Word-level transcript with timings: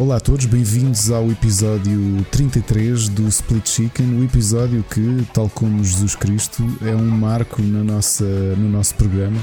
Olá 0.00 0.16
a 0.16 0.20
todos, 0.20 0.46
bem-vindos 0.46 1.10
ao 1.10 1.30
episódio 1.30 2.24
33 2.30 3.10
do 3.10 3.28
Split 3.28 3.68
Chicken, 3.68 4.18
o 4.18 4.24
episódio 4.24 4.82
que, 4.82 5.26
tal 5.34 5.50
como 5.50 5.84
Jesus 5.84 6.16
Cristo, 6.16 6.62
é 6.80 6.96
um 6.96 7.04
marco 7.04 7.60
na 7.60 7.84
nossa, 7.84 8.24
no 8.24 8.66
nosso 8.66 8.94
programa. 8.94 9.38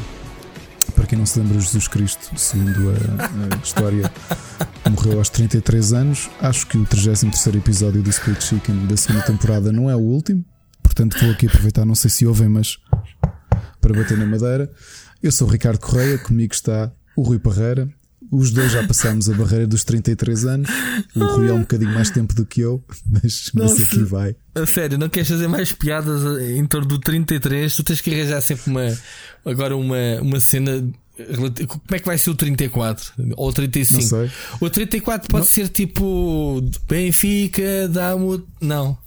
Para 0.96 1.06
quem 1.06 1.16
não 1.16 1.28
se 1.28 1.40
lembra, 1.40 1.60
Jesus 1.60 1.88
Cristo, 1.88 2.32
segundo 2.36 2.90
a, 2.90 3.56
a 3.56 3.58
história, 3.64 4.12
morreu 4.90 5.20
aos 5.20 5.30
33 5.30 5.94
anos. 5.94 6.28
Acho 6.42 6.66
que 6.66 6.76
o 6.76 6.88
33 6.88 7.54
episódio 7.54 8.02
do 8.02 8.10
Split 8.10 8.42
Chicken 8.42 8.88
da 8.88 8.98
segunda 8.98 9.24
temporada 9.24 9.72
não 9.72 9.88
é 9.92 9.96
o 9.96 10.00
último, 10.00 10.44
portanto 10.82 11.20
vou 11.22 11.34
aqui 11.34 11.46
aproveitar, 11.46 11.86
não 11.86 11.94
sei 11.94 12.10
se 12.10 12.26
ouvem, 12.26 12.50
mas 12.50 12.80
para 13.80 13.94
bater 13.94 14.18
na 14.18 14.26
madeira. 14.26 14.72
Eu 15.22 15.32
sou 15.32 15.48
o 15.48 15.52
Ricardo 15.52 15.80
Correia, 15.80 16.18
comigo 16.18 16.52
está 16.52 16.92
o 17.16 17.22
Rui 17.22 17.38
Parreira. 17.38 17.88
Os 18.32 18.52
dois 18.52 18.72
já 18.74 18.86
passámos 18.86 19.30
a 19.30 19.34
barreira 19.34 19.66
dos 19.66 19.84
33 19.84 20.46
anos. 20.46 20.70
O 21.16 21.24
Rui 21.24 21.50
é 21.50 21.54
um 21.54 21.62
bocadinho 21.62 21.94
mais 21.94 22.10
tempo 22.10 22.34
do 22.34 22.46
que 22.46 22.62
eu, 22.62 22.84
mas, 23.10 23.52
mas 23.54 23.78
Não, 23.78 23.86
aqui 23.86 24.04
vai. 24.04 24.36
A 24.56 24.66
sério, 24.66 24.98
não 24.98 25.08
queres 25.08 25.30
fazer 25.30 25.48
mais 25.48 25.72
piadas 25.72 26.42
em 26.42 26.66
torno 26.66 26.88
do 26.88 27.00
33? 27.00 27.76
Tu 27.76 27.84
tens 27.84 28.02
que 28.02 28.14
arranjar 28.14 28.42
sempre 28.42 28.70
uma. 28.70 28.98
Agora 29.46 29.76
uma, 29.78 29.98
uma 30.22 30.40
cena. 30.40 30.72
Como 31.68 31.82
é 31.92 32.00
que 32.00 32.06
vai 32.06 32.18
ser 32.18 32.30
o 32.32 32.36
34? 32.36 33.14
Ou 33.38 33.50
o 33.50 33.54
35? 33.54 34.02
Não 34.02 34.10
sei. 34.10 34.32
O 34.60 34.70
34 34.70 35.30
pode 35.30 35.46
Não. 35.46 35.52
ser 35.52 35.70
tipo. 35.70 36.62
Benfica, 36.88 37.88
dá-me. 37.90 38.44
Não. 38.62 38.98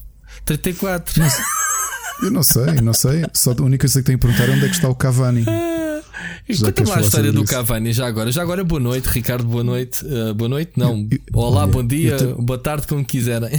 34. 0.44 1.22
Eu 2.22 2.30
não 2.30 2.42
sei, 2.42 2.74
não 2.82 2.92
sei. 2.92 3.24
Só 3.32 3.52
a 3.52 3.62
única 3.62 3.82
coisa 3.82 4.00
que 4.00 4.06
tenho 4.06 4.18
que 4.18 4.26
perguntar 4.26 4.48
é 4.50 4.54
onde 4.54 4.64
é 4.64 4.68
que 4.68 4.74
está 4.74 4.88
o 4.88 4.94
Cavani. 4.94 5.44
Conta-me 6.60 6.88
lá 6.88 6.96
a 6.96 7.00
história 7.00 7.32
do 7.32 7.42
isso? 7.44 7.52
Cavani 7.52 7.92
já 7.92 8.06
agora. 8.06 8.30
Já 8.32 8.42
agora, 8.42 8.62
boa 8.64 8.80
noite, 8.80 9.06
Ricardo, 9.06 9.44
boa 9.46 9.64
noite. 9.64 10.04
Uh, 10.04 10.34
boa 10.34 10.48
noite, 10.48 10.72
não. 10.76 11.06
Eu- 11.10 11.18
eu- 11.18 11.20
Olá, 11.32 11.62
olha, 11.62 11.72
bom 11.72 11.86
dia, 11.86 12.12
eu 12.12 12.36
te- 12.36 12.42
boa 12.42 12.58
tarde, 12.58 12.86
como 12.86 13.04
quiserem. 13.04 13.50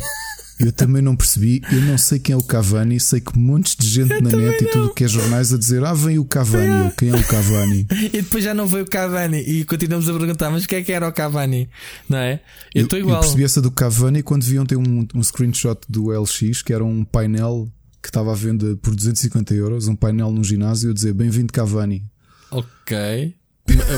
Eu 0.60 0.72
também 0.72 1.02
não 1.02 1.16
percebi. 1.16 1.60
Eu 1.72 1.82
não 1.82 1.98
sei 1.98 2.20
quem 2.20 2.34
é 2.34 2.38
o 2.38 2.44
Cavani. 2.44 3.00
Sei 3.00 3.20
que 3.20 3.36
montes 3.36 3.76
de 3.76 3.88
gente 3.88 4.22
na 4.22 4.30
net 4.30 4.64
e 4.64 4.68
tudo 4.70 4.94
que 4.94 5.04
é 5.04 5.08
jornais 5.08 5.52
a 5.52 5.58
dizer: 5.58 5.84
Ah, 5.84 5.92
vem 5.94 6.20
o 6.20 6.26
Cavani. 6.26 6.86
Eu, 6.86 6.92
quem 6.92 7.10
é 7.10 7.16
o 7.16 7.24
Cavani? 7.24 7.88
E 8.14 8.22
depois 8.22 8.44
já 8.44 8.54
não 8.54 8.68
veio 8.68 8.84
o 8.84 8.88
Cavani 8.88 9.40
e 9.40 9.64
continuamos 9.66 10.08
a 10.08 10.14
perguntar, 10.14 10.52
mas 10.52 10.64
o 10.66 10.68
que 10.68 10.76
é 10.76 10.84
que 10.84 10.92
era 10.92 11.08
o 11.08 11.12
Cavani? 11.12 11.68
Não 12.08 12.20
é? 12.20 12.40
Eu 12.76 12.84
estou 12.84 13.00
Eu 13.00 13.06
igual. 13.06 13.22
percebi 13.22 13.44
essa 13.44 13.60
do 13.60 13.72
Cavani 13.72 14.22
quando 14.22 14.44
vi 14.44 14.60
ontem 14.60 14.76
um, 14.76 15.08
um 15.16 15.24
screenshot 15.24 15.80
do 15.90 16.12
LX, 16.12 16.62
que 16.62 16.72
era 16.72 16.86
um 16.86 17.04
painel 17.04 17.68
que 18.00 18.10
estava 18.10 18.32
à 18.32 18.36
venda 18.36 18.78
por 18.84 18.94
250 18.96 19.56
euros. 19.56 19.88
Um 19.88 19.96
painel 19.96 20.32
num 20.32 20.44
ginásio 20.44 20.92
a 20.92 20.94
dizer: 20.94 21.12
Bem-vindo, 21.16 21.52
Cavani. 21.52 22.04
Ok. 22.52 23.36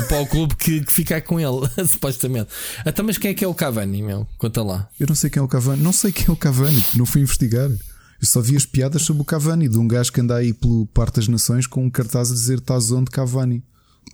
Para 0.08 0.20
o 0.20 0.26
clube 0.26 0.54
que, 0.54 0.80
que 0.82 0.92
ficar 0.92 1.20
com 1.22 1.40
ele, 1.40 1.68
supostamente. 1.88 2.48
Então, 2.86 3.04
mas 3.04 3.18
quem 3.18 3.32
é 3.32 3.34
que 3.34 3.44
é 3.44 3.48
o 3.48 3.54
Cavani, 3.54 4.02
meu? 4.02 4.26
Conta 4.38 4.62
lá. 4.62 4.88
Eu 4.98 5.06
não 5.08 5.14
sei 5.14 5.30
quem 5.30 5.40
é 5.40 5.44
o 5.44 5.48
Cavani. 5.48 5.82
Não 5.82 5.92
sei 5.92 6.12
quem 6.12 6.26
é 6.28 6.30
o 6.30 6.36
Cavani. 6.36 6.84
Não 6.94 7.06
fui 7.06 7.22
investigar. 7.22 7.68
Eu 7.68 8.26
só 8.26 8.40
vi 8.40 8.56
as 8.56 8.64
piadas 8.64 9.02
sobre 9.02 9.22
o 9.22 9.24
Cavani, 9.24 9.68
de 9.68 9.78
um 9.78 9.88
gajo 9.88 10.12
que 10.12 10.20
anda 10.20 10.36
aí 10.36 10.52
pelo 10.52 10.86
Parque 10.86 11.16
das 11.16 11.28
Nações 11.28 11.66
com 11.66 11.84
um 11.84 11.90
cartaz 11.90 12.30
a 12.30 12.34
dizer 12.34 12.58
estás 12.58 12.90
onde 12.92 13.10
Cavani. 13.10 13.62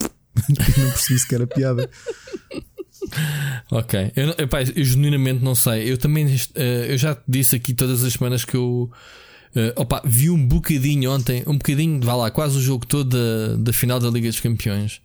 Eu 0.48 0.84
não 0.84 0.90
percebi 0.90 1.18
sequer 1.18 1.42
a 1.42 1.46
piada. 1.46 1.90
Ok. 3.70 4.12
Eu, 4.16 4.30
epá, 4.38 4.62
eu 4.62 4.84
genuinamente 4.84 5.42
não 5.42 5.54
sei. 5.54 5.90
Eu 5.90 5.98
também 5.98 6.26
eh, 6.54 6.86
eu 6.90 6.98
já 6.98 7.16
disse 7.26 7.56
aqui 7.56 7.74
todas 7.74 8.04
as 8.04 8.12
semanas 8.12 8.44
que 8.44 8.56
eu 8.56 8.90
eh, 9.54 9.72
opa, 9.76 10.02
vi 10.04 10.30
um 10.30 10.46
bocadinho 10.46 11.10
ontem, 11.12 11.42
um 11.46 11.54
bocadinho, 11.58 12.00
vá 12.00 12.14
lá, 12.14 12.30
quase 12.30 12.56
o 12.56 12.60
jogo 12.60 12.86
todo 12.86 13.10
da, 13.10 13.56
da 13.56 13.72
final 13.72 13.98
da 14.00 14.08
Liga 14.10 14.28
dos 14.28 14.40
Campeões. 14.40 15.00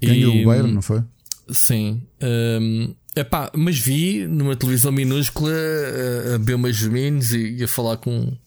Ganhou 0.00 0.34
E- 0.34 0.42
o 0.42 0.46
Bayern, 0.46 0.72
não 0.72 0.82
foi? 0.82 1.02
Sim. 1.52 2.02
Hum, 2.22 2.94
epá, 3.14 3.50
mas 3.54 3.78
vi 3.78 4.26
numa 4.26 4.56
televisão 4.56 4.90
minúscula 4.92 5.50
a, 5.52 6.34
a 6.34 6.38
beber 6.38 6.54
umas 6.56 6.80
meninos 6.82 7.32
e, 7.32 7.56
e 7.58 7.64
a 7.64 7.68
falar 7.68 7.96
com 7.98 8.18
o 8.20 8.38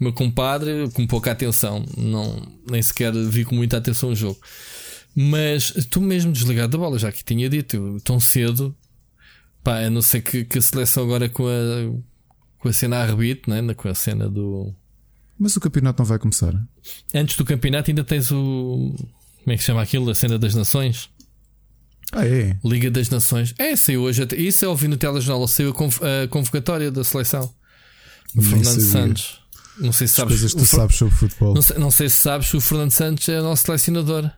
meu 0.00 0.12
compadre 0.12 0.90
com 0.92 1.06
pouca 1.06 1.30
atenção. 1.30 1.84
Não, 1.96 2.42
nem 2.68 2.82
sequer 2.82 3.12
vi 3.12 3.44
com 3.44 3.54
muita 3.54 3.76
atenção 3.76 4.10
o 4.10 4.16
jogo. 4.16 4.38
Mas 5.14 5.72
estou 5.76 6.02
mesmo 6.02 6.32
desligado 6.32 6.72
da 6.72 6.78
bola, 6.78 6.98
já 6.98 7.12
que 7.12 7.22
tinha 7.22 7.48
dito, 7.48 7.98
tão 8.02 8.18
cedo. 8.18 8.74
Pá, 9.62 9.78
a 9.78 9.90
não 9.90 10.02
ser 10.02 10.22
que, 10.22 10.44
que 10.44 10.58
a 10.58 10.62
seleção 10.62 11.04
agora 11.04 11.28
com 11.28 11.46
a, 11.46 11.50
com 12.62 12.68
a 12.68 12.72
cena 12.72 12.98
a 13.02 13.04
rebite, 13.06 13.50
né? 13.50 13.74
com 13.74 13.88
a 13.88 13.94
cena 13.94 14.28
do. 14.28 14.72
Mas 15.38 15.56
o 15.56 15.60
campeonato 15.60 16.00
não 16.00 16.06
vai 16.06 16.18
começar. 16.18 16.54
Antes 17.12 17.36
do 17.36 17.44
campeonato 17.44 17.90
ainda 17.90 18.04
tens 18.04 18.30
o. 18.30 18.94
Como 19.42 19.52
é 19.52 19.56
que 19.56 19.58
se 19.62 19.66
chama 19.66 19.82
aquilo? 19.82 20.08
A 20.10 20.14
cena 20.14 20.38
das 20.38 20.54
nações? 20.54 21.10
Ah, 22.12 22.26
é? 22.26 22.56
Liga 22.62 22.90
das 22.90 23.08
Nações. 23.08 23.54
É, 23.58 23.74
saiu 23.74 24.02
hoje. 24.02 24.22
Isso 24.36 24.64
eu 24.66 24.70
ouvi 24.70 24.86
no 24.86 24.98
telejornal. 24.98 25.48
Saiu 25.48 25.70
a, 25.70 25.74
conv- 25.74 25.98
a 26.04 26.28
convocatória 26.28 26.90
da 26.92 27.02
seleção. 27.02 27.52
O 28.36 28.42
Fernando. 28.42 28.80
Santos. 28.80 29.40
Não 29.78 29.92
sei 29.92 30.06
se 30.06 30.12
As 30.12 30.16
sabes. 30.16 30.32
coisas 30.34 30.52
que 30.52 30.58
o 30.58 30.62
tu 30.62 30.68
Fer- 30.68 30.76
sabes 30.76 30.96
sobre 30.96 31.14
futebol. 31.14 31.54
Não 31.54 31.62
sei, 31.62 31.78
não 31.78 31.90
sei 31.90 32.08
se 32.10 32.18
sabes, 32.18 32.52
o 32.52 32.60
Fernando 32.60 32.90
Santos 32.90 33.26
é 33.30 33.40
o 33.40 33.42
nosso 33.42 33.64
selecionador. 33.64 34.30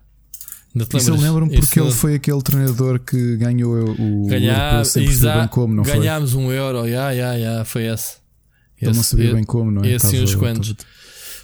Ainda 0.75 0.87
te 0.87 0.97
lembras? 0.97 1.21
lembro-me 1.21 1.55
porque 1.57 1.79
ele 1.81 1.91
foi 1.93 2.15
aquele 2.17 2.43
treinador 2.43 2.99
que 2.99 3.37
ganhou 3.37 3.91
o 3.99 4.27
Ganhar, 4.27 4.55
Liverpool 4.55 4.85
sem 4.85 5.05
perceber 5.05 5.39
bem 5.39 5.49
como, 5.49 5.75
não 5.75 5.85
foi? 5.85 5.99
ganhámos 5.99 6.35
um 6.35 6.51
euro. 6.51 6.87
Ya, 6.87 7.11
ya, 7.13 7.33
ya, 7.35 7.65
foi 7.65 7.85
esse. 7.87 8.17
Ele 8.81 8.93
não 8.93 9.03
sabia 9.03 9.33
bem 9.33 9.45
como, 9.45 9.71
não 9.71 9.83
é? 9.85 9.93
esse 9.93 10.15
e 10.17 10.21
uns 10.21 10.31
Estava- 10.31 10.53
quantos. 10.53 10.75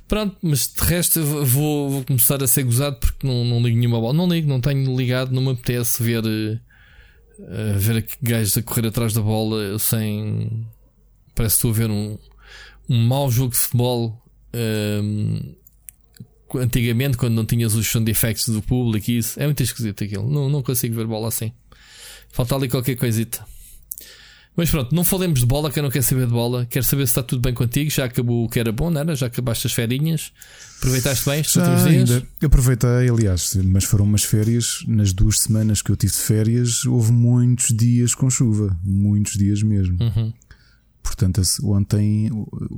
Pronto, 0.08 0.36
mas 0.42 0.72
de 0.76 0.82
resto 0.84 1.22
vou, 1.24 1.88
vou 1.88 2.04
começar 2.04 2.42
a 2.42 2.46
ser 2.48 2.64
gozado 2.64 2.96
porque 2.98 3.24
não, 3.24 3.44
não 3.44 3.62
ligo 3.62 3.78
nenhuma 3.78 4.00
bola. 4.00 4.12
Não 4.12 4.26
ligo, 4.28 4.48
não 4.48 4.60
tenho 4.60 4.96
ligado, 4.96 5.30
não 5.32 5.40
me 5.40 5.50
apetece 5.52 6.02
ver, 6.02 6.24
eh, 6.26 7.74
ver 7.78 8.04
gajos 8.20 8.56
a 8.58 8.62
correr 8.62 8.88
atrás 8.88 9.12
da 9.14 9.20
bola 9.20 9.78
sem. 9.78 10.66
Parece 11.34 11.54
que 11.54 11.58
estou 11.58 11.70
a 11.70 11.74
ver 11.74 11.90
um, 11.90 12.18
um 12.88 13.06
mau 13.06 13.30
jogo 13.30 13.52
de 13.52 13.58
futebol. 13.58 14.20
ehm, 14.52 15.54
antigamente, 16.58 17.16
quando 17.16 17.34
não 17.34 17.44
tinhas 17.44 17.74
os 17.74 17.86
sound 17.86 18.10
effects 18.10 18.48
do 18.48 18.62
público 18.62 19.10
e 19.10 19.18
isso, 19.18 19.38
é 19.40 19.44
muito 19.44 19.62
esquisito 19.62 20.04
aquilo. 20.04 20.28
Não, 20.30 20.48
não 20.48 20.62
consigo 20.62 20.94
ver 20.94 21.06
bola 21.06 21.28
assim. 21.28 21.52
Falta 22.32 22.54
ali 22.54 22.68
qualquer 22.68 22.96
coisita. 22.96 23.44
Mas 24.56 24.70
pronto, 24.70 24.94
não 24.94 25.04
falemos 25.04 25.40
de 25.40 25.46
bola, 25.46 25.70
que 25.70 25.78
eu 25.78 25.82
não 25.82 25.90
quero 25.90 26.04
saber 26.04 26.26
de 26.26 26.32
bola. 26.32 26.66
Quero 26.66 26.84
saber 26.84 27.06
se 27.06 27.12
está 27.12 27.22
tudo 27.22 27.40
bem 27.40 27.54
contigo. 27.54 27.90
Já 27.90 28.04
acabou 28.04 28.44
o 28.44 28.48
que 28.48 28.58
era 28.58 28.72
bom, 28.72 28.90
não 28.90 29.00
era? 29.00 29.14
Já 29.14 29.26
acabaste 29.26 29.66
as 29.66 29.72
ferinhas. 29.72 30.32
Aproveitaste 30.78 31.24
bem 31.24 31.40
estes 31.40 31.56
últimos 31.56 31.84
dias? 31.84 32.10
ainda. 32.10 32.26
Aproveitei, 32.42 33.08
aliás, 33.08 33.56
mas 33.64 33.84
foram 33.84 34.04
umas 34.04 34.24
férias. 34.24 34.84
Nas 34.86 35.12
duas 35.12 35.40
semanas 35.40 35.80
que 35.80 35.90
eu 35.90 35.96
tive 35.96 36.12
de 36.12 36.18
férias, 36.18 36.84
houve 36.84 37.12
muitos 37.12 37.68
dias 37.74 38.14
com 38.14 38.28
chuva. 38.28 38.76
Muitos 38.84 39.34
dias 39.34 39.62
mesmo. 39.62 39.96
Uhum. 40.00 40.32
Portanto, 41.02 41.40
ontem, 41.64 42.30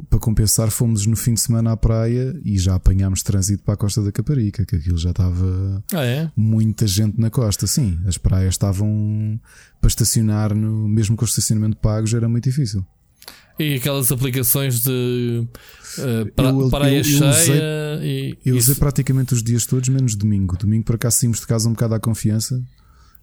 para 0.09 0.19
compensar, 0.19 0.71
fomos 0.71 1.07
no 1.07 1.17
fim 1.17 1.35
de 1.35 1.41
semana 1.41 1.73
à 1.73 1.77
praia 1.77 2.39
e 2.45 2.59
já 2.59 2.75
apanhámos 2.75 3.23
trânsito 3.23 3.63
para 3.65 3.75
a 3.75 3.77
costa 3.77 4.03
da 4.03 4.11
Caparica, 4.13 4.65
que 4.65 4.77
aquilo 4.77 4.97
já 4.99 5.11
estava 5.11 5.85
Ah, 5.93 6.05
é? 6.05 6.31
muita 6.37 6.87
gente 6.87 7.21
na 7.21 7.31
costa. 7.31 7.67
Sim, 7.67 7.99
as 8.07 8.17
praias 8.19 8.55
estavam 8.55 9.41
para 9.81 9.89
estacionar, 9.89 10.55
no, 10.55 10.89
mesmo 10.89 11.17
com 11.17 11.25
o 11.25 11.29
estacionamento 11.29 11.77
pago, 11.77 12.07
já 12.07 12.19
era 12.19 12.29
muito 12.29 12.45
difícil. 12.45 12.85
E 13.59 13.75
aquelas 13.75 14.11
aplicações 14.11 14.81
de 14.83 15.47
eh, 15.99 16.25
pra- 16.35 16.49
Eu- 16.51 16.61
eu- 16.63 16.71
praia 16.71 16.99
eu 16.99 17.05
cheia 17.05 17.31
usei- 17.31 17.59
e 18.03 18.39
Eu 18.49 18.57
usei 18.57 18.75
praticamente 18.77 19.35
os 19.35 19.43
dias 19.43 19.67
todos, 19.67 19.89
menos 19.89 20.15
domingo. 20.17 20.57
Domingo, 20.57 20.85
por 20.85 20.95
acaso, 20.97 21.19
saímos 21.19 21.41
de 21.41 21.47
casa 21.47 21.69
um 21.69 21.73
bocado 21.73 21.95
à 21.95 22.01
confiança 22.01 22.63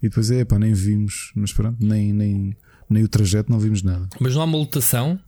e 0.04 0.08
depois, 0.08 0.30
é 0.30 0.46
pá, 0.46 0.60
nem 0.60 0.72
vimos, 0.74 1.32
mas 1.36 1.52
pronto, 1.52 1.78
nem, 1.84 2.14
nem, 2.14 2.56
nem 2.90 3.04
o 3.04 3.08
trajeto, 3.08 3.52
não 3.52 3.60
vimos 3.60 3.82
nada. 3.84 4.08
Mas 4.20 4.34
não 4.36 4.42
há 4.42 4.46
uma 4.46 4.58
lotação. 4.58 5.20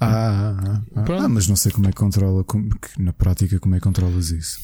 Ah, 0.00 0.06
ah, 0.06 0.56
ah, 0.68 0.82
ah. 0.96 1.02
Pronto. 1.02 1.22
Ah, 1.24 1.28
mas 1.28 1.46
não 1.48 1.56
sei 1.56 1.72
como 1.72 1.86
é 1.88 1.90
que 1.90 1.96
controla, 1.96 2.44
como- 2.44 2.68
na 2.98 3.12
prática, 3.12 3.58
como 3.58 3.74
é 3.74 3.78
que 3.78 3.84
controlas 3.84 4.30
isso. 4.30 4.58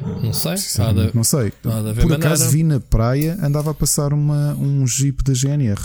Não 0.00 0.32
sei. 0.32 0.54
De- 0.54 1.14
não 1.14 1.22
sei. 1.22 1.50
Por 1.50 1.70
maneira. 1.70 2.16
acaso 2.16 2.48
vi 2.50 2.62
na 2.62 2.80
praia, 2.80 3.38
andava 3.42 3.70
a 3.70 3.74
passar 3.74 4.12
uma, 4.12 4.54
um 4.54 4.86
jeep 4.86 5.22
da 5.22 5.32
GNR 5.34 5.80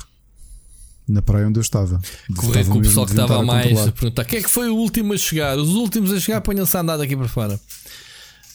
na 1.08 1.22
praia 1.22 1.48
onde 1.48 1.60
eu 1.60 1.62
estava. 1.62 2.00
correr 2.38 2.66
com 2.66 2.80
o 2.80 2.82
pessoal 2.82 3.06
que 3.06 3.12
estava 3.12 3.38
a 3.40 3.44
mais 3.44 3.78
a 3.88 3.92
perguntar 3.92 4.24
quem 4.26 4.40
é 4.40 4.44
que 4.44 4.50
foi 4.50 4.70
o 4.70 4.76
último 4.76 5.14
a 5.14 5.18
chegar? 5.18 5.58
Os 5.58 5.70
últimos 5.70 6.12
a 6.14 6.20
chegar 6.20 6.40
ponham-se 6.42 6.76
a 6.78 6.80
andar 6.80 6.98
daqui 6.98 7.16
para 7.18 7.28
fora. 7.28 7.60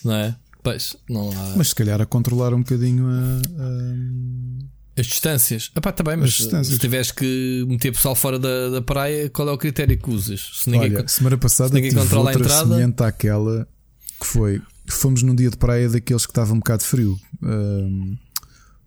Não 0.03 0.13
é? 0.13 0.35
Pois, 0.63 0.97
não 1.07 1.29
há. 1.31 1.53
Mas 1.55 1.69
se 1.69 1.75
calhar 1.75 2.01
a 2.01 2.05
controlar 2.05 2.53
um 2.53 2.59
bocadinho 2.59 3.05
a. 3.07 3.41
As 4.97 5.05
distâncias. 5.05 5.71
Epá, 5.75 5.91
tá 5.91 6.03
bem, 6.03 6.17
mas 6.17 6.35
se 6.35 6.77
tiveres 6.79 7.11
que 7.11 7.63
meter 7.67 7.91
pessoal 7.91 8.15
fora 8.15 8.39
da, 8.39 8.69
da 8.69 8.81
praia, 8.81 9.29
qual 9.29 9.47
é 9.47 9.51
o 9.51 9.57
critério 9.57 9.97
que 9.97 10.09
usas? 10.09 10.51
Se 10.55 10.69
a... 10.69 10.71
ninguém. 10.71 10.95
Olha, 10.95 11.07
semana 11.07 11.37
passada 11.37 11.69
se 11.69 11.75
ninguém 11.75 11.93
controla 11.93 12.31
a 12.31 12.33
outra 12.33 12.45
entrada- 12.45 12.67
semelhante 12.67 13.03
àquela 13.03 13.67
que 14.19 14.25
foi. 14.25 14.61
Fomos 14.87 15.21
num 15.21 15.35
dia 15.35 15.49
de 15.49 15.57
praia 15.57 15.87
daqueles 15.89 16.25
que 16.25 16.31
estava 16.31 16.51
um 16.53 16.57
bocado 16.57 16.83
frio. 16.83 17.17
Ahm, 17.43 18.15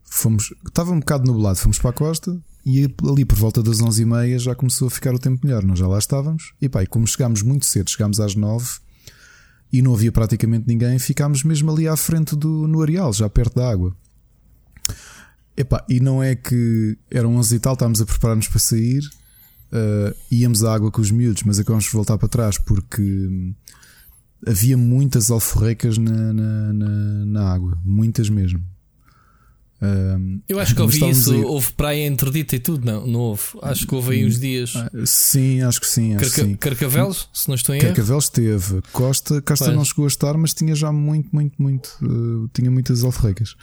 fomos, 0.05 0.53
estava 0.67 0.91
um 0.91 0.99
bocado 0.99 1.25
nublado. 1.31 1.59
Fomos 1.59 1.79
para 1.79 1.91
a 1.91 1.93
costa 1.93 2.37
e 2.67 2.89
ali 3.09 3.25
por 3.25 3.39
volta 3.39 3.63
das 3.63 3.79
11h30 3.79 4.39
já 4.39 4.55
começou 4.55 4.89
a 4.89 4.91
ficar 4.91 5.15
o 5.15 5.19
tempo 5.19 5.47
melhor. 5.47 5.63
Nós 5.63 5.79
já 5.79 5.87
lá 5.87 5.99
estávamos. 5.99 6.53
E 6.61 6.69
pá, 6.69 6.83
e 6.83 6.87
como 6.87 7.07
chegámos 7.07 7.43
muito 7.43 7.67
cedo, 7.67 7.91
chegámos 7.91 8.19
às 8.19 8.35
9 8.35 8.67
e 9.73 9.81
não 9.83 9.95
havia 9.95 10.11
praticamente 10.11 10.67
ninguém, 10.67 10.99
ficámos 10.99 11.45
mesmo 11.45 11.71
ali 11.71 11.87
à 11.87 11.97
frente 11.97 12.35
do, 12.35 12.67
no 12.67 12.83
areal, 12.83 13.13
já 13.13 13.29
perto 13.29 13.55
da 13.57 13.71
água. 13.71 13.95
Epá, 15.61 15.85
e 15.91 16.01
não 16.01 16.23
é 16.23 16.35
que 16.35 16.97
eram 17.11 17.37
11 17.37 17.57
e 17.57 17.59
tal, 17.59 17.75
estávamos 17.75 18.01
a 18.01 18.07
preparar-nos 18.07 18.49
para 18.49 18.59
sair, 18.59 19.03
uh, 19.71 20.17
íamos 20.31 20.65
à 20.65 20.73
água 20.73 20.91
com 20.91 21.03
os 21.03 21.11
miúdos, 21.11 21.43
mas 21.43 21.59
acabamos 21.59 21.85
de 21.85 21.91
voltar 21.91 22.17
para 22.17 22.29
trás 22.29 22.57
porque 22.57 23.03
hum, 23.03 23.55
havia 24.47 24.79
muitas 24.79 25.31
alforrecas 25.31 25.99
na, 25.99 26.33
na, 26.33 26.73
na, 26.73 27.25
na 27.27 27.53
água, 27.53 27.79
muitas 27.85 28.31
mesmo. 28.31 28.65
Um, 29.83 30.41
eu 30.47 30.59
acho 30.59 30.75
que 30.75 30.83
ouvi 30.83 31.09
isso, 31.09 31.35
houve 31.43 31.73
praia 31.73 32.07
interdita 32.07 32.57
e 32.57 32.59
tudo, 32.59 32.85
não, 32.85 33.07
não 33.07 33.21
houve. 33.21 33.43
Acho 33.63 33.87
que 33.87 33.95
houve 33.95 34.15
aí 34.15 34.27
uns 34.27 34.39
dias. 34.39 34.75
Ah, 34.77 34.91
sim, 35.05 35.63
acho 35.63 35.81
que 35.81 35.87
sim. 35.87 36.15
Acho 36.15 36.25
Carca 36.25 36.43
sim. 36.43 36.55
Carcavelos, 36.55 37.29
se 37.33 37.49
não 37.49 37.55
estou 37.55 37.75
em 37.75 37.81
Carcavelos 37.81 38.29
teve. 38.29 38.83
Costa, 38.93 39.41
Costa 39.41 39.67
pois. 39.67 39.77
não 39.77 39.85
chegou 39.85 40.05
a 40.05 40.09
estar, 40.09 40.37
mas 40.37 40.53
tinha 40.53 40.75
já 40.75 40.93
muito, 40.93 41.31
muito, 41.33 41.55
muito. 41.61 41.97
Uh, 42.03 42.49
tinha 42.53 42.71
muitas 42.71 43.03
alforrecas. 43.03 43.57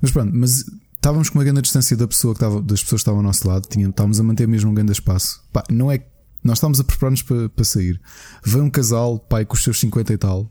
Mas 0.00 0.12
pronto, 0.12 0.30
mas 0.32 0.64
estávamos 1.04 1.28
com 1.28 1.38
uma 1.38 1.44
grande 1.44 1.60
distância 1.60 1.94
da 1.98 2.08
pessoa 2.08 2.32
que 2.32 2.38
estava, 2.38 2.62
das 2.62 2.82
pessoas 2.82 3.00
que 3.00 3.02
estavam 3.02 3.18
ao 3.18 3.24
nosso 3.24 3.46
lado, 3.46 3.68
tinha, 3.68 3.86
estávamos 3.86 4.18
a 4.18 4.22
manter 4.22 4.48
mesmo 4.48 4.70
um 4.70 4.74
grande 4.74 4.92
espaço. 4.92 5.42
Pá, 5.52 5.62
não 5.70 5.92
é 5.92 6.02
nós 6.42 6.58
estávamos 6.58 6.80
a 6.80 6.84
preparar-nos 6.84 7.22
para, 7.22 7.48
para 7.48 7.64
sair. 7.64 8.00
Vem 8.44 8.62
um 8.62 8.70
casal, 8.70 9.18
pai, 9.18 9.46
com 9.46 9.54
os 9.54 9.62
seus 9.62 9.80
50 9.80 10.12
e 10.12 10.18
tal, 10.18 10.50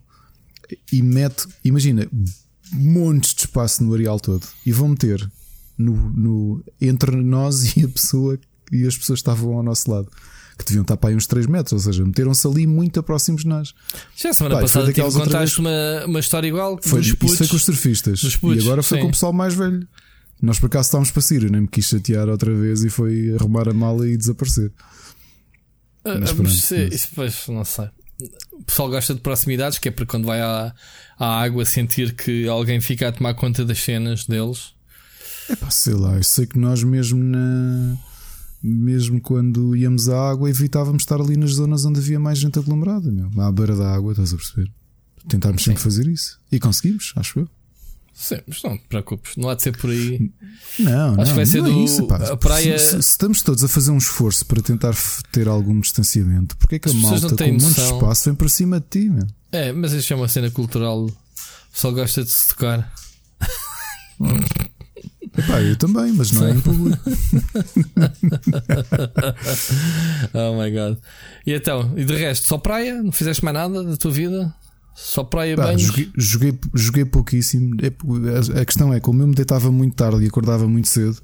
e 0.92 1.04
mete, 1.04 1.48
imagina, 1.64 2.08
montes 2.72 3.34
de 3.34 3.42
espaço 3.42 3.84
no 3.84 3.94
areal 3.94 4.20
todo 4.20 4.44
e 4.66 4.72
vão 4.72 4.90
meter 4.90 5.28
no, 5.78 5.94
no, 6.10 6.64
entre 6.82 7.16
nós 7.16 7.76
e 7.76 7.86
a 7.86 7.88
pessoa 7.88 8.40
e 8.72 8.88
as 8.88 8.98
pessoas 8.98 9.20
que 9.20 9.30
estavam 9.30 9.54
ao 9.56 9.64
nosso 9.64 9.90
lado. 9.90 10.10
Que 10.58 10.66
deviam 10.66 10.84
estar 10.84 10.98
para 10.98 11.10
aí 11.10 11.16
uns 11.16 11.26
3 11.26 11.48
metros, 11.48 11.74
ou 11.74 11.80
seja, 11.80 12.06
meteram-se 12.06 12.46
ali 12.46 12.68
muito 12.68 13.02
próximos 13.02 13.42
de 13.42 13.48
nós. 13.48 13.74
Já 14.16 14.30
a 14.30 14.34
semana 14.34 14.56
Pai, 14.56 14.64
passada 14.64 14.94
tive, 14.94 15.12
contaste 15.12 15.60
uma, 15.60 16.06
uma 16.06 16.20
história 16.20 16.48
igual 16.48 16.80
foi, 16.80 17.02
Isso 17.02 17.18
foi 17.18 17.48
com 17.48 17.56
os 17.56 17.66
surfistas. 17.66 18.22
Putos, 18.36 18.64
e 18.64 18.68
agora 18.68 18.84
foi 18.84 19.00
sim. 19.00 19.02
com 19.02 19.08
o 19.10 19.12
pessoal 19.12 19.34
mais 19.34 19.56
velho. 19.56 19.88
Nós 20.42 20.60
por 20.60 20.68
acaso 20.68 20.88
estávamos 20.88 21.12
para 21.12 21.22
sair, 21.22 21.44
eu 21.44 21.52
nem 21.52 21.62
me 21.62 21.68
quis 21.68 21.86
chatear 21.86 22.28
outra 22.28 22.54
vez 22.54 22.84
e 22.84 22.90
foi 22.90 23.34
arrumar 23.36 23.70
a 23.70 23.74
mala 23.74 24.08
e 24.08 24.18
desaparecer. 24.18 24.72
Uh, 26.06 26.20
mas, 26.20 26.34
pronto, 26.34 26.50
mas... 26.50 27.06
Pois, 27.16 27.48
não 27.48 27.64
sei. 27.64 27.90
O 28.52 28.64
pessoal 28.64 28.90
gosta 28.90 29.14
de 29.14 29.22
proximidades, 29.22 29.80
que 29.80 29.90
é 29.90 29.92
para 29.92 30.06
quando 30.06 30.26
vai 30.26 30.42
à, 30.42 30.74
à 31.18 31.42
água 31.42 31.66
sentir 31.66 32.14
que 32.14 32.48
alguém 32.48 32.80
fica 32.80 33.08
a 33.08 33.12
tomar 33.12 33.34
conta 33.34 33.66
das 33.66 33.80
cenas 33.80 34.26
deles. 34.26 34.74
É 35.50 35.56
pá, 35.56 35.70
sei 35.70 35.94
lá, 35.94 36.16
eu 36.16 36.24
sei 36.24 36.46
que 36.46 36.58
nós 36.58 36.84
mesmo 36.84 37.24
na. 37.24 37.98
Mesmo 38.62 39.20
quando 39.20 39.76
íamos 39.76 40.08
à 40.08 40.30
água, 40.30 40.50
evitávamos 40.50 41.04
estar 41.04 41.20
ali 41.20 41.36
nas 41.36 41.52
zonas 41.52 41.84
onde 41.84 42.00
havia 42.00 42.18
mais 42.18 42.40
gente 42.40 42.58
aglomerada, 42.58 43.12
meu. 43.12 43.30
À 43.42 43.52
beira 43.52 43.76
da 43.76 43.94
água, 43.94 44.14
estás 44.14 44.34
a 44.34 44.38
perceber? 44.38 44.72
Tentámos 45.28 45.64
sempre 45.64 45.82
fazer 45.82 46.08
isso. 46.08 46.40
E 46.50 46.60
conseguimos, 46.60 47.12
acho 47.18 47.42
eu. 47.42 47.50
Sim, 48.14 48.38
mas 48.48 48.62
não 48.62 48.78
te 48.78 48.84
preocupes, 48.88 49.36
não 49.36 49.50
há 49.50 49.56
de 49.56 49.64
ser 49.64 49.76
por 49.76 49.90
aí. 49.90 50.32
Não, 50.80 51.14
Acho 51.14 51.18
não, 51.18 51.26
que 51.26 51.34
vai 51.34 51.46
ser 51.46 51.62
não 51.62 51.68
é 51.68 51.72
do, 51.72 51.80
é 51.80 51.84
isso, 51.84 52.08
pá. 52.08 52.18
a 52.18 52.38
praia. 52.38 52.78
Se, 52.78 52.86
se, 52.86 52.92
se, 52.92 53.10
estamos 53.10 53.42
todos 53.42 53.64
a 53.64 53.68
fazer 53.68 53.90
um 53.90 53.98
esforço 53.98 54.46
para 54.46 54.62
tentar 54.62 54.94
ter 55.32 55.48
algum 55.48 55.80
distanciamento, 55.80 56.56
porque 56.58 56.76
é 56.76 56.80
que 56.80 56.90
a 56.90 56.94
malta 56.94 57.36
com 57.36 57.48
muito 57.48 57.66
espaço 57.66 58.26
vem 58.26 58.36
para 58.36 58.50
cima 58.50 58.80
de 58.80 58.86
ti, 58.88 59.10
meu? 59.10 59.26
É, 59.52 59.72
mas 59.72 59.94
isso 59.94 60.14
é 60.14 60.16
uma 60.16 60.28
cena 60.28 60.52
cultural. 60.52 61.10
Só 61.74 61.92
gosta 61.92 62.24
de 62.24 62.32
se 62.32 62.48
tocar. 62.50 62.94
Epá, 65.36 65.62
eu 65.64 65.76
também, 65.76 66.14
mas 66.14 66.32
não 66.32 66.42
Sim. 66.42 66.48
é 66.48 66.52
em 66.52 66.62
público. 66.62 67.04
oh 70.34 70.62
my 70.62 70.70
god. 70.70 71.00
E 71.48 71.54
então, 71.54 71.92
e 71.98 72.06
de 72.06 72.16
resto, 72.16 72.48
só 72.48 72.60
praia? 72.60 73.02
Não 73.02 73.12
fizeste 73.12 73.44
mais 73.44 73.56
nada 73.56 73.84
da 73.84 73.98
tua 73.98 74.12
vida? 74.12 74.54
Só 74.96 75.24
praia 75.24 75.56
bem. 75.56 75.78
Joguei, 75.78 76.10
joguei, 76.16 76.60
joguei, 76.74 77.06
pouquíssimo. 77.06 77.76
É, 77.82 78.62
a 78.62 78.66
questão 78.66 78.94
é, 78.94 79.00
como 79.00 79.22
eu 79.22 79.28
me 79.28 79.36
deitava 79.36 79.72
muito 79.72 79.96
tarde 79.96 80.24
e 80.24 80.28
acordava 80.28 80.68
muito 80.68 80.88
cedo, 80.88 81.18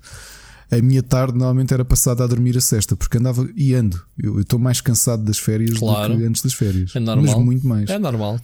a 0.71 0.77
minha 0.81 1.03
tarde 1.03 1.33
normalmente 1.37 1.73
era 1.73 1.85
passada 1.85 2.23
a 2.23 2.27
dormir 2.27 2.57
a 2.57 2.61
cesta, 2.61 2.95
porque 2.95 3.17
andava 3.17 3.47
e 3.55 3.73
ando. 3.73 4.01
Eu 4.17 4.39
estou 4.39 4.59
mais 4.59 4.81
cansado 4.81 5.23
das 5.23 5.37
férias 5.37 5.77
claro. 5.77 6.13
do 6.13 6.19
que 6.19 6.25
antes 6.25 6.41
das 6.41 6.53
férias. 6.53 6.95
É 6.95 6.99
normal. 6.99 7.25
Mas 7.25 7.45
muito 7.45 7.67
mais. 7.67 7.89
É 7.89 7.97
normal. 7.97 8.39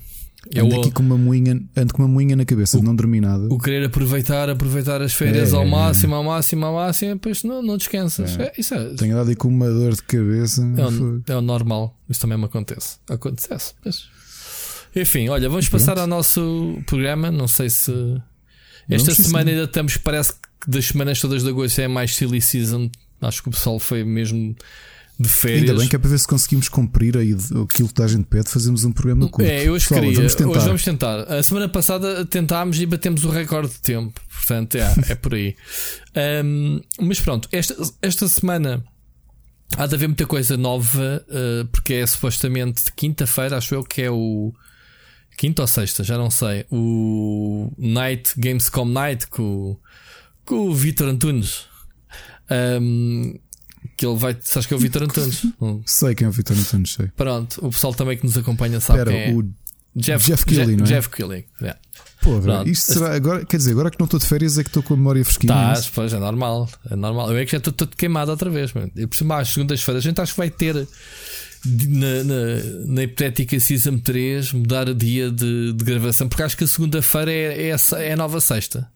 Eu 0.51 0.65
ando 0.65 0.79
aqui 0.79 0.91
com 0.91 1.01
uma 1.01 1.17
moinha, 1.17 1.59
ando 1.75 1.93
com 1.93 2.03
uma 2.03 2.07
moinha 2.07 2.35
na 2.35 2.45
cabeça, 2.45 2.77
o, 2.77 2.83
não 2.83 2.95
dormi 2.95 3.19
nada. 3.19 3.47
O 3.51 3.57
querer 3.57 3.85
aproveitar, 3.85 4.49
aproveitar 4.49 5.01
as 5.01 5.13
férias 5.13 5.53
é, 5.53 5.55
ao 5.55 5.65
máximo, 5.65 6.13
ao 6.13 6.23
máximo, 6.23 6.65
ao 6.65 6.75
máximo, 6.75 7.13
depois 7.15 7.43
não, 7.43 7.61
não 7.63 7.77
descansas. 7.77 8.37
É. 8.37 8.43
É, 8.43 8.53
isso 8.57 8.73
é, 8.75 8.93
Tenho 8.93 9.15
andado 9.15 9.29
aí 9.29 9.35
com 9.35 9.47
uma 9.47 9.67
dor 9.67 9.93
de 9.93 10.03
cabeça. 10.03 10.61
É 10.77 10.85
o, 10.85 11.21
é 11.27 11.35
o 11.35 11.41
normal. 11.41 11.97
Isso 12.07 12.21
também 12.21 12.37
me 12.37 12.45
acontece. 12.45 12.97
Acontece. 13.09 13.73
Mas... 13.83 14.07
Enfim, 14.95 15.27
olha, 15.29 15.49
vamos 15.49 15.67
Pronto. 15.67 15.81
passar 15.81 15.99
ao 15.99 16.07
nosso 16.07 16.81
programa. 16.85 17.29
Não 17.31 17.47
sei 17.47 17.69
se. 17.69 17.91
Esta 18.89 19.13
semana 19.15 19.49
ainda 19.49 19.63
estamos, 19.63 19.97
parece 19.97 20.33
que 20.33 20.69
das 20.69 20.85
semanas 20.85 21.19
todas 21.19 21.43
de 21.43 21.49
agosto 21.49 21.79
é 21.79 21.87
mais 21.87 22.15
silly 22.15 22.41
season. 22.41 22.89
Acho 23.21 23.41
que 23.41 23.49
o 23.49 23.51
pessoal 23.51 23.79
foi 23.79 24.03
mesmo 24.03 24.55
de 25.19 25.29
férias. 25.29 25.61
Ainda 25.61 25.79
bem 25.79 25.87
que 25.87 25.95
é 25.95 25.99
para 25.99 26.09
ver 26.09 26.19
se 26.19 26.27
conseguimos 26.27 26.69
cumprir 26.69 27.17
aí 27.17 27.33
aquilo 27.33 27.89
que 27.89 28.01
a 28.01 28.07
gente 28.07 28.25
pede, 28.25 28.49
fazemos 28.49 28.83
um 28.83 28.91
programa 28.91 29.27
curto. 29.27 29.49
É, 29.49 29.67
eu 29.67 29.73
hoje 29.73 29.87
Pessoal, 29.87 30.01
queria. 30.01 30.17
Vamos 30.17 30.35
tentar. 30.35 30.51
Hoje 30.51 30.65
vamos 30.65 30.83
tentar. 30.83 31.19
A 31.21 31.43
semana 31.43 31.69
passada 31.69 32.25
tentámos 32.25 32.79
e 32.79 32.85
batemos 32.85 33.23
o 33.23 33.29
recorde 33.29 33.73
de 33.73 33.79
tempo. 33.79 34.19
Portanto, 34.29 34.75
é, 34.75 34.93
é 35.09 35.15
por 35.15 35.33
aí. 35.33 35.55
Um, 36.45 36.79
mas 37.01 37.19
pronto, 37.19 37.49
esta, 37.51 37.75
esta 38.01 38.25
semana 38.29 38.81
há 39.75 39.85
de 39.85 39.95
haver 39.95 40.07
muita 40.07 40.25
coisa 40.25 40.55
nova, 40.55 41.25
uh, 41.27 41.65
porque 41.67 41.95
é 41.95 42.07
supostamente 42.07 42.85
de 42.85 42.93
quinta-feira, 42.93 43.57
acho 43.57 43.75
eu 43.75 43.83
que 43.83 44.01
é 44.01 44.09
o 44.09 44.53
quinta 45.37 45.61
ou 45.61 45.67
sexta, 45.67 46.03
já 46.03 46.17
não 46.17 46.29
sei, 46.29 46.65
o 46.71 47.71
Night 47.77 48.33
Gamescom 48.37 48.85
Night 48.85 49.27
com, 49.27 49.77
com 50.45 50.69
o 50.69 50.73
Vitor 50.73 51.07
Antunes. 51.07 51.65
Um, 52.49 53.37
que 53.97 54.05
ele 54.05 54.17
vai. 54.17 54.35
Sabes 54.41 54.67
que 54.67 54.73
é 54.73 54.77
o 54.77 54.79
Vitor 54.79 55.03
Antunes? 55.03 55.45
sei 55.85 56.15
quem 56.15 56.25
é 56.25 56.29
o 56.29 56.31
Vitor 56.31 56.57
Antunes, 56.57 56.93
sei. 56.93 57.07
Pronto, 57.15 57.65
o 57.65 57.69
pessoal 57.69 57.93
também 57.93 58.17
que 58.17 58.25
nos 58.25 58.37
acompanha 58.37 58.79
sabe 58.79 58.99
Pera, 58.99 59.11
quem 59.11 59.21
é. 59.21 59.33
O 59.33 59.43
Jeff, 59.95 60.25
Jeff 60.25 60.45
Keighley, 60.45 60.75
não 60.75 60.83
é? 60.83 60.87
Jeff 60.87 61.09
Keighley, 61.09 61.45
yeah. 61.61 61.79
Porra, 62.21 62.63
isto 62.67 62.93
será 62.93 63.15
agora, 63.15 63.45
quer 63.45 63.57
dizer, 63.57 63.71
agora 63.71 63.91
que 63.91 63.99
não 63.99 64.05
estou 64.05 64.19
de 64.19 64.25
férias 64.25 64.57
é 64.57 64.63
que 64.63 64.69
estou 64.69 64.81
com 64.81 64.95
a 64.95 64.97
memória 64.97 65.23
fresquinha. 65.23 65.53
É 65.53 65.73
Estás, 65.73 65.89
pois 65.89 66.11
é 66.11 66.19
normal, 66.19 66.67
é 66.89 66.95
normal. 66.95 67.31
Eu 67.31 67.37
é 67.37 67.45
que 67.45 67.51
já 67.51 67.59
estou 67.59 67.71
todo 67.71 67.95
queimado 67.95 68.31
outra 68.31 68.49
vez. 68.49 68.73
Eu 68.95 69.07
por 69.07 69.15
cima, 69.15 69.39
às 69.39 69.49
segundas-feiras, 69.49 70.03
a 70.03 70.07
gente 70.09 70.19
acho 70.19 70.33
que 70.33 70.37
vai 70.37 70.49
ter 70.49 70.87
na, 71.65 72.23
na, 72.23 72.93
na, 72.93 73.03
hipotética 73.03 73.59
Season 73.59 73.97
3 73.97 74.53
mudar 74.53 74.89
o 74.89 74.95
dia 74.95 75.29
de, 75.31 75.73
de 75.73 75.83
gravação, 75.83 76.27
porque 76.27 76.43
acho 76.43 76.57
que 76.57 76.63
a 76.63 76.67
segunda-feira 76.67 77.31
é, 77.31 77.69
é, 77.69 77.75
é 77.99 78.13
a 78.13 78.17
nova 78.17 78.39
sexta. 78.39 78.87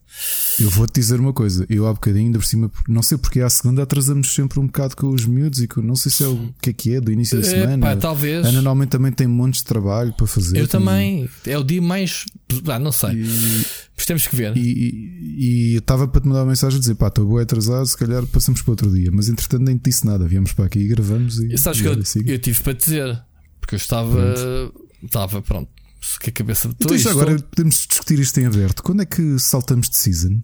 Eu 0.59 0.69
vou-te 0.69 0.99
dizer 0.99 1.19
uma 1.19 1.31
coisa, 1.31 1.65
eu 1.69 1.87
há 1.87 1.93
bocadinho, 1.93 2.25
ainda 2.25 2.39
por 2.39 2.45
cima, 2.45 2.69
não 2.87 3.01
sei 3.01 3.17
porque 3.17 3.39
à 3.39 3.49
segunda 3.49 3.83
atrasamos 3.83 4.33
sempre 4.33 4.59
um 4.59 4.65
bocado 4.65 4.95
com 4.95 5.09
os 5.09 5.25
miúdos 5.25 5.61
e 5.61 5.67
com, 5.67 5.81
não 5.81 5.95
sei 5.95 6.11
se 6.11 6.23
é 6.23 6.27
o 6.27 6.53
que 6.61 6.69
é 6.69 6.73
que 6.73 6.95
é, 6.95 7.01
do 7.01 7.11
início 7.11 7.39
da 7.39 7.47
é, 7.47 7.49
semana. 7.49 7.87
Pá, 7.87 7.95
talvez. 7.95 8.45
Ana 8.45 8.61
normalmente 8.61 8.89
também 8.89 9.11
tem 9.11 9.27
montes 9.27 9.61
de 9.61 9.67
trabalho 9.67 10.13
para 10.13 10.27
fazer. 10.27 10.57
Eu 10.57 10.67
também, 10.67 11.29
é 11.45 11.57
o 11.57 11.63
dia 11.63 11.81
mais. 11.81 12.25
Ah, 12.67 12.79
não 12.79 12.91
sei. 12.91 13.11
E, 13.11 13.65
Mas 13.95 14.05
temos 14.05 14.27
que 14.27 14.35
ver. 14.35 14.55
E 14.57 15.75
estava 15.77 16.07
para 16.07 16.21
te 16.21 16.27
mandar 16.27 16.41
uma 16.41 16.49
mensagem 16.49 16.77
a 16.77 16.79
dizer: 16.79 16.95
pá, 16.95 17.07
estou 17.07 17.25
bem 17.25 17.41
atrasado, 17.41 17.85
se 17.85 17.97
calhar 17.97 18.25
passamos 18.27 18.61
para 18.61 18.71
outro 18.71 18.91
dia. 18.91 19.09
Mas 19.13 19.29
entretanto 19.29 19.63
nem 19.63 19.77
te 19.77 19.89
disse 19.89 20.05
nada, 20.05 20.27
viemos 20.27 20.51
para 20.53 20.65
aqui 20.65 20.79
e 20.79 20.87
gravamos. 20.87 21.39
E, 21.39 21.53
e 21.53 21.57
sabes 21.57 21.79
e 21.79 21.83
que 21.83 21.87
eu, 21.89 22.33
eu, 22.33 22.39
tive 22.39 22.59
para 22.61 22.73
te 22.73 22.85
dizer, 22.85 23.21
porque 23.59 23.75
eu 23.75 23.77
estava. 23.77 24.33
Pronto. 24.33 24.89
Estava, 25.01 25.41
pronto. 25.41 25.78
Que 26.19 26.29
a 26.29 26.33
cabeça. 26.33 26.69
Então, 26.79 27.11
agora 27.11 27.39
podemos 27.39 27.87
discutir 27.87 28.19
isto 28.19 28.39
em 28.39 28.45
aberto. 28.45 28.83
Quando 28.83 29.01
é 29.01 29.05
que 29.05 29.37
saltamos 29.39 29.89
de 29.89 29.97
season? 29.97 30.41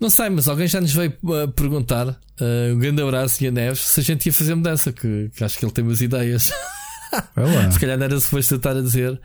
Não 0.00 0.10
sei, 0.10 0.28
mas 0.28 0.48
alguém 0.48 0.66
já 0.66 0.80
nos 0.80 0.92
veio 0.92 1.14
uh, 1.22 1.50
perguntar, 1.52 2.08
uh, 2.08 2.74
um 2.74 2.78
grande 2.78 3.00
abraço 3.02 3.42
e 3.42 3.46
a 3.46 3.50
Neves, 3.50 3.80
se 3.80 4.00
a 4.00 4.02
gente 4.02 4.26
ia 4.26 4.32
fazer 4.32 4.54
mudança, 4.54 4.92
que, 4.92 5.30
que 5.34 5.44
acho 5.44 5.58
que 5.58 5.64
ele 5.64 5.72
tem 5.72 5.84
umas 5.84 6.00
ideias. 6.00 6.52
se 7.72 7.78
calhar 7.78 7.96
não 7.96 8.04
era 8.04 8.20
suposto 8.20 8.56
estar 8.56 8.76
a 8.76 8.80
dizer. 8.80 9.20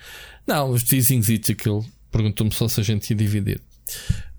Não, 0.48 0.70
os 0.72 0.84
teasings 0.84 1.28
e 1.30 1.36
aquilo 1.36 1.86
perguntou-me 2.12 2.54
só 2.54 2.68
se 2.68 2.80
a 2.80 2.84
gente 2.84 3.10
ia 3.10 3.16
dividir. 3.16 3.62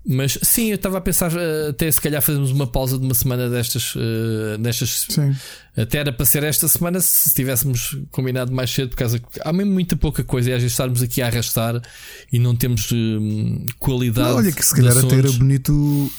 Mas 0.07 0.37
sim, 0.41 0.69
eu 0.69 0.75
estava 0.75 0.97
a 0.97 1.01
pensar 1.01 1.31
eh, 1.35 1.69
até 1.69 1.89
se 1.91 2.01
calhar 2.01 2.21
fazemos 2.21 2.49
uma 2.49 2.65
pausa 2.65 2.97
de 2.97 3.05
uma 3.05 3.13
semana 3.13 3.47
destas. 3.47 3.93
Uh, 3.95 4.57
destas 4.59 5.05
sim. 5.07 5.35
Até 5.77 5.99
era 5.99 6.11
para 6.11 6.25
ser 6.25 6.43
esta 6.43 6.67
semana 6.67 6.99
se 6.99 7.33
tivéssemos 7.33 7.97
combinado 8.09 8.51
mais 8.51 8.71
cedo, 8.71 8.89
por 8.89 8.97
causa 8.97 9.19
que 9.19 9.39
há 9.45 9.53
mesmo 9.53 9.71
muita 9.71 9.95
pouca 9.95 10.23
coisa 10.23 10.49
e 10.49 10.53
às 10.53 10.61
vezes 10.61 10.73
estarmos 10.73 11.01
aqui 11.03 11.21
a 11.21 11.27
arrastar 11.27 11.79
e 12.33 12.39
não 12.39 12.55
temos 12.55 12.91
uh, 12.91 12.95
qualidade. 13.77 14.27
Não, 14.27 14.37
olha, 14.37 14.51
que 14.51 14.65
se 14.65 14.75
calhar 14.75 14.97
até 14.97 15.15
era 15.15 15.31
bonito 15.31 15.71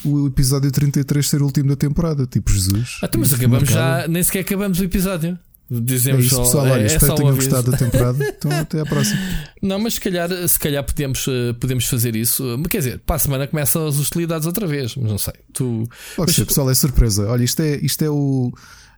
o, 0.05 0.09
o, 0.09 0.27
episódio 0.29 0.71
33 0.71 1.29
ser 1.29 1.43
o 1.43 1.47
último 1.47 1.71
da 1.71 1.77
temporada, 1.77 2.25
tipo 2.25 2.53
Jesus. 2.53 2.99
Ah, 3.03 3.07
então, 3.07 3.21
mas 3.21 3.35
acabamos 3.35 3.69
já, 3.69 4.07
nem 4.07 4.23
sequer 4.23 4.41
acabamos 4.41 4.79
o 4.79 4.85
episódio. 4.85 5.37
Dizemos 5.71 6.25
é 6.25 6.27
isso, 6.27 6.37
pessoal. 6.37 6.67
Olha, 6.67 6.83
é, 6.83 6.87
espero 6.87 7.15
que 7.15 7.21
tenham 7.21 7.35
gostado 7.35 7.71
da 7.71 7.77
temporada. 7.77 8.25
Então, 8.43 8.51
até 8.51 8.81
à 8.81 8.85
próxima. 8.85 9.21
Não, 9.63 9.79
mas 9.79 9.95
se 9.95 10.01
calhar, 10.01 10.29
se 10.49 10.59
calhar 10.59 10.83
podemos, 10.85 11.27
eh, 11.29 11.53
podemos 11.55 11.87
fazer 11.87 12.17
isso. 12.17 12.61
Quer 12.69 12.79
dizer, 12.79 12.99
para 13.07 13.17
a 13.17 13.19
semana 13.19 13.47
começam 13.47 13.87
as 13.87 13.99
hostilidades 13.99 14.47
outra 14.47 14.67
vez, 14.67 14.97
mas 14.97 15.11
não 15.11 15.19
sei. 15.19 15.35
Tu... 15.53 15.89
Pode 16.17 16.29
mas... 16.29 16.37
ser, 16.37 16.45
pessoal, 16.45 16.71
é 16.71 16.75
surpresa. 16.75 17.29
Olha, 17.29 17.45
isto 17.45 17.61
é, 17.63 17.77
isto 17.77 18.03
é 18.05 18.11
o. 18.11 18.53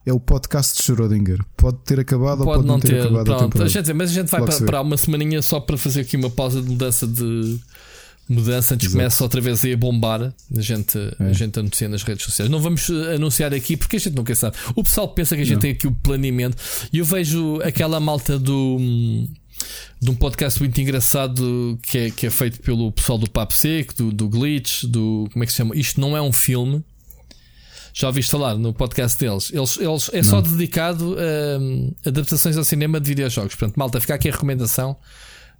É 0.06 0.12
o 0.12 0.20
podcast 0.20 0.76
de 0.76 0.82
Schrödinger. 0.82 1.38
Pode 1.56 1.78
ter 1.78 1.98
acabado 1.98 2.44
pode 2.44 2.48
ou 2.48 2.56
pode 2.56 2.68
não 2.68 2.78
ter, 2.78 2.88
ter 2.88 3.00
acabado 3.00 3.24
Pronto, 3.24 3.62
a. 3.62 3.66
Dizer, 3.66 3.94
mas 3.94 4.10
a 4.10 4.14
gente 4.14 4.30
vai 4.30 4.42
para, 4.42 4.60
para 4.66 4.80
uma 4.82 4.96
semaninha 4.96 5.40
só 5.40 5.60
para 5.60 5.78
fazer 5.78 6.02
aqui 6.02 6.16
uma 6.16 6.28
pausa 6.28 6.60
de 6.60 6.68
mudança 6.68 7.06
de 7.06 7.58
mudança 8.28 8.74
antes 8.74 8.90
começa 8.90 9.22
outra 9.22 9.40
vez 9.40 9.64
a 9.64 9.76
bombar. 9.76 10.34
A 10.56 10.60
gente, 10.60 10.98
é. 10.98 11.24
a 11.24 11.32
gente 11.32 11.58
anuncia 11.58 11.88
nas 11.88 12.02
redes 12.02 12.24
sociais. 12.24 12.50
Não 12.50 12.60
vamos 12.60 12.88
eh, 12.88 13.14
anunciar 13.16 13.52
aqui 13.52 13.76
porque 13.76 13.96
a 13.96 13.98
gente 13.98 14.14
nunca 14.14 14.34
sabe. 14.34 14.56
O 14.74 14.82
pessoal 14.82 15.08
pensa 15.08 15.36
que 15.36 15.42
a 15.42 15.44
gente 15.44 15.54
não. 15.54 15.60
tem 15.60 15.72
aqui 15.72 15.86
o 15.86 15.92
planeamento. 15.92 16.56
E 16.92 16.98
eu 16.98 17.04
vejo 17.04 17.60
aquela 17.62 18.00
malta 18.00 18.38
do. 18.38 18.78
De 20.00 20.10
um 20.10 20.14
podcast 20.14 20.60
muito 20.60 20.78
engraçado 20.80 21.78
que 21.82 21.98
é, 21.98 22.10
que 22.10 22.26
é 22.26 22.30
feito 22.30 22.60
pelo 22.60 22.92
pessoal 22.92 23.16
do 23.16 23.30
Papo 23.30 23.54
Seco, 23.54 23.94
do, 23.94 24.12
do 24.12 24.28
Glitch, 24.28 24.84
do. 24.84 25.28
Como 25.32 25.42
é 25.42 25.46
que 25.46 25.52
se 25.52 25.58
chama? 25.58 25.76
Isto 25.76 26.00
não 26.00 26.16
é 26.16 26.22
um 26.22 26.32
filme. 26.32 26.84
Já 27.96 28.08
ouviste 28.08 28.32
falar 28.32 28.56
no 28.56 28.74
podcast 28.74 29.16
deles? 29.16 29.52
Eles, 29.52 29.76
eles 29.76 30.10
é 30.12 30.16
não. 30.16 30.24
só 30.24 30.40
dedicado 30.40 31.16
a 31.16 32.08
adaptações 32.08 32.56
ao 32.56 32.64
cinema 32.64 33.00
de 33.00 33.08
videojogos. 33.08 33.54
Portanto, 33.54 33.76
malta, 33.76 34.00
fica 34.00 34.14
aqui 34.14 34.28
a 34.28 34.32
recomendação 34.32 34.96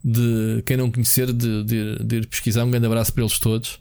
de 0.05 0.63
quem 0.67 0.77
não 0.77 0.91
conhecer, 0.91 1.33
de, 1.33 1.65
de, 1.65 2.05
de 2.05 2.17
ir 2.17 2.27
pesquisar. 2.27 2.65
Um 2.65 2.71
grande 2.71 2.87
abraço 2.87 3.13
para 3.13 3.23
eles 3.23 3.39
todos. 3.39 3.81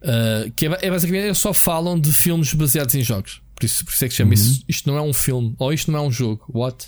Uh, 0.00 0.50
que 0.56 0.66
é, 0.66 0.78
é, 0.82 0.90
basicamente, 0.90 1.24
eles 1.24 1.38
só 1.38 1.52
falam 1.52 2.00
de 2.00 2.12
filmes 2.12 2.54
baseados 2.54 2.94
em 2.94 3.02
jogos. 3.02 3.42
Por 3.54 3.66
isso, 3.66 3.84
por 3.84 3.92
isso 3.92 4.04
é 4.04 4.08
que 4.08 4.14
chama 4.14 4.28
uhum. 4.30 4.34
isso. 4.34 4.64
Isto 4.66 4.88
não 4.88 4.96
é 4.96 5.02
um 5.02 5.12
filme, 5.12 5.54
ou 5.58 5.72
isto 5.72 5.90
não 5.92 5.98
é 5.98 6.02
um 6.02 6.10
jogo. 6.10 6.44
What? 6.48 6.86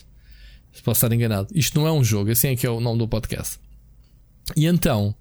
Posso 0.84 1.04
estar 1.04 1.14
enganado. 1.14 1.48
Isto 1.54 1.78
não 1.78 1.86
é 1.86 1.92
um 1.92 2.02
jogo, 2.02 2.30
assim 2.30 2.48
é 2.48 2.56
que 2.56 2.66
é 2.66 2.70
o 2.70 2.80
nome 2.80 2.98
do 2.98 3.08
podcast. 3.08 3.58
E 4.56 4.66
então, 4.66 5.14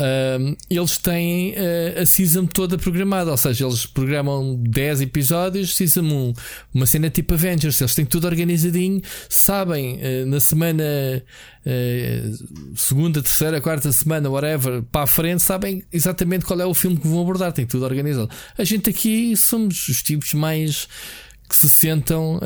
Uh, 0.00 0.56
eles 0.70 0.96
têm 0.96 1.54
uh, 1.54 2.02
a 2.02 2.06
season 2.06 2.46
toda 2.46 2.78
programada, 2.78 3.32
ou 3.32 3.36
seja, 3.36 3.66
eles 3.66 3.84
programam 3.84 4.54
10 4.62 5.00
episódios, 5.00 5.74
season 5.74 6.04
1, 6.04 6.32
uma 6.72 6.86
cena 6.86 7.10
tipo 7.10 7.34
Avengers, 7.34 7.80
eles 7.80 7.96
têm 7.96 8.06
tudo 8.06 8.28
organizadinho, 8.28 9.02
sabem 9.28 9.96
uh, 9.96 10.26
na 10.26 10.38
semana 10.38 10.84
segunda, 12.74 13.20
terceira, 13.20 13.60
quarta 13.60 13.92
semana, 13.92 14.30
whatever, 14.30 14.82
para 14.84 15.02
a 15.02 15.06
frente, 15.06 15.42
sabem 15.42 15.82
exatamente 15.92 16.46
qual 16.46 16.58
é 16.58 16.64
o 16.64 16.72
filme 16.72 16.96
que 16.96 17.06
vão 17.06 17.20
abordar, 17.20 17.52
tem 17.52 17.66
tudo 17.66 17.84
organizado. 17.84 18.30
A 18.56 18.64
gente 18.64 18.88
aqui 18.88 19.36
somos 19.36 19.86
os 19.86 20.02
tipos 20.02 20.32
mais 20.32 20.88
que 21.46 21.54
se 21.54 21.68
sentam 21.68 22.40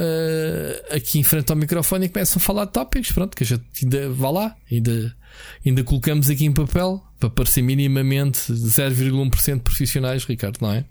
aqui 0.90 1.20
em 1.20 1.22
frente 1.22 1.50
ao 1.50 1.56
microfone 1.56 2.06
e 2.06 2.08
começam 2.08 2.40
a 2.40 2.44
falar 2.44 2.64
de 2.64 2.72
tópicos, 2.72 3.12
pronto, 3.12 3.36
que 3.36 3.44
a 3.44 3.46
gente 3.46 3.62
ainda 3.80 4.10
vá 4.10 4.30
lá, 4.30 4.56
ainda, 4.68 5.16
ainda 5.64 5.84
colocamos 5.84 6.28
aqui 6.28 6.44
em 6.44 6.52
papel 6.52 7.00
para 7.22 7.30
parecer 7.30 7.62
minimamente 7.62 8.52
0,1% 8.52 9.60
profissionais, 9.60 10.24
Ricardo, 10.24 10.58
não 10.60 10.72
é? 10.72 10.84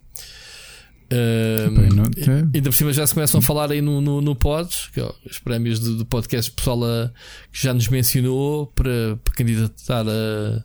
Uh, 1.11 1.71
Bem, 1.71 1.89
não, 1.89 2.05
é. 2.05 2.39
Ainda 2.55 2.69
por 2.69 2.73
cima 2.73 2.93
já 2.93 3.05
se 3.05 3.13
começam 3.13 3.39
a 3.39 3.43
falar 3.43 3.69
aí 3.69 3.81
no, 3.81 3.99
no, 3.99 4.21
no 4.21 4.33
Pods, 4.33 4.89
que, 4.93 5.01
ó, 5.01 5.11
os 5.29 5.39
prémios 5.39 5.79
do, 5.79 5.97
do 5.97 6.05
podcast 6.05 6.49
pessoal 6.51 6.85
a, 6.85 7.11
que 7.51 7.61
já 7.61 7.73
nos 7.73 7.89
mencionou 7.89 8.67
para, 8.67 9.19
para 9.21 9.33
candidatar 9.33 10.05
a. 10.07 10.63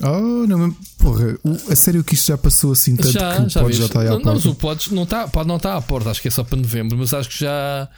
Oh, 0.00 0.46
não, 0.46 0.76
porra, 0.98 1.38
a 1.70 1.74
sério 1.74 2.04
que 2.04 2.14
isto 2.14 2.28
já 2.28 2.38
passou 2.38 2.72
assim 2.72 2.94
tanto 2.94 3.10
já, 3.10 3.34
que 3.36 3.42
o 3.42 3.48
já, 3.48 3.70
já 3.70 3.84
está 3.86 4.00
aí 4.02 4.08
à 4.08 4.10
não, 4.10 4.20
porta? 4.20 4.44
Não, 4.44 4.52
o 4.52 4.54
Pods 4.54 4.90
não 4.90 5.02
está, 5.04 5.26
pode 5.26 5.48
não 5.48 5.56
estar 5.56 5.74
à 5.74 5.80
porta, 5.80 6.10
acho 6.10 6.20
que 6.20 6.28
é 6.28 6.30
só 6.30 6.44
para 6.44 6.58
novembro, 6.58 6.96
mas 6.98 7.14
acho 7.14 7.30
que 7.30 7.40
já 7.40 7.88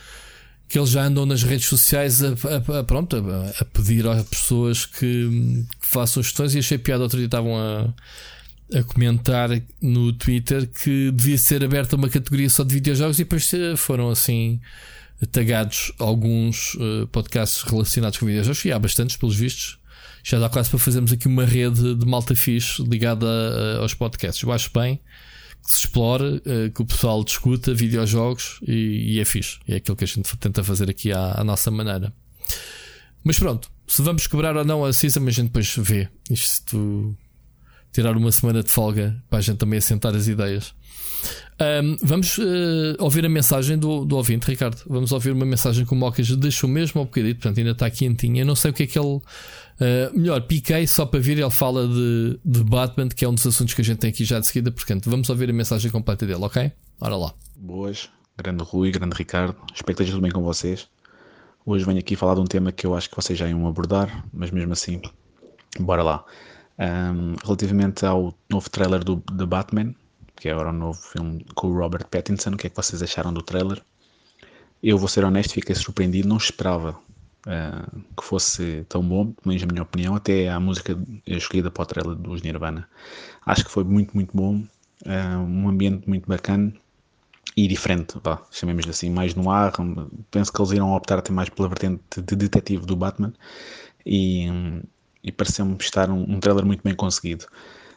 que 0.71 0.79
eles 0.79 0.91
já 0.91 1.03
andam 1.03 1.27
nas 1.27 1.43
redes 1.43 1.67
sociais 1.67 2.23
a, 2.23 2.29
a, 2.29 2.79
a 2.79 2.85
pronto, 2.85 3.17
a, 3.17 3.61
a, 3.61 3.65
pedir 3.65 4.07
às 4.07 4.23
pessoas 4.23 4.87
que, 4.87 5.67
façam 5.91 6.23
sugestões 6.23 6.55
e 6.55 6.59
achei 6.59 6.79
piada 6.79 7.03
outro 7.03 7.19
dia 7.19 7.27
estavam 7.27 7.57
a, 7.57 7.93
a 8.79 8.83
comentar 8.85 9.51
no 9.81 10.13
Twitter 10.13 10.69
que 10.69 11.11
devia 11.11 11.39
ser 11.39 11.65
aberta 11.65 11.97
uma 11.97 12.09
categoria 12.09 12.49
só 12.49 12.65
de 12.65 12.75
videojogos 12.75 13.19
e 13.19 13.25
depois 13.25 13.51
foram 13.77 14.11
assim 14.11 14.61
tagados 15.33 15.93
alguns 15.99 16.75
uh, 16.75 17.07
podcasts 17.13 17.63
relacionados 17.63 18.19
com 18.19 18.27
videojogos 18.27 18.65
e 18.65 18.73
há 18.73 18.79
bastantes 18.79 19.17
pelos 19.17 19.37
vistos 19.37 19.81
já 20.23 20.39
dá 20.39 20.49
quase 20.49 20.71
para 20.71 20.79
fazermos 20.79 21.13
aqui 21.13 21.27
uma 21.27 21.45
rede 21.45 21.95
de 21.95 22.07
malta 22.07 22.35
fixe 22.35 22.83
ligada 22.83 23.27
aos 23.81 23.95
podcasts. 23.95 24.43
Eu 24.43 24.53
acho 24.53 24.71
bem 24.73 25.01
que 25.63 25.71
se 25.71 25.79
explore, 25.79 26.25
uh, 26.25 26.71
que 26.75 26.83
o 26.83 26.87
pessoal 26.87 27.23
discuta 27.23 27.75
videojogos 27.75 28.61
e, 28.67 29.15
e, 29.15 29.21
é 29.21 29.25
fixe. 29.25 29.59
É 29.69 29.77
aquilo 29.77 29.97
que 29.97 30.05
a 30.05 30.07
gente 30.07 30.37
tenta 30.39 30.65
fazer 30.65 30.91
aqui 30.91 31.13
à, 31.13 31.41
à, 31.41 31.45
nossa 31.45 31.71
maneira. 31.71 32.13
Mas 33.23 33.39
pronto, 33.39 33.71
se 33.87 34.03
vamos 34.03 34.27
quebrar 34.27 34.57
ou 34.57 34.65
não 34.65 34.85
a 34.85 34.93
season, 34.93 35.27
a 35.27 35.31
gente 35.31 35.47
depois 35.47 35.75
vê. 35.77 36.09
Isto 36.31 37.17
tirar 37.93 38.17
uma 38.17 38.31
semana 38.31 38.63
de 38.63 38.71
folga 38.71 39.23
para 39.29 39.41
a 39.41 39.43
gente 39.43 39.59
também 39.59 39.79
assentar 39.79 40.15
as 40.15 40.29
ideias. 40.29 40.75
Um, 41.61 41.97
vamos 42.03 42.39
uh, 42.39 42.97
ouvir 42.99 43.27
a 43.27 43.29
mensagem 43.29 43.77
do, 43.77 44.05
do 44.05 44.17
ouvinte, 44.17 44.47
Ricardo. 44.47 44.81
Vamos 44.87 45.13
ouvir 45.13 45.33
uma 45.33 45.45
mensagem 45.45 45.85
que 45.85 45.93
o 45.93 45.97
Mocas 45.97 46.35
deixou 46.37 46.71
mesmo 46.71 47.01
ao 47.01 47.05
bocadinho, 47.05 47.35
portanto 47.35 47.59
ainda 47.59 47.73
está 47.73 47.91
quentinha. 47.91 48.43
Eu 48.43 48.47
não 48.47 48.57
sei 48.57 48.71
o 48.71 48.75
que 48.75 48.85
é 48.85 48.87
que 48.87 48.99
ele 48.99 49.21
Uh, 49.81 50.13
melhor, 50.15 50.43
piquei 50.43 50.87
só 50.87 51.07
para 51.07 51.19
vir. 51.19 51.39
Ele 51.39 51.51
fala 51.51 51.89
de, 51.89 52.39
de 52.45 52.63
Batman, 52.63 53.09
que 53.09 53.25
é 53.25 53.29
um 53.29 53.35
dos 53.35 53.47
assuntos 53.47 53.73
que 53.73 53.81
a 53.81 53.85
gente 53.85 53.99
tem 53.99 54.11
aqui 54.11 54.25
já 54.27 54.39
de 54.39 54.47
seguida. 54.47 54.71
Portanto, 54.71 55.09
vamos 55.09 55.31
ouvir 55.31 55.49
a 55.49 55.53
mensagem 55.55 55.91
completa 55.91 56.27
dele, 56.27 56.45
ok? 56.45 56.71
Ora 57.01 57.17
lá. 57.17 57.35
Boas, 57.57 58.11
grande 58.37 58.63
Rui, 58.63 58.91
grande 58.91 59.17
Ricardo. 59.17 59.57
Espero 59.75 59.97
que 59.97 60.03
esteja 60.03 60.13
tudo 60.13 60.23
bem 60.23 60.31
com 60.31 60.43
vocês. 60.43 60.87
Hoje 61.67 61.85
venho 61.85 61.99
aqui 61.99 62.17
falar 62.17 62.35
de 62.35 62.41
um 62.41 62.47
tema 62.47 62.73
que 62.73 62.87
eu 62.87 62.97
acho 62.97 63.11
que 63.11 63.17
vocês 63.17 63.39
já 63.39 63.47
iam 63.47 63.67
abordar, 63.67 64.25
mas 64.33 64.51
mesmo 64.51 64.73
assim, 64.73 65.01
bora 65.79 66.03
lá. 66.03 66.25
Um, 66.79 67.37
relativamente 67.45 68.07
ao 68.07 68.35
novo 68.49 68.71
trailer 68.71 69.05
do 69.05 69.19
The 69.19 69.45
Batman, 69.45 69.95
que 70.37 70.49
é 70.49 70.53
agora 70.53 70.71
um 70.71 70.79
novo 70.79 70.99
filme 70.99 71.45
com 71.55 71.69
o 71.69 71.79
Robert 71.79 72.07
Pattinson, 72.09 72.53
o 72.53 72.57
que 72.57 72.67
é 72.67 72.71
que 72.71 72.77
vocês 72.77 73.03
acharam 73.03 73.31
do 73.31 73.43
trailer? 73.43 73.83
Eu 74.83 74.97
vou 74.97 75.07
ser 75.07 75.23
honesto, 75.23 75.53
fiquei 75.53 75.75
surpreendido, 75.75 76.27
não 76.27 76.39
esperava 76.39 76.99
uh, 77.47 78.01
que 78.17 78.25
fosse 78.25 78.87
tão 78.89 79.03
bom, 79.07 79.27
pelo 79.27 79.49
menos 79.49 79.63
na 79.63 79.71
minha 79.71 79.83
opinião, 79.83 80.17
até 80.17 80.49
a 80.49 80.59
música 80.59 80.99
escolhida 81.27 81.71
para 81.71 81.83
o 81.83 81.87
trailer 81.87 82.17
dos 82.17 82.41
Nirvana. 82.41 82.89
Acho 83.45 83.67
que 83.67 83.71
foi 83.71 83.85
muito, 83.85 84.15
muito 84.15 84.35
bom, 84.35 84.65
uh, 85.05 85.39
um 85.39 85.69
ambiente 85.69 86.09
muito 86.09 86.27
bacana 86.27 86.73
e 87.57 87.67
diferente, 87.67 88.17
vá, 88.23 88.43
chamemos-lhe 88.51 88.91
assim, 88.91 89.11
mais 89.11 89.35
no 89.35 89.51
ar. 89.51 89.73
Penso 90.31 90.53
que 90.53 90.61
eles 90.61 90.73
irão 90.73 90.95
optar 90.95 91.19
até 91.19 91.33
mais 91.33 91.49
pela 91.49 91.69
vertente 91.69 92.21
de 92.23 92.37
detetive 92.37 92.87
do 92.87 92.97
Batman 92.97 93.33
e, 94.07 94.47
e 95.23 95.33
pareceu-me 95.33 95.77
estar 95.81 96.11
um, 96.11 96.23
um 96.23 96.41
trailer 96.41 96.65
muito 96.65 96.83
bem 96.83 96.95
conseguido. 96.95 97.47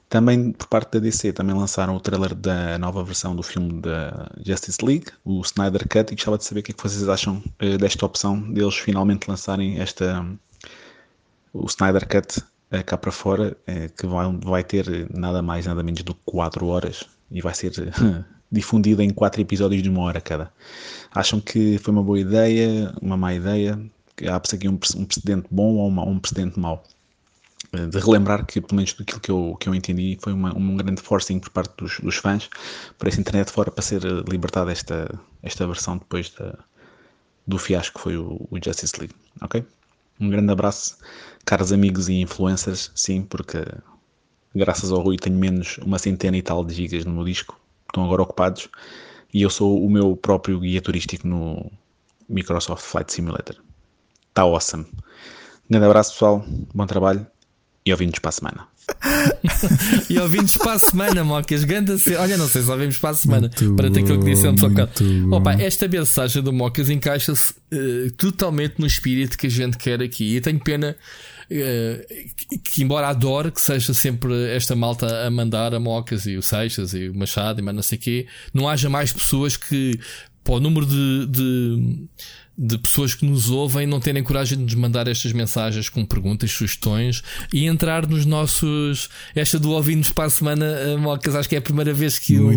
Também 0.09 0.51
por 0.51 0.67
parte 0.67 0.91
da 0.91 0.99
DC 0.99 1.33
também 1.33 1.55
lançaram 1.55 1.95
o 1.95 1.99
trailer 1.99 2.35
da 2.35 2.77
nova 2.77 3.03
versão 3.03 3.35
do 3.35 3.41
filme 3.41 3.81
da 3.81 4.29
Justice 4.45 4.83
League, 4.83 5.07
o 5.25 5.41
Snyder 5.41 5.87
Cut, 5.87 6.11
e 6.11 6.15
gostava 6.15 6.37
de 6.37 6.45
saber 6.45 6.59
o 6.59 6.63
que, 6.63 6.71
é 6.71 6.75
que 6.75 6.83
vocês 6.83 7.07
acham 7.09 7.41
uh, 7.61 7.77
desta 7.77 8.05
opção 8.05 8.39
deles 8.51 8.75
finalmente 8.75 9.27
lançarem 9.27 9.79
esta 9.79 10.23
o 11.51 11.65
Snyder 11.65 12.07
Cut 12.07 12.39
uh, 12.39 12.83
cá 12.85 12.97
para 12.97 13.11
fora, 13.11 13.57
uh, 13.67 13.93
que 13.95 14.05
vai, 14.05 14.37
vai 14.43 14.63
ter 14.63 15.09
nada 15.11 15.41
mais 15.41 15.65
nada 15.65 15.81
menos 15.81 16.03
do 16.03 16.13
que 16.13 16.21
4 16.25 16.65
horas 16.67 17.07
e 17.31 17.41
vai 17.41 17.53
ser 17.55 17.71
difundida 18.53 19.03
em 19.03 19.09
4 19.09 19.41
episódios 19.41 19.81
de 19.81 19.89
uma 19.89 20.03
hora 20.03 20.21
cada. 20.21 20.51
Acham 21.13 21.39
que 21.41 21.77
foi 21.79 21.91
uma 21.91 22.03
boa 22.03 22.19
ideia, 22.19 22.93
uma 23.01 23.17
má 23.17 23.33
ideia? 23.33 23.79
Há-se 24.27 24.55
aqui 24.55 24.69
um, 24.69 24.73
um 24.95 25.05
precedente 25.05 25.47
bom 25.51 25.75
ou 25.75 25.87
uma, 25.87 26.03
um 26.05 26.19
precedente 26.19 26.59
mau? 26.59 26.83
de 27.71 27.99
relembrar 27.99 28.45
que, 28.45 28.61
pelo 28.61 28.75
menos 28.75 28.93
daquilo 28.93 29.19
que 29.19 29.31
eu, 29.31 29.57
que 29.59 29.67
eu 29.67 29.73
entendi, 29.73 30.17
foi 30.21 30.31
uma, 30.31 30.55
um 30.55 30.77
grande 30.77 31.01
forcing 31.01 31.39
por 31.39 31.49
parte 31.49 31.73
dos, 31.77 31.99
dos 31.99 32.17
fãs 32.17 32.49
para 32.99 33.09
essa 33.09 33.19
internet 33.19 33.51
fora 33.51 33.71
para 33.71 33.81
ser 33.81 34.03
libertada 34.29 34.71
esta, 34.71 35.09
esta 35.41 35.65
versão 35.65 35.97
depois 35.97 36.29
da, 36.29 36.55
do 37.47 37.57
fiasco 37.57 37.97
que 37.97 38.03
foi 38.03 38.17
o, 38.17 38.47
o, 38.51 38.59
Justice 38.63 38.93
League. 38.99 39.15
Ok? 39.41 39.65
Um 40.19 40.29
grande 40.29 40.51
abraço, 40.51 40.97
caros 41.45 41.73
amigos 41.73 42.09
e 42.09 42.21
influencers, 42.21 42.91
sim, 42.93 43.23
porque 43.23 43.65
graças 44.53 44.91
ao 44.91 45.01
Rui 45.01 45.17
tenho 45.17 45.35
menos 45.35 45.79
uma 45.79 45.97
centena 45.97 46.37
e 46.37 46.41
tal 46.41 46.63
de 46.63 46.75
gigas 46.75 47.05
no 47.05 47.11
meu 47.11 47.23
disco, 47.23 47.59
estão 47.93 48.03
agora 48.03 48.23
ocupados, 48.23 48.67
e 49.31 49.43
eu 49.43 49.49
sou 49.49 49.85
o 49.85 49.89
meu 49.89 50.17
próprio 50.17 50.59
guia 50.59 50.81
turístico 50.81 51.27
no 51.27 51.71
Microsoft 52.27 52.83
Flight 52.83 53.13
Simulator. 53.13 53.55
Está 54.29 54.41
awesome. 54.41 54.85
Um 54.85 55.69
grande 55.69 55.85
abraço, 55.85 56.13
pessoal. 56.13 56.43
Bom 56.73 56.85
trabalho 56.87 57.25
e 57.85 57.91
ouvimos 57.91 58.17
para 58.19 58.29
a 58.29 58.31
semana. 58.31 58.67
e 60.09 60.19
ouvimos 60.19 60.57
para 60.57 60.73
a 60.73 60.79
semana, 60.79 61.23
Mocas. 61.23 61.63
Ganda 61.63 61.95
Olha, 62.19 62.35
não 62.35 62.47
sei 62.47 62.63
se 62.63 62.71
ouvimos 62.71 62.97
para 62.97 63.11
a 63.11 63.13
semana. 63.13 63.51
Muito 63.59 63.75
para 63.75 63.91
ter 63.91 63.99
aquilo 64.01 64.19
que 64.19 64.25
disse 64.25 64.47
antes 64.47 64.63
ao 64.63 64.71
Opa, 65.37 65.53
esta 65.53 65.87
mensagem 65.87 66.41
do 66.41 66.51
Mocas 66.51 66.89
encaixa-se 66.89 67.53
uh, 67.73 68.11
totalmente 68.17 68.75
no 68.79 68.87
espírito 68.87 69.37
que 69.37 69.47
a 69.47 69.49
gente 69.49 69.77
quer 69.77 70.01
aqui. 70.01 70.35
E 70.35 70.41
tenho 70.41 70.59
pena 70.59 70.97
uh, 71.51 72.59
que, 72.63 72.83
embora 72.83 73.07
adore 73.07 73.51
que 73.51 73.61
seja 73.61 73.93
sempre 73.93 74.33
esta 74.55 74.75
malta 74.75 75.25
a 75.25 75.31
mandar 75.31 75.73
a 75.73 75.79
Mocas 75.79 76.25
e 76.25 76.35
o 76.35 76.41
Seixas 76.41 76.93
e 76.93 77.09
o 77.09 77.15
Machado 77.15 77.59
e 77.59 77.63
mais 77.63 77.75
não 77.75 77.83
sei 77.83 77.97
o 77.97 78.01
quê, 78.01 78.27
não 78.53 78.67
haja 78.67 78.89
mais 78.89 79.11
pessoas 79.11 79.57
que, 79.57 79.99
para 80.43 80.55
o 80.55 80.59
número 80.59 80.85
de, 80.85 81.27
de 81.27 82.07
de 82.57 82.77
pessoas 82.77 83.15
que 83.15 83.25
nos 83.25 83.49
ouvem 83.49 83.87
não 83.87 83.99
terem 83.99 84.21
coragem 84.23 84.57
de 84.57 84.63
nos 84.63 84.75
mandar 84.75 85.07
estas 85.07 85.31
mensagens 85.33 85.89
com 85.89 86.05
perguntas, 86.05 86.51
sugestões 86.51 87.23
e 87.51 87.65
entrar 87.65 88.07
nos 88.07 88.25
nossos. 88.25 89.09
Esta 89.35 89.57
do 89.57 89.71
ouvindo 89.71 90.11
para 90.13 90.25
a 90.25 90.29
semana, 90.29 90.65
eh, 90.65 90.95
Mocas, 90.97 91.35
acho 91.35 91.49
que 91.49 91.55
é 91.55 91.57
a 91.57 91.61
primeira 91.61 91.93
vez 91.93 92.19
que, 92.19 92.39
o, 92.39 92.51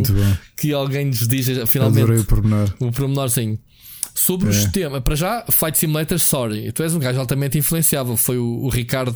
que 0.57 0.73
alguém 0.73 1.07
nos 1.07 1.27
diz 1.27 1.47
finalmente 1.67 2.03
Adorei 2.03 2.21
o 2.21 2.25
pormenor. 2.25 2.75
O 2.79 2.93
pormenorzinho. 2.93 3.59
Sobre 4.17 4.47
é. 4.47 4.51
os 4.51 4.65
temas, 4.73 5.03
para 5.03 5.15
já, 5.15 5.45
Flight 5.51 5.79
Simulator, 5.79 6.19
sorry. 6.19 6.73
Tu 6.73 6.83
és 6.83 6.95
um 6.95 6.99
gajo 6.99 7.21
altamente 7.21 7.59
influenciável. 7.59 8.17
Foi 8.17 8.39
o, 8.39 8.63
o, 8.63 8.71
Ricardo 8.71 9.15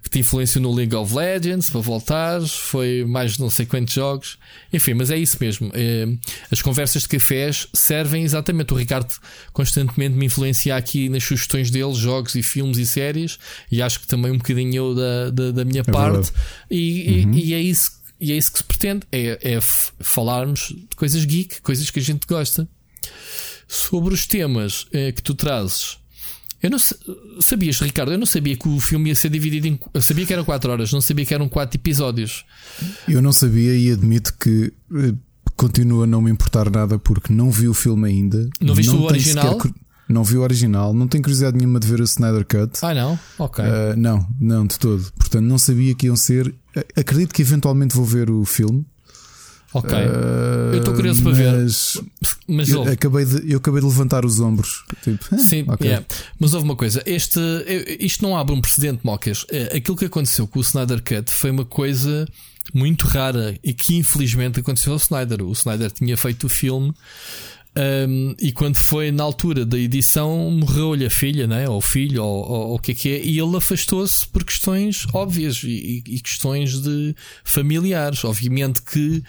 que 0.00 0.08
te 0.08 0.20
influenciou 0.20 0.62
no 0.62 0.72
League 0.72 0.94
of 0.94 1.12
Legends 1.12 1.68
para 1.68 1.80
voltares. 1.80 2.52
Foi 2.52 3.04
mais 3.04 3.38
não 3.38 3.50
sei 3.50 3.66
quantos 3.66 3.92
jogos. 3.92 4.38
Enfim, 4.72 4.94
mas 4.94 5.10
é 5.10 5.18
isso 5.18 5.36
mesmo. 5.40 5.68
É, 5.74 6.06
as 6.48 6.62
conversas 6.62 7.02
de 7.02 7.08
cafés 7.08 7.66
servem 7.74 8.22
exatamente. 8.22 8.72
O 8.72 8.76
Ricardo 8.76 9.12
constantemente 9.52 10.14
me 10.14 10.26
influencia 10.26 10.76
aqui 10.76 11.08
nas 11.08 11.24
sugestões 11.24 11.68
dele, 11.68 11.94
jogos 11.94 12.36
e 12.36 12.42
filmes 12.42 12.78
e 12.78 12.86
séries. 12.86 13.40
E 13.68 13.82
acho 13.82 13.98
que 13.98 14.06
também 14.06 14.30
um 14.30 14.38
bocadinho 14.38 14.76
eu 14.76 14.94
da, 14.94 15.30
da, 15.30 15.50
da 15.50 15.64
minha 15.64 15.82
é 15.84 15.90
parte. 15.90 16.30
E, 16.70 17.24
uhum. 17.24 17.34
e, 17.34 17.46
e, 17.46 17.54
é 17.54 17.60
isso. 17.60 17.90
E 18.20 18.30
é 18.30 18.36
isso 18.36 18.52
que 18.52 18.58
se 18.58 18.64
pretende: 18.64 19.04
é, 19.10 19.40
é 19.42 19.58
falarmos 19.60 20.68
de 20.68 20.94
coisas 20.94 21.24
geek, 21.24 21.60
coisas 21.62 21.90
que 21.90 21.98
a 21.98 22.02
gente 22.02 22.28
gosta 22.28 22.68
sobre 23.66 24.14
os 24.14 24.26
temas 24.26 24.86
eh, 24.92 25.12
que 25.12 25.22
tu 25.22 25.34
trazes. 25.34 25.98
Eu 26.62 26.70
não 26.70 26.78
sabias, 27.40 27.80
Ricardo, 27.80 28.12
eu 28.12 28.18
não 28.18 28.26
sabia 28.26 28.56
que 28.56 28.68
o 28.68 28.80
filme 28.80 29.10
ia 29.10 29.14
ser 29.14 29.28
dividido 29.28 29.66
em. 29.66 29.78
Eu 29.92 30.02
sabia 30.02 30.26
que 30.26 30.32
eram 30.32 30.44
4 30.44 30.72
horas, 30.72 30.92
não 30.92 31.00
sabia 31.00 31.24
que 31.24 31.34
eram 31.34 31.48
4 31.48 31.78
episódios. 31.78 32.44
Eu 33.08 33.20
não 33.20 33.32
sabia 33.32 33.76
e 33.76 33.92
admito 33.92 34.34
que 34.38 34.72
eh, 34.94 35.14
continua 35.54 36.04
a 36.04 36.06
não 36.06 36.22
me 36.22 36.30
importar 36.30 36.70
nada 36.70 36.98
porque 36.98 37.32
não 37.32 37.50
vi 37.50 37.68
o 37.68 37.74
filme 37.74 38.08
ainda. 38.08 38.48
Não 38.60 38.74
viste 38.74 38.92
não 38.92 39.00
o 39.00 39.04
original? 39.04 39.54
Sequer, 39.54 39.72
não 40.08 40.24
vi 40.24 40.36
o 40.36 40.42
original, 40.42 40.94
não 40.94 41.08
tenho 41.08 41.22
curiosidade 41.22 41.56
nenhuma 41.56 41.78
de 41.78 41.86
ver 41.86 42.00
o 42.00 42.04
Snyder 42.04 42.44
Cut. 42.44 42.78
Ah, 42.82 42.94
não? 42.94 43.18
Ok. 43.38 43.64
Uh, 43.64 43.96
não, 43.96 44.26
não, 44.40 44.66
de 44.66 44.78
todo. 44.78 45.12
Portanto, 45.12 45.44
não 45.44 45.58
sabia 45.58 45.94
que 45.94 46.06
iam 46.06 46.16
ser. 46.16 46.54
Acredito 46.96 47.34
que 47.34 47.42
eventualmente 47.42 47.94
vou 47.94 48.04
ver 48.04 48.30
o 48.30 48.44
filme. 48.44 48.86
Ok. 49.72 49.92
Uh, 49.92 50.74
eu 50.74 50.78
estou 50.78 50.94
curioso 50.94 51.22
para 51.22 51.32
ver. 51.32 51.66
Mas 52.48 52.68
eu, 52.68 52.82
acabei 52.84 53.24
de, 53.24 53.52
eu 53.52 53.58
acabei 53.58 53.80
de 53.80 53.86
levantar 53.86 54.24
os 54.24 54.40
ombros. 54.40 54.84
Tipo, 55.02 55.24
ah, 55.32 55.38
Sim, 55.38 55.64
okay. 55.68 55.88
yeah. 55.88 56.06
mas 56.38 56.54
houve 56.54 56.64
uma 56.64 56.76
coisa. 56.76 57.02
Este, 57.04 57.40
isto 58.00 58.22
não 58.22 58.36
abre 58.36 58.54
um 58.54 58.60
precedente, 58.60 59.00
Mocas. 59.04 59.44
É, 59.50 59.76
aquilo 59.76 59.96
que 59.96 60.04
aconteceu 60.04 60.46
com 60.46 60.58
o 60.58 60.62
Snyder 60.62 61.02
Cut 61.02 61.30
foi 61.30 61.50
uma 61.50 61.64
coisa 61.64 62.26
muito 62.72 63.06
rara 63.06 63.56
e 63.62 63.72
que 63.72 63.96
infelizmente 63.96 64.60
aconteceu 64.60 64.92
ao 64.92 64.98
Snyder. 64.98 65.42
O 65.42 65.52
Snyder 65.52 65.90
tinha 65.90 66.16
feito 66.16 66.44
o 66.44 66.48
filme. 66.48 66.92
Um, 67.76 68.34
e 68.40 68.52
quando 68.52 68.76
foi 68.76 69.12
na 69.12 69.22
altura 69.22 69.66
da 69.66 69.78
edição, 69.78 70.50
morreu-lhe 70.50 71.04
a 71.04 71.10
filha, 71.10 71.46
né? 71.46 71.68
ou 71.68 71.76
o 71.76 71.80
filho, 71.82 72.24
ou, 72.24 72.50
ou, 72.50 72.74
o 72.76 72.78
que 72.78 72.92
é 72.92 72.94
que 72.94 73.08
é, 73.10 73.22
e 73.22 73.38
ele 73.38 73.54
afastou-se 73.54 74.26
por 74.28 74.44
questões 74.44 75.06
óbvias 75.12 75.62
e, 75.62 76.02
e, 76.06 76.20
questões 76.20 76.80
de 76.80 77.14
familiares. 77.44 78.24
Obviamente 78.24 78.80
que 78.80 79.22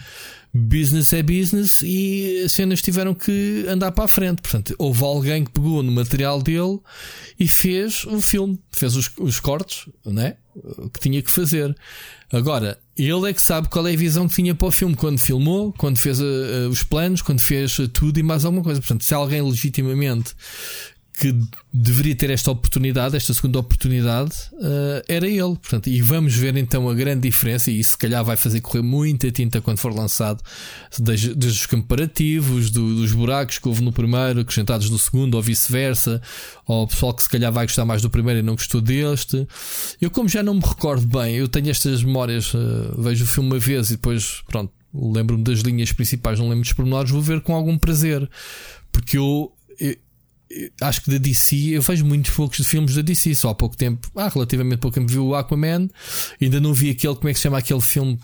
business 0.52 1.12
é 1.12 1.22
business 1.22 1.82
e 1.82 2.42
as 2.44 2.52
cenas 2.52 2.80
tiveram 2.80 3.14
que 3.14 3.64
andar 3.68 3.92
para 3.92 4.04
a 4.04 4.08
frente. 4.08 4.42
Portanto, 4.42 4.74
houve 4.78 5.04
alguém 5.04 5.44
que 5.44 5.50
pegou 5.50 5.82
no 5.82 5.92
material 5.92 6.42
dele 6.42 6.78
e 7.38 7.46
fez 7.46 8.04
o 8.04 8.20
filme, 8.20 8.58
fez 8.70 8.96
os, 8.96 9.10
os 9.18 9.40
cortes, 9.40 9.88
né? 10.04 10.36
Que 10.92 11.00
tinha 11.00 11.22
que 11.22 11.30
fazer. 11.30 11.76
Agora, 12.32 12.78
ele 12.96 13.30
é 13.30 13.32
que 13.32 13.40
sabe 13.40 13.68
qual 13.68 13.86
é 13.86 13.92
a 13.92 13.96
visão 13.96 14.26
que 14.26 14.34
tinha 14.34 14.54
para 14.54 14.68
o 14.68 14.72
filme 14.72 14.96
quando 14.96 15.18
filmou, 15.18 15.72
quando 15.72 15.98
fez 15.98 16.20
uh, 16.20 16.68
os 16.68 16.82
planos, 16.82 17.22
quando 17.22 17.40
fez 17.40 17.76
tudo 17.92 18.18
e 18.18 18.22
mais 18.22 18.44
alguma 18.44 18.64
coisa. 18.64 18.80
Portanto, 18.80 19.04
se 19.04 19.14
alguém 19.14 19.40
legitimamente 19.40 20.34
que 21.18 21.36
deveria 21.72 22.14
ter 22.14 22.30
esta 22.30 22.48
oportunidade, 22.52 23.16
esta 23.16 23.34
segunda 23.34 23.58
oportunidade, 23.58 24.30
uh, 24.52 25.02
era 25.08 25.26
ele. 25.26 25.56
Portanto, 25.56 25.88
e 25.88 26.00
vamos 26.00 26.32
ver 26.36 26.56
então 26.56 26.88
a 26.88 26.94
grande 26.94 27.28
diferença, 27.28 27.72
e 27.72 27.82
se 27.82 27.98
calhar 27.98 28.24
vai 28.24 28.36
fazer 28.36 28.60
correr 28.60 28.82
muita 28.82 29.28
tinta 29.32 29.60
quando 29.60 29.78
for 29.78 29.92
lançado, 29.92 30.40
desde, 30.96 31.34
os 31.44 31.66
comparativos, 31.66 32.70
do, 32.70 32.94
dos 32.94 33.12
buracos 33.12 33.58
que 33.58 33.66
houve 33.66 33.82
no 33.82 33.92
primeiro, 33.92 34.40
acrescentados 34.40 34.88
no 34.88 34.98
segundo, 34.98 35.34
ou 35.34 35.42
vice-versa, 35.42 36.22
ou 36.64 36.84
o 36.84 36.86
pessoal 36.86 37.12
que 37.12 37.24
se 37.24 37.28
calhar 37.28 37.50
vai 37.52 37.66
gostar 37.66 37.84
mais 37.84 38.00
do 38.00 38.08
primeiro 38.08 38.38
e 38.38 38.42
não 38.42 38.54
gostou 38.54 38.80
deste. 38.80 39.44
Eu, 40.00 40.12
como 40.12 40.28
já 40.28 40.40
não 40.40 40.54
me 40.54 40.62
recordo 40.64 41.04
bem, 41.04 41.34
eu 41.34 41.48
tenho 41.48 41.68
estas 41.68 42.04
memórias, 42.04 42.54
uh, 42.54 42.94
vejo 42.96 43.24
o 43.24 43.28
filme 43.28 43.50
uma 43.50 43.58
vez 43.58 43.88
e 43.88 43.94
depois, 43.94 44.40
pronto, 44.46 44.72
lembro-me 44.94 45.42
das 45.42 45.58
linhas 45.60 45.90
principais, 45.90 46.38
não 46.38 46.48
lembro 46.48 46.62
dos 46.62 46.72
pormenores, 46.72 47.10
vou 47.10 47.20
ver 47.20 47.40
com 47.40 47.56
algum 47.56 47.76
prazer. 47.76 48.30
Porque 48.92 49.18
eu, 49.18 49.52
acho 50.80 51.02
que 51.02 51.10
da 51.10 51.18
DC 51.18 51.56
eu 51.70 51.82
vejo 51.82 52.04
muitos 52.04 52.30
poucos 52.34 52.66
filmes 52.66 52.94
da 52.94 53.02
DC, 53.02 53.34
só 53.34 53.50
há 53.50 53.54
pouco 53.54 53.76
tempo, 53.76 54.10
há 54.16 54.28
relativamente 54.28 54.78
pouco 54.78 54.94
tempo 54.94 55.10
vi 55.10 55.18
o 55.18 55.34
Aquaman, 55.34 55.88
ainda 56.40 56.60
não 56.60 56.72
vi 56.72 56.90
aquele, 56.90 57.14
como 57.14 57.28
é 57.28 57.32
que 57.32 57.38
se 57.38 57.42
chama 57.42 57.58
aquele 57.58 57.80
filme 57.80 58.18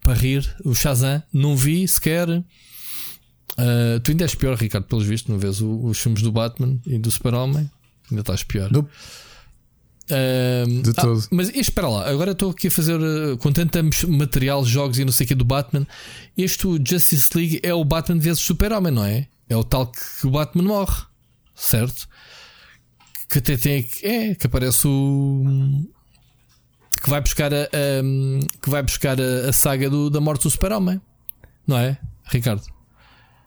para 0.00 0.14
rir, 0.14 0.56
o 0.64 0.74
Shazam, 0.74 1.22
não 1.32 1.56
vi 1.56 1.86
sequer. 1.88 2.28
Uh, 2.28 4.00
tu 4.02 4.10
ainda 4.10 4.24
és 4.24 4.34
pior, 4.34 4.56
Ricardo, 4.56 4.84
pelos 4.84 5.04
vistos, 5.04 5.30
não 5.30 5.38
vês 5.38 5.60
o, 5.60 5.84
os 5.84 5.98
filmes 5.98 6.22
do 6.22 6.30
Batman 6.30 6.78
e 6.86 6.98
do 6.98 7.10
Super-Homem, 7.10 7.70
ainda 8.10 8.20
estás 8.20 8.42
pior. 8.42 8.70
Nope. 8.70 8.90
Uh, 10.10 10.82
de 10.82 10.90
ah, 10.90 11.02
todo. 11.02 11.24
Mas 11.30 11.48
espera 11.54 11.88
lá, 11.88 12.08
agora 12.08 12.32
estou 12.32 12.50
aqui 12.50 12.66
a 12.66 12.70
fazer 12.70 12.98
uh, 13.00 13.38
com 13.38 13.52
tanto 13.52 13.78
material, 14.08 14.64
jogos 14.64 14.98
e 14.98 15.04
não 15.04 15.12
sei 15.12 15.24
o 15.24 15.28
que 15.28 15.34
do 15.34 15.44
Batman. 15.44 15.86
Este 16.36 16.66
Justice 16.84 17.30
League 17.34 17.60
é 17.62 17.72
o 17.72 17.84
Batman 17.84 18.18
vezes 18.18 18.40
Super-Homem, 18.40 18.92
não 18.92 19.04
é? 19.04 19.28
É 19.48 19.56
o 19.56 19.64
tal 19.64 19.86
que 19.86 20.26
o 20.26 20.30
Batman 20.30 20.64
morre 20.64 21.09
certo? 21.60 22.08
Que 23.28 23.38
até 23.38 23.56
tem. 23.56 23.88
É, 24.02 24.34
que 24.34 24.46
aparece 24.46 24.86
o. 24.86 25.44
Que 27.02 27.08
vai 27.08 27.20
buscar 27.20 27.52
a, 27.54 27.62
a 27.64 28.58
que 28.60 28.68
vai 28.68 28.82
buscar 28.82 29.18
a, 29.20 29.48
a 29.48 29.52
saga 29.52 29.88
do, 29.88 30.10
da 30.10 30.20
morte 30.20 30.42
do 30.42 30.50
Super-Homem, 30.50 31.00
não 31.66 31.78
é, 31.78 31.98
Ricardo? 32.24 32.62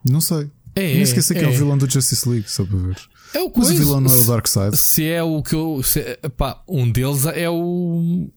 Não 0.08 0.22
sei. 0.22 0.50
É, 0.76 0.94
Nem 0.94 1.02
esqueci 1.02 1.34
é, 1.34 1.40
que 1.40 1.46
é 1.46 1.48
o 1.48 1.52
vilão 1.52 1.78
do 1.78 1.90
Justice 1.90 2.28
League, 2.28 2.50
só 2.50 2.66
para 2.66 2.78
ver. 2.78 2.98
É 3.34 3.42
o 3.42 3.52
Mas 3.56 3.70
o 3.70 3.76
vilão 3.76 4.02
não 4.02 4.12
é 4.12 4.16
o 4.16 4.26
Darkseid. 4.26 4.76
Se 4.78 5.06
é 5.06 5.22
o 5.22 5.42
que 5.44 5.56
eu. 5.56 5.82
Se, 5.84 6.18
pá, 6.38 6.64
um 6.68 6.90
deles 6.90 7.26
é 7.26 7.50
o. 7.50 8.30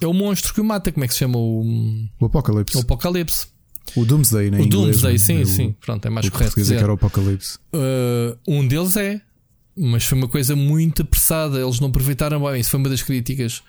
É 0.00 0.06
o 0.06 0.12
monstro 0.12 0.54
que 0.54 0.60
o 0.60 0.64
mata. 0.64 0.92
Como 0.92 1.04
é 1.04 1.08
que 1.08 1.14
se 1.14 1.20
chama? 1.20 1.38
O, 1.38 1.62
o 2.20 2.26
Apocalipse. 2.26 2.76
O 2.76 2.80
Apocalipse. 2.80 3.46
O 3.94 4.04
Doomsday, 4.04 4.50
né? 4.50 4.60
O 4.60 4.66
Doomsday, 4.66 5.16
inglês, 5.16 5.22
sim, 5.22 5.40
é 5.40 5.44
sim. 5.44 5.76
Pronto, 5.80 6.04
é 6.04 6.10
mais 6.10 6.26
o 6.26 6.32
correto. 6.32 6.54
Dizer. 6.56 6.76
que 6.76 6.82
era 6.82 6.92
o 6.92 6.94
Apocalipse. 6.94 7.58
Uh, 7.72 8.36
um 8.46 8.66
deles 8.66 8.96
é, 8.96 9.20
mas 9.76 10.04
foi 10.04 10.16
uma 10.16 10.28
coisa 10.28 10.56
muito 10.56 11.02
apressada. 11.02 11.60
Eles 11.60 11.78
não 11.80 11.88
aproveitaram 11.88 12.42
bem. 12.42 12.60
Isso 12.60 12.70
foi 12.70 12.80
uma 12.80 12.88
das 12.88 13.02
críticas. 13.02 13.62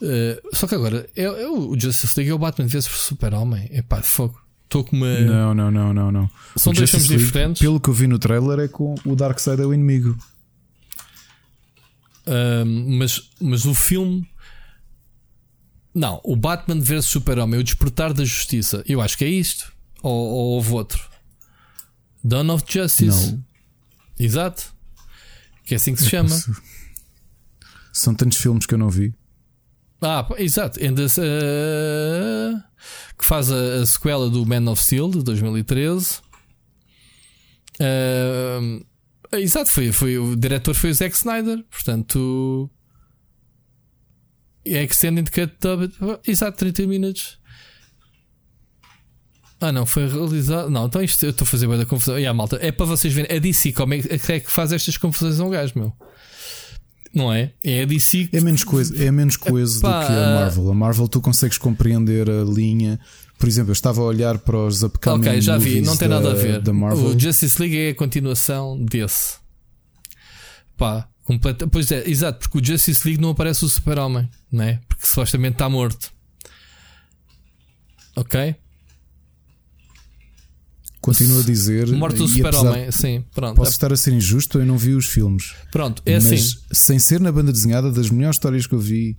Uh, 0.00 0.54
só 0.54 0.66
que 0.66 0.74
agora, 0.74 1.08
é, 1.16 1.24
é 1.24 1.48
o 1.48 1.78
Justice 1.78 2.12
League 2.16 2.30
é 2.30 2.34
o 2.34 2.38
Batman 2.38 2.68
vezes 2.68 2.88
Super-Homem. 2.88 3.68
É 3.72 3.82
pá, 3.82 4.02
fogo. 4.02 4.40
Estou 4.64 4.84
com 4.84 4.96
uma. 4.96 5.20
Não, 5.20 5.54
não, 5.54 5.70
não, 5.70 5.94
não, 5.94 6.12
não. 6.12 6.30
São 6.56 6.72
dois 6.72 6.90
filmes 6.90 7.08
diferentes. 7.08 7.62
Pelo 7.62 7.80
que 7.80 7.88
eu 7.88 7.94
vi 7.94 8.06
no 8.06 8.18
trailer, 8.18 8.58
é 8.58 8.68
com 8.68 8.94
o 9.04 9.16
Darkseid 9.16 9.62
é 9.62 9.64
o 9.64 9.72
inimigo. 9.72 10.16
Uh, 12.26 12.66
mas, 12.66 13.30
mas 13.40 13.64
o 13.64 13.74
filme 13.74 14.28
não, 15.96 16.20
o 16.22 16.36
Batman 16.36 16.78
vs 16.78 17.06
Super-Homem, 17.06 17.58
o 17.58 17.64
Despertar 17.64 18.12
da 18.12 18.22
Justiça. 18.22 18.84
Eu 18.86 19.00
acho 19.00 19.16
que 19.16 19.24
é 19.24 19.28
isto. 19.28 19.72
Ou, 20.02 20.12
ou 20.12 20.46
houve 20.56 20.72
outro? 20.72 21.02
Dawn 22.22 22.50
of 22.50 22.64
Justice. 22.68 23.32
Não. 23.32 23.42
Exato. 24.18 24.74
Que 25.64 25.72
é 25.72 25.76
assim 25.78 25.94
que 25.94 26.02
se 26.02 26.10
chama. 26.10 26.38
São 27.94 28.14
tantos 28.14 28.36
filmes 28.36 28.66
que 28.66 28.74
eu 28.74 28.78
não 28.78 28.90
vi. 28.90 29.14
Ah, 30.02 30.28
exato. 30.36 30.78
uh, 30.78 32.62
que 33.18 33.24
faz 33.24 33.50
a, 33.50 33.80
a, 33.80 33.86
sequela 33.86 34.28
do 34.28 34.44
Man 34.44 34.70
of 34.70 34.82
Steel 34.82 35.10
de 35.10 35.22
2013. 35.22 36.20
Uh, 37.80 38.84
exato, 39.32 39.70
foi, 39.70 39.92
foi, 39.92 40.18
o 40.18 40.36
diretor 40.36 40.74
foi 40.74 40.90
o 40.90 40.94
Zack 40.94 41.16
Snyder. 41.16 41.64
Portanto, 41.70 42.70
Extended 44.66 45.30
Cut 45.30 45.54
Dub. 45.60 45.90
Exato, 46.26 46.58
30 46.58 46.86
minutos. 46.86 47.38
Ah, 49.60 49.72
não, 49.72 49.86
foi 49.86 50.08
realizado. 50.08 50.68
Não, 50.68 50.86
então 50.86 51.02
isto 51.02 51.24
eu 51.24 51.30
estou 51.30 51.44
a 51.44 51.48
fazer 51.48 51.66
bem 51.66 51.78
da 51.78 51.86
confusão. 51.86 52.18
E 52.18 52.26
a 52.26 52.34
malta, 52.34 52.58
é 52.60 52.70
para 52.70 52.86
vocês 52.86 53.12
verem. 53.12 53.34
A 53.34 53.40
DC, 53.40 53.72
como 53.72 53.94
é, 53.94 53.98
é 53.98 54.40
que 54.40 54.50
faz 54.50 54.72
estas 54.72 54.96
confusões 54.96 55.40
a 55.40 55.44
um 55.44 55.50
gajo, 55.50 55.72
meu? 55.76 55.92
Não 57.14 57.32
é? 57.32 57.52
É 57.64 57.82
a 57.82 57.86
DC. 57.86 58.28
É 58.32 58.40
menos 58.42 58.62
coisa, 58.62 59.02
é 59.02 59.10
menos 59.10 59.38
coisa 59.38 59.78
Epá, 59.78 60.00
do 60.00 60.06
que 60.06 60.12
a 60.12 60.34
Marvel. 60.34 60.70
A 60.70 60.74
Marvel 60.74 61.08
tu 61.08 61.20
consegues 61.22 61.56
compreender 61.56 62.28
a 62.28 62.44
linha. 62.44 63.00
Por 63.38 63.48
exemplo, 63.48 63.70
eu 63.70 63.74
estava 63.74 64.02
a 64.02 64.04
olhar 64.04 64.38
para 64.38 64.58
os 64.58 64.82
upcoming 64.82 65.28
Ok, 65.28 65.40
já 65.40 65.56
vi, 65.56 65.80
não 65.80 65.96
tem 65.96 66.08
da, 66.08 66.20
nada 66.20 66.32
a 66.32 66.34
ver. 66.34 66.62
O 66.68 67.18
Justice 67.18 67.60
League 67.60 67.78
é 67.78 67.90
a 67.90 67.94
continuação 67.94 68.82
desse. 68.84 69.38
Pá, 70.76 71.08
Completa. 71.26 71.66
Pois 71.66 71.90
é, 71.90 72.08
exato, 72.08 72.38
porque 72.38 72.58
o 72.58 72.64
Justice 72.64 73.04
League 73.04 73.20
não 73.20 73.30
aparece 73.30 73.64
o 73.64 73.68
Super-Homem, 73.68 74.30
né? 74.50 74.80
Porque 74.86 75.04
supostamente 75.04 75.54
está 75.54 75.68
morto. 75.68 76.12
Ok? 78.14 78.54
Continuo 81.00 81.40
a 81.40 81.42
dizer. 81.42 81.88
Morto 81.88 82.22
o 82.22 82.28
Super-Homem, 82.28 82.92
sim, 82.92 83.24
pronto. 83.34 83.56
Posso 83.56 83.72
estar 83.72 83.92
a 83.92 83.96
ser 83.96 84.12
injusto, 84.12 84.60
eu 84.60 84.64
não 84.64 84.78
vi 84.78 84.94
os 84.94 85.06
filmes. 85.06 85.52
Pronto, 85.72 86.00
é 86.06 86.14
mas, 86.14 86.26
assim. 86.26 86.58
Sem 86.70 86.98
ser 87.00 87.20
na 87.20 87.32
banda 87.32 87.50
desenhada, 87.50 87.90
das 87.90 88.08
melhores 88.08 88.36
histórias 88.36 88.64
que 88.64 88.74
eu 88.74 88.80
vi 88.80 89.18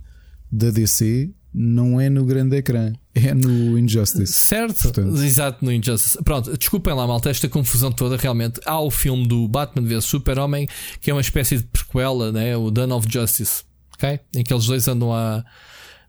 da 0.50 0.70
DC, 0.70 1.30
não 1.52 2.00
é 2.00 2.08
no 2.08 2.24
grande 2.24 2.56
ecrã. 2.56 2.94
É 3.26 3.34
no 3.34 3.78
Injustice. 3.78 4.32
Certo, 4.32 4.82
Portanto. 4.84 5.22
exato, 5.22 5.64
no 5.64 5.72
Injustice. 5.72 6.18
Pronto, 6.22 6.56
desculpem 6.56 6.94
lá, 6.94 7.06
malta, 7.06 7.30
esta 7.30 7.48
confusão 7.48 7.90
toda. 7.92 8.16
Realmente, 8.16 8.60
há 8.64 8.80
o 8.80 8.90
filme 8.90 9.26
do 9.26 9.46
Batman 9.48 9.86
vs 9.86 10.04
Super-Homem, 10.04 10.68
que 11.00 11.10
é 11.10 11.14
uma 11.14 11.20
espécie 11.20 11.58
de 11.58 11.64
prequela, 11.64 12.32
né? 12.32 12.56
o 12.56 12.70
Dawn 12.70 12.92
of 12.92 13.06
Justice, 13.10 13.64
ok? 13.94 14.20
Em 14.34 14.42
que 14.42 14.52
eles 14.52 14.66
dois 14.66 14.86
andam 14.88 15.12
a, 15.12 15.44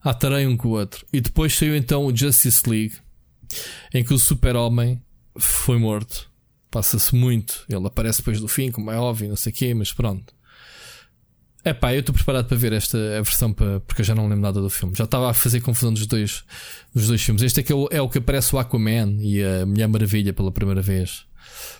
a 0.04 0.13
tareia 0.13 0.50
um 0.50 0.56
com 0.58 0.69
o 0.69 0.72
outro. 0.72 1.06
E 1.12 1.22
depois 1.22 1.56
saiu 1.56 1.76
então 1.76 2.06
o 2.06 2.15
Justice 2.15 2.69
League, 2.69 2.95
em 3.93 4.04
que 4.04 4.13
o 4.13 4.19
Super-Homem 4.19 5.02
foi 5.38 5.78
morto. 5.78 6.30
Passa-se 6.72 7.15
muito. 7.15 7.65
Ele 7.67 7.88
aparece 7.88 8.19
depois 8.19 8.39
do 8.39 8.48
fim, 8.48 8.72
como 8.72 8.91
é 8.91 8.98
óbvio, 8.98 9.30
não 9.30 9.36
sei 9.36 9.52
o 9.52 9.56
quê, 9.56 9.74
mas 9.74 9.91
pronto. 9.91 10.34
É 11.63 11.74
pá, 11.74 11.93
eu 11.93 12.00
estou 12.00 12.15
preparado 12.15 12.48
para 12.48 12.58
ver 12.58 12.72
esta 12.72 12.98
versão 13.22 13.52
porque 13.54 14.02
eu 14.02 14.06
já 14.06 14.15
não 14.15 14.24
lembro 14.24 14.41
nada 14.41 14.62
do 14.62 14.69
filme. 14.69 14.95
Já 14.95 15.04
estava 15.04 15.30
a 15.30 15.34
fazer 15.34 15.60
confusão 15.60 15.93
dos 15.93 16.06
dois, 16.08 16.43
dos 16.95 17.08
dois 17.08 17.22
filmes. 17.22 17.41
Este 17.41 17.60
é, 17.60 17.63
que 17.63 17.74
é, 17.74 17.76
o, 17.76 17.88
é 17.91 18.02
o 18.02 18.08
que 18.08 18.17
aparece 18.17 18.56
o 18.56 18.60
Aquaman 18.60 19.17
e 19.19 19.43
a 19.43 19.65
Mulher 19.65 19.88
Maravilha 19.88 20.34
pela 20.34 20.52
primeira 20.52 20.82
vez. 20.82 21.26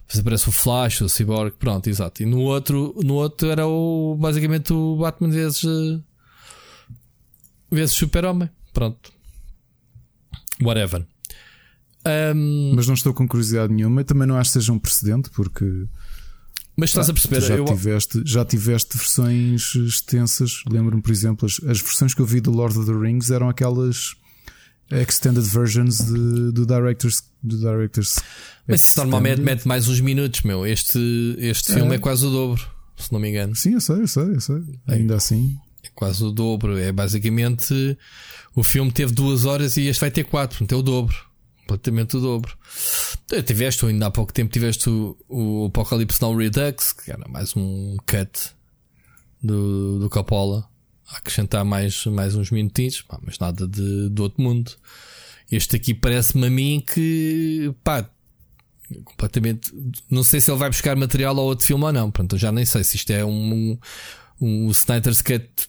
Depois 0.02 0.20
aparece 0.20 0.50
o 0.50 0.52
Flash, 0.52 1.02
o 1.02 1.10
Cyborg, 1.10 1.56
pronto, 1.58 1.90
exato. 1.90 2.24
E 2.24 2.26
no 2.26 2.42
outro, 2.42 2.94
no 3.04 3.14
outro 3.14 3.50
era 3.50 3.66
o, 3.66 4.18
basicamente 4.20 4.74
o 4.74 4.98
Batman 4.98 5.30
vezes, 5.30 5.62
vezes 7.72 7.96
Super-Homem. 7.96 8.50
Pronto. 8.74 9.12
Whatever. 10.62 11.06
Um... 12.36 12.74
Mas 12.76 12.88
não 12.88 12.96
estou 12.96 13.14
com 13.14 13.28
curiosidade 13.28 13.74
nenhuma. 13.74 14.04
Também 14.04 14.28
não 14.28 14.36
acho 14.36 14.50
que 14.52 14.60
seja 14.60 14.74
um 14.74 14.80
precedente, 14.80 15.30
porque 15.30 15.88
mas 16.80 16.90
estás 16.92 17.10
a 17.10 17.14
perceber? 17.14 17.42
Já, 17.42 17.56
eu... 17.56 17.66
tiveste, 17.66 18.22
já 18.26 18.46
tiveste 18.46 18.98
versões 18.98 19.76
extensas. 19.76 20.64
Lembro-me, 20.70 21.02
por 21.02 21.12
exemplo, 21.12 21.46
as, 21.46 21.60
as, 21.70 21.82
versões 21.82 22.14
que 22.14 22.22
eu 22.22 22.26
vi 22.26 22.40
do 22.40 22.52
Lord 22.52 22.78
of 22.78 22.92
the 22.92 22.98
Rings 22.98 23.30
eram 23.30 23.50
aquelas 23.50 24.16
extended 24.90 25.44
versions 25.44 25.98
de, 25.98 26.52
do 26.52 26.66
Directors. 26.66 27.24
Do 27.42 27.58
directors 27.58 28.20
Mas 28.68 28.84
isso 28.84 28.98
normalmente 28.98 29.42
mete 29.42 29.66
mais 29.66 29.88
uns 29.88 30.02
minutos, 30.02 30.42
meu. 30.42 30.66
Este, 30.66 31.00
este 31.38 31.72
é. 31.72 31.76
filme 31.76 31.96
é 31.96 32.00
quase 32.00 32.26
o 32.26 32.30
dobro, 32.30 32.62
se 32.98 33.12
não 33.14 33.20
me 33.20 33.30
engano. 33.30 33.56
Sim, 33.56 33.74
eu 33.74 33.82
sei, 33.82 34.02
eu 34.02 34.08
sei, 34.08 34.24
eu 34.24 34.42
sei. 34.42 34.62
É. 34.88 34.96
Ainda 34.96 35.16
assim. 35.16 35.58
É 35.84 35.88
quase 35.96 36.24
o 36.24 36.32
dobro. 36.32 36.78
É 36.78 36.92
basicamente. 36.92 37.98
O 38.56 38.64
filme 38.64 38.92
teve 38.92 39.14
duas 39.14 39.46
horas 39.46 39.78
e 39.78 39.88
este 39.88 40.02
vai 40.02 40.12
ter 40.12 40.26
quatro, 40.26 40.58
portanto 40.58 40.76
é 40.76 40.78
o 40.78 40.82
dobro 40.82 41.29
completamente 41.70 42.18
o 42.18 42.20
dobro. 42.20 42.58
Tiveste, 43.46 43.86
ainda 43.86 44.08
há 44.08 44.12
pouco 44.12 44.34
tempo, 44.34 44.52
tiveste 44.52 44.90
o, 44.90 45.16
o 45.30 45.66
Apocalypse 45.66 46.22
Now 46.22 46.36
Redux, 46.36 46.94
que 46.94 47.12
era 47.12 47.28
mais 47.28 47.56
um 47.56 47.96
cut 48.08 48.52
do, 49.42 50.00
do 50.00 50.10
Coppola, 50.10 50.68
a 51.08 51.18
acrescentar 51.18 51.64
mais, 51.64 52.06
mais 52.08 52.36
uns 52.36 52.50
minutinhos, 52.50 53.02
pá, 53.04 53.20
mas 53.22 53.38
nada 53.38 53.68
de, 53.68 54.10
do 54.10 54.24
outro 54.24 54.42
mundo. 54.42 54.72
Este 55.52 55.76
aqui 55.76 55.94
parece-me 55.94 56.48
a 56.48 56.50
mim 56.50 56.84
que, 56.86 57.74
pá, 57.84 58.10
completamente. 59.04 59.72
Não 60.10 60.24
sei 60.24 60.42
se 60.42 60.50
ele 60.50 60.60
vai 60.60 60.70
buscar 60.70 60.96
material 60.96 61.38
ao 61.38 61.46
outro 61.46 61.66
filme 61.66 61.84
ou 61.84 61.92
não. 61.92 62.12
Pronto, 62.12 62.36
eu 62.36 62.40
já 62.40 62.52
nem 62.52 62.66
sei 62.66 62.84
se 62.84 62.98
isto 62.98 63.12
é 63.12 63.26
um, 63.26 63.54
um, 63.54 63.80
um 64.40 64.72
Snyder's 64.72 65.22
Cut 65.22 65.69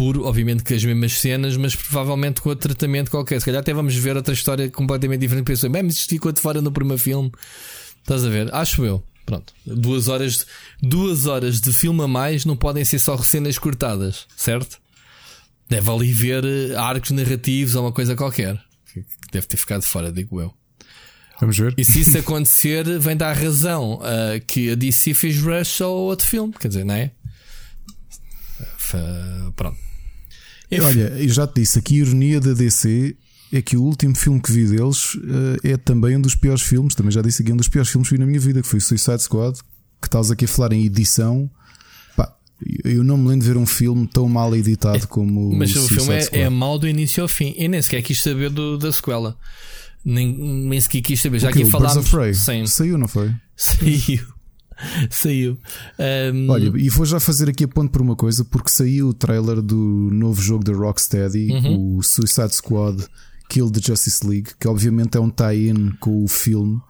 puro, 0.00 0.24
obviamente 0.24 0.64
com 0.64 0.72
as 0.72 0.82
mesmas 0.82 1.12
cenas, 1.12 1.58
mas 1.58 1.76
provavelmente 1.76 2.40
com 2.40 2.48
outro 2.48 2.68
tratamento 2.68 3.10
qualquer. 3.10 3.38
Se 3.38 3.44
calhar 3.44 3.60
até 3.60 3.74
vamos 3.74 3.94
ver 3.94 4.16
outra 4.16 4.32
história 4.32 4.70
completamente 4.70 5.20
diferente. 5.20 5.44
Pensou, 5.44 5.68
bem, 5.68 5.82
mas 5.82 5.96
isto 5.96 6.08
ficou 6.08 6.32
de 6.32 6.40
fora 6.40 6.62
no 6.62 6.72
primeiro 6.72 6.98
filme. 6.98 7.30
Estás 8.00 8.24
a 8.24 8.30
ver? 8.30 8.48
Acho 8.54 8.82
eu. 8.82 9.04
Pronto. 9.26 9.52
Duas 9.66 10.08
horas, 10.08 10.46
duas 10.80 11.26
horas 11.26 11.60
de 11.60 11.70
filme 11.70 12.02
a 12.02 12.08
mais 12.08 12.46
não 12.46 12.56
podem 12.56 12.82
ser 12.82 12.98
só 12.98 13.18
cenas 13.18 13.58
cortadas, 13.58 14.26
certo? 14.34 14.80
Deve 15.68 15.90
ali 15.90 16.10
ver 16.10 16.46
eh, 16.46 16.74
arcos 16.76 17.10
narrativos 17.10 17.74
ou 17.74 17.82
uma 17.82 17.92
coisa 17.92 18.16
qualquer. 18.16 18.58
Que 18.94 19.04
deve 19.30 19.46
ter 19.46 19.58
ficado 19.58 19.82
fora, 19.82 20.10
digo 20.10 20.40
eu. 20.40 20.50
Vamos 21.38 21.58
ver. 21.58 21.74
E 21.76 21.84
se 21.84 22.00
isso 22.00 22.16
acontecer, 22.16 22.98
vem 22.98 23.18
dar 23.18 23.34
razão 23.34 23.96
uh, 23.96 24.40
que 24.46 24.70
a 24.70 24.74
DC 24.74 25.12
fez 25.12 25.38
Rush 25.42 25.82
ao 25.82 25.92
outro 25.92 26.26
filme. 26.26 26.54
Quer 26.58 26.68
dizer, 26.68 26.84
não 26.86 26.94
é? 26.94 27.10
Pronto. 29.54 29.89
Olha, 30.72 31.14
eu 31.18 31.28
já 31.28 31.46
te 31.46 31.60
disse 31.60 31.78
aqui 31.78 31.96
a 31.96 31.98
ironia 31.98 32.40
da 32.40 32.52
DC 32.52 33.16
é 33.52 33.60
que 33.60 33.76
o 33.76 33.82
último 33.82 34.14
filme 34.14 34.40
que 34.40 34.52
vi 34.52 34.64
deles 34.64 35.14
uh, 35.14 35.58
é 35.64 35.76
também 35.76 36.16
um 36.16 36.20
dos 36.20 36.34
piores 36.36 36.62
filmes. 36.62 36.94
Também 36.94 37.10
já 37.10 37.20
disse 37.20 37.42
aqui, 37.42 37.52
um 37.52 37.56
dos 37.56 37.68
piores 37.68 37.90
filmes 37.90 38.08
que 38.08 38.14
vi 38.14 38.20
na 38.20 38.26
minha 38.26 38.38
vida, 38.38 38.62
que 38.62 38.68
foi 38.68 38.78
o 38.78 38.82
Suicide 38.82 39.22
Squad. 39.22 39.58
Que 40.00 40.06
estás 40.06 40.30
aqui 40.30 40.44
a 40.44 40.48
falar 40.48 40.72
em 40.72 40.84
edição. 40.84 41.50
Pá, 42.16 42.32
eu 42.84 43.02
não 43.02 43.16
me 43.16 43.28
lembro 43.28 43.44
de 43.44 43.52
ver 43.52 43.58
um 43.58 43.66
filme 43.66 44.06
tão 44.06 44.28
mal 44.28 44.54
editado 44.54 44.98
é, 44.98 45.06
como 45.06 45.52
Mas 45.54 45.74
o, 45.74 45.84
o 45.84 45.88
filme 45.88 46.14
é, 46.14 46.42
é 46.42 46.48
mau 46.48 46.78
do 46.78 46.86
início 46.86 47.22
ao 47.22 47.28
fim. 47.28 47.52
E 47.56 47.66
nem 47.66 47.82
sequer 47.82 48.02
quis 48.02 48.22
saber 48.22 48.50
do, 48.50 48.78
da 48.78 48.92
sequela. 48.92 49.36
Nem, 50.04 50.32
nem 50.32 50.80
sequer 50.80 51.02
quis 51.02 51.20
saber. 51.20 51.40
Já 51.40 51.48
aqui 51.48 51.64
falámos. 51.64 52.08
Saiu, 52.66 52.96
não 52.96 53.08
foi? 53.08 53.34
Saiu. 53.56 54.39
saiu. 55.10 55.58
Um... 56.32 56.50
Olha, 56.50 56.72
e 56.76 56.88
vou 56.88 57.06
já 57.06 57.20
fazer 57.20 57.48
aqui 57.48 57.64
a 57.64 57.68
ponto 57.68 57.90
por 57.90 58.02
uma 58.02 58.16
coisa, 58.16 58.44
porque 58.44 58.70
saiu 58.70 59.08
o 59.08 59.14
trailer 59.14 59.60
do 59.60 59.76
novo 59.76 60.40
jogo 60.40 60.64
da 60.64 60.72
Rocksteady, 60.72 61.52
uhum. 61.52 61.96
o 61.96 62.02
Suicide 62.02 62.54
Squad 62.54 63.06
Kill 63.48 63.70
the 63.70 63.80
Justice 63.82 64.26
League, 64.26 64.50
que 64.58 64.68
obviamente 64.68 65.16
é 65.16 65.20
um 65.20 65.30
tie-in 65.30 65.90
com 65.98 66.24
o 66.24 66.28
filme, 66.28 66.80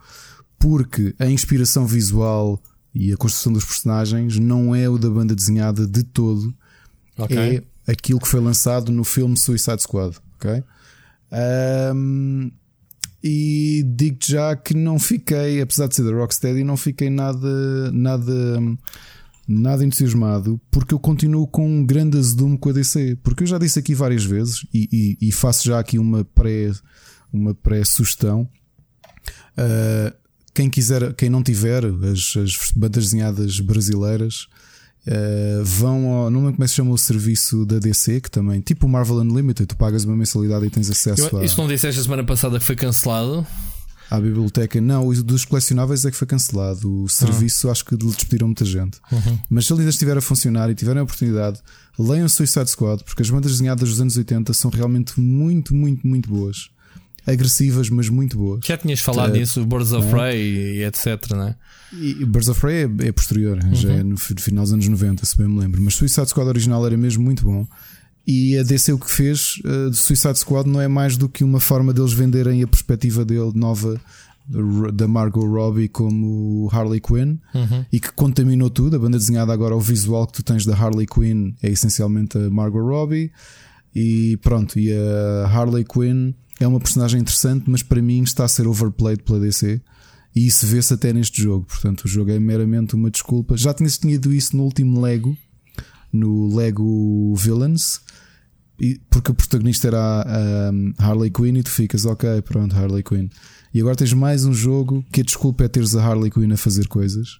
porque 0.59 1.15
a 1.17 1.25
inspiração 1.25 1.85
visual 1.85 2.61
e 2.93 3.11
a 3.11 3.17
construção 3.17 3.53
dos 3.53 3.65
personagens 3.65 4.37
não 4.37 4.75
é 4.75 4.87
o 4.87 4.97
da 4.97 5.09
banda 5.09 5.33
desenhada 5.33 5.87
de 5.87 6.03
todo. 6.03 6.53
Okay. 7.17 7.63
É 7.87 7.91
aquilo 7.91 8.19
que 8.19 8.27
foi 8.27 8.39
lançado 8.39 8.91
no 8.91 9.03
filme 9.03 9.37
Suicide 9.37 9.81
Squad. 9.81 10.17
Ok? 10.35 10.63
Um, 11.95 12.51
e 13.23 13.83
digo 13.85 14.17
já 14.21 14.55
que 14.55 14.73
não 14.73 14.97
fiquei, 14.97 15.61
apesar 15.61 15.87
de 15.87 15.95
ser 15.95 16.03
da 16.03 16.11
Rocksteady, 16.11 16.63
não 16.63 16.75
fiquei 16.75 17.09
nada, 17.09 17.91
nada, 17.91 18.59
nada 19.47 19.85
entusiasmado, 19.85 20.59
porque 20.71 20.93
eu 20.93 20.99
continuo 20.99 21.47
com 21.47 21.67
um 21.67 21.85
grande 21.85 22.17
azedume 22.17 22.57
com 22.57 22.69
a 22.69 22.73
DC. 22.73 23.17
Porque 23.23 23.43
eu 23.43 23.47
já 23.47 23.57
disse 23.57 23.77
aqui 23.77 23.93
várias 23.93 24.23
vezes 24.23 24.65
e, 24.73 25.17
e, 25.21 25.27
e 25.29 25.31
faço 25.31 25.65
já 25.65 25.79
aqui 25.79 25.99
uma 25.99 26.25
pré, 26.25 26.71
uma 27.31 27.53
pré-sugestão. 27.53 28.49
Uh, 29.53 30.15
quem 30.53 30.69
quiser, 30.69 31.13
quem 31.13 31.29
não 31.29 31.43
tiver 31.43 31.85
as, 31.85 32.35
as 32.37 32.71
bandas 32.75 33.05
desenhadas 33.05 33.59
brasileiras, 33.59 34.47
Uh, 35.07 35.63
vão 35.63 36.11
ao. 36.11 36.29
Não 36.29 36.39
lembro 36.41 36.53
como 36.53 36.63
é 36.63 36.65
que 36.65 36.69
se 36.69 36.75
chama 36.75 36.91
o 36.91 36.97
serviço 36.97 37.65
da 37.65 37.79
DC, 37.79 38.21
que 38.21 38.29
também, 38.29 38.61
tipo 38.61 38.85
o 38.85 38.89
Marvel 38.89 39.17
Unlimited, 39.17 39.67
tu 39.67 39.75
pagas 39.75 40.05
uma 40.05 40.15
mensalidade 40.15 40.65
e 40.65 40.69
tens 40.69 40.89
acesso 40.89 41.29
Eu, 41.31 41.39
a. 41.39 41.45
Isso 41.45 41.59
não 41.59 41.67
disseste 41.67 41.99
a 41.99 42.03
semana 42.03 42.23
passada 42.23 42.59
que 42.59 42.65
foi 42.65 42.75
cancelado? 42.75 43.45
À 44.11 44.19
biblioteca, 44.19 44.79
não, 44.81 45.07
o 45.07 45.23
dos 45.23 45.45
colecionáveis 45.45 46.05
é 46.05 46.11
que 46.11 46.17
foi 46.17 46.27
cancelado. 46.27 47.03
O 47.03 47.09
serviço 47.09 47.69
ah. 47.69 47.71
acho 47.71 47.85
que 47.85 47.95
lhe 47.95 48.05
despediram 48.05 48.47
muita 48.47 48.65
gente. 48.65 48.99
Uhum. 49.11 49.39
Mas 49.49 49.65
se 49.65 49.73
ele 49.73 49.81
ainda 49.81 49.89
estiver 49.89 50.17
a 50.17 50.21
funcionar 50.21 50.69
e 50.69 50.75
tiverem 50.75 50.99
a 50.99 51.03
oportunidade, 51.03 51.61
leiam 51.97 52.27
Suicide 52.27 52.69
Squad, 52.69 53.03
porque 53.05 53.21
as 53.21 53.29
bandas 53.29 53.53
desenhadas 53.53 53.89
dos 53.89 54.01
anos 54.01 54.17
80 54.17 54.53
são 54.53 54.69
realmente 54.69 55.19
muito, 55.19 55.73
muito, 55.73 56.05
muito 56.05 56.29
boas 56.29 56.69
agressivas, 57.25 57.89
mas 57.89 58.09
muito 58.09 58.37
boas. 58.37 58.61
Já 58.65 58.77
tinhas 58.77 58.99
falado 58.99 59.33
nisso, 59.33 59.65
Birds 59.65 59.91
of 59.91 60.07
é? 60.07 60.09
Prey 60.09 60.77
e 60.77 60.83
etc, 60.83 61.07
é? 61.33 61.55
E 61.93 62.25
Birds 62.25 62.49
of 62.49 62.59
Prey 62.59 62.83
é, 62.83 63.07
é 63.07 63.11
posterior, 63.11 63.59
uhum. 63.63 63.75
já 63.75 63.91
é 63.91 64.03
no 64.03 64.17
final 64.17 64.63
dos 64.63 64.73
anos 64.73 64.87
90, 64.87 65.25
se 65.25 65.37
bem 65.37 65.47
me 65.47 65.59
lembro. 65.59 65.81
Mas 65.81 65.95
Suicide 65.95 66.29
Squad 66.29 66.47
original 66.47 66.85
era 66.85 66.97
mesmo 66.97 67.23
muito 67.23 67.43
bom. 67.43 67.67
E 68.25 68.57
a 68.57 68.63
DC 68.63 68.93
o 68.93 68.99
que 68.99 69.11
fez 69.11 69.59
uh, 69.65 69.89
de 69.89 69.97
Suicide 69.97 70.37
Squad 70.37 70.69
não 70.69 70.79
é 70.79 70.87
mais 70.87 71.17
do 71.17 71.27
que 71.27 71.43
uma 71.43 71.59
forma 71.59 71.93
deles 71.93 72.13
venderem 72.13 72.61
a 72.63 72.67
perspectiva 72.67 73.25
dele 73.25 73.51
nova 73.55 73.99
da 74.93 75.07
Margot 75.07 75.45
Robbie 75.45 75.87
como 75.87 76.69
Harley 76.73 76.99
Quinn 76.99 77.37
uhum. 77.53 77.85
e 77.91 77.99
que 77.99 78.11
contaminou 78.11 78.69
tudo. 78.69 78.95
A 78.95 78.99
banda 78.99 79.17
desenhada 79.17 79.53
agora, 79.53 79.75
o 79.75 79.79
visual 79.79 80.27
que 80.27 80.33
tu 80.33 80.43
tens 80.43 80.65
da 80.65 80.75
Harley 80.75 81.07
Quinn 81.07 81.53
é 81.61 81.69
essencialmente 81.69 82.37
a 82.37 82.49
Margot 82.49 82.81
Robbie. 82.81 83.31
E 83.95 84.37
pronto, 84.41 84.79
e 84.79 84.91
a 84.93 85.47
Harley 85.47 85.85
Quinn 85.85 86.33
é 86.63 86.67
uma 86.67 86.79
personagem 86.79 87.21
interessante, 87.21 87.69
mas 87.69 87.83
para 87.83 88.01
mim 88.01 88.23
está 88.23 88.45
a 88.45 88.47
ser 88.47 88.67
overplayed 88.67 89.23
pela 89.23 89.39
DC. 89.39 89.81
E 90.35 90.47
isso 90.47 90.65
vê-se 90.65 90.93
até 90.93 91.11
neste 91.11 91.41
jogo. 91.41 91.65
Portanto, 91.65 92.05
o 92.05 92.07
jogo 92.07 92.31
é 92.31 92.39
meramente 92.39 92.95
uma 92.95 93.11
desculpa. 93.11 93.57
Já 93.57 93.73
tinhas 93.73 93.97
tido 93.97 94.33
isso 94.33 94.55
no 94.55 94.63
último 94.63 95.01
Lego, 95.01 95.37
no 96.11 96.55
Lego 96.55 97.35
Villains, 97.35 98.01
porque 99.09 99.31
o 99.31 99.33
protagonista 99.33 99.87
era 99.87 99.99
a, 99.99 100.71
Harley 101.03 101.29
Quinn 101.29 101.57
e 101.57 101.63
tu 101.63 101.69
ficas, 101.69 102.05
ok, 102.05 102.41
pronto, 102.41 102.75
Harley 102.75 103.03
Quinn. 103.03 103.29
E 103.73 103.79
agora 103.79 103.95
tens 103.95 104.13
mais 104.13 104.45
um 104.45 104.53
jogo 104.53 105.05
que 105.11 105.21
a 105.21 105.23
desculpa 105.23 105.65
é 105.65 105.67
teres 105.67 105.95
a 105.95 106.03
Harley 106.03 106.31
Quinn 106.31 106.51
a 106.53 106.57
fazer 106.57 106.87
coisas. 106.87 107.39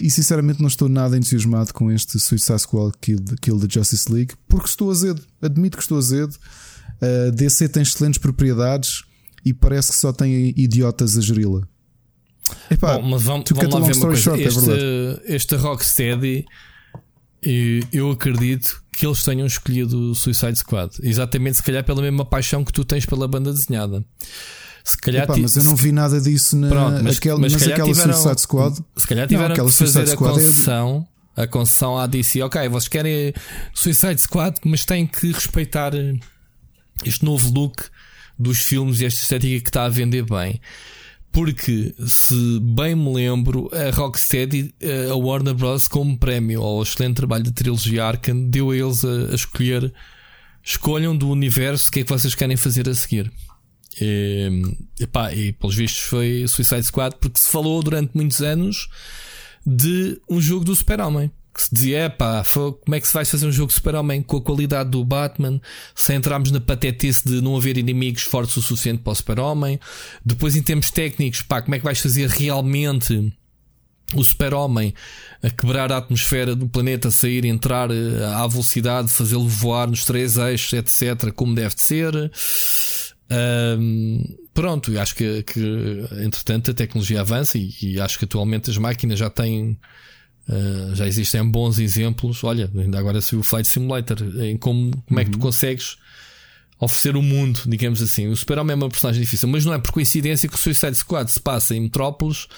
E 0.00 0.10
sinceramente 0.10 0.60
não 0.60 0.68
estou 0.68 0.88
nada 0.88 1.16
entusiasmado 1.16 1.72
com 1.74 1.90
este 1.90 2.18
Suicide 2.18 2.60
Squad 2.60 2.94
Kill, 3.00 3.22
Kill 3.40 3.60
the 3.60 3.68
Justice 3.68 4.10
League, 4.10 4.34
porque 4.48 4.66
estou 4.66 4.90
azedo. 4.90 5.22
Admito 5.40 5.76
que 5.76 5.82
estou 5.82 5.98
azedo. 5.98 6.34
A 7.02 7.30
DC 7.30 7.68
tem 7.68 7.82
excelentes 7.82 8.18
propriedades 8.18 9.02
e 9.44 9.52
parece 9.52 9.90
que 9.90 9.98
só 9.98 10.12
tem 10.12 10.54
idiotas 10.56 11.18
a 11.18 11.20
geri-la. 11.20 11.62
Epá, 12.70 12.98
Bom, 12.98 13.10
mas 13.10 13.22
vamos, 13.22 13.44
vamos 13.50 13.74
lá 13.74 13.80
ver 13.80 13.96
uma 13.96 14.06
coisa. 14.06 14.22
Short, 14.22 14.42
é 14.42 14.46
este, 14.46 14.70
é 14.70 15.36
este 15.36 15.56
Rocksteady, 15.56 16.46
eu 17.92 18.10
acredito 18.10 18.82
que 18.92 19.06
eles 19.06 19.22
tenham 19.24 19.46
escolhido 19.46 20.10
o 20.10 20.14
Suicide 20.14 20.56
Squad. 20.56 20.94
Exatamente, 21.02 21.56
se 21.56 21.62
calhar 21.62 21.82
pela 21.82 22.02
mesma 22.02 22.24
paixão 22.24 22.64
que 22.64 22.72
tu 22.72 22.84
tens 22.84 23.04
pela 23.04 23.26
banda 23.26 23.52
desenhada. 23.52 24.04
Se 24.84 24.96
calhar 24.96 25.24
Epá, 25.24 25.36
mas 25.36 25.56
eu 25.56 25.64
não 25.64 25.76
vi 25.76 25.92
nada 25.92 26.20
disso 26.20 26.56
na 26.56 26.68
Pronto, 26.68 27.04
mas, 27.04 27.16
aquela, 27.16 27.38
mas, 27.38 27.52
mas 27.52 27.62
aquela 27.62 27.88
tiveram, 27.88 28.12
Suicide 28.12 28.40
Squad. 28.40 28.78
Se 28.96 29.06
calhar 29.06 29.28
tiveram 29.28 29.56
não, 29.56 29.66
que 29.66 29.72
fazer 29.72 30.08
a 30.08 30.12
é 30.12 30.16
concessão, 30.16 31.06
é... 31.36 31.42
a 31.42 31.46
concessão 31.46 31.98
à 31.98 32.06
DC. 32.06 32.42
Ok, 32.42 32.68
vocês 32.68 32.88
querem 32.88 33.32
Suicide 33.72 34.20
Squad, 34.20 34.56
mas 34.64 34.84
têm 34.84 35.06
que 35.06 35.30
respeitar 35.30 35.92
este 37.04 37.24
novo 37.24 37.52
look 37.52 37.90
dos 38.38 38.58
filmes 38.58 39.00
e 39.00 39.04
esta 39.04 39.22
estética 39.22 39.60
que 39.62 39.68
está 39.68 39.84
a 39.84 39.88
vender 39.88 40.24
bem. 40.24 40.60
Porque, 41.30 41.94
se 42.06 42.60
bem 42.60 42.94
me 42.94 43.10
lembro, 43.14 43.70
a 43.72 43.90
Rocksteady, 43.90 44.74
eh, 44.80 45.08
a 45.10 45.14
Warner 45.14 45.54
Bros., 45.54 45.88
como 45.88 46.18
prémio 46.18 46.62
ao 46.62 46.82
excelente 46.82 47.16
trabalho 47.16 47.44
da 47.44 47.50
trilogia 47.50 48.04
Arkham, 48.04 48.50
deu 48.50 48.70
a 48.70 48.76
eles 48.76 49.02
a, 49.02 49.30
a 49.30 49.34
escolher: 49.34 49.92
escolham 50.62 51.16
do 51.16 51.30
universo 51.30 51.88
o 51.88 51.90
que 51.92 52.00
é 52.00 52.04
que 52.04 52.10
vocês 52.10 52.34
querem 52.34 52.56
fazer 52.56 52.86
a 52.86 52.94
seguir. 52.94 53.32
E, 53.98 54.76
epá, 55.00 55.32
e 55.34 55.52
pelos 55.52 55.74
vistos 55.74 56.02
foi 56.02 56.44
Suicide 56.46 56.84
Squad, 56.84 57.16
porque 57.18 57.40
se 57.40 57.48
falou 57.48 57.82
durante 57.82 58.14
muitos 58.14 58.42
anos 58.42 58.88
de 59.64 60.20
um 60.28 60.40
jogo 60.40 60.66
do 60.66 60.76
Super-Homem 60.76 61.30
que 61.54 61.62
se 61.62 61.74
dizia: 61.74 62.10
pá, 62.10 62.44
como 62.54 62.94
é 62.94 63.00
que 63.00 63.06
se 63.06 63.12
vai 63.12 63.24
fazer 63.24 63.46
um 63.46 63.52
jogo 63.52 63.72
Super-Homem 63.72 64.22
com 64.22 64.38
a 64.38 64.42
qualidade 64.42 64.90
do 64.90 65.04
Batman, 65.04 65.60
sem 65.94 66.16
entrarmos 66.16 66.50
na 66.50 66.60
patetice 66.60 67.24
de 67.24 67.40
não 67.40 67.56
haver 67.56 67.76
inimigos 67.76 68.22
fortes 68.22 68.56
o 68.56 68.62
suficiente 68.62 69.02
para 69.02 69.12
o 69.12 69.14
Super-Homem? 69.14 69.78
Depois, 70.24 70.56
em 70.56 70.62
termos 70.62 70.90
técnicos, 70.90 71.42
pá, 71.42 71.60
como 71.60 71.74
é 71.74 71.78
que 71.78 71.84
vais 71.84 72.00
fazer 72.00 72.28
realmente 72.28 73.32
o 74.14 74.22
Super-Homem 74.22 74.94
a 75.42 75.50
quebrar 75.50 75.90
a 75.92 75.98
atmosfera 75.98 76.54
do 76.54 76.68
planeta, 76.68 77.10
sair, 77.10 77.44
entrar 77.44 77.90
eh, 77.90 78.24
à 78.34 78.46
velocidade, 78.46 79.08
fazê-lo 79.10 79.48
voar 79.48 79.88
nos 79.88 80.04
três 80.04 80.36
eixos, 80.36 80.72
etc., 80.72 81.32
como 81.32 81.54
deve 81.54 81.74
de 81.74 81.82
ser? 81.82 82.32
Um, 83.30 84.36
pronto, 84.52 84.98
acho 84.98 85.14
que, 85.14 85.42
que 85.44 86.06
entretanto 86.22 86.70
a 86.70 86.74
tecnologia 86.74 87.20
avança 87.22 87.56
e, 87.56 87.72
e 87.80 88.00
acho 88.00 88.18
que 88.18 88.26
atualmente 88.26 88.70
as 88.70 88.76
máquinas 88.76 89.18
já 89.18 89.30
têm 89.30 89.78
Uh, 90.48 90.94
já 90.94 91.06
existem 91.06 91.44
bons 91.48 91.78
exemplos. 91.78 92.42
Olha, 92.42 92.70
ainda 92.76 92.98
agora 92.98 93.20
se 93.20 93.36
o 93.36 93.42
Flight 93.42 93.68
Simulator 93.68 94.18
em 94.40 94.56
como, 94.56 94.90
como 95.06 95.20
é 95.20 95.24
que 95.24 95.30
tu 95.30 95.36
uhum. 95.36 95.42
consegues 95.42 95.96
oferecer 96.80 97.16
o 97.16 97.22
mundo, 97.22 97.60
digamos 97.66 98.02
assim. 98.02 98.26
O 98.26 98.36
Super-Homem 98.36 98.72
é 98.72 98.76
uma 98.76 98.88
personagem 98.88 99.22
difícil, 99.22 99.48
mas 99.48 99.64
não 99.64 99.72
é 99.72 99.78
por 99.78 99.92
coincidência 99.92 100.48
que 100.48 100.54
o 100.56 100.58
Suicide 100.58 100.96
Squad 100.96 101.30
se 101.30 101.40
passa 101.40 101.76
em 101.76 101.80
Metrópolis 101.82 102.48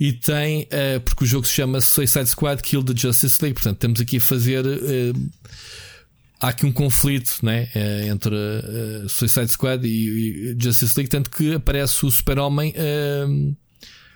e 0.00 0.12
tem, 0.12 0.62
uh, 0.62 1.00
porque 1.04 1.24
o 1.24 1.26
jogo 1.26 1.46
se 1.46 1.52
chama 1.52 1.80
Suicide 1.80 2.26
Squad 2.26 2.62
Kill 2.62 2.82
the 2.82 2.94
Justice 2.96 3.38
League. 3.42 3.54
Portanto, 3.54 3.78
temos 3.78 4.00
aqui 4.00 4.16
a 4.16 4.20
fazer. 4.20 4.64
Uh, 4.64 5.30
há 6.40 6.48
aqui 6.48 6.64
um 6.64 6.72
conflito 6.72 7.40
né, 7.42 7.68
entre 8.06 8.36
Suicide 9.08 9.48
Squad 9.48 9.84
e, 9.84 9.90
e, 9.90 10.56
Justice 10.58 10.94
League, 10.96 11.10
tanto 11.10 11.30
que 11.30 11.52
aparece 11.52 12.06
o 12.06 12.10
Super-Homem 12.12 12.72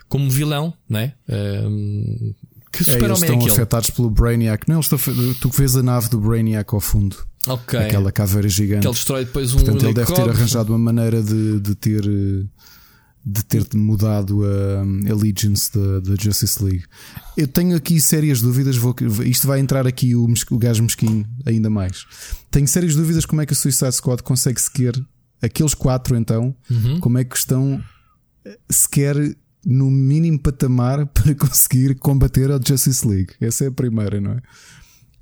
como 0.09 0.31
vilão, 0.31 0.72
né? 0.88 1.14
Que 2.73 2.85
super 2.85 3.03
é, 3.03 3.07
eles 3.07 3.23
estão 3.23 3.41
é 3.41 3.51
afetados 3.51 3.91
pelo 3.91 4.11
Brainiac. 4.11 4.67
Não, 4.67 4.77
eles 4.77 4.91
estão, 4.91 4.99
tu 5.41 5.51
vês 5.51 5.77
a 5.77 5.83
nave 5.83 6.09
do 6.09 6.19
Brainiac 6.19 6.75
ao 6.75 6.81
fundo. 6.81 7.17
Ok. 7.47 7.79
Aquela 7.79 8.11
caveira 8.11 8.49
gigante. 8.49 8.81
Que 8.81 8.87
ele 8.87 8.95
destrói 8.95 9.25
depois 9.25 9.53
um 9.53 9.59
Portanto, 9.59 9.85
ele 9.85 9.95
deve 9.95 10.13
ter 10.13 10.29
arranjado 10.29 10.73
uma 10.73 10.79
maneira 10.79 11.23
de, 11.23 11.61
de 11.61 11.75
ter 11.75 12.03
de 13.25 13.45
ter 13.45 13.65
mudado 13.75 14.43
a 14.45 15.11
Allegiance 15.11 15.71
da, 15.73 16.01
da 16.01 16.17
Justice 16.21 16.63
League. 16.63 16.85
Eu 17.37 17.47
tenho 17.47 17.77
aqui 17.77 18.01
sérias 18.01 18.41
dúvidas. 18.41 18.77
Vou, 18.77 18.95
isto 19.25 19.47
vai 19.47 19.61
entrar 19.61 19.87
aqui 19.87 20.17
o, 20.17 20.27
o 20.51 20.59
gajo 20.59 20.83
mesquinho 20.83 21.25
ainda 21.47 21.71
mais. 21.71 22.05
Tenho 22.51 22.67
sérias 22.67 22.97
dúvidas 22.97 23.25
como 23.25 23.41
é 23.41 23.47
que 23.47 23.53
a 23.53 23.57
Suicide 23.57 23.93
Squad 23.93 24.23
consegue 24.25 24.61
sequer 24.61 24.95
aqueles 25.41 25.75
quatro 25.75 26.17
então, 26.17 26.55
uhum. 26.71 27.01
como 27.01 27.19
é 27.19 27.25
que 27.25 27.37
estão 27.37 27.83
sequer 28.69 29.17
no 29.64 29.90
mínimo 29.90 30.38
patamar 30.38 31.07
para 31.12 31.35
conseguir 31.35 31.94
combater 31.96 32.51
a 32.51 32.61
Justice 32.64 33.07
League. 33.07 33.35
Essa 33.40 33.64
é 33.64 33.68
a 33.68 33.72
primeira, 33.72 34.20
não 34.20 34.33
é? 34.33 34.42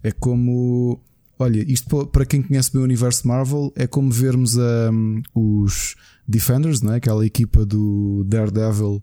É 0.02 0.12
como. 0.12 1.00
Olha, 1.38 1.64
isto 1.70 2.06
para 2.08 2.26
quem 2.26 2.42
conhece 2.42 2.70
bem 2.70 2.82
o 2.82 2.84
universo 2.84 3.26
Marvel 3.26 3.72
é 3.74 3.86
como 3.86 4.10
vermos 4.10 4.56
um, 4.56 5.22
os 5.34 5.96
Defenders, 6.28 6.82
não 6.82 6.92
é? 6.92 6.96
aquela 6.96 7.24
equipa 7.24 7.64
do 7.64 8.22
Daredevil, 8.26 9.02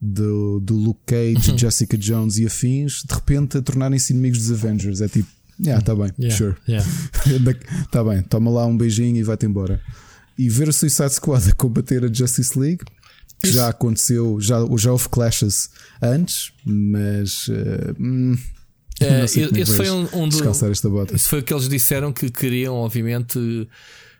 do, 0.00 0.60
do 0.60 0.76
Luke 0.76 1.00
Cage, 1.06 1.50
uhum. 1.50 1.58
Jessica 1.58 1.96
Jones 1.96 2.38
e 2.38 2.46
afins, 2.46 3.02
de 3.08 3.14
repente 3.14 3.58
a 3.58 3.62
tornarem-se 3.62 4.12
inimigos 4.12 4.38
dos 4.38 4.52
Avengers. 4.52 5.00
É 5.00 5.08
tipo, 5.08 5.28
yeah, 5.58 5.82
tá 5.82 5.94
bem, 5.94 6.12
yeah, 6.18 6.36
sure. 6.36 6.56
Yeah. 6.68 6.86
tá 7.90 8.04
bem, 8.04 8.22
toma 8.22 8.50
lá 8.50 8.66
um 8.66 8.76
beijinho 8.76 9.16
e 9.16 9.22
vai-te 9.22 9.46
embora. 9.46 9.80
E 10.36 10.48
ver 10.48 10.68
o 10.68 10.72
Suicide 10.72 11.14
Squad 11.14 11.50
a 11.50 11.54
combater 11.54 12.04
a 12.04 12.12
Justice 12.12 12.56
League, 12.56 12.84
já 13.44 13.68
aconteceu, 13.68 14.40
já, 14.40 14.58
já 14.76 14.92
houve 14.92 15.08
clashes 15.08 15.70
antes, 16.02 16.52
mas. 16.64 17.48
Uh, 17.48 18.38
é, 19.00 19.24
esse 19.24 19.76
foi 19.76 19.90
um, 19.90 20.08
um 20.12 20.28
do, 20.28 20.70
esta 20.70 20.88
bota. 20.88 21.14
Isso 21.14 21.28
foi 21.28 21.38
o 21.38 21.42
que 21.42 21.54
eles 21.54 21.68
disseram 21.68 22.12
que 22.12 22.30
queriam, 22.30 22.74
obviamente, 22.74 23.68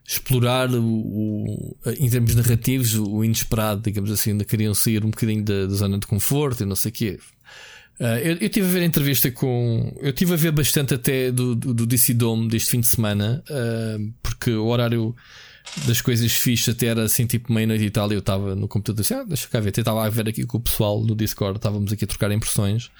explorar 0.07 0.71
o, 0.71 0.85
o, 0.85 1.77
em 1.99 2.09
termos 2.09 2.35
narrativos 2.35 2.95
o 2.95 3.25
inesperado, 3.25 3.83
digamos 3.83 4.11
assim, 4.11 4.31
ainda 4.31 4.45
queriam 4.45 4.73
sair 4.73 5.05
um 5.05 5.11
bocadinho 5.11 5.45
da, 5.45 5.67
da 5.67 5.75
zona 5.75 5.99
de 5.99 6.07
conforto 6.07 6.63
e 6.63 6.67
não 6.67 6.77
sei 6.77 6.91
o 6.91 6.93
quê. 6.93 7.19
Uh, 8.01 8.05
eu, 8.23 8.37
eu 8.37 8.49
tive 8.49 8.67
a 8.67 8.71
ver 8.71 8.83
a 8.83 8.85
entrevista 8.85 9.31
com. 9.33 9.93
Eu 10.01 10.13
tive 10.13 10.33
a 10.33 10.37
ver 10.37 10.53
bastante 10.53 10.95
até 10.95 11.33
do, 11.33 11.57
do, 11.57 11.75
do 11.75 11.87
DC 11.87 12.15
Dome 12.15 12.49
deste 12.49 12.71
fim 12.71 12.81
de 12.81 12.87
semana, 12.87 13.43
uh, 13.51 14.13
porque 14.23 14.53
o 14.53 14.67
horário 14.67 15.15
das 15.87 16.01
coisas 16.01 16.33
fixas 16.33 16.75
até 16.75 16.87
era 16.87 17.05
assim 17.05 17.27
tipo 17.27 17.53
meia-noite 17.53 17.85
e 17.85 17.91
tal. 17.91 18.11
E 18.11 18.15
eu 18.15 18.21
estava 18.21 18.55
no 18.55 18.69
computador 18.69 19.01
assim, 19.01 19.15
ah, 19.15 19.25
deixa 19.25 19.49
cá 19.49 19.61
ver. 19.61 19.71
Até 19.71 19.81
estava 19.81 20.05
a 20.05 20.09
ver 20.09 20.29
aqui 20.29 20.45
com 20.45 20.59
o 20.59 20.61
pessoal 20.61 21.03
no 21.03 21.15
Discord, 21.15 21.59
estávamos 21.59 21.93
aqui 21.93 22.05
a 22.05 22.09
trocar 22.09 22.31
impressões. 22.33 22.91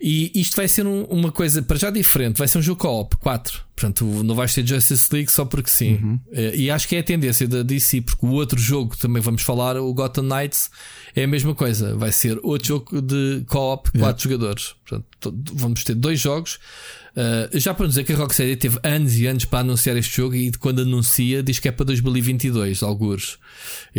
E 0.00 0.30
isto 0.34 0.56
vai 0.56 0.68
ser 0.68 0.86
um, 0.86 1.04
uma 1.04 1.32
coisa 1.32 1.62
para 1.62 1.78
já 1.78 1.90
diferente. 1.90 2.36
Vai 2.36 2.46
ser 2.46 2.58
um 2.58 2.62
jogo 2.62 2.80
co-op 2.80 3.16
4. 3.16 3.64
Portanto, 3.74 4.04
não 4.04 4.34
vais 4.34 4.52
ter 4.54 4.66
Justice 4.66 5.08
League 5.12 5.30
só 5.30 5.44
porque 5.44 5.70
sim. 5.70 5.94
Uhum. 5.94 6.20
Eh, 6.32 6.56
e 6.56 6.70
acho 6.70 6.86
que 6.86 6.96
é 6.96 6.98
a 6.98 7.02
tendência 7.02 7.48
da 7.48 7.62
DC, 7.62 8.02
porque 8.02 8.26
o 8.26 8.30
outro 8.30 8.58
jogo 8.58 8.90
que 8.90 8.98
também 8.98 9.22
vamos 9.22 9.42
falar, 9.42 9.76
o 9.76 9.92
Gotham 9.94 10.24
Knights, 10.24 10.70
é 11.14 11.24
a 11.24 11.26
mesma 11.26 11.54
coisa. 11.54 11.96
Vai 11.96 12.12
ser 12.12 12.38
outro 12.42 12.68
jogo 12.68 13.00
de 13.00 13.44
co-op 13.46 13.90
4 13.90 13.98
yeah. 13.98 14.18
jogadores. 14.18 14.74
Portanto, 14.86 15.54
vamos 15.54 15.82
ter 15.82 15.94
dois 15.94 16.20
jogos. 16.20 16.58
Uh, 17.16 17.58
já 17.58 17.72
para 17.72 17.86
dizer 17.86 18.04
que 18.04 18.12
a 18.12 18.16
Rocksteady 18.16 18.56
teve 18.56 18.78
anos 18.82 19.16
e 19.16 19.26
anos 19.26 19.46
para 19.46 19.60
anunciar 19.60 19.96
este 19.96 20.14
jogo 20.14 20.34
e 20.34 20.52
quando 20.52 20.82
anuncia 20.82 21.42
diz 21.42 21.58
que 21.58 21.66
é 21.66 21.72
para 21.72 21.86
2022, 21.86 22.82
alguns. 22.82 23.38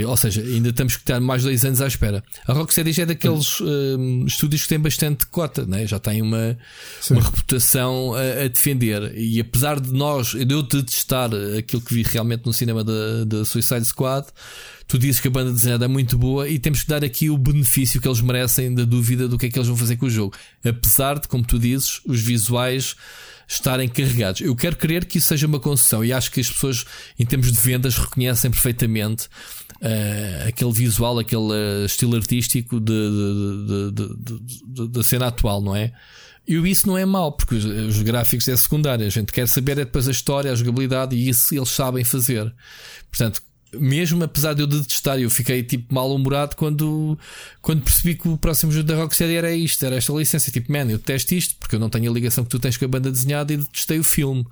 Ou 0.05 0.15
seja, 0.15 0.41
ainda 0.41 0.71
temos 0.71 0.97
que 0.97 1.03
ter 1.03 1.19
mais 1.19 1.41
dois 1.41 1.65
anos 1.65 1.81
à 1.81 1.87
espera. 1.87 2.23
A 2.47 2.53
Rocksteady 2.53 2.91
já 2.91 3.03
é 3.03 3.05
daqueles 3.07 3.59
uh, 3.59 4.25
estúdios 4.27 4.61
que 4.61 4.69
têm 4.69 4.79
bastante 4.79 5.25
cota, 5.25 5.65
né? 5.65 5.87
já 5.87 5.97
tem 5.97 6.21
uma, 6.21 6.55
uma 7.09 7.21
reputação 7.21 8.13
a, 8.13 8.43
a, 8.43 8.47
defender. 8.47 9.11
E 9.17 9.39
apesar 9.39 9.79
de 9.79 9.91
nós, 9.91 10.33
de 10.33 10.53
eu 10.53 10.61
detestar 10.61 11.31
aquilo 11.57 11.81
que 11.81 11.95
vi 11.95 12.03
realmente 12.03 12.45
no 12.45 12.53
cinema 12.53 12.83
da, 12.83 13.25
da 13.25 13.43
Suicide 13.43 13.85
Squad, 13.85 14.27
tu 14.87 14.97
dizes 14.97 15.19
que 15.19 15.27
a 15.27 15.31
banda 15.31 15.51
desenhada 15.51 15.85
é 15.85 15.87
muito 15.87 16.17
boa 16.17 16.47
e 16.47 16.57
temos 16.57 16.83
que 16.83 16.87
dar 16.87 17.03
aqui 17.03 17.29
o 17.29 17.37
benefício 17.37 17.99
que 17.99 18.07
eles 18.07 18.21
merecem 18.21 18.73
da 18.73 18.85
dúvida 18.85 19.27
do 19.27 19.37
que 19.37 19.47
é 19.47 19.49
que 19.49 19.57
eles 19.59 19.67
vão 19.67 19.75
fazer 19.75 19.97
com 19.97 20.05
o 20.05 20.09
jogo. 20.09 20.33
Apesar 20.63 21.19
de, 21.19 21.27
como 21.27 21.43
tu 21.43 21.59
dizes, 21.59 21.99
os 22.05 22.21
visuais 22.21 22.95
estarem 23.47 23.87
carregados. 23.87 24.41
Eu 24.41 24.55
quero 24.55 24.75
crer 24.75 25.05
que 25.05 25.17
isso 25.17 25.27
seja 25.27 25.47
uma 25.47 25.59
concessão 25.59 26.03
e 26.03 26.11
acho 26.11 26.31
que 26.31 26.39
as 26.41 26.49
pessoas, 26.49 26.85
em 27.17 27.25
termos 27.25 27.51
de 27.51 27.59
vendas, 27.59 27.97
reconhecem 27.97 28.51
perfeitamente 28.51 29.27
uh, 29.81 30.47
aquele 30.47 30.71
visual, 30.73 31.17
aquele 31.17 31.53
uh, 31.53 31.85
estilo 31.85 32.15
artístico 32.15 32.79
da 32.79 32.93
cena 35.03 35.27
atual, 35.27 35.61
não 35.61 35.75
é? 35.75 35.93
E 36.45 36.55
isso 36.55 36.87
não 36.87 36.97
é 36.97 37.05
mau, 37.05 37.33
porque 37.33 37.55
os, 37.55 37.65
os, 37.65 38.01
gráficos 38.01 38.47
é 38.47 38.55
secundário. 38.55 39.05
A 39.05 39.09
gente 39.09 39.33
quer 39.33 39.47
saber 39.47 39.73
é 39.73 39.85
depois 39.85 40.07
a 40.07 40.11
história, 40.11 40.51
a 40.51 40.55
jogabilidade 40.55 41.13
e 41.15 41.27
isso 41.27 41.53
eles 41.53 41.69
sabem 41.69 42.05
fazer. 42.05 42.53
Portanto, 43.09 43.41
mesmo 43.73 44.23
apesar 44.23 44.53
de 44.53 44.61
eu 44.61 44.67
detestar, 44.67 45.19
eu 45.19 45.29
fiquei 45.29 45.63
tipo 45.63 45.93
mal-humorado 45.93 46.55
quando, 46.55 47.17
quando 47.61 47.81
percebi 47.81 48.15
que 48.15 48.27
o 48.27 48.37
próximo 48.37 48.71
jogo 48.71 48.87
da 48.87 48.95
Rocksteady 48.95 49.35
era 49.35 49.53
isto, 49.53 49.85
era 49.85 49.95
esta 49.95 50.13
licença. 50.13 50.51
Tipo, 50.51 50.71
man, 50.71 50.89
eu 50.89 50.97
detesto 50.97 51.33
isto 51.33 51.55
porque 51.59 51.75
eu 51.75 51.79
não 51.79 51.89
tenho 51.89 52.09
a 52.09 52.13
ligação 52.13 52.43
que 52.43 52.49
tu 52.49 52.59
tens 52.59 52.77
com 52.77 52.85
a 52.85 52.87
banda 52.87 53.11
desenhada 53.11 53.53
e 53.53 53.57
detestei 53.57 53.99
o 53.99 54.03
filme. 54.03 54.45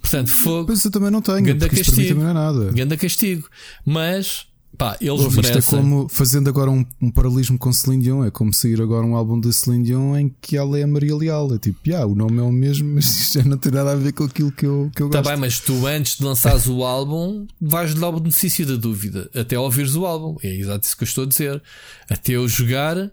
Portanto, 0.00 0.30
fogo. 0.30 0.66
Mas 0.70 0.84
eu 0.84 0.90
também 0.90 1.10
não 1.10 1.22
tenho, 1.22 1.42
ganda 1.42 1.68
castigo. 1.68 2.08
também 2.08 2.14
não 2.14 2.30
é 2.30 2.34
nada. 2.34 2.72
Ganda 2.72 2.96
castigo. 2.96 3.48
Mas 3.84 4.46
Pá, 4.76 4.96
eles 5.00 5.20
Ouve, 5.20 5.36
merecem. 5.36 5.58
Isto 5.58 5.74
é 5.74 5.76
como, 5.76 6.08
fazendo 6.08 6.48
agora 6.48 6.70
um, 6.70 6.84
um, 7.02 7.10
paralelismo 7.10 7.58
com 7.58 7.72
Celine 7.72 8.02
Dion, 8.02 8.24
é 8.24 8.30
como 8.30 8.52
sair 8.52 8.80
agora 8.80 9.04
um 9.04 9.14
álbum 9.14 9.38
de 9.38 9.52
Celine 9.52 9.84
Dion 9.84 10.16
em 10.16 10.34
que 10.40 10.56
ela 10.56 10.78
é 10.78 10.84
a 10.84 10.86
Maria 10.86 11.14
Leal. 11.14 11.54
É 11.54 11.58
tipo, 11.58 11.78
yeah, 11.86 12.06
o 12.06 12.14
nome 12.14 12.38
é 12.38 12.42
o 12.42 12.52
mesmo, 12.52 12.88
mas 12.94 13.20
isto 13.20 13.38
já 13.38 13.44
não 13.44 13.58
tem 13.58 13.72
nada 13.72 13.92
a 13.92 13.96
ver 13.96 14.12
com 14.12 14.24
aquilo 14.24 14.50
que 14.50 14.64
eu, 14.64 14.90
que 14.94 15.02
eu 15.02 15.10
tá 15.10 15.18
gosto. 15.18 15.24
Tá 15.24 15.30
bem, 15.32 15.40
mas 15.40 15.60
tu 15.60 15.86
antes 15.86 16.16
de 16.16 16.24
lançares 16.24 16.66
o 16.66 16.82
álbum, 16.84 17.46
vais 17.60 17.94
dar 17.94 18.08
o 18.08 18.20
benefício 18.20 18.64
da 18.64 18.76
dúvida, 18.76 19.28
até 19.34 19.58
ouvires 19.58 19.94
o 19.94 20.06
álbum. 20.06 20.36
É 20.42 20.48
exato 20.48 20.86
isso 20.86 20.96
que 20.96 21.02
eu 21.02 21.08
estou 21.08 21.24
a 21.24 21.26
dizer. 21.26 21.62
Até 22.08 22.32
eu 22.32 22.48
jogar, 22.48 23.10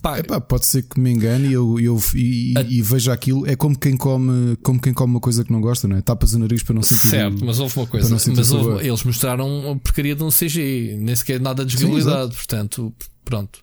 Pá, 0.00 0.18
Epá, 0.20 0.40
pode 0.40 0.66
ser 0.66 0.82
que 0.82 1.00
me 1.00 1.10
engane 1.10 1.48
e 1.48 1.52
eu, 1.52 1.78
eu 1.80 2.00
e, 2.14 2.54
a... 2.56 2.62
e, 2.62 2.80
veja 2.80 3.12
aquilo. 3.12 3.46
É 3.46 3.56
como 3.56 3.76
quem 3.76 3.96
come 3.96 4.56
como 4.62 4.80
quem 4.80 4.94
come 4.94 5.14
uma 5.14 5.20
coisa 5.20 5.44
que 5.44 5.52
não 5.52 5.60
gosta, 5.60 5.88
não 5.88 5.96
é? 5.96 6.00
Tapas 6.00 6.32
o 6.32 6.38
nariz 6.38 6.62
para 6.62 6.74
não 6.74 6.82
sentir. 6.82 7.08
Certo, 7.08 7.44
mas 7.44 7.58
houve 7.58 7.76
uma 7.76 7.86
coisa. 7.86 8.08
Mas 8.08 8.52
houve, 8.52 8.86
eles 8.86 9.02
mostraram 9.02 9.72
a 9.72 9.76
porcaria 9.76 10.14
de 10.14 10.22
um 10.22 10.28
CGI, 10.28 10.96
nem 10.98 11.14
sequer 11.16 11.40
nada 11.40 11.64
de 11.64 11.72
jogabilidade, 11.76 12.34
portanto, 12.34 12.94
pronto. 13.24 13.58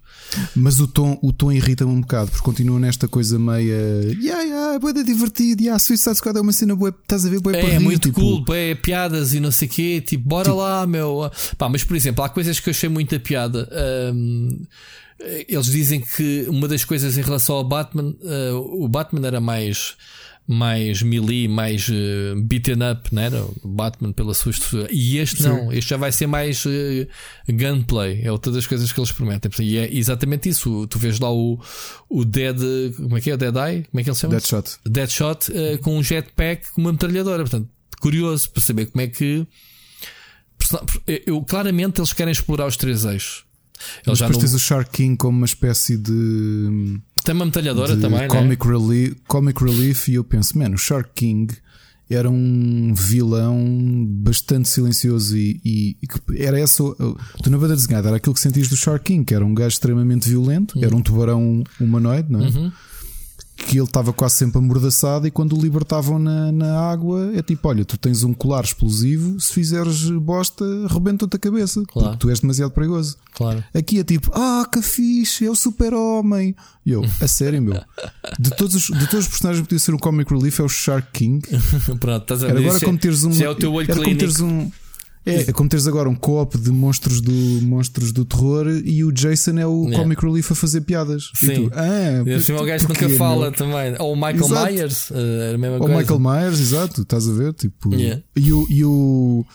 Mas 0.54 0.80
o 0.80 0.88
tom, 0.88 1.18
o 1.22 1.32
tom 1.32 1.52
irrita-me 1.52 1.92
um 1.92 2.02
bocado, 2.02 2.30
porque 2.30 2.44
continua 2.44 2.78
nesta 2.80 3.08
coisa 3.08 3.40
meia. 3.40 3.78
Yeah, 4.20 4.42
yeah, 4.44 4.76
é 4.76 4.80
boa 4.80 4.94
divertido, 4.94 5.62
yeah, 5.62 5.80
Suicide 5.80 6.16
Squad 6.18 6.38
é 6.38 6.42
uma 6.42 6.52
cena 6.52 6.76
boa, 6.76 6.90
estás 6.90 7.26
a 7.26 7.30
ver, 7.30 7.40
boa 7.40 7.56
É, 7.56 7.76
é 7.76 7.80
muito 7.80 8.10
tipo... 8.10 8.20
cool, 8.20 8.46
é 8.54 8.76
piadas 8.76 9.34
e 9.34 9.40
não 9.40 9.52
sei 9.52 9.68
o 9.68 9.72
quê, 9.72 10.04
tipo, 10.06 10.28
bora 10.28 10.50
tipo... 10.50 10.58
lá, 10.58 10.86
meu. 10.86 11.32
Pá, 11.58 11.70
mas 11.70 11.86
por 11.86 11.96
exemplo, 11.96 12.24
há 12.24 12.30
coisas 12.30 12.60
que 12.60 12.68
eu 12.68 12.72
achei 12.72 12.90
muita 12.90 13.18
piada. 13.20 13.70
Um, 14.14 14.60
eles 15.20 15.66
dizem 15.66 16.02
que 16.02 16.46
uma 16.48 16.68
das 16.68 16.84
coisas 16.84 17.18
em 17.18 17.22
relação 17.22 17.56
ao 17.56 17.64
Batman, 17.64 18.16
uh, 18.22 18.84
o 18.84 18.88
Batman 18.88 19.26
era 19.26 19.40
mais 19.40 19.96
mais 20.48 21.02
melee, 21.02 21.48
mais 21.48 21.90
uh, 21.90 22.42
beaten 22.42 22.78
up, 22.90 23.14
não 23.14 23.22
era? 23.22 23.44
O 23.44 23.68
Batman 23.68 24.14
pela 24.14 24.34
sua 24.34 24.52
estrutura. 24.52 24.88
E 24.90 25.18
este 25.18 25.44
Sim. 25.44 25.50
não, 25.50 25.74
este 25.74 25.90
já 25.90 25.98
vai 25.98 26.12
ser 26.12 26.26
mais 26.26 26.66
uh, 26.66 26.70
gunplay, 27.50 28.22
é 28.24 28.32
outra 28.32 28.52
das 28.52 28.66
coisas 28.66 28.92
que 28.92 29.00
eles 29.00 29.12
prometem. 29.12 29.52
E 29.60 29.78
é 29.78 29.94
exatamente 29.94 30.48
isso. 30.48 30.88
Tu 30.88 30.98
vês 30.98 31.20
lá 31.20 31.30
o, 31.30 31.60
o 32.10 32.24
Dead, 32.24 32.58
como 32.96 33.18
é 33.18 33.22
que 33.22 33.30
é? 33.30 33.34
O 33.34 33.38
Dead 33.38 33.56
Eye? 33.56 33.84
Como 33.92 34.00
é 34.00 34.04
que 34.04 34.10
ele 34.10 34.16
se 34.16 34.22
chama? 34.22 34.36
Deadshot. 34.36 34.80
Deadshot 34.86 35.52
uh, 35.52 35.80
com 35.82 35.98
um 35.98 36.04
jetpack 36.04 36.72
com 36.72 36.80
uma 36.80 36.94
metralhadora. 36.94 37.44
Portanto, 37.44 37.70
curioso 38.00 38.50
para 38.50 38.62
saber 38.62 38.86
como 38.86 39.02
é 39.02 39.08
que. 39.08 39.46
Eu, 41.26 41.42
claramente 41.44 42.00
eles 42.00 42.14
querem 42.14 42.32
explorar 42.32 42.68
os 42.68 42.78
três 42.78 43.04
eixos. 43.04 43.47
Eles 44.06 44.20
depois 44.20 44.38
não... 44.38 44.40
tens 44.40 44.54
o 44.54 44.60
Shark 44.60 44.92
King 44.92 45.18
como 45.18 45.38
uma 45.38 45.46
espécie 45.46 45.98
de. 45.98 47.00
Tem 47.24 47.36
uma 47.36 47.46
metralhadora 47.46 47.98
também, 47.98 48.28
comic, 48.28 48.68
né? 48.68 48.74
relief, 48.74 49.16
comic 49.28 49.64
relief. 49.64 50.08
E 50.10 50.16
eu 50.16 50.24
penso, 50.24 50.58
mano, 50.58 50.76
o 50.76 50.78
Shark 50.78 51.10
King 51.14 51.54
era 52.10 52.30
um 52.30 52.94
vilão 52.94 54.06
bastante 54.08 54.70
silencioso 54.70 55.38
e, 55.38 55.60
e, 55.64 55.98
e 56.32 56.44
era 56.44 56.60
essa. 56.60 56.84
Tu 57.44 57.50
na 57.50 57.58
banda 57.58 57.76
desenhada 57.76 58.08
era 58.08 58.18
aquilo 58.18 58.34
que 58.34 58.40
sentias 58.40 58.68
do 58.70 58.78
Shark 58.78 59.06
King, 59.06 59.26
que 59.26 59.36
era 59.36 59.46
um 59.46 59.54
gajo 59.54 59.70
extremamente 59.70 60.30
violento, 60.30 60.78
uhum. 60.78 60.86
era 60.86 60.96
um 60.96 61.02
tubarão 61.02 61.64
humanoide, 61.80 62.32
não 62.32 62.42
é? 62.44 62.48
Uhum 62.48 62.72
que 63.58 63.78
ele 63.78 63.86
estava 63.86 64.14
quase 64.14 64.36
sempre 64.36 64.60
amordaçado 64.60 65.28
e 65.28 65.32
quando 65.32 65.58
o 65.58 65.62
libertavam 65.62 66.20
na, 66.20 66.52
na 66.52 66.80
água 66.80 67.32
é 67.36 67.42
tipo: 67.42 67.68
olha, 67.68 67.84
tu 67.84 67.98
tens 67.98 68.24
um 68.24 68.34
colar 68.34 68.64
explosivo, 68.64 69.40
se 69.40 69.52
fizeres 69.52 70.10
bosta, 70.12 70.64
rebenta-te 70.88 71.36
a 71.36 71.40
cabeça, 71.40 71.84
claro. 71.88 72.10
porque 72.10 72.20
tu 72.20 72.30
és 72.30 72.40
demasiado 72.40 72.72
perigoso. 72.72 73.18
Claro. 73.34 73.64
Aqui 73.74 74.00
é 74.00 74.04
tipo: 74.04 74.32
ah, 74.34 74.68
que 74.72 74.82
fixe, 74.82 75.46
é 75.46 75.50
o 75.50 75.56
super-homem. 75.56 76.56
E 76.86 76.92
eu, 76.92 77.04
a 77.20 77.28
sério, 77.28 77.62
meu, 77.62 77.82
de 78.40 78.52
todos, 78.52 78.76
os, 78.76 78.84
de 78.84 79.08
todos 79.08 79.26
os 79.26 79.28
personagens 79.28 79.62
que 79.64 79.70
podia 79.70 79.80
ser 79.80 79.94
um 79.94 79.98
comic 79.98 80.32
relief, 80.32 80.60
é 80.60 80.64
o 80.64 80.70
Shark 80.70 81.08
King. 81.12 81.42
Pronto, 82.00 82.22
estás 82.22 82.44
a 82.44 82.48
ver? 82.48 82.58
Agora 82.58 82.80
como 82.80 82.98
teres 82.98 83.24
um. 83.24 83.42
É 83.42 83.50
o 83.50 83.56
teu 83.56 83.74
olho 83.74 83.92
era 83.92 84.02
como 84.02 84.18
teres 84.18 84.40
um. 84.40 84.72
É, 85.28 85.50
é 85.50 85.54
como 85.54 85.70
teres 85.70 85.86
agora 85.88 86.08
um 86.08 86.16
co-op 86.16 86.58
de 86.58 86.72
monstros 86.72 87.20
do, 87.20 87.34
monstros 87.62 88.14
do 88.14 88.24
terror 88.24 88.68
e 88.86 89.04
o 89.04 89.12
Jason 89.12 89.60
é 89.60 89.68
o 89.68 89.84
yeah. 89.84 89.98
comic 89.98 90.24
relief 90.24 90.52
a 90.52 90.56
fazer 90.56 90.82
piadas. 90.82 91.32
Sim. 91.36 91.70
Tu, 91.70 91.72
ah, 91.74 92.24
e 92.26 92.34
assim, 92.34 92.54
o 92.54 92.64
gajo 92.64 92.88
nunca 92.88 93.10
fala 93.10 93.52
também. 93.52 93.96
Ou 94.00 94.14
o 94.14 94.16
Michael 94.16 94.46
exato. 94.46 94.72
Myers, 94.72 95.10
uh, 95.10 95.14
a 95.54 95.58
mesma 95.58 95.76
Ou 95.76 95.80
coisa. 95.82 95.98
Michael 95.98 96.20
Myers, 96.20 96.60
exato, 96.62 97.02
estás 97.02 97.28
a 97.28 97.34
ver? 97.34 97.54
Tipo, 97.54 97.94
yeah. 97.94 98.24
e, 98.36 98.54
o, 98.54 98.68
e, 98.70 98.86
o, 98.86 99.46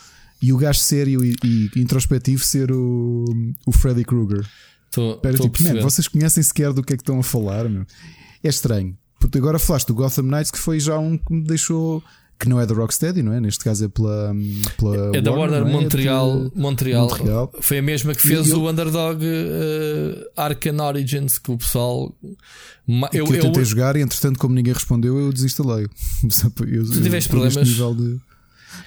e 0.42 0.52
o 0.52 0.56
gajo 0.58 0.80
sério 0.80 1.24
e, 1.24 1.34
e 1.42 1.70
introspectivo 1.80 2.44
ser 2.44 2.70
o, 2.70 3.24
o 3.66 3.72
Freddy 3.72 4.04
Krueger. 4.04 4.46
Tô, 4.90 5.16
Pera, 5.16 5.38
tô 5.38 5.48
tipo, 5.48 5.62
man, 5.62 5.80
vocês 5.80 6.06
conhecem 6.06 6.42
sequer 6.42 6.74
do 6.74 6.82
que 6.82 6.92
é 6.92 6.96
que 6.96 7.02
estão 7.02 7.18
a 7.18 7.22
falar, 7.22 7.66
meu. 7.66 7.86
É 8.44 8.48
estranho. 8.48 8.94
Porque 9.18 9.38
agora 9.38 9.58
falaste 9.58 9.86
do 9.86 9.94
Gotham 9.94 10.24
Knights 10.24 10.50
que 10.50 10.58
foi 10.58 10.78
já 10.78 10.98
um 10.98 11.16
que 11.16 11.32
me 11.32 11.44
deixou 11.44 12.02
que 12.42 12.48
não 12.48 12.60
é 12.60 12.66
da 12.66 12.74
Rocksteady, 12.74 13.22
não 13.22 13.32
é? 13.32 13.40
Neste 13.40 13.62
caso 13.62 13.84
é 13.84 13.88
pela. 13.88 14.34
pela 14.76 15.16
é 15.16 15.20
da 15.20 15.30
Warner, 15.30 15.60
Warner 15.60 15.74
é? 15.74 15.80
Montreal, 15.80 16.46
é 16.54 16.60
Montreal. 16.60 17.08
Montreal. 17.08 17.52
Foi 17.60 17.78
a 17.78 17.82
mesma 17.82 18.14
que 18.14 18.20
fez 18.20 18.48
eu, 18.48 18.60
o 18.60 18.68
Underdog 18.68 19.24
uh, 19.24 20.30
Arcan 20.36 20.82
Origins, 20.82 21.38
que 21.38 21.52
o 21.52 21.56
pessoal. 21.56 22.12
Eu, 23.12 23.24
que 23.24 23.32
eu, 23.32 23.36
eu 23.36 23.42
tentei 23.42 23.64
jogar 23.64 23.96
e 23.96 24.00
entretanto, 24.00 24.38
como 24.38 24.54
ninguém 24.54 24.72
respondeu, 24.72 25.16
eu 25.18 25.32
desinstalei. 25.32 25.86
Eu, 26.72 26.84
tu 26.84 27.00
tiveste 27.00 27.28
problemas? 27.28 27.68
De... 27.68 28.20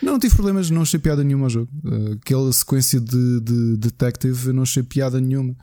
Não, 0.02 0.14
não 0.14 0.20
tive 0.20 0.36
problemas, 0.36 0.70
não 0.70 0.82
achei 0.82 1.00
piada 1.00 1.24
nenhuma 1.24 1.46
ao 1.46 1.50
jogo. 1.50 1.70
Uh, 1.84 2.14
aquela 2.22 2.52
sequência 2.52 3.00
de, 3.00 3.40
de 3.42 3.78
Detective, 3.78 4.48
eu 4.48 4.54
não 4.54 4.64
achei 4.64 4.84
piada 4.84 5.20
nenhuma. 5.22 5.56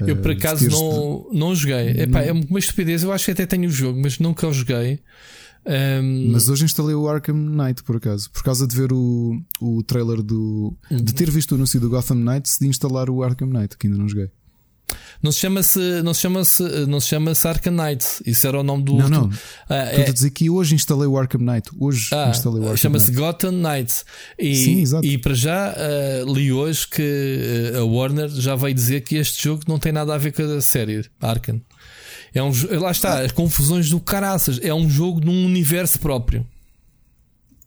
Eu 0.00 0.16
por 0.16 0.30
eh, 0.30 0.34
acaso 0.34 0.68
não, 0.68 1.28
não 1.32 1.54
joguei. 1.54 1.90
Epá. 2.02 2.22
É 2.22 2.32
uma 2.32 2.58
estupidez. 2.58 3.02
Eu 3.02 3.12
acho 3.12 3.24
que 3.24 3.30
até 3.30 3.46
tenho 3.46 3.68
o 3.68 3.72
jogo, 3.72 3.98
mas 4.00 4.18
nunca 4.18 4.46
o 4.46 4.52
joguei. 4.52 5.00
Um... 5.66 6.32
Mas 6.32 6.48
hoje 6.48 6.64
instalei 6.64 6.94
o 6.94 7.08
Arkham 7.08 7.36
Knight 7.36 7.82
por 7.82 7.96
acaso, 7.96 8.30
por 8.30 8.42
causa 8.42 8.66
de 8.66 8.76
ver 8.76 8.92
o, 8.92 9.40
o 9.60 9.82
trailer 9.82 10.22
do. 10.22 10.76
de 10.90 11.14
ter 11.14 11.30
visto 11.30 11.52
o 11.52 11.54
anúncio 11.54 11.80
do 11.80 11.88
Gotham 11.88 12.16
Knight, 12.16 12.50
de 12.60 12.66
instalar 12.66 13.08
o 13.08 13.22
Arkham 13.22 13.48
Knight, 13.48 13.76
que 13.76 13.86
ainda 13.86 13.98
não 13.98 14.08
joguei. 14.08 14.30
Não 15.22 15.32
se 15.32 15.38
chama-se 15.38 16.02
não 16.02 16.12
se 16.12 16.20
chama-se 16.20 16.62
não 16.86 17.00
se 17.00 17.08
chama-se 17.08 17.48
Arkham 17.48 17.72
Knight. 17.72 18.04
Isso 18.26 18.46
era 18.46 18.60
o 18.60 18.62
nome 18.62 18.84
do 18.84 18.94
Não, 18.94 19.08
não. 19.08 19.30
Ah, 19.68 19.86
Estou 19.86 20.04
é... 20.04 20.08
a 20.08 20.12
dizer 20.12 20.30
que 20.30 20.50
hoje 20.50 20.74
instalei 20.74 21.06
o 21.06 21.16
Arkham 21.16 21.40
Knight. 21.40 21.70
Hoje 21.78 22.08
ah, 22.12 22.28
instalei 22.28 22.60
o 22.60 22.64
Arkham 22.64 22.76
Chama-se 22.76 23.10
Gotham 23.12 23.52
Knight. 23.52 24.04
E, 24.38 24.54
Sim, 24.54 24.80
exato. 24.82 25.06
e 25.06 25.16
para 25.16 25.34
já 25.34 25.72
uh, 25.72 26.32
li 26.32 26.52
hoje 26.52 26.86
que 26.86 27.72
uh, 27.74 27.78
a 27.78 27.84
Warner 27.84 28.28
já 28.28 28.54
veio 28.54 28.74
dizer 28.74 29.00
que 29.00 29.16
este 29.16 29.44
jogo 29.44 29.62
não 29.66 29.78
tem 29.78 29.92
nada 29.92 30.14
a 30.14 30.18
ver 30.18 30.32
com 30.32 30.42
a 30.42 30.60
série 30.60 31.08
Arkham. 31.20 31.60
É 32.34 32.42
um, 32.42 32.50
lá 32.80 32.90
está, 32.90 33.20
as 33.20 33.30
confusões 33.30 33.88
do 33.88 34.00
caraças. 34.00 34.58
É 34.62 34.74
um 34.74 34.90
jogo 34.90 35.20
num 35.24 35.46
universo 35.46 36.00
próprio. 36.00 36.44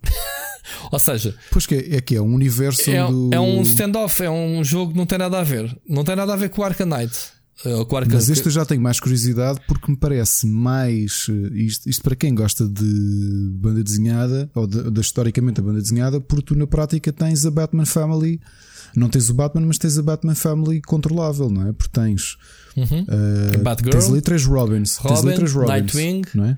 Ou 0.91 0.99
seja, 0.99 1.34
pois 1.49 1.65
que 1.65 1.75
é, 1.75 1.95
é 1.95 2.01
que 2.01 2.15
é 2.15 2.21
um 2.21 2.34
universo 2.34 2.89
é, 2.89 3.06
do... 3.08 3.30
é 3.32 3.39
um 3.39 3.62
standoff, 3.62 4.21
é 4.21 4.30
um 4.30 4.63
jogo 4.63 4.91
que 4.91 4.97
não 4.97 5.06
tem 5.06 5.17
nada 5.17 5.39
a 5.39 5.43
ver. 5.43 5.75
Não 5.88 6.03
tem 6.03 6.15
nada 6.15 6.34
a 6.34 6.36
ver 6.36 6.49
com 6.49 6.62
o 6.62 6.65
Arcanite. 6.65 7.38
Uh, 7.65 7.88
Mas 8.12 8.30
este 8.30 8.45
eu 8.45 8.51
já 8.51 8.63
tenho 8.65 8.82
mais 8.82 8.99
curiosidade 8.99 9.60
porque 9.67 9.89
me 9.89 9.97
parece 9.97 10.45
mais. 10.45 11.25
Eh, 11.27 11.58
isto, 11.58 11.89
isto 11.89 12.03
para 12.03 12.15
quem 12.15 12.36
gosta 12.36 12.67
de 12.67 13.49
banda 13.53 13.84
desenhada, 13.84 14.47
ou 14.53 14.67
de, 14.67 14.91
de, 14.91 15.01
historicamente 15.01 15.60
a 15.60 15.63
banda 15.63 15.82
desenhada, 15.82 16.21
porque 16.21 16.45
tu 16.45 16.56
na 16.56 16.67
prática 16.67 17.12
tens 17.12 17.47
a 17.47 17.51
Batman 17.51 17.86
Family. 17.86 18.39
Não 18.95 19.10
tens 19.10 19.32
o 19.32 19.34
Batman, 19.34 19.65
mas 19.65 19.80
tens 19.80 19.97
a 19.97 20.03
Batman 20.03 20.36
Family 20.36 20.82
controlável, 20.82 21.49
não 21.49 21.67
é? 21.67 21.73
Porque 21.73 21.91
tens 21.91 22.38
Uhum. 22.78 23.06
Uh, 23.10 23.58
Batgirl, 23.63 23.92
tens 23.92 24.10
ali 24.10 24.22
três 24.22 24.46
Robins. 24.46 24.98
Robin, 24.98 25.16
tens 25.16 25.26
ali 25.26 25.36
três 25.36 25.54
Robins, 25.54 25.70
Nightwing. 25.70 26.22
Não 26.36 26.46
é? 26.46 26.58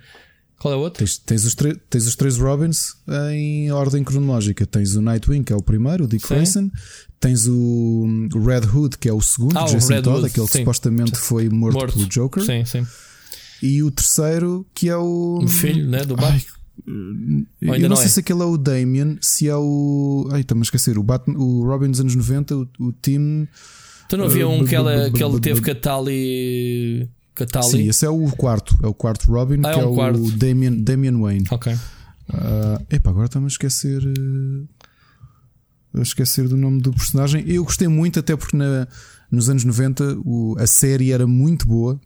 Qual 0.60 0.74
é 0.74 0.78
o 0.78 0.82
outro? 0.82 1.00
Tens, 1.00 1.18
tens, 1.18 1.46
os 1.46 1.56
tens 1.56 2.06
os 2.06 2.16
três 2.18 2.38
Robins 2.38 2.96
em 3.32 3.72
ordem 3.72 4.04
cronológica. 4.04 4.66
Tens 4.66 4.96
o 4.96 5.02
Nightwing, 5.02 5.44
que 5.44 5.54
é 5.54 5.56
o 5.56 5.62
primeiro, 5.62 6.04
o 6.04 6.08
Dick 6.08 6.28
sim. 6.28 6.34
Grayson. 6.36 6.70
Tens 7.20 7.48
o 7.48 8.28
Red 8.34 8.68
Hood, 8.68 8.98
que 8.98 9.08
é 9.08 9.14
o 9.14 9.22
segundo, 9.22 9.58
ah, 9.58 9.66
Jason 9.66 9.94
Red 9.94 10.02
Todd, 10.02 10.18
Hood, 10.18 10.28
aquele 10.28 10.48
que 10.48 10.58
supostamente 10.58 11.18
foi 11.18 11.50
morto, 11.50 11.80
morto, 11.80 11.94
pelo 11.94 12.08
Joker. 12.08 12.44
Sim, 12.44 12.66
sim. 12.66 12.86
E 13.62 13.82
o 13.84 13.92
terceiro, 13.92 14.66
que 14.74 14.90
é 14.90 14.98
o. 14.98 15.40
O 15.44 15.48
filho, 15.48 15.88
né? 15.88 16.04
Do 16.04 16.16
Batman. 16.16 16.60
Eu 17.62 17.80
não, 17.80 17.90
não 17.90 17.96
sei 17.96 18.06
é. 18.06 18.10
se 18.10 18.20
aquele 18.22 18.42
é 18.42 18.46
o 18.46 18.58
Damien, 18.58 19.18
se 19.22 19.48
é 19.48 19.56
o. 19.56 20.30
Ai, 20.32 20.42
estamos 20.42 20.64
a 20.64 20.68
esquecer. 20.68 20.98
O, 20.98 21.04
Batman, 21.04 21.38
o 21.38 21.64
Robin 21.66 21.90
dos 21.92 22.00
anos 22.00 22.16
90, 22.16 22.56
o, 22.56 22.70
o 22.80 22.94
Tim. 22.94 23.48
Tu 24.10 24.18
não 24.18 24.26
havia 24.26 24.48
um 24.48 24.66
que, 24.66 24.76
ela, 24.76 25.12
que 25.12 25.24
ele 25.24 25.40
teve 25.40 25.62
Catali. 25.62 27.08
Catali? 27.36 27.66
Sim, 27.66 27.88
esse 27.88 28.06
é 28.06 28.10
o 28.10 28.28
quarto. 28.32 28.76
É 28.84 28.88
o 28.88 28.94
quarto 28.94 29.32
Robin, 29.32 29.62
ah, 29.64 29.70
é 29.70 29.74
que 29.76 29.80
é, 29.80 29.86
um 29.86 29.94
quarto. 29.94 30.20
o 30.20 30.32
Damian, 30.32 30.74
Damian 30.74 31.20
Wayne. 31.20 31.46
Ok. 31.52 31.72
Uh, 31.74 32.86
epá, 32.90 33.12
agora 33.12 33.26
estamos 33.26 33.54
a 33.54 33.54
esquecer. 33.54 34.04
Uh, 34.04 34.68
a 35.94 36.02
esquecer 36.02 36.48
do 36.48 36.58
nome 36.58 36.82
do 36.82 36.92
personagem. 36.92 37.44
Eu 37.48 37.64
gostei 37.64 37.88
muito, 37.88 38.20
até 38.20 38.36
porque 38.36 38.58
na, 38.58 38.88
nos 39.32 39.48
anos 39.48 39.64
90 39.64 40.18
o, 40.26 40.56
a 40.58 40.66
série 40.66 41.12
era 41.12 41.28
muito 41.28 41.68
boa 41.68 42.00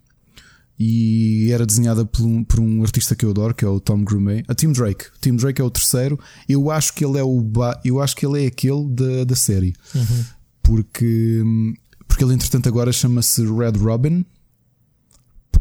e 0.78 1.50
era 1.52 1.66
desenhada 1.66 2.06
por 2.06 2.26
um, 2.26 2.44
por 2.44 2.60
um, 2.60 2.82
artista 2.82 3.16
que 3.16 3.24
eu 3.24 3.30
adoro, 3.30 3.54
que 3.54 3.64
é 3.64 3.68
o 3.68 3.80
Tom 3.80 4.04
Grumet. 4.04 4.44
A 4.50 4.54
Tim 4.54 4.74
Drake. 4.74 5.06
O 5.06 5.20
Tim 5.22 5.36
Drake 5.38 5.62
é 5.62 5.64
o 5.64 5.70
terceiro. 5.70 6.20
Eu 6.50 6.70
acho 6.70 6.94
que 6.94 7.06
ele 7.06 7.18
é 7.18 7.24
o 7.24 7.50
eu 7.86 8.02
acho 8.02 8.16
que 8.16 8.26
ele 8.26 8.44
é 8.44 8.48
aquele 8.48 8.90
da, 8.90 9.24
da 9.24 9.36
série. 9.36 9.74
Uhum. 9.96 10.26
Porque 10.62 11.42
hum, 11.46 11.74
porque 12.14 12.24
ele 12.24 12.36
entretanto 12.36 12.70
agora 12.70 12.92
chama-se 12.92 13.44
Red 13.44 13.72
Robin. 13.80 14.24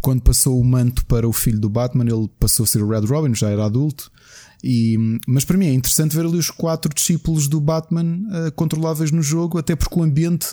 Quando 0.03 0.21
passou 0.21 0.61
o 0.61 0.65
manto 0.65 1.07
para 1.07 1.27
o 1.27 1.33
filho 1.33 1.59
do 1.59 1.71
Batman, 1.71 2.05
ele 2.05 2.29
passou 2.39 2.65
a 2.65 2.67
ser 2.67 2.83
o 2.83 2.89
Red 2.89 3.07
Robin, 3.07 3.35
já 3.35 3.49
era 3.49 3.65
adulto. 3.65 4.13
E, 4.63 5.19
mas 5.27 5.47
para 5.47 5.57
mim 5.57 5.69
é 5.69 5.73
interessante 5.73 6.15
ver 6.15 6.27
ali 6.27 6.37
os 6.37 6.51
quatro 6.51 6.93
discípulos 6.93 7.49
do 7.49 7.59
Batman 7.59 8.19
uh, 8.29 8.53
controláveis 8.53 9.11
no 9.11 9.23
jogo, 9.23 9.57
até 9.57 9.75
porque 9.75 9.99
o 9.99 10.03
ambiente 10.03 10.49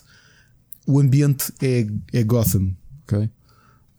o 0.88 1.02
ambiente 1.02 1.52
é, 1.62 1.86
é 2.14 2.24
Gotham, 2.24 2.74
ok? 3.04 3.30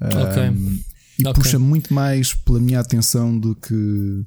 okay. 0.01 0.49
Um, 0.49 0.81
e 1.19 1.29
okay. 1.29 1.33
puxa 1.35 1.59
muito 1.59 1.93
mais 1.93 2.33
pela 2.33 2.61
minha 2.61 2.81
atenção 2.81 3.39
do 3.39 3.55
que 3.55 4.25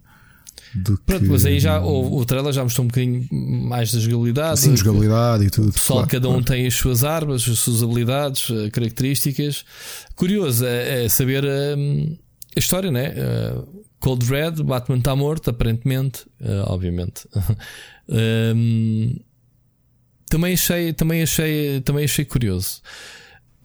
do 0.75 0.97
que. 0.97 1.03
Pronto, 1.03 1.25
mas 1.27 1.45
aí 1.45 1.59
já 1.59 1.79
o, 1.81 2.17
o 2.17 2.25
trailer 2.25 2.51
já 2.53 2.63
mostrou 2.63 2.85
um 2.85 2.87
bocadinho 2.87 3.27
mais 3.31 3.91
da 3.91 3.99
jogabilidade. 3.99 4.59
Sim, 4.59 4.75
jogabilidade 4.75 5.45
e 5.45 5.49
tudo. 5.49 5.69
O 5.69 5.73
pessoal, 5.73 5.99
claro, 5.99 6.11
cada 6.11 6.27
um 6.29 6.31
claro. 6.31 6.45
tem 6.45 6.67
as 6.67 6.73
suas 6.73 7.03
armas, 7.03 7.47
as 7.47 7.59
suas 7.59 7.83
habilidades, 7.83 8.49
eh, 8.49 8.69
características. 8.69 9.65
Curioso 10.15 10.65
é, 10.65 11.05
é 11.05 11.09
saber 11.09 11.43
hum, 11.45 12.17
a 12.55 12.59
história, 12.59 12.91
né? 12.91 13.13
Uh, 13.13 13.83
Cold 13.99 14.25
Red, 14.25 14.63
Batman 14.63 14.97
está 14.97 15.15
morto, 15.15 15.49
aparentemente, 15.49 16.25
uh, 16.41 16.63
obviamente. 16.67 17.27
um, 18.55 19.15
também 20.29 20.53
achei, 20.53 20.91
também 20.91 21.21
achei, 21.23 21.81
também 21.81 22.05
achei 22.05 22.25
curioso. 22.25 22.81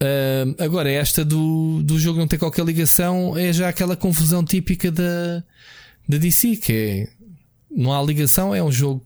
Uh, 0.01 0.55
agora, 0.63 0.89
esta 0.89 1.25
do, 1.25 1.83
do 1.83 1.99
jogo 1.99 2.19
não 2.19 2.27
ter 2.27 2.37
qualquer 2.37 2.63
ligação 2.63 3.37
é 3.37 3.51
já 3.51 3.67
aquela 3.67 3.97
confusão 3.97 4.43
típica 4.43 4.89
da, 4.89 5.43
da 6.09 6.17
DC, 6.17 6.55
que 6.57 6.73
é 6.73 7.09
não 7.69 7.93
há 7.93 8.01
ligação, 8.01 8.53
é 8.53 8.63
um 8.63 8.71
jogo. 8.71 9.05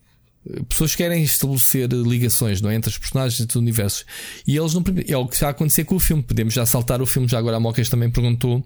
Pessoas 0.68 0.96
querem 0.96 1.24
estabelecer 1.24 1.90
ligações 1.92 2.62
não 2.62 2.70
é? 2.70 2.76
entre 2.76 2.90
os 2.90 2.98
personagens 2.98 3.46
do 3.46 3.60
universo 3.60 4.04
e 4.46 4.58
eles 4.58 4.74
não 4.74 4.84
É 5.08 5.16
o 5.16 5.26
que 5.26 5.36
está 5.36 5.48
a 5.48 5.52
acontecer 5.52 5.86
com 5.86 5.96
o 5.96 6.00
filme. 6.00 6.22
Podemos 6.22 6.54
já 6.54 6.66
saltar 6.66 7.02
o 7.02 7.06
filme. 7.06 7.28
Já 7.28 7.40
agora 7.40 7.58
a 7.58 7.60
Mocas 7.60 7.90
também 7.90 8.10
perguntou 8.10 8.58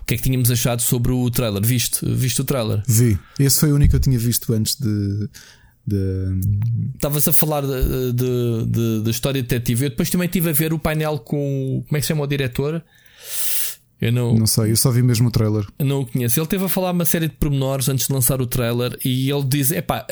o 0.00 0.04
que 0.06 0.14
é 0.14 0.16
que 0.16 0.22
tínhamos 0.22 0.50
achado 0.50 0.80
sobre 0.80 1.12
o 1.12 1.30
trailer. 1.30 1.64
Viste, 1.64 2.00
viste 2.06 2.40
o 2.40 2.44
trailer? 2.44 2.82
Vi. 2.86 3.18
Esse 3.38 3.60
foi 3.60 3.72
o 3.72 3.74
único 3.74 3.90
que 3.90 3.96
eu 3.96 4.00
tinha 4.00 4.18
visto 4.18 4.52
antes 4.54 4.76
de. 4.76 5.28
de... 5.86 6.40
Estavas 6.94 7.28
a 7.28 7.32
falar 7.32 7.62
da 7.62 7.80
de, 7.80 8.12
de, 8.12 8.66
de, 8.66 9.02
de, 9.02 9.10
história 9.10 9.42
detetive. 9.42 9.86
Eu 9.86 9.90
depois 9.90 10.08
também 10.08 10.26
estive 10.26 10.48
a 10.48 10.52
ver 10.52 10.72
o 10.72 10.78
painel 10.78 11.18
com. 11.18 11.84
Como 11.86 11.96
é 11.96 12.00
que 12.00 12.06
se 12.06 12.08
chama 12.08 12.24
o 12.24 12.26
diretor? 12.26 12.82
Eu 14.00 14.12
não, 14.12 14.34
não 14.34 14.46
sei, 14.46 14.70
eu 14.70 14.76
só 14.76 14.90
vi 14.90 15.02
mesmo 15.02 15.28
o 15.28 15.30
trailer. 15.30 15.66
Não 15.78 16.00
o 16.00 16.06
conheço. 16.06 16.38
Ele 16.38 16.46
teve 16.46 16.64
a 16.64 16.68
falar 16.68 16.92
uma 16.92 17.04
série 17.04 17.28
de 17.28 17.34
pormenores 17.34 17.88
antes 17.88 18.06
de 18.06 18.12
lançar 18.12 18.40
o 18.40 18.46
trailer 18.46 18.96
e 19.04 19.30
ele 19.30 19.44
diz: 19.44 19.72
epá, 19.72 20.06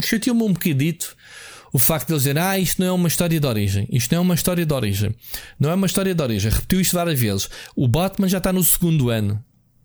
chateou-me 0.00 0.42
um 0.42 0.52
bocadito 0.52 1.16
o 1.72 1.78
facto 1.78 2.08
de 2.08 2.12
ele 2.12 2.18
dizer: 2.18 2.38
Ah, 2.38 2.58
isto 2.58 2.80
não 2.80 2.88
é 2.88 2.92
uma 2.92 3.08
história 3.08 3.38
de 3.38 3.46
origem. 3.46 3.88
Isto 3.90 4.12
não 4.12 4.18
é 4.18 4.22
uma 4.22 4.34
história 4.34 4.66
de 4.66 4.74
origem. 4.74 5.14
Não 5.58 5.70
é 5.70 5.74
uma 5.74 5.86
história 5.86 6.14
de 6.14 6.22
origem. 6.22 6.50
Repetiu 6.50 6.80
isto 6.80 6.94
várias 6.94 7.18
vezes. 7.18 7.48
O 7.76 7.86
Batman 7.88 8.28
já 8.28 8.38
está 8.38 8.52
no 8.52 8.62
segundo 8.62 9.08
ano. 9.10 9.42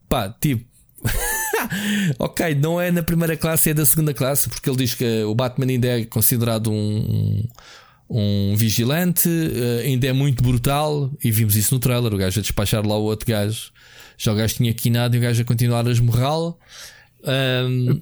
Pá, 0.10 0.30
tipo. 0.30 0.66
ok, 2.18 2.56
não 2.56 2.82
é 2.82 2.92
na 2.92 3.04
primeira 3.04 3.38
classe, 3.38 3.70
é 3.70 3.74
da 3.74 3.86
segunda 3.86 4.14
classe, 4.14 4.50
porque 4.50 4.70
ele 4.70 4.78
diz 4.78 4.96
que 4.96 5.24
o 5.24 5.36
Batman 5.36 5.68
ainda 5.68 5.88
é 5.88 6.06
considerado 6.06 6.72
um, 6.72 7.48
um 8.10 8.56
vigilante, 8.56 9.30
ainda 9.84 10.08
é 10.08 10.14
muito 10.14 10.44
brutal, 10.44 11.12
e 11.24 11.32
vimos 11.32 11.56
isso 11.56 11.74
no 11.74 11.80
trailer. 11.80 12.14
O 12.14 12.18
gajo 12.18 12.40
a 12.40 12.42
despachar 12.42 12.86
lá 12.86 12.98
o 12.98 13.04
outro 13.04 13.28
gajo. 13.28 13.72
Já 14.18 14.32
o 14.32 14.36
gajo 14.36 14.56
tinha 14.56 14.74
quinado 14.74 15.16
e 15.16 15.20
o 15.20 15.22
gajo 15.22 15.42
a 15.42 15.46
continuar 15.46 15.88
a 15.88 15.92
esmorrá-lo. 15.92 16.58
Um... 17.24 18.00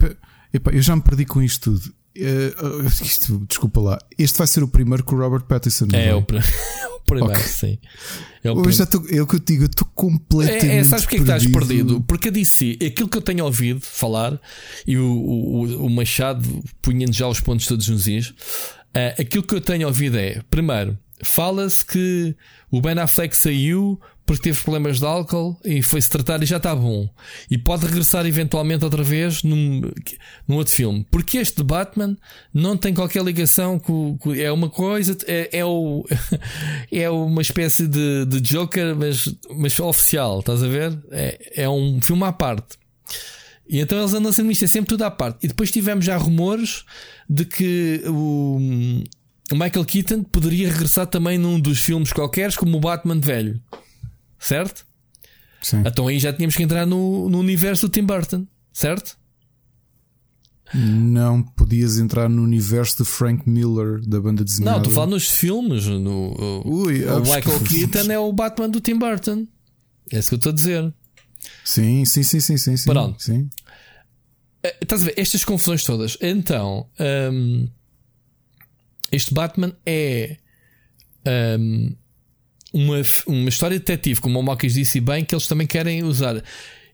Eu 0.72 0.82
já 0.82 0.96
me 0.96 1.02
perdi 1.02 1.26
com 1.26 1.42
isto 1.42 1.72
tudo. 1.72 1.94
Uh, 2.16 2.86
isto, 2.88 3.44
desculpa 3.48 3.82
lá. 3.82 4.00
Este 4.20 4.38
vai 4.38 4.46
ser 4.46 4.62
o 4.62 4.68
primeiro 4.68 5.04
com 5.04 5.16
o 5.16 5.20
Robert 5.20 5.44
Pattinson. 5.44 5.88
É, 5.94 6.10
é? 6.10 6.16
o, 6.16 6.22
pr 6.22 6.38
o, 6.96 7.00
primeiro, 7.06 7.34
okay. 7.34 7.48
sim. 7.48 7.80
É 8.44 8.52
o, 8.52 8.72
já 8.72 8.86
tô, 8.86 9.04
é 9.10 9.20
o 9.20 9.26
que 9.26 9.36
eu 9.36 9.40
digo, 9.40 9.64
eu 9.64 9.68
estou 9.68 9.88
completamente. 9.96 10.68
É, 10.68 10.78
é, 10.78 10.84
sabes 10.84 11.06
porque 11.06 11.16
é 11.16 11.20
que 11.20 11.24
estás 11.24 11.48
perdido? 11.48 12.02
Porque 12.02 12.28
a 12.28 12.32
DC, 12.32 12.78
aquilo 12.86 13.10
que 13.10 13.18
eu 13.18 13.22
tenho 13.22 13.44
ouvido 13.44 13.82
falar, 13.82 14.40
e 14.86 14.96
o, 14.96 15.06
o, 15.06 15.86
o 15.86 15.90
Machado 15.90 16.64
punha 16.84 17.12
já 17.12 17.28
os 17.28 17.40
pontos 17.40 17.66
todos 17.66 17.88
nos 17.88 18.06
is, 18.06 18.32
uh, 18.96 19.22
aquilo 19.22 19.44
que 19.44 19.56
eu 19.56 19.62
tenho 19.62 19.88
ouvido 19.88 20.18
é: 20.18 20.42
primeiro, 20.50 20.98
fala-se 21.24 21.86
que 21.86 22.36
o 22.72 22.82
Ben 22.82 23.00
Affleck 23.00 23.36
saiu 23.36 24.00
porque 24.26 24.44
teve 24.44 24.62
problemas 24.62 25.00
de 25.00 25.06
álcool 25.06 25.60
e 25.66 25.82
foi-se 25.82 26.10
tratar 26.10 26.42
e 26.42 26.46
já 26.46 26.58
está 26.58 26.74
bom. 26.74 27.10
E 27.52 27.58
pode 27.58 27.86
regressar 27.86 28.26
eventualmente 28.26 28.84
outra 28.84 29.04
vez 29.04 29.44
num, 29.44 29.82
num 30.48 30.56
outro 30.56 30.74
filme. 30.74 31.06
Porque 31.12 31.38
este 31.38 31.58
de 31.58 31.64
Batman 31.64 32.18
não 32.54 32.78
tem 32.78 32.94
qualquer 32.94 33.24
ligação 33.24 33.78
com. 33.78 34.18
com 34.18 34.34
é 34.34 34.52
uma 34.52 34.70
coisa. 34.70 35.18
É, 35.28 35.60
é, 35.60 35.66
o, 35.66 36.06
é 36.92 37.10
uma 37.10 37.42
espécie 37.42 37.88
de, 37.88 38.26
de 38.26 38.40
Joker, 38.40 38.96
mas, 38.96 39.34
mas 39.56 39.80
oficial, 39.80 40.40
estás 40.40 40.64
a 40.64 40.68
ver? 40.68 40.98
É, 41.12 41.64
é 41.64 41.70
um 41.70 42.02
filme 42.02 42.24
à 42.24 42.32
parte. 42.32 42.78
E 43.68 43.80
então 43.80 43.98
eles 43.98 44.14
andam 44.14 44.32
sempre 44.32 44.50
nisto, 44.50 44.66
é 44.66 44.68
sempre 44.68 44.90
tudo 44.90 45.04
à 45.04 45.12
parte. 45.12 45.46
E 45.46 45.48
depois 45.48 45.72
tivemos 45.72 46.06
já 46.06 46.18
rumores 46.18 46.84
de 47.30 47.46
que 47.46 48.04
o. 48.08 48.60
O 49.52 49.56
Michael 49.56 49.86
Keaton 49.86 50.24
poderia 50.24 50.72
regressar 50.72 51.06
também 51.06 51.38
num 51.38 51.60
dos 51.60 51.80
filmes 51.80 52.14
qualquer, 52.14 52.56
como 52.56 52.78
o 52.78 52.80
Batman 52.80 53.20
velho. 53.20 53.62
Certo? 54.40 54.86
Sim. 55.62 55.84
Então 55.86 56.08
aí 56.08 56.18
já 56.18 56.34
tínhamos 56.34 56.56
que 56.56 56.64
entrar 56.64 56.86
no, 56.86 57.30
no 57.30 57.40
universo 57.40 57.88
do 57.88 57.92
Tim 57.92 58.04
Burton, 58.04 58.48
certo? 58.72 59.18
Não 60.74 61.44
podias 61.44 62.00
entrar 62.00 62.28
no 62.28 62.42
universo 62.42 63.04
de 63.04 63.06
Frank 63.06 63.48
Miller 63.48 64.02
da 64.02 64.20
banda 64.20 64.44
desenhada. 64.44 64.72
Não, 64.72 64.78
estou 64.80 64.92
a 64.92 64.96
falar 64.96 65.08
nos 65.08 65.30
filmes. 65.30 65.86
No, 65.86 66.64
Ui, 66.66 67.06
o 67.06 67.20
Michael 67.22 67.60
Keaton 67.60 68.12
é 68.12 68.18
o 68.18 68.34
Batman 68.34 68.70
do 68.70 68.82
Tim 68.82 68.98
Burton. 68.98 69.46
É 70.12 70.20
isso 70.20 70.30
que 70.30 70.36
eu 70.36 70.38
estou 70.38 70.52
a 70.52 70.56
dizer. 70.56 70.94
Sim, 71.64 72.06
sim, 72.06 72.24
sim, 72.24 72.40
sim, 72.40 72.58
sim. 72.58 72.90
Pronto. 72.90 73.22
Sim. 73.22 73.50
Estás 74.82 75.02
a 75.02 75.06
ver 75.06 75.14
estas 75.18 75.44
confusões 75.44 75.84
todas. 75.84 76.18
Então, 76.22 76.88
um, 77.32 77.68
este 79.12 79.34
Batman 79.34 79.76
é 79.86 80.38
um, 81.60 81.96
uma, 82.74 83.02
uma 83.28 83.50
história 83.50 83.78
de 83.78 83.86
detetive, 83.86 84.22
como 84.22 84.40
o 84.40 84.44
Mocas 84.44 84.74
disse 84.74 85.00
bem, 85.00 85.24
que 85.24 85.36
eles 85.36 85.48
também 85.48 85.68
querem 85.68 86.04
usar. 86.04 86.42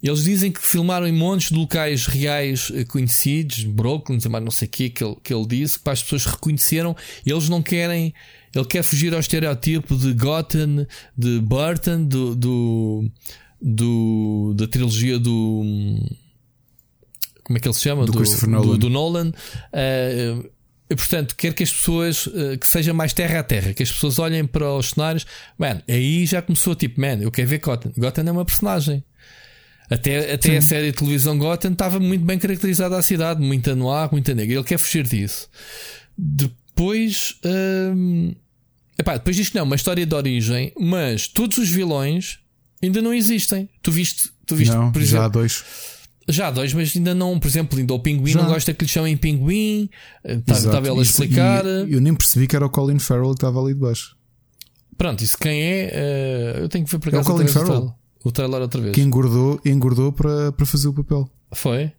Eles 0.02 0.24
dizem 0.24 0.52
que 0.52 0.62
filmaram 0.66 1.08
em 1.08 1.12
montes 1.12 1.50
de 1.50 1.58
locais 1.58 2.06
reais 2.06 2.72
conhecidos, 2.88 3.66
Brooklyn, 3.66 4.18
não 4.42 4.52
sei 4.52 4.68
o 4.68 4.72
que, 4.72 4.90
que 4.90 5.04
ele, 5.04 5.16
que 5.22 5.34
ele 5.34 5.46
disse, 5.46 5.78
que 5.78 5.84
para 5.84 5.94
as 5.94 6.02
pessoas 6.02 6.26
reconheceram. 6.26 6.96
Eles 7.26 7.50
não 7.50 7.62
querem. 7.62 8.14
Ele 8.56 8.66
quer 8.66 8.82
fugir 8.82 9.14
ao 9.14 9.20
estereótipo 9.20 9.96
de 9.96 10.14
Gotham, 10.14 10.88
de 11.18 11.40
Burton, 11.40 12.06
do, 12.06 12.36
do, 12.36 13.12
do 13.62 14.54
da 14.56 14.68
trilogia 14.68 15.20
do. 15.20 15.64
Como 17.44 17.58
é 17.58 17.60
que 17.60 17.68
ele 17.68 17.76
se 17.76 17.82
chama? 17.82 18.06
Do, 18.06 18.12
do, 18.12 18.48
Nolan. 18.48 18.62
do, 18.68 18.78
do 18.78 18.90
Nolan. 18.90 19.30
Uh, 19.30 20.50
e, 20.92 20.96
portanto, 20.96 21.36
quero 21.36 21.54
que 21.54 21.62
as 21.62 21.72
pessoas 21.72 22.28
que 22.60 22.66
seja 22.66 22.94
mais 22.94 23.14
terra 23.14 23.42
a 23.42 23.44
terra, 23.44 23.74
que 23.76 23.84
as 23.84 23.92
pessoas 23.92 24.18
olhem 24.18 24.44
para 24.46 24.74
os 24.74 24.90
cenários. 24.90 25.24
Man, 25.56 25.84
aí 25.88 26.26
já 26.26 26.42
começou 26.42 26.74
tipo, 26.74 27.00
man, 27.00 27.20
eu 27.22 27.30
quero 27.30 27.48
ver 27.48 27.60
Gotham. 27.60 27.92
Gotham 27.96 28.28
é 28.28 28.32
uma 28.32 28.44
personagem. 28.44 29.04
Até, 29.90 30.34
até 30.34 30.58
a 30.58 30.62
série 30.62 30.92
de 30.92 30.98
televisão 30.98 31.38
Gotham 31.38 31.72
estava 31.72 32.00
muito 32.00 32.24
bem 32.24 32.38
caracterizada 32.38 32.96
a 32.96 33.02
cidade, 33.02 33.42
muita 33.42 33.76
noir, 33.76 34.10
muita 34.12 34.36
negra. 34.36 34.56
Ele 34.56 34.64
quer 34.64 34.78
fugir 34.78 35.04
disso. 35.08 35.50
Depois, 36.16 37.40
hum, 37.44 38.36
epá, 38.98 39.14
depois 39.14 39.36
disto 39.36 39.56
não, 39.56 39.64
uma 39.64 39.76
história 39.76 40.06
de 40.06 40.14
origem, 40.14 40.72
mas 40.80 41.28
todos 41.28 41.58
os 41.58 41.70
vilões 41.70 42.40
ainda 42.82 43.02
não 43.02 43.14
existem. 43.14 43.70
Tu 43.82 43.92
viste, 43.92 44.32
tu 44.46 44.56
viste 44.56 44.74
não, 44.74 44.92
por 44.92 45.02
exemplo, 45.02 45.20
já 45.20 45.26
há 45.26 45.28
dois. 45.30 45.66
Já 46.28 46.48
há 46.48 46.52
dois, 46.52 46.74
mas 46.74 46.96
ainda 46.96 47.16
não, 47.16 47.40
por 47.40 47.48
exemplo, 47.48 47.80
ainda 47.80 47.94
o 47.94 48.00
pinguim 48.00 48.36
não 48.36 48.46
gosta 48.46 48.74
que 48.74 48.86
lhe 48.86 48.90
chamem 48.90 49.18
pinguim. 49.18 49.90
Estava 50.24 50.88
ela 50.88 51.00
a 51.00 51.02
explicar. 51.02 51.66
E 51.66 51.94
eu 51.94 52.02
nem 52.02 52.14
percebi 52.14 52.48
que 52.48 52.56
era 52.56 52.66
o 52.66 52.70
Colin 52.70 53.00
Farrell 53.00 53.30
que 53.30 53.38
estava 53.38 53.60
ali 53.60 53.74
de 53.74 53.80
baixo. 53.80 54.16
Pronto, 54.96 55.24
isso 55.24 55.38
quem 55.38 55.62
é? 55.62 56.56
Uh, 56.58 56.60
eu 56.62 56.70
tenho 56.70 56.86
que 56.86 56.92
ver 56.92 57.00
para 57.00 57.12
cá 57.12 57.18
é 57.18 57.22
o 57.22 57.24
Colin 57.24 57.48
Farrell. 57.48 57.96
O 58.24 58.32
trailer 58.32 58.62
outra 58.62 58.82
vez. 58.82 58.94
Que 58.94 59.02
engordou, 59.02 59.60
engordou 59.66 60.12
para, 60.12 60.52
para 60.52 60.66
fazer 60.66 60.90
o 60.90 60.94
papel. 60.94 61.30
Foi. 61.54 61.92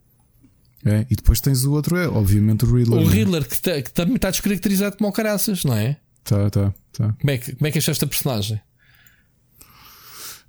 É, 0.85 1.07
e 1.11 1.17
depois 1.17 1.41
tens 1.41 1.65
o 1.65 1.73
outro, 1.73 1.97
é 1.97 2.09
obviamente 2.09 2.65
o 2.65 2.75
Riddler. 2.75 3.01
O 3.01 3.07
Riddler, 3.07 3.47
que, 3.47 3.61
tá, 3.61 3.83
que 3.83 3.91
também 3.91 4.17
está 4.17 4.31
descaracterizado 4.31 4.97
como 4.97 5.11
o 5.11 5.13
caraças, 5.13 5.65
não 5.65 5.75
é? 5.75 5.97
Tá, 6.25 6.49
tá, 6.51 6.73
tá. 6.93 7.15
Como 7.21 7.31
é 7.31 7.39
que, 7.39 7.55
como 7.55 7.67
é 7.67 7.71
que 7.71 7.79
achaste 7.79 8.05
a 8.05 8.07
personagem? 8.07 8.61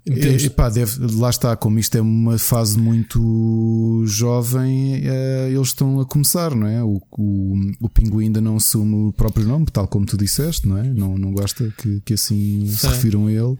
E, 0.03 0.49
pá, 0.49 0.67
deve, 0.67 0.97
lá 1.15 1.29
está, 1.29 1.55
como 1.55 1.77
isto 1.77 1.95
é 1.95 2.01
uma 2.01 2.37
fase 2.39 2.77
muito 2.77 4.03
jovem, 4.07 4.95
é, 5.03 5.49
eles 5.51 5.67
estão 5.67 5.99
a 5.99 6.05
começar, 6.05 6.55
não 6.55 6.65
é? 6.65 6.83
O, 6.83 6.99
o, 7.11 7.55
o 7.79 7.87
pinguim 7.87 8.25
ainda 8.25 8.41
não 8.41 8.57
assume 8.57 9.09
o 9.09 9.13
próprio 9.13 9.45
nome, 9.45 9.67
tal 9.71 9.87
como 9.87 10.05
tu 10.07 10.17
disseste, 10.17 10.67
não 10.67 10.77
é? 10.77 10.83
Não, 10.83 11.19
não 11.19 11.31
gosta 11.31 11.71
que, 11.77 12.01
que 12.03 12.15
assim 12.15 12.65
Sim. 12.65 12.77
se 12.77 12.87
refiram 12.87 13.27
a 13.27 13.31
ele. 13.31 13.57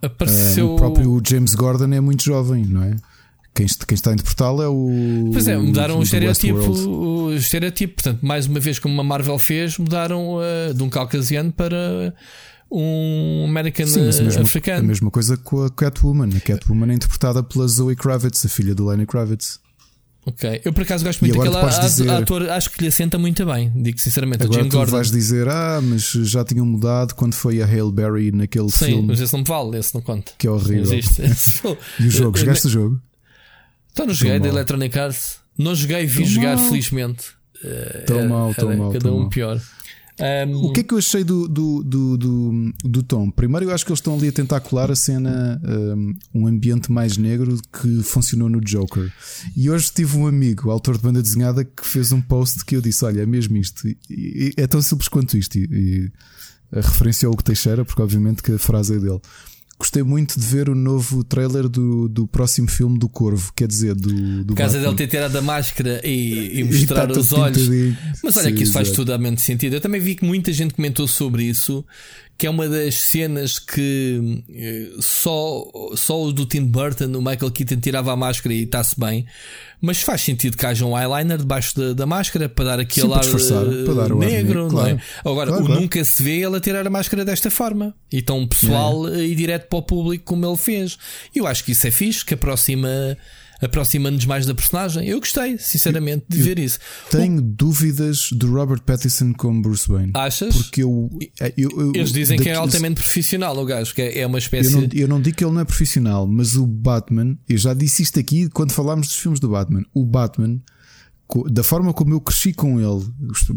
Apareceu... 0.00 0.68
Uh, 0.68 0.74
o 0.74 0.76
próprio 0.76 1.22
James 1.26 1.54
Gordon 1.54 1.92
é 1.92 2.00
muito 2.00 2.24
jovem, 2.24 2.64
não 2.64 2.82
é? 2.82 2.96
Quem, 3.54 3.66
quem 3.66 3.94
está 3.94 4.10
a 4.10 4.14
interpretá-lo 4.14 4.62
é 4.62 4.68
o. 4.68 5.30
Pois 5.32 5.46
é, 5.46 5.56
mudaram 5.56 5.96
o, 5.96 5.98
o 6.00 6.02
estereotipo. 6.02 6.58
O 6.88 7.32
estereotipo, 7.34 8.02
portanto, 8.02 8.26
mais 8.26 8.46
uma 8.46 8.58
vez, 8.58 8.78
como 8.78 9.00
a 9.00 9.04
Marvel 9.04 9.38
fez, 9.38 9.78
mudaram 9.78 10.36
uh, 10.38 10.74
de 10.74 10.82
um 10.82 10.88
caucasiano 10.88 11.52
para 11.52 12.12
um 12.74 13.44
American 13.48 13.86
Sim, 13.86 14.06
mas 14.06 14.18
a 14.20 14.22
mesma, 14.24 14.42
africano. 14.42 14.78
A 14.80 14.82
mesma 14.82 15.10
coisa 15.10 15.36
com 15.36 15.64
a 15.64 15.70
Catwoman. 15.70 16.28
A 16.36 16.40
Catwoman 16.40 16.90
é 16.90 16.94
interpretada 16.94 17.42
pela 17.42 17.66
Zoe 17.68 17.94
Kravitz, 17.96 18.44
a 18.44 18.48
filha 18.48 18.74
do 18.74 18.86
Lenny 18.86 19.06
Kravitz. 19.06 19.60
Ok, 20.26 20.62
eu 20.64 20.72
por 20.72 20.82
acaso 20.84 21.04
gosto 21.04 21.20
muito 21.20 21.36
daquela 21.36 21.68
dizer, 21.80 22.08
ator, 22.10 22.48
acho 22.48 22.70
que 22.70 22.80
lhe 22.80 22.88
assenta 22.88 23.18
muito 23.18 23.44
bem, 23.44 23.70
digo 23.76 23.98
sinceramente. 23.98 24.42
Agora 24.44 24.62
Jim 24.62 24.68
tu 24.70 24.76
Gordon. 24.78 24.92
vais 24.92 25.10
dizer, 25.10 25.46
ah, 25.50 25.80
mas 25.82 26.00
já 26.12 26.42
tinham 26.42 26.64
mudado 26.64 27.14
quando 27.14 27.34
foi 27.34 27.60
a 27.60 27.66
Hale 27.66 27.92
Berry 27.92 28.32
naquele 28.32 28.70
Sim, 28.70 28.86
filme. 28.86 29.06
mas 29.08 29.20
esse 29.20 29.32
não 29.34 29.40
me 29.40 29.46
vale, 29.46 29.76
esse 29.78 29.94
não 29.94 30.00
conta. 30.00 30.32
Que 30.38 30.46
é 30.46 30.50
horrível. 30.50 30.94
Existe. 30.94 31.20
e 32.00 32.06
o 32.06 32.10
jogo, 32.10 32.38
jogaste 32.38 32.66
o 32.68 32.70
jogo? 32.70 33.00
Então 33.92 34.06
não 34.06 34.14
joguei 34.14 34.40
da 34.40 34.48
Electronic 34.48 34.98
Arts. 34.98 35.36
Não 35.58 35.74
joguei, 35.74 36.06
vi 36.06 36.22
Tão 36.22 36.26
jogar, 36.32 36.56
mal. 36.56 36.68
felizmente. 36.70 37.24
Tão 38.06 38.18
Era- 38.20 38.28
mal, 38.28 38.54
tão 38.54 38.70
era 38.70 38.78
mal, 38.78 38.92
Cada 38.92 39.04
tão 39.04 39.16
um 39.16 39.20
mal. 39.20 39.28
pior. 39.28 39.60
Um, 40.20 40.66
O 40.66 40.72
que 40.72 40.80
é 40.80 40.82
que 40.84 40.94
eu 40.94 40.98
achei 40.98 41.24
do, 41.24 41.48
do, 41.48 41.82
do, 41.82 42.16
do, 42.16 42.72
do 42.84 43.02
Tom? 43.02 43.30
Primeiro, 43.30 43.66
eu 43.66 43.74
acho 43.74 43.84
que 43.84 43.90
eles 43.90 43.98
estão 43.98 44.14
ali 44.16 44.28
a 44.28 44.32
tentar 44.32 44.60
colar 44.60 44.90
a 44.90 44.94
cena, 44.96 45.60
um, 46.32 46.46
ambiente 46.46 46.92
mais 46.92 47.16
negro 47.16 47.60
que 47.72 48.02
funcionou 48.02 48.48
no 48.48 48.60
Joker. 48.60 49.12
E 49.56 49.68
hoje 49.68 49.90
tive 49.92 50.16
um 50.16 50.26
amigo, 50.26 50.70
autor 50.70 50.96
de 50.96 51.02
banda 51.02 51.20
desenhada, 51.20 51.64
que 51.64 51.84
fez 51.86 52.12
um 52.12 52.20
post 52.20 52.64
que 52.64 52.76
eu 52.76 52.80
disse: 52.80 53.04
Olha, 53.04 53.22
é 53.22 53.26
mesmo 53.26 53.56
isto. 53.56 53.88
E- 54.08 54.52
é 54.56 54.66
tão 54.68 54.80
simples 54.80 55.08
quanto 55.08 55.36
isto. 55.36 55.56
E, 55.58 55.64
e 55.72 56.12
a 56.72 56.80
referência 56.80 57.26
ao 57.26 57.32
Hugo 57.32 57.42
Teixeira, 57.42 57.84
porque 57.84 58.00
obviamente 58.02 58.42
que 58.42 58.52
a 58.52 58.58
frase 58.58 58.94
é 58.94 58.98
dele. 58.98 59.20
Gostei 59.84 60.02
muito 60.02 60.40
de 60.40 60.46
ver 60.46 60.70
o 60.70 60.74
novo 60.74 61.22
trailer 61.22 61.68
do, 61.68 62.08
do 62.08 62.26
próximo 62.26 62.66
filme 62.66 62.98
do 62.98 63.06
Corvo, 63.06 63.52
quer 63.54 63.68
dizer, 63.68 63.94
do, 63.94 64.42
do 64.42 64.54
Por 64.54 64.56
causa 64.56 64.80
dele 64.80 64.94
ter 64.94 65.06
tirado 65.06 65.36
a 65.36 65.42
máscara 65.42 66.00
e, 66.02 66.54
e 66.54 66.60
E 66.60 66.64
mostrar 66.64 67.06
tá 67.06 67.20
os 67.20 67.34
olhos. 67.34 67.68
Mas 68.22 68.34
olha 68.38 68.48
Sim, 68.48 68.54
que 68.54 68.62
isso 68.62 68.72
faz 68.72 68.88
exato. 68.88 69.04
totalmente 69.04 69.42
sentido. 69.42 69.74
Eu 69.74 69.82
também 69.82 70.00
vi 70.00 70.14
que 70.14 70.24
muita 70.24 70.50
gente 70.54 70.72
comentou 70.72 71.06
sobre 71.06 71.44
isso, 71.44 71.84
que 72.36 72.46
é 72.46 72.50
uma 72.50 72.68
das 72.68 72.96
cenas 72.96 73.58
que 73.58 74.42
eh, 74.50 74.90
só, 75.00 75.64
só 75.94 76.24
o 76.24 76.32
do 76.32 76.44
Tim 76.44 76.64
Burton, 76.64 77.06
o 77.16 77.22
Michael 77.22 77.50
Keaton 77.50 77.76
tirava 77.76 78.12
a 78.12 78.16
máscara 78.16 78.52
e 78.54 78.64
está-se 78.64 78.98
bem. 78.98 79.24
Mas 79.80 80.00
faz 80.00 80.22
sentido 80.22 80.56
que 80.56 80.64
haja 80.66 80.84
um 80.84 80.98
eyeliner 80.98 81.38
debaixo 81.38 81.78
da, 81.78 81.92
da 81.92 82.06
máscara 82.06 82.48
para 82.48 82.64
dar 82.64 82.80
aquele 82.80 83.06
Sim, 83.08 83.12
ar 83.14 83.66
eh, 83.66 83.84
para 83.84 83.94
dar 83.94 84.12
o 84.12 84.20
ar 84.22 84.28
negro, 84.28 84.62
não 84.64 84.70
claro. 84.70 84.88
é? 84.96 85.00
Agora, 85.28 85.50
Claro, 85.50 85.62
o 85.62 85.66
claro. 85.66 85.80
nunca 85.80 86.02
se 86.04 86.22
vê 86.22 86.40
ele 86.40 86.56
a 86.56 86.60
tirar 86.60 86.86
a 86.86 86.90
máscara 86.90 87.24
desta 87.24 87.50
forma. 87.50 87.94
E 88.10 88.20
tão 88.22 88.46
pessoal 88.46 89.08
eh, 89.08 89.26
e 89.26 89.34
direto 89.34 89.68
para 89.68 89.78
o 89.78 89.82
público 89.82 90.24
como 90.24 90.46
ele 90.46 90.56
fez. 90.56 90.98
Eu 91.34 91.46
acho 91.46 91.62
que 91.64 91.72
isso 91.72 91.86
é 91.86 91.90
fixe, 91.90 92.24
que 92.24 92.34
aproxima. 92.34 92.88
Aproxima-nos 93.62 94.26
mais 94.26 94.46
da 94.46 94.54
personagem. 94.54 95.06
Eu 95.08 95.18
gostei, 95.20 95.56
sinceramente, 95.58 96.24
de 96.28 96.42
ver 96.42 96.58
isso. 96.58 96.78
Tenho 97.10 97.40
dúvidas 97.40 98.28
do 98.32 98.52
Robert 98.52 98.82
Pattinson 98.82 99.32
como 99.32 99.62
Bruce 99.62 99.88
Wayne. 99.88 100.12
Achas? 100.14 100.54
Porque 100.56 100.82
eu, 100.82 101.08
eu, 101.56 101.70
eu- 101.70 101.92
Eles 101.94 102.12
dizem 102.12 102.36
que 102.38 102.48
é 102.48 102.52
daqui- 102.52 102.62
altamente 102.64 102.96
profissional 103.00 103.56
o 103.56 103.64
gajo, 103.64 103.94
que 103.94 104.02
é 104.02 104.18
é 104.20 104.26
uma 104.26 104.36
Eu 104.36 104.40
espécie. 104.40 104.72
não, 104.74 104.88
eu 104.92 105.08
não 105.08 105.20
digo 105.20 105.36
que 105.36 105.44
ele 105.44 105.52
não 105.52 105.60
é 105.60 105.64
profissional, 105.64 106.26
mas 106.26 106.56
o 106.56 106.66
Batman, 106.66 107.36
eu 107.48 107.56
já 107.56 107.72
disse 107.74 108.02
isto 108.02 108.18
aqui 108.20 108.48
quando 108.50 108.72
falámos 108.72 109.06
dos 109.08 109.16
filmes 109.16 109.40
do 109.40 109.48
Batman. 109.48 109.84
O 109.94 110.04
Batman, 110.04 110.60
da 111.50 111.62
forma 111.64 111.92
como 111.92 112.12
eu 112.14 112.20
cresci 112.20 112.52
com 112.52 112.78
ele, 112.80 113.06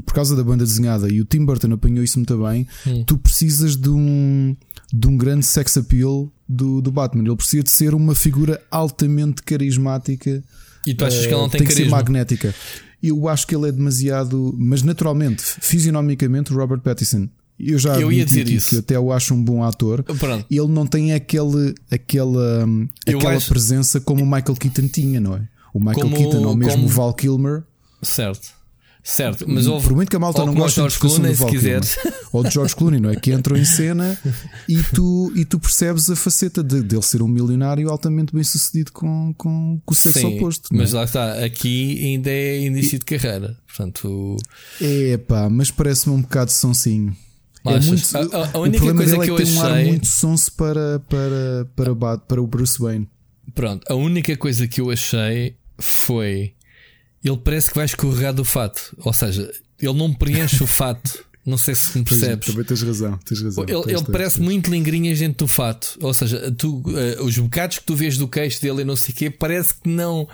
por 0.05 0.13
causa 0.13 0.35
da 0.35 0.43
banda 0.43 0.63
desenhada, 0.63 1.11
e 1.11 1.19
o 1.21 1.25
Tim 1.25 1.43
Burton 1.45 1.73
apanhou 1.73 2.03
isso 2.03 2.17
muito 2.17 2.37
bem, 2.43 2.67
Hum. 2.87 3.03
tu 3.05 3.17
precisas 3.17 3.75
de 3.75 3.89
um, 3.89 4.55
de 4.93 5.07
um 5.07 5.17
grande 5.17 5.45
sex 5.45 5.75
appeal 5.77 6.31
do, 6.47 6.81
do 6.81 6.91
Batman. 6.91 7.23
Ele 7.25 7.35
precisa 7.35 7.63
de 7.63 7.71
ser 7.71 7.93
uma 7.93 8.15
figura 8.15 8.61
altamente 8.71 9.41
carismática. 9.43 10.43
E 10.85 10.93
tu 10.93 11.05
achas 11.05 11.21
que 11.25 11.33
ele 11.33 11.35
não 11.41 11.45
Eh, 11.47 11.49
tem 11.49 11.63
que 11.67 11.73
ser 11.73 11.89
magnética. 11.89 12.53
Eu 13.03 13.27
acho 13.27 13.45
que 13.45 13.55
ele 13.55 13.67
é 13.69 13.71
demasiado, 13.71 14.55
mas 14.57 14.81
naturalmente, 14.81 15.43
fisionomicamente, 15.43 16.51
Robert 16.53 16.79
Pattinson. 16.81 17.27
Eu 17.59 17.77
já 17.79 17.99
Eu 17.99 18.11
ia 18.11 18.23
dizer 18.25 18.47
isso. 18.49 18.71
que 18.75 18.79
até 18.79 18.99
o 18.99 19.11
acho 19.11 19.33
um 19.33 19.43
bom 19.43 19.63
ator. 19.63 20.03
Pronto. 20.03 20.45
Ele 20.49 20.67
não 20.67 20.85
tem 20.85 21.13
aquele, 21.13 21.73
aquela, 21.91 22.65
hum, 22.65 22.87
Eu 23.05 23.17
aquela 23.17 23.35
acho- 23.35 23.49
presença 23.49 23.99
como 23.99 24.23
o 24.23 24.25
Michael 24.25 24.55
Keaton 24.55 24.87
tinha, 24.87 25.19
não 25.19 25.35
é? 25.35 25.41
O 25.73 25.79
Michael 25.79 25.95
Como- 26.09 26.17
Keaton 26.17 26.45
ou 26.45 26.55
mesmo 26.55 26.73
como- 26.73 26.85
o 26.85 26.89
Val 26.89 27.13
Kilmer. 27.13 27.63
Certo. 28.01 28.49
Certo. 29.09 29.45
Mas 29.47 29.67
houve. 29.67 29.87
Por 29.87 29.95
muito 29.95 30.09
que 30.09 30.15
a 30.15 30.19
malta 30.19 30.45
não 30.45 30.53
goste 30.53 30.79
interpretação 30.81 31.17
Clooney, 31.17 31.35
se 31.35 31.45
quiseres. 31.45 31.97
Ou 32.33 32.43
de 32.43 32.49
George 32.53 32.75
Clooney, 32.75 32.99
não 32.99 33.09
é? 33.09 33.15
Que 33.15 33.31
entram 33.31 33.55
em 33.55 33.63
cena 33.63 34.17
e 34.67 34.77
tu, 34.93 35.31
e 35.35 35.45
tu 35.45 35.57
percebes 35.59 36.09
a 36.09 36.15
faceta 36.15 36.61
de, 36.61 36.81
dele 36.81 37.01
ser 37.01 37.21
um 37.21 37.27
milionário 37.27 37.89
altamente 37.89 38.33
bem 38.33 38.43
sucedido 38.43 38.91
com, 38.91 39.33
com, 39.37 39.79
com 39.85 39.93
o 39.93 39.95
sexo 39.95 40.19
Sim, 40.19 40.37
oposto. 40.37 40.67
não 40.73 40.79
é? 40.79 40.83
mas 40.83 40.91
lá 40.91 41.03
está. 41.05 41.43
Aqui 41.45 42.03
ainda 42.03 42.29
é 42.29 42.59
início 42.65 42.99
de 42.99 43.05
carreira. 43.05 43.57
Portanto, 43.65 44.35
É 44.81 45.17
pá, 45.17 45.49
mas 45.49 45.71
parece-me 45.71 46.13
um 46.15 46.21
bocado 46.21 46.51
sonsinho. 46.51 47.15
É 47.65 47.79
muito, 47.79 48.17
A- 48.17 48.51
a- 48.53 48.59
única 48.59 48.93
coisa 48.93 49.11
dele 49.15 49.23
que 49.23 49.29
é 49.29 49.31
eu 49.31 49.35
que 49.37 49.43
tem 49.43 49.53
um 49.55 49.61
ar 49.61 49.71
achei- 49.71 49.85
muito 49.87 50.07
sonso 50.07 50.51
para, 50.53 50.99
para, 51.07 51.67
para, 51.75 51.95
Bat- 51.95 52.23
para 52.27 52.41
o 52.41 52.47
Bruce 52.47 52.77
Wayne. 52.79 53.07
pronto. 53.55 53.83
A 53.89 53.95
única 53.95 54.35
coisa 54.37 54.67
que 54.67 54.79
eu 54.81 54.89
achei 54.91 55.55
foi. 55.79 56.53
Ele 57.23 57.37
parece 57.37 57.69
que 57.69 57.75
vai 57.75 57.85
escorregar 57.85 58.33
do 58.33 58.45
fato. 58.45 58.95
Ou 58.99 59.11
seja, 59.13 59.51
ele 59.81 59.93
não 59.93 60.13
preenche 60.13 60.63
o 60.63 60.67
fato. 60.67 61.25
Não 61.45 61.57
sei 61.57 61.75
se 61.75 61.97
me 61.97 62.03
percebes. 62.03 62.47
Também 62.47 62.65
tens 62.65 62.81
razão, 62.81 63.17
tens 63.25 63.41
razão. 63.41 63.63
Ele, 63.63 63.73
Tens, 63.73 63.85
ele 63.87 63.95
tens, 64.03 64.11
parece 64.11 64.35
tens. 64.35 64.45
muito 64.45 64.69
lingrinhas 64.69 65.17
dentro 65.19 65.45
do 65.45 65.47
fato. 65.47 65.97
Ou 66.01 66.13
seja, 66.13 66.51
tu, 66.51 66.83
eh, 66.95 67.21
os 67.21 67.37
bocados 67.37 67.79
que 67.79 67.85
tu 67.85 67.95
vês 67.95 68.17
do 68.17 68.27
queixo 68.27 68.61
dele 68.61 68.81
e 68.81 68.85
não 68.85 68.97
sei 68.97 69.13
o 69.13 69.17
quê, 69.17 69.29
parece 69.29 69.73
que 69.75 69.87
não. 69.89 70.27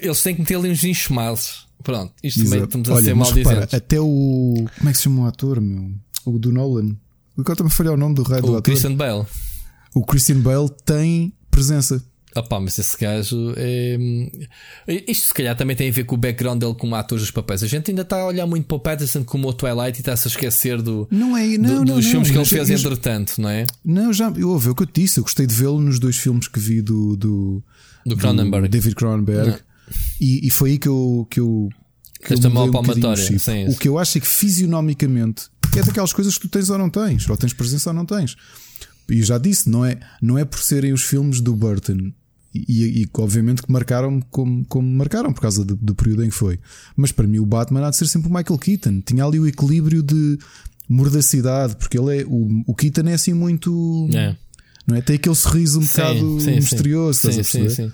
Eles 0.00 0.22
têm 0.22 0.34
que 0.34 0.40
meter 0.40 0.56
ali 0.56 0.70
uns 0.70 0.82
enxumados. 0.82 1.66
Pronto, 1.82 2.14
isto 2.22 2.38
também 2.42 2.54
Exato. 2.58 2.64
estamos 2.78 2.88
a 2.88 2.94
Olha, 2.94 3.04
ser 3.04 3.14
mal 3.14 3.30
repara, 3.30 3.54
dizentes. 3.56 3.74
até 3.74 4.00
o. 4.00 4.54
Como 4.78 4.88
é 4.88 4.92
que 4.92 4.96
se 4.96 5.04
chama 5.04 5.22
o 5.22 5.26
ator, 5.26 5.60
meu? 5.60 5.90
O 6.24 6.38
do 6.38 6.50
Nolan. 6.50 6.96
Agora 7.36 7.56
também 7.56 7.70
falhar 7.70 7.92
o 7.92 7.96
nome 7.98 8.14
do 8.14 8.22
do 8.24 8.30
O 8.32 8.34
ator. 8.36 8.62
Christian 8.62 8.94
Bale. 8.94 9.26
O 9.94 10.06
Christian 10.06 10.40
Bale 10.40 10.70
tem 10.86 11.34
presença. 11.50 12.02
Ah 12.34 12.42
pá, 12.42 12.58
mas 12.58 12.76
esse 12.78 12.96
gajo 12.98 13.54
é... 13.56 13.96
Isto 15.06 15.26
se 15.28 15.34
calhar 15.34 15.56
também 15.56 15.76
tem 15.76 15.88
a 15.88 15.92
ver 15.92 16.04
com 16.04 16.16
o 16.16 16.18
background 16.18 16.60
dele 16.60 16.74
como 16.74 16.94
ator 16.96 17.18
dos 17.18 17.30
papéis. 17.30 17.62
A 17.62 17.66
gente 17.68 17.90
ainda 17.90 18.02
está 18.02 18.16
a 18.20 18.26
olhar 18.26 18.46
muito 18.46 18.66
para 18.66 18.76
o 18.76 18.80
Patterson 18.80 19.22
como 19.24 19.48
o 19.48 19.52
Twilight 19.52 19.98
e 19.98 20.00
está-se 20.00 20.26
a 20.26 20.30
esquecer 20.30 20.82
do, 20.82 21.06
Não 21.10 21.36
é, 21.36 21.56
do- 21.56 21.62
não, 21.62 21.74
não, 21.76 21.84
dos 21.96 22.04
não, 22.04 22.10
filmes 22.10 22.30
que 22.30 22.36
ele 22.36 22.44
fez 22.44 22.68
eu- 22.70 22.76
entretanto, 22.76 23.40
não 23.40 23.48
é? 23.48 23.64
Não, 23.84 24.12
já, 24.12 24.32
eu 24.36 24.50
ouvi 24.50 24.70
o 24.70 24.74
que 24.74 24.82
eu 24.82 24.86
te 24.86 25.02
disse. 25.02 25.18
Eu 25.20 25.22
gostei 25.24 25.46
de 25.46 25.54
vê-lo 25.54 25.80
nos 25.80 25.98
dois 26.00 26.16
filmes 26.16 26.48
que 26.48 26.58
vi 26.58 26.82
do, 26.82 27.16
do, 27.16 27.62
Do 28.04 28.16
Cronenberg. 28.16 28.66
David 28.68 28.94
Cronenberg. 28.96 29.50
Não. 29.50 29.58
E, 30.20 30.46
e 30.46 30.50
foi 30.50 30.70
aí 30.72 30.78
que 30.78 30.88
eu. 30.88 31.26
Que 31.30 31.38
eu 31.40 31.68
que 32.20 32.32
eu 32.32 32.34
Esta 32.36 32.48
mudei 32.48 32.60
mão 32.62 32.68
um 32.68 32.72
palmatória, 32.72 33.38
sim, 33.38 33.66
O 33.68 33.76
que 33.76 33.86
eu 33.86 33.98
acho 33.98 34.16
é 34.16 34.20
que 34.20 34.26
fisionomicamente 34.26 35.44
é 35.76 35.82
daquelas 35.82 36.12
coisas 36.12 36.34
que 36.38 36.48
tu 36.48 36.48
tens 36.48 36.70
ou 36.70 36.78
não 36.78 36.88
tens, 36.88 37.28
ou 37.28 37.36
tens 37.36 37.52
presença 37.52 37.90
ou 37.90 37.94
não 37.94 38.06
tens. 38.06 38.34
E 39.10 39.18
eu 39.18 39.24
já 39.26 39.36
disse, 39.36 39.68
não 39.68 39.84
é, 39.84 40.00
não 40.22 40.38
é 40.38 40.44
por 40.46 40.58
serem 40.60 40.94
os 40.94 41.02
filmes 41.02 41.42
do 41.42 41.54
Burton. 41.54 42.12
E, 42.54 43.02
e- 43.02 43.08
obviamente 43.18 43.62
que 43.62 43.72
marcaram 43.72 44.20
como, 44.30 44.64
como 44.66 44.88
marcaram 44.88 45.32
por 45.32 45.40
causa 45.40 45.64
do, 45.64 45.74
do 45.74 45.94
período 45.94 46.24
em 46.24 46.28
que 46.28 46.34
foi. 46.34 46.58
Mas 46.96 47.10
para 47.10 47.26
mim 47.26 47.38
o 47.40 47.46
Batman 47.46 47.86
há 47.86 47.90
de 47.90 47.96
ser 47.96 48.06
sempre 48.06 48.28
o 48.30 48.32
Michael 48.32 48.58
Keaton. 48.58 49.00
Tinha 49.04 49.24
ali 49.24 49.40
o 49.40 49.46
equilíbrio 49.46 50.02
de 50.02 50.38
mordacidade, 50.88 51.76
porque 51.76 51.98
ele 51.98 52.20
é 52.20 52.24
o, 52.24 52.62
o 52.66 52.74
Keaton 52.74 53.08
é 53.08 53.14
assim 53.14 53.32
muito. 53.32 54.08
É. 54.14 54.36
Não 54.86 54.96
é? 54.96 55.00
Tem 55.00 55.16
aquele 55.16 55.34
sorriso 55.34 55.80
um 55.80 55.84
bocado 55.84 56.24
misterioso. 56.36 57.20
Sim, 57.20 57.28
estás 57.30 57.38
a 57.38 57.44
sim, 57.50 57.60
perceber? 57.62 57.88
sim. 57.90 57.92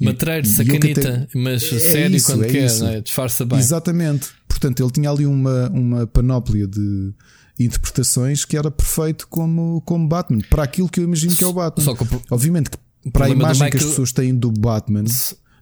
Matreiro, 0.00 0.46
sacanita, 0.48 1.00
até- 1.00 1.28
mas 1.38 1.62
É 1.72 1.78
sério 1.78 2.16
isso, 2.16 2.26
quando 2.26 2.44
é 2.44 2.48
quer, 2.48 2.66
isso. 2.66 2.82
não 2.84 2.90
é? 2.90 3.00
disfarça 3.00 3.44
bem. 3.44 3.58
Exatamente. 3.58 4.28
Portanto, 4.48 4.82
ele 4.82 4.90
tinha 4.90 5.10
ali 5.10 5.26
uma, 5.26 5.68
uma 5.70 6.06
panóplia 6.06 6.66
de 6.66 7.12
interpretações 7.58 8.44
que 8.44 8.56
era 8.56 8.70
perfeito 8.70 9.26
como, 9.28 9.80
como 9.82 10.06
Batman, 10.08 10.40
para 10.50 10.62
aquilo 10.64 10.88
que 10.88 11.00
eu 11.00 11.04
imagino 11.04 11.32
que 11.34 11.44
é 11.44 11.46
o 11.46 11.52
Batman. 11.52 11.84
Só 11.84 11.94
que 11.94 12.04
Obviamente 12.30 12.70
que 12.70 12.78
para 13.12 13.26
a 13.26 13.28
imagem 13.30 13.68
que 13.70 13.76
as 13.76 13.82
Michael- 13.82 13.90
pessoas 13.90 14.12
têm 14.12 14.34
do 14.34 14.50
Batman, 14.50 15.04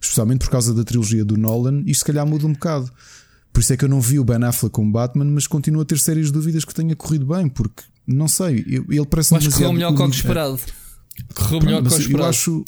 especialmente 0.01 0.39
por 0.39 0.49
causa 0.49 0.73
da 0.73 0.83
trilogia 0.83 1.23
do 1.25 1.37
Nolan, 1.37 1.81
isto 1.85 1.99
se 1.99 2.05
calhar 2.05 2.25
muda 2.25 2.45
um 2.45 2.53
bocado. 2.53 2.91
Por 3.53 3.59
isso 3.59 3.73
é 3.73 3.77
que 3.77 3.83
eu 3.85 3.89
não 3.89 3.99
vi 3.99 4.17
o 4.19 4.23
Ben 4.23 4.43
Affleck 4.43 4.73
como 4.73 4.91
Batman, 4.91 5.25
mas 5.25 5.45
continuo 5.47 5.81
a 5.81 5.85
ter 5.85 5.99
sérias 5.99 6.31
dúvidas 6.31 6.63
que 6.63 6.73
tenha 6.73 6.95
corrido 6.95 7.25
bem, 7.25 7.49
porque 7.49 7.83
não 8.07 8.27
sei, 8.27 8.63
eu- 8.67 8.85
ele 8.89 9.05
parece 9.05 9.33
Eu 9.33 9.39
correu 9.39 9.49
demasiado 9.51 9.73
melhor 9.73 9.93
que 9.95 10.01
o 10.01 10.09
esperado. 10.09 10.59
Correu 11.35 11.59
melhor 11.61 11.77
que 11.79 11.83
mas 11.83 11.93
o 11.93 11.95
eu 11.97 12.01
esperado. 12.01 12.29
acho, 12.29 12.65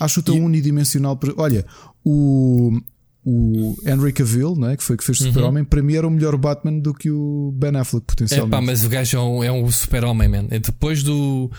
acho 0.00 0.22
tão 0.22 0.42
unidimensional. 0.42 1.16
para- 1.16 1.34
Olha, 1.36 1.66
o, 2.02 2.80
o 3.24 3.76
Henry 3.86 4.12
Cavill, 4.12 4.56
é? 4.70 4.76
que 4.76 4.82
foi 4.82 4.96
que 4.96 5.04
fez 5.04 5.20
Uhum. 5.20 5.26
Super-Homem, 5.28 5.64
para 5.64 5.82
mim 5.82 5.94
era 5.94 6.06
o 6.08 6.10
melhor 6.10 6.36
Batman 6.38 6.78
do 6.78 6.94
que 6.94 7.10
o 7.10 7.52
Ben 7.54 7.76
Affleck, 7.76 8.04
É 8.04 8.06
potencialmente. 8.06 8.50
pá, 8.50 8.60
mas 8.62 8.82
o 8.84 8.88
gajo 8.88 9.16
é 9.16 9.20
um, 9.20 9.44
é 9.44 9.52
um 9.52 9.70
super-homem, 9.70 10.28
man. 10.28 10.46
É 10.50 10.58
Depois 10.58 11.02
do, 11.02 11.50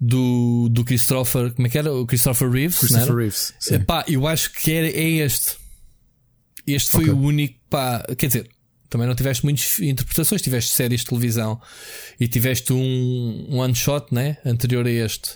do, 0.00 0.68
do 0.70 0.84
Christopher, 0.84 1.52
como 1.52 1.66
é 1.66 1.70
que 1.70 1.78
era? 1.78 1.92
O 1.92 2.06
Christopher 2.06 2.50
Reeves, 2.50 2.78
Christopher? 2.78 3.14
Reeves. 3.16 3.52
sim. 3.58 3.74
Epá, 3.76 4.04
eu 4.08 4.26
acho 4.26 4.52
que 4.52 4.72
era, 4.72 4.86
é 4.88 5.08
este. 5.24 5.56
Este 6.66 6.90
foi 6.90 7.02
Ok. 7.04 7.14
o 7.14 7.18
único. 7.18 7.58
Pá, 7.70 8.04
quer 8.16 8.26
dizer, 8.28 8.48
também 8.90 9.06
não 9.06 9.14
tiveste 9.14 9.44
muitas 9.44 9.78
interpretações, 9.80 10.40
tiveste 10.42 10.72
séries 10.74 11.00
de 11.00 11.06
televisão 11.06 11.60
e 12.20 12.28
tiveste 12.28 12.72
um, 12.72 13.46
um 13.50 13.56
one 13.58 13.74
shot, 13.74 14.06
né? 14.14 14.36
Anterior 14.44 14.86
a 14.86 14.90
este. 14.90 15.32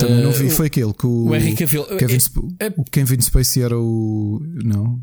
Também 0.00 0.22
não 0.22 0.30
Uh, 0.30 0.32
vi, 0.32 0.48
foi 0.50 0.66
aquele 0.68 0.92
que 0.94 1.06
o, 1.06 1.26
o 1.26 1.34
Henry 1.36 1.54
Cavill. 1.54 1.84
Kevin, 1.98 2.16
É- 2.58 2.66
é- 2.66 2.74
o 2.76 2.84
Kevin 2.84 3.20
Spacey 3.20 3.62
era 3.62 3.78
o. 3.78 4.40
Não. 4.64 5.00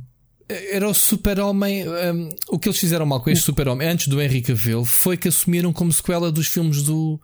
Era 0.50 0.90
o 0.90 0.94
super-homem. 0.94 1.88
um, 1.88 2.30
o 2.50 2.58
que 2.60 2.68
eles 2.70 2.80
fizeram 2.80 3.06
mal 3.06 3.22
com 3.22 3.30
este 3.30 3.44
super-homem 3.44 3.88
antes 3.88 4.08
do 4.08 4.22
Henry 4.22 4.42
Cavill 4.42 4.84
foi 4.84 5.16
que 5.16 5.28
assumiram 5.28 5.72
como 5.72 5.92
sequela 5.92 6.32
dos 6.32 6.48
filmes 6.48 6.82
do, 6.84 7.22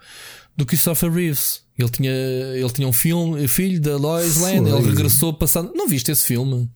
do 0.60 0.66
Christopher 0.66 1.12
Reeves. 1.12 1.62
Ele 1.78 1.90
tinha, 1.90 2.12
ele 2.12 2.70
tinha 2.70 2.88
um 2.88 2.94
filme, 2.94 3.48
filho 3.48 3.80
da 3.80 3.96
Lois 3.96 4.38
Lane, 4.38 4.70
ele 4.70 4.90
regressou 4.90 5.34
passando. 5.34 5.72
Não 5.74 5.88
viste 5.88 6.12
esse 6.12 6.26
filme? 6.26 6.70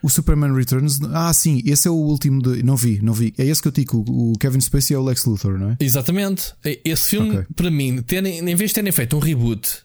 O 0.00 0.08
Superman 0.08 0.54
Returns. 0.54 1.00
Ah, 1.12 1.32
sim, 1.32 1.60
esse 1.66 1.88
é 1.88 1.90
o 1.90 1.94
último. 1.94 2.40
De, 2.40 2.62
não 2.62 2.76
vi, 2.76 3.00
não 3.02 3.12
vi. 3.12 3.34
É 3.36 3.44
esse 3.44 3.60
que 3.60 3.66
eu 3.66 3.72
digo. 3.72 4.04
O 4.06 4.38
Kevin 4.38 4.60
Spacey 4.60 4.94
é 4.94 4.98
o 4.98 5.02
Lex 5.02 5.24
Luthor, 5.24 5.58
não 5.58 5.72
é? 5.72 5.76
Exatamente. 5.80 6.54
Esse 6.84 7.02
filme, 7.02 7.30
Ok. 7.38 7.46
para 7.56 7.68
mim, 7.68 8.00
terem, 8.02 8.38
em 8.38 8.54
vez 8.54 8.70
de 8.70 8.74
terem 8.74 8.92
feito 8.92 9.16
um 9.16 9.18
reboot 9.18 9.82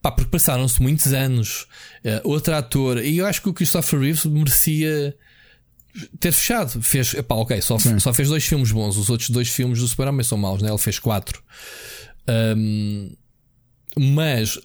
Pá, 0.00 0.10
porque 0.10 0.30
passaram-se 0.30 0.82
muitos 0.82 1.12
anos. 1.12 1.68
Uh, 2.04 2.28
outro 2.28 2.54
ator, 2.56 2.98
e 2.98 3.18
eu 3.18 3.26
acho 3.26 3.40
que 3.40 3.48
o 3.48 3.52
Christopher 3.52 4.00
Reeves 4.00 4.24
merecia 4.24 5.14
ter 6.18 6.32
fechado. 6.32 6.82
Fez, 6.82 7.14
epá, 7.14 7.36
ok, 7.36 7.60
só, 7.62 7.76
só 7.78 8.12
fez 8.12 8.28
dois 8.28 8.44
filmes 8.44 8.72
bons. 8.72 8.96
Os 8.96 9.08
outros 9.08 9.30
dois 9.30 9.48
filmes 9.48 9.78
do 9.78 9.86
Superman 9.86 10.24
são 10.24 10.36
maus, 10.36 10.60
né? 10.60 10.70
Ele 10.70 10.78
fez 10.78 10.98
quatro. 10.98 11.40
Um, 12.28 13.10
mas 13.98 14.58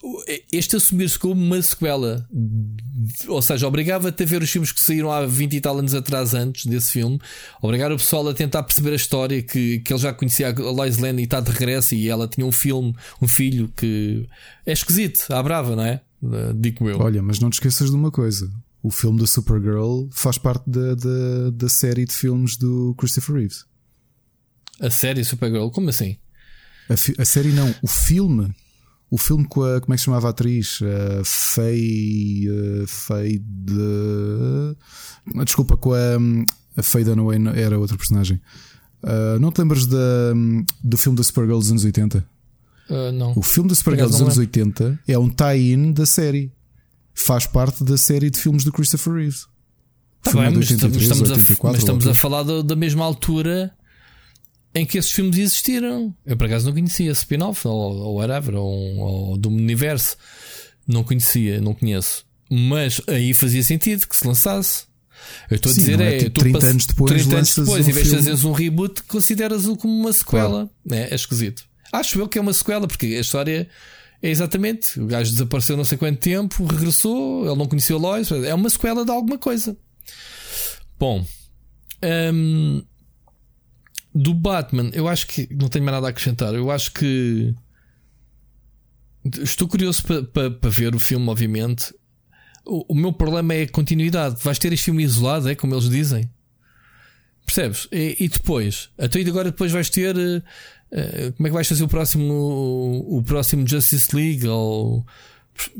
este 0.51 0.77
assumir-se 0.77 1.19
como 1.19 1.33
uma 1.33 1.61
sequela, 1.61 2.27
ou 3.27 3.41
seja, 3.41 3.67
obrigava-te 3.67 4.23
a 4.23 4.25
ver 4.25 4.41
os 4.41 4.49
filmes 4.49 4.71
que 4.71 4.79
saíram 4.79 5.11
há 5.11 5.25
20 5.25 5.53
e 5.53 5.61
tal 5.61 5.77
anos 5.77 5.93
atrás 5.93 6.33
antes 6.33 6.65
desse 6.65 6.93
filme, 6.93 7.19
obrigar 7.61 7.91
o 7.91 7.97
pessoal 7.97 8.27
a 8.29 8.33
tentar 8.33 8.63
perceber 8.63 8.91
a 8.91 8.95
história 8.95 9.41
que, 9.41 9.79
que 9.79 9.91
ele 9.91 9.99
já 9.99 10.13
conhecia 10.13 10.49
a 10.49 10.71
Lois 10.71 10.97
Lane 10.97 11.21
e 11.21 11.25
está 11.25 11.41
de 11.41 11.51
regresso 11.51 11.93
e 11.93 12.07
ela 12.07 12.27
tinha 12.27 12.45
um 12.45 12.51
filme, 12.51 12.95
um 13.21 13.27
filho 13.27 13.69
que 13.75 14.25
é 14.65 14.71
esquisito, 14.71 15.25
à 15.29 15.43
brava, 15.43 15.75
não 15.75 15.83
é? 15.83 16.01
Digo 16.55 16.89
eu. 16.89 16.99
Olha, 16.99 17.21
mas 17.21 17.39
não 17.39 17.49
te 17.49 17.55
esqueças 17.55 17.89
de 17.89 17.95
uma 17.95 18.09
coisa: 18.09 18.49
o 18.81 18.89
filme 18.89 19.19
da 19.19 19.27
Supergirl 19.27 20.07
faz 20.11 20.37
parte 20.37 20.63
da, 20.67 20.95
da, 20.95 21.49
da 21.51 21.69
série 21.69 22.05
de 22.05 22.13
filmes 22.13 22.55
do 22.55 22.95
Christopher 22.97 23.35
Reeves. 23.35 23.65
A 24.79 24.89
série 24.89 25.23
Supergirl? 25.23 25.69
Como 25.69 25.89
assim? 25.89 26.17
A, 26.89 27.21
a 27.21 27.25
série 27.25 27.49
não, 27.49 27.73
o 27.81 27.87
filme 27.87 28.53
o 29.09 29.17
filme 29.17 29.45
com 29.45 29.63
a. 29.63 29.79
Como 29.79 29.93
é 29.93 29.95
que 29.95 30.01
se 30.01 30.05
chamava 30.05 30.27
a 30.27 30.31
atriz? 30.31 30.81
Uh, 30.81 31.23
Faye. 31.23 32.49
Uh, 32.49 32.87
Faye 32.87 33.39
de. 33.39 34.75
Desculpa, 35.45 35.77
com 35.77 35.93
a. 35.93 36.17
A 36.75 36.83
Faye 36.83 37.05
Dunaway 37.05 37.39
era 37.55 37.79
outra 37.79 37.97
personagem. 37.97 38.39
Uh, 39.01 39.39
não 39.39 39.51
te 39.51 39.59
lembras 39.59 39.87
da, 39.87 39.97
do 40.83 40.97
filme 40.97 41.17
da 41.17 41.23
Supergirl 41.23 41.57
dos 41.57 41.71
anos 41.71 41.83
80? 41.83 42.27
Uh, 42.89 43.11
não. 43.13 43.33
O 43.35 43.41
filme 43.41 43.69
da 43.69 43.75
Supergirl 43.75 44.07
dos 44.07 44.21
anos 44.21 44.37
80 44.37 44.99
é 45.07 45.17
um 45.17 45.29
tie-in 45.29 45.91
da 45.91 46.05
série. 46.05 46.51
Faz 47.15 47.47
parte 47.47 47.83
da 47.83 47.97
série 47.97 48.29
de 48.29 48.37
filmes 48.37 48.63
do 48.63 48.71
Christopher 48.71 49.13
Reeves. 49.13 49.47
Tá 50.21 50.33
bem, 50.33 50.43
mas, 50.43 50.69
83, 50.69 51.03
estamos, 51.03 51.29
84, 51.31 51.67
a, 51.67 51.71
mas 51.71 51.79
estamos 51.79 52.07
a 52.07 52.13
falar 52.13 52.43
da, 52.43 52.61
da 52.61 52.75
mesma 52.75 53.05
altura 53.05 53.73
em 54.73 54.85
que 54.85 54.97
esses 54.97 55.11
filmes 55.11 55.37
existiram. 55.37 56.13
Eu 56.25 56.37
por 56.37 56.45
acaso 56.45 56.65
não 56.65 56.73
conhecia 56.73 57.11
spin-off 57.11 57.67
ou, 57.67 57.73
ou 57.73 58.15
whatever, 58.15 58.55
ou, 58.55 58.97
ou 58.97 59.37
do 59.37 59.49
universo. 59.49 60.17
Não 60.87 61.03
conhecia, 61.03 61.59
não 61.59 61.73
conheço. 61.73 62.25
Mas 62.49 63.01
aí 63.07 63.33
fazia 63.33 63.63
sentido 63.63 64.07
que 64.07 64.15
se 64.15 64.25
lançasse. 64.25 64.85
Eu 65.49 65.55
estou 65.55 65.71
a 65.71 65.75
dizer 65.75 65.99
é, 65.99 66.15
é 66.15 66.19
tipo 66.19 66.39
30 66.39 66.65
anos 66.65 66.85
depois, 66.85 67.11
30 67.11 67.35
anos 67.35 67.55
depois, 67.55 67.85
um 67.85 67.89
em 67.89 67.93
vez 67.93 68.07
de 68.07 68.15
fazeres 68.15 68.43
um 68.43 68.51
reboot, 68.51 69.03
consideras-o 69.03 69.75
como 69.75 69.93
uma 69.93 70.13
sequela. 70.13 70.69
Claro. 70.85 71.01
É, 71.03 71.11
é 71.11 71.15
esquisito. 71.15 71.65
Acho 71.91 72.19
eu 72.19 72.27
que 72.27 72.37
é 72.37 72.41
uma 72.41 72.53
sequela, 72.53 72.87
porque 72.87 73.07
a 73.07 73.19
história 73.19 73.67
é 74.21 74.29
exatamente: 74.29 74.99
o 74.99 75.07
gajo 75.07 75.31
desapareceu 75.31 75.75
não 75.75 75.85
sei 75.85 75.97
quanto 75.97 76.19
tempo, 76.19 76.65
regressou, 76.65 77.45
ele 77.45 77.55
não 77.55 77.67
conheceu 77.67 77.97
Lois, 77.97 78.31
é 78.31 78.53
uma 78.53 78.69
sequela 78.69 79.03
de 79.03 79.11
alguma 79.11 79.37
coisa. 79.37 79.75
Bom, 80.99 81.25
hum, 82.33 82.83
do 84.17 84.33
Batman, 84.33 84.89
eu 84.93 85.07
acho 85.07 85.27
que 85.27 85.47
não 85.53 85.69
tenho 85.69 85.85
mais 85.85 85.95
nada 85.95 86.07
a 86.07 86.09
acrescentar. 86.09 86.53
Eu 86.55 86.71
acho 86.71 86.91
que 86.91 87.53
estou 89.43 89.67
curioso 89.67 90.03
para 90.03 90.23
pa, 90.23 90.49
pa 90.49 90.69
ver 90.69 90.95
o 90.95 90.99
filme, 90.99 91.29
obviamente. 91.29 91.93
O, 92.65 92.93
o, 92.93 92.95
meu 92.95 93.13
problema 93.13 93.53
é 93.53 93.63
a 93.63 93.69
continuidade. 93.69 94.41
Vais 94.43 94.57
ter 94.57 94.73
este 94.73 94.85
filme 94.85 95.03
isolado, 95.03 95.47
é 95.47 95.53
como 95.53 95.75
eles 95.75 95.87
dizem. 95.87 96.29
Percebes? 97.45 97.87
E, 97.91 98.17
e 98.19 98.27
depois, 98.27 98.89
até 98.97 99.21
agora 99.21 99.51
depois 99.51 99.71
vais 99.71 99.89
ter. 99.89 100.15
Uh, 100.17 101.31
como 101.33 101.47
é 101.47 101.49
que 101.49 101.53
vais 101.53 101.67
fazer 101.67 101.83
o 101.83 101.87
próximo 101.87 102.33
o, 102.33 103.17
o 103.17 103.23
próximo 103.23 103.67
Justice 103.67 104.15
League 104.15 104.47
ou 104.47 105.05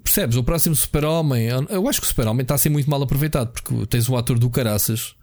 percebes? 0.04 0.38
O 0.38 0.44
próximo 0.44 0.76
Super-Homem. 0.76 1.48
Eu 1.70 1.90
acho 1.90 2.00
que 2.00 2.06
o 2.06 2.10
Super-Homem 2.10 2.44
está 2.44 2.54
a 2.54 2.58
ser 2.60 2.70
muito 2.70 2.88
mal 2.88 3.02
aproveitado 3.02 3.52
porque 3.52 3.88
tens 3.88 4.08
o 4.08 4.16
ator 4.16 4.38
do 4.38 4.50
Caraças, 4.50 5.16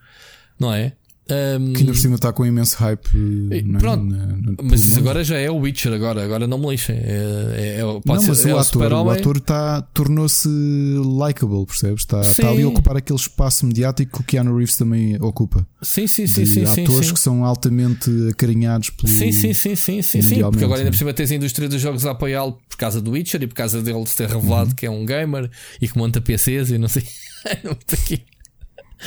não 0.58 0.74
é? 0.74 0.96
Um, 1.30 1.72
que 1.72 1.80
ainda 1.80 1.92
por 1.92 1.98
cima 1.98 2.14
está 2.16 2.32
com 2.34 2.44
imenso 2.44 2.76
hype. 2.76 3.08
É, 3.50 3.78
pronto, 3.78 4.04
na, 4.04 4.26
na, 4.26 4.54
mas 4.62 4.86
isso 4.86 4.98
agora 4.98 5.24
já 5.24 5.38
é 5.38 5.50
o 5.50 5.56
Witcher. 5.56 5.92
Agora, 5.94 6.22
agora 6.22 6.46
não 6.46 6.58
me 6.58 6.68
lixem. 6.68 6.96
É, 6.96 7.54
é, 7.56 7.80
é 7.80 7.82
pode 7.82 8.06
não, 8.06 8.20
ser, 8.20 8.28
mas 8.28 8.46
é 8.46 8.54
o, 8.54 8.58
ator, 8.58 8.92
o, 8.92 9.04
o 9.04 9.10
ator 9.10 9.40
tá, 9.40 9.80
tornou-se 9.94 10.48
likable, 10.48 11.64
percebes? 11.64 12.02
Está, 12.02 12.20
está 12.20 12.50
ali 12.50 12.62
a 12.62 12.68
ocupar 12.68 12.98
aquele 12.98 13.18
espaço 13.18 13.64
mediático 13.64 14.18
que 14.18 14.20
o 14.20 14.24
Keanu 14.24 14.54
Reeves 14.54 14.76
também 14.76 15.16
ocupa. 15.18 15.66
Sim, 15.80 16.06
sim, 16.06 16.26
sim. 16.26 16.44
sim, 16.44 16.62
atores 16.62 17.06
sim, 17.06 17.14
que 17.14 17.20
são 17.20 17.42
altamente 17.42 18.10
acarinhados 18.28 18.90
pelo. 18.90 19.08
Sim, 19.08 19.32
sim, 19.32 19.54
sim, 19.54 19.74
sim, 19.74 20.02
sim, 20.02 20.20
sim. 20.20 20.40
Porque 20.42 20.64
agora 20.64 20.80
ainda 20.80 20.90
por 20.90 20.98
cima 20.98 21.14
tens 21.14 21.30
a 21.30 21.34
indústria 21.34 21.68
dos 21.70 21.80
jogos 21.80 22.04
a 22.04 22.10
apoiá-lo 22.10 22.58
por 22.68 22.76
causa 22.76 23.00
do 23.00 23.12
Witcher 23.12 23.42
e 23.42 23.46
por 23.46 23.54
causa 23.54 23.80
dele 23.80 24.04
ter 24.14 24.28
revelado 24.28 24.70
uhum. 24.70 24.76
que 24.76 24.84
é 24.84 24.90
um 24.90 25.06
gamer 25.06 25.50
e 25.80 25.88
que 25.88 25.96
monta 25.96 26.20
PCs 26.20 26.70
e 26.70 26.76
não 26.76 26.88
sei. 26.88 27.02
aqui. 27.92 28.22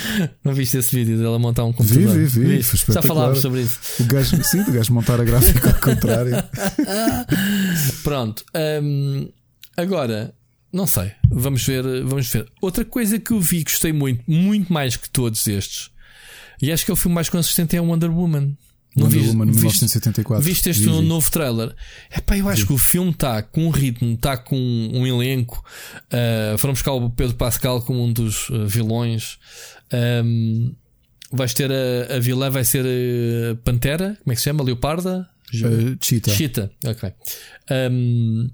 Não 0.44 0.52
viste 0.52 0.76
esse 0.76 0.94
vídeo 0.94 1.18
dela 1.18 1.38
montar 1.38 1.64
um 1.64 1.72
computador? 1.72 2.14
Vi, 2.14 2.26
vi, 2.26 2.56
vi. 2.56 2.62
Foi 2.62 2.94
Já 2.94 3.02
falámos 3.02 3.40
sobre 3.40 3.62
isso. 3.62 3.78
O 4.00 4.04
gajo, 4.04 4.44
sim, 4.44 4.60
o 4.60 4.72
gajo 4.72 4.92
montar 4.92 5.20
a 5.20 5.24
gráfica 5.24 5.68
ao 5.68 5.80
contrário. 5.80 6.32
Pronto. 8.02 8.44
Um, 8.82 9.28
agora, 9.76 10.34
não 10.72 10.86
sei. 10.86 11.12
Vamos 11.30 11.64
ver, 11.64 11.82
vamos 12.04 12.28
ver. 12.28 12.46
Outra 12.60 12.84
coisa 12.84 13.18
que 13.18 13.32
eu 13.32 13.40
vi, 13.40 13.62
gostei 13.62 13.92
muito, 13.92 14.22
muito 14.26 14.72
mais 14.72 14.96
que 14.96 15.08
todos 15.08 15.46
estes, 15.46 15.90
e 16.60 16.72
acho 16.72 16.84
que 16.84 16.90
é 16.90 16.94
o 16.94 16.96
filme 16.96 17.14
mais 17.14 17.28
consistente 17.28 17.76
é 17.76 17.80
o 17.80 17.84
Wonder 17.84 18.10
Woman. 18.10 18.56
Não 18.96 19.04
Wonder 19.04 19.20
viste, 19.20 19.30
Woman 19.30 19.46
1974. 19.46 20.44
Viste 20.44 20.70
este 20.70 20.84
vi, 20.84 20.90
vi. 20.90 21.02
novo 21.02 21.30
trailer? 21.30 21.74
Epá, 22.14 22.36
eu 22.36 22.48
acho 22.48 22.62
vi. 22.62 22.68
que 22.68 22.72
o 22.72 22.78
filme 22.78 23.10
está 23.10 23.42
com 23.42 23.66
um 23.66 23.70
ritmo, 23.70 24.14
está 24.14 24.36
com 24.36 24.56
um 24.56 25.06
elenco. 25.06 25.64
Uh, 26.06 26.58
foram 26.58 26.74
buscar 26.74 26.92
o 26.92 27.08
Pedro 27.10 27.36
Pascal 27.36 27.80
como 27.82 28.02
um 28.02 28.12
dos 28.12 28.48
uh, 28.50 28.66
vilões. 28.66 29.38
Um, 29.92 30.74
vais 31.30 31.54
ter 31.54 31.70
a, 31.70 32.16
a 32.16 32.18
vilã, 32.18 32.50
vai 32.50 32.64
ser 32.64 32.84
a 32.84 33.56
Pantera, 33.56 34.18
como 34.22 34.32
é 34.32 34.34
que 34.34 34.40
se 34.40 34.44
chama? 34.44 34.62
Leoparda? 34.62 35.28
Uh, 35.54 35.96
Cheetah. 36.00 36.32
Cheetah, 36.32 36.70
ok. 36.84 37.12
Um, 37.90 38.50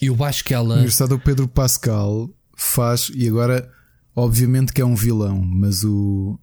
eu 0.00 0.24
acho 0.24 0.44
que 0.44 0.54
ela. 0.54 0.78
Engraçado, 0.78 1.14
o 1.14 1.18
Pedro 1.18 1.48
Pascal 1.48 2.30
faz, 2.56 3.10
e 3.14 3.28
agora, 3.28 3.68
obviamente 4.14 4.72
que 4.72 4.80
é 4.80 4.84
um 4.84 4.94
vilão, 4.94 5.40
mas 5.40 5.84
o. 5.84 6.38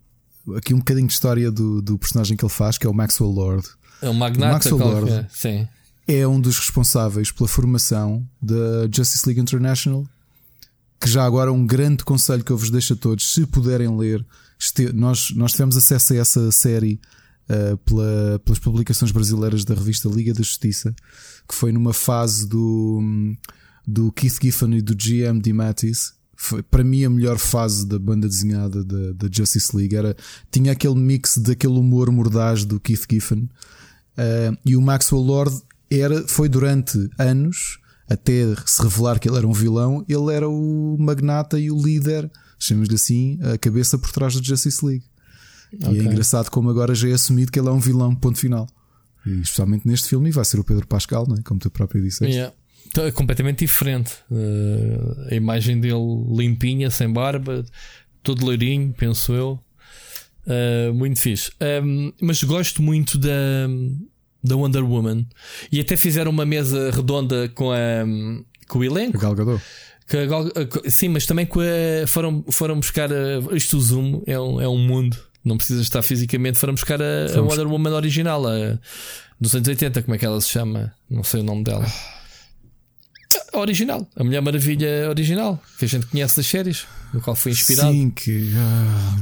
Aqui 0.56 0.74
um 0.74 0.80
bocadinho 0.80 1.06
de 1.06 1.14
história 1.14 1.52
do, 1.52 1.82
do 1.82 1.98
personagem 2.00 2.36
que 2.36 2.44
ele 2.44 2.52
faz, 2.52 2.78
que 2.78 2.88
é 2.88 2.90
o 2.90 2.94
Maxwell 2.94 3.30
Lord. 3.30 3.68
É 4.02 4.10
o 4.10 4.14
Magnata, 4.14 4.74
o 4.74 4.78
Maxwell 4.80 5.02
Lord 5.02 5.12
é, 5.12 5.28
sim. 5.30 5.68
é 6.08 6.28
um 6.28 6.42
dos 6.42 6.58
responsáveis 6.58 7.32
pela 7.32 7.48
formação 7.48 8.28
da 8.42 8.90
Justice 8.92 9.24
League 9.28 9.40
International 9.40 10.04
que 11.02 11.10
já 11.10 11.26
agora 11.26 11.52
um 11.52 11.66
grande 11.66 12.04
conselho 12.04 12.44
que 12.44 12.52
eu 12.52 12.58
vos 12.58 12.70
deixo 12.70 12.94
a 12.94 12.96
todos, 12.96 13.34
se 13.34 13.48
puderem 13.48 13.98
ler, 13.98 14.24
este, 14.60 14.94
nós, 14.94 15.32
nós 15.36 15.52
tivemos 15.52 15.76
acesso 15.76 16.14
a 16.14 16.18
essa 16.18 16.52
série 16.52 17.02
uh, 17.50 17.76
pela, 17.78 18.40
pelas 18.46 18.60
publicações 18.60 19.12
brasileiras 19.12 19.66
da 19.66 19.74
revista 19.74 20.08
Liga 20.08 20.32
da 20.32 20.44
Justiça, 20.44 20.94
que 21.50 21.56
foi 21.56 21.72
numa 21.72 21.92
fase 21.92 22.48
do, 22.48 23.02
do 23.86 24.12
Keith 24.12 24.38
Giffen 24.40 24.76
e 24.76 24.82
do 24.82 24.96
GM 24.96 25.42
de 25.42 25.52
Mattis. 25.52 26.14
Foi 26.36 26.62
para 26.62 26.84
mim 26.84 27.04
a 27.04 27.10
melhor 27.10 27.40
fase 27.40 27.88
da 27.88 27.98
banda 27.98 28.28
desenhada 28.28 28.84
da, 28.84 29.14
da 29.14 29.28
Justice 29.32 29.76
League. 29.76 29.96
Era, 29.96 30.16
tinha 30.52 30.72
aquele 30.72 30.96
mix 30.96 31.38
daquele 31.40 31.74
humor 31.74 32.12
mordaz 32.12 32.64
do 32.64 32.80
Keith 32.80 33.06
Giffen. 33.10 33.50
Uh, 34.18 34.56
e 34.64 34.76
o 34.76 34.82
Maxwell 34.82 35.24
Lord 35.24 35.62
era, 35.90 36.28
foi 36.28 36.48
durante 36.48 37.10
anos 37.18 37.81
até 38.12 38.44
se 38.66 38.82
revelar 38.82 39.20
que 39.20 39.30
ele 39.30 39.38
era 39.38 39.48
um 39.48 39.54
vilão, 39.54 40.06
ele 40.08 40.34
era 40.34 40.48
o 40.50 40.98
magnata 41.00 41.60
e 41.60 41.72
o 41.72 41.82
líder, 41.82 42.30
chamemos-lhe 42.60 42.96
assim, 42.96 43.40
a 43.42 43.58
cabeça 43.58 43.98
por 43.98 44.12
trás 44.12 44.36
da 44.36 44.42
Justice 44.42 44.86
League. 44.86 45.04
Okay. 45.74 45.94
E 45.94 46.00
é 46.00 46.04
engraçado 46.04 46.50
como 46.50 46.70
agora 46.70 46.94
já 46.94 47.08
é 47.10 47.14
assumido 47.14 47.52
que 47.52 47.60
ele 47.60 47.70
é 47.70 47.72
um 47.72 47.80
vilão, 47.80 48.14
ponto 48.14 48.38
final. 48.38 48.68
E 49.26 49.42
especialmente 49.42 49.88
neste 49.88 50.10
filme, 50.10 50.30
e 50.30 50.32
vai 50.32 50.44
ser 50.44 50.60
o 50.60 50.64
Pedro 50.64 50.86
Pascal, 50.88 51.28
né? 51.28 51.42
como 51.46 51.60
tu 51.60 51.70
próprio 51.70 52.02
disseste. 52.04 52.34
Yeah. 52.34 52.54
Então, 52.88 53.06
é 53.06 53.12
completamente 53.12 53.60
diferente. 53.60 54.14
Uh, 54.30 55.28
a 55.32 55.36
imagem 55.36 55.80
dele 55.80 56.26
limpinha, 56.36 56.90
sem 56.90 57.12
barba, 57.12 57.64
todo 58.22 58.46
leirinho, 58.46 58.94
penso 58.98 59.34
eu. 59.34 59.60
Uh, 60.46 60.94
muito 60.94 61.20
fixe. 61.20 61.52
Um, 61.84 62.12
mas 62.20 62.44
gosto 62.44 62.82
muito 62.82 63.18
da, 63.18 63.30
da 64.44 64.56
Wonder 64.56 64.84
Woman. 64.84 65.26
E 65.72 65.80
até 65.80 65.96
fizeram 65.96 66.32
uma 66.32 66.46
mesa 66.46 66.92
redonda 66.92 67.50
com, 67.50 67.72
a, 67.72 67.78
com 68.68 68.80
o 68.80 68.84
elenco. 68.84 69.18
Gal 69.18 69.36
Gadot. 69.36 69.62
sim, 70.90 71.10
mas 71.10 71.26
também 71.26 71.48
a, 71.48 72.08
foram, 72.08 72.44
foram 72.50 72.80
buscar 72.80 73.12
a, 73.12 73.56
isto 73.56 73.78
o 73.78 73.82
Zoom 73.82 74.22
é 74.26 74.40
um, 74.40 74.62
é 74.62 74.68
um 74.68 74.78
mundo. 74.78 75.18
Não 75.44 75.58
precisa 75.58 75.82
estar 75.82 76.02
fisicamente. 76.02 76.58
Foram 76.58 76.74
buscar 76.74 77.02
a, 77.02 77.38
a 77.38 77.42
Wonder 77.42 77.68
Woman 77.68 77.92
original, 77.92 78.46
a, 78.48 78.78
dos 79.40 79.56
anos 79.56 79.68
80. 79.68 80.04
Como 80.04 80.16
é 80.16 80.18
que 80.18 80.26
ela 80.26 80.40
se 80.40 80.50
chama? 80.50 80.94
Não 81.10 81.24
sei 81.24 81.42
o 81.42 81.44
nome 81.44 81.64
dela. 81.64 81.86
A 83.54 83.60
original, 83.60 84.08
a 84.16 84.24
Mulher 84.24 84.42
Maravilha 84.42 85.10
original, 85.10 85.62
que 85.78 85.86
a 85.86 85.88
gente 85.88 86.06
conhece 86.06 86.38
das 86.38 86.48
séries, 86.48 86.86
no 87.14 87.22
qual 87.22 87.36
foi 87.36 87.52
inspirado. 87.52 87.92
Sim, 87.92 88.10
que. 88.10 88.52
Ah, 88.56 89.18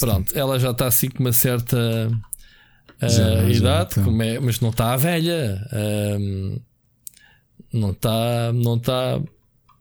Pronto, 0.00 0.36
ela 0.36 0.58
já 0.58 0.70
está 0.70 0.86
assim 0.86 1.08
com 1.08 1.20
uma 1.20 1.32
certa 1.32 2.10
já, 3.08 3.48
idade, 3.48 3.94
já, 3.96 4.00
então. 4.00 4.22
é, 4.22 4.38
mas 4.40 4.60
não 4.60 4.70
está 4.70 4.96
velha. 4.96 5.66
Um, 5.72 6.60
Não 7.72 7.90
está. 7.90 8.52
Não 8.52 8.76
está. 8.76 9.20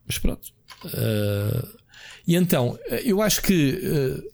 Mas 0.08 0.18
pronto. 0.18 0.54
Uh, 0.86 1.68
e 2.28 2.36
então, 2.36 2.78
eu 3.04 3.22
acho 3.22 3.42
que. 3.42 3.74
Uh, 3.84 4.32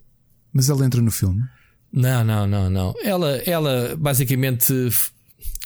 Mas 0.53 0.69
ela 0.69 0.85
entra 0.85 1.01
no 1.01 1.11
filme? 1.11 1.41
Não, 1.91 2.23
não, 2.23 2.45
não, 2.45 2.69
não. 2.69 2.93
Ela, 3.03 3.37
ela 3.45 3.95
basicamente, 3.97 4.73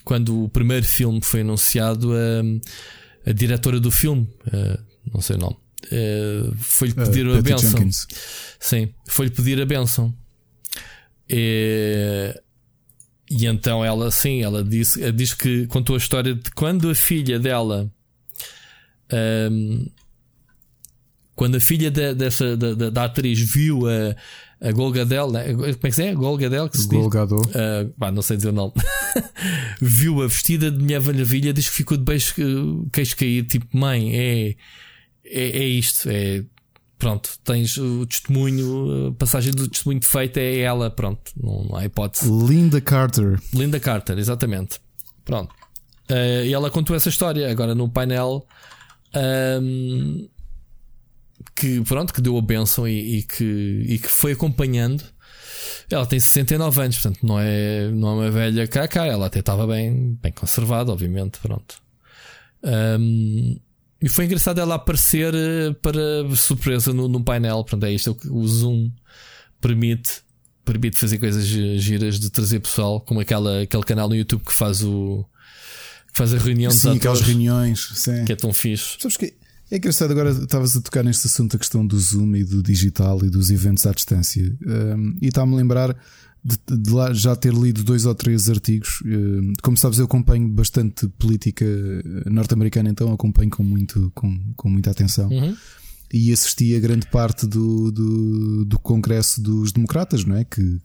quando 0.05 0.45
o 0.45 0.49
primeiro 0.49 0.85
filme 0.85 1.19
foi 1.21 1.41
anunciado, 1.41 2.13
a, 2.13 3.29
a 3.29 3.33
diretora 3.33 3.79
do 3.79 3.91
filme, 3.91 4.29
uh, 4.47 4.79
não 5.13 5.19
sei 5.21 5.35
o 5.35 5.39
nome, 5.39 5.57
foi-lhe 6.57 6.93
pedir 6.93 7.27
a 7.27 7.41
benção. 7.41 7.89
Sim, 8.59 8.93
foi-lhe 9.07 9.31
pedir 9.31 9.59
a 9.61 9.65
benção. 9.65 10.13
E, 11.29 12.33
e 13.31 13.45
então 13.45 13.83
ela, 13.83 14.11
sim, 14.11 14.41
ela 14.41 14.61
disse, 14.61 15.09
diz 15.13 15.33
que 15.33 15.65
contou 15.67 15.95
a 15.95 15.97
história 15.97 16.35
de 16.35 16.51
quando 16.51 16.89
a 16.89 16.95
filha 16.95 17.39
dela. 17.39 17.89
Um, 19.49 19.89
quando 21.33 21.55
a 21.55 21.59
filha 21.61 21.89
de, 21.89 22.13
dessa, 22.13 22.57
da, 22.57 22.89
da, 22.89 23.05
atriz 23.05 23.39
viu 23.39 23.87
a, 23.87 24.67
a 24.67 24.71
Golgadel, 24.73 25.31
né? 25.31 25.53
como 25.53 25.65
é 25.65 25.73
que 25.73 25.91
se 25.93 26.03
é? 26.03 26.13
Golgadel 26.13 26.67
que 26.67 26.77
se 26.77 26.89
Golgador. 26.89 27.45
diz? 27.45 27.55
Uh, 27.55 28.11
não 28.13 28.21
sei 28.21 28.35
dizer 28.35 28.49
o 28.49 28.53
nome. 28.53 28.73
viu 29.81 30.21
a 30.21 30.27
vestida 30.27 30.69
de 30.69 30.77
Mulher 30.77 30.99
Maravilha, 30.99 31.53
diz 31.53 31.69
que 31.69 31.77
ficou 31.77 31.97
de 31.97 32.03
beijo, 32.03 32.85
queixo 32.91 33.15
cair, 33.15 33.45
tipo, 33.45 33.65
mãe, 33.71 34.13
é, 34.13 34.55
é, 35.23 35.43
é 35.63 35.65
isto, 35.65 36.09
é 36.09 36.43
pronto, 37.01 37.31
tens 37.43 37.77
o 37.77 38.05
testemunho, 38.05 39.07
a 39.07 39.11
passagem 39.13 39.51
do 39.51 39.67
testemunho 39.67 40.03
feito 40.03 40.37
é 40.37 40.59
ela, 40.59 40.87
pronto, 40.91 41.31
não, 41.35 41.63
não 41.63 41.75
há 41.75 41.83
hipótese. 41.83 42.29
Linda 42.31 42.79
Carter. 42.79 43.41
Linda 43.51 43.79
Carter, 43.79 44.19
exatamente. 44.19 44.79
Pronto. 45.25 45.51
Uh, 46.07 46.45
e 46.45 46.53
ela 46.53 46.69
contou 46.69 46.95
essa 46.95 47.09
história 47.09 47.49
agora 47.49 47.73
no 47.73 47.89
painel. 47.89 48.45
Um, 49.15 50.29
que 51.55 51.81
pronto, 51.81 52.13
que 52.13 52.21
deu 52.21 52.37
a 52.37 52.41
benção 52.41 52.87
e, 52.87 53.17
e, 53.17 53.23
que, 53.23 53.85
e 53.87 53.97
que 53.97 54.07
foi 54.11 54.33
acompanhando. 54.33 55.03
Ela 55.89 56.05
tem 56.05 56.19
69 56.19 56.81
anos, 56.83 56.97
portanto 56.99 57.25
não 57.25 57.39
é, 57.39 57.87
não 57.89 58.09
é 58.09 58.13
uma 58.13 58.31
velha 58.31 58.67
cá, 58.67 59.07
ela 59.07 59.25
até 59.25 59.39
estava 59.39 59.65
bem, 59.65 60.19
bem 60.21 60.31
conservada, 60.31 60.91
obviamente. 60.91 61.39
Pronto. 61.39 61.81
Um, 62.63 63.59
e 64.01 64.09
foi 64.09 64.25
engraçado 64.25 64.59
ela 64.59 64.75
aparecer 64.75 65.33
eh, 65.33 65.73
para 65.81 66.01
surpresa 66.35 66.91
no, 66.91 67.07
no 67.07 67.23
painel. 67.23 67.63
Pronto, 67.63 67.85
é 67.85 67.93
isto 67.93 68.15
que 68.15 68.27
o 68.27 68.47
Zoom 68.47 68.91
permite. 69.59 70.21
Permite 70.63 70.97
fazer 70.97 71.17
coisas 71.17 71.45
giras 71.45 72.19
de 72.19 72.29
trazer 72.29 72.59
pessoal, 72.59 73.01
como 73.01 73.19
aquela, 73.19 73.61
aquele 73.61 73.83
canal 73.83 74.07
no 74.07 74.15
YouTube 74.15 74.43
que 74.43 74.53
faz 74.53 74.83
o. 74.83 75.25
que 76.11 76.17
faz 76.17 76.33
a 76.33 76.37
reunião 76.37 76.71
sim, 76.71 76.95
aquelas 76.95 77.21
reuniões, 77.21 77.89
sim. 77.95 78.25
que 78.25 78.31
é 78.31 78.35
tão 78.35 78.53
fixe. 78.53 78.95
Sabes 78.99 79.17
que 79.17 79.33
é 79.71 79.77
engraçado, 79.77 80.11
agora 80.11 80.31
estavas 80.31 80.75
a 80.75 80.81
tocar 80.81 81.03
neste 81.03 81.27
assunto, 81.27 81.55
a 81.55 81.59
questão 81.59 81.85
do 81.85 81.97
Zoom 81.99 82.35
e 82.35 82.43
do 82.43 82.61
digital 82.61 83.23
e 83.23 83.29
dos 83.29 83.49
eventos 83.49 83.85
à 83.85 83.91
distância. 83.91 84.55
Um, 84.65 85.17
e 85.21 85.29
está-me 85.29 85.53
a 85.53 85.57
lembrar 85.57 85.95
de, 86.43 86.77
de, 86.77 86.89
lá 86.89 87.13
já 87.13 87.35
ter 87.35 87.53
lido 87.53 87.83
dois 87.83 88.05
ou 88.05 88.15
três 88.15 88.49
artigos. 88.49 89.01
Um, 89.05 89.53
como 89.61 89.77
sabes, 89.77 89.99
eu 89.99 90.05
acompanho 90.05 90.47
bastante 90.47 91.07
política 91.07 91.65
norte-americana, 92.25 92.89
então 92.89 93.11
acompanho 93.11 93.49
com, 93.49 93.63
muito, 93.63 94.11
com, 94.15 94.39
com 94.55 94.69
muita 94.69 94.91
atenção. 94.91 95.29
Uhum. 95.29 95.55
E 96.13 96.33
assisti 96.33 96.75
a 96.75 96.79
grande 96.79 97.07
parte 97.07 97.47
do, 97.47 97.91
do, 97.91 98.65
do 98.65 98.79
Congresso 98.79 99.41
dos 99.41 99.71
Democratas, 99.71 100.25
não 100.25 100.35
é? 100.35 100.43
Que 100.43 100.81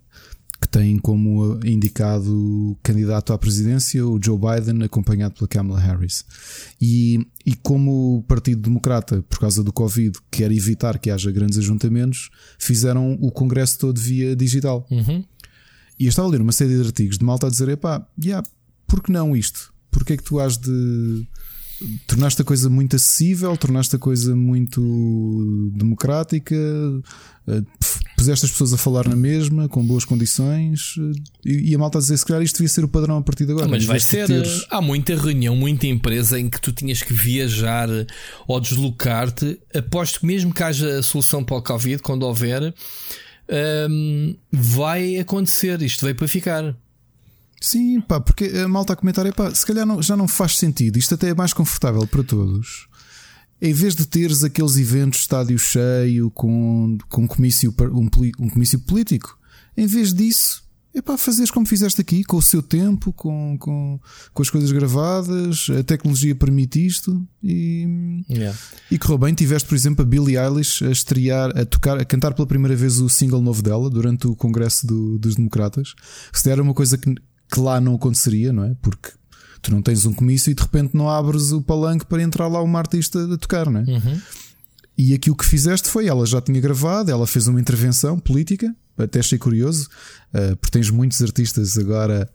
que 0.60 0.68
tem 0.68 0.98
como 0.98 1.58
indicado 1.64 2.76
candidato 2.82 3.32
à 3.32 3.38
presidência 3.38 4.06
o 4.06 4.18
Joe 4.22 4.38
Biden, 4.38 4.82
acompanhado 4.82 5.34
pela 5.34 5.48
Kamala 5.48 5.78
Harris. 5.78 6.24
E, 6.80 7.26
e 7.44 7.54
como 7.54 8.18
o 8.18 8.22
Partido 8.22 8.62
Democrata, 8.62 9.22
por 9.28 9.38
causa 9.38 9.62
do 9.62 9.72
Covid, 9.72 10.18
quer 10.30 10.50
evitar 10.50 10.98
que 10.98 11.10
haja 11.10 11.30
grandes 11.30 11.58
ajuntamentos, 11.58 12.30
fizeram 12.58 13.18
o 13.20 13.30
Congresso 13.30 13.78
todo 13.78 14.00
via 14.00 14.34
digital. 14.34 14.86
Uhum. 14.90 15.24
E 15.98 16.04
eu 16.04 16.08
estava 16.08 16.28
a 16.28 16.30
ler 16.30 16.40
uma 16.40 16.52
série 16.52 16.74
de 16.74 16.86
artigos 16.86 17.18
de 17.18 17.24
malta 17.24 17.46
a 17.46 17.50
dizer: 17.50 17.68
epá, 17.68 18.06
yeah, 18.22 18.46
por 18.86 19.02
que 19.02 19.10
não 19.10 19.36
isto? 19.36 19.72
Porquê 19.90 20.14
é 20.14 20.16
que 20.16 20.22
tu 20.22 20.38
has 20.38 20.56
de 20.58 21.26
tornaste 22.06 22.40
a 22.40 22.44
coisa 22.44 22.70
muito 22.70 22.96
acessível, 22.96 23.56
tornaste 23.56 23.96
a 23.96 23.98
coisa 23.98 24.34
muito 24.34 25.70
democrática, 25.74 26.54
eh, 27.48 27.62
puseste 28.16 28.46
as 28.46 28.52
pessoas 28.52 28.72
a 28.72 28.78
falar 28.78 29.06
na 29.06 29.16
mesma, 29.16 29.68
com 29.68 29.84
boas 29.84 30.04
condições, 30.04 30.94
eh, 31.44 31.50
e 31.50 31.74
a 31.74 31.78
malta 31.78 31.98
a 31.98 32.00
dizer 32.00 32.16
se 32.16 32.24
calhar 32.24 32.42
isto 32.42 32.56
devia 32.56 32.68
ser 32.68 32.84
o 32.84 32.88
padrão 32.88 33.18
a 33.18 33.22
partir 33.22 33.44
de 33.44 33.52
agora. 33.52 33.68
Mas 33.68 33.84
vai 33.84 34.00
ser. 34.00 34.26
Teres... 34.26 34.62
Eh, 34.62 34.66
há 34.70 34.80
muita 34.80 35.14
reunião, 35.14 35.54
muita 35.54 35.86
empresa 35.86 36.40
em 36.40 36.48
que 36.48 36.60
tu 36.60 36.72
tinhas 36.72 37.02
que 37.02 37.12
viajar 37.12 37.88
ou 38.46 38.60
deslocar-te. 38.60 39.58
Aposto 39.74 40.20
que 40.20 40.26
mesmo 40.26 40.54
que 40.54 40.62
haja 40.62 40.98
a 40.98 41.02
solução 41.02 41.44
para 41.44 41.56
o 41.56 41.62
Covid, 41.62 42.02
quando 42.02 42.22
houver, 42.22 42.74
um, 43.90 44.36
vai 44.50 45.18
acontecer. 45.18 45.80
Isto 45.82 46.04
veio 46.04 46.16
para 46.16 46.28
ficar. 46.28 46.76
Sim, 47.60 48.00
pá, 48.00 48.20
porque 48.20 48.44
a 48.44 48.68
malta 48.68 48.92
a 48.92 48.96
comentar 48.96 49.24
é 49.26 49.32
pá, 49.32 49.54
se 49.54 49.64
calhar 49.64 49.86
não, 49.86 50.02
já 50.02 50.16
não 50.16 50.28
faz 50.28 50.58
sentido. 50.58 50.98
Isto 50.98 51.14
até 51.14 51.30
é 51.30 51.34
mais 51.34 51.52
confortável 51.52 52.06
para 52.06 52.22
todos. 52.22 52.88
Em 53.60 53.72
vez 53.72 53.94
de 53.94 54.04
teres 54.04 54.44
aqueles 54.44 54.76
eventos 54.76 55.20
estádio 55.20 55.58
cheio 55.58 56.30
com, 56.30 56.98
com 57.08 57.22
um, 57.22 57.26
comício, 57.26 57.74
um, 57.80 58.08
um 58.38 58.50
comício 58.50 58.78
político, 58.80 59.38
em 59.74 59.86
vez 59.86 60.12
disso, 60.12 60.65
é 60.96 61.02
pá, 61.02 61.16
fazeres 61.16 61.50
como 61.50 61.66
fizeste 61.66 62.00
aqui, 62.00 62.24
com 62.24 62.36
o 62.36 62.42
seu 62.42 62.62
tempo, 62.62 63.12
com, 63.12 63.56
com, 63.58 64.00
com 64.32 64.42
as 64.42 64.50
coisas 64.50 64.72
gravadas, 64.72 65.68
a 65.78 65.82
tecnologia 65.82 66.34
permite 66.34 66.84
isto 66.84 67.26
e, 67.42 68.24
yeah. 68.30 68.58
e 68.90 68.98
correu 68.98 69.18
bem. 69.18 69.34
Tiveste, 69.34 69.68
por 69.68 69.74
exemplo, 69.74 70.02
a 70.02 70.08
Billie 70.08 70.38
Eilish 70.38 70.84
a 70.84 70.90
estrear, 70.90 71.50
a 71.56 71.64
tocar, 71.64 71.98
a 71.98 72.04
cantar 72.04 72.34
pela 72.34 72.46
primeira 72.46 72.74
vez 72.74 72.98
o 72.98 73.08
single 73.08 73.40
novo 73.40 73.62
dela 73.62 73.90
durante 73.90 74.26
o 74.26 74.34
Congresso 74.34 74.86
do, 74.86 75.18
dos 75.18 75.36
Democratas. 75.36 75.94
Se 76.32 76.50
era 76.50 76.62
uma 76.62 76.74
coisa 76.74 76.96
que 76.96 77.14
que 77.52 77.60
lá 77.60 77.80
não 77.80 77.94
aconteceria, 77.94 78.52
não 78.52 78.64
é? 78.64 78.74
Porque 78.82 79.12
tu 79.62 79.70
não 79.70 79.82
tens 79.82 80.04
um 80.06 80.12
comício 80.12 80.50
e 80.50 80.54
de 80.54 80.62
repente 80.62 80.94
não 80.94 81.08
abres 81.08 81.52
o 81.52 81.62
palanque 81.62 82.06
para 82.06 82.22
entrar 82.22 82.48
lá 82.48 82.62
uma 82.62 82.78
artista 82.78 83.22
a 83.32 83.38
tocar, 83.38 83.70
não 83.70 83.80
é? 83.80 83.84
Uhum. 83.84 84.20
E 84.96 85.14
aqui 85.14 85.30
o 85.30 85.36
que 85.36 85.44
fizeste 85.44 85.88
foi, 85.88 86.06
ela 86.06 86.24
já 86.24 86.40
tinha 86.40 86.60
gravado, 86.60 87.10
ela 87.10 87.26
fez 87.26 87.46
uma 87.46 87.60
intervenção 87.60 88.18
política, 88.18 88.74
até 88.96 89.18
achei 89.18 89.38
curioso, 89.38 89.88
uh, 90.32 90.56
porque 90.56 90.78
tens 90.78 90.90
muitos 90.90 91.20
artistas 91.20 91.76
agora 91.76 92.28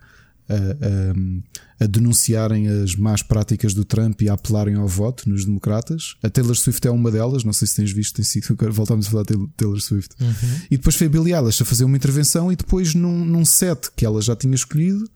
a, 0.48 0.54
a, 0.54 1.86
a, 1.86 1.88
denunciarem 1.88 2.68
as 2.68 2.96
más 2.96 3.24
práticas 3.24 3.74
do 3.74 3.86
Trump 3.86 4.22
e 4.22 4.30
a 4.30 4.34
apelarem 4.34 4.76
ao 4.76 4.88
voto 4.88 5.30
nos 5.30 5.46
democratas. 5.46 6.16
A 6.22 6.30
Taylor 6.30 6.56
Swift 6.56 6.86
é 6.88 6.92
uma 6.92 7.10
delas, 7.10 7.44
não 7.44 7.54
sei 7.54 7.68
se 7.68 7.76
tens 7.76 7.92
visto, 7.92 8.16
tem 8.16 8.26
sido, 8.26 8.56
voltamos 8.72 9.08
a 9.08 9.10
falar 9.10 9.24
de 9.24 9.36
Taylor 9.56 9.80
Swift. 9.80 10.16
Uhum. 10.22 10.60
E 10.70 10.78
depois 10.78 10.96
foi 10.96 11.08
a 11.08 11.10
Billie 11.10 11.34
Eilish 11.34 11.64
a 11.64 11.66
fazer 11.66 11.86
uma 11.86 11.96
intervenção 11.96 12.52
e 12.52 12.56
depois 12.56 12.94
num, 12.94 13.26
num 13.26 13.46
set 13.46 13.90
que 13.96 14.06
ela 14.06 14.22
já 14.22 14.36
tinha 14.36 14.56
escolhido, 14.56 15.10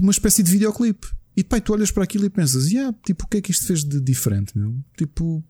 uma 0.00 0.12
espécie 0.12 0.42
de 0.42 0.50
videoclipe. 0.50 1.06
E 1.36 1.44
pai, 1.44 1.60
tu 1.60 1.72
olhas 1.72 1.90
para 1.90 2.04
aquilo 2.04 2.24
e 2.24 2.30
pensas, 2.30 2.70
yeah, 2.70 2.94
tipo, 3.04 3.24
o 3.24 3.28
que 3.28 3.38
é 3.38 3.40
que 3.40 3.50
isto 3.50 3.66
fez 3.66 3.84
de 3.84 4.00
diferente, 4.00 4.56
meu? 4.58 4.74
Tipo, 4.96 5.44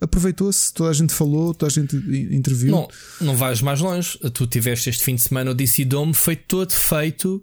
aproveitou-se, 0.00 0.72
toda 0.72 0.90
a 0.90 0.92
gente 0.92 1.12
falou, 1.12 1.52
toda 1.52 1.70
a 1.70 1.74
gente 1.74 1.96
interviu. 2.32 2.70
Não, 2.70 2.88
não 3.20 3.36
vais 3.36 3.60
mais 3.60 3.80
longe. 3.80 4.18
Tu 4.32 4.46
tiveste 4.46 4.90
este 4.90 5.02
fim 5.02 5.14
de 5.14 5.22
semana 5.22 5.50
o 5.50 5.54
DC 5.54 5.84
Dome, 5.84 6.14
foi 6.14 6.36
todo 6.36 6.72
feito 6.72 7.42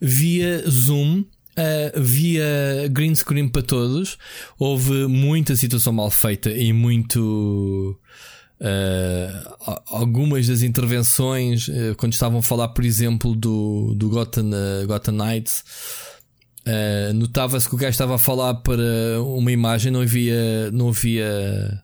via 0.00 0.62
Zoom. 0.68 1.24
Uh, 1.56 2.02
via 2.02 2.88
green 2.90 3.14
screen 3.14 3.48
para 3.48 3.62
todos, 3.62 4.18
houve 4.58 5.06
muita 5.06 5.54
situação 5.54 5.92
mal 5.92 6.10
feita 6.10 6.50
e 6.50 6.72
muito. 6.72 7.96
Uh, 8.60 9.80
algumas 9.86 10.48
das 10.48 10.62
intervenções, 10.62 11.68
uh, 11.68 11.94
quando 11.96 12.12
estavam 12.12 12.40
a 12.40 12.42
falar, 12.42 12.70
por 12.70 12.84
exemplo, 12.84 13.36
do, 13.36 13.94
do 13.94 14.08
Gotham, 14.08 14.50
Gotham 14.88 15.14
Knights, 15.14 15.62
notava-se 17.14 17.68
que 17.68 17.74
o 17.76 17.78
gajo 17.78 17.90
estava 17.90 18.16
a 18.16 18.18
falar 18.18 18.54
para 18.54 19.22
uma 19.22 19.52
imagem, 19.52 19.92
não 19.92 20.00
havia, 20.00 20.72
não 20.72 20.88
havia 20.88 21.83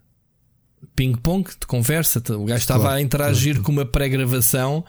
ping-pong 1.01 1.49
de 1.59 1.67
conversa. 1.67 2.23
O 2.37 2.45
gajo 2.45 2.61
estava 2.61 2.83
claro, 2.83 2.97
a 2.99 3.01
interagir 3.01 3.63
com 3.63 3.73
uma 3.73 3.87
pré-gravação. 3.87 4.85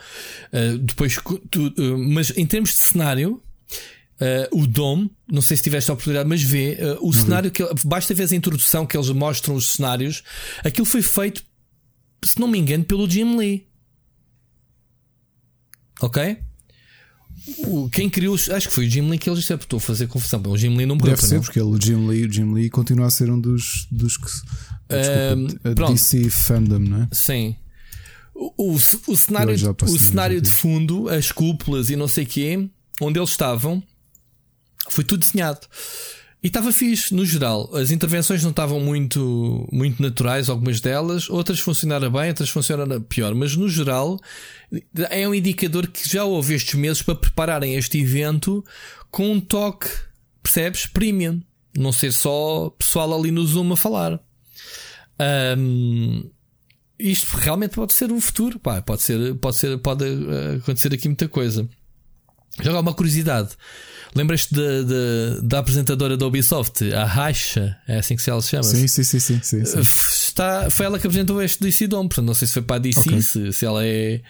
Uh, 0.52 0.78
depois, 0.80 1.18
tu, 1.50 1.68
uh, 1.68 1.98
mas 1.98 2.34
em 2.36 2.46
termos 2.46 2.72
de 2.72 2.80
cenário, 2.80 3.42
uh, 4.20 4.60
o 4.60 4.68
Dom, 4.68 5.10
não 5.32 5.42
sei 5.42 5.56
se 5.56 5.64
tiveste 5.64 5.90
a 5.90 5.94
oportunidade, 5.94 6.28
mas 6.28 6.44
vê 6.44 6.78
o 7.00 7.06
não 7.06 7.14
cenário 7.14 7.50
vi. 7.50 7.52
que 7.52 7.88
basta 7.88 8.14
ver 8.14 8.30
a 8.30 8.36
introdução 8.36 8.86
que 8.86 8.98
eles 8.98 9.10
mostram 9.12 9.56
os 9.56 9.72
cenários. 9.72 10.22
Aquilo 10.66 10.86
foi 10.86 11.02
feito, 11.02 11.46
se 12.26 12.38
não 12.42 12.50
me 12.50 12.60
engano, 12.60 12.84
pelo 12.84 13.10
Jim 13.10 13.38
Lee. 13.38 13.66
Ok? 16.02 16.38
O, 17.66 17.90
quem 17.90 18.10
criou, 18.10 18.36
acho 18.36 18.68
que 18.68 18.74
foi 18.74 18.86
o 18.86 18.90
Jim 18.90 19.10
Lee 19.10 19.18
que 19.18 19.30
eles 19.30 19.40
disseram, 19.40 19.62
estou 19.62 19.78
a 19.78 19.80
fazer 19.80 20.08
confusão. 20.08 20.42
O 20.46 20.58
Jim 20.58 20.76
Lee 20.76 20.86
não 20.86 20.98
Deve 20.98 21.22
ser, 21.22 21.36
não. 21.36 21.42
porque 21.42 21.60
ele, 21.60 21.70
o 21.70 21.82
Jim 21.82 22.06
Lee, 22.06 22.26
o 22.26 22.32
Jim 22.32 22.54
Lee 22.54 22.70
continua 22.70 23.08
a 23.08 23.10
ser 23.10 23.32
um 23.32 23.40
dos, 23.40 23.88
dos 23.90 24.18
que 24.18 24.30
Desculpa, 25.00 25.84
uh, 25.84 25.86
a 25.86 25.92
DC 25.92 26.30
Fandom, 26.30 26.80
não 26.80 27.04
é? 27.04 27.08
Sim. 27.12 27.56
O, 28.34 28.54
o, 28.58 28.74
o 28.74 29.18
cenário, 29.18 29.76
o 29.84 30.00
cenário 30.00 30.42
de 30.42 30.50
fundo, 30.50 31.10
as 31.10 31.32
cúpulas 31.32 31.90
e 31.90 31.96
não 31.96 32.08
sei 32.08 32.24
o 32.24 32.28
quê, 32.28 32.70
onde 33.00 33.20
eles 33.20 33.30
estavam, 33.30 33.84
foi 34.90 35.04
tudo 35.04 35.20
desenhado. 35.20 35.68
E 36.44 36.48
estava 36.48 36.72
fixe, 36.72 37.14
no 37.14 37.24
geral. 37.24 37.70
As 37.76 37.92
intervenções 37.92 38.42
não 38.42 38.50
estavam 38.50 38.80
muito, 38.80 39.68
muito 39.72 40.02
naturais, 40.02 40.50
algumas 40.50 40.82
delas. 40.82 41.30
Outras 41.30 41.60
funcionaram 41.60 42.10
bem, 42.10 42.30
outras 42.30 42.50
funcionaram 42.50 43.00
pior. 43.00 43.36
Mas 43.36 43.56
no 43.56 43.70
geral, 43.70 44.20
é 45.12 45.28
um 45.28 45.36
indicador 45.36 45.86
que 45.86 46.10
já 46.10 46.24
houve 46.24 46.56
estes 46.56 46.74
meses 46.74 47.04
para 47.04 47.14
prepararem 47.14 47.76
este 47.76 48.00
evento 48.00 48.66
com 49.12 49.32
um 49.32 49.40
toque, 49.40 49.88
percebes? 50.42 50.88
Premium. 50.88 51.42
Não 51.78 51.92
ser 51.92 52.12
só 52.12 52.72
pessoal 52.72 53.14
ali 53.14 53.30
no 53.30 53.46
Zoom 53.46 53.74
a 53.74 53.78
falar. 53.78 54.20
Um, 55.58 56.30
isto 56.98 57.36
realmente 57.38 57.76
pode 57.76 57.94
ser 57.94 58.12
um 58.12 58.22
futuro. 58.22 58.60
Pá, 58.60 58.82
pode 58.82 59.02
ser, 59.02 59.36
pode 59.36 59.58
ser, 59.58 59.78
pode 59.80 60.06
eh, 60.06 60.56
acontecer 60.58 60.94
aqui 60.94 61.08
muita 61.08 61.28
coisa. 61.28 61.68
Já 62.62 62.80
uma 62.80 62.94
curiosidade. 62.94 63.50
Lembras-te 64.14 64.54
da, 65.42 65.60
apresentadora 65.60 66.18
da 66.18 66.28
Ubisoft, 66.28 66.94
a 66.94 67.06
Racha? 67.06 67.78
É 67.88 67.98
assim 67.98 68.16
que 68.18 68.30
ela 68.30 68.42
se 68.42 68.50
chama? 68.50 68.64
Sim, 68.64 68.88
sim, 68.88 69.04
sim. 69.04 69.20
sim, 69.20 69.40
sim, 69.42 69.66
sim. 69.66 69.80
Está, 69.80 70.70
foi 70.70 70.86
ela 70.86 71.00
que 71.00 71.08
apresentou 71.08 71.42
este 71.42 71.62
DC 71.62 71.88
Dome. 71.88 72.10
Portanto, 72.10 72.26
não 72.26 72.34
sei 72.34 72.48
se 72.48 72.54
foi 72.54 72.62
para 72.62 72.76
a 72.76 72.80
DC, 72.80 73.00
okay. 73.00 73.22
se, 73.22 73.54
se 73.54 73.66
ela 73.66 73.86
é 73.86 74.22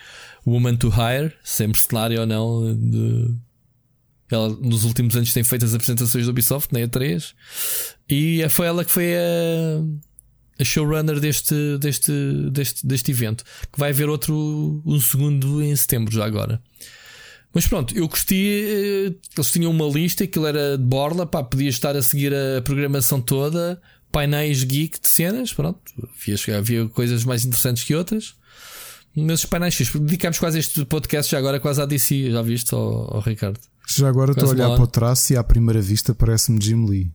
Woman 0.45 0.75
to 0.75 0.89
Hire, 0.89 1.33
se 1.43 1.63
é 1.63 1.67
mercenária 1.67 2.19
ou 2.21 2.27
não. 2.27 2.75
De... 2.75 3.35
Ela 4.29 4.49
nos 4.49 4.85
últimos 4.85 5.15
anos 5.15 5.33
tem 5.33 5.43
feito 5.43 5.65
as 5.65 5.73
apresentações 5.73 6.25
da 6.25 6.31
Ubisoft, 6.31 6.71
na 6.71 6.79
E3. 6.79 7.33
E 8.07 8.47
foi 8.49 8.67
ela 8.67 8.85
que 8.85 8.91
foi 8.91 9.15
a, 9.15 9.81
a 10.61 10.63
showrunner 10.63 11.19
deste, 11.19 11.77
deste, 11.79 12.11
deste, 12.51 12.85
deste 12.85 13.11
evento. 13.11 13.43
Que 13.71 13.79
vai 13.79 13.89
haver 13.89 14.07
outro, 14.07 14.81
um 14.85 14.99
segundo 14.99 15.61
em 15.61 15.75
setembro, 15.75 16.13
já 16.13 16.23
agora. 16.23 16.61
Mas 17.53 17.67
pronto, 17.67 17.97
eu 17.97 18.07
gostei. 18.07 19.07
Eh, 19.07 19.13
eles 19.35 19.51
tinham 19.51 19.71
uma 19.71 19.85
lista, 19.85 20.23
aquilo 20.23 20.45
era 20.45 20.77
de 20.77 20.83
borla, 20.83 21.25
pá, 21.25 21.43
podia 21.43 21.69
estar 21.69 21.95
a 21.97 22.01
seguir 22.01 22.33
a 22.33 22.61
programação 22.61 23.19
toda, 23.19 23.81
painéis 24.11 24.63
geek 24.63 25.01
de 25.01 25.07
cenas, 25.07 25.51
pronto. 25.51 25.79
Havia, 25.99 26.57
havia 26.57 26.87
coisas 26.87 27.25
mais 27.25 27.43
interessantes 27.43 27.83
que 27.83 27.93
outras. 27.93 28.35
Mas 29.13 29.41
os 29.41 29.45
painéis 29.45 29.77
dedicámos 29.77 30.39
quase 30.39 30.59
este 30.59 30.85
podcast 30.85 31.29
já 31.29 31.37
agora 31.37 31.59
quase 31.59 31.81
à 31.81 31.85
DC, 31.85 32.31
já 32.31 32.41
viste, 32.41 32.73
ao, 32.73 33.15
ao 33.15 33.19
Ricardo? 33.19 33.59
Já 33.85 34.07
agora 34.07 34.31
estou 34.31 34.47
a 34.47 34.51
olhar 34.51 34.69
para 34.69 34.83
o 34.83 34.87
traço 34.87 35.33
e 35.33 35.35
à 35.35 35.43
primeira 35.43 35.81
vista 35.81 36.15
parece-me 36.15 36.61
Jim 36.61 36.85
Lee. 36.85 37.11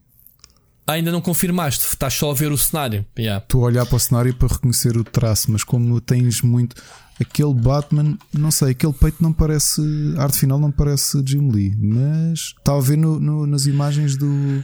Ainda 0.87 1.11
não 1.11 1.19
confirmaste, 1.19 1.85
estás 1.85 2.13
só 2.13 2.31
a 2.31 2.33
ver 2.33 2.49
o 2.49 2.57
cenário. 2.57 3.05
Yeah. 3.19 3.45
A 3.53 3.57
olhar 3.57 3.85
para 3.85 3.97
o 3.97 3.99
cenário 3.99 4.33
para 4.33 4.47
reconhecer 4.47 4.95
o 4.95 5.03
traço, 5.03 5.51
mas 5.51 5.63
como 5.63 5.99
tens 5.99 6.41
muito. 6.41 6.81
Aquele 7.19 7.53
Batman, 7.53 8.15
não 8.31 8.51
sei, 8.51 8.71
aquele 8.71 8.93
peito 8.93 9.21
não 9.21 9.33
parece. 9.33 9.81
A 10.17 10.23
arte 10.23 10.37
final 10.37 10.59
não 10.59 10.71
parece 10.71 11.21
Jim 11.25 11.49
Lee, 11.49 11.75
mas 11.75 12.53
estava 12.57 12.77
a 12.77 12.81
ver 12.81 12.95
no, 12.95 13.19
no, 13.19 13.47
nas 13.47 13.65
imagens 13.65 14.15
do. 14.15 14.63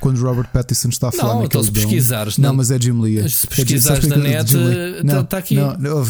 Quando 0.00 0.20
Robert 0.20 0.48
Pattinson 0.52 0.90
está 0.90 1.08
a 1.08 1.12
falar 1.12 1.34
não, 1.36 1.44
então 1.44 1.62
se 1.62 1.72
pesquisares. 1.72 2.36
Não, 2.38 2.50
não, 2.50 2.56
mas 2.56 2.70
é 2.70 2.78
Jim 2.78 3.00
Lee. 3.00 3.28
Se 3.28 3.46
pesquisares 3.46 4.04
é, 4.04 4.08
na 4.08 4.16
net, 4.18 4.54
está 4.54 5.24
tá 5.24 5.38
aqui. 5.38 5.56
Não, 5.56 5.76
não, 5.78 6.06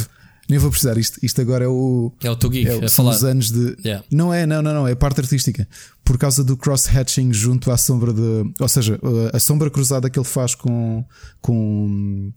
nem 0.49 0.59
vou 0.59 0.71
precisar. 0.71 0.99
Isto, 0.99 1.19
isto 1.23 1.41
agora 1.41 1.65
é 1.65 1.69
o. 1.69 2.13
É 2.23 2.31
o 2.31 2.37
teu 2.37 2.51
geek, 2.51 2.69
é, 2.69 2.89
são 2.89 3.05
falar. 3.05 3.17
os 3.17 3.25
anos 3.25 3.51
de. 3.51 3.77
Yeah. 3.85 4.05
Não 4.11 4.33
é, 4.33 4.47
não, 4.47 4.61
não, 4.63 4.75
não. 4.75 4.89
É 4.89 4.95
parte 4.95 5.21
artística. 5.21 5.67
Por 6.05 6.19
causa 6.19 6.45
do 6.45 6.57
cross-hatching 6.57 7.33
junto 7.33 7.71
à 7.71 7.77
sombra 7.77 8.13
de. 8.13 8.53
Ou 8.61 8.69
seja, 8.69 8.99
a 9.33 9.39
sombra 9.39 9.71
cruzada 9.71 10.11
que 10.11 10.19
ele 10.19 10.27
faz 10.27 10.55
com. 10.55 11.05
com 11.41 12.33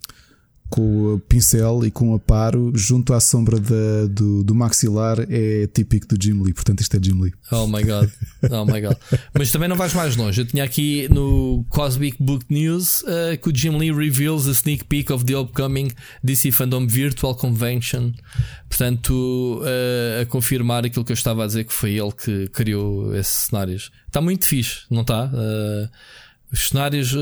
com 0.70 1.14
o 1.14 1.20
pincel 1.20 1.86
e 1.86 1.92
com 1.92 2.12
o 2.12 2.16
aparo 2.16 2.72
junto 2.76 3.14
à 3.14 3.20
sombra 3.20 3.60
da, 3.60 4.08
do, 4.10 4.44
do 4.44 4.54
maxilar 4.54 5.20
é 5.30 5.68
típico 5.68 6.08
do 6.08 6.22
Jim 6.22 6.42
Lee, 6.42 6.54
portanto 6.54 6.82
isto 6.82 6.96
é 6.96 7.00
Jim 7.02 7.22
Lee. 7.22 7.34
Oh 7.52 7.68
my 7.68 7.84
god, 7.84 8.10
oh 8.52 8.66
my 8.66 8.82
god. 8.82 8.98
Mas 9.34 9.52
também 9.52 9.70
não 9.70 9.76
vais 9.76 9.94
mais 9.94 10.16
longe. 10.16 10.42
Eu 10.42 10.46
tinha 10.46 10.64
aqui 10.64 11.08
no 11.10 11.66
Cosmic 11.70 12.22
Book 12.22 12.46
News 12.50 13.02
uh, 13.04 13.38
que 13.42 13.50
o 13.50 13.56
Jim 13.56 13.78
Lee 13.78 13.92
reveals 13.92 14.48
a 14.48 14.52
sneak 14.52 14.86
peek 14.86 15.12
of 15.12 15.26
the 15.26 15.38
upcoming 15.38 15.90
DC 16.24 16.52
Fandom 16.52 16.86
Virtual 16.88 17.36
Convention. 17.36 18.12
Portanto, 18.68 19.62
uh, 19.62 20.22
a 20.22 20.26
confirmar 20.26 20.86
aquilo 20.86 21.06
que 21.06 21.12
eu 21.12 21.16
estava 21.16 21.44
a 21.44 21.48
dizer 21.48 21.64
que 21.64 21.74
foi 21.74 21.92
ele 21.92 22.12
que 22.12 22.48
criou 22.50 23.16
esses 23.16 23.48
cenários. 23.48 23.92
Está 24.08 24.20
muito 24.22 24.46
fixe, 24.46 24.82
não 24.90 25.02
está? 25.02 25.26
Uh, 25.26 25.90
os 26.52 26.70
cenários 26.70 27.14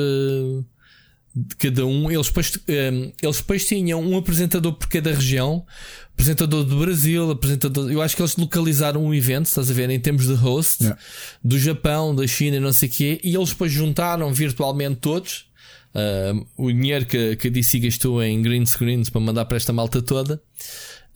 de 1.36 1.56
cada 1.56 1.86
um. 1.86 2.10
Eles 2.10 2.28
depois, 2.28 2.56
um, 2.56 2.72
ehm, 2.72 3.12
eles 3.22 3.38
depois 3.38 3.66
tinham 3.66 4.02
um 4.02 4.18
apresentador 4.18 4.74
por 4.74 4.88
cada 4.88 5.12
região, 5.12 5.66
apresentador 6.14 6.64
do 6.64 6.80
Brasil, 6.80 7.30
apresentador. 7.32 7.92
Eu 7.92 8.02
acho 8.02 8.16
que 8.16 8.22
eles 8.22 8.36
localizaram 8.38 9.04
um 9.04 9.14
evento, 9.14 9.48
estás 9.48 9.70
a 9.70 9.74
ver, 9.74 9.90
em 9.90 10.00
termos 10.00 10.28
de 10.28 10.34
host, 10.34 10.84
yeah. 10.84 11.02
do 11.44 11.60
Japão, 11.60 12.16
da 12.16 12.26
China, 12.26 12.60
não 12.60 12.72
sei 12.72 12.88
o 12.88 12.92
quê, 12.92 13.20
e 13.24 13.36
eles 13.36 13.50
depois 13.50 13.72
juntaram 13.72 14.34
virtualmente 14.34 14.98
todos. 15.02 15.46
Uh, 15.94 16.46
o 16.58 16.72
dinheiro 16.72 17.06
que, 17.06 17.38
que 17.38 17.48
a 17.48 17.52
DC 17.52 17.80
gastou 17.80 18.22
em 18.22 18.42
green 18.42 18.66
screens 18.66 19.10
para 19.10 19.22
mandar 19.22 19.46
para 19.46 19.56
esta 19.56 19.72
malta 19.72 20.02
toda. 20.02 20.42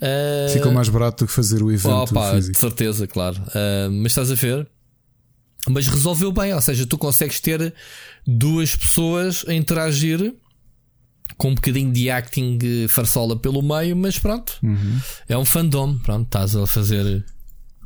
Uh, 0.02 0.54
Ficou 0.54 0.72
mais 0.72 0.88
barato 0.88 1.26
do 1.26 1.28
que 1.28 1.34
fazer 1.34 1.62
o 1.62 1.70
evento. 1.70 1.90
Opa, 1.90 2.40
de 2.40 2.58
certeza, 2.58 3.06
claro. 3.06 3.42
Uh, 3.48 3.92
mas 3.92 4.14
estás 4.14 4.32
a 4.32 4.36
ver? 4.36 4.66
Mas 5.68 5.88
resolveu 5.88 6.32
bem, 6.32 6.53
ou 6.53 6.62
seja, 6.62 6.86
tu 6.86 6.97
consegues 6.97 7.39
ter 7.39 7.74
duas 8.26 8.76
pessoas 8.76 9.43
a 9.47 9.53
interagir 9.53 10.34
com 11.38 11.49
um 11.49 11.55
bocadinho 11.55 11.91
de 11.91 12.10
acting 12.10 12.57
farsola 12.88 13.38
pelo 13.38 13.62
meio, 13.62 13.95
mas 13.95 14.18
pronto, 14.20 14.57
uhum. 14.64 14.99
é 15.28 15.38
um 15.38 15.45
fandom. 15.45 15.97
Pronto, 15.99 16.26
estás 16.26 16.55
a 16.55 16.66
fazer. 16.66 17.26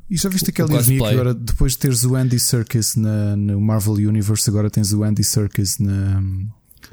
E 0.09 0.17
já 0.17 0.29
viste 0.29 0.49
aquela 0.49 0.73
ironia 0.73 0.99
que 0.99 1.05
agora, 1.05 1.33
depois 1.33 1.73
de 1.73 1.79
teres 1.79 2.03
o 2.03 2.15
Andy 2.15 2.39
Serkis 2.39 2.95
na, 2.95 3.35
no 3.35 3.59
Marvel 3.59 3.93
Universe, 3.93 4.49
agora 4.49 4.69
tens 4.69 4.93
o 4.93 5.03
Andy 5.03 5.23
Serkis 5.23 5.79
na. 5.79 6.21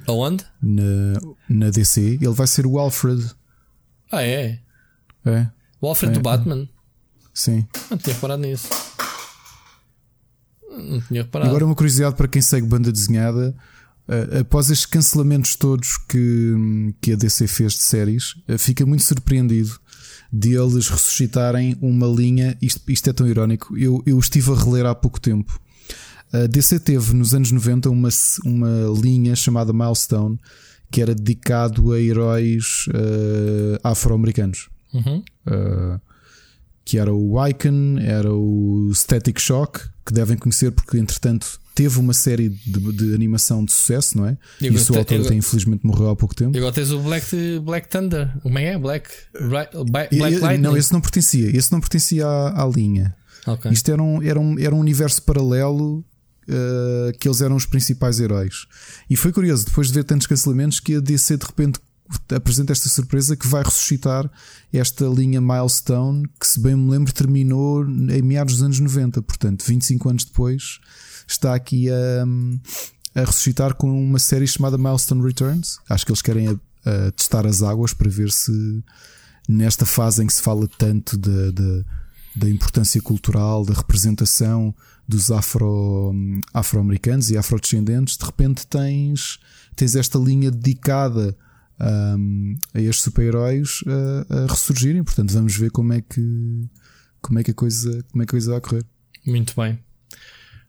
Aonde? 0.06 0.44
Na, 0.62 1.20
na 1.48 1.70
DC. 1.70 2.18
Ele 2.20 2.32
vai 2.32 2.46
ser 2.46 2.66
o 2.66 2.78
Alfred. 2.78 3.30
Ah, 4.10 4.22
é? 4.22 4.60
É. 5.24 5.46
O 5.80 5.88
Alfred 5.88 6.12
é. 6.12 6.14
do 6.14 6.22
Batman? 6.22 6.68
Sim. 7.34 7.66
Não 7.90 7.98
tinha 7.98 8.14
reparado 8.14 8.42
nisso. 8.42 8.68
Não 10.80 11.00
tinha 11.00 11.22
reparado. 11.22 11.50
Agora, 11.50 11.66
uma 11.66 11.74
curiosidade 11.74 12.16
para 12.16 12.28
quem 12.28 12.42
segue 12.42 12.66
banda 12.66 12.90
desenhada. 12.90 13.54
Uh, 14.08 14.40
após 14.40 14.70
estes 14.70 14.86
cancelamentos 14.86 15.54
todos 15.54 15.96
que, 16.08 16.94
que 17.00 17.12
a 17.12 17.16
DC 17.16 17.46
fez 17.46 17.74
de 17.74 17.82
séries, 17.82 18.34
uh, 18.48 18.58
fica 18.58 18.84
muito 18.84 19.04
surpreendido 19.04 19.78
de 20.32 20.54
eles 20.54 20.88
ressuscitarem 20.88 21.76
uma 21.80 22.06
linha. 22.06 22.56
Isto, 22.60 22.80
isto 22.90 23.10
é 23.10 23.12
tão 23.12 23.26
irónico. 23.28 23.76
Eu, 23.76 24.02
eu 24.04 24.18
estive 24.18 24.50
a 24.50 24.54
reler 24.54 24.86
há 24.86 24.94
pouco 24.94 25.20
tempo. 25.20 25.60
A 26.32 26.46
DC 26.46 26.80
teve 26.80 27.12
nos 27.14 27.34
anos 27.34 27.50
90 27.50 27.90
uma, 27.90 28.08
uma 28.44 29.00
linha 29.00 29.34
chamada 29.34 29.72
Milestone 29.72 30.38
que 30.90 31.00
era 31.00 31.14
dedicado 31.14 31.92
a 31.92 32.00
heróis 32.00 32.86
uh, 32.88 33.78
afro-americanos. 33.82 34.68
Uhum. 34.92 35.22
Que 36.90 36.98
era 36.98 37.14
o 37.14 37.46
Icon, 37.46 37.98
era 38.00 38.34
o 38.34 38.90
Static 38.92 39.40
Shock, 39.40 39.78
que 40.04 40.12
devem 40.12 40.36
conhecer 40.36 40.72
porque, 40.72 40.98
entretanto, 40.98 41.60
teve 41.72 42.00
uma 42.00 42.12
série 42.12 42.48
de, 42.48 42.92
de 42.92 43.14
animação 43.14 43.64
de 43.64 43.70
sucesso, 43.70 44.18
não 44.18 44.26
é? 44.26 44.36
E, 44.60 44.66
e 44.66 44.70
o 44.70 44.78
seu 44.80 44.96
autor 44.96 45.20
até 45.20 45.32
infelizmente 45.36 45.86
morreu 45.86 46.10
há 46.10 46.16
pouco 46.16 46.34
tempo. 46.34 46.56
E 46.56 46.58
agora 46.58 46.72
tens 46.72 46.90
o 46.90 46.98
Black, 46.98 47.60
Black 47.62 47.88
Thunder. 47.88 48.36
Como 48.42 48.58
é? 48.58 48.76
Black, 48.76 49.08
Black, 49.40 49.76
Black 49.84 50.16
Lightning? 50.16 50.58
Não, 50.58 50.76
esse 50.76 50.92
não 50.92 51.00
pertencia. 51.00 51.56
Esse 51.56 51.70
não 51.70 51.78
pertencia 51.78 52.26
à, 52.26 52.64
à 52.64 52.66
linha. 52.66 53.14
Okay. 53.46 53.70
Isto 53.70 53.92
era 53.92 54.02
um, 54.02 54.20
era, 54.20 54.40
um, 54.40 54.58
era 54.58 54.74
um 54.74 54.80
universo 54.80 55.22
paralelo 55.22 56.04
uh, 56.48 57.16
que 57.20 57.28
eles 57.28 57.40
eram 57.40 57.54
os 57.54 57.66
principais 57.66 58.18
heróis. 58.18 58.66
E 59.08 59.14
foi 59.14 59.30
curioso, 59.30 59.64
depois 59.64 59.86
de 59.86 59.92
ver 59.92 60.02
tantos 60.02 60.26
cancelamentos, 60.26 60.80
que 60.80 60.96
a 60.96 61.00
DC 61.00 61.36
de 61.36 61.46
repente 61.46 61.78
apresenta 62.34 62.72
esta 62.72 62.88
surpresa 62.88 63.36
que 63.36 63.46
vai 63.46 63.62
ressuscitar 63.62 64.30
esta 64.72 65.06
linha 65.06 65.40
Milestone, 65.40 66.28
que, 66.38 66.46
se 66.46 66.60
bem 66.60 66.76
me 66.76 66.90
lembro, 66.90 67.12
terminou 67.12 67.84
em 67.84 68.22
meados 68.22 68.54
dos 68.54 68.62
anos 68.62 68.80
90. 68.80 69.22
Portanto, 69.22 69.64
25 69.64 70.08
anos 70.08 70.24
depois, 70.24 70.80
está 71.26 71.54
aqui 71.54 71.88
a, 71.90 73.20
a 73.20 73.24
ressuscitar 73.24 73.74
com 73.74 73.90
uma 73.90 74.18
série 74.18 74.46
chamada 74.46 74.78
Milestone 74.78 75.22
Returns. 75.22 75.78
Acho 75.88 76.04
que 76.04 76.12
eles 76.12 76.22
querem 76.22 76.48
a, 76.48 76.52
a 76.84 77.10
testar 77.12 77.46
as 77.46 77.62
águas 77.62 77.92
para 77.92 78.10
ver 78.10 78.30
se 78.30 78.82
nesta 79.48 79.84
fase 79.84 80.22
em 80.22 80.26
que 80.26 80.32
se 80.32 80.42
fala 80.42 80.68
tanto 80.78 81.16
da, 81.16 81.50
da, 81.50 81.84
da 82.36 82.48
importância 82.48 83.00
cultural, 83.00 83.64
da 83.64 83.74
representação 83.74 84.74
dos 85.08 85.30
afro, 85.30 86.14
afro-americanos 86.54 87.30
e 87.30 87.36
afrodescendentes, 87.36 88.16
de 88.16 88.24
repente 88.24 88.64
tens, 88.66 89.40
tens 89.74 89.96
esta 89.96 90.18
linha 90.18 90.52
dedicada 90.52 91.36
um, 91.80 92.56
a 92.74 92.80
estes 92.80 93.02
super-heróis 93.02 93.80
a, 93.86 94.42
a, 94.42 94.46
ressurgirem. 94.46 95.02
Portanto, 95.02 95.32
vamos 95.32 95.56
ver 95.56 95.70
como 95.70 95.92
é 95.92 96.00
que 96.00 96.68
como 97.20 97.38
é 97.38 97.42
que 97.42 97.50
a 97.50 97.54
coisa, 97.54 98.04
como 98.10 98.22
é 98.22 98.26
que 98.26 98.30
a 98.30 98.32
coisa 98.32 98.50
vai 98.52 98.60
correr. 98.60 98.84
Muito 99.26 99.54
bem. 99.54 99.78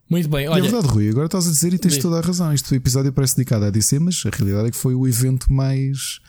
Muito 0.10 0.28
bem, 0.28 0.48
olha. 0.50 0.62
E 0.62 0.68
é 0.68 0.70
verdade, 0.70 0.94
Rui, 0.94 1.10
agora 1.10 1.28
estás 1.28 1.48
a 1.48 1.50
dizer 1.50 1.74
e 1.74 1.80
tens 1.80 1.98
toda 1.98 2.18
a 2.18 2.22
razão. 2.22 2.52
Este 2.54 2.76
episódio 2.76 3.14
parece 3.14 3.38
dedicado 3.38 3.64
à 3.64 3.70
DC, 3.70 3.98
mas 4.00 4.22
a 4.26 4.30
realidade 4.30 4.68
é 4.68 4.72
que 4.72 4.78
foi 4.78 4.94
o 4.94 5.08
evento 5.08 5.52
mais, 5.52 6.20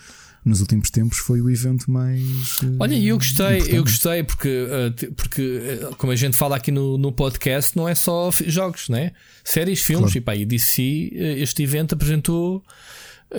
nos 0.45 0.61
últimos 0.61 0.89
tempos 0.89 1.19
foi 1.19 1.41
o 1.41 1.51
evento 1.51 1.91
mais. 1.91 2.61
Olha, 2.79 2.95
eu 2.95 3.17
gostei, 3.17 3.57
importante. 3.57 3.75
eu 3.75 3.83
gostei 3.83 4.23
porque, 4.23 4.69
porque, 5.17 5.81
como 5.99 6.13
a 6.13 6.17
gente 6.17 6.37
fala 6.37 6.55
aqui 6.55 6.71
no, 6.71 6.97
no 6.97 7.11
podcast, 7.11 7.77
não 7.77 7.89
é 7.89 7.95
só 7.97 8.31
jogos, 8.47 8.89
né? 8.89 9.11
Séries, 9.43 9.81
filmes, 9.81 10.13
claro. 10.13 10.19
e 10.19 10.21
pá, 10.21 10.37
e 10.37 10.45
DC, 10.45 11.11
este 11.39 11.65
evento 11.65 11.97
apresentou 11.97 12.65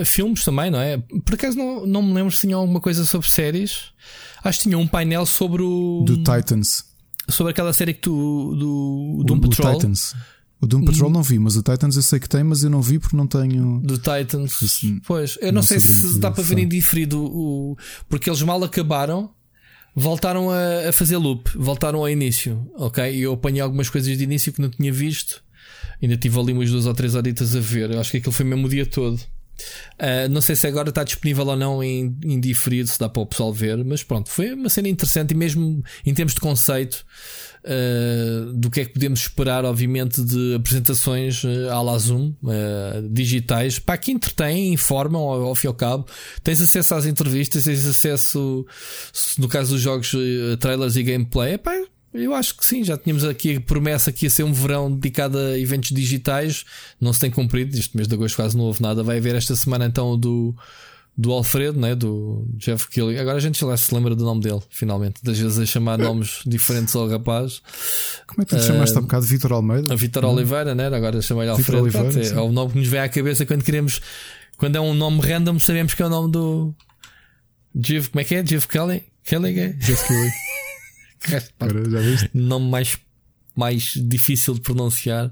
filmes 0.05 0.43
também, 0.43 0.71
não 0.71 0.79
é? 0.79 0.97
Por 0.97 1.35
acaso 1.35 1.57
não, 1.57 1.85
não 1.85 2.01
me 2.01 2.13
lembro 2.13 2.31
se 2.31 2.41
tinha 2.41 2.55
alguma 2.55 2.79
coisa 2.79 3.05
sobre 3.05 3.27
séries. 3.27 3.91
Acho 4.43 4.59
que 4.59 4.63
tinha 4.63 4.77
um 4.77 4.87
painel 4.87 5.25
sobre 5.25 5.61
o. 5.61 6.03
Do 6.05 6.17
Titans. 6.17 6.85
Sobre 7.29 7.51
aquela 7.51 7.73
série 7.73 7.93
que 7.93 8.01
tu. 8.01 8.55
do 8.55 9.23
Doom 9.25 9.39
Patrol. 9.39 9.73
Titans. 9.75 10.15
O 10.63 10.65
Doom 10.65 10.85
Patrol 10.85 11.09
não 11.09 11.21
vi, 11.21 11.37
mas 11.39 11.57
o 11.57 11.61
Titans 11.61 11.97
eu 11.97 12.01
sei 12.01 12.21
que 12.21 12.29
tem, 12.29 12.41
mas 12.41 12.63
eu 12.63 12.69
não 12.69 12.81
vi 12.81 12.97
porque 12.97 13.17
não 13.17 13.27
tenho. 13.27 13.81
Do 13.83 13.97
Titans. 13.97 14.61
pois, 15.05 15.37
eu 15.41 15.47
não, 15.47 15.55
não 15.55 15.61
sei, 15.61 15.79
sei 15.81 16.09
se 16.09 16.19
dá 16.19 16.31
para 16.31 16.41
ver 16.41 16.57
em 16.57 16.67
diferido, 16.67 17.21
o, 17.21 17.77
porque 18.07 18.29
eles 18.29 18.41
mal 18.41 18.63
acabaram, 18.63 19.29
voltaram 19.93 20.49
a, 20.49 20.87
a, 20.87 20.93
fazer 20.93 21.17
loop, 21.17 21.49
voltaram 21.53 21.99
ao 21.99 22.09
início, 22.09 22.65
ok? 22.75 23.13
E 23.13 23.23
eu 23.23 23.33
apanhei 23.33 23.59
algumas 23.59 23.89
coisas 23.89 24.17
de 24.17 24.23
início 24.23 24.53
que 24.53 24.61
não 24.61 24.69
tinha 24.69 24.91
visto, 24.91 25.43
ainda 26.01 26.15
tive 26.15 26.39
ali 26.39 26.53
umas 26.53 26.71
duas 26.71 26.85
ou 26.85 26.93
três 26.93 27.13
horitas 27.13 27.57
a 27.57 27.59
ver. 27.59 27.91
Eu 27.91 27.99
acho 27.99 28.11
que 28.11 28.17
aquilo 28.17 28.31
foi 28.31 28.45
mesmo 28.45 28.65
o 28.65 28.69
dia 28.69 28.85
todo. 28.85 29.19
Uh, 29.93 30.29
não 30.29 30.41
sei 30.41 30.55
se 30.55 30.67
agora 30.67 30.89
está 30.89 31.03
disponível 31.03 31.47
ou 31.47 31.55
não 31.55 31.83
em, 31.83 32.15
em 32.23 32.39
diferido, 32.39 32.89
se 32.89 32.99
dá 32.99 33.07
para 33.07 33.21
o 33.21 33.25
pessoal 33.25 33.53
ver, 33.53 33.83
mas 33.83 34.03
pronto, 34.03 34.29
foi 34.29 34.53
uma 34.53 34.69
cena 34.69 34.89
interessante 34.89 35.31
e 35.31 35.35
mesmo 35.35 35.83
em 36.05 36.13
termos 36.13 36.33
de 36.33 36.39
conceito 36.39 37.05
uh, 37.63 38.53
do 38.53 38.69
que 38.69 38.81
é 38.81 38.85
que 38.85 38.93
podemos 38.93 39.21
esperar, 39.21 39.65
obviamente, 39.65 40.23
de 40.23 40.55
apresentações 40.55 41.43
uh, 41.43 41.69
à 41.71 41.81
la 41.81 41.97
Zoom, 41.97 42.33
uh, 42.43 43.09
digitais, 43.09 43.79
para 43.79 43.97
que 43.97 44.11
entretêm, 44.11 44.73
informam 44.73 45.21
ao, 45.21 45.43
ao 45.43 45.55
fim 45.55 45.67
e 45.67 45.69
ao 45.69 45.73
cabo. 45.73 46.05
Tens 46.43 46.61
acesso 46.61 46.95
às 46.95 47.05
entrevistas, 47.05 47.63
tens 47.63 47.85
acesso, 47.85 48.65
no 49.37 49.47
caso 49.47 49.73
dos 49.73 49.81
jogos, 49.81 50.11
trailers 50.59 50.95
e 50.95 51.03
gameplay. 51.03 51.53
Epá, 51.53 51.73
eu 52.13 52.33
acho 52.33 52.55
que 52.55 52.65
sim, 52.65 52.83
já 52.83 52.97
tínhamos 52.97 53.23
aqui 53.23 53.55
a 53.55 53.61
promessa 53.61 54.11
que 54.11 54.25
ia 54.25 54.29
ser 54.29 54.43
um 54.43 54.53
verão 54.53 54.91
dedicado 54.91 55.37
a 55.37 55.57
eventos 55.57 55.89
digitais, 55.89 56.63
não 57.01 57.11
se 57.11 57.19
tem 57.19 57.31
cumprido. 57.31 57.75
Este 57.75 57.95
mês 57.95 58.07
de 58.07 58.13
agosto 58.13 58.35
quase 58.35 58.55
não 58.55 58.65
houve 58.65 58.81
nada. 58.81 59.01
Vai 59.03 59.17
haver 59.17 59.35
esta 59.35 59.55
semana 59.55 59.85
então 59.85 60.17
do, 60.17 60.55
do 61.17 61.31
Alfredo, 61.31 61.79
né? 61.79 61.95
do 61.95 62.45
Jeff 62.57 62.87
Kelly. 62.89 63.17
Agora 63.17 63.37
a 63.37 63.39
gente 63.39 63.59
já 63.59 63.77
se 63.77 63.93
lembra 63.93 64.15
do 64.15 64.23
nome 64.23 64.41
dele, 64.41 64.61
finalmente. 64.69 65.23
Das 65.23 65.39
vezes 65.39 65.57
a 65.57 65.65
chamar 65.65 65.97
nomes 65.97 66.41
diferentes 66.45 66.95
ao 66.95 67.07
rapaz. 67.07 67.61
Como 68.27 68.43
é 68.43 68.45
que 68.45 68.55
tu 68.55 68.59
te 68.59 68.67
chamaste 68.67 68.95
há 68.95 68.99
um 68.99 69.03
bocado? 69.03 69.25
Vitor 69.25 69.53
Almeida? 69.53 69.91
A 69.91 69.95
Vitor 69.95 70.25
Oliveira, 70.25 70.75
né? 70.75 70.87
agora 70.87 71.21
chamei-lhe 71.21 71.49
Alfredo. 71.49 71.81
Oliveira, 71.81 72.11
Pronto, 72.11 72.25
é, 72.25 72.29
é 72.29 72.41
o 72.41 72.51
nome 72.51 72.73
que 72.73 72.79
nos 72.79 72.87
vem 72.87 72.99
à 72.99 73.09
cabeça 73.09 73.45
quando 73.45 73.63
queremos. 73.63 74.01
Quando 74.55 74.75
é 74.75 74.81
um 74.81 74.93
nome 74.93 75.19
random, 75.19 75.59
sabemos 75.59 75.93
que 75.93 76.01
é 76.03 76.05
o 76.05 76.09
nome 76.09 76.31
do. 76.31 76.75
Jeff, 77.75 78.09
como 78.09 78.21
é 78.21 78.23
que 78.23 78.35
é? 78.35 78.43
Jeff 78.43 78.67
Kelly? 78.67 79.03
Kelly? 79.23 79.59
É? 79.59 79.69
Jeff 79.69 80.07
Kelly. 80.07 80.29
Nome 82.33 82.69
mais, 82.69 82.97
mais 83.55 83.93
difícil 83.95 84.53
de 84.55 84.61
pronunciar. 84.61 85.31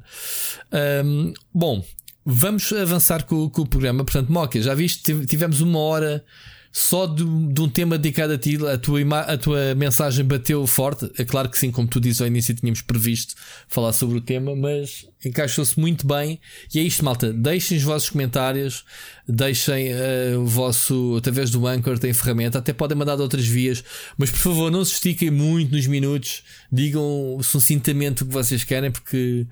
Um, 1.04 1.34
bom, 1.54 1.86
vamos 2.26 2.72
avançar 2.74 3.24
com, 3.24 3.50
com, 3.50 3.62
o 3.62 3.68
programa. 3.68 4.04
Portanto, 4.04 4.32
Moca, 4.32 4.62
já 4.62 4.74
viste? 4.74 5.26
Tivemos 5.26 5.62
uma 5.62 5.80
hora 5.80 6.24
só 6.72 7.06
de, 7.06 7.24
de, 7.24 7.62
um 7.62 7.68
tema 7.68 7.98
dedicado 7.98 8.34
a 8.34 8.38
ti, 8.38 8.58
a 8.66 8.78
tua, 8.78 9.02
a 9.20 9.38
tua 9.38 9.76
mensagem 9.76 10.24
bateu 10.24 10.66
forte. 10.66 11.12
É 11.18 11.26
claro 11.26 11.50
que 11.50 11.58
sim, 11.58 11.70
como 11.70 11.88
tu 11.88 12.00
dizes 12.00 12.22
ao 12.22 12.28
início, 12.28 12.56
tínhamos 12.56 12.82
previsto 12.82 13.36
falar 13.68 13.92
sobre 13.92 14.18
o 14.18 14.22
tema, 14.22 14.56
mas 14.56 15.06
encaixou-se 15.24 15.78
muito 15.78 16.08
bem. 16.08 16.40
E 16.74 16.80
é 16.80 16.82
isto, 16.82 17.04
malta. 17.04 17.34
Deixem 17.34 17.78
os 17.78 17.84
vossos 17.84 18.10
comentários, 18.10 18.86
deixem 19.28 19.90
uh, 19.94 20.40
o 20.40 20.46
vosso, 20.46 21.16
através 21.18 21.50
do 21.50 21.68
Anchor, 21.68 22.00
tem 22.00 22.14
ferramenta, 22.14 22.60
até 22.60 22.72
podem 22.72 22.98
mandar 22.98 23.18
de 23.18 23.22
outras 23.22 23.46
vias, 23.46 23.84
mas 24.18 24.32
por 24.32 24.40
favor, 24.40 24.72
não 24.72 24.86
se 24.86 24.94
estiquem 24.94 25.30
muito 25.30 25.76
nos 25.76 25.88
minutos, 25.88 26.44
digam 26.72 27.38
sucintamente 27.44 28.24
o 28.24 28.26
que 28.26 28.34
vocês 28.34 28.64
querem, 28.64 28.92
porque. 28.92 29.46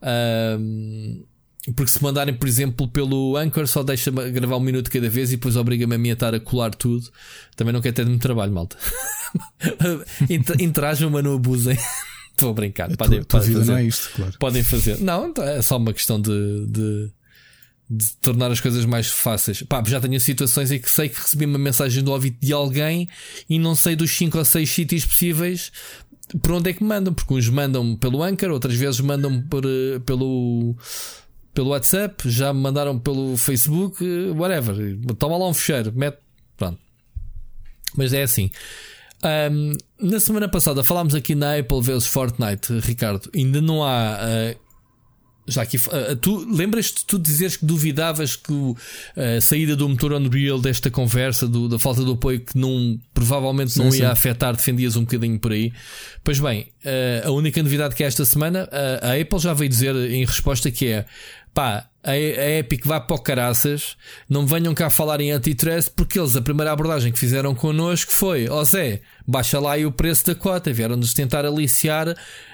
Uh, 0.00 1.31
porque 1.70 1.92
se 1.92 2.02
mandarem, 2.02 2.34
por 2.34 2.48
exemplo, 2.48 2.88
pelo 2.88 3.36
Anchor, 3.36 3.68
só 3.68 3.84
deixa 3.84 4.10
gravar 4.10 4.56
um 4.56 4.60
minuto 4.60 4.90
cada 4.90 5.08
vez 5.08 5.30
e 5.30 5.36
depois 5.36 5.54
obriga-me 5.54 5.94
a 5.94 5.98
mim 5.98 6.10
a 6.10 6.14
estar 6.14 6.34
a 6.34 6.40
colar 6.40 6.74
tudo. 6.74 7.08
Também 7.54 7.72
não 7.72 7.80
quer 7.80 7.92
ter 7.92 8.04
muito 8.04 8.20
trabalho, 8.20 8.52
malta. 8.52 8.76
Interajam, 10.58 11.08
mas 11.10 11.22
não 11.22 11.34
abusem. 11.34 11.78
Estou 12.32 12.50
a 12.50 12.52
brincar. 12.52 12.92
A 12.92 12.96
podem, 12.96 13.22
tua, 13.22 13.40
podem 13.40 13.54
fazer. 13.54 13.70
não 13.70 13.76
é 13.76 13.84
isto, 13.84 14.10
claro. 14.16 14.32
Podem 14.40 14.62
fazer. 14.64 14.98
Não, 14.98 15.28
então 15.28 15.44
é 15.44 15.62
só 15.62 15.76
uma 15.76 15.92
questão 15.92 16.20
de, 16.20 16.66
de, 16.66 17.10
de 17.88 18.16
tornar 18.20 18.50
as 18.50 18.60
coisas 18.60 18.84
mais 18.84 19.06
fáceis. 19.06 19.62
Pá, 19.62 19.84
já 19.86 20.00
tenho 20.00 20.20
situações 20.20 20.72
em 20.72 20.80
que 20.80 20.90
sei 20.90 21.08
que 21.08 21.20
recebi 21.20 21.44
uma 21.44 21.58
mensagem 21.58 22.02
do 22.02 22.10
ouvido 22.10 22.38
de 22.40 22.52
alguém 22.52 23.08
e 23.48 23.56
não 23.60 23.76
sei 23.76 23.94
dos 23.94 24.10
5 24.10 24.36
ou 24.36 24.44
6 24.44 24.68
sítios 24.68 25.06
possíveis 25.06 25.70
por 26.40 26.52
onde 26.52 26.70
é 26.70 26.72
que 26.72 26.82
mandam, 26.82 27.12
porque 27.12 27.34
uns 27.34 27.48
mandam 27.48 27.96
pelo 27.96 28.22
Anchor, 28.22 28.50
outras 28.50 28.74
vezes 28.74 29.00
mandam 29.00 29.42
por, 29.42 29.64
eh, 29.64 29.98
pelo 30.06 30.74
pelo 31.54 31.70
WhatsApp, 31.70 32.28
já 32.28 32.52
me 32.52 32.60
mandaram 32.60 32.98
pelo 32.98 33.36
Facebook, 33.36 34.04
whatever. 34.36 34.76
Toma 35.18 35.36
lá 35.36 35.48
um 35.48 35.54
fecheiro, 35.54 35.92
mete. 35.94 36.18
Pronto. 36.56 36.78
Mas 37.96 38.12
é 38.12 38.22
assim. 38.22 38.50
Um, 39.24 39.76
na 40.00 40.18
semana 40.18 40.48
passada 40.48 40.82
falámos 40.82 41.14
aqui 41.14 41.34
na 41.34 41.56
Apple 41.56 41.80
vs 41.80 42.06
Fortnite, 42.06 42.72
Ricardo. 42.80 43.30
Ainda 43.34 43.60
não 43.60 43.84
há. 43.84 44.18
Uh, 44.18 44.62
já 45.46 45.62
aqui, 45.62 45.76
uh, 45.76 46.14
tu 46.20 46.46
lembras-te 46.48 47.04
tu 47.04 47.18
dizeres 47.18 47.56
que 47.56 47.66
duvidavas 47.66 48.36
que 48.36 48.52
a 49.16 49.40
saída 49.40 49.74
do 49.74 49.88
motor 49.88 50.12
Unreal 50.12 50.60
desta 50.60 50.88
conversa, 50.88 51.48
do, 51.48 51.68
da 51.68 51.80
falta 51.80 52.04
de 52.04 52.12
apoio 52.12 52.40
que 52.40 52.56
não, 52.56 52.98
provavelmente 53.12 53.76
não 53.76 53.90
sim, 53.90 53.98
ia 53.98 54.06
sim. 54.06 54.12
afetar, 54.12 54.54
defendias 54.54 54.94
um 54.94 55.00
bocadinho 55.00 55.38
por 55.38 55.52
aí. 55.52 55.72
Pois 56.22 56.38
bem, 56.38 56.72
uh, 56.84 57.28
a 57.28 57.30
única 57.32 57.60
novidade 57.62 57.94
que 57.94 58.04
é 58.04 58.06
esta 58.06 58.24
semana, 58.24 58.68
a 59.00 59.20
Apple 59.20 59.38
já 59.38 59.52
veio 59.52 59.68
dizer 59.68 59.94
em 60.10 60.24
resposta 60.24 60.70
que 60.70 60.86
é 60.86 61.06
pá, 61.54 61.88
a, 62.02 62.16
Epic 62.16 62.84
vai 62.84 63.00
para 63.00 63.14
o 63.14 63.18
caraças, 63.18 63.96
não 64.28 64.46
venham 64.46 64.74
cá 64.74 64.90
falar 64.90 65.20
em 65.20 65.30
antitrust, 65.30 65.90
porque 65.94 66.18
eles, 66.18 66.34
a 66.34 66.42
primeira 66.42 66.72
abordagem 66.72 67.12
que 67.12 67.18
fizeram 67.18 67.54
connosco 67.54 68.12
foi: 68.12 68.48
ó 68.48 68.60
oh 68.60 68.64
Zé, 68.64 69.02
baixa 69.26 69.60
lá 69.60 69.72
aí 69.72 69.86
o 69.86 69.92
preço 69.92 70.26
da 70.26 70.34
cota. 70.34 70.72
Vieram-nos 70.72 71.14
tentar 71.14 71.44
aliciar 71.44 72.08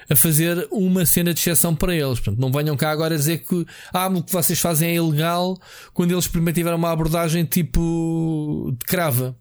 a 0.09 0.15
fazer 0.15 0.67
uma 0.71 1.05
cena 1.05 1.33
de 1.33 1.39
exceção 1.39 1.75
para 1.75 1.95
eles. 1.95 2.19
Portanto, 2.19 2.39
não 2.39 2.51
venham 2.51 2.77
cá 2.77 2.91
agora 2.91 3.15
dizer 3.15 3.39
que 3.39 3.65
ah, 3.91 4.07
o 4.07 4.23
que 4.23 4.31
vocês 4.31 4.59
fazem 4.59 4.91
é 4.91 4.95
ilegal 4.95 5.57
quando 5.93 6.11
eles 6.11 6.27
primeiro 6.27 6.55
tiveram 6.55 6.77
uma 6.77 6.91
abordagem 6.91 7.43
tipo 7.45 8.71
de 8.77 8.85
crava. 8.85 9.35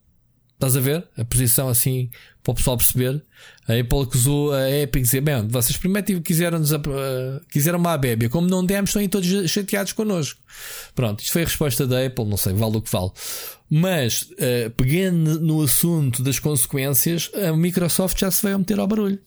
Estás 0.54 0.76
a 0.76 0.80
ver? 0.80 1.06
A 1.16 1.24
posição 1.24 1.68
assim 1.68 2.10
para 2.48 2.52
o 2.52 2.54
pessoal 2.54 2.76
perceber. 2.76 3.22
A 3.68 3.74
Apple 3.74 4.02
acusou 4.02 4.52
a 4.52 4.70
Epic 4.70 5.02
dizer: 5.02 5.20
Bem, 5.20 5.46
vocês 5.48 5.76
primeiro 5.76 6.20
quiseram-nos 6.22 6.72
uh, 6.72 6.78
quiseram 7.50 7.78
uma 7.78 7.96
bébia, 7.98 8.30
como 8.30 8.48
não 8.48 8.64
demos, 8.64 8.90
estão 8.90 9.02
aí 9.02 9.08
todos 9.08 9.50
chateados 9.50 9.92
connosco. 9.92 10.40
Pronto, 10.94 11.20
isto 11.20 11.32
foi 11.32 11.42
a 11.42 11.44
resposta 11.44 11.86
da 11.86 12.04
Apple, 12.04 12.24
não 12.24 12.36
sei, 12.36 12.54
vale 12.54 12.76
o 12.78 12.82
que 12.82 12.90
vale. 12.90 13.10
Mas, 13.68 14.22
uh, 14.22 14.70
pegando 14.76 15.40
no 15.40 15.62
assunto 15.62 16.22
das 16.22 16.38
consequências, 16.38 17.30
a 17.34 17.54
Microsoft 17.54 18.18
já 18.18 18.30
se 18.30 18.42
veio 18.42 18.54
a 18.56 18.58
meter 18.58 18.78
ao 18.78 18.86
barulho. 18.86 19.18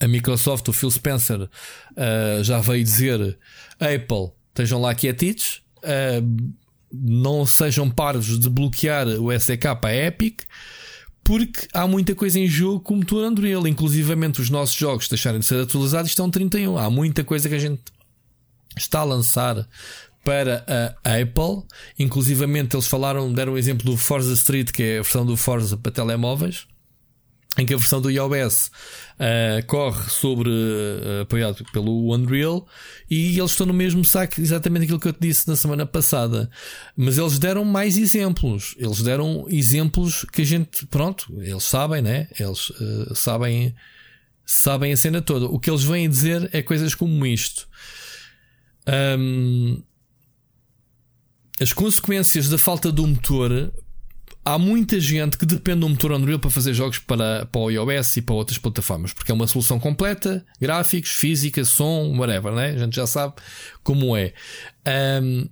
A 0.00 0.08
Microsoft, 0.08 0.68
o 0.68 0.72
Phil 0.72 0.90
Spencer, 0.90 1.40
uh, 1.40 2.44
já 2.44 2.60
veio 2.60 2.84
dizer: 2.84 3.38
Apple, 3.80 4.32
estejam 4.50 4.80
lá 4.80 4.94
quietitos, 4.94 5.62
uh, 5.78 6.52
não 6.92 7.46
sejam 7.46 7.88
parvos 7.88 8.38
de 8.38 8.50
bloquear 8.50 9.06
o 9.08 9.32
SK 9.32 9.66
a 9.82 9.94
Epic 9.94 10.42
porque 11.24 11.66
há 11.72 11.86
muita 11.88 12.14
coisa 12.14 12.38
em 12.38 12.46
jogo 12.46 12.80
com 12.80 12.94
o 12.94 12.96
motor 12.98 13.24
Unreal, 13.24 13.66
inclusivamente 13.66 14.42
os 14.42 14.50
nossos 14.50 14.76
jogos 14.76 15.08
deixarem 15.08 15.40
de 15.40 15.46
ser 15.46 15.58
atualizados 15.58 16.10
estão 16.10 16.30
31. 16.30 16.76
Há 16.76 16.90
muita 16.90 17.24
coisa 17.24 17.48
que 17.48 17.54
a 17.54 17.58
gente 17.58 17.80
está 18.76 19.00
a 19.00 19.04
lançar 19.04 19.66
para 20.22 20.64
a 21.04 21.20
Apple, 21.20 21.66
inclusivamente 21.98 22.74
eles 22.74 22.86
falaram, 22.86 23.32
deram 23.32 23.54
o 23.54 23.58
exemplo 23.58 23.84
do 23.84 23.96
Forza 23.96 24.32
Street, 24.32 24.70
que 24.70 24.82
é 24.82 24.98
a 24.98 25.02
versão 25.02 25.24
do 25.24 25.36
Forza 25.36 25.76
para 25.76 25.92
telemóveis, 25.92 26.66
em 27.58 27.66
que 27.66 27.74
a 27.74 27.76
versão 27.76 28.00
do 28.00 28.10
iOS 28.10 28.70
uh, 29.14 29.66
corre 29.66 30.08
sobre 30.10 30.50
uh, 30.50 31.22
apoiado 31.22 31.64
pelo 31.72 32.14
Unreal 32.14 32.66
e 33.10 33.38
eles 33.38 33.52
estão 33.52 33.66
no 33.66 33.74
mesmo 33.74 34.04
saco, 34.04 34.40
exatamente 34.40 34.84
aquilo 34.84 35.00
que 35.00 35.08
eu 35.08 35.12
te 35.12 35.20
disse 35.20 35.48
na 35.48 35.56
semana 35.56 35.86
passada. 35.86 36.50
Mas 36.96 37.18
eles 37.18 37.38
deram 37.38 37.64
mais 37.64 37.96
exemplos. 37.96 38.74
Eles 38.78 39.02
deram 39.02 39.46
exemplos 39.48 40.24
que 40.32 40.42
a 40.42 40.44
gente, 40.44 40.86
pronto, 40.86 41.32
eles 41.40 41.64
sabem, 41.64 42.02
né? 42.02 42.28
Eles 42.38 42.70
uh, 42.70 43.14
sabem, 43.14 43.74
sabem 44.44 44.92
a 44.92 44.96
cena 44.96 45.20
toda. 45.20 45.46
O 45.46 45.58
que 45.58 45.70
eles 45.70 45.84
vêm 45.84 46.08
dizer 46.08 46.48
é 46.52 46.62
coisas 46.62 46.94
como 46.94 47.26
isto. 47.26 47.68
Um, 49.18 49.82
as 51.60 51.72
consequências 51.72 52.48
da 52.48 52.58
falta 52.58 52.90
do 52.90 53.06
motor 53.06 53.72
há 54.44 54.58
muita 54.58 55.00
gente 55.00 55.38
que 55.38 55.46
depende 55.46 55.80
do 55.80 55.88
motor 55.88 56.12
Unreal 56.12 56.38
para 56.38 56.50
fazer 56.50 56.74
jogos 56.74 56.98
para, 56.98 57.46
para 57.46 57.60
o 57.60 57.70
iOS 57.70 58.18
e 58.18 58.22
para 58.22 58.34
outras 58.34 58.58
plataformas, 58.58 59.12
porque 59.12 59.32
é 59.32 59.34
uma 59.34 59.46
solução 59.46 59.80
completa, 59.80 60.44
gráficos, 60.60 61.10
física, 61.10 61.64
som, 61.64 62.14
whatever, 62.16 62.52
né? 62.52 62.70
A 62.70 62.78
gente 62.78 62.94
já 62.94 63.06
sabe 63.06 63.34
como 63.82 64.16
é. 64.16 64.34
Um, 65.22 65.48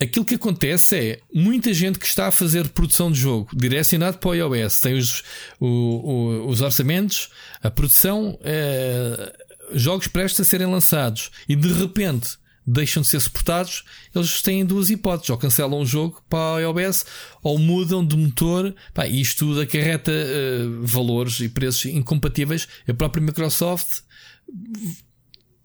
aquilo 0.00 0.24
que 0.24 0.34
acontece 0.34 0.96
é 0.96 1.20
muita 1.32 1.72
gente 1.72 1.98
que 1.98 2.06
está 2.06 2.26
a 2.26 2.32
fazer 2.32 2.68
produção 2.70 3.12
de 3.12 3.20
jogo 3.20 3.48
direcionado 3.54 4.18
para 4.18 4.30
o 4.30 4.34
iOS, 4.34 4.80
tem 4.80 4.94
os, 4.94 5.22
o, 5.60 5.66
o, 5.66 6.48
os 6.48 6.60
orçamentos, 6.60 7.30
a 7.62 7.70
produção, 7.70 8.38
é, 8.42 9.32
jogos 9.72 10.08
prestes 10.08 10.40
a 10.40 10.44
serem 10.44 10.66
lançados 10.66 11.30
e 11.48 11.54
de 11.54 11.72
repente 11.72 12.36
deixam 12.66 13.02
de 13.02 13.08
ser 13.08 13.20
suportados, 13.20 13.84
eles 14.14 14.42
têm 14.42 14.64
duas 14.64 14.90
hipóteses: 14.90 15.30
ou 15.30 15.38
cancelam 15.38 15.80
o 15.80 15.86
jogo 15.86 16.22
para 16.28 16.60
iOS 16.60 17.04
ou 17.42 17.58
mudam 17.58 18.04
de 18.04 18.16
motor. 18.16 18.74
Pá, 18.92 19.06
isto 19.06 19.46
tudo 19.46 19.60
acarreta 19.60 20.12
uh, 20.12 20.86
valores 20.86 21.40
e 21.40 21.48
preços 21.48 21.86
incompatíveis. 21.86 22.66
A 22.88 22.94
própria 22.94 23.22
Microsoft 23.22 24.00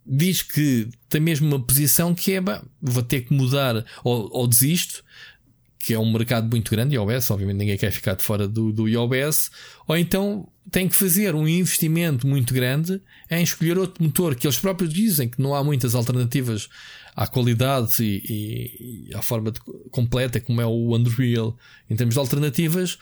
diz 0.06 0.42
que 0.42 0.90
tem 1.08 1.22
mesmo 1.22 1.48
uma 1.48 1.60
posição 1.60 2.16
que 2.16 2.34
é 2.34 2.42
bah, 2.42 2.64
vou 2.82 3.04
ter 3.04 3.22
que 3.22 3.34
mudar 3.34 3.86
ou, 4.04 4.30
ou 4.32 4.48
desisto. 4.48 5.04
Que 5.80 5.94
é 5.94 6.00
um 6.00 6.12
mercado 6.12 6.50
muito 6.50 6.70
grande, 6.70 6.96
iOS, 6.96 7.32
obviamente 7.32 7.58
ninguém 7.58 7.78
quer 7.78 7.92
ficar 7.92 8.14
de 8.14 8.22
fora 8.22 8.48
do, 8.48 8.74
do 8.74 8.88
iOS, 8.88 9.50
ou 9.88 9.98
então 9.98 10.48
tem 10.70 10.88
que 10.88 10.94
fazer 10.94 11.34
um 11.34 11.48
investimento 11.48 12.28
muito 12.28 12.54
grande 12.54 13.02
em 13.32 13.42
escolher 13.42 13.78
outro 13.78 14.04
motor, 14.04 14.36
que 14.36 14.46
eles 14.46 14.60
próprios 14.60 14.94
dizem 14.94 15.30
que 15.30 15.42
não 15.42 15.56
há 15.56 15.64
muitas 15.64 15.96
alternativas 15.96 16.70
à 17.16 17.28
qualidade 17.28 18.04
e, 18.04 19.08
e, 19.10 19.16
à 19.16 19.22
forma 19.22 19.52
de, 19.52 19.60
completa, 19.90 20.40
como 20.40 20.62
é 20.62 20.66
o 20.66 20.96
Unreal, 20.96 21.58
em 21.90 21.96
termos 21.96 22.16
de 22.16 22.20
alternativas, 22.20 22.98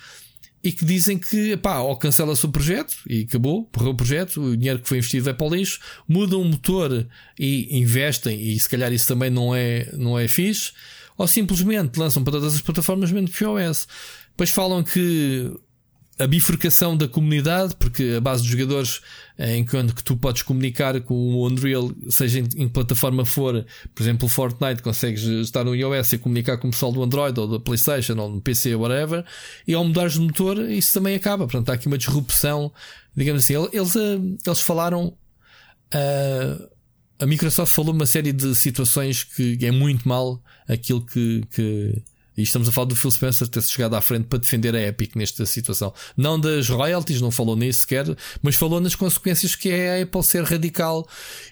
e 0.64 0.72
que 0.72 0.84
dizem 0.84 1.18
que 1.18 1.56
pá, 1.58 1.80
ou 1.80 1.96
cancela-se 1.98 2.46
o 2.46 2.50
projeto 2.50 2.98
e 3.08 3.22
acabou, 3.22 3.70
morreu 3.76 3.92
o 3.92 3.96
projeto, 3.96 4.42
o 4.42 4.58
dinheiro 4.58 4.80
que 4.80 4.88
foi 4.88 4.98
investido 4.98 5.26
vai 5.26 5.34
para 5.34 5.48
o 5.48 5.56
lixo, 5.56 5.80
mudam 6.08 6.42
o 6.42 6.46
motor 6.46 7.08
e 7.40 7.80
investem, 7.80 8.42
e 8.42 8.60
se 8.60 8.68
calhar 8.68 8.92
isso 8.92 9.08
também 9.08 9.30
não 9.30 9.56
é, 9.56 9.90
não 9.94 10.18
é 10.18 10.28
fixe, 10.28 10.72
ou 11.18 11.28
simplesmente 11.28 11.98
lançam 11.98 12.24
para 12.24 12.34
todas 12.34 12.56
as 12.56 12.62
plataformas 12.62 13.12
menos 13.12 13.40
iOS. 13.40 13.88
Depois 14.32 14.50
falam 14.50 14.84
que 14.84 15.52
a 16.20 16.26
bifurcação 16.26 16.98
da 16.98 17.08
comunidade, 17.08 17.76
porque 17.76 18.16
a 18.18 18.22
base 18.22 18.42
de 18.42 18.50
jogadores, 18.50 19.02
eh, 19.38 19.58
enquanto 19.58 19.94
que 19.94 20.04
tu 20.04 20.18
podes 20.18 20.42
comunicar 20.42 21.00
com 21.02 21.14
o 21.14 21.46
Unreal, 21.46 21.92
seja 22.10 22.40
em, 22.40 22.48
em 22.64 22.68
plataforma 22.68 23.24
for, 23.24 23.66
por 23.94 24.02
exemplo, 24.02 24.28
Fortnite, 24.28 24.82
consegues 24.82 25.24
estar 25.24 25.64
no 25.64 25.76
iOS 25.76 26.14
e 26.14 26.18
comunicar 26.18 26.58
com 26.58 26.70
o 26.70 26.72
pessoal 26.72 26.92
do 26.92 27.04
Android 27.04 27.40
ou 27.40 27.48
da 27.48 27.60
PlayStation 27.60 28.18
ou 28.18 28.30
no 28.32 28.42
PC 28.42 28.74
ou 28.74 28.82
whatever, 28.82 29.24
e 29.68 29.76
ao 29.76 29.84
mudares 29.84 30.14
de 30.14 30.22
motor, 30.22 30.58
isso 30.72 30.94
também 30.94 31.16
acaba. 31.16 31.46
Portanto, 31.46 31.70
há 31.70 31.74
aqui 31.74 31.86
uma 31.86 32.00
disrupção, 32.00 32.72
digamos 33.16 33.44
assim. 33.44 33.54
Eles, 33.72 33.96
eh, 33.96 34.20
eles 34.46 34.60
falaram. 34.62 35.14
Uh, 35.94 36.77
a 37.20 37.26
Microsoft 37.26 37.74
falou 37.74 37.94
uma 37.94 38.06
série 38.06 38.32
de 38.32 38.56
situações 38.56 39.24
que 39.24 39.58
é 39.66 39.72
muito 39.72 40.08
mal 40.08 40.42
aquilo 40.68 41.06
que, 41.06 41.44
que 41.52 42.04
e 42.38 42.44
estamos 42.44 42.70
a 42.70 42.72
falar 42.72 42.86
do 42.86 42.96
Phil 42.96 43.10
Spencer 43.10 43.48
ter 43.48 43.64
chegado 43.64 43.96
à 43.96 44.02
frente 44.02 44.26
para 44.26 44.38
defender 44.38 44.76
a 44.76 44.82
Epic 44.82 45.16
nesta 45.16 45.44
situação. 45.46 45.92
Não 46.16 46.40
das 46.40 46.70
royalties, 46.70 47.20
não 47.20 47.32
falou 47.32 47.56
nisso 47.56 47.80
sequer, 47.80 48.06
mas 48.44 48.56
falou 48.56 48.80
nas 48.80 48.94
consequências 48.94 49.56
que 49.56 49.70
é 49.70 50.00
a 50.00 50.04
Apple 50.04 50.24
ser 50.24 50.44
radical 50.44 51.08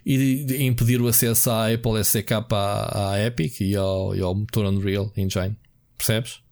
e 0.05 0.45
impedir 0.63 1.01
o 1.01 1.07
acesso 1.07 1.49
à 1.49 1.73
Apple 1.73 1.99
SDK 1.99 2.33
à, 2.51 3.13
à 3.13 3.25
Epic 3.25 3.61
e 3.61 3.75
ao, 3.75 4.15
e 4.15 4.21
ao 4.21 4.35
motor 4.35 4.65
Unreal 4.65 5.11
Engine. 5.17 5.57
Percebes? 5.97 6.44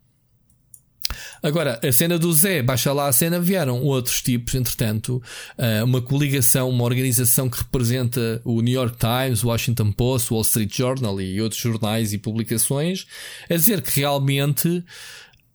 Agora, 1.41 1.79
a 1.83 1.91
cena 1.91 2.17
do 2.17 2.31
Zé, 2.33 2.61
baixa 2.61 2.91
lá 2.93 3.07
a 3.07 3.11
cena, 3.11 3.39
vieram 3.39 3.81
outros 3.81 4.21
tipos, 4.21 4.55
entretanto, 4.55 5.21
eh, 5.57 5.83
uma 5.83 6.01
coligação, 6.01 6.69
uma 6.69 6.83
organização 6.83 7.49
que 7.49 7.57
representa 7.57 8.41
o 8.43 8.61
New 8.61 8.73
York 8.73 8.97
Times, 8.97 9.43
o 9.43 9.47
Washington 9.47 9.91
Post, 9.91 10.31
o 10.31 10.35
Wall 10.35 10.41
Street 10.43 10.75
Journal 10.75 11.19
e 11.21 11.41
outros 11.41 11.61
jornais 11.61 12.13
e 12.13 12.17
publicações, 12.17 13.05
a 13.49 13.55
dizer 13.55 13.81
que 13.81 13.99
realmente 13.99 14.83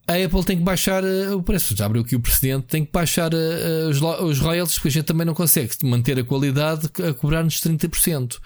a 0.07 0.15
Apple 0.15 0.45
tem 0.45 0.57
que 0.57 0.65
baixar 0.65 1.05
eh, 1.05 1.35
o 1.35 1.43
preço. 1.43 1.77
Já 1.77 1.87
abriu 1.87 2.03
aqui 2.03 2.17
o 2.17 2.21
precedente, 2.21 2.67
tem 2.67 2.85
que 2.85 2.93
baixar 2.93 3.33
eh, 3.35 3.87
os 3.89 4.39
royalties, 4.39 4.75
porque 4.75 4.89
a 4.89 4.93
gente 4.93 5.05
também 5.05 5.27
não 5.27 5.35
consegue 5.35 5.75
manter 5.85 6.19
a 6.19 6.25
qualidade 6.25 6.89
a 7.07 7.13
cobrar-nos 7.13 7.61
30%. 7.61 8.39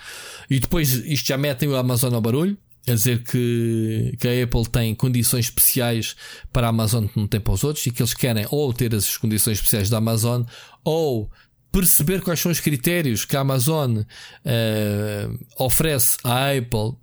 E 0.51 0.59
depois 0.59 0.93
isto 0.93 1.27
já 1.29 1.39
metem 1.39 1.69
o 1.69 1.77
Amazon 1.77 2.15
ao 2.15 2.21
barulho 2.21 2.57
a 2.87 2.93
dizer 2.93 3.23
que, 3.23 4.15
que 4.19 4.29
a 4.29 4.45
Apple 4.45 4.69
tem 4.69 4.95
condições 4.95 5.47
especiais 5.47 6.17
para 6.53 6.67
a 6.67 6.71
Amazon 6.71 7.07
que 7.07 7.19
não 7.19 7.27
tem 7.27 7.41
para 7.41 7.53
os 7.53 7.63
outros 7.63 7.87
e 7.87 7.91
que 7.91 8.03
eles 8.03 8.15
querem 8.15 8.47
ou 8.51 8.73
ter 8.73 8.95
as 8.95 9.17
condições 9.17 9.59
especiais 9.59 9.89
da 9.89 9.99
Amazon 9.99 10.43
ou 10.85 11.31
perceber 11.71 12.21
quais 12.21 12.41
são 12.41 12.51
os 12.51 12.61
critérios 12.61 13.25
que 13.25 13.37
a 13.37 13.41
Amazon 13.41 13.99
uh, 13.99 15.47
oferece 15.59 16.19
à 16.25 16.51
Apple 16.51 16.97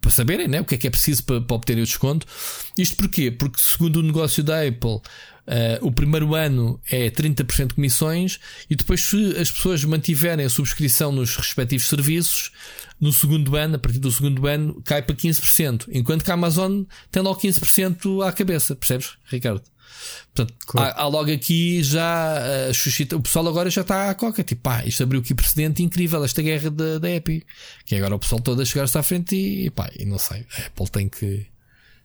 para 0.00 0.10
saberem 0.10 0.46
né, 0.46 0.60
o 0.60 0.64
que 0.64 0.76
é 0.76 0.78
que 0.78 0.86
é 0.86 0.90
preciso 0.90 1.24
para, 1.24 1.40
para 1.40 1.56
obterem 1.56 1.82
o 1.82 1.86
desconto. 1.86 2.26
Isto 2.76 2.96
porquê? 2.96 3.30
Porque, 3.30 3.58
segundo 3.58 3.96
o 3.96 4.02
negócio 4.02 4.42
da 4.42 4.62
Apple, 4.62 5.00
Uh, 5.48 5.80
o 5.80 5.90
primeiro 5.90 6.34
ano 6.34 6.78
é 6.90 7.08
30% 7.08 7.68
de 7.68 7.74
comissões 7.74 8.38
e 8.68 8.76
depois, 8.76 9.00
se 9.00 9.34
as 9.38 9.50
pessoas 9.50 9.82
mantiverem 9.82 10.44
a 10.44 10.50
subscrição 10.50 11.10
nos 11.10 11.34
respectivos 11.36 11.88
serviços, 11.88 12.52
no 13.00 13.12
segundo 13.12 13.56
ano, 13.56 13.76
a 13.76 13.78
partir 13.78 13.98
do 13.98 14.10
segundo 14.10 14.46
ano, 14.46 14.80
cai 14.84 15.02
para 15.02 15.14
15%. 15.14 15.88
Enquanto 15.92 16.24
que 16.24 16.30
a 16.30 16.34
Amazon 16.34 16.82
tem 17.10 17.22
logo 17.22 17.40
15% 17.40 18.26
à 18.26 18.32
cabeça, 18.32 18.74
percebes, 18.74 19.16
Ricardo? 19.24 19.62
Portanto, 20.34 20.54
claro. 20.66 20.94
há, 20.96 21.02
há, 21.02 21.06
logo 21.06 21.32
aqui 21.32 21.82
já 21.82 22.38
uh, 22.38 22.74
suscita, 22.74 23.16
o 23.16 23.22
pessoal 23.22 23.48
agora 23.48 23.70
já 23.70 23.80
está 23.80 24.10
à 24.10 24.14
coca, 24.14 24.44
tipo, 24.44 24.62
pá, 24.62 24.84
isto 24.84 25.02
abriu 25.02 25.20
aqui 25.20 25.34
precedente 25.34 25.82
incrível, 25.82 26.24
esta 26.24 26.42
guerra 26.42 26.70
da, 26.70 26.98
da 26.98 27.10
Epic, 27.10 27.44
que 27.84 27.96
agora 27.96 28.14
o 28.14 28.18
pessoal 28.18 28.40
todo 28.40 28.62
a 28.62 28.64
chegar-se 28.64 28.96
à 28.98 29.02
frente 29.02 29.34
e, 29.34 29.66
e 29.66 29.70
pá, 29.70 29.90
e 29.98 30.04
não 30.04 30.18
sei, 30.18 30.46
a 30.56 30.66
Apple 30.66 30.88
tem 30.90 31.08
que, 31.08 31.46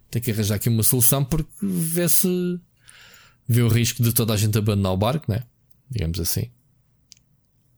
tem 0.10 0.22
que 0.22 0.32
arranjar 0.32 0.56
aqui 0.56 0.70
uma 0.70 0.84
solução 0.84 1.24
porque 1.24 1.52
vê 1.62 2.08
se 2.10 2.60
vê 3.48 3.62
o 3.62 3.68
risco 3.68 4.02
de 4.02 4.14
toda 4.14 4.34
a 4.34 4.38
gente 4.38 4.58
abandonar 4.58 4.94
o 4.94 4.98
barco, 4.98 5.32
né? 5.32 5.44
Digamos 5.90 6.20
assim. 6.20 6.50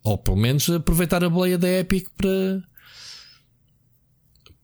Ou 0.03 0.17
pelo 0.17 0.37
menos 0.37 0.69
aproveitar 0.69 1.23
a 1.23 1.29
boleia 1.29 1.57
da 1.57 1.67
Epic 1.67 2.07
para 2.15 2.63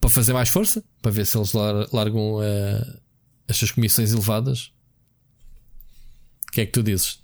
para 0.02 0.10
fazer 0.10 0.34
mais 0.34 0.49
força, 0.49 0.84
para 1.02 1.12
ver 1.12 1.26
se 1.26 1.38
eles 1.38 1.54
largam 1.54 2.38
uh, 2.38 2.99
estas 3.47 3.72
comissões 3.72 4.12
elevadas. 4.12 4.72
O 6.47 6.52
que 6.52 6.62
é 6.62 6.66
que 6.66 6.72
tu 6.72 6.82
dizes? 6.82 7.22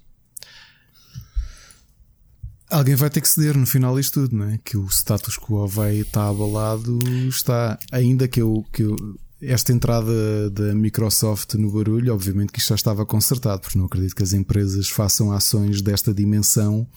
Alguém 2.70 2.96
vai 2.96 3.10
ter 3.10 3.22
que 3.22 3.28
ceder 3.28 3.58
no 3.58 3.66
final 3.66 4.00
isto 4.00 4.22
tudo, 4.22 4.38
não 4.38 4.50
é? 4.50 4.60
Que 4.64 4.78
o 4.78 4.86
status 4.88 5.38
quo 5.38 5.68
vai 5.68 5.98
estar 5.98 6.30
abalado, 6.30 7.00
está. 7.28 7.80
Ainda 7.92 8.28
que 8.28 8.42
eu, 8.42 8.64
que 8.72 8.84
eu 8.84 8.96
esta 9.42 9.72
entrada 9.72 10.50
da 10.50 10.74
Microsoft 10.76 11.54
no 11.56 11.72
barulho, 11.72 12.14
obviamente 12.14 12.52
que 12.52 12.60
isto 12.60 12.70
já 12.70 12.76
estava 12.76 13.06
consertado, 13.06 13.62
porque 13.62 13.78
não 13.78 13.86
acredito 13.86 14.16
que 14.16 14.24
as 14.24 14.34
empresas 14.34 14.90
façam 14.90 15.32
ações 15.32 15.82
desta 15.82 16.14
dimensão 16.14 16.88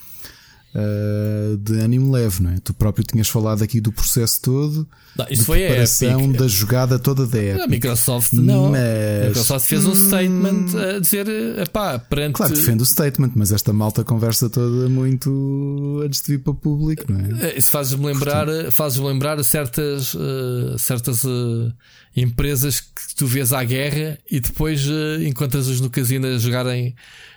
uh, 0.74 1.56
de 1.56 1.80
ânimo 1.80 2.10
leve, 2.12 2.42
não 2.42 2.50
é? 2.50 2.58
Tu 2.62 2.72
próprio 2.74 3.04
tinhas 3.04 3.28
falado 3.28 3.62
aqui 3.62 3.80
do 3.80 3.92
processo 3.92 4.40
todo. 4.40 4.88
Não, 5.16 5.26
isso 5.28 5.44
foi 5.44 5.66
a 5.66 5.82
Epic. 5.82 6.38
da 6.38 6.48
jogada 6.48 6.98
toda 6.98 7.26
da 7.26 7.42
Epic. 7.42 7.62
A 7.62 7.66
Microsoft 7.66 8.32
não. 8.32 8.70
Mas... 8.70 8.80
A 8.80 9.28
Microsoft 9.28 9.66
fez 9.66 9.84
um 9.84 9.94
statement 9.94 10.66
a 10.76 10.98
dizer, 11.00 11.26
pá, 11.72 11.98
perante. 11.98 12.34
Claro, 12.34 12.54
defende 12.54 12.82
o 12.82 12.86
statement, 12.86 13.32
mas 13.34 13.52
esta 13.52 13.72
malta 13.72 14.04
conversa 14.04 14.48
toda 14.48 14.88
muito 14.88 16.00
antes 16.04 16.22
de 16.22 16.32
vir 16.32 16.38
para 16.38 16.52
o 16.52 16.54
público, 16.54 17.12
não 17.12 17.20
é? 17.20 17.48
Eh, 17.48 17.58
isso 17.58 17.70
faz-me 17.70 18.06
lembrar, 18.06 18.46
faz 18.70 18.96
lembrar 18.96 19.42
certas, 19.42 20.14
uh, 20.14 20.78
certas 20.78 21.24
uh, 21.24 21.72
empresas 22.16 22.80
que 22.80 23.14
tu 23.16 23.26
vês 23.26 23.52
à 23.52 23.62
guerra 23.64 24.18
e 24.30 24.40
depois 24.40 24.86
uh, 24.86 25.22
encontras-os 25.22 25.80
no 25.80 25.90
casino 25.90 26.26
a 26.26 26.38
jogarem 26.38 26.94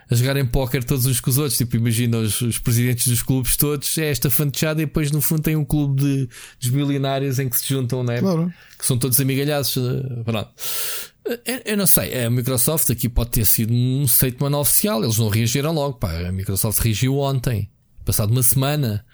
a 0.10 0.16
jogarem 0.16 0.46
póquer 0.46 0.84
todos 0.84 1.06
uns 1.06 1.20
com 1.20 1.30
os 1.30 1.38
outros. 1.38 1.58
Tipo, 1.58 1.76
imagina 1.78 2.18
os, 2.18 2.42
os, 2.42 2.60
presidentes 2.60 3.08
dos 3.08 3.22
clubes 3.22 3.56
todos, 3.58 3.98
é 3.98 4.10
esta 4.10 4.30
fantechada 4.30 4.82
e 4.82 4.86
depois 4.86 5.12
no 5.12 5.22
fundo 5.22 5.42
tem 5.42 5.56
um 5.56 5.66
clube 5.66 6.02
de, 6.02 6.30
dos 6.60 6.70
milionários 6.70 7.40
em 7.40 7.50
que 7.50 7.60
se 7.60 7.70
juntam, 7.70 8.04
né? 8.04 8.20
Claro. 8.20 8.54
Que 8.78 8.86
são 8.86 8.98
todos 8.98 9.20
amigalhados. 9.20 9.76
Eh, 9.78 10.24
pronto. 10.24 10.50
Eu, 11.46 11.62
eu 11.66 11.78
não 11.78 11.86
sei, 11.86 12.24
a 12.24 12.30
Microsoft 12.30 12.90
aqui 12.90 13.08
pode 13.08 13.32
ter 13.32 13.46
sido 13.46 13.74
um 13.74 14.06
statement 14.06 14.60
oficial, 14.60 15.02
eles 15.04 15.18
não 15.18 15.30
reagiram 15.30 15.72
logo. 15.72 15.98
Pá, 15.98 16.12
a 16.28 16.32
Microsoft 16.32 16.80
reagiu 16.80 17.18
ontem, 17.18 17.70
passado 18.04 18.32
uma 18.32 18.44
semana. 18.44 19.06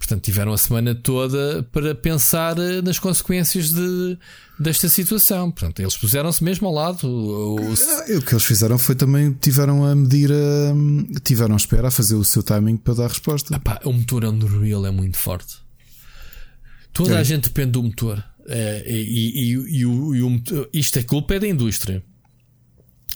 Portanto, 0.00 0.24
tiveram 0.24 0.54
a 0.54 0.58
semana 0.58 0.94
toda 0.94 1.62
para 1.64 1.94
pensar 1.94 2.58
eh, 2.58 2.80
nas 2.80 2.98
consequências 2.98 3.70
de, 3.70 4.18
desta 4.58 4.88
situação. 4.88 5.50
Portanto, 5.50 5.78
eles 5.80 5.94
puseram-se 5.94 6.42
mesmo 6.42 6.66
ao 6.66 6.72
lado. 6.72 7.06
O, 7.06 7.56
o... 7.56 7.74
É, 8.08 8.16
o 8.16 8.22
que 8.22 8.32
eles 8.32 8.44
fizeram 8.44 8.78
foi 8.78 8.94
também 8.94 9.34
tiveram 9.34 9.84
a 9.84 9.94
medir 9.94 10.32
a. 10.32 11.20
tiveram 11.22 11.52
a 11.52 11.56
espera 11.58 11.88
a 11.88 11.90
fazer 11.90 12.14
o 12.14 12.24
seu 12.24 12.42
timing 12.42 12.78
para 12.78 12.94
dar 12.94 13.04
a 13.04 13.08
resposta. 13.08 13.60
O 13.84 13.92
motor 13.92 14.24
Unreal 14.24 14.86
é 14.86 14.90
muito 14.90 15.18
forte. 15.18 15.58
Toda 16.94 17.16
é. 17.16 17.18
a 17.18 17.22
gente 17.22 17.44
depende 17.44 17.72
do 17.72 17.82
motor. 17.82 18.24
É, 18.48 18.82
e, 18.90 19.02
e, 19.02 19.50
e, 19.50 19.86
o, 19.86 20.14
e 20.14 20.22
o, 20.22 20.42
isto 20.72 20.98
é 20.98 21.02
culpa 21.02 21.34
é 21.34 21.38
da 21.38 21.46
indústria. 21.46 22.02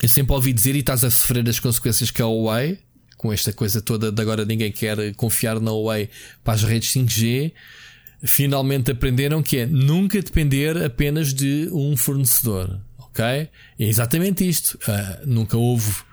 Eu 0.03 0.07
sempre 0.07 0.33
ouvi 0.33 0.53
dizer, 0.53 0.75
e 0.75 0.79
estás 0.79 1.03
a 1.03 1.09
sofrer 1.09 1.49
as 1.49 1.59
consequências 1.59 2.11
que 2.11 2.21
a 2.21 2.25
Huawei 2.25 2.84
com 3.17 3.31
esta 3.31 3.51
coisa 3.53 3.81
toda 3.81 4.11
de 4.11 4.21
agora 4.21 4.45
ninguém 4.45 4.71
quer 4.71 5.13
confiar 5.15 5.59
na 5.59 5.71
Huawei 5.71 6.09
para 6.43 6.53
as 6.53 6.63
redes 6.63 6.91
5G. 6.93 7.51
finalmente 8.23 8.91
aprenderam 8.91 9.43
que 9.43 9.57
é 9.57 9.65
nunca 9.65 10.21
depender 10.21 10.77
apenas 10.83 11.33
de 11.33 11.69
um 11.71 11.95
fornecedor. 11.95 12.79
Ok? 12.97 13.23
É 13.23 13.49
exatamente 13.79 14.47
isto. 14.47 14.77
Uh, 14.87 15.25
nunca 15.25 15.57
houve. 15.57 16.03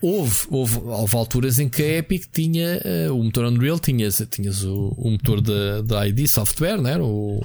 Houve, 0.00 0.46
houve, 0.48 0.78
houve 0.78 1.16
alturas 1.16 1.58
em 1.58 1.68
que 1.68 1.82
a 1.82 1.96
Epic 1.98 2.26
tinha 2.32 2.80
uh, 3.08 3.18
o 3.18 3.24
motor 3.24 3.46
Unreal, 3.46 3.80
tinhas, 3.80 4.24
tinhas 4.30 4.62
o, 4.62 4.94
o 4.96 5.10
motor 5.10 5.40
da, 5.40 5.82
da 5.82 6.06
ID 6.06 6.28
Software, 6.28 6.80
né? 6.80 6.96
o, 6.98 7.44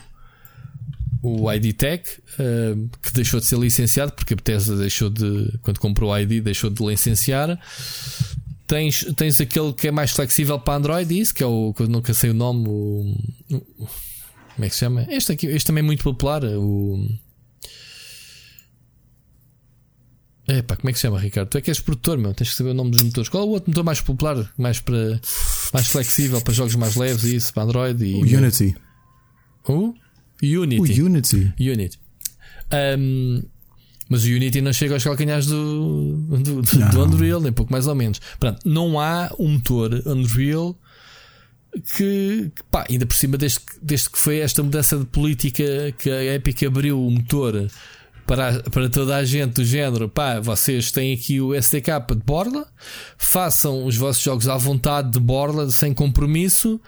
o 1.23 1.51
ID 1.51 1.73
Tech, 1.73 2.03
uh, 2.37 2.89
que 3.01 3.11
deixou 3.13 3.39
de 3.39 3.47
ser 3.47 3.57
licenciado 3.57 4.11
porque 4.11 4.33
a 4.33 4.35
Bethesda 4.35 4.75
deixou 4.75 5.09
de, 5.09 5.57
quando 5.63 5.79
comprou 5.79 6.11
o 6.11 6.17
ID, 6.19 6.43
deixou 6.43 6.69
de 6.69 6.85
licenciar. 6.85 7.59
Tens, 8.73 9.05
tens 9.15 9.39
aquele 9.39 9.71
que 9.71 9.87
é 9.87 9.91
mais 9.91 10.09
flexível 10.09 10.59
para 10.59 10.79
Android, 10.79 11.19
isso 11.19 11.31
que 11.31 11.43
é 11.43 11.45
o 11.45 11.71
que 11.75 11.83
eu 11.83 11.87
nunca 11.87 12.11
sei 12.11 12.31
o 12.31 12.33
nome. 12.33 12.67
O, 12.67 13.15
como 14.55 14.65
é 14.65 14.67
que 14.67 14.73
se 14.73 14.79
chama? 14.79 15.05
Este 15.11 15.31
aqui, 15.31 15.45
este 15.45 15.67
também 15.67 15.83
é 15.83 15.85
muito 15.85 16.03
popular. 16.03 16.43
O 16.43 17.07
Epá, 20.47 20.75
como 20.75 20.89
é 20.89 20.91
que 20.91 20.97
se 20.97 21.03
chama, 21.03 21.19
Ricardo? 21.19 21.49
Tu 21.49 21.59
é 21.59 21.61
que 21.61 21.69
és 21.69 21.79
produtor, 21.79 22.17
meu. 22.17 22.33
Tens 22.33 22.49
que 22.49 22.55
saber 22.55 22.71
o 22.71 22.73
nome 22.73 22.89
dos 22.89 23.03
motores. 23.03 23.29
Qual 23.29 23.43
é 23.43 23.45
o 23.45 23.49
outro 23.49 23.69
motor 23.69 23.83
mais 23.83 24.01
popular, 24.01 24.51
mais, 24.57 24.79
para, 24.79 25.21
mais 25.71 25.87
flexível 25.87 26.41
para 26.41 26.53
jogos 26.55 26.73
mais 26.73 26.95
leves 26.95 27.25
e 27.25 27.35
isso, 27.35 27.53
para 27.53 27.63
Android? 27.63 28.03
E, 28.03 28.15
o 28.15 28.21
Unity. 28.21 28.75
O? 29.67 29.93
Unity. 30.41 31.01
O 31.01 31.05
Unity. 31.05 31.53
Unity. 31.59 31.99
Um, 32.97 33.43
mas 34.13 34.25
o 34.25 34.27
Unity 34.27 34.61
não 34.61 34.71
chega 34.71 34.93
aos 34.93 35.03
calcanhares 35.03 35.47
do, 35.47 36.15
do, 36.17 36.61
do, 36.61 36.61
do, 36.61 37.03
Unreal, 37.03 37.41
nem 37.41 37.51
pouco 37.51 37.71
mais 37.71 37.87
ou 37.87 37.95
menos. 37.95 38.21
Pronto, 38.39 38.59
não 38.63 38.99
há 38.99 39.33
um 39.39 39.53
motor 39.53 40.03
Unreal 40.05 40.77
que, 41.95 42.51
que 42.55 42.63
pá, 42.69 42.85
ainda 42.87 43.07
por 43.07 43.15
cima, 43.15 43.39
desde, 43.39 43.59
desde 43.81 44.11
que 44.11 44.19
foi 44.19 44.37
esta 44.37 44.61
mudança 44.61 44.99
de 44.99 45.05
política 45.05 45.91
que 45.97 46.11
a 46.11 46.35
Epic 46.35 46.61
abriu 46.61 47.03
o 47.03 47.09
motor 47.09 47.67
para, 48.25 48.61
para 48.63 48.89
toda 48.89 49.15
a 49.15 49.23
gente 49.25 49.53
do 49.53 49.65
género, 49.65 50.07
pá, 50.07 50.39
vocês 50.39 50.91
têm 50.91 51.13
aqui 51.13 51.41
o 51.41 51.53
SDK 51.53 51.91
de 52.15 52.23
borla, 52.25 52.65
façam 53.17 53.85
os 53.85 53.97
vossos 53.97 54.23
jogos 54.23 54.47
à 54.47 54.57
vontade 54.57 55.11
de 55.11 55.19
borla, 55.19 55.69
sem 55.69 55.93
compromisso, 55.93 56.79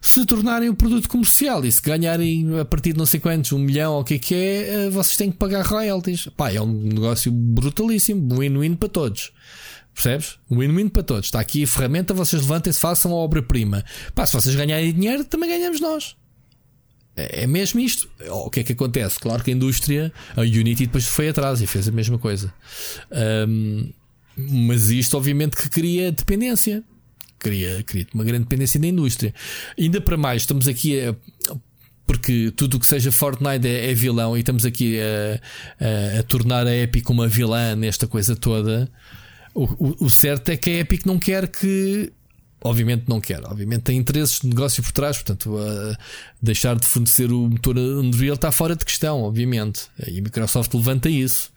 se 0.00 0.24
tornarem 0.24 0.70
um 0.70 0.74
produto 0.74 1.08
comercial 1.08 1.64
e 1.64 1.70
se 1.70 1.82
ganharem 1.82 2.58
a 2.58 2.64
partir 2.64 2.92
de 2.92 2.98
não 2.98 3.06
sei 3.06 3.20
quantos, 3.20 3.52
um 3.52 3.58
milhão 3.58 3.94
ou 3.94 4.00
o 4.00 4.04
que 4.04 4.14
é 4.14 4.18
que 4.18 4.34
é, 4.34 4.68
eh, 4.68 4.90
vocês 4.90 5.16
têm 5.16 5.30
que 5.30 5.36
pagar 5.36 5.64
royalties. 5.64 6.28
Pá, 6.36 6.52
é 6.52 6.60
um 6.60 6.72
negócio 6.72 7.30
brutalíssimo, 7.30 8.36
win-win 8.38 8.74
para 8.74 8.88
todos. 8.88 9.32
Percebes? 9.94 10.38
Win-win 10.50 10.88
para 10.88 11.02
todos. 11.02 11.26
Está 11.26 11.40
aqui 11.40 11.64
a 11.64 11.66
ferramenta, 11.66 12.14
vocês 12.14 12.42
levantem-se, 12.42 12.78
façam 12.78 13.12
a 13.12 13.16
obra-prima. 13.16 13.84
Pá, 14.14 14.24
se 14.24 14.32
vocês 14.34 14.54
ganharem 14.54 14.92
dinheiro, 14.92 15.24
também 15.24 15.50
ganhamos 15.50 15.80
nós. 15.80 16.17
É, 17.18 17.42
é 17.42 17.46
mesmo 17.46 17.80
isto. 17.80 18.08
O 18.30 18.48
que 18.48 18.60
é 18.60 18.62
que 18.62 18.72
acontece? 18.72 19.18
Claro 19.18 19.42
que 19.42 19.50
a 19.50 19.54
indústria, 19.54 20.12
a 20.36 20.42
Unity 20.42 20.86
depois 20.86 21.06
foi 21.06 21.28
atrás 21.28 21.60
e 21.60 21.66
fez 21.66 21.88
a 21.88 21.92
mesma 21.92 22.18
coisa. 22.18 22.52
Um, 23.48 23.90
mas 24.36 24.90
isto, 24.90 25.16
obviamente, 25.16 25.56
que 25.56 25.68
cria 25.68 26.12
dependência. 26.12 26.84
Cria, 27.38 27.82
cria 27.82 28.06
uma 28.14 28.24
grande 28.24 28.44
dependência 28.44 28.78
da 28.78 28.86
indústria. 28.86 29.34
Ainda 29.78 30.00
para 30.00 30.16
mais, 30.16 30.42
estamos 30.42 30.68
aqui 30.68 31.00
a, 31.00 31.14
porque 32.06 32.52
tudo 32.56 32.76
o 32.76 32.80
que 32.80 32.86
seja 32.86 33.12
Fortnite 33.12 33.66
é, 33.66 33.90
é 33.90 33.94
vilão 33.94 34.36
e 34.36 34.40
estamos 34.40 34.64
aqui 34.64 34.98
a, 35.00 35.40
a, 36.16 36.20
a, 36.20 36.22
tornar 36.22 36.66
a 36.66 36.74
Epic 36.74 37.08
uma 37.10 37.28
vilã 37.28 37.76
nesta 37.76 38.06
coisa 38.06 38.34
toda. 38.34 38.90
O, 39.54 39.64
o, 39.64 39.96
o, 40.06 40.10
certo 40.10 40.48
é 40.50 40.56
que 40.56 40.70
a 40.70 40.78
Epic 40.80 41.04
não 41.04 41.18
quer 41.18 41.48
que 41.48 42.12
Obviamente 42.60 43.04
não 43.06 43.20
quer, 43.20 43.40
obviamente 43.44 43.82
tem 43.82 43.96
interesses 43.96 44.40
de 44.40 44.48
negócio 44.48 44.82
por 44.82 44.90
trás, 44.90 45.16
portanto, 45.16 45.54
uh, 45.54 45.96
deixar 46.40 46.76
de 46.76 46.86
fornecer 46.86 47.32
o 47.32 47.48
motor 47.48 47.76
Unreal 47.76 48.34
está 48.34 48.52
fora 48.52 48.76
de 48.76 48.84
questão, 48.84 49.22
obviamente. 49.22 49.82
E 50.06 50.18
a 50.18 50.22
Microsoft 50.22 50.72
levanta 50.74 51.08
isso. 51.08 51.50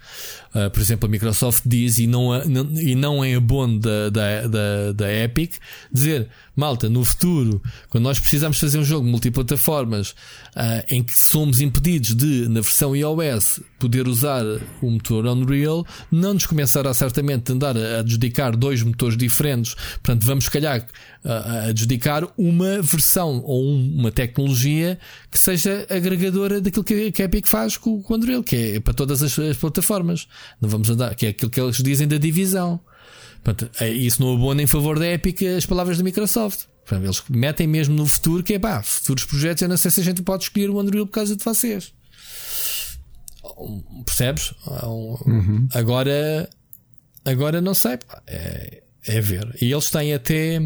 Uh, 0.53 0.70
por 0.70 0.82
exemplo, 0.82 1.08
a 1.08 1.10
Microsoft 1.10 1.64
diz, 1.66 1.98
e 1.98 2.08
não, 2.08 2.30
e 2.78 2.95
não 2.95 3.24
é 3.24 3.36
abono 3.36 3.80
da, 3.80 4.10
da, 4.10 4.48
da, 4.48 4.91
da 4.91 5.14
Epic, 5.14 5.53
dizer 5.91 6.28
malta, 6.53 6.90
no 6.90 7.03
futuro, 7.06 7.62
quando 7.90 8.03
nós 8.03 8.20
precisamos 8.20 8.60
fazer 8.60 8.78
um 8.78 8.84
jogo 8.84 9.08
multiplataformas 9.08 10.10
uh, 10.10 10.84
em 10.90 11.02
que 11.02 11.18
somos 11.18 11.62
impedidos 11.62 12.14
de, 12.14 12.48
na 12.49 12.60
versão 12.60 12.95
iOS, 12.95 13.62
poder 13.80 14.08
usar 14.08 14.44
o 14.82 14.91
motor 14.91 15.26
Unreal, 15.26 15.86
não 16.12 16.34
nos 16.34 16.45
começará 16.45 16.94
certamente 16.94 17.52
a 17.52 17.56
andar 17.56 17.78
a 17.78 17.99
adjudicar 17.99 18.56
dois 18.56 18.84
motores 18.84 19.18
diferentes. 19.18 19.74
Portanto, 19.74 20.24
vamos, 20.26 20.45
se 20.45 20.52
calhar, 20.52 20.86
a 21.24 21.70
adjudicar 21.70 22.28
uma 22.38 22.82
versão 22.82 23.41
ou 23.45 23.74
uma 23.74 24.12
tecnologia 24.12 24.70
que 25.30 25.39
seja 25.39 25.85
agregadora 25.89 26.61
daquilo 26.61 26.84
que 26.84 27.22
a 27.22 27.26
Epic 27.26 27.48
faz 27.48 27.77
com, 27.77 28.03
o 28.07 28.14
Unreal, 28.14 28.43
que 28.43 28.56
é 28.76 28.80
para 28.80 28.93
todas 28.93 29.22
as, 29.22 29.38
as 29.38 29.57
plataformas. 29.57 30.27
Não 30.60 30.69
vamos 30.69 30.89
andar, 30.89 31.15
que 31.15 31.26
é 31.26 31.30
aquilo 31.30 31.52
que 31.52 31.60
eles 31.60 31.77
dizem 31.77 32.07
da 32.07 32.18
divisão. 32.18 32.80
Portanto, 33.43 33.72
é, 33.80 33.89
isso 33.89 34.22
não 34.22 34.35
abona 34.35 34.61
em 34.61 34.68
favor 34.68 34.99
da 34.99 35.07
Epic 35.07 35.41
as 35.43 35.65
palavras 35.65 35.98
da 35.98 36.03
Microsoft. 36.03 36.65
Portanto, 36.85 37.06
eles 37.06 37.23
metem 37.30 37.68
mesmo 37.68 37.95
no 37.95 38.06
futuro 38.06 38.43
que 38.43 38.53
é 38.53 38.60
pá, 38.60 38.81
futuros 38.84 39.26
projetos. 39.26 39.61
Eu 39.61 39.69
não 39.69 39.77
sei 39.77 39.91
se 39.91 40.02
a 40.02 40.03
gente 40.03 40.22
pode 40.22 40.43
escolher 40.43 40.69
o 40.69 40.80
Unreal 40.80 41.06
por 41.06 41.14
causa 41.14 41.35
de 41.35 41.43
vocês. 41.43 41.93
Percebes? 44.06 44.53
Uhum. 44.65 45.68
Agora, 45.73 46.49
agora 47.26 47.61
não 47.61 47.73
sei. 47.73 47.98
Pá, 47.98 48.22
é, 48.27 48.84
é 49.06 49.22
ver. 49.22 49.56
E 49.61 49.72
eles 49.72 49.89
têm 49.89 50.14
até. 50.14 50.60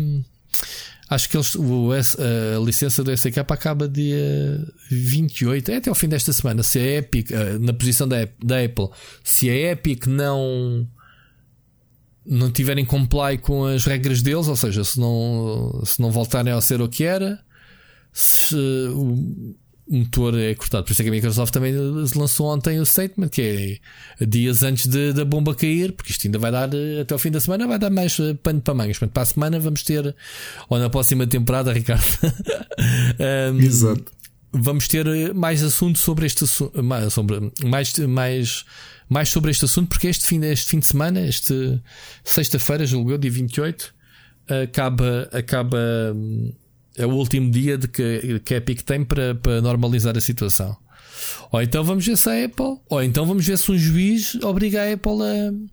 Acho 1.08 1.30
que 1.30 1.38
eles, 1.38 1.56
o, 1.56 1.92
a 1.92 2.60
licença 2.66 3.04
do 3.04 3.16
SK 3.16 3.38
acaba 3.38 3.88
dia 3.88 4.60
28, 4.90 5.72
é 5.72 5.76
até 5.78 5.90
ao 5.90 5.96
fim 5.96 6.08
desta 6.08 6.34
semana. 6.34 6.64
Se 6.64 6.80
a 6.80 6.98
Epic, 6.98 7.30
eh, 7.30 7.60
na 7.60 7.74
posição 7.74 8.08
da, 8.08 8.28
da 8.44 8.64
Apple, 8.64 8.90
se 9.24 9.50
a 9.50 9.72
Epic 9.72 10.08
não 10.08 10.88
não 12.26 12.52
tiverem 12.52 12.84
comply 12.84 13.38
com 13.38 13.66
as 13.66 13.86
regras 13.86 14.24
deles, 14.24 14.48
ou 14.48 14.56
seja, 14.56 14.84
se 14.84 15.00
não, 15.00 15.84
se 15.86 16.02
não 16.02 16.10
voltarem 16.10 16.52
a 16.52 16.60
ser 16.60 16.82
o 16.82 16.90
que 16.90 17.04
era, 17.04 17.40
se 18.12 18.56
o 18.56 19.56
motor 19.88 20.38
é 20.38 20.54
cortado. 20.56 20.84
Por 20.84 20.92
isso 20.92 21.02
é 21.02 21.04
que 21.04 21.10
a 21.10 21.12
Microsoft 21.12 21.54
também 21.54 21.74
lançou 22.16 22.48
ontem 22.48 22.80
o 22.80 22.86
statement, 22.86 23.30
que 23.30 23.80
é 24.20 24.26
dias 24.26 24.64
antes 24.64 24.88
de, 24.88 25.14
da 25.14 25.24
bomba 25.24 25.54
cair, 25.54 25.92
porque 25.92 26.12
isto 26.12 26.26
ainda 26.26 26.40
vai 26.40 26.52
dar, 26.52 26.70
até 27.02 27.14
o 27.14 27.20
fim 27.20 27.32
da 27.32 27.40
semana, 27.40 27.68
vai 27.68 27.78
dar 27.78 27.90
mais 27.90 28.20
eh, 28.20 28.34
pano 28.34 28.62
para 28.62 28.74
mangas. 28.74 28.98
Portanto, 28.98 29.14
para 29.14 29.24
a 29.24 29.26
semana 29.26 29.60
vamos 29.60 29.84
ter, 29.84 30.16
ou 30.70 30.80
na 30.80 30.90
próxima 30.90 31.28
temporada, 31.28 31.72
Ricardo, 31.74 32.06
um, 33.54 33.60
Exato. 33.60 34.12
vamos 34.52 34.88
ter 34.88 35.34
mais 35.34 35.64
assunto 35.64 36.00
sobre 36.00 36.26
este 36.26 36.44
assunto, 36.44 36.84
mais, 36.84 37.14
sobre, 37.14 37.52
mais, 37.64 37.98
mais 38.00 38.66
mais 39.08 39.30
sobre 39.30 39.52
este 39.52 39.66
assunto, 39.66 39.90
porque 39.90 40.08
este 40.08 40.26
fim, 40.26 40.44
este 40.46 40.72
fim 40.72 40.80
de 40.80 40.88
semana, 40.88 41.22
este 41.22 41.80
sexta-feira, 42.24 42.88
julgou, 42.88 43.20
dia 43.20 43.30
28, 43.30 43.94
acaba, 44.64 45.30
acaba 45.32 45.78
hum, 46.16 46.52
é 46.98 47.06
o 47.06 47.12
último 47.12 47.52
dia 47.52 47.78
de 47.78 47.88
que, 47.88 48.40
que 48.40 48.54
a 48.54 48.58
Epic 48.58 48.82
tem 48.82 49.04
para, 49.04 49.36
para 49.36 49.62
normalizar 49.62 50.18
a 50.18 50.22
situação. 50.22 50.78
Ou 51.52 51.62
então 51.62 51.84
vamos 51.84 52.06
ver 52.06 52.18
se 52.18 52.30
a 52.30 52.46
Apple, 52.46 52.80
ou 52.90 53.04
então 53.04 53.26
vamos 53.26 53.46
ver 53.46 53.58
se 53.58 53.72
um 53.72 53.78
juiz 53.78 54.36
obriga 54.44 54.84
a 54.84 54.94
Apple 54.94 55.70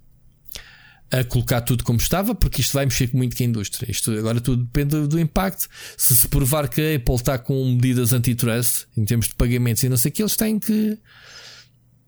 a, 1.10 1.18
a 1.20 1.24
colocar 1.24 1.60
tudo 1.60 1.84
como 1.84 1.98
estava, 1.98 2.34
porque 2.34 2.60
isto 2.60 2.72
vai 2.72 2.86
mexer 2.86 3.10
muito 3.12 3.36
com 3.36 3.42
a 3.42 3.46
indústria. 3.46 3.90
Isto 3.90 4.12
agora 4.12 4.40
tudo 4.40 4.64
depende 4.64 5.06
do 5.06 5.20
impacto. 5.20 5.68
Se 5.96 6.16
se 6.16 6.28
provar 6.28 6.68
que 6.68 6.80
a 6.80 6.96
Apple 6.96 7.14
está 7.14 7.38
com 7.38 7.64
medidas 7.64 8.12
antitrust 8.12 8.86
em 8.96 9.04
termos 9.04 9.28
de 9.28 9.34
pagamentos 9.34 9.82
e 9.82 9.88
não 9.88 9.96
sei 9.96 10.10
o 10.10 10.12
que, 10.12 10.22
eles 10.22 10.36
têm 10.36 10.58
que 10.58 10.98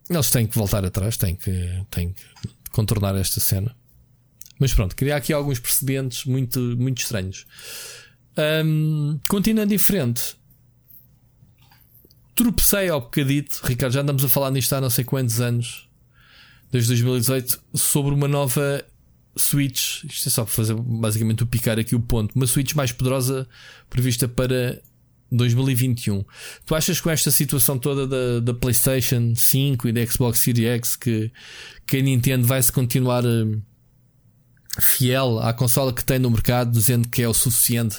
eles 0.08 0.30
têm 0.30 0.46
que 0.46 0.54
voltar 0.56 0.84
atrás, 0.84 1.16
têm 1.16 1.34
que, 1.34 1.82
têm 1.90 2.12
que 2.12 2.22
contornar 2.70 3.16
esta 3.16 3.40
cena. 3.40 3.74
Mas 4.58 4.72
pronto, 4.72 4.94
criar 4.94 5.16
aqui 5.16 5.32
alguns 5.32 5.58
precedentes 5.58 6.24
muito, 6.24 6.60
muito 6.78 6.98
estranhos. 7.02 7.46
Um, 8.36 9.18
continuando 9.28 9.70
diferente, 9.70 10.36
tropecei 12.34 12.88
ao 12.88 13.00
bocadito, 13.00 13.60
Ricardo, 13.64 13.92
já 13.92 14.00
andamos 14.00 14.24
a 14.24 14.28
falar 14.28 14.50
nisto 14.50 14.72
há 14.72 14.80
não 14.80 14.90
sei 14.90 15.04
quantos 15.04 15.40
anos, 15.40 15.88
desde 16.70 16.88
2018, 16.88 17.60
sobre 17.74 18.12
uma 18.12 18.26
nova 18.26 18.84
Switch. 19.36 20.04
Isto 20.04 20.28
é 20.28 20.30
só 20.30 20.44
para 20.44 20.52
fazer 20.52 20.74
basicamente 20.74 21.42
o 21.42 21.46
picar 21.46 21.78
aqui 21.78 21.94
o 21.94 22.00
ponto. 22.00 22.34
Uma 22.34 22.46
Switch 22.46 22.74
mais 22.74 22.92
poderosa 22.92 23.48
prevista 23.88 24.26
para 24.28 24.80
2021. 25.30 26.24
Tu 26.64 26.74
achas 26.74 27.00
com 27.00 27.10
esta 27.10 27.30
situação 27.30 27.78
toda 27.78 28.06
da, 28.06 28.40
da 28.40 28.54
PlayStation 28.54 29.34
5 29.34 29.88
e 29.88 29.92
da 29.92 30.06
Xbox 30.06 30.38
Series 30.38 30.68
X 30.68 30.96
que, 30.96 31.32
que 31.86 31.96
a 31.98 32.02
Nintendo 32.02 32.46
vai 32.46 32.62
se 32.62 32.72
continuar 32.72 33.24
uh, 33.24 33.62
fiel 34.78 35.38
à 35.40 35.52
consola 35.52 35.92
que 35.92 36.04
tem 36.04 36.18
no 36.18 36.30
mercado, 36.30 36.70
dizendo 36.72 37.08
que 37.08 37.22
é 37.22 37.28
o 37.28 37.34
suficiente 37.34 37.98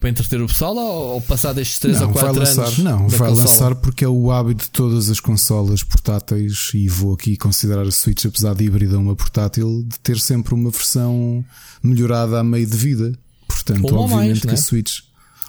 para 0.00 0.08
entreter 0.08 0.40
o 0.40 0.46
pessoal 0.46 0.74
ou, 0.74 1.14
ou 1.14 1.20
passar 1.20 1.52
destes 1.52 1.78
3 1.78 2.00
não, 2.00 2.06
ou 2.08 2.12
4 2.14 2.32
vai 2.32 2.38
lançar, 2.38 2.62
anos? 2.62 2.78
Não, 2.78 3.08
vai 3.08 3.28
consola? 3.28 3.40
lançar 3.40 3.74
porque 3.74 4.04
é 4.04 4.08
o 4.08 4.32
hábito 4.32 4.64
de 4.64 4.70
todas 4.70 5.10
as 5.10 5.20
consolas 5.20 5.84
portáteis 5.84 6.70
e 6.74 6.88
vou 6.88 7.12
aqui 7.12 7.36
considerar 7.36 7.86
a 7.86 7.90
Switch, 7.90 8.24
apesar 8.24 8.54
de 8.54 8.64
híbrida 8.64 8.98
uma 8.98 9.14
portátil, 9.14 9.84
de 9.86 10.00
ter 10.00 10.18
sempre 10.18 10.54
uma 10.54 10.70
versão 10.70 11.44
melhorada 11.82 12.40
a 12.40 12.42
meio 12.42 12.66
de 12.66 12.76
vida. 12.76 13.12
Portanto, 13.46 13.94
Ou 13.94 14.04
obviamente 14.04 14.28
mais, 14.28 14.40
que 14.40 14.46
né? 14.46 14.52
a 14.54 14.56
Switch 14.56 15.00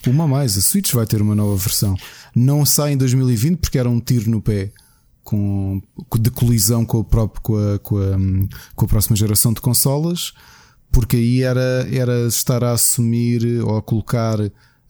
Uma 0.05 0.27
mais, 0.27 0.57
a 0.57 0.61
Switch 0.61 0.91
vai 0.91 1.05
ter 1.05 1.21
uma 1.21 1.33
nova 1.33 1.55
versão. 1.55 1.95
Não 2.35 2.65
sai 2.65 2.93
em 2.93 2.97
2020 2.97 3.57
porque 3.57 3.77
era 3.77 3.89
um 3.89 4.01
tiro 4.01 4.29
no 4.29 4.41
pé 4.41 4.71
com, 5.23 5.81
de 6.19 6.29
colisão 6.29 6.83
com, 6.83 6.97
o 6.97 7.03
próprio, 7.03 7.41
com, 7.41 7.55
a, 7.55 7.79
com, 7.79 7.97
a, 7.97 8.17
com 8.75 8.85
a 8.85 8.87
próxima 8.87 9.15
geração 9.15 9.53
de 9.53 9.61
consolas, 9.61 10.33
porque 10.91 11.15
aí 11.15 11.41
era, 11.41 11.87
era 11.91 12.27
estar 12.27 12.63
a 12.63 12.73
assumir 12.73 13.61
ou 13.63 13.77
a 13.77 13.81
colocar 13.81 14.37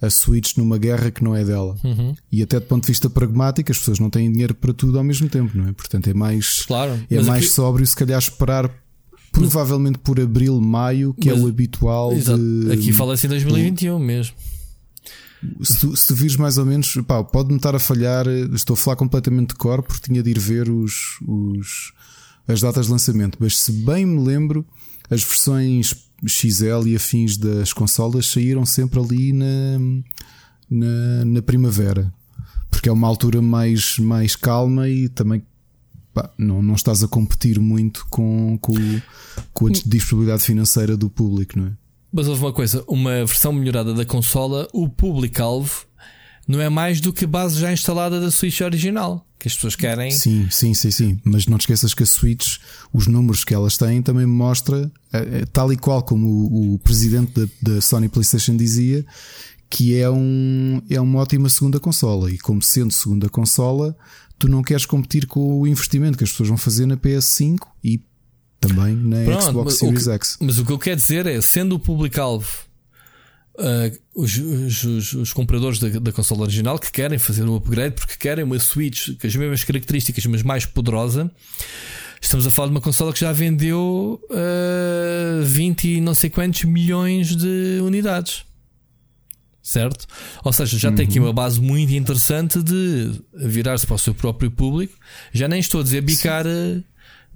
a 0.01 0.09
Switch 0.09 0.57
numa 0.57 0.77
guerra 0.77 1.11
que 1.11 1.23
não 1.23 1.35
é 1.35 1.45
dela. 1.45 1.77
Uhum. 1.83 2.15
E 2.31 2.41
até 2.41 2.59
do 2.59 2.65
ponto 2.65 2.83
de 2.83 2.87
vista 2.87 3.09
pragmático, 3.09 3.71
as 3.71 3.77
pessoas 3.77 3.99
não 3.99 4.09
têm 4.09 4.31
dinheiro 4.31 4.55
para 4.55 4.73
tudo 4.73 4.97
ao 4.97 5.03
mesmo 5.03 5.29
tempo, 5.29 5.55
não 5.55 5.67
é? 5.67 5.73
Portanto, 5.73 6.09
é 6.09 6.13
mais, 6.13 6.63
claro, 6.63 6.99
é 7.09 7.21
mais 7.21 7.45
aqui... 7.45 7.53
sóbrio 7.53 7.85
se 7.85 7.95
calhar 7.95 8.17
esperar 8.17 8.69
provavelmente 9.31 9.99
por 9.99 10.19
abril, 10.19 10.59
maio, 10.59 11.13
que 11.13 11.29
mas, 11.29 11.39
é 11.39 11.41
o 11.41 11.47
habitual. 11.47 12.13
De... 12.15 12.71
Aqui 12.71 12.91
fala-se 12.91 13.27
em 13.27 13.29
2021 13.29 13.99
mesmo. 13.99 14.35
Se, 15.61 15.97
se 15.97 16.13
vires 16.13 16.35
mais 16.35 16.57
ou 16.57 16.65
menos, 16.65 16.97
pode-me 17.31 17.57
estar 17.57 17.75
a 17.75 17.79
falhar. 17.79 18.27
Estou 18.53 18.73
a 18.73 18.77
falar 18.77 18.95
completamente 18.95 19.49
de 19.49 19.55
cor 19.55 19.81
porque 19.81 20.07
tinha 20.07 20.21
de 20.21 20.29
ir 20.29 20.39
ver 20.39 20.69
os, 20.69 21.19
os, 21.27 21.93
as 22.47 22.61
datas 22.61 22.87
de 22.87 22.91
lançamento. 22.91 23.37
Mas 23.39 23.59
se 23.59 23.71
bem 23.71 24.05
me 24.05 24.23
lembro, 24.23 24.65
as 25.11 25.21
versões 25.23 25.93
XL 26.25 26.87
e 26.87 26.95
afins 26.95 27.35
das 27.35 27.73
consolas 27.73 28.27
saíram 28.27 28.65
sempre 28.65 28.99
ali 28.99 29.33
na, 29.33 29.79
na, 30.69 31.25
na 31.25 31.41
primavera, 31.41 32.11
porque 32.69 32.87
é 32.87 32.91
uma 32.91 33.07
altura 33.07 33.41
mais, 33.41 33.99
mais 33.99 34.35
calma 34.37 34.87
e 34.87 35.09
também 35.09 35.43
pá, 36.13 36.31
não, 36.37 36.61
não 36.61 36.75
estás 36.75 37.03
a 37.03 37.07
competir 37.09 37.59
muito 37.59 38.07
com, 38.09 38.57
com, 38.61 38.73
com 39.53 39.67
a 39.67 39.71
disponibilidade 39.71 40.43
financeira 40.43 40.95
do 40.95 41.09
público, 41.09 41.59
não 41.59 41.67
é? 41.67 41.71
Mas 42.13 42.27
houve 42.27 42.43
uma 42.43 42.53
coisa, 42.53 42.83
uma 42.87 43.25
versão 43.25 43.53
melhorada 43.53 43.93
da 43.93 44.05
consola, 44.05 44.67
o 44.73 44.87
público-alvo 44.87 45.85
não 46.47 46.59
é 46.59 46.69
mais 46.69 46.99
do 46.99 47.13
que 47.13 47.25
a 47.25 47.27
base 47.27 47.59
já 47.59 47.71
instalada 47.71 48.19
da 48.19 48.31
Switch 48.31 48.61
original, 48.61 49.25
que 49.41 49.47
as 49.47 49.55
pessoas 49.55 49.75
querem. 49.75 50.11
Sim, 50.11 50.47
sim, 50.51 50.71
sim, 50.75 50.91
sim. 50.91 51.19
Mas 51.23 51.47
não 51.47 51.57
te 51.57 51.61
esqueças 51.61 51.95
que 51.95 52.03
a 52.03 52.05
Switch, 52.05 52.57
os 52.93 53.07
números 53.07 53.43
que 53.43 53.55
elas 53.55 53.75
têm, 53.75 53.99
também 53.99 54.27
mostra, 54.27 54.91
é, 55.11 55.17
é, 55.17 55.45
tal 55.51 55.73
e 55.73 55.77
qual 55.77 56.03
como 56.03 56.27
o, 56.27 56.75
o 56.75 56.79
presidente 56.79 57.31
da, 57.33 57.73
da, 57.73 57.81
Sony 57.81 58.07
PlayStation 58.07 58.55
dizia, 58.55 59.03
que 59.67 59.97
é, 59.97 60.07
um, 60.07 60.79
é 60.87 61.01
uma 61.01 61.17
ótima 61.17 61.49
segunda 61.49 61.79
consola. 61.79 62.29
E 62.29 62.37
como 62.37 62.61
sendo 62.61 62.93
segunda 62.93 63.27
consola, 63.29 63.97
tu 64.37 64.47
não 64.47 64.61
queres 64.61 64.85
competir 64.85 65.25
com 65.25 65.59
o 65.59 65.65
investimento 65.65 66.19
que 66.19 66.23
as 66.23 66.29
pessoas 66.29 66.49
vão 66.49 66.57
fazer 66.57 66.85
na 66.85 66.95
PS5 66.95 67.61
e 67.83 67.99
também 68.59 68.95
na 68.95 69.23
Pronto, 69.23 69.43
Xbox 69.43 69.73
Series 69.73 70.03
que, 70.03 70.11
X. 70.11 70.37
Mas 70.39 70.59
o 70.59 70.65
que 70.65 70.71
eu 70.71 70.77
quero 70.77 70.97
dizer 70.97 71.25
é, 71.25 71.41
sendo 71.41 71.73
o 71.73 71.79
público-alvo 71.79 72.47
uh, 73.55 73.99
os, 74.15 74.37
os, 74.37 75.13
os, 75.13 75.33
compradores 75.33 75.79
da, 75.79 75.87
da 75.99 76.11
consola 76.11 76.41
original 76.41 76.77
que 76.77 76.91
querem 76.91 77.17
fazer 77.17 77.43
um 77.43 77.55
upgrade 77.55 77.95
porque 77.95 78.15
querem 78.17 78.43
uma 78.43 78.59
Switch 78.59 79.09
com 79.19 79.27
as 79.27 79.35
mesmas 79.35 79.63
características, 79.63 80.25
mas 80.25 80.43
mais 80.43 80.65
poderosa. 80.65 81.31
Estamos 82.21 82.45
a 82.45 82.51
falar 82.51 82.67
de 82.67 82.75
uma 82.75 82.81
consola 82.81 83.11
que 83.11 83.19
já 83.19 83.31
vendeu 83.31 84.21
uh, 84.29 85.43
20 85.43 85.87
e 85.87 86.01
não 86.01 86.13
sei 86.13 86.29
quantos 86.29 86.63
milhões 86.65 87.35
de 87.35 87.79
unidades. 87.81 88.45
Certo? 89.63 90.07
Ou 90.43 90.51
seja, 90.51 90.77
já 90.77 90.89
uhum. 90.89 90.95
tem 90.95 91.07
aqui 91.07 91.19
uhum. 91.19 91.27
uma 91.27 91.33
base 91.33 91.59
muito 91.61 91.93
interessante 91.93 92.61
de 92.61 93.11
virar-se 93.33 93.85
para 93.85 93.95
o 93.95 93.99
seu 93.99 94.13
próprio 94.13 94.51
público. 94.51 94.93
Já 95.31 95.47
nem 95.47 95.59
estou 95.59 95.81
a 95.81 95.83
dizer 95.83 96.01
bicar. 96.01 96.45
Sim 96.45 96.83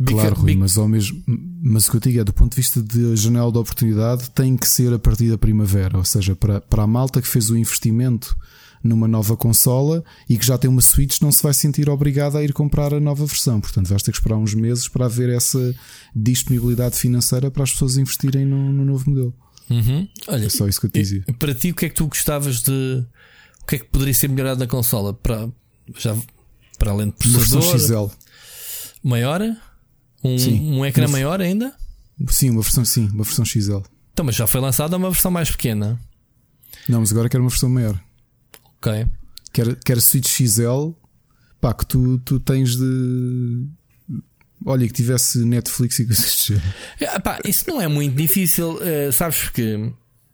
Claro, 0.03 0.35
Rui, 0.35 0.55
mas, 0.55 0.77
ao 0.77 0.87
mesmo, 0.87 1.23
mas 1.63 1.87
o 1.87 1.91
que 1.91 1.97
eu 1.97 2.01
digo 2.01 2.19
é 2.19 2.23
do 2.23 2.33
ponto 2.33 2.51
de 2.51 2.57
vista 2.57 2.81
de 2.81 3.15
janela 3.15 3.51
de 3.51 3.57
oportunidade, 3.57 4.29
tem 4.31 4.57
que 4.57 4.67
ser 4.67 4.91
a 4.93 4.99
partir 4.99 5.29
da 5.29 5.37
primavera, 5.37 5.97
ou 5.97 6.03
seja, 6.03 6.35
para, 6.35 6.59
para 6.59 6.83
a 6.83 6.87
malta 6.87 7.21
que 7.21 7.27
fez 7.27 7.49
o 7.49 7.57
investimento 7.57 8.35
numa 8.83 9.07
nova 9.07 9.35
consola 9.35 10.03
e 10.29 10.37
que 10.37 10.45
já 10.45 10.57
tem 10.57 10.69
uma 10.69 10.81
Switch, 10.81 11.19
não 11.19 11.31
se 11.31 11.41
vai 11.41 11.53
sentir 11.53 11.89
obrigada 11.89 12.37
a 12.37 12.43
ir 12.43 12.53
comprar 12.53 12.93
a 12.93 12.99
nova 12.99 13.25
versão. 13.25 13.59
Portanto, 13.59 13.87
vais 13.87 14.03
ter 14.03 14.11
que 14.11 14.17
esperar 14.17 14.37
uns 14.37 14.53
meses 14.53 14.87
para 14.87 15.05
haver 15.05 15.29
essa 15.29 15.75
disponibilidade 16.15 16.95
financeira 16.95 17.49
para 17.49 17.63
as 17.63 17.71
pessoas 17.71 17.97
investirem 17.97 18.45
no, 18.45 18.71
no 18.71 18.85
novo 18.85 19.09
modelo. 19.09 19.33
Uhum. 19.69 20.07
Olha, 20.27 20.45
é 20.45 20.49
só 20.49 20.67
isso 20.67 20.79
que 20.79 20.85
eu 20.85 20.91
te 20.91 20.99
dizia. 20.99 21.23
Para 21.39 21.55
ti, 21.55 21.71
o 21.71 21.75
que 21.75 21.85
é 21.85 21.89
que 21.89 21.95
tu 21.95 22.07
gostavas 22.07 22.61
de. 22.61 23.03
O 23.63 23.65
que 23.65 23.75
é 23.77 23.79
que 23.79 23.85
poderia 23.85 24.13
ser 24.13 24.29
melhorado 24.29 24.59
na 24.59 24.67
consola? 24.67 25.13
Para, 25.13 25.49
já, 25.97 26.15
para 26.77 26.91
além 26.91 27.07
de 27.07 27.13
processador. 27.13 27.63
Uma 27.63 27.79
XL. 27.79 28.15
Maior? 29.03 29.41
Um, 30.25 30.37
sim. 30.37 30.71
um 30.71 30.85
ecrã 30.85 31.07
maior 31.07 31.39
ainda? 31.41 31.73
Sim, 32.29 32.51
uma 32.51 32.61
versão 32.61 32.85
sim, 32.85 33.09
uma 33.13 33.23
versão 33.23 33.45
XL. 33.45 33.81
Então, 34.13 34.25
mas 34.25 34.35
já 34.35 34.47
foi 34.47 34.61
lançada 34.61 34.95
uma 34.95 35.09
versão 35.09 35.29
mais 35.29 35.51
pequena. 35.51 35.99
Não, 36.87 36.99
mas 36.99 37.11
agora 37.11 37.29
quero 37.29 37.43
uma 37.43 37.49
versão 37.49 37.69
maior. 37.69 37.99
Ok. 38.77 39.05
Quero, 39.51 39.75
quero 39.77 40.01
Switch 40.01 40.27
XL, 40.27 40.91
pá, 41.59 41.73
que 41.73 41.85
tu, 41.85 42.17
tu 42.19 42.39
tens 42.39 42.75
de. 42.75 43.67
Olha, 44.65 44.87
que 44.87 44.93
tivesse 44.93 45.39
Netflix 45.39 45.99
e 45.99 46.05
coisas 46.05 46.51
é, 46.99 47.19
pá, 47.19 47.39
Isso 47.45 47.65
não 47.67 47.79
é 47.79 47.87
muito 47.87 48.15
difícil, 48.15 48.75
uh, 48.75 49.11
sabes 49.11 49.39
porque 49.39 49.91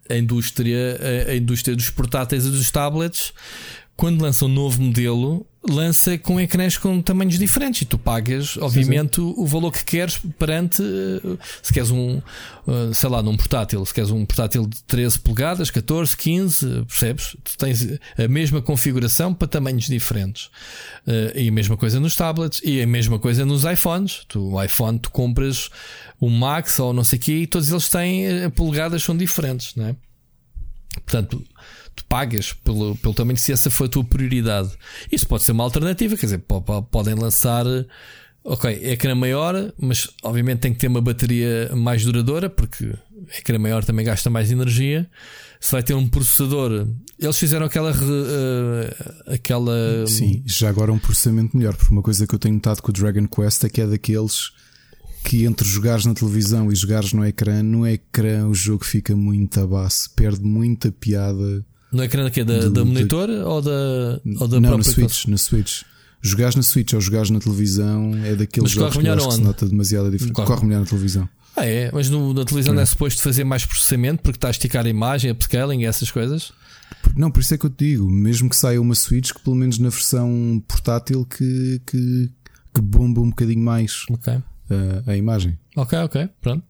a 0.09 0.17
indústria, 0.17 0.99
a, 1.27 1.31
a 1.31 1.35
indústria 1.35 1.75
dos 1.75 1.89
portáteis 1.89 2.45
e 2.45 2.49
dos 2.49 2.69
tablets, 2.71 3.33
quando 3.95 4.21
lança 4.21 4.45
um 4.45 4.47
novo 4.47 4.81
modelo, 4.81 5.45
lança 5.69 6.17
com 6.17 6.41
ecrãs 6.41 6.77
com 6.77 7.01
tamanhos 7.01 7.37
diferentes 7.37 7.83
e 7.83 7.85
tu 7.85 7.97
pagas, 7.97 8.57
obviamente, 8.57 9.17
sim, 9.17 9.27
sim. 9.27 9.33
O, 9.37 9.45
valor 9.45 9.71
que 9.71 9.83
queres 9.85 10.17
perante 10.39 10.81
eh, 10.81 11.37
se 11.61 11.71
queres 11.71 11.91
um, 11.91 12.19
eh, 12.67 12.93
sei 12.93 13.09
lá, 13.09 13.21
num 13.21 13.37
portátil, 13.37 13.85
se 13.85 13.93
queres 13.93 14.09
um 14.09 14.25
portátil 14.25 14.65
de 14.65 14.81
13 14.83 15.19
polegadas, 15.19 15.69
14, 15.69 16.17
15, 16.17 16.85
percebes? 16.87 17.35
Tu 17.43 17.57
tens 17.57 17.87
a 18.17 18.27
mesma 18.27 18.61
configuração 18.61 19.33
para 19.33 19.47
tamanhos 19.47 19.85
diferentes. 19.85 20.49
Eh, 21.05 21.43
e 21.43 21.49
a 21.49 21.51
mesma 21.51 21.77
coisa 21.77 21.99
nos 21.99 22.15
tablets 22.15 22.59
e 22.63 22.81
a 22.81 22.87
mesma 22.87 23.19
coisa 23.19 23.45
nos 23.45 23.63
iPhones. 23.63 24.25
Tu, 24.27 24.41
o 24.41 24.63
iPhone, 24.63 24.97
tu 24.97 25.11
compras 25.11 25.69
um 26.19 26.29
Max 26.29 26.79
ou 26.79 26.91
não 26.91 27.03
sei 27.03 27.19
o 27.19 27.21
quê 27.21 27.33
e 27.33 27.47
todos 27.47 27.69
eles 27.69 27.87
têm 27.87 28.49
polegadas 28.51 29.03
são 29.03 29.15
diferentes, 29.15 29.75
não 29.75 29.87
é? 29.87 29.95
Portanto, 31.05 31.43
tu 31.95 32.03
pagas 32.05 32.53
pelo, 32.53 32.95
pelo 32.97 33.13
tamanho 33.13 33.37
se 33.37 33.51
essa 33.51 33.69
foi 33.69 33.87
a 33.87 33.89
tua 33.89 34.03
prioridade. 34.03 34.71
Isso 35.11 35.27
pode 35.27 35.43
ser 35.43 35.51
uma 35.51 35.63
alternativa, 35.63 36.15
quer 36.15 36.25
dizer, 36.25 36.43
podem 36.91 37.15
lançar. 37.15 37.65
Ok, 38.43 38.71
ecrã 38.83 39.13
maior, 39.13 39.71
mas 39.77 40.09
obviamente 40.23 40.61
tem 40.61 40.73
que 40.73 40.79
ter 40.79 40.87
uma 40.87 40.99
bateria 40.99 41.69
mais 41.75 42.03
duradoura, 42.03 42.49
porque 42.49 42.91
ecrã 43.37 43.59
maior 43.59 43.83
também 43.83 44.03
gasta 44.03 44.31
mais 44.31 44.51
energia. 44.51 45.07
Se 45.59 45.71
vai 45.71 45.83
ter 45.83 45.93
um 45.93 46.09
processador, 46.09 46.87
eles 47.19 47.37
fizeram 47.37 47.67
aquela. 47.67 47.91
Uh, 47.91 49.31
aquela 49.31 50.07
Sim, 50.07 50.41
já 50.43 50.69
agora 50.69 50.91
um 50.91 50.97
processamento 50.97 51.55
melhor, 51.55 51.75
porque 51.75 51.93
uma 51.93 52.01
coisa 52.01 52.25
que 52.25 52.33
eu 52.33 52.39
tenho 52.39 52.55
notado 52.55 52.81
com 52.81 52.89
o 52.89 52.93
Dragon 52.93 53.27
Quest 53.27 53.63
é 53.63 53.69
que 53.69 53.79
é 53.79 53.85
daqueles 53.85 54.51
que 55.23 55.45
entre 55.45 55.67
jogares 55.67 56.05
na 56.05 56.15
televisão 56.15 56.71
e 56.71 56.75
jogares 56.75 57.13
no 57.13 57.23
ecrã, 57.23 57.61
no 57.61 57.85
ecrã 57.85 58.47
o 58.47 58.55
jogo 58.55 58.83
fica 58.83 59.15
muito 59.15 59.59
abaixo, 59.59 60.09
perde 60.15 60.43
muita 60.43 60.91
piada 60.91 61.63
no 61.91 62.03
ecrã 62.03 62.23
daqui, 62.23 62.43
da, 62.43 62.59
do, 62.59 62.69
da 62.69 62.85
monitor 62.85 63.29
ou 63.29 63.61
da, 63.61 64.21
ou 64.39 64.47
da 64.47 64.59
Não, 64.59 64.69
própria 64.69 64.77
na 64.77 64.83
Switch, 64.83 65.25
na 65.25 65.37
Switch. 65.37 65.81
Jogares 66.21 66.55
na 66.55 66.61
Switch 66.61 66.93
ou 66.93 67.01
jogares 67.01 67.29
na 67.31 67.39
televisão 67.39 68.15
é 68.23 68.35
daqueles 68.35 68.71
jogos 68.71 68.95
que, 68.95 69.03
que 69.03 69.31
se 69.31 69.41
nota 69.41 69.67
demasiada 69.67 70.11
diferença. 70.11 70.33
Corre, 70.33 70.47
corre 70.47 70.65
melhor 70.65 70.81
na 70.81 70.85
televisão. 70.85 71.27
Ah, 71.55 71.65
é? 71.65 71.91
Mas 71.91 72.09
no, 72.09 72.33
na 72.33 72.45
televisão 72.45 72.73
não 72.73 72.81
é 72.81 72.85
suposto 72.85 73.21
fazer 73.21 73.43
mais 73.43 73.65
processamento 73.65 74.21
porque 74.21 74.37
está 74.37 74.47
a 74.47 74.51
esticar 74.51 74.85
a 74.85 74.89
imagem, 74.89 75.31
upscaling 75.31 75.81
e 75.81 75.85
essas 75.85 76.09
coisas? 76.11 76.53
Não, 77.15 77.31
por 77.31 77.41
isso 77.41 77.53
é 77.53 77.57
que 77.57 77.65
eu 77.65 77.69
te 77.69 77.85
digo, 77.85 78.09
mesmo 78.09 78.49
que 78.49 78.55
saia 78.55 78.79
uma 78.79 78.95
Switch, 78.95 79.31
que 79.33 79.41
pelo 79.41 79.55
menos 79.55 79.79
na 79.79 79.89
versão 79.89 80.63
portátil 80.67 81.25
que, 81.25 81.81
que, 81.85 82.29
que 82.73 82.81
bomba 82.81 83.21
um 83.21 83.29
bocadinho 83.29 83.63
mais 83.63 84.05
okay. 84.09 84.35
a, 85.05 85.11
a 85.11 85.17
imagem. 85.17 85.57
Ok, 85.75 85.97
ok, 85.99 86.29
pronto. 86.41 86.63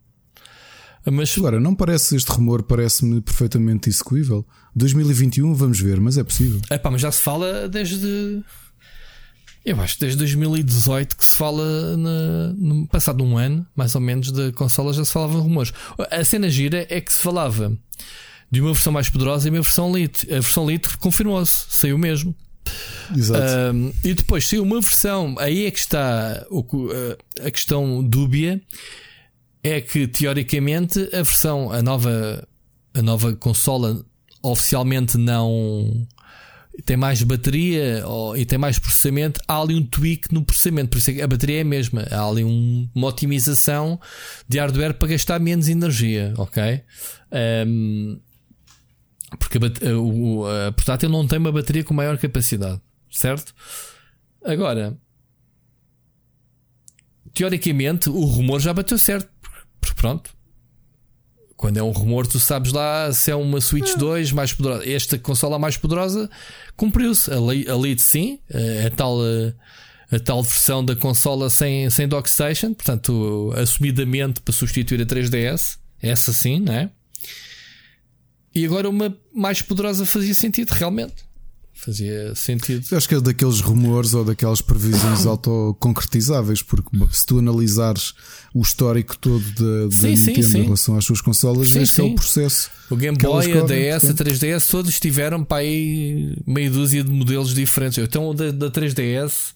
Mas 1.05 1.35
agora, 1.37 1.59
não 1.59 1.73
parece 1.73 2.15
este 2.15 2.31
rumor, 2.31 2.63
parece-me 2.63 3.21
perfeitamente 3.21 3.89
execuível. 3.89 4.45
2021, 4.75 5.53
vamos 5.53 5.79
ver, 5.79 5.99
mas 5.99 6.17
é 6.17 6.23
possível. 6.23 6.61
É 6.69 6.77
pá, 6.77 6.91
mas 6.91 7.01
já 7.01 7.11
se 7.11 7.21
fala 7.21 7.67
desde. 7.67 8.43
Eu 9.63 9.79
acho 9.79 9.99
desde 9.99 10.17
2018 10.17 11.15
que 11.15 11.25
se 11.25 11.35
fala 11.35 11.95
na, 11.97 12.53
no 12.57 12.87
passado 12.87 13.23
um 13.23 13.37
ano, 13.37 13.65
mais 13.75 13.93
ou 13.95 14.01
menos, 14.01 14.31
da 14.31 14.51
consola 14.51 14.93
já 14.93 15.03
se 15.05 15.11
falava 15.11 15.39
rumores. 15.39 15.71
A 16.09 16.23
cena 16.23 16.49
gira 16.49 16.85
é 16.89 16.99
que 16.99 17.13
se 17.13 17.21
falava 17.21 17.75
de 18.49 18.59
uma 18.59 18.73
versão 18.73 18.91
mais 18.91 19.09
poderosa 19.09 19.47
e 19.47 19.51
uma 19.51 19.61
versão 19.61 19.95
Lite. 19.95 20.27
A 20.31 20.39
versão 20.39 20.67
Lite 20.67 20.97
confirmou-se, 20.97 21.65
saiu 21.69 21.97
mesmo. 21.97 22.35
Exato. 23.15 23.75
Um, 23.75 23.93
e 24.03 24.13
depois 24.13 24.47
saiu 24.47 24.63
uma 24.63 24.79
versão, 24.79 25.35
aí 25.37 25.65
é 25.65 25.71
que 25.71 25.79
está 25.79 26.45
a 27.43 27.51
questão 27.51 28.03
dúbia 28.03 28.61
é 29.63 29.81
que 29.81 30.07
teoricamente 30.07 30.99
a 31.13 31.21
versão, 31.23 31.71
a 31.71 31.81
nova, 31.81 32.47
a 32.93 33.01
nova 33.01 33.33
consola 33.35 34.03
oficialmente 34.41 35.17
não 35.17 36.07
tem 36.85 36.97
mais 36.97 37.21
bateria 37.21 38.03
ou, 38.07 38.35
e 38.35 38.45
tem 38.45 38.57
mais 38.57 38.79
processamento, 38.79 39.39
há 39.47 39.61
ali 39.61 39.75
um 39.75 39.85
tweak 39.85 40.33
no 40.33 40.43
processamento, 40.43 40.89
por 40.89 40.97
isso 40.97 41.11
é 41.11 41.13
que 41.13 41.21
a 41.21 41.27
bateria 41.27 41.59
é 41.59 41.61
a 41.61 41.65
mesma, 41.65 42.07
há 42.09 42.27
ali 42.27 42.43
um, 42.43 42.89
uma 42.95 43.07
otimização 43.07 43.99
de 44.47 44.57
hardware 44.57 44.93
para 44.95 45.09
gastar 45.09 45.39
menos 45.39 45.67
energia, 45.67 46.33
ok? 46.37 46.81
Um, 47.67 48.19
Porque 49.37 49.57
a, 49.57 49.97
o, 49.97 50.45
a 50.45 50.71
portátil 50.71 51.09
não 51.09 51.27
tem 51.27 51.37
uma 51.39 51.51
bateria 51.51 51.83
com 51.83 51.93
maior 51.93 52.17
capacidade, 52.17 52.81
certo? 53.11 53.53
Agora, 54.43 54.97
teoricamente, 57.33 58.09
o 58.09 58.23
rumor 58.25 58.59
já 58.59 58.73
bateu 58.73 58.97
certo. 58.97 59.29
Porque 59.81 59.95
pronto, 59.95 60.31
quando 61.57 61.77
é 61.77 61.83
um 61.83 61.91
rumor, 61.91 62.25
tu 62.25 62.39
sabes 62.39 62.71
lá 62.71 63.11
se 63.11 63.29
é 63.29 63.35
uma 63.35 63.59
Switch 63.59 63.95
2 63.95 64.31
mais 64.31 64.53
poderosa. 64.53 64.89
Esta 64.89 65.19
consola 65.19 65.59
mais 65.59 65.77
poderosa 65.77 66.29
cumpriu-se. 66.77 67.29
A, 67.31 67.35
a 67.35 67.77
Lite, 67.77 68.01
sim, 68.01 68.39
a, 68.51 68.87
a 68.87 68.89
tal. 68.91 69.19
A, 69.21 70.15
a, 70.15 70.19
tal 70.19 70.43
versão 70.43 70.83
da 70.83 70.93
consola 70.93 71.49
sem, 71.49 71.89
sem 71.89 72.05
dockstation, 72.05 72.73
portanto, 72.73 73.53
assumidamente 73.55 74.41
para 74.41 74.53
substituir 74.53 75.01
a 75.01 75.05
3DS, 75.05 75.77
essa 76.01 76.33
sim, 76.33 76.59
não 76.59 76.73
é? 76.73 76.89
E 78.53 78.65
agora 78.65 78.89
uma 78.89 79.15
mais 79.33 79.61
poderosa 79.61 80.05
fazia 80.05 80.33
sentido, 80.33 80.71
realmente. 80.71 81.23
Fazia 81.83 82.35
sentido. 82.35 82.85
Eu 82.91 82.97
acho 82.97 83.09
que 83.09 83.15
é 83.15 83.19
daqueles 83.19 83.59
rumores 83.59 84.13
ou 84.13 84.23
daquelas 84.23 84.61
previsões 84.61 85.25
autoconcretizáveis, 85.25 86.61
porque 86.61 86.95
se 87.11 87.25
tu 87.25 87.39
analisares 87.39 88.13
o 88.53 88.61
histórico 88.61 89.17
todo 89.17 89.43
da, 89.55 89.85
da 89.87 89.91
sim, 89.91 90.09
Nintendo 90.09 90.43
sim, 90.43 90.59
em 90.59 90.63
relação 90.65 90.95
às 90.95 91.05
suas 91.05 91.21
consolas, 91.21 91.71
sim, 91.71 91.81
este 91.81 91.99
é 91.99 92.03
o 92.03 92.13
processo. 92.13 92.69
O 92.87 92.95
Game 92.95 93.17
Boy, 93.17 93.51
a 93.53 93.61
DS, 93.63 94.11
a 94.11 94.13
3DS, 94.13 94.69
todos 94.69 94.99
tiveram 94.99 95.43
para 95.43 95.57
aí 95.57 96.37
meia 96.45 96.69
dúzia 96.69 97.03
de 97.03 97.09
modelos 97.09 97.51
diferentes. 97.51 97.97
Então, 97.97 98.35
da, 98.35 98.51
da 98.51 98.69
3DS, 98.69 99.53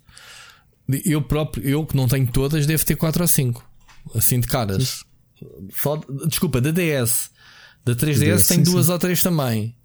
eu 1.06 1.22
próprio, 1.22 1.64
eu 1.64 1.86
que 1.86 1.96
não 1.96 2.08
tenho 2.08 2.26
todas, 2.26 2.66
devo 2.66 2.84
ter 2.84 2.96
4 2.96 3.22
ou 3.22 3.28
5 3.28 3.64
assim 4.16 4.40
de 4.40 4.48
caras. 4.48 5.04
Só, 5.80 6.02
desculpa, 6.28 6.60
da 6.60 6.72
DS, 6.72 7.30
da 7.84 7.96
3DS, 7.96 8.36
DS, 8.36 8.48
tem 8.48 8.64
duas 8.64 8.90
ou 8.90 8.98
três 8.98 9.22
também. 9.22 9.76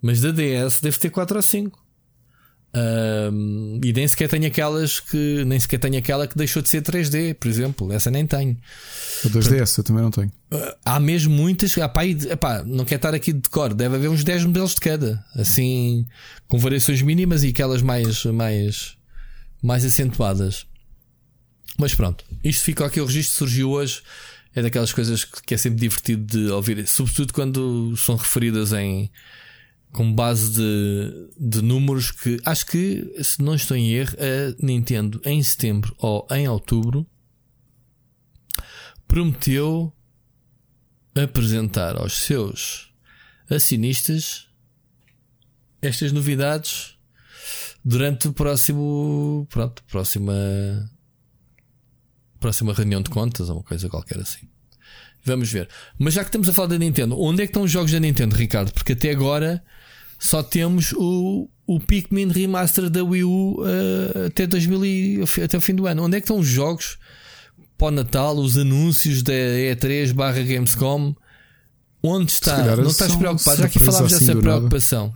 Mas 0.00 0.20
da 0.20 0.30
DS 0.30 0.80
deve 0.80 0.98
ter 0.98 1.10
4 1.10 1.36
ou 1.36 1.42
5. 1.42 1.86
Um, 2.76 3.80
e 3.82 3.90
nem 3.90 4.06
sequer 4.06 4.28
tenho 4.28 4.46
aquelas 4.46 5.00
que 5.00 5.44
nem 5.46 5.58
sequer 5.58 5.78
tenho 5.78 5.96
aquela 5.96 6.26
que 6.26 6.36
deixou 6.36 6.60
de 6.60 6.68
ser 6.68 6.82
3D, 6.82 7.34
por 7.34 7.48
exemplo. 7.48 7.90
Essa 7.90 8.10
nem 8.10 8.26
tenho. 8.26 8.56
A 9.24 9.28
2DS 9.28 9.78
eu 9.78 9.84
também 9.84 10.02
não 10.02 10.10
tenho. 10.10 10.30
Ah, 10.50 10.76
há 10.84 11.00
mesmo 11.00 11.34
muitas. 11.34 11.74
Epá, 11.76 12.04
epá, 12.04 12.62
não 12.64 12.84
quero 12.84 12.98
estar 12.98 13.14
aqui 13.14 13.32
de 13.32 13.48
cor, 13.48 13.72
deve 13.72 13.96
haver 13.96 14.10
uns 14.10 14.22
10 14.22 14.44
modelos 14.44 14.74
de 14.74 14.80
cada, 14.80 15.24
assim, 15.34 16.06
com 16.46 16.58
variações 16.58 17.00
mínimas 17.00 17.42
e 17.44 17.48
aquelas 17.48 17.80
mais, 17.80 18.24
mais, 18.26 18.96
mais 19.62 19.84
acentuadas. 19.84 20.66
Mas 21.78 21.94
pronto, 21.94 22.24
isto 22.44 22.62
fica 22.62 22.84
aqui. 22.84 23.00
O 23.00 23.06
registro 23.06 23.38
surgiu 23.38 23.70
hoje. 23.70 24.02
É 24.54 24.62
daquelas 24.62 24.90
coisas 24.90 25.22
que 25.22 25.52
é 25.52 25.56
sempre 25.58 25.80
divertido 25.80 26.24
de 26.24 26.50
ouvir, 26.50 26.86
sobretudo 26.88 27.30
quando 27.34 27.94
são 27.94 28.16
referidas 28.16 28.72
em 28.72 29.10
com 29.96 30.12
base 30.12 30.52
de, 30.52 31.30
de 31.38 31.62
números 31.62 32.10
que 32.10 32.38
acho 32.44 32.66
que, 32.66 33.10
se 33.24 33.40
não 33.40 33.54
estou 33.54 33.74
em 33.74 33.92
erro, 33.92 34.14
a 34.18 34.62
Nintendo 34.62 35.18
em 35.24 35.42
setembro 35.42 35.96
ou 35.98 36.26
em 36.30 36.46
outubro 36.46 37.06
prometeu 39.08 39.90
apresentar 41.14 41.96
aos 41.96 42.12
seus 42.12 42.92
acionistas 43.48 44.46
estas 45.80 46.12
novidades 46.12 46.98
durante 47.82 48.28
o 48.28 48.34
próximo 48.34 49.46
pronto, 49.48 49.82
próxima 49.84 50.34
próxima 52.38 52.74
reunião 52.74 53.00
de 53.00 53.08
contas 53.08 53.48
ou 53.48 53.56
uma 53.56 53.64
coisa 53.64 53.88
qualquer 53.88 54.18
assim. 54.18 54.46
Vamos 55.24 55.50
ver. 55.50 55.70
Mas 55.98 56.12
já 56.12 56.22
que 56.22 56.28
estamos 56.28 56.50
a 56.50 56.52
falar 56.52 56.68
da 56.68 56.78
Nintendo, 56.78 57.18
onde 57.18 57.42
é 57.42 57.46
que 57.46 57.50
estão 57.50 57.62
os 57.62 57.70
jogos 57.70 57.90
da 57.90 57.98
Nintendo, 57.98 58.36
Ricardo? 58.36 58.72
Porque 58.74 58.92
até 58.92 59.10
agora 59.10 59.64
só 60.18 60.42
temos 60.42 60.92
o, 60.96 61.48
o 61.66 61.80
Pikmin 61.80 62.28
Remaster 62.28 62.88
da 62.88 63.02
Wii 63.02 63.24
U 63.24 63.60
uh, 63.60 64.26
até, 64.26 64.46
2000 64.46 64.84
e, 64.84 65.24
até 65.44 65.58
o 65.58 65.60
fim 65.60 65.74
do 65.74 65.86
ano. 65.86 66.04
Onde 66.04 66.16
é 66.16 66.20
que 66.20 66.24
estão 66.24 66.38
os 66.38 66.46
jogos 66.46 66.98
para 67.76 67.88
o 67.88 67.90
Natal, 67.90 68.36
os 68.36 68.56
anúncios 68.56 69.22
da 69.22 69.32
E3 69.32 70.12
barra 70.12 70.42
Gamescom? 70.42 71.14
Onde 72.02 72.32
está? 72.32 72.76
Não 72.76 72.86
estás 72.86 73.14
preocupado? 73.16 73.58
Já 73.58 73.68
que 73.68 73.78
falámos 73.78 74.12
assim 74.12 74.26
dessa 74.26 74.38
preocupação. 74.38 75.12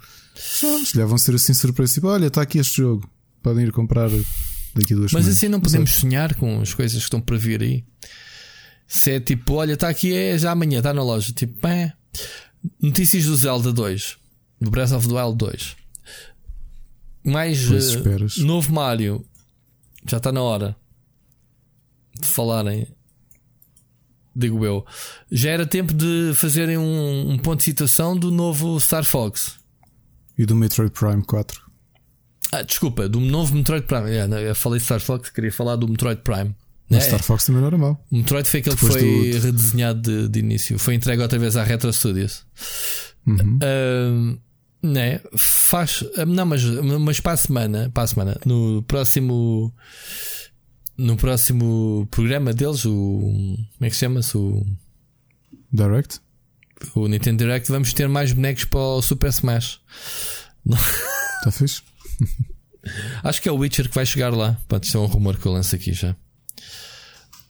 Não, 0.63 0.85
se 0.85 1.05
vão 1.05 1.19
ser 1.19 1.35
assim 1.35 1.55
surpresa. 1.55 1.95
Tipo, 1.95 2.09
olha, 2.09 2.27
está 2.27 2.43
aqui 2.43 2.59
este 2.59 2.79
jogo. 2.79 3.09
Podem 3.43 3.65
ir 3.65 3.73
comprar 3.73 4.11
daqui 4.75 4.93
a 4.93 4.97
duas 4.97 5.13
Mas 5.13 5.29
assim 5.29 5.49
não 5.49 5.61
podemos 5.61 5.93
sonhar 5.93 6.35
com 6.35 6.61
as 6.61 6.75
coisas 6.75 6.99
que 6.99 7.05
estão 7.05 7.21
para 7.21 7.37
vir 7.37 7.63
aí. 7.63 7.85
Se 8.89 9.13
é 9.13 9.21
tipo, 9.21 9.55
olha, 9.55 9.75
está 9.75 9.89
aqui, 9.89 10.13
é 10.13 10.37
já 10.37 10.51
amanhã, 10.51 10.79
está 10.79 10.93
na 10.93 11.03
loja. 11.03 11.33
Tipo, 11.33 11.67
é. 11.67 11.93
Notícias 12.83 13.25
do 13.25 13.37
Zelda 13.37 13.73
2 13.73 14.21
do 14.61 14.71
Breath 14.71 14.93
of 14.93 15.09
the 15.09 15.15
Wild 15.15 15.37
2. 15.39 15.77
Mais 17.25 17.69
uh, 17.69 18.45
novo 18.45 18.73
Mario. 18.73 19.25
Já 20.07 20.17
está 20.17 20.33
na 20.33 20.43
hora 20.43 20.77
de 22.19 22.27
falarem. 22.27 22.87
Digo 24.35 24.65
eu. 24.65 24.87
Já 25.31 25.51
era 25.51 25.67
tempo 25.67 25.93
de 25.93 26.33
fazerem 26.35 26.79
um, 26.79 27.33
um 27.33 27.39
ponto 27.39 27.59
de 27.59 27.65
situação 27.65 28.17
do 28.17 28.31
novo 28.31 28.79
Star 28.81 29.05
Fox. 29.05 29.59
E 30.39 30.47
do 30.47 30.55
Metroid 30.55 30.93
Prime 30.93 31.23
4. 31.25 31.71
Ah, 32.53 32.63
desculpa, 32.63 33.09
do 33.09 33.21
novo 33.21 33.55
Metroid 33.55 33.87
Prime. 33.87 34.09
Yeah, 34.09 34.41
eu 34.41 34.55
falei 34.55 34.81
Star 34.81 35.01
Fox, 35.01 35.31
queria 35.31 35.53
falar 35.53 35.77
do 35.77 35.87
Metroid 35.87 36.23
Prime. 36.23 36.55
Mas 36.89 37.05
é, 37.05 37.07
Star 37.09 37.23
Fox 37.23 37.45
também 37.45 37.61
não 37.61 37.69
era 37.69 37.79
mau. 37.79 38.05
O 38.11 38.17
Metroid 38.17 38.49
foi 38.49 38.61
aquele 38.61 38.75
Depois 38.75 38.97
que 38.97 39.01
foi 39.01 39.31
do... 39.31 39.47
redesenhado 39.47 40.01
de, 40.01 40.29
de, 40.29 40.39
início. 40.41 40.79
Foi 40.79 40.95
entregue 40.95 41.23
outra 41.23 41.39
vez 41.39 41.57
à 41.57 41.63
Retro 41.63 41.93
Studios. 41.93 42.45
Uhum. 43.27 43.59
Uh, 43.63 44.41
né? 44.83 45.21
Faz. 45.37 46.05
Não, 46.27 46.47
mas, 46.47 46.65
mas 46.65 47.21
para 47.21 47.33
a 47.33 47.37
semana, 47.37 47.91
para 47.93 48.03
a 48.05 48.07
semana, 48.07 48.41
no 48.45 48.83
próximo. 48.83 49.73
No 50.97 51.17
próximo 51.17 52.07
programa 52.11 52.53
deles, 52.53 52.85
o. 52.85 52.93
Como 52.93 53.69
é 53.81 53.89
que 53.89 53.95
se 53.95 54.01
chama-se? 54.01 54.37
O. 54.37 54.67
Direct? 55.73 56.21
O 56.95 57.07
Nintendo 57.07 57.45
Direct, 57.45 57.71
vamos 57.71 57.93
ter 57.93 58.09
mais 58.09 58.33
bonecos 58.33 58.65
para 58.65 58.81
o 58.81 59.03
Super 59.03 59.31
Smash. 59.31 59.81
Está 60.67 61.51
fixe? 61.51 61.83
Acho 63.23 63.43
que 63.43 63.49
é 63.49 63.53
o 63.53 63.57
Witcher 63.57 63.89
que 63.89 63.95
vai 63.95 64.07
chegar 64.07 64.35
lá. 64.35 64.59
Pode 64.67 64.87
ser 64.87 64.99
um 64.99 65.07
rumor 65.07 65.37
que 65.37 65.47
eu 65.47 65.53
lanço 65.53 65.75
aqui 65.75 65.93
já. 65.93 66.17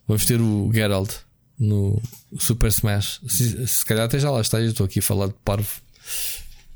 Vamos 0.07 0.25
ter 0.27 0.41
o 0.41 0.71
Geralt 0.73 1.13
no 1.59 2.03
Super 2.39 2.69
Smash. 2.69 3.21
Se, 3.29 3.67
se 3.67 3.85
calhar 3.85 4.05
até 4.05 4.19
já 4.19 4.31
lá 4.31 4.41
está. 4.41 4.61
Eu 4.61 4.71
estou 4.71 4.85
aqui 4.85 4.99
a 4.99 5.03
falar 5.03 5.29
de 5.29 5.35
parvo. 5.45 5.81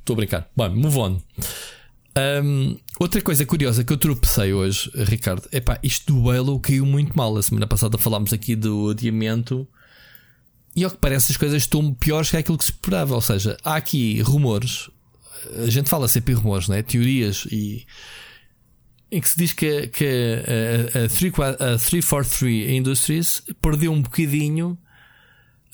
Estou 0.04 0.12
a 0.12 0.16
brincar. 0.18 0.50
Bom, 0.54 0.68
move 0.68 0.98
on. 0.98 1.20
Um, 2.44 2.76
outra 3.00 3.22
coisa 3.22 3.46
curiosa 3.46 3.82
que 3.82 3.90
eu 3.90 3.96
tropecei 3.96 4.52
hoje, 4.52 4.90
Ricardo, 4.94 5.48
é 5.50 5.60
pá, 5.60 5.80
isto 5.82 6.12
do 6.12 6.30
Halo 6.30 6.60
caiu 6.60 6.84
muito 6.84 7.16
mal. 7.16 7.34
A 7.38 7.42
semana 7.42 7.66
passada 7.66 7.96
falámos 7.96 8.30
aqui 8.30 8.54
do 8.54 8.90
adiamento 8.90 9.66
e 10.76 10.84
ao 10.84 10.90
que 10.90 10.98
parece 10.98 11.32
as 11.32 11.38
coisas 11.38 11.62
estão 11.62 11.94
piores 11.94 12.30
que 12.30 12.36
aquilo 12.36 12.58
que 12.58 12.64
se 12.64 12.72
esperava. 12.72 13.14
Ou 13.14 13.20
seja, 13.22 13.56
há 13.64 13.76
aqui 13.76 14.20
rumores, 14.20 14.90
a 15.64 15.70
gente 15.70 15.88
fala 15.88 16.06
sempre 16.06 16.34
em 16.34 16.36
rumores, 16.36 16.68
não 16.68 16.76
é? 16.76 16.82
Teorias 16.82 17.46
e 17.50 17.86
em 19.10 19.22
que 19.22 19.28
se 19.28 19.38
diz 19.38 19.54
que, 19.54 19.86
que 19.86 20.04
a, 20.94 21.00
a, 21.00 21.04
a 21.04 21.08
343 21.08 22.72
Industries 22.72 23.42
perdeu 23.62 23.90
um 23.90 24.02
bocadinho 24.02 24.76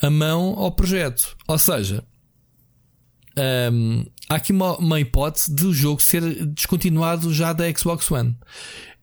a 0.01 0.09
mão 0.09 0.55
ao 0.57 0.71
projeto. 0.71 1.37
Ou 1.49 1.59
seja, 1.59 2.05
um, 3.73 4.05
há 4.31 4.37
aqui 4.37 4.53
uma, 4.53 4.77
uma 4.79 5.01
hipótese 5.01 5.53
de 5.53 5.67
o 5.67 5.75
jogo 5.75 6.01
ser 6.01 6.23
descontinuado 6.47 7.35
já 7.35 7.53
da 7.53 7.71
Xbox 7.77 8.09
One. 8.13 8.37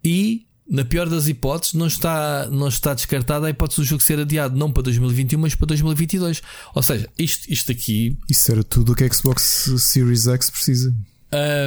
E, 0.02 0.48
na 0.68 0.86
pior 0.86 1.10
das 1.10 1.28
hipóteses, 1.28 1.74
não 1.74 1.88
está, 1.88 2.48
não 2.50 2.70
está 2.70 2.94
descartada 2.94 3.46
a 3.46 3.50
hipótese 3.50 3.82
do 3.82 3.84
jogo 3.84 4.02
ser 4.02 4.20
adiado 4.20 4.58
não 4.58 4.72
para 4.72 4.84
2021, 4.84 5.38
mas 5.38 5.54
para 5.54 5.68
2022. 5.68 6.42
Ou 6.74 6.82
seja, 6.82 7.10
isto, 7.20 7.52
isto 7.52 7.72
aqui. 7.74 8.18
Isso 8.30 8.50
era 8.50 8.64
tudo 8.64 8.94
o 8.94 8.96
que 8.96 9.04
a 9.04 9.14
Xbox 9.14 9.70
Series 9.78 10.28
X 10.28 10.50
precisa. 10.50 10.96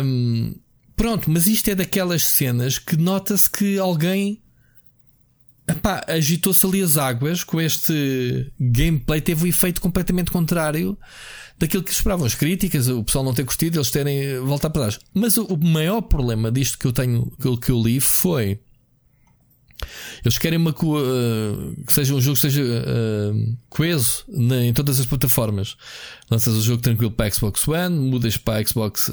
Um, 0.03 0.55
pronto, 0.97 1.31
mas 1.31 1.47
isto 1.47 1.69
é 1.69 1.75
daquelas 1.75 2.25
cenas 2.25 2.79
que 2.79 2.97
nota-se 2.97 3.51
que 3.51 3.79
alguém 3.79 4.41
agitou-se 6.09 6.67
ali 6.67 6.83
as 6.83 6.97
águas 6.97 7.45
com 7.45 7.61
este 7.61 8.51
gameplay, 8.59 9.21
teve 9.21 9.45
um 9.45 9.47
efeito 9.47 9.81
completamente 9.81 10.31
contrário 10.31 10.99
daquilo 11.61 11.83
que 11.83 11.93
esperavam 11.93 12.25
as 12.25 12.35
críticas, 12.35 12.89
o 12.89 13.05
pessoal 13.05 13.23
não 13.23 13.35
ter 13.35 13.45
curtido, 13.45 13.77
eles 13.77 13.91
terem 13.91 14.41
voltado 14.41 14.73
para 14.73 14.83
trás. 14.83 14.99
Mas 15.13 15.37
o, 15.37 15.57
maior 15.59 16.01
problema 16.01 16.51
disto 16.51 16.79
que 16.79 16.87
eu 16.87 16.93
tenho, 16.93 17.31
que 17.61 17.71
eu, 17.71 17.81
li 17.81 18.01
foi. 18.01 18.59
Eles 20.25 20.39
querem 20.39 20.59
uma, 20.59 20.71
uh, 20.71 21.85
que 21.87 21.93
seja 21.93 22.15
um 22.15 22.21
jogo 22.21 22.37
que 22.37 22.41
seja 22.41 22.63
uh, 22.63 23.57
coeso 23.69 24.25
na, 24.29 24.65
em 24.65 24.73
todas 24.73 24.99
as 24.99 25.07
plataformas. 25.07 25.77
Lanças 26.31 26.57
o 26.57 26.63
jogo 26.63 26.83
tranquilo 26.83 27.11
para 27.11 27.31
Xbox 27.31 27.69
One, 27.69 27.95
mudas 27.95 28.39
para 28.39 28.67
Xbox 28.67 29.09
uh, 29.09 29.13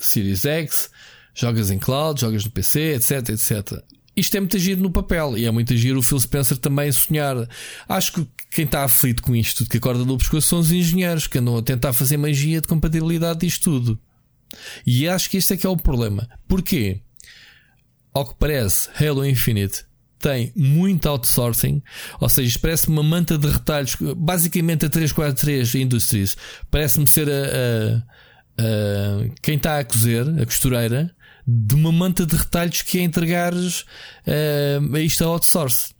Series 0.00 0.44
X, 0.44 0.88
jogas 1.34 1.70
em 1.70 1.78
cloud, 1.78 2.20
jogas 2.20 2.44
no 2.44 2.50
PC, 2.52 2.94
etc, 2.94 3.28
etc. 3.30 3.82
isto 4.16 4.36
é 4.36 4.40
muito 4.40 4.58
giro 4.58 4.80
no 4.80 4.90
papel 4.90 5.38
e 5.38 5.46
é 5.46 5.50
muito 5.50 5.76
giro 5.76 5.98
o 5.98 6.02
Phil 6.02 6.20
Spencer 6.20 6.58
também 6.58 6.92
sonhar. 6.92 7.48
Acho 7.88 8.12
que 8.12 8.28
quem 8.50 8.64
está 8.64 8.84
aflito 8.84 9.22
com 9.22 9.34
isto, 9.34 9.66
que 9.66 9.78
acorda 9.78 10.04
no 10.04 10.18
pescoço, 10.18 10.48
são 10.48 10.58
os 10.58 10.70
engenheiros 10.70 11.26
que 11.26 11.38
andam 11.38 11.56
a 11.56 11.62
tentar 11.62 11.92
fazer 11.92 12.16
magia 12.16 12.60
de 12.60 12.68
compatibilidade 12.68 13.40
disto 13.40 13.70
tudo. 13.70 13.98
E 14.86 15.08
acho 15.08 15.30
que 15.30 15.38
este 15.38 15.54
é 15.54 15.56
que 15.56 15.66
é 15.66 15.70
o 15.70 15.76
problema. 15.76 16.28
Porquê? 16.46 17.00
Ao 18.12 18.26
que 18.26 18.34
parece, 18.38 18.90
Halo 19.02 19.24
Infinite 19.24 19.84
tem 20.18 20.52
muito 20.54 21.08
outsourcing, 21.08 21.82
ou 22.20 22.28
seja, 22.28 22.56
parece 22.60 22.86
uma 22.88 23.02
manta 23.02 23.36
de 23.36 23.48
retalhos, 23.48 23.96
basicamente 24.16 24.86
a 24.86 24.88
343 24.88 25.74
Industries, 25.74 26.36
parece-me 26.70 27.08
ser 27.08 27.28
a, 27.28 27.32
a, 27.32 28.62
a, 28.62 29.28
quem 29.42 29.56
está 29.56 29.80
a 29.80 29.84
cozer, 29.84 30.28
a 30.40 30.44
costureira, 30.46 31.12
de 31.46 31.74
uma 31.74 31.90
manta 31.90 32.24
de 32.24 32.36
retalhos 32.36 32.82
que 32.82 32.98
é 32.98 33.02
entregares 33.02 33.84
uh, 34.26 34.96
isto 34.98 35.24
a 35.24 35.28
outsource. 35.28 35.92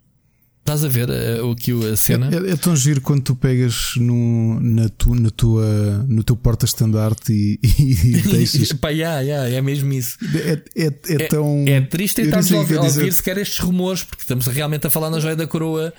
Estás 0.60 0.84
a 0.84 0.88
ver 0.88 1.08
uh, 1.10 1.50
aqui 1.50 1.72
a 1.92 1.96
cena? 1.96 2.30
É, 2.32 2.50
é, 2.50 2.52
é, 2.52 2.56
tão 2.56 2.76
giro 2.76 3.00
quando 3.00 3.20
tu 3.22 3.34
pegas 3.34 3.94
no, 3.96 4.60
na, 4.60 4.88
tu, 4.88 5.12
na 5.12 5.28
tua, 5.28 5.66
no 6.06 6.22
teu 6.22 6.36
porta-estandarte 6.36 7.32
e, 7.32 7.58
e, 7.60 7.92
e 8.18 8.22
deixas. 8.22 8.72
Pá, 8.78 8.90
yeah, 8.90 9.20
yeah, 9.22 9.48
é 9.48 9.60
mesmo 9.60 9.92
isso. 9.92 10.16
É, 10.36 10.62
é, 10.76 10.86
é, 10.86 11.22
é 11.24 11.26
tão. 11.26 11.64
É 11.66 11.80
triste 11.80 12.22
tentar 12.22 12.38
ouvir, 12.54 12.78
ouvir 12.78 13.12
sequer 13.12 13.38
estes 13.38 13.58
rumores, 13.58 14.04
porque 14.04 14.22
estamos 14.22 14.46
realmente 14.46 14.86
a 14.86 14.90
falar 14.90 15.10
na 15.10 15.18
joia 15.18 15.34
da 15.34 15.48
coroa 15.48 15.92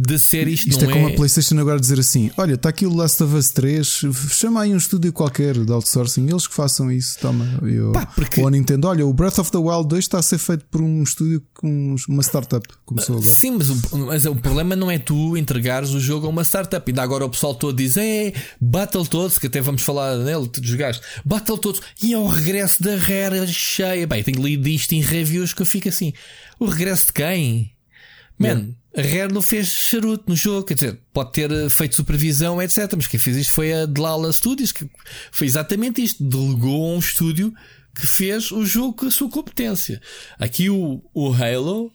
de 0.00 0.16
ser 0.16 0.46
isto. 0.46 0.68
Isto 0.68 0.84
é 0.84 0.92
como 0.92 1.08
a 1.08 1.10
PlayStation 1.10 1.58
agora 1.58 1.80
dizer 1.80 1.98
assim: 1.98 2.30
olha, 2.36 2.54
está 2.54 2.68
aqui 2.68 2.86
o 2.86 2.94
Last 2.94 3.20
of 3.20 3.34
Us 3.34 3.50
3, 3.50 4.02
chama 4.30 4.62
aí 4.62 4.72
um 4.72 4.76
estúdio 4.76 5.12
qualquer 5.12 5.58
de 5.58 5.72
outsourcing, 5.72 6.28
eles 6.28 6.46
que 6.46 6.54
façam 6.54 6.92
isso, 6.92 7.18
toma. 7.18 7.58
Eu, 7.62 7.90
Pá, 7.90 8.06
porque... 8.06 8.40
Ou 8.40 8.46
a 8.46 8.50
Nintendo, 8.50 8.86
olha, 8.86 9.04
o 9.04 9.12
Breath 9.12 9.40
of 9.40 9.50
the 9.50 9.58
Wild 9.58 9.88
2 9.88 10.04
está 10.04 10.20
a 10.20 10.22
ser 10.22 10.38
feito 10.38 10.64
por 10.66 10.80
um 10.80 11.02
estúdio 11.02 11.42
com 11.52 11.96
uma 12.08 12.22
startup, 12.22 12.64
começou 12.86 13.16
agora. 13.16 13.28
Sim, 13.28 13.50
mas 13.58 13.70
o, 13.70 13.98
mas 14.06 14.24
o 14.24 14.36
problema 14.36 14.76
não 14.76 14.88
é 14.88 15.00
tu 15.00 15.36
entregares 15.36 15.90
o 15.90 15.98
jogo 15.98 16.26
a 16.26 16.30
uma 16.30 16.44
startup. 16.44 16.88
Ainda 16.88 17.02
agora 17.02 17.24
o 17.24 17.30
pessoal 17.30 17.56
todo 17.56 17.76
diz: 17.76 17.96
é, 17.96 18.32
Battletoads, 18.60 19.36
que 19.36 19.48
até 19.48 19.60
vamos 19.60 19.82
falar 19.82 20.16
nele, 20.18 20.48
dos 20.48 20.74
gajos, 20.74 21.02
Battletoads, 21.24 21.80
e 22.00 22.12
é 22.12 22.18
o 22.18 22.28
regresso 22.28 22.80
da 22.84 22.94
Rare 22.94 23.44
cheia. 23.48 24.06
Bem, 24.06 24.22
tenho 24.22 24.40
lido 24.40 24.68
isto 24.68 24.92
em 24.92 25.00
reviews 25.00 25.52
que 25.52 25.62
eu 25.62 25.66
fico 25.66 25.88
assim: 25.88 26.12
o 26.60 26.66
regresso 26.66 27.06
de 27.06 27.14
quem? 27.14 27.72
Man, 28.38 28.68
a 28.98 29.42
fez 29.42 29.68
charuto 29.68 30.24
no 30.28 30.34
jogo, 30.34 30.66
quer 30.66 30.74
dizer, 30.74 31.00
pode 31.12 31.32
ter 31.32 31.50
eh, 31.50 31.68
feito 31.68 31.94
supervisão, 31.94 32.60
etc. 32.60 32.92
Mas 32.96 33.06
quem 33.06 33.20
fez 33.20 33.36
isto 33.36 33.52
foi 33.52 33.72
a 33.72 33.86
Dlala 33.86 34.32
Studios, 34.32 34.72
que 34.72 34.88
foi 35.30 35.46
exatamente 35.46 36.02
isto. 36.02 36.24
Delegou 36.24 36.84
a 36.84 36.96
um 36.96 36.98
estúdio 36.98 37.54
que 37.94 38.06
fez 38.06 38.50
o 38.50 38.64
jogo 38.64 38.94
com 38.94 39.06
a 39.06 39.10
sua 39.10 39.30
competência. 39.30 40.00
Aqui 40.38 40.68
o, 40.68 41.02
o 41.14 41.32
Halo, 41.32 41.92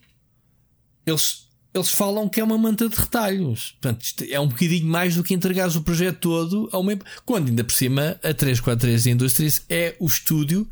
eles, 1.06 1.46
eles 1.74 1.90
falam 1.90 2.28
que 2.28 2.40
é 2.40 2.44
uma 2.44 2.56
manta 2.56 2.88
de 2.88 2.96
retalhos. 2.96 3.76
Portanto, 3.80 4.24
é 4.30 4.40
um 4.40 4.48
bocadinho 4.48 4.86
mais 4.86 5.14
do 5.14 5.22
que 5.22 5.34
entregares 5.34 5.76
o 5.76 5.82
projeto 5.82 6.20
todo 6.20 6.70
a 6.72 6.78
uma. 6.78 6.96
Quando 7.26 7.48
ainda 7.48 7.64
por 7.64 7.72
cima 7.74 8.18
a 8.22 8.32
343 8.32 9.06
Industries 9.06 9.62
é 9.68 9.94
o 9.98 10.06
estúdio 10.06 10.66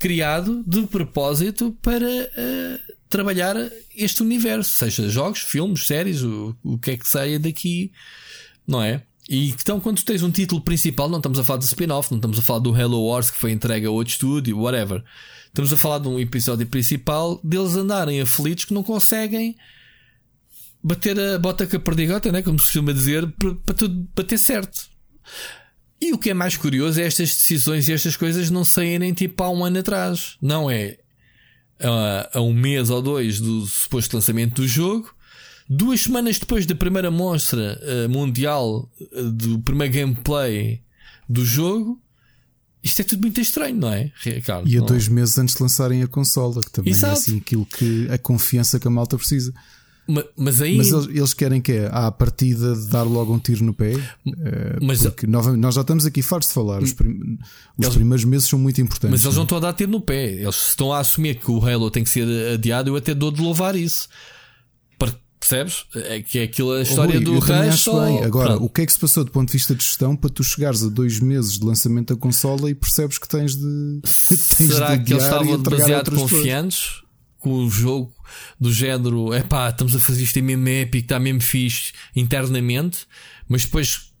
criado 0.00 0.64
de 0.66 0.82
propósito 0.88 1.76
para. 1.80 2.06
Uh, 2.06 3.01
trabalhar 3.12 3.54
este 3.94 4.22
universo, 4.22 4.70
seja 4.70 5.08
jogos, 5.08 5.40
filmes, 5.40 5.86
séries, 5.86 6.22
o, 6.22 6.56
o 6.64 6.78
que 6.78 6.92
é 6.92 6.96
que 6.96 7.06
saia 7.06 7.38
daqui, 7.38 7.92
não 8.66 8.82
é? 8.82 9.02
E 9.28 9.50
então, 9.50 9.78
quando 9.78 10.02
tens 10.02 10.22
um 10.22 10.30
título 10.30 10.62
principal, 10.62 11.08
não 11.08 11.18
estamos 11.18 11.38
a 11.38 11.44
falar 11.44 11.58
de 11.58 11.66
spin-off, 11.66 12.10
não 12.10 12.18
estamos 12.18 12.38
a 12.38 12.42
falar 12.42 12.58
do 12.58 12.76
Hello 12.76 13.06
Wars 13.06 13.30
que 13.30 13.36
foi 13.36 13.52
entregue 13.52 13.86
a 13.86 13.90
outro 13.90 14.12
estúdio, 14.12 14.58
whatever. 14.58 15.04
Estamos 15.46 15.72
a 15.72 15.76
falar 15.76 15.98
de 15.98 16.08
um 16.08 16.18
episódio 16.18 16.66
principal 16.66 17.38
deles 17.44 17.76
andarem 17.76 18.20
aflitos 18.20 18.64
que 18.64 18.74
não 18.74 18.82
conseguem 18.82 19.56
bater 20.82 21.18
a 21.20 21.38
bota 21.38 21.66
com 21.66 21.76
a 21.76 21.80
perdigota, 21.80 22.32
né? 22.32 22.42
como 22.42 22.58
se 22.58 22.66
costuma 22.66 22.92
dizer, 22.92 23.30
para 23.64 23.74
tudo 23.74 24.08
bater 24.16 24.38
certo. 24.38 24.88
E 26.00 26.12
o 26.12 26.18
que 26.18 26.30
é 26.30 26.34
mais 26.34 26.56
curioso 26.56 27.00
é 27.00 27.04
estas 27.04 27.36
decisões 27.36 27.88
e 27.88 27.92
estas 27.92 28.16
coisas 28.16 28.50
não 28.50 28.64
saírem 28.64 29.12
tipo 29.12 29.44
há 29.44 29.50
um 29.50 29.64
ano 29.64 29.78
atrás. 29.78 30.36
Não 30.40 30.68
é 30.68 30.98
a, 31.80 32.38
a 32.38 32.40
um 32.40 32.52
mês 32.52 32.90
ou 32.90 33.02
dois 33.02 33.40
do 33.40 33.66
suposto 33.66 34.16
lançamento 34.16 34.62
do 34.62 34.68
jogo. 34.68 35.14
Duas 35.68 36.02
semanas 36.02 36.38
depois 36.38 36.66
da 36.66 36.74
primeira 36.74 37.10
mostra 37.10 37.80
uh, 37.82 38.08
mundial 38.08 38.90
uh, 39.00 39.30
do 39.30 39.58
primeiro 39.60 39.94
gameplay 39.94 40.82
do 41.28 41.44
jogo, 41.44 42.00
isto 42.82 43.00
é 43.00 43.04
tudo 43.04 43.22
muito 43.22 43.40
estranho, 43.40 43.76
não 43.76 43.92
é, 43.92 44.10
Ricardo? 44.22 44.68
E 44.68 44.76
a 44.76 44.80
não? 44.80 44.86
dois 44.86 45.06
meses 45.06 45.38
antes 45.38 45.54
de 45.54 45.62
lançarem 45.62 46.02
a 46.02 46.08
consola, 46.08 46.60
que 46.60 46.70
também 46.70 46.92
é 46.92 46.96
Exato. 46.96 47.12
é 47.12 47.16
assim 47.16 47.38
aquilo 47.38 47.64
que 47.64 48.08
a 48.10 48.18
confiança 48.18 48.80
que 48.80 48.88
a 48.88 48.90
malta 48.90 49.16
precisa. 49.16 49.54
Mas, 50.12 50.24
mas, 50.36 50.60
aí... 50.60 50.76
mas 50.76 50.92
eles, 50.92 51.06
eles, 51.08 51.32
querem 51.32 51.58
que 51.58 51.72
é 51.72 51.88
à 51.90 52.10
partida 52.12 52.74
de 52.74 52.86
dar 52.88 53.02
logo 53.02 53.32
um 53.32 53.38
tiro 53.38 53.64
no 53.64 53.72
pé. 53.72 53.94
Eh, 54.26 54.78
mas, 54.82 55.00
porque 55.00 55.26
nós, 55.26 55.46
nós 55.56 55.74
já 55.74 55.80
estamos 55.80 56.04
aqui 56.04 56.20
fartos 56.20 56.48
de 56.48 56.54
falar. 56.54 56.82
Os, 56.82 56.92
prim, 56.92 57.38
os 57.78 57.86
eles, 57.86 57.94
primeiros 57.94 58.24
meses 58.26 58.46
são 58.46 58.58
muito 58.58 58.78
importantes. 58.78 59.10
Mas 59.10 59.24
eles 59.24 59.36
não 59.36 59.44
estão 59.44 59.56
a 59.56 59.60
dar 59.62 59.72
tiro 59.72 59.90
no 59.90 60.02
pé. 60.02 60.34
Eles 60.34 60.68
estão 60.68 60.92
a 60.92 60.98
assumir 60.98 61.36
que 61.36 61.50
o 61.50 61.64
Halo 61.66 61.90
tem 61.90 62.04
que 62.04 62.10
ser 62.10 62.26
adiado. 62.52 62.90
Eu 62.90 62.96
até 62.96 63.14
dou 63.14 63.30
de 63.30 63.40
louvar 63.40 63.74
isso. 63.74 64.06
Percebes? 65.40 65.86
É 65.92 66.22
que 66.22 66.38
é 66.38 66.42
aquilo 66.44 66.70
a 66.70 66.82
história 66.82 67.16
oh, 67.16 67.24
Rui, 67.24 67.24
do 67.24 67.38
resto. 67.40 68.00
Bem. 68.00 68.22
Agora, 68.22 68.50
Pronto. 68.50 68.64
o 68.64 68.68
que 68.68 68.82
é 68.82 68.86
que 68.86 68.92
se 68.92 68.98
passou 68.98 69.24
do 69.24 69.32
ponto 69.32 69.48
de 69.48 69.54
vista 69.54 69.74
de 69.74 69.82
gestão 69.82 70.14
para 70.14 70.30
tu 70.30 70.44
chegares 70.44 70.84
a 70.84 70.88
dois 70.88 71.18
meses 71.18 71.58
de 71.58 71.64
lançamento 71.64 72.14
da 72.14 72.20
consola 72.20 72.70
e 72.70 72.74
percebes 72.76 73.18
que 73.18 73.28
tens 73.28 73.56
de. 73.56 74.00
Tens 74.56 74.72
Será 74.72 74.94
de 74.94 75.02
que 75.02 75.12
eles 75.12 75.24
estavam 75.24 75.60
demasiado 75.60 76.12
confiantes? 76.12 77.02
Com 77.42 77.64
o 77.64 77.70
jogo 77.70 78.14
do 78.58 78.72
género, 78.72 79.32
é 79.34 79.42
pá, 79.42 79.68
estamos 79.68 79.94
a 79.94 80.00
fazer 80.00 80.22
isto 80.22 80.38
em 80.38 80.42
mesmo 80.42 80.68
épico, 80.68 81.04
está 81.04 81.18
mesmo 81.18 81.40
fixe 81.40 81.92
internamente, 82.14 83.06
mas 83.48 83.64
depois 83.64 84.12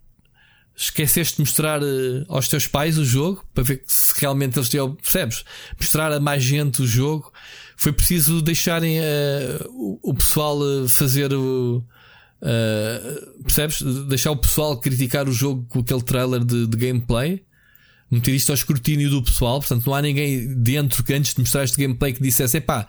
esqueceste 0.76 1.36
de 1.36 1.42
mostrar 1.42 1.82
uh, 1.82 2.24
aos 2.28 2.48
teus 2.48 2.66
pais 2.66 2.98
o 2.98 3.04
jogo 3.04 3.44
para 3.54 3.62
ver 3.62 3.82
se 3.86 4.14
realmente 4.18 4.58
eles 4.58 4.68
têm, 4.68 4.94
percebes? 4.94 5.44
Mostrar 5.78 6.12
a 6.12 6.18
mais 6.18 6.42
gente 6.42 6.82
o 6.82 6.86
jogo. 6.86 7.32
Foi 7.76 7.92
preciso 7.92 8.42
deixarem 8.42 8.98
uh, 9.00 9.68
o, 9.70 10.10
o, 10.10 10.14
pessoal 10.14 10.58
uh, 10.58 10.88
fazer 10.88 11.32
o. 11.32 11.84
percebes? 13.42 13.82
Deixar 14.08 14.30
o 14.32 14.36
pessoal 14.36 14.80
criticar 14.80 15.28
o 15.28 15.32
jogo 15.32 15.64
com 15.68 15.80
aquele 15.80 16.02
trailer 16.02 16.44
de, 16.44 16.66
de 16.66 16.76
gameplay 16.76 17.44
meter 18.12 18.34
isto 18.34 18.50
ao 18.50 18.54
escrutínio 18.54 19.08
do 19.08 19.22
pessoal. 19.22 19.58
Portanto, 19.58 19.86
não 19.86 19.94
há 19.94 20.02
ninguém 20.02 20.54
dentro 20.54 21.02
que 21.02 21.14
antes 21.14 21.34
de 21.34 21.40
mostrar 21.40 21.64
este 21.64 21.80
gameplay 21.80 22.12
que 22.12 22.22
dissesse: 22.22 22.58
epá, 22.58 22.86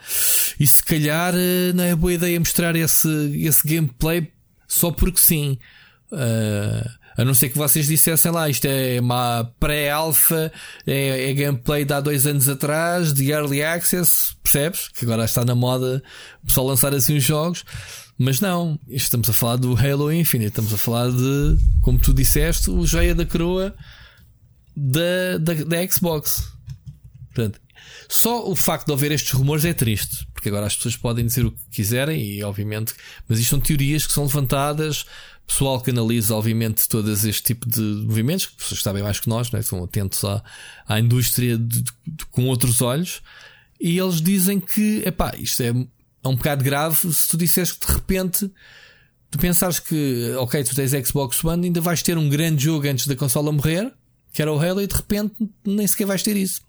e 0.60 0.68
se 0.68 0.84
calhar 0.84 1.34
eh, 1.34 1.72
não 1.74 1.84
é 1.84 1.96
boa 1.96 2.14
ideia 2.14 2.40
mostrar 2.40 2.76
esse, 2.76 3.08
esse 3.42 3.66
gameplay 3.66 4.28
só 4.68 4.92
porque 4.92 5.20
sim. 5.20 5.58
Uh, 6.12 7.04
a 7.16 7.24
não 7.24 7.34
ser 7.34 7.50
que 7.50 7.58
vocês 7.58 7.88
dissessem 7.88 8.32
lá, 8.32 8.50
isto 8.50 8.66
é 8.66 9.00
uma 9.00 9.52
pré-alpha, 9.60 10.52
é, 10.86 11.30
é, 11.30 11.34
gameplay 11.34 11.86
de 11.86 11.94
há 11.94 12.02
dois 12.02 12.26
anos 12.26 12.50
atrás, 12.50 13.14
de 13.14 13.32
early 13.32 13.64
access, 13.64 14.36
percebes? 14.42 14.88
Que 14.90 15.06
agora 15.06 15.24
está 15.24 15.46
na 15.46 15.54
moda 15.54 16.02
o 16.42 16.48
pessoal 16.48 16.68
lançar 16.68 16.94
assim 16.94 17.16
os 17.16 17.24
jogos. 17.24 17.64
Mas 18.18 18.40
não, 18.40 18.80
estamos 18.88 19.30
a 19.30 19.34
falar 19.34 19.58
do 19.58 19.76
Halo 19.78 20.12
Infinite, 20.12 20.50
estamos 20.50 20.74
a 20.74 20.78
falar 20.78 21.12
de, 21.12 21.58
como 21.82 22.00
tu 22.00 22.14
disseste, 22.14 22.70
o 22.70 22.86
joia 22.86 23.14
da 23.14 23.26
coroa 23.26 23.76
da, 24.76 25.38
da, 25.40 25.54
da 25.64 25.88
Xbox. 25.88 26.52
Portanto, 27.34 27.60
só 28.08 28.48
o 28.48 28.56
facto 28.56 28.88
de 28.88 28.94
haver 28.94 29.12
estes 29.12 29.32
rumores 29.32 29.66
é 29.66 29.74
triste, 29.74 30.28
porque 30.34 30.50
agora 30.50 30.66
as 30.66 30.76
pessoas 30.76 30.96
podem 30.96 31.26
dizer 31.26 31.46
o 31.46 31.52
que 31.52 31.60
quiserem 31.72 32.22
e, 32.22 32.44
obviamente, 32.44 32.94
mas 33.28 33.40
isto 33.40 33.52
são 33.52 33.60
teorias 33.60 34.06
que 34.06 34.14
são 34.14 34.24
levantadas. 34.26 35.06
Pessoal 35.46 35.82
que 35.82 35.90
analisa, 35.90 36.36
obviamente, 36.36 36.88
todos 36.88 37.26
este 37.26 37.44
tipo 37.44 37.68
de 37.68 37.82
movimentos, 37.82 38.46
que 38.46 38.56
pessoas 38.56 38.82
sabem 38.82 39.04
mais 39.04 39.20
que 39.20 39.28
nós, 39.28 39.52
né? 39.52 39.62
são 39.62 39.84
atentos 39.84 40.24
à, 40.24 40.42
à 40.88 41.00
indústria 41.00 41.58
de, 41.58 41.82
de, 41.82 42.26
com 42.32 42.46
outros 42.46 42.82
olhos, 42.82 43.22
e 43.80 43.98
eles 43.98 44.22
dizem 44.22 44.60
que, 44.60 45.04
epá, 45.06 45.34
isto 45.38 45.62
é, 45.62 45.70
é 45.70 46.28
um 46.28 46.36
bocado 46.36 46.64
grave 46.64 47.12
se 47.12 47.28
tu 47.28 47.36
disseres 47.36 47.74
que 47.74 47.86
de 47.86 47.94
repente 47.94 48.50
tu 49.30 49.38
pensares 49.38 49.80
que, 49.80 50.34
ok, 50.38 50.64
tu 50.64 50.76
tens 50.76 50.92
Xbox 51.08 51.44
One, 51.44 51.66
ainda 51.66 51.82
vais 51.82 52.02
ter 52.02 52.18
um 52.18 52.30
grande 52.30 52.64
jogo 52.64 52.88
antes 52.88 53.08
da 53.08 53.16
consola 53.16 53.52
morrer 53.52 53.92
que 54.34 54.42
era 54.42 54.52
o 54.52 54.60
Halo, 54.60 54.82
e 54.82 54.88
de 54.88 54.96
repente 54.96 55.36
nem 55.64 55.88
sequer 55.88 56.08
vais 56.08 56.24
ter 56.24 56.36
isso. 56.36 56.62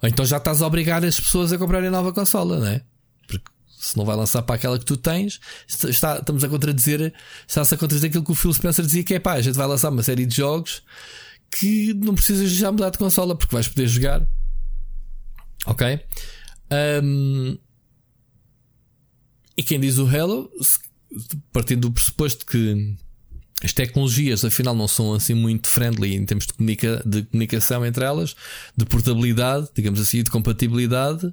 Ou 0.00 0.08
então 0.08 0.24
já 0.24 0.36
estás 0.36 0.62
a 0.62 0.66
obrigar 0.66 1.04
as 1.04 1.18
pessoas 1.18 1.52
a 1.52 1.58
comprarem 1.58 1.90
nova 1.90 2.12
consola, 2.12 2.60
não 2.60 2.66
é? 2.68 2.82
Porque 3.26 3.50
se 3.78 3.96
não 3.96 4.04
vai 4.04 4.16
lançar 4.16 4.42
para 4.42 4.54
aquela 4.54 4.78
que 4.78 4.84
tu 4.84 4.96
tens, 4.96 5.40
está, 5.66 6.18
estamos 6.18 6.44
a 6.44 6.48
contradizer, 6.48 7.12
está-se 7.46 7.74
a 7.74 7.78
contradizer 7.78 8.08
aquilo 8.08 8.24
que 8.24 8.30
o 8.30 8.34
Phil 8.34 8.54
Spencer 8.54 8.84
dizia 8.84 9.02
que 9.02 9.14
é 9.14 9.18
pá, 9.18 9.34
a 9.34 9.42
gente 9.42 9.56
vai 9.56 9.66
lançar 9.66 9.90
uma 9.90 10.02
série 10.02 10.24
de 10.24 10.36
jogos 10.36 10.82
que 11.50 11.92
não 11.94 12.14
precisas 12.14 12.50
já 12.50 12.70
mudar 12.70 12.90
de 12.90 12.98
consola 12.98 13.36
porque 13.36 13.54
vais 13.54 13.66
poder 13.66 13.88
jogar. 13.88 14.26
Ok? 15.66 16.00
Um, 17.02 17.58
e 19.56 19.62
quem 19.64 19.80
diz 19.80 19.98
o 19.98 20.06
Halo, 20.06 20.48
partindo 21.52 21.88
do 21.88 21.92
pressuposto 21.92 22.46
que 22.46 22.96
as 23.62 23.72
tecnologias 23.72 24.44
afinal 24.44 24.74
não 24.74 24.86
são 24.86 25.14
assim 25.14 25.34
muito 25.34 25.68
friendly 25.68 26.14
em 26.14 26.24
termos 26.24 26.46
de, 26.46 26.52
comunica 26.52 27.02
de 27.04 27.24
comunicação 27.24 27.84
entre 27.84 28.04
elas, 28.04 28.36
de 28.76 28.84
portabilidade, 28.84 29.68
digamos 29.74 30.00
assim, 30.00 30.22
de 30.22 30.30
compatibilidade. 30.30 31.32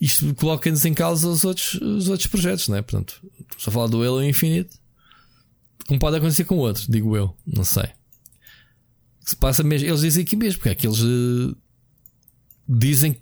Isto 0.00 0.34
coloca-nos 0.34 0.84
em 0.86 0.94
causa 0.94 1.28
os 1.28 1.44
outros, 1.44 1.74
os 1.74 2.08
outros 2.08 2.26
projetos, 2.28 2.68
não 2.68 2.76
é? 2.78 2.82
Portanto, 2.82 3.20
a 3.66 3.70
falar 3.70 3.86
do 3.88 4.02
Halo 4.02 4.24
Infinite, 4.24 4.70
como 5.86 6.00
pode 6.00 6.16
acontecer 6.16 6.44
com 6.44 6.56
o 6.56 6.60
outro, 6.60 6.90
digo 6.90 7.14
eu, 7.16 7.36
não 7.46 7.64
sei. 7.64 7.90
Se 9.20 9.36
passa 9.36 9.62
mesmo, 9.62 9.86
eles 9.86 10.00
dizem 10.00 10.24
aqui 10.24 10.36
mesmo, 10.36 10.58
porque 10.58 10.70
é 10.70 10.74
que 10.74 10.86
eles 10.86 11.00
uh, 11.00 11.56
dizem 12.66 13.12
que, 13.12 13.20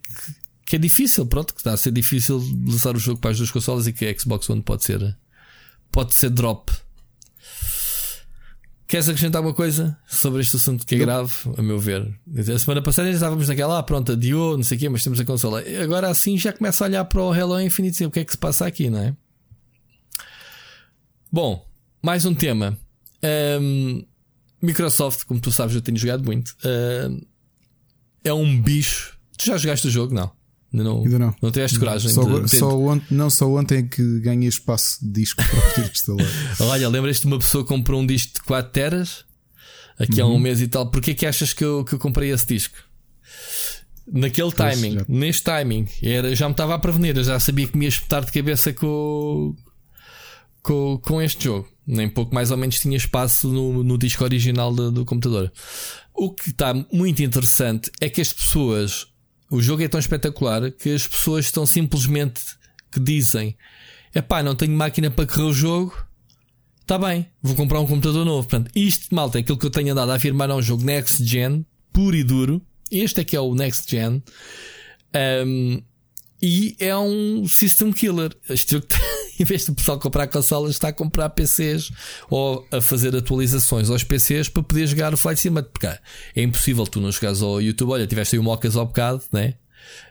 que, 0.66 0.76
é 0.76 0.78
difícil, 0.78 1.26
pronto, 1.26 1.52
que 1.52 1.60
está 1.60 1.72
a 1.72 1.76
ser 1.76 1.90
difícil 1.90 2.38
lançar 2.64 2.94
o 2.94 2.98
jogo 3.00 3.20
para 3.20 3.32
as 3.32 3.38
duas 3.38 3.50
consolas 3.50 3.88
e 3.88 3.92
que 3.92 4.06
a 4.06 4.16
Xbox 4.16 4.48
One 4.48 4.62
pode 4.62 4.84
ser, 4.84 5.18
pode 5.90 6.14
ser 6.14 6.30
drop. 6.30 6.70
Queres 8.90 9.08
acrescentar 9.08 9.38
alguma 9.38 9.54
coisa 9.54 9.96
sobre 10.04 10.40
este 10.40 10.56
assunto 10.56 10.84
que 10.84 10.96
é 10.96 10.98
grave, 10.98 11.32
a 11.56 11.62
meu 11.62 11.78
ver? 11.78 12.12
A 12.36 12.58
semana 12.58 12.82
passada 12.82 13.06
já 13.06 13.14
estávamos 13.14 13.46
naquela, 13.46 13.78
ah, 13.78 13.82
pronto, 13.84 14.10
adiou, 14.10 14.56
não 14.56 14.64
sei 14.64 14.76
o 14.76 14.80
quê, 14.80 14.88
mas 14.88 15.04
temos 15.04 15.20
a 15.20 15.24
consola. 15.24 15.62
Agora 15.80 16.08
assim 16.08 16.36
já 16.36 16.52
começa 16.52 16.82
a 16.82 16.88
olhar 16.88 17.04
para 17.04 17.22
o 17.22 17.32
Halo 17.32 17.60
Infinite 17.60 18.02
e 18.02 18.06
o 18.06 18.10
que 18.10 18.18
é 18.18 18.24
que 18.24 18.32
se 18.32 18.38
passa 18.38 18.66
aqui, 18.66 18.90
não 18.90 18.98
é? 18.98 19.16
Bom, 21.30 21.64
mais 22.02 22.24
um 22.24 22.34
tema. 22.34 22.76
Um, 23.62 24.04
Microsoft, 24.60 25.22
como 25.22 25.38
tu 25.38 25.52
sabes, 25.52 25.76
eu 25.76 25.82
tenho 25.82 25.96
jogado 25.96 26.24
muito. 26.24 26.48
Uh, 26.64 27.24
é 28.24 28.34
um 28.34 28.60
bicho. 28.60 29.16
Tu 29.38 29.46
já 29.46 29.56
jogaste 29.56 29.86
o 29.86 29.90
jogo? 29.90 30.12
Não. 30.12 30.32
Ainda 30.72 30.84
não, 30.84 31.02
Ainda 31.02 31.18
não. 31.18 31.34
não 31.42 31.50
tiveste 31.50 31.78
coragem 31.78 32.10
só, 32.10 32.22
de, 32.22 32.48
só 32.48 32.78
ontem, 32.78 33.06
Não, 33.10 33.28
só 33.28 33.52
ontem 33.52 33.88
que 33.88 34.20
ganhei 34.20 34.48
espaço 34.48 35.04
de 35.04 35.10
disco 35.10 35.42
para 35.42 35.60
poder 35.60 35.90
instalar. 35.90 36.26
Olha, 36.60 36.88
lembras-te 36.88 37.22
de 37.22 37.26
uma 37.26 37.38
pessoa 37.38 37.64
que 37.64 37.68
comprou 37.68 38.00
um 38.00 38.06
disco 38.06 38.34
de 38.34 38.40
4 38.42 38.70
teras 38.70 39.24
aqui 40.00 40.22
uhum. 40.22 40.26
há 40.26 40.30
um 40.30 40.32
uhum. 40.34 40.38
mês 40.38 40.60
e 40.60 40.68
tal. 40.68 40.90
Porquê 40.90 41.12
que 41.12 41.26
achas 41.26 41.52
que 41.52 41.62
eu, 41.62 41.84
que 41.84 41.94
eu 41.94 41.98
comprei 41.98 42.30
esse 42.30 42.46
disco? 42.46 42.76
Naquele 44.10 44.50
pois, 44.50 44.74
timing, 44.74 44.94
já. 44.94 45.04
neste 45.08 45.44
timing, 45.44 45.88
era, 46.02 46.34
já 46.34 46.48
me 46.48 46.52
estava 46.52 46.74
a 46.74 46.78
prevenir, 46.78 47.16
eu 47.16 47.22
já 47.22 47.38
sabia 47.38 47.68
que 47.68 47.76
me 47.76 47.84
ia 47.84 47.88
espetar 47.90 48.24
de 48.24 48.32
cabeça 48.32 48.72
com, 48.72 49.54
com, 50.62 50.98
com 50.98 51.22
este 51.22 51.44
jogo. 51.44 51.68
Nem 51.86 52.08
pouco 52.08 52.34
mais 52.34 52.50
ou 52.50 52.56
menos 52.56 52.78
tinha 52.78 52.96
espaço 52.96 53.48
no, 53.48 53.84
no 53.84 53.98
disco 53.98 54.24
original 54.24 54.72
do, 54.72 54.90
do 54.90 55.04
computador. 55.04 55.52
O 56.14 56.32
que 56.32 56.50
está 56.50 56.74
muito 56.92 57.22
interessante 57.22 57.90
é 58.00 58.08
que 58.08 58.20
as 58.20 58.32
pessoas 58.32 59.06
o 59.50 59.60
jogo 59.60 59.82
é 59.82 59.88
tão 59.88 59.98
espetacular 59.98 60.70
que 60.70 60.90
as 60.90 61.06
pessoas 61.06 61.46
estão 61.46 61.66
simplesmente 61.66 62.40
que 62.90 63.00
dizem: 63.00 63.56
Epá, 64.14 64.42
não 64.42 64.54
tenho 64.54 64.72
máquina 64.72 65.10
para 65.10 65.26
correr 65.26 65.42
o 65.42 65.52
jogo. 65.52 66.06
Está 66.80 66.98
bem, 66.98 67.26
vou 67.42 67.54
comprar 67.54 67.80
um 67.80 67.86
computador 67.86 68.24
novo. 68.24 68.48
Portanto, 68.48 68.70
isto, 68.74 69.14
malta, 69.14 69.38
é 69.38 69.40
aquilo 69.40 69.58
que 69.58 69.66
eu 69.66 69.70
tenho 69.70 69.92
andado 69.92 70.10
a 70.10 70.14
afirmar 70.14 70.50
é 70.50 70.54
um 70.54 70.62
jogo 70.62 70.84
next 70.84 71.24
gen, 71.24 71.64
puro 71.92 72.16
e 72.16 72.24
duro. 72.24 72.62
Este 72.90 73.20
é 73.20 73.24
que 73.24 73.36
é 73.36 73.40
o 73.40 73.54
next 73.54 73.88
gen. 73.90 74.22
Um, 75.46 75.82
e 76.42 76.74
é 76.78 76.96
um 76.96 77.46
system 77.46 77.92
killer. 77.92 78.34
Este 78.48 78.72
jogo, 78.72 78.86
em 79.40 79.44
vez 79.44 79.64
de 79.64 79.70
o 79.70 79.74
pessoal 79.74 79.98
comprar 79.98 80.26
consolas, 80.26 80.72
está 80.72 80.88
a 80.88 80.92
comprar 80.92 81.30
PCs 81.30 81.90
ou 82.28 82.66
a 82.70 82.80
fazer 82.82 83.16
atualizações 83.16 83.88
aos 83.88 84.04
PCs 84.04 84.50
para 84.50 84.62
poder 84.62 84.86
jogar 84.86 85.14
o 85.14 85.16
Flight 85.16 85.40
Simulator. 85.40 85.70
Porque 85.72 85.86
é 85.86 86.42
impossível 86.42 86.86
tu 86.86 87.00
não 87.00 87.10
jogares 87.10 87.40
ao 87.40 87.60
YouTube. 87.60 87.92
Olha, 87.92 88.06
tiveste 88.06 88.36
aí 88.36 88.38
o 88.38 88.42
Mocas 88.42 88.76
ao 88.76 88.84
bocado, 88.84 89.22
né? 89.32 89.54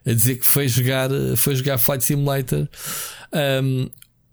A 0.04 0.12
dizer 0.12 0.38
que 0.38 0.48
foi 0.48 0.68
jogar, 0.68 1.12
foi 1.38 1.54
jogar 1.54 1.78
Flight 1.78 2.04
Simulator. 2.04 2.68
Um, 3.64 3.88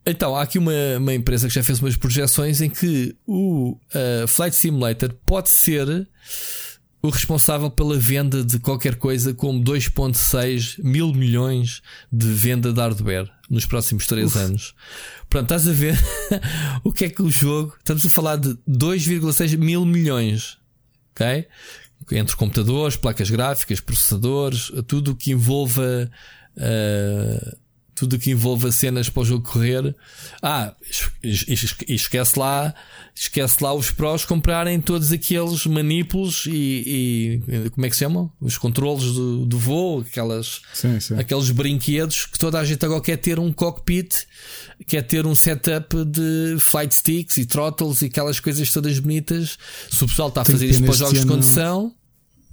então, 0.06 0.34
há 0.34 0.42
aqui 0.42 0.58
uma, 0.58 0.72
uma 0.98 1.12
empresa 1.12 1.46
que 1.46 1.54
já 1.54 1.62
fez 1.62 1.78
umas 1.80 1.96
projeções 1.96 2.62
em 2.62 2.70
que 2.70 3.14
o 3.26 3.72
uh, 3.72 4.26
Flight 4.26 4.56
Simulator 4.56 5.12
pode 5.26 5.50
ser 5.50 6.08
o 7.02 7.10
responsável 7.10 7.70
pela 7.70 7.98
venda 7.98 8.42
de 8.42 8.58
qualquer 8.58 8.94
coisa 8.94 9.34
como 9.34 9.62
2,6 9.62 10.82
mil 10.82 11.12
milhões 11.12 11.82
de 12.10 12.28
venda 12.28 12.72
de 12.72 12.80
hardware 12.80 13.30
nos 13.48 13.66
próximos 13.66 14.06
3 14.06 14.26
Uf. 14.26 14.38
anos. 14.38 14.74
Pronto, 15.28 15.44
estás 15.44 15.68
a 15.68 15.72
ver 15.72 15.96
o 16.84 16.92
que 16.92 17.04
é 17.04 17.08
que 17.08 17.22
o 17.22 17.30
jogo. 17.30 17.74
Estamos 17.78 18.04
a 18.04 18.08
falar 18.08 18.36
de 18.36 18.50
2,6 18.68 19.56
mil 19.56 19.84
milhões. 19.84 20.58
Ok? 21.12 21.46
Entre 22.12 22.36
computadores, 22.36 22.96
placas 22.96 23.30
gráficas, 23.30 23.80
processadores, 23.80 24.70
tudo 24.86 25.12
o 25.12 25.16
que 25.16 25.32
envolva. 25.32 26.10
Uh, 26.56 27.56
tudo 27.96 28.18
que 28.18 28.30
envolva 28.30 28.70
cenas 28.70 29.08
para 29.08 29.22
o 29.22 29.24
jogo 29.24 29.50
correr. 29.50 29.96
Ah, 30.42 30.74
esquece 31.88 32.38
lá, 32.38 32.74
esquece 33.14 33.64
lá 33.64 33.72
os 33.72 33.90
prós 33.90 34.24
comprarem 34.24 34.78
todos 34.80 35.10
aqueles 35.10 35.64
manipulos 35.66 36.44
e, 36.46 37.40
e 37.56 37.70
como 37.70 37.86
é 37.86 37.88
que 37.88 37.96
se 37.96 38.00
chamam? 38.00 38.30
Os 38.38 38.58
controles 38.58 39.14
do, 39.14 39.46
do 39.46 39.58
voo, 39.58 40.02
aquelas, 40.02 40.60
sim, 40.74 41.00
sim. 41.00 41.18
aqueles 41.18 41.50
brinquedos 41.50 42.26
que 42.26 42.38
toda 42.38 42.60
a 42.60 42.64
gente 42.64 42.84
agora 42.84 43.00
quer 43.00 43.16
ter 43.16 43.38
um 43.38 43.50
cockpit, 43.50 44.26
quer 44.86 45.02
ter 45.02 45.26
um 45.26 45.34
setup 45.34 46.04
de 46.04 46.56
flight 46.58 46.94
sticks 46.94 47.38
e 47.38 47.46
throttles 47.46 48.02
e 48.02 48.06
aquelas 48.06 48.38
coisas 48.38 48.70
todas 48.70 48.98
bonitas. 48.98 49.58
Se 49.90 50.04
o 50.04 50.06
pessoal 50.06 50.28
está 50.28 50.42
a 50.42 50.44
fazer 50.44 50.66
isso 50.66 50.82
para 50.82 50.90
os 50.90 50.98
jogos 50.98 51.18
ano... 51.18 51.22
de 51.22 51.32
condução. 51.32 51.94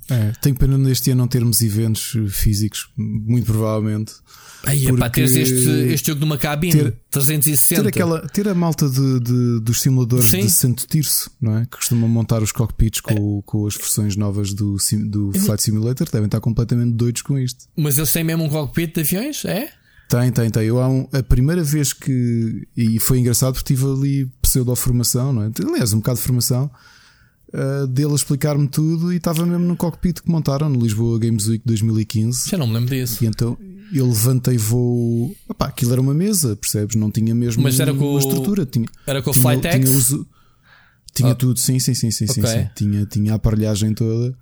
É, 0.10 0.32
tenho 0.42 0.56
pena 0.56 0.78
neste 0.78 1.12
ano 1.12 1.22
não 1.22 1.28
termos 1.28 1.62
eventos 1.62 2.16
físicos, 2.30 2.90
muito 2.98 3.46
provavelmente. 3.46 4.14
Aí, 4.66 4.98
pá, 4.98 5.10
teres 5.10 5.36
este, 5.36 5.70
este 5.94 6.08
jogo 6.08 6.22
numa 6.22 6.38
cabine 6.38 6.72
ter, 6.74 6.96
360. 7.12 7.82
Ter, 7.82 7.88
aquela, 7.90 8.28
ter 8.30 8.48
a 8.48 8.56
malta 8.56 8.88
de, 8.88 9.20
de 9.20 9.60
dos 9.60 9.82
simuladores 9.82 10.30
Sim. 10.30 10.40
de 10.40 10.50
Santo 10.50 10.88
Tirso, 10.88 11.30
não 11.42 11.58
é? 11.58 11.66
Que 11.66 11.78
costumam 11.78 12.08
montar 12.08 12.42
os 12.42 12.52
cockpits 12.52 13.02
com, 13.02 13.40
é. 13.40 13.42
com 13.46 13.68
as 13.68 13.76
versões 13.76 14.16
novas 14.16 14.54
do, 14.54 14.78
do 15.06 15.34
Flight 15.34 15.62
Simulator, 15.62 16.08
devem 16.10 16.28
estar 16.28 16.40
completamente 16.40 16.94
doidos 16.94 17.22
com 17.22 17.38
isto. 17.38 17.66
Mas 17.76 17.98
eles 17.98 18.12
têm 18.12 18.24
mesmo 18.24 18.46
um 18.46 18.50
cockpit 18.50 18.94
de 18.96 19.02
aviões? 19.02 19.44
É? 19.44 19.70
Tem, 20.08 20.32
tem, 20.32 20.50
tem. 20.50 20.64
Eu 20.64 20.80
há 20.80 20.88
um, 20.88 21.08
a 21.12 21.22
primeira 21.22 21.64
vez 21.64 21.92
que. 21.92 22.68
E 22.78 23.00
foi 23.00 23.20
engraçado 23.20 23.54
porque 23.54 23.74
tive 23.74 23.86
ali 23.86 24.32
pseudo-formação, 24.42 25.34
não 25.34 25.44
é? 25.44 25.52
Aliás, 25.68 25.92
um 25.92 25.98
bocado 25.98 26.20
de 26.20 26.24
formação 26.24 26.72
uh, 27.54 27.88
dele 27.88 28.14
explicar-me 28.14 28.68
tudo 28.68 29.12
e 29.12 29.18
estava 29.18 29.46
mesmo 29.46 29.66
no 29.66 29.76
cockpit 29.76 30.22
que 30.22 30.30
montaram 30.30 30.70
no 30.70 30.80
Lisboa 30.80 31.20
Games 31.20 31.48
Week 31.48 31.64
2015. 31.66 32.50
Já 32.50 32.58
não 32.58 32.68
me 32.68 32.74
lembro 32.74 32.90
disso. 32.96 33.24
E 33.24 33.28
então 33.28 33.58
eu 33.98 34.08
levantei 34.08 34.58
voo. 34.58 35.36
Opá, 35.48 35.68
aquilo 35.68 35.92
era 35.92 36.02
uma 36.02 36.14
mesa, 36.14 36.56
percebes? 36.56 36.96
Não 36.96 37.12
tinha 37.12 37.34
mesmo 37.36 37.62
Mas 37.64 37.80
era 37.80 37.94
com 37.94 38.12
uma 38.12 38.20
estrutura. 38.20 38.66
Tinha, 38.66 38.88
era 39.06 39.22
com 39.22 39.32
o 39.32 39.34
Flytex? 39.34 39.76
Tinha, 39.76 39.98
uso, 39.98 40.28
tinha 41.14 41.32
ah. 41.32 41.36
tudo, 41.36 41.60
sim, 41.60 41.80
sim, 41.80 41.94
sim, 41.94 42.10
sim, 42.12 42.26
okay. 42.26 42.46
sim, 42.46 42.60
sim. 42.60 42.70
Tinha, 42.76 43.06
tinha 43.06 43.34
a 43.34 43.36
aparelhagem 43.36 43.94
toda. 43.94 44.36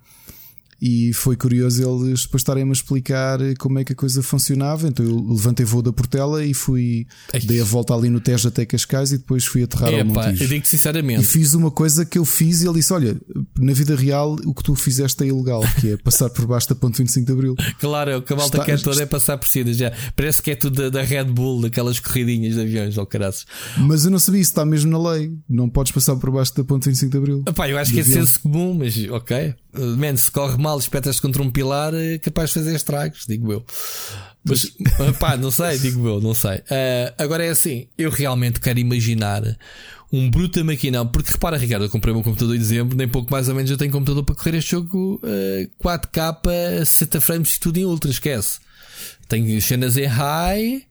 E 0.84 1.12
foi 1.12 1.36
curioso 1.36 1.80
eles 1.80 2.22
depois 2.24 2.40
estarem-me 2.40 2.70
a 2.70 2.72
explicar 2.72 3.38
como 3.60 3.78
é 3.78 3.84
que 3.84 3.92
a 3.92 3.94
coisa 3.94 4.20
funcionava. 4.20 4.88
Então 4.88 5.06
eu 5.06 5.24
levantei 5.28 5.64
voo 5.64 5.80
da 5.80 5.92
Portela 5.92 6.44
e 6.44 6.52
fui, 6.52 7.06
dei 7.44 7.60
a 7.60 7.64
volta 7.64 7.94
ali 7.94 8.10
no 8.10 8.20
Tejo 8.20 8.48
até 8.48 8.66
Cascais 8.66 9.12
e 9.12 9.18
depois 9.18 9.44
fui 9.44 9.62
aterrar 9.62 9.94
é, 9.94 10.00
ao 10.00 10.06
Montijo. 10.06 10.42
Eu 10.42 10.48
digo 10.48 10.66
sinceramente. 10.66 11.22
E 11.22 11.24
fiz 11.24 11.54
uma 11.54 11.70
coisa 11.70 12.04
que 12.04 12.18
eu 12.18 12.24
fiz 12.24 12.62
e 12.62 12.66
ele 12.66 12.74
disse: 12.74 12.92
Olha, 12.92 13.16
na 13.56 13.72
vida 13.72 13.94
real 13.94 14.36
o 14.44 14.52
que 14.52 14.64
tu 14.64 14.74
fizeste 14.74 15.22
é 15.22 15.28
ilegal, 15.28 15.62
que 15.80 15.92
é 15.92 15.96
passar 15.96 16.28
por 16.30 16.46
baixo 16.46 16.68
da 16.70 16.74
ponte 16.74 16.98
25 16.98 17.26
de 17.26 17.32
Abril. 17.32 17.54
Claro, 17.78 18.18
o 18.18 18.22
que 18.22 18.32
a 18.32 18.36
malta 18.36 18.58
Está, 18.58 18.64
quer 18.64 18.80
toda 18.80 19.02
é 19.02 19.06
passar 19.06 19.36
por 19.38 19.46
cima 19.46 19.72
já. 19.72 19.92
Parece 20.14 20.40
que 20.40 20.50
é 20.50 20.54
tudo 20.54 20.82
da, 20.82 21.00
da 21.00 21.02
Red 21.02 21.24
Bull, 21.24 21.62
daquelas 21.62 21.98
corridinhas 21.98 22.54
de 22.54 22.60
aviões, 22.60 22.96
ou 22.96 23.06
caraças. 23.06 23.44
Mas 23.76 24.04
eu 24.04 24.10
não 24.10 24.18
sabia, 24.18 24.40
isso 24.40 24.50
está 24.50 24.64
mesmo 24.64 24.90
na 24.90 25.12
lei. 25.12 25.32
Não 25.48 25.68
podes 25.68 25.92
passar 25.92 26.16
por 26.16 26.30
baixo 26.30 26.54
da 26.56 26.64
ponte 26.64 26.88
25 26.88 27.10
de 27.10 27.18
Abril. 27.18 27.44
Epá, 27.46 27.68
eu 27.68 27.78
acho 27.78 27.92
que 27.92 28.00
é 28.00 28.04
senso 28.04 28.40
comum, 28.40 28.74
mas 28.74 28.96
ok. 29.10 29.54
Man, 29.72 30.16
se 30.16 30.30
corre 30.30 30.58
mal, 30.58 30.78
espetas 30.78 31.18
contra 31.18 31.42
um 31.42 31.50
pilar, 31.50 31.94
é 31.94 32.18
capaz 32.18 32.50
de 32.50 32.54
fazer 32.54 32.76
estragos, 32.76 33.24
digo 33.26 33.52
eu. 33.52 33.64
Mas, 34.44 34.70
pá, 35.18 35.36
não 35.36 35.50
sei, 35.50 35.78
digo 35.78 36.06
eu, 36.06 36.20
não 36.20 36.34
sei. 36.34 36.58
Uh, 36.58 37.14
agora 37.16 37.46
é 37.46 37.48
assim, 37.48 37.86
eu 37.96 38.10
realmente 38.10 38.60
quero 38.60 38.78
imaginar 38.78 39.42
um 40.12 40.30
bruta 40.30 40.62
maquinão, 40.62 41.06
porque 41.06 41.32
repara, 41.32 41.56
Ricardo, 41.56 41.86
eu 41.86 41.88
comprei 41.88 42.12
o 42.12 42.16
meu 42.16 42.24
computador 42.24 42.54
em 42.54 42.58
dezembro, 42.58 42.96
nem 42.96 43.08
pouco 43.08 43.30
mais 43.30 43.48
ou 43.48 43.54
menos 43.54 43.70
eu 43.70 43.78
tenho 43.78 43.90
computador 43.90 44.22
para 44.24 44.34
correr 44.34 44.56
este 44.58 44.72
jogo 44.72 45.18
uh, 45.22 45.82
4K, 45.82 46.84
60 46.84 47.20
frames 47.22 47.56
e 47.56 47.60
tudo 47.60 47.78
em 47.78 47.86
ultra, 47.86 48.10
esquece. 48.10 48.60
Tenho 49.26 49.60
cenas 49.62 49.96
em 49.96 50.04
high. 50.04 50.86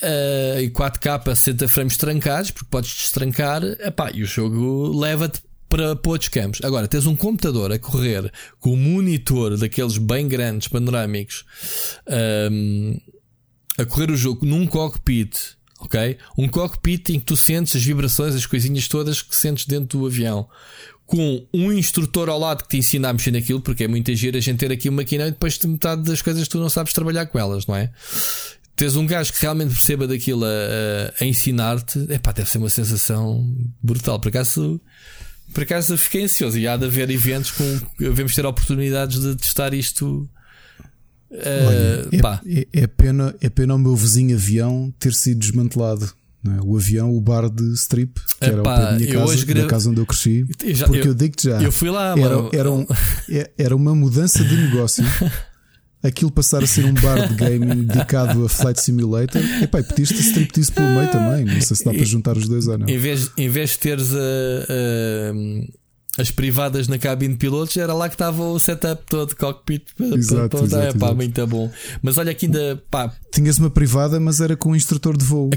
Uh, 0.00 0.60
e 0.60 0.70
4K 0.70 1.34
60 1.34 1.66
frames 1.66 1.96
trancados, 1.96 2.52
porque 2.52 2.68
podes 2.70 2.94
destrancar, 2.94 3.64
epá, 3.64 4.12
e 4.14 4.22
o 4.22 4.26
jogo 4.26 4.96
leva-te 4.96 5.40
para, 5.68 5.94
para 5.94 6.10
outros 6.10 6.28
campos. 6.28 6.60
Agora, 6.64 6.88
tens 6.88 7.06
um 7.06 7.14
computador 7.14 7.72
a 7.72 7.78
correr 7.78 8.32
com 8.58 8.72
um 8.72 8.76
monitor 8.76 9.56
daqueles 9.56 9.98
bem 9.98 10.26
grandes, 10.26 10.68
panorâmicos, 10.68 11.44
um, 12.50 12.98
a 13.76 13.84
correr 13.84 14.10
o 14.10 14.16
jogo 14.16 14.44
num 14.44 14.66
cockpit, 14.66 15.36
ok? 15.80 16.16
Um 16.36 16.48
cockpit 16.48 17.10
em 17.10 17.20
que 17.20 17.26
tu 17.26 17.36
sentes 17.36 17.76
as 17.76 17.84
vibrações, 17.84 18.34
as 18.34 18.46
coisinhas 18.46 18.88
todas 18.88 19.22
que 19.22 19.36
sentes 19.36 19.66
dentro 19.66 19.98
do 19.98 20.06
avião. 20.06 20.48
Com 21.06 21.46
um 21.54 21.72
instrutor 21.72 22.28
ao 22.28 22.38
lado 22.38 22.64
que 22.64 22.68
te 22.68 22.76
ensina 22.78 23.08
a 23.08 23.12
mexer 23.12 23.30
naquilo, 23.30 23.62
porque 23.62 23.84
é 23.84 23.88
muito 23.88 24.14
giro 24.14 24.36
a 24.36 24.40
gente 24.40 24.58
ter 24.58 24.70
aqui 24.70 24.90
uma 24.90 24.96
máquina 24.96 25.26
e 25.26 25.30
depois 25.30 25.58
metade 25.60 26.02
das 26.02 26.20
coisas 26.20 26.46
tu 26.48 26.58
não 26.58 26.68
sabes 26.68 26.92
trabalhar 26.92 27.24
com 27.26 27.38
elas, 27.38 27.66
não 27.66 27.74
é? 27.74 27.90
Tens 28.76 28.94
um 28.94 29.06
gajo 29.06 29.32
que 29.32 29.40
realmente 29.40 29.72
perceba 29.72 30.06
daquilo 30.06 30.44
a, 30.44 30.48
a, 30.48 31.24
a 31.24 31.26
ensinar-te, 31.26 31.98
epá, 32.12 32.30
deve 32.30 32.48
ser 32.48 32.58
uma 32.58 32.68
sensação 32.68 33.44
brutal. 33.82 34.20
Por 34.20 34.28
acaso, 34.28 34.80
por 35.52 35.62
acaso 35.62 35.96
fiquei 35.96 36.24
ansioso 36.24 36.58
e 36.58 36.66
há 36.66 36.76
de 36.76 36.86
haver 36.86 37.10
eventos 37.10 37.50
com. 37.50 37.80
Devemos 37.98 38.34
ter 38.34 38.46
oportunidades 38.46 39.20
de 39.20 39.36
testar 39.36 39.74
isto. 39.74 40.28
Uh, 41.30 42.16
Olha, 42.16 42.40
é, 42.46 42.60
é, 42.60 42.82
é, 42.82 42.86
pena, 42.86 43.34
é 43.40 43.50
pena 43.50 43.74
o 43.74 43.78
meu 43.78 43.94
vizinho 43.94 44.34
avião 44.36 44.92
ter 44.98 45.12
sido 45.12 45.40
desmantelado. 45.40 46.10
É? 46.46 46.60
O 46.62 46.76
avião, 46.76 47.14
o 47.14 47.20
bar 47.20 47.50
de 47.50 47.72
strip, 47.74 48.14
que 48.38 48.46
Epá, 48.46 48.52
era 48.52 48.62
para 48.62 48.88
a 48.90 48.92
minha 48.92 49.12
casa, 49.12 49.44
gra... 49.44 49.62
da 49.62 49.66
casa 49.66 49.90
onde 49.90 50.00
eu 50.00 50.06
cresci. 50.06 50.46
Eu 50.62 50.74
já, 50.74 50.86
porque 50.86 51.00
eu, 51.00 51.06
eu 51.06 51.14
digo-te 51.14 51.48
já, 51.48 51.60
eu 51.60 51.72
fui 51.72 51.90
lá, 51.90 52.14
era, 52.16 52.48
era, 52.52 52.70
um, 52.70 52.86
é, 53.28 53.50
era 53.58 53.74
uma 53.74 53.94
mudança 53.94 54.44
de 54.44 54.56
negócio. 54.56 55.04
Aquilo 56.02 56.30
passar 56.30 56.62
a 56.62 56.66
ser 56.66 56.84
um 56.84 56.94
bar 56.94 57.28
de 57.28 57.34
gaming 57.34 57.82
dedicado 57.86 58.44
a 58.44 58.48
Flight 58.48 58.80
Simulator. 58.80 59.42
Epá, 59.62 59.80
e 59.80 59.82
pediste 59.82 60.20
striptease 60.20 60.70
pelo 60.70 60.88
meio 60.88 61.10
também. 61.10 61.44
Não 61.44 61.60
sei 61.60 61.76
se 61.76 61.84
dá 61.84 61.92
para 61.92 62.04
juntar 62.04 62.36
os 62.36 62.48
dois 62.48 62.68
ou 62.68 62.78
não. 62.78 62.88
Em 62.88 62.98
vez, 62.98 63.30
em 63.36 63.48
vez 63.48 63.70
de 63.70 63.78
teres 63.78 64.14
a, 64.14 64.18
a 64.18 65.78
as 66.18 66.32
privadas 66.32 66.88
na 66.88 66.98
cabine 66.98 67.34
de 67.34 67.38
pilotos, 67.38 67.76
era 67.76 67.94
lá 67.94 68.08
que 68.08 68.16
estava 68.16 68.42
o 68.42 68.58
setup 68.58 69.04
todo, 69.06 69.36
cockpit. 69.36 69.84
Exato, 70.00 70.48
para, 70.48 70.64
exato, 70.64 70.96
é, 70.96 70.98
pá, 70.98 71.14
muito 71.14 71.46
bom. 71.46 71.70
Mas 72.02 72.18
olha 72.18 72.32
aqui 72.32 72.46
ainda, 72.46 72.82
pá. 72.90 73.14
Tinhas 73.32 73.58
uma 73.58 73.70
privada, 73.70 74.18
mas 74.18 74.40
era 74.40 74.56
com 74.56 74.70
um 74.70 74.76
instrutor 74.76 75.16
de 75.16 75.24
voo. 75.24 75.50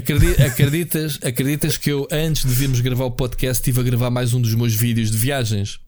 Acreditas, 0.46 1.18
acreditas 1.22 1.76
que 1.76 1.90
eu, 1.90 2.06
antes 2.12 2.44
de 2.44 2.54
virmos 2.54 2.80
gravar 2.80 3.06
o 3.06 3.10
podcast, 3.10 3.60
estive 3.60 3.80
a 3.80 3.82
gravar 3.82 4.10
mais 4.10 4.32
um 4.34 4.40
dos 4.40 4.54
meus 4.54 4.72
vídeos 4.72 5.10
de 5.10 5.18
viagens? 5.18 5.80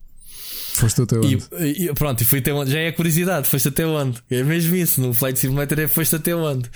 Foste 0.79 1.01
até 1.01 1.17
onde? 1.17 1.43
E, 1.59 1.85
e, 1.85 1.93
pronto, 1.93 2.21
e 2.21 2.25
fui 2.25 2.39
até 2.39 2.53
onde? 2.53 2.71
Já 2.71 2.79
é 2.79 2.91
curiosidade, 2.91 3.47
foste 3.47 3.67
até 3.67 3.85
onde? 3.85 4.21
É 4.29 4.43
mesmo 4.43 4.75
isso, 4.75 5.01
no 5.01 5.13
Flight 5.13 5.39
Simulator 5.39 5.79
é 5.79 5.87
foste 5.87 6.15
até 6.15 6.35
onde? 6.35 6.69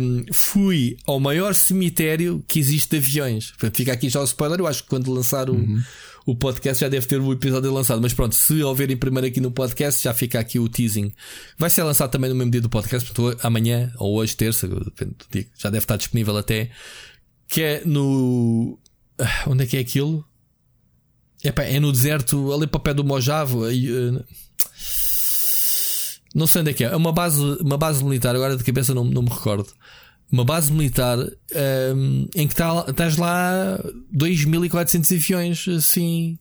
Um, 0.00 0.24
fui 0.32 0.96
ao 1.06 1.20
maior 1.20 1.54
cemitério 1.54 2.44
que 2.46 2.58
existe 2.58 2.90
de 2.90 2.96
aviões. 2.96 3.50
Portanto, 3.50 3.76
fica 3.76 3.92
aqui 3.92 4.08
já 4.08 4.20
o 4.20 4.24
spoiler. 4.24 4.60
Eu 4.60 4.66
acho 4.66 4.82
que 4.82 4.88
quando 4.88 5.12
lançar 5.12 5.48
o. 5.50 5.54
Uhum 5.54 5.82
o 6.26 6.36
podcast 6.36 6.80
já 6.80 6.88
deve 6.88 7.06
ter 7.06 7.20
o 7.20 7.32
episódio 7.32 7.72
lançado. 7.72 8.00
Mas 8.00 8.14
pronto, 8.14 8.34
se 8.34 8.62
ouvirem 8.62 8.96
primeiro 8.96 9.26
aqui 9.26 9.40
no 9.40 9.50
podcast, 9.50 10.02
já 10.02 10.14
fica 10.14 10.38
aqui 10.38 10.58
o 10.58 10.68
teasing. 10.68 11.12
Vai 11.58 11.70
ser 11.70 11.82
lançado 11.82 12.10
também 12.10 12.30
no 12.30 12.36
mesmo 12.36 12.50
dia 12.50 12.60
do 12.60 12.68
podcast, 12.68 13.12
portanto, 13.12 13.44
amanhã 13.44 13.92
ou 13.98 14.16
hoje, 14.16 14.36
terça, 14.36 14.68
já 15.58 15.70
deve 15.70 15.84
estar 15.84 15.96
disponível 15.96 16.36
até. 16.36 16.70
Que 17.48 17.62
é 17.62 17.82
no. 17.84 18.78
Ah, 19.18 19.44
onde 19.46 19.64
é 19.64 19.66
que 19.66 19.76
é 19.76 19.80
aquilo? 19.80 20.24
É 21.42 21.80
no 21.80 21.92
deserto, 21.92 22.52
ali 22.52 22.66
para 22.66 22.78
o 22.78 22.80
pé 22.80 22.94
do 22.94 23.04
Mojave. 23.04 23.54
Eh, 23.66 24.24
não 26.34 26.46
sei 26.46 26.60
onde 26.62 26.70
é 26.70 26.74
que 26.74 26.84
é. 26.84 26.88
É 26.88 26.96
uma 26.96 27.12
base, 27.12 27.40
uma 27.60 27.76
base 27.76 28.02
militar, 28.04 28.34
agora 28.34 28.56
de 28.56 28.64
cabeça 28.64 28.94
não, 28.94 29.04
não 29.04 29.22
me 29.22 29.30
recordo 29.30 29.68
uma 30.32 30.46
base 30.46 30.72
militar 30.72 31.18
um, 31.94 32.26
em 32.34 32.48
que 32.48 32.54
tá, 32.54 32.86
estás 32.88 33.18
lá 33.18 33.78
2400 34.10 35.12
aviões 35.12 35.68
assim. 35.68 36.38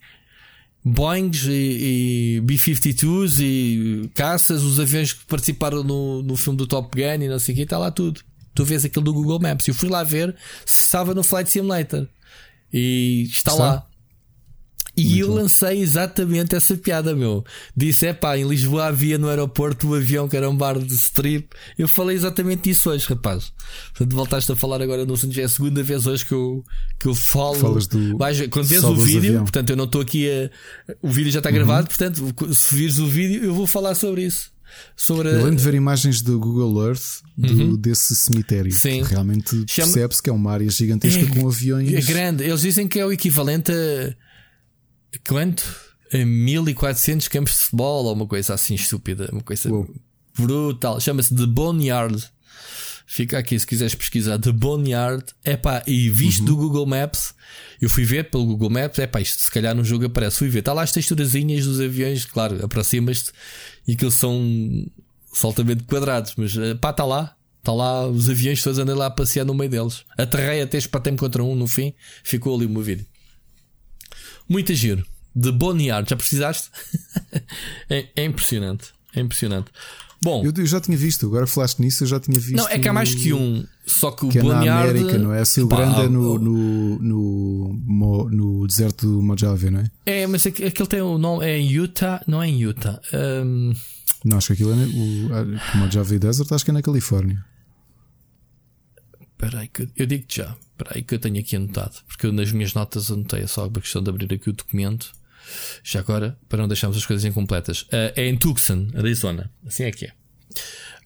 Boeings 0.84 1.46
e, 1.46 2.38
e 2.38 2.42
B-52s 2.42 3.40
e 3.40 4.10
caças, 4.16 4.64
os 4.64 4.80
aviões 4.80 5.14
que 5.14 5.24
participaram 5.26 5.84
no, 5.84 6.24
no 6.24 6.36
filme 6.36 6.58
do 6.58 6.66
Top 6.66 6.90
Gun 6.96 7.24
e 7.24 7.28
não 7.28 7.38
sei 7.38 7.54
o 7.54 7.56
que, 7.58 7.64
está 7.64 7.78
lá 7.78 7.92
tudo. 7.92 8.22
Tu 8.56 8.66
vês 8.66 8.84
aquilo 8.84 9.06
do 9.06 9.14
Google 9.14 9.40
Maps. 9.40 9.68
Eu 9.68 9.76
fui 9.76 9.90
lá 9.90 10.04
ver 10.04 10.36
se 10.66 10.86
estava 10.86 11.14
no 11.14 11.22
Flight 11.22 11.52
Simulator 11.52 12.08
e 12.74 13.28
está, 13.30 13.52
está? 13.52 13.64
lá. 13.64 13.88
E 15.02 15.06
Muito 15.06 15.20
eu 15.20 15.28
bom. 15.30 15.34
lancei 15.36 15.82
exatamente 15.82 16.56
essa 16.56 16.78
piada, 16.78 17.16
meu. 17.16 17.44
Disse: 17.76 18.06
é 18.06 18.14
pá, 18.14 18.38
em 18.38 18.48
Lisboa 18.48 18.86
havia 18.86 19.18
no 19.18 19.28
aeroporto 19.28 19.88
um 19.88 19.94
avião 19.96 20.28
que 20.28 20.38
era 20.38 20.50
um 20.50 20.56
bar 20.56 20.78
de 20.78 20.94
strip. 20.94 21.48
Eu 21.78 21.88
falei 21.88 22.16
exatamente 22.16 22.70
isso 22.70 22.90
hoje, 22.90 23.08
rapaz. 23.08 23.52
Portanto, 23.90 24.16
voltaste 24.16 24.52
a 24.52 24.56
falar 24.56 24.82
agora 24.82 25.06
no 25.06 25.16
já 25.16 25.42
é 25.42 25.46
a 25.46 25.50
segunda 25.50 25.82
vez 25.82 26.06
hoje 26.06 26.26
que 26.26 26.34
eu, 26.34 26.64
que 27.00 27.08
eu 27.08 27.16
falo. 27.16 27.56
Falas 27.56 27.88
do. 27.88 28.18
Vais, 28.18 28.48
quando 28.48 28.68
vês 28.68 28.84
o 28.84 28.96
vídeo, 28.96 29.18
avião. 29.18 29.44
portanto, 29.44 29.70
eu 29.72 29.76
não 29.76 29.86
estou 29.86 30.02
aqui 30.02 30.30
a. 30.30 30.50
O 31.02 31.10
vídeo 31.10 31.32
já 31.32 31.40
está 31.40 31.50
uhum. 31.50 31.56
gravado, 31.56 31.88
portanto, 31.88 32.54
se 32.54 32.76
vires 32.76 33.00
o 33.00 33.08
vídeo, 33.08 33.44
eu 33.44 33.54
vou 33.54 33.66
falar 33.66 33.96
sobre 33.96 34.26
isso. 34.26 34.52
Sobre 34.96 35.30
Eu 35.30 35.38
lembro 35.38 35.56
de 35.56 35.64
ver 35.64 35.74
imagens 35.74 36.22
do 36.22 36.40
Google 36.40 36.88
Earth 36.88 37.22
do, 37.38 37.54
uhum. 37.54 37.76
desse 37.76 38.16
cemitério. 38.16 38.72
Sim. 38.72 39.04
realmente 39.04 39.66
percebe-se 39.66 40.22
que 40.22 40.30
é 40.30 40.34
uma 40.34 40.52
área 40.52 40.70
gigantesca 40.70 41.24
é, 41.24 41.26
com 41.26 41.48
aviões. 41.48 41.94
É 41.94 42.02
grande. 42.02 42.44
Eles 42.44 42.62
dizem 42.62 42.88
que 42.88 43.00
é 43.00 43.06
o 43.06 43.12
equivalente 43.12 43.72
a 43.72 44.16
quanto? 45.20 45.64
A 46.14 46.18
1400 46.26 47.28
campos 47.28 47.54
de 47.54 47.60
futebol 47.60 48.06
ou 48.06 48.14
uma 48.14 48.28
coisa 48.28 48.54
assim 48.54 48.76
estúpida, 48.76 49.30
uma 49.32 49.42
coisa 49.42 49.72
Uou. 49.72 49.90
brutal. 50.38 51.00
Chama-se 51.00 51.34
The 51.36 51.46
Boneyard. 51.46 52.30
Fica 53.06 53.38
aqui 53.38 53.60
se 53.60 53.68
quiseres 53.68 53.96
pesquisar 53.96 54.40
The 54.40 54.52
Boneyard. 54.52 55.24
Epá, 55.44 55.84
e 55.88 56.10
visto 56.10 56.40
uhum. 56.42 56.46
do 56.46 56.58
Google 56.58 56.86
Maps, 56.86 57.34
eu 57.82 57.90
fui 57.90 58.06
ver 58.06 58.30
pelo 58.30 58.46
Google 58.46 58.70
Maps. 58.70 59.00
Epá, 59.00 59.22
isto 59.22 59.42
se 59.42 59.52
calhar 59.52 59.76
no 59.76 59.84
jogo 59.84 60.06
aparece. 60.06 60.38
Fui 60.38 60.50
ver, 60.50 60.60
está 60.60 60.74
lá 60.74 60.84
as 60.84 60.92
texturazinhas 60.92 61.66
dos 61.66 61.80
aviões, 61.80 62.26
claro, 62.26 62.64
aproximas-te 62.64 63.32
e 63.88 63.96
que 63.96 64.06
eles 64.06 64.16
são 64.16 64.42
altamente 65.44 65.84
quadrados, 65.84 66.34
mas 66.38 66.54
pá, 66.80 66.92
está 66.92 67.06
lá. 67.06 67.36
Está 67.60 67.74
lá 67.74 68.08
os 68.08 68.28
aviões 68.28 68.64
todos 68.64 68.80
andando 68.80 68.98
lá 68.98 69.06
a 69.06 69.12
passear 69.12 69.46
no 69.46 69.54
meio 69.54 69.70
deles. 69.70 70.04
Aterrei 70.18 70.62
até 70.62 70.78
espatei-me 70.78 71.18
contra 71.18 71.44
um 71.44 71.54
no 71.54 71.68
fim. 71.68 71.94
Ficou 72.24 72.56
ali 72.56 72.66
o 72.66 72.70
meu 72.70 72.82
vídeo. 72.82 73.06
Muito 74.52 74.74
giro. 74.74 75.06
De 75.34 75.50
Boneyard, 75.50 76.10
já 76.10 76.16
precisaste? 76.18 76.70
é, 77.90 78.10
é, 78.18 78.26
impressionante. 78.26 78.90
É 79.16 79.22
impressionante. 79.22 79.72
Bom, 80.22 80.44
eu, 80.44 80.52
eu, 80.56 80.66
já 80.66 80.82
tinha 80.82 80.98
visto, 80.98 81.26
agora 81.26 81.48
falaste 81.48 81.80
nisso, 81.80 82.04
eu 82.04 82.08
já 82.08 82.20
tinha 82.20 82.38
visto. 82.38 82.58
Não, 82.58 82.68
é 82.68 82.78
que 82.78 82.86
há 82.86 82.92
mais 82.92 83.16
que 83.16 83.32
um. 83.32 83.66
Só 83.86 84.12
que 84.12 84.26
o 84.26 84.30
que 84.30 84.40
é 84.40 84.42
Boneyard. 84.42 84.68
na 84.68 84.82
América, 84.82 85.18
não 85.18 85.34
é? 85.34 85.42
Grande 85.68 86.02
é 86.02 86.10
no, 86.10 86.38
no, 86.38 87.00
no, 87.00 88.30
no, 88.30 88.68
deserto 88.68 89.08
do 89.08 89.22
Mojave, 89.24 89.72
não 89.72 89.80
é? 89.80 89.92
É, 90.06 90.28
mas 90.28 90.46
aquele 90.46 90.72
tem 90.72 91.02
o 91.02 91.18
nome. 91.18 91.46
É 91.46 91.58
em 91.58 91.72
Utah, 91.72 92.22
não 92.28 92.44
é 92.44 92.50
em 92.50 92.62
Utah. 92.62 93.00
Um... 93.14 93.74
Não, 94.26 94.38
acho 94.38 94.48
que 94.48 94.54
aquilo 94.54 94.74
é 94.74 94.86
o, 94.86 95.76
o 95.76 95.78
Mojave 95.78 96.20
Desert, 96.20 96.52
acho 96.52 96.66
que 96.66 96.72
é 96.72 96.74
na 96.74 96.82
Califórnia. 96.82 97.44
Espera 99.22 99.62
aí, 99.62 99.72
eu 99.96 100.06
digo 100.06 100.26
já. 100.28 100.58
Espera 100.82 100.98
aí 100.98 101.04
que 101.04 101.16
eu 101.16 101.20
tenho 101.20 101.40
aqui 101.40 101.56
anotado. 101.56 101.94
Porque 102.08 102.26
eu 102.26 102.34
nas 102.34 102.52
minhas 102.52 102.74
notas 102.74 103.12
anotei 103.12 103.42
é 103.42 103.48
só 103.48 103.66
a 103.66 103.70
questão 103.70 104.02
de 104.02 104.10
abrir 104.10 104.34
aqui 104.34 104.50
o 104.50 104.54
documento. 104.54 105.12
Já 105.84 106.00
agora, 106.00 106.38
para 106.50 106.60
não 106.60 106.68
deixarmos 106.68 106.98
as 106.98 107.06
coisas 107.06 107.24
incompletas. 107.24 107.84
Uh, 107.84 108.14
é 108.16 108.28
em 108.28 108.38
Tucson, 108.38 108.88
Arizona. 108.96 109.52
Assim 109.66 109.84
é 109.84 109.92
que 109.92 110.06
é. 110.06 110.12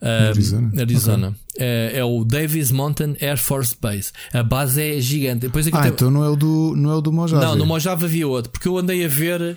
Uh, 0.00 0.28
Arizona. 0.30 0.72
Arizona. 0.80 1.28
Okay. 1.54 1.66
É, 1.66 1.92
é, 1.98 2.04
o 2.04 2.24
Davis 2.24 2.70
Mountain 2.70 3.16
Air 3.20 3.38
Force 3.38 3.76
Base. 3.80 4.12
A 4.32 4.42
base 4.42 4.82
é 4.82 5.00
gigante. 5.00 5.40
Depois 5.40 5.66
aqui 5.66 5.76
ah, 5.76 5.82
tem... 5.82 5.92
então 5.92 6.10
não 6.10 6.24
é 6.24 6.28
o 6.28 6.36
do, 6.36 6.74
não 6.76 6.90
é 6.90 6.94
o 6.94 7.00
do 7.00 7.12
Mojave. 7.12 7.44
Não, 7.44 7.56
no 7.56 7.66
Mojave 7.66 8.04
havia 8.04 8.28
outro. 8.28 8.50
Porque 8.50 8.68
eu 8.68 8.78
andei 8.78 9.04
a 9.04 9.08
ver 9.08 9.56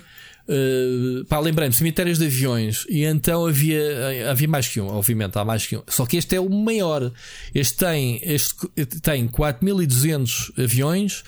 Uh, 0.50 1.24
pá, 1.26 1.38
lembrei-me, 1.38 1.72
cemitérios 1.72 2.18
de 2.18 2.26
aviões. 2.26 2.84
E 2.88 3.04
então 3.04 3.46
havia, 3.46 4.28
havia 4.28 4.48
mais 4.48 4.66
que 4.66 4.80
um, 4.80 4.88
obviamente, 4.88 5.38
há 5.38 5.44
mais 5.44 5.64
que 5.64 5.76
um. 5.76 5.82
Só 5.86 6.04
que 6.04 6.16
este 6.16 6.34
é 6.34 6.40
o 6.40 6.50
maior. 6.50 7.12
Este 7.54 7.76
tem, 7.76 8.20
este 8.24 8.56
tem 9.00 9.28
4200 9.28 10.50
aviões, 10.58 11.22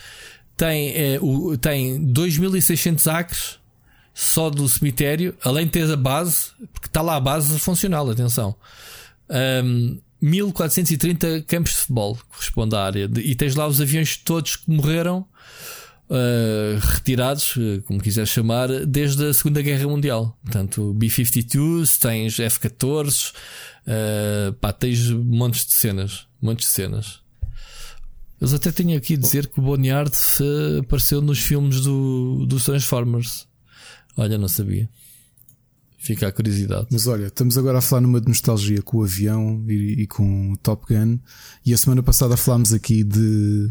tem, 0.57 0.91
é, 0.97 1.19
o, 1.21 1.57
tem 1.57 2.05
2600 2.05 3.07
acres 3.07 3.59
só 4.13 4.51
do 4.51 4.69
cemitério, 4.69 5.37
além 5.45 5.67
de 5.67 5.73
ter 5.73 5.91
a 5.91 5.97
base, 5.97 6.47
porque 6.73 6.89
está 6.89 7.01
lá 7.01 7.15
a 7.15 7.21
base 7.21 7.57
funcional, 7.61 8.11
atenção. 8.11 8.57
Um, 9.65 10.01
1430 10.21 11.43
campos 11.43 11.73
de 11.73 11.79
futebol 11.79 12.19
corresponde 12.29 12.75
à 12.75 12.85
área. 12.85 13.11
E 13.19 13.35
tens 13.37 13.55
lá 13.55 13.69
os 13.69 13.81
aviões 13.81 14.17
todos 14.17 14.57
que 14.57 14.69
morreram 14.69 15.27
uh, 16.13 16.79
retirados, 16.79 17.55
eh, 17.57 17.81
como 17.87 18.01
quiser 18.01 18.27
chamar, 18.27 18.69
desde 18.87 19.27
a 19.27 19.35
Segunda 19.35 19.63
Guerra 19.63 19.89
Mundial. 19.89 20.39
Portanto, 20.43 20.93
B-52s, 20.93 21.99
tens 21.99 22.39
F-14, 22.39 23.31
uh, 23.31 23.35
eh, 23.87 24.55
pá, 24.61 24.73
tens 24.73 25.09
montes 25.11 25.67
de 25.67 25.73
cenas. 25.73 26.27
Montes 26.41 26.69
de 26.69 26.75
cenas. 26.75 27.21
Eles 28.41 28.53
até 28.53 28.71
tinham 28.73 28.99
aqui 28.99 29.15
a 29.15 29.17
dizer 29.17 29.47
que 29.47 29.61
o 29.61 29.63
Boneyard 29.63 30.13
apareceu 30.81 31.23
nos 31.23 31.39
filmes 31.39 31.81
do, 31.83 32.45
dos 32.45 32.65
Transformers. 32.65 33.47
Olha, 34.17 34.37
não 34.37 34.49
sabia. 34.49 34.91
Fica 35.97 36.27
a 36.27 36.33
curiosidade. 36.33 36.89
Mas 36.91 37.07
olha, 37.07 37.27
estamos 37.27 37.57
agora 37.57 37.79
a 37.79 37.81
falar 37.81 38.01
numa 38.01 38.21
de 38.21 38.27
nostalgia 38.27 38.83
com 38.83 38.99
o 38.99 39.05
avião 39.05 39.65
e, 39.69 40.03
e 40.03 40.07
com 40.09 40.51
o 40.51 40.57
Top 40.57 40.93
Gun. 40.93 41.21
E 41.65 41.73
a 41.73 41.79
semana 41.79 42.03
passada 42.03 42.37
falámos 42.37 42.73
aqui 42.73 43.05
de 43.05 43.69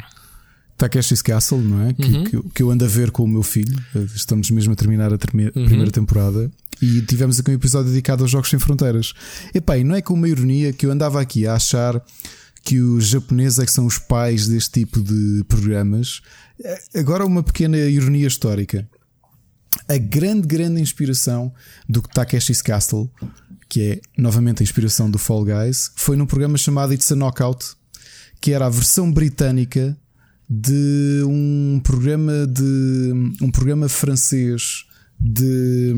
Takeshi's 0.89 1.21
Castle, 1.21 1.59
não 1.59 1.87
é? 1.87 1.93
Que, 1.93 2.03
uhum. 2.03 2.23
que, 2.23 2.49
que, 2.55 2.63
eu 2.63 2.71
ando 2.71 2.85
a 2.85 2.87
ver 2.87 3.11
com 3.11 3.23
o 3.23 3.27
meu 3.27 3.43
filho. 3.43 3.77
Estamos 4.15 4.49
mesmo 4.49 4.73
a 4.73 4.75
terminar 4.75 5.13
a 5.13 5.17
termi 5.17 5.45
uhum. 5.45 5.65
primeira 5.65 5.91
temporada. 5.91 6.51
E 6.81 7.01
tivemos 7.01 7.39
aqui 7.39 7.51
um 7.51 7.53
episódio 7.53 7.91
dedicado 7.91 8.23
aos 8.23 8.31
Jogos 8.31 8.49
Sem 8.49 8.57
Fronteiras. 8.57 9.13
Epá, 9.53 9.77
e 9.77 9.83
não 9.83 9.95
é 9.95 10.01
com 10.01 10.13
uma 10.13 10.27
ironia 10.27 10.73
que 10.73 10.85
eu 10.85 10.91
andava 10.91 11.21
aqui 11.21 11.45
a 11.45 11.53
achar 11.53 12.03
que 12.63 12.79
os 12.79 13.07
japoneses 13.07 13.59
é 13.59 13.65
que 13.65 13.71
são 13.71 13.85
os 13.85 13.97
pais 13.97 14.47
deste 14.47 14.79
tipo 14.81 15.01
de 15.01 15.43
programas. 15.47 16.21
Agora, 16.95 17.25
uma 17.25 17.43
pequena 17.43 17.77
ironia 17.77 18.27
histórica. 18.27 18.87
A 19.87 19.97
grande, 19.97 20.47
grande 20.47 20.81
inspiração 20.81 21.53
do 21.87 22.01
Takeshi's 22.01 22.61
Castle 22.61 23.09
que 23.71 23.81
é 23.81 24.01
novamente 24.17 24.61
a 24.61 24.63
inspiração 24.63 25.09
do 25.09 25.17
Fall 25.17 25.45
Guys, 25.45 25.91
foi 25.95 26.17
num 26.17 26.25
programa 26.25 26.57
chamado 26.57 26.93
It's 26.93 27.09
a 27.09 27.15
Knockout, 27.15 27.67
que 28.41 28.51
era 28.51 28.65
a 28.65 28.69
versão 28.69 29.09
britânica 29.09 29.97
de 30.53 31.23
um 31.25 31.79
programa 31.81 32.45
de 32.45 33.13
um 33.41 33.49
programa 33.49 33.87
francês 33.87 34.85
de, 35.17 35.93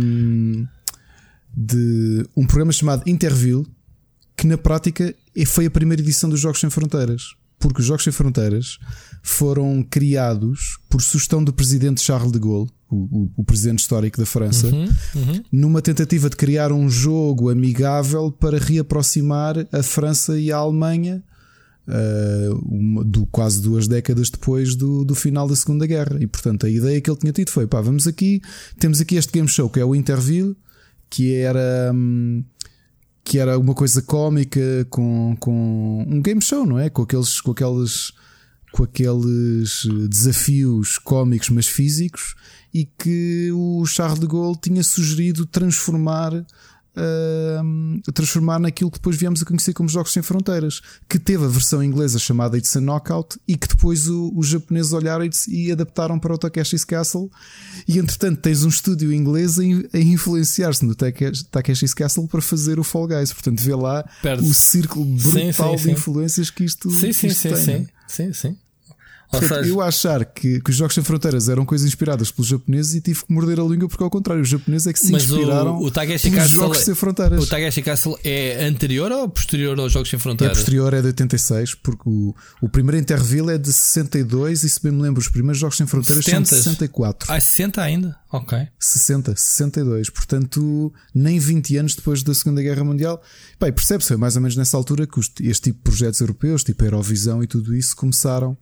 de 1.52 2.28
um 2.38 2.46
programa 2.46 2.72
chamado 2.72 3.02
Interville, 3.08 3.66
que 4.38 4.46
na 4.46 4.56
prática 4.56 5.16
foi 5.48 5.66
a 5.66 5.72
primeira 5.72 6.04
edição 6.04 6.30
dos 6.30 6.40
Jogos 6.40 6.60
Sem 6.60 6.70
Fronteiras. 6.70 7.34
Porque 7.58 7.82
os 7.82 7.88
Jogos 7.88 8.04
Sem 8.04 8.14
Fronteiras 8.14 8.78
foram 9.24 9.82
criados 9.82 10.78
por 10.88 11.02
sugestão 11.02 11.44
do 11.44 11.52
presidente 11.52 12.02
Charles 12.02 12.32
de 12.32 12.38
Gaulle, 12.38 12.70
o, 12.92 12.96
o, 12.96 13.32
o 13.38 13.44
presidente 13.44 13.80
histórico 13.80 14.20
da 14.20 14.26
França, 14.26 14.68
Uhum, 14.68 14.86
uhum. 15.16 15.44
numa 15.52 15.82
tentativa 15.82 16.30
de 16.30 16.36
criar 16.36 16.72
um 16.72 16.88
jogo 16.88 17.50
amigável 17.50 18.32
para 18.32 18.60
reaproximar 18.60 19.56
a 19.72 19.82
França 19.82 20.40
e 20.40 20.52
a 20.52 20.58
Alemanha 20.58 21.24
uh, 21.88 22.56
uma- 22.66 23.04
do, 23.04 23.26
quase 23.28 23.62
duas 23.62 23.88
décadas 23.88 24.30
depois 24.30 24.76
do, 24.76 25.04
do 25.06 25.16
final 25.16 25.48
da 25.48 25.56
Segunda 25.56 25.86
Guerra. 25.86 26.18
E 26.20 26.28
portanto 26.28 26.66
a 26.66 26.70
ideia 26.70 27.00
que 27.02 27.10
ele 27.10 27.18
tinha 27.20 27.34
tido 27.34 27.50
foi: 27.52 27.68
pá, 27.68 27.82
vamos 27.82 28.08
aqui, 28.08 28.42
temos 28.80 29.00
aqui 29.02 29.16
este 29.16 29.32
game 29.32 29.48
show 29.48 29.70
que 29.70 29.80
é 29.80 29.86
o 29.86 29.96
Interville, 29.96 30.56
que 31.10 31.34
era. 31.34 31.92
hum, 31.94 32.44
que 33.26 33.40
era 33.40 33.58
uma 33.58 33.74
coisa 33.74 34.02
cómica 34.02 34.60
com, 34.90 35.38
com 35.40 36.06
um 36.10 36.22
game 36.22 36.42
show, 36.42 36.66
não 36.66 36.78
é? 36.78 36.90
Com 36.90 37.04
aqueles, 37.04 37.40
com 37.40 37.52
aqueles, 37.52 38.12
com 38.74 38.84
aqueles 38.84 39.86
desafios 40.10 40.98
cómicos, 40.98 41.50
mas 41.50 41.66
físicos, 41.66 42.36
e 42.74 42.84
que 42.84 43.50
o 43.54 43.86
Charles 43.86 44.20
de 44.20 44.28
Gaulle 44.28 44.60
tinha 44.62 44.84
sugerido 44.84 45.46
transformar. 45.46 46.46
Hum, 46.96 48.02
transformar 48.14 48.60
naquilo 48.60 48.92
que 48.92 48.98
depois 48.98 49.16
viemos 49.16 49.42
a 49.42 49.46
conhecer 49.46 49.74
como 49.74 49.90
Jogos 49.90 50.12
Sem 50.14 50.22
Fronteiras, 50.24 50.82
que 51.10 51.18
teve 51.20 51.46
a 51.46 51.48
versão 51.48 51.84
inglesa 51.84 52.20
chamada 52.20 52.58
It's 52.58 52.76
a 52.76 52.82
Knockout 52.82 53.40
e 53.48 53.56
que 53.58 53.68
depois 53.68 54.08
o- 54.08 54.32
os 54.36 54.48
japoneses 54.48 54.94
olharam 54.94 55.28
e 55.48 55.72
adaptaram 55.72 56.20
para 56.20 56.34
o 56.34 56.38
Takeshi's 56.38 56.84
Castle. 56.86 57.32
E 57.88 57.98
entretanto, 58.00 58.40
tens 58.42 58.64
um 58.64 58.70
estúdio 58.70 59.12
inglês 59.14 59.58
a, 59.60 59.64
a 59.94 60.00
influenciar-se 60.00 60.86
no 60.86 60.96
Take- 60.96 61.32
Takeshi's 61.52 61.94
Castle 61.94 62.28
para 62.28 62.42
fazer 62.42 62.80
o 62.80 62.84
Fall 62.84 63.08
Guys. 63.08 63.34
Portanto, 63.34 63.62
vê 63.62 63.76
lá 63.76 64.04
Perde-se. 64.22 64.50
o 64.50 64.54
círculo 64.54 65.06
Sim, 65.20 65.32
brutal 65.46 65.72
sim, 65.72 65.76
de 65.78 65.84
sim. 65.84 65.92
influências 65.92 66.50
que 66.50 66.64
isto, 66.64 66.90
Sim, 66.92 67.08
que 67.08 67.14
sim, 67.14 67.28
isto 67.28 67.40
sim, 67.42 67.50
tem. 67.50 67.58
sim, 67.58 67.72
né? 67.72 67.86
sim, 68.08 68.34
sim. 68.34 68.58
Portanto, 69.40 69.64
seja, 69.64 69.70
eu 69.70 69.82
achar 69.82 70.26
que, 70.26 70.60
que 70.62 70.70
os 70.70 70.76
Jogos 70.76 70.94
Sem 70.96 71.04
Fronteiras 71.04 71.50
eram 71.50 71.66
coisas 71.66 71.88
inspiradas 71.88 72.32
pelos 72.32 72.48
japoneses 72.50 72.94
e 72.96 73.02
tive 73.02 73.26
que 73.26 73.34
morder 73.34 73.60
a 73.60 73.64
língua 73.64 73.88
porque, 73.90 74.04
ao 74.04 74.10
contrário, 74.10 74.42
os 74.42 74.50
japoneses 74.50 74.88
é 74.88 74.94
que 74.94 75.00
se 75.00 75.12
Mas 75.12 75.30
o- 75.30 75.36
inspiraram 75.36 75.78
o 75.82 75.92
Takeshi 75.92 76.30
pelos 76.30 76.38
Castle 76.46 76.56
Jogos 76.62 76.78
é- 76.78 76.82
Sem 76.84 76.96
Fronteiras. 76.96 77.44
o 77.44 77.48
Takeshi 77.48 77.82
Castle 77.82 78.18
é 78.24 78.66
anterior 78.66 79.12
ou 79.12 79.30
posterior 79.30 79.80
aos 79.80 79.92
Jogos 79.92 80.10
Sem 80.10 80.18
É 80.18 80.20
Fronteiras? 80.22 80.58
posterior, 80.58 80.94
é 80.94 81.02
de 81.02 81.08
86, 81.08 81.76
porque 81.76 82.04
o, 82.06 82.36
o 82.62 82.70
primeiro 82.70 82.98
Interville 83.02 83.52
é 83.52 83.58
de 83.58 83.72
62 83.74 84.64
e, 84.64 84.70
se 84.70 84.82
bem 84.82 84.92
me 84.92 85.02
lembro, 85.02 85.20
os 85.22 85.28
primeiros 85.28 85.60
Jogos 85.60 85.78
Sem 85.78 85.88
Fronteiras 85.88 86.24
são 86.26 86.42
de 86.42 86.48
70s. 86.50 86.58
64. 86.64 87.32
Ah, 87.32 87.40
60 87.40 87.82
ainda? 87.82 88.16
Ok. 88.32 88.58
60, 88.80 89.36
62, 89.36 90.10
portanto, 90.10 90.92
nem 91.14 91.38
20 91.40 91.78
anos 91.78 91.96
depois 91.96 92.24
da 92.24 92.34
Segunda 92.34 92.62
Guerra 92.62 92.84
Mundial. 92.84 93.22
Bem, 93.62 93.72
percebe-se, 93.72 94.08
foi 94.08 94.18
mais 94.18 94.36
ou 94.36 94.42
menos 94.42 94.56
nessa 94.56 94.76
altura 94.76 95.06
que 95.06 95.20
este 95.20 95.72
tipo 95.72 95.78
de 95.78 95.84
projetos 95.84 96.20
europeus, 96.20 96.64
tipo 96.64 96.82
a 96.84 96.88
Eurovisão 96.88 97.44
e 97.44 97.48
tudo 97.48 97.76
isso, 97.76 97.96
começaram. 97.96 98.58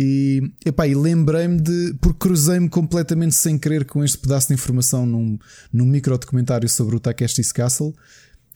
E, 0.00 0.40
epá, 0.64 0.86
e 0.86 0.94
lembrei-me 0.94 1.60
de. 1.60 1.94
Porque 2.00 2.20
cruzei-me 2.20 2.68
completamente 2.68 3.34
sem 3.34 3.58
querer 3.58 3.84
com 3.84 4.04
este 4.04 4.16
pedaço 4.18 4.46
de 4.46 4.54
informação 4.54 5.04
num, 5.04 5.36
num 5.72 5.84
micro 5.84 6.16
documentário 6.16 6.68
sobre 6.68 6.94
o 6.94 7.00
Takeshi's 7.00 7.50
Castle. 7.50 7.92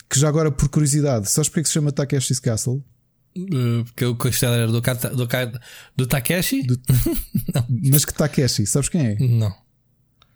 Que 0.08 0.20
já 0.20 0.28
agora, 0.28 0.52
por 0.52 0.68
curiosidade, 0.68 1.28
sabes 1.28 1.48
porque 1.48 1.60
é 1.60 1.62
que 1.64 1.68
se 1.68 1.72
chama 1.74 1.90
Takeshi's 1.90 2.38
Castle? 2.38 2.84
Uh, 3.36 3.82
Porque 3.86 4.04
o 4.04 4.14
castelo 4.14 4.52
era 4.54 4.66
do, 4.66 4.80
do, 4.80 5.26
do 5.96 6.06
Takeshi? 6.06 6.62
Do- 6.64 6.78
Mas 7.90 8.04
que 8.04 8.12
Takeshi, 8.12 8.66
sabes 8.66 8.88
quem 8.90 9.06
é? 9.06 9.16
Não. 9.18 9.52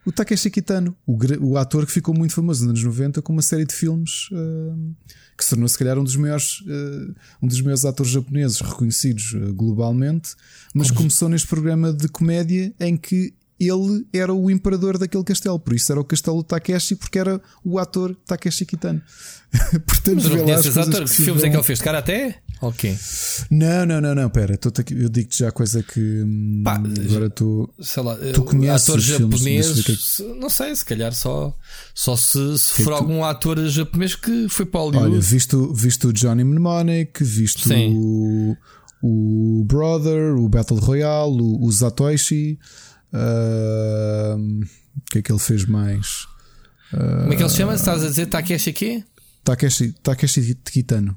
O 0.06 0.12
Takeshi 0.12 0.50
Kitano, 0.50 0.96
o, 1.04 1.18
o 1.40 1.58
ator 1.58 1.84
que 1.84 1.90
ficou 1.90 2.14
muito 2.14 2.32
famoso 2.32 2.60
nos 2.64 2.70
anos 2.70 2.84
90 2.84 3.20
com 3.20 3.32
uma 3.32 3.42
série 3.42 3.64
de 3.64 3.74
filmes 3.74 4.28
hum, 4.30 4.94
que 5.36 5.42
se 5.42 5.50
tornou 5.50 5.68
se 5.68 5.76
calhar 5.76 5.98
um 5.98 6.04
dos 6.04 6.14
maiores, 6.14 6.62
hum, 6.64 7.14
um 7.42 7.48
dos 7.48 7.60
maiores 7.60 7.84
atores 7.84 8.12
japoneses 8.12 8.60
reconhecidos 8.60 9.34
uh, 9.34 9.52
globalmente, 9.52 10.36
mas 10.72 10.92
começou 10.92 11.28
neste 11.28 11.48
programa 11.48 11.92
de 11.92 12.06
comédia 12.06 12.72
em 12.78 12.96
que 12.96 13.34
ele 13.58 14.06
era 14.12 14.32
o 14.32 14.50
imperador 14.50 14.98
daquele 14.98 15.24
castelo, 15.24 15.58
por 15.58 15.74
isso 15.74 15.90
era 15.90 16.00
o 16.00 16.04
castelo 16.04 16.36
do 16.36 16.44
Takeshi, 16.44 16.94
porque 16.94 17.18
era 17.18 17.40
o 17.64 17.78
ator 17.78 18.14
Takeshi 18.26 18.64
Kitano. 18.64 19.02
Portanto, 19.86 20.16
Mas 20.16 20.24
não 20.26 20.38
conheces 20.38 20.76
ator. 20.76 21.04
que 21.04 21.08
filmes 21.08 21.42
é 21.42 21.50
que 21.50 21.56
ele 21.56 21.62
fez? 21.62 21.78
De 21.78 21.84
Karaté? 21.84 22.42
Ok. 22.60 22.96
Não, 23.50 23.84
não, 23.84 24.00
não, 24.00 24.14
não, 24.14 24.30
pera, 24.30 24.54
aqui- 24.80 24.94
eu 24.94 25.08
digo-te 25.10 25.38
já 25.40 25.50
coisa 25.52 25.82
que 25.82 26.00
hum, 26.00 26.62
Pá, 26.64 26.76
agora 26.76 27.26
estou. 27.26 27.72
Sei 27.80 28.02
lá, 28.02 28.16
Tu 28.16 28.40
uh, 28.40 28.44
conheces 28.44 28.88
ator 28.88 28.98
japonês, 29.00 30.20
não 30.40 30.48
sei, 30.48 30.74
se 30.74 30.84
calhar 30.84 31.12
só, 31.12 31.54
só 31.94 32.16
se, 32.16 32.58
se 32.58 32.82
for 32.82 32.92
tu- 32.92 32.94
algum 32.94 33.22
ator 33.24 33.58
japonês 33.68 34.14
que 34.14 34.48
foi 34.48 34.64
para 34.64 34.80
Hollywood. 34.80 35.10
Olha, 35.12 35.20
visto, 35.20 35.72
visto 35.74 36.08
o 36.08 36.12
Johnny 36.14 36.44
Mnemonic, 36.44 37.22
visto 37.22 37.68
Sim. 37.68 37.94
o, 37.94 38.56
o 39.02 39.64
Brother, 39.66 40.34
o 40.36 40.48
Battle 40.48 40.78
Royale, 40.80 41.40
o, 41.42 41.62
o 41.62 41.70
Zatoichi. 41.72 42.58
ahm, 43.12 44.60
o 44.96 45.10
que 45.10 45.18
é 45.18 45.22
que 45.22 45.30
ele 45.30 45.38
fez 45.38 45.64
mais? 45.66 46.26
Como 46.90 47.32
é 47.32 47.36
que 47.36 47.42
ele 47.42 47.50
se 47.50 47.56
chama? 47.56 47.74
Estás 47.74 48.02
a 48.02 48.08
dizer 48.08 48.26
Takeshi 48.26 48.70
aqui? 48.70 49.04
Takeshi, 49.44 49.92
Takeshi 50.02 50.54
Kitano. 50.64 51.16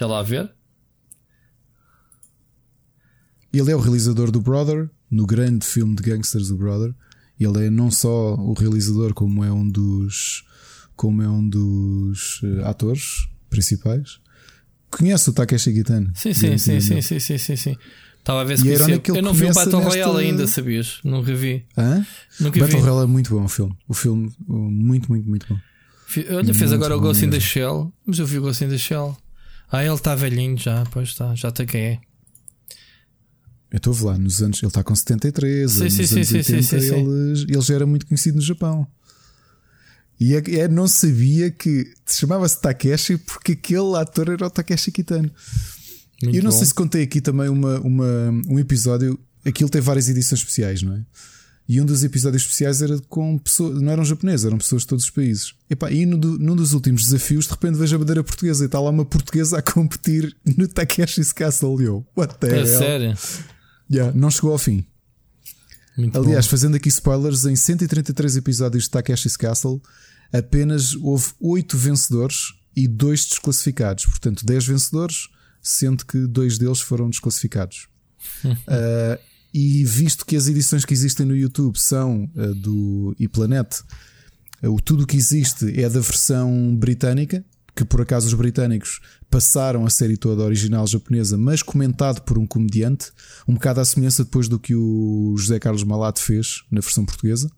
Deixa 0.00 0.10
lá 0.10 0.22
ver. 0.22 0.50
Ele 3.52 3.70
é 3.70 3.76
o 3.76 3.80
realizador 3.80 4.30
do 4.30 4.40
Brother, 4.40 4.88
no 5.10 5.26
grande 5.26 5.66
filme 5.66 5.94
de 5.94 6.02
gangsters 6.02 6.48
do 6.48 6.56
Brother. 6.56 6.94
Ele 7.38 7.66
é 7.66 7.70
não 7.70 7.90
só 7.90 8.34
o 8.34 8.54
realizador, 8.54 9.12
como 9.12 9.44
é 9.44 9.52
um 9.52 9.68
dos, 9.68 10.42
como 10.96 11.20
é 11.20 11.28
um 11.28 11.46
dos 11.46 12.40
eh, 12.42 12.62
atores 12.66 13.28
principais. 13.50 14.20
Conhece 14.90 15.28
o 15.28 15.34
Takeshi 15.34 15.70
Kitano? 15.74 16.10
Sim, 16.14 16.32
sim, 16.32 16.56
sim, 16.56 16.80
sim, 16.80 17.02
sim, 17.02 17.20
sim, 17.20 17.36
sim, 17.38 17.56
sim. 17.56 17.76
Estava 18.20 18.40
a 18.40 18.44
ver 18.44 18.56
se 18.56 18.62
é 18.72 18.76
conhecia. 18.78 18.94
ele 18.94 19.18
Eu 19.18 19.22
não 19.22 19.34
vi 19.34 19.44
o 19.44 19.52
Battle 19.52 19.80
nesta- 19.80 19.88
Royale 19.90 20.26
ainda, 20.26 20.46
sabias? 20.46 20.98
Não 21.04 21.20
revi. 21.20 21.66
Hã? 21.76 22.06
Nunca 22.40 22.58
Battle 22.58 22.78
vi. 22.80 22.86
Royale 22.86 23.04
é 23.04 23.06
muito 23.06 23.34
bom 23.34 23.44
o 23.44 23.48
filme. 23.48 23.76
O 23.86 23.92
filme, 23.92 24.32
uh, 24.48 24.52
muito, 24.54 25.10
muito, 25.10 25.28
muito 25.28 25.46
bom. 25.46 25.60
Olha, 26.16 26.54
fez 26.54 26.70
Muito 26.70 26.74
agora 26.74 26.96
o 26.96 27.00
Ghost 27.00 27.22
in 27.22 27.28
the. 27.30 27.38
Shell, 27.38 27.92
mas 28.06 28.18
eu 28.18 28.26
vi 28.26 28.38
o 28.38 28.42
Ghost 28.42 28.64
in 28.64 28.68
the 28.70 28.78
Shell. 28.78 29.16
Ah, 29.70 29.84
ele 29.84 29.94
está 29.94 30.14
velhinho 30.14 30.58
já, 30.58 30.84
pois 30.90 31.08
está, 31.10 31.34
já 31.34 31.48
está 31.48 31.64
quem 31.64 31.80
é. 31.80 32.00
Eu 33.70 33.76
estou 33.76 33.96
lá 34.02 34.18
nos 34.18 34.42
anos. 34.42 34.60
Ele 34.60 34.68
está 34.68 34.82
com 34.82 34.94
73, 34.96 35.70
Sim, 35.70 35.84
nos 35.84 35.92
sim, 35.94 35.98
anos 36.02 36.10
sim, 36.10 36.24
sim, 36.24 36.36
80, 36.38 36.42
sim, 36.42 36.62
sim, 36.62 36.80
sim. 36.80 36.94
Ele, 36.94 37.44
ele 37.52 37.60
já 37.60 37.74
era 37.74 37.86
muito 37.86 38.06
conhecido 38.06 38.36
no 38.36 38.42
Japão. 38.42 38.86
E 40.18 40.34
é, 40.34 40.42
é- 40.62 40.68
não 40.68 40.88
sabia 40.88 41.50
que 41.50 41.90
chamava-se 42.06 42.60
Takeshi 42.60 43.16
porque 43.16 43.52
aquele 43.52 43.96
ator 43.96 44.28
era 44.28 44.46
o 44.46 44.50
Takeshi 44.50 44.90
Kitano. 44.90 45.30
Muito 46.22 46.36
eu 46.36 46.42
não 46.42 46.50
bom. 46.50 46.56
sei 46.56 46.66
se 46.66 46.74
contei 46.74 47.02
aqui 47.04 47.20
também 47.20 47.48
uma, 47.48 47.78
uma, 47.80 48.30
um 48.48 48.58
episódio. 48.58 49.18
Aquilo 49.46 49.70
tem 49.70 49.80
várias 49.80 50.08
edições 50.08 50.40
especiais, 50.40 50.82
não 50.82 50.94
é? 50.94 51.02
E 51.72 51.80
um 51.80 51.84
dos 51.84 52.02
episódios 52.02 52.42
especiais 52.42 52.82
era 52.82 52.98
com 53.08 53.38
pessoas, 53.38 53.80
não 53.80 53.92
eram 53.92 54.04
japoneses, 54.04 54.44
eram 54.44 54.58
pessoas 54.58 54.82
de 54.82 54.88
todos 54.88 55.04
os 55.04 55.10
países. 55.10 55.54
Epá, 55.70 55.88
e 55.92 56.04
no, 56.04 56.16
num 56.16 56.56
dos 56.56 56.72
últimos 56.72 57.04
desafios, 57.04 57.44
de 57.44 57.52
repente 57.52 57.78
vejo 57.78 57.94
a 57.94 57.98
bandeira 58.00 58.24
portuguesa 58.24 58.64
e 58.64 58.66
está 58.66 58.80
lá 58.80 58.90
uma 58.90 59.04
portuguesa 59.04 59.56
a 59.58 59.62
competir 59.62 60.36
no 60.56 60.66
Takeshi's 60.66 61.32
Castle. 61.32 61.80
E 61.80 61.84
eu, 61.84 62.04
what 62.16 62.34
the 62.40 62.48
É 62.48 62.58
hell? 62.58 62.66
sério. 62.66 63.18
Yeah, 63.88 64.12
não 64.18 64.32
chegou 64.32 64.50
ao 64.50 64.58
fim. 64.58 64.84
Muito 65.96 66.18
Aliás, 66.18 66.46
bom. 66.46 66.50
fazendo 66.50 66.74
aqui 66.74 66.88
spoilers, 66.88 67.44
em 67.44 67.54
133 67.54 68.36
episódios 68.38 68.84
de 68.84 68.90
Takeshi's 68.90 69.36
Castle, 69.36 69.80
apenas 70.32 70.96
houve 70.96 71.26
8 71.38 71.76
vencedores 71.78 72.52
e 72.74 72.88
2 72.88 73.26
desclassificados. 73.26 74.06
Portanto, 74.06 74.44
10 74.44 74.66
vencedores, 74.66 75.28
sendo 75.62 76.04
que 76.04 76.26
dois 76.26 76.58
deles 76.58 76.80
foram 76.80 77.08
desclassificados. 77.08 77.86
Uh, 78.44 79.20
e 79.52 79.84
visto 79.84 80.24
que 80.24 80.36
as 80.36 80.46
edições 80.46 80.84
que 80.84 80.94
existem 80.94 81.26
no 81.26 81.36
YouTube 81.36 81.78
são 81.78 82.30
uh, 82.36 82.54
do 82.54 83.14
iPlanet, 83.18 83.82
uh, 84.62 84.70
o 84.70 84.80
tudo 84.80 85.06
que 85.06 85.16
existe 85.16 85.80
é 85.80 85.88
da 85.88 86.00
versão 86.00 86.74
britânica, 86.76 87.44
que 87.74 87.84
por 87.84 88.00
acaso 88.00 88.26
os 88.26 88.34
britânicos 88.34 89.00
passaram 89.30 89.86
a 89.86 89.90
série 89.90 90.16
toda 90.16 90.42
original 90.42 90.86
japonesa, 90.86 91.38
mas 91.38 91.62
comentado 91.62 92.22
por 92.22 92.36
um 92.36 92.46
comediante, 92.46 93.12
um 93.46 93.54
bocado 93.54 93.80
à 93.80 93.84
semelhança 93.84 94.24
depois 94.24 94.48
do 94.48 94.58
que 94.58 94.74
o 94.74 95.34
José 95.38 95.58
Carlos 95.58 95.84
Malato 95.84 96.20
fez 96.20 96.62
na 96.70 96.80
versão 96.80 97.04
portuguesa. 97.04 97.50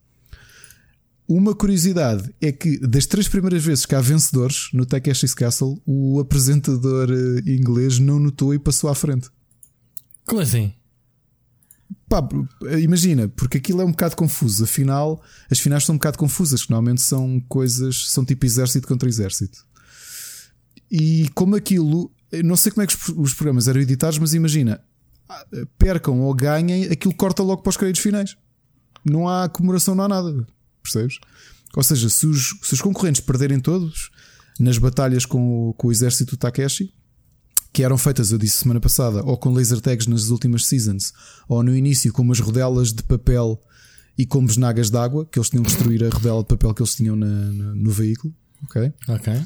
Uma 1.27 1.55
curiosidade 1.55 2.35
é 2.40 2.52
que 2.52 2.78
das 2.78 3.06
três 3.06 3.27
primeiras 3.27 3.64
vezes 3.64 3.86
que 3.86 3.94
há 3.94 4.01
vencedores 4.01 4.69
no 4.73 4.85
Takeshi's 4.85 5.32
Castle, 5.32 5.81
o 5.86 6.20
apresentador 6.20 7.09
eh, 7.10 7.51
inglês 7.51 7.98
não 7.98 8.19
notou 8.19 8.52
e 8.52 8.59
passou 8.59 8.90
à 8.90 8.94
frente. 8.94 9.31
Como 10.27 10.40
assim? 10.40 10.74
Pá, 12.09 12.27
imagina, 12.81 13.28
porque 13.28 13.59
aquilo 13.59 13.81
é 13.81 13.85
um 13.85 13.90
bocado 13.90 14.16
confuso. 14.16 14.64
Afinal, 14.64 15.23
as 15.51 15.59
finais 15.59 15.85
são 15.85 15.94
um 15.94 15.98
bocado 15.98 16.19
confusas, 16.19 16.64
que 16.64 16.70
normalmente 16.70 17.02
são 17.02 17.40
coisas, 17.48 18.10
são 18.10 18.24
tipo 18.24 18.47
exército 18.47 18.86
contra 18.86 19.09
exército. 19.09 19.64
E 20.90 21.28
como 21.35 21.56
aquilo, 21.56 22.12
não 22.44 22.56
sei 22.56 22.70
como 22.70 22.82
é 22.82 22.86
que 22.86 22.94
os 23.16 23.35
programas 23.35 23.69
eram 23.69 23.81
editados, 23.81 24.19
mas 24.19 24.35
imagina, 24.35 24.81
percam 25.78 26.20
ou 26.20 26.35
ganhem, 26.35 26.85
aquilo 26.85 27.14
corta 27.14 27.43
logo 27.43 27.62
para 27.62 27.70
os 27.70 27.77
créditos 27.77 28.02
finais. 28.02 28.36
Não 29.05 29.28
há 29.28 29.48
comemoração, 29.48 29.94
não 29.94 30.05
há 30.05 30.09
nada. 30.09 30.47
Percebes? 30.82 31.19
Ou 31.74 31.82
seja, 31.82 32.09
se 32.09 32.27
os, 32.27 32.55
se 32.62 32.74
os 32.74 32.81
concorrentes 32.81 33.20
perderem 33.20 33.59
todos 33.59 34.10
nas 34.60 34.78
batalhas 34.78 35.24
com 35.24 35.70
o, 35.70 35.74
com 35.74 35.89
o 35.89 35.93
exército 35.93 36.32
do 36.32 36.39
Takeshi, 36.39 36.93
que 37.73 37.82
eram 37.82 37.97
feitas, 37.97 38.31
eu 38.31 38.39
disse 38.39 38.59
semana 38.59 38.81
passada, 38.81 39.23
ou 39.24 39.36
com 39.36 39.53
laser 39.53 39.81
tags 39.81 40.07
nas 40.07 40.28
últimas 40.28 40.66
seasons, 40.66 41.12
ou 41.49 41.62
no 41.62 41.74
início 41.74 42.12
com 42.12 42.23
umas 42.23 42.39
rodelas 42.39 42.93
de 42.93 43.03
papel 43.03 43.61
e 44.16 44.27
com 44.27 44.44
besnagas 44.44 44.90
de 44.90 44.99
água, 44.99 45.24
que 45.24 45.39
eles 45.39 45.49
tinham 45.49 45.62
que 45.62 45.70
destruir 45.70 46.05
a 46.05 46.11
rodela 46.11 46.43
de 46.43 46.49
papel 46.49 46.74
que 46.74 46.82
eles 46.82 46.94
tinham 46.94 47.16
na, 47.16 47.27
na, 47.27 47.74
no 47.74 47.90
veículo. 47.90 48.35
Ok? 48.65 48.93
Ok. 49.09 49.43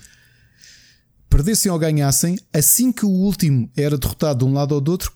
Perdessem 1.30 1.70
ou 1.70 1.78
ganhassem, 1.78 2.38
assim 2.52 2.92
que 2.92 3.04
o 3.06 3.10
último 3.10 3.70
era 3.76 3.96
derrotado 3.96 4.44
de 4.44 4.50
um 4.50 4.52
lado 4.52 4.72
ou 4.72 4.80
do 4.80 4.90
outro, 4.90 5.12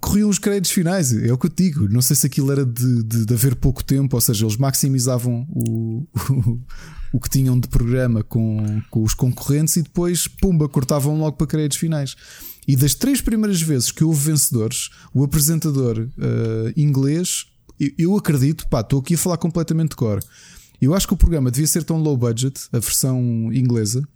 corriam 0.00 0.28
os 0.28 0.38
créditos 0.38 0.70
finais. 0.70 1.12
É 1.12 1.32
o 1.32 1.38
que 1.38 1.46
eu 1.46 1.50
te 1.50 1.64
digo. 1.64 1.88
Não 1.88 2.00
sei 2.00 2.14
se 2.14 2.26
aquilo 2.26 2.52
era 2.52 2.64
de, 2.64 3.02
de, 3.02 3.26
de 3.26 3.34
haver 3.34 3.56
pouco 3.56 3.82
tempo, 3.82 4.16
ou 4.16 4.20
seja, 4.20 4.44
eles 4.44 4.56
maximizavam 4.56 5.46
o, 5.50 6.06
o, 6.30 6.60
o 7.14 7.20
que 7.20 7.30
tinham 7.30 7.58
de 7.58 7.68
programa 7.68 8.22
com, 8.22 8.82
com 8.90 9.02
os 9.02 9.14
concorrentes 9.14 9.76
e 9.76 9.82
depois, 9.82 10.26
pumba, 10.28 10.68
cortavam 10.68 11.18
logo 11.18 11.36
para 11.36 11.46
créditos 11.46 11.78
finais. 11.78 12.16
E 12.66 12.76
das 12.76 12.94
três 12.94 13.20
primeiras 13.20 13.60
vezes 13.60 13.90
que 13.90 14.04
houve 14.04 14.30
vencedores, 14.30 14.90
o 15.12 15.24
apresentador 15.24 15.98
uh, 15.98 16.80
inglês, 16.80 17.46
eu, 17.98 18.16
acredito, 18.16 18.68
pá, 18.68 18.80
estou 18.80 19.00
aqui 19.00 19.14
a 19.14 19.18
falar 19.18 19.36
completamente 19.36 19.90
de 19.90 19.96
cor. 19.96 20.22
Eu 20.80 20.94
acho 20.94 21.06
que 21.06 21.14
o 21.14 21.16
programa 21.16 21.50
devia 21.50 21.66
ser 21.66 21.82
tão 21.82 21.98
low 21.98 22.16
budget, 22.16 22.68
a 22.72 22.78
versão 22.78 23.52
inglesa, 23.52 24.06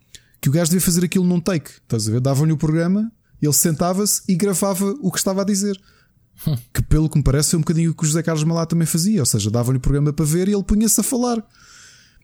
que 0.40 0.48
o 0.48 0.52
gajo 0.52 0.70
devia 0.70 0.84
fazer 0.84 1.04
aquilo 1.04 1.24
num 1.24 1.40
take. 1.40 1.70
Estás 1.82 2.08
a 2.08 2.12
ver? 2.12 2.20
Davam-lhe 2.20 2.52
o 2.52 2.56
programa, 2.56 3.10
ele 3.42 3.52
sentava-se 3.52 4.22
e 4.28 4.36
gravava 4.36 4.94
o 5.00 5.10
que 5.10 5.18
estava 5.18 5.42
a 5.42 5.44
dizer. 5.44 5.76
Hum. 6.46 6.56
Que 6.72 6.82
pelo 6.82 7.08
que 7.08 7.16
me 7.16 7.24
parece 7.24 7.54
é 7.54 7.58
um 7.58 7.62
bocadinho 7.62 7.90
o 7.90 7.94
que 7.94 8.04
o 8.04 8.06
José 8.06 8.22
Carlos 8.22 8.44
Malá 8.44 8.66
também 8.66 8.86
fazia, 8.86 9.20
ou 9.20 9.26
seja, 9.26 9.50
davam-lhe 9.50 9.78
o 9.78 9.80
programa 9.80 10.12
para 10.12 10.24
ver 10.24 10.48
e 10.48 10.52
ele 10.52 10.62
punha-se 10.62 11.00
a 11.00 11.02
falar. 11.02 11.42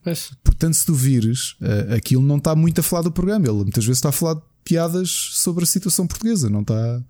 Mas... 0.04 0.32
Portanto, 0.44 0.74
se 0.74 0.84
tu 0.84 0.94
vires, 0.94 1.52
uh, 1.52 1.94
aquilo 1.96 2.22
não 2.22 2.36
está 2.36 2.54
muito 2.54 2.80
a 2.80 2.82
falar 2.82 3.02
do 3.02 3.10
programa, 3.10 3.46
ele 3.46 3.62
muitas 3.62 3.84
vezes 3.84 3.98
está 3.98 4.10
a 4.10 4.12
falar 4.12 4.36
piadas 4.64 5.10
sobre 5.32 5.64
a 5.64 5.66
situação 5.66 6.06
portuguesa, 6.06 6.48
não 6.48 6.60
está. 6.60 7.02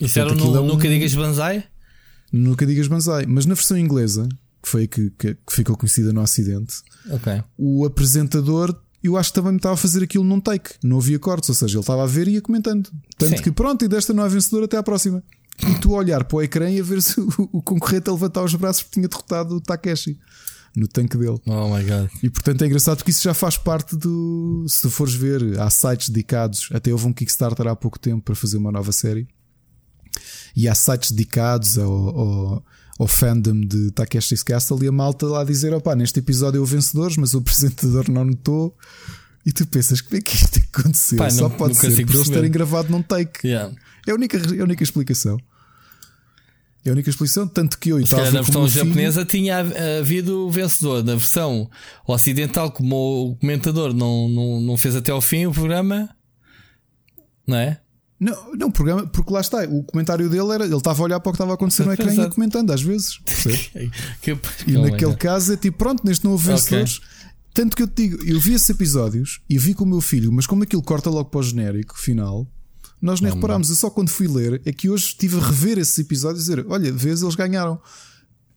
Isso 0.00 0.18
era 0.18 0.34
no, 0.34 0.56
é 0.56 0.60
um... 0.60 0.66
Nunca 0.66 0.88
Digas 0.88 1.14
Banzai? 1.14 1.64
Nunca 2.32 2.66
Digas 2.66 2.88
Banzai, 2.88 3.26
mas 3.26 3.46
na 3.46 3.54
versão 3.54 3.76
inglesa, 3.76 4.28
que 4.62 4.68
foi 4.68 4.86
que, 4.86 5.10
que, 5.10 5.34
que 5.34 5.52
ficou 5.52 5.76
conhecida 5.76 6.12
no 6.12 6.22
Ocidente, 6.22 6.76
okay. 7.10 7.42
o 7.58 7.84
apresentador 7.84 8.74
eu 9.02 9.16
acho 9.16 9.30
que 9.30 9.34
também 9.34 9.52
me 9.52 9.56
estava 9.56 9.74
a 9.74 9.78
fazer 9.78 10.02
aquilo 10.02 10.24
num 10.24 10.40
take, 10.40 10.74
não 10.84 10.98
havia 10.98 11.18
cortes, 11.18 11.48
ou 11.48 11.54
seja, 11.54 11.76
ele 11.76 11.80
estava 11.80 12.02
a 12.02 12.06
ver 12.06 12.28
e 12.28 12.32
ia 12.32 12.42
comentando. 12.42 12.90
Tanto 13.16 13.38
Sim. 13.38 13.42
que 13.42 13.50
pronto, 13.50 13.82
e 13.82 13.88
desta 13.88 14.12
não 14.12 14.24
é 14.24 14.28
vencedor, 14.28 14.64
até 14.64 14.76
à 14.76 14.82
próxima. 14.82 15.22
E 15.66 15.74
tu 15.80 15.94
a 15.94 15.98
olhar 15.98 16.24
para 16.24 16.36
o 16.36 16.42
ecrã 16.42 16.70
e 16.70 16.80
a 16.80 16.82
ver 16.82 17.00
se 17.00 17.18
o, 17.20 17.28
o 17.52 17.62
concorrente 17.62 18.08
a 18.10 18.12
levantar 18.12 18.44
os 18.44 18.54
braços 18.54 18.82
porque 18.82 18.94
tinha 18.94 19.08
derrotado 19.08 19.56
o 19.56 19.60
Takeshi 19.60 20.18
no 20.76 20.86
tanque 20.86 21.16
dele. 21.16 21.40
Oh 21.46 21.74
my 21.74 21.82
god. 21.82 22.10
E 22.22 22.30
portanto 22.30 22.62
é 22.62 22.66
engraçado 22.66 22.98
porque 22.98 23.10
isso 23.10 23.22
já 23.22 23.34
faz 23.34 23.56
parte 23.56 23.96
do. 23.96 24.64
Se 24.68 24.82
tu 24.82 24.90
fores 24.90 25.14
ver, 25.14 25.58
há 25.60 25.68
sites 25.70 26.08
dedicados, 26.08 26.68
até 26.72 26.92
houve 26.92 27.06
um 27.06 27.12
Kickstarter 27.12 27.66
há 27.66 27.76
pouco 27.76 27.98
tempo 27.98 28.22
para 28.22 28.34
fazer 28.34 28.56
uma 28.56 28.72
nova 28.72 28.92
série. 28.92 29.28
E 30.54 30.68
há 30.68 30.74
sites 30.74 31.12
dedicados 31.12 31.78
ao, 31.78 31.92
ao, 31.92 32.64
ao 32.98 33.06
fandom 33.08 33.60
de 33.60 33.90
Takeshi's 33.92 34.42
Castle 34.42 34.82
e 34.84 34.88
a 34.88 34.92
malta 34.92 35.26
lá 35.26 35.40
a 35.42 35.44
dizer: 35.44 35.72
opá, 35.74 35.94
neste 35.94 36.18
episódio 36.18 36.60
houve 36.60 36.76
vencedores, 36.76 37.16
mas 37.16 37.34
o 37.34 37.38
apresentador 37.38 38.10
não 38.10 38.24
notou. 38.24 38.76
E 39.44 39.52
tu 39.52 39.66
pensas, 39.66 40.00
como 40.02 40.18
é 40.18 40.20
que 40.20 40.36
isto 40.36 40.60
aconteceu? 40.72 41.18
Pai, 41.18 41.30
Só 41.30 41.48
não, 41.48 41.56
pode 41.56 41.74
ser 41.74 41.90
por 42.04 42.14
eles 42.14 42.28
terem 42.28 42.50
gravado 42.50 42.90
num 42.90 43.02
take. 43.02 43.46
Yeah. 43.46 43.74
É, 44.06 44.10
a 44.10 44.14
única, 44.14 44.36
é 44.36 44.60
a 44.60 44.64
única 44.64 44.82
explicação. 44.82 45.38
É 46.84 46.88
a 46.88 46.92
única 46.92 47.10
exposição, 47.10 47.46
tanto 47.46 47.78
que 47.78 47.90
eu 47.90 48.00
e 48.00 48.04
tal. 48.04 48.18
Na 48.32 48.40
versão 48.40 48.66
japonesa 48.66 49.26
filho... 49.26 49.26
tinha 49.26 49.58
havido 49.98 50.46
o 50.46 50.50
vencedor. 50.50 51.04
Na 51.04 51.12
versão 51.12 51.70
ocidental, 52.06 52.70
como 52.70 53.32
o 53.32 53.36
comentador 53.36 53.92
não, 53.92 54.28
não, 54.28 54.60
não 54.60 54.76
fez 54.76 54.96
até 54.96 55.12
ao 55.12 55.20
fim 55.20 55.44
o 55.44 55.52
programa, 55.52 56.08
não 57.46 57.56
é? 57.56 57.80
Não, 58.18 58.52
não, 58.54 58.70
programa, 58.70 59.06
porque 59.06 59.32
lá 59.32 59.40
está, 59.40 59.64
o 59.64 59.82
comentário 59.82 60.28
dele 60.28 60.52
era, 60.52 60.64
ele 60.66 60.76
estava 60.76 61.00
a 61.00 61.04
olhar 61.04 61.20
para 61.20 61.30
o 61.30 61.32
que 61.32 61.36
estava 61.36 61.54
acontecendo 61.54 61.86
no 61.86 61.94
ecrã 61.94 62.12
e 62.12 62.28
comentando 62.28 62.70
às 62.70 62.82
vezes. 62.82 63.18
que, 64.20 64.38
e 64.66 64.72
naquele 64.72 65.16
caso 65.16 65.54
é 65.54 65.56
tipo, 65.56 65.78
pronto, 65.78 66.04
neste 66.04 66.24
não 66.24 66.32
houve 66.32 66.48
vencedores. 66.48 66.98
Okay. 66.98 67.08
Tanto 67.54 67.74
que 67.74 67.82
eu 67.82 67.88
te 67.88 68.08
digo, 68.08 68.22
eu 68.24 68.38
vi 68.38 68.52
esses 68.52 68.68
episódios 68.68 69.40
e 69.48 69.58
vi 69.58 69.72
com 69.72 69.84
o 69.84 69.86
meu 69.86 70.02
filho, 70.02 70.30
mas 70.30 70.46
como 70.46 70.62
aquilo 70.62 70.82
corta 70.82 71.08
logo 71.08 71.30
para 71.30 71.40
o 71.40 71.42
genérico 71.42 71.98
final, 71.98 72.46
nós 73.00 73.20
nem 73.20 73.32
reparámos. 73.32 73.70
Eu 73.70 73.76
só 73.76 73.88
quando 73.88 74.10
fui 74.10 74.28
ler 74.28 74.60
é 74.64 74.72
que 74.72 74.90
hoje 74.90 75.06
estive 75.06 75.38
a 75.38 75.40
rever 75.40 75.78
esses 75.78 75.98
episódios 75.98 76.46
e 76.46 76.50
dizer: 76.50 76.66
Olha, 76.68 76.92
vês, 76.92 77.22
eles 77.22 77.34
ganharam. 77.34 77.80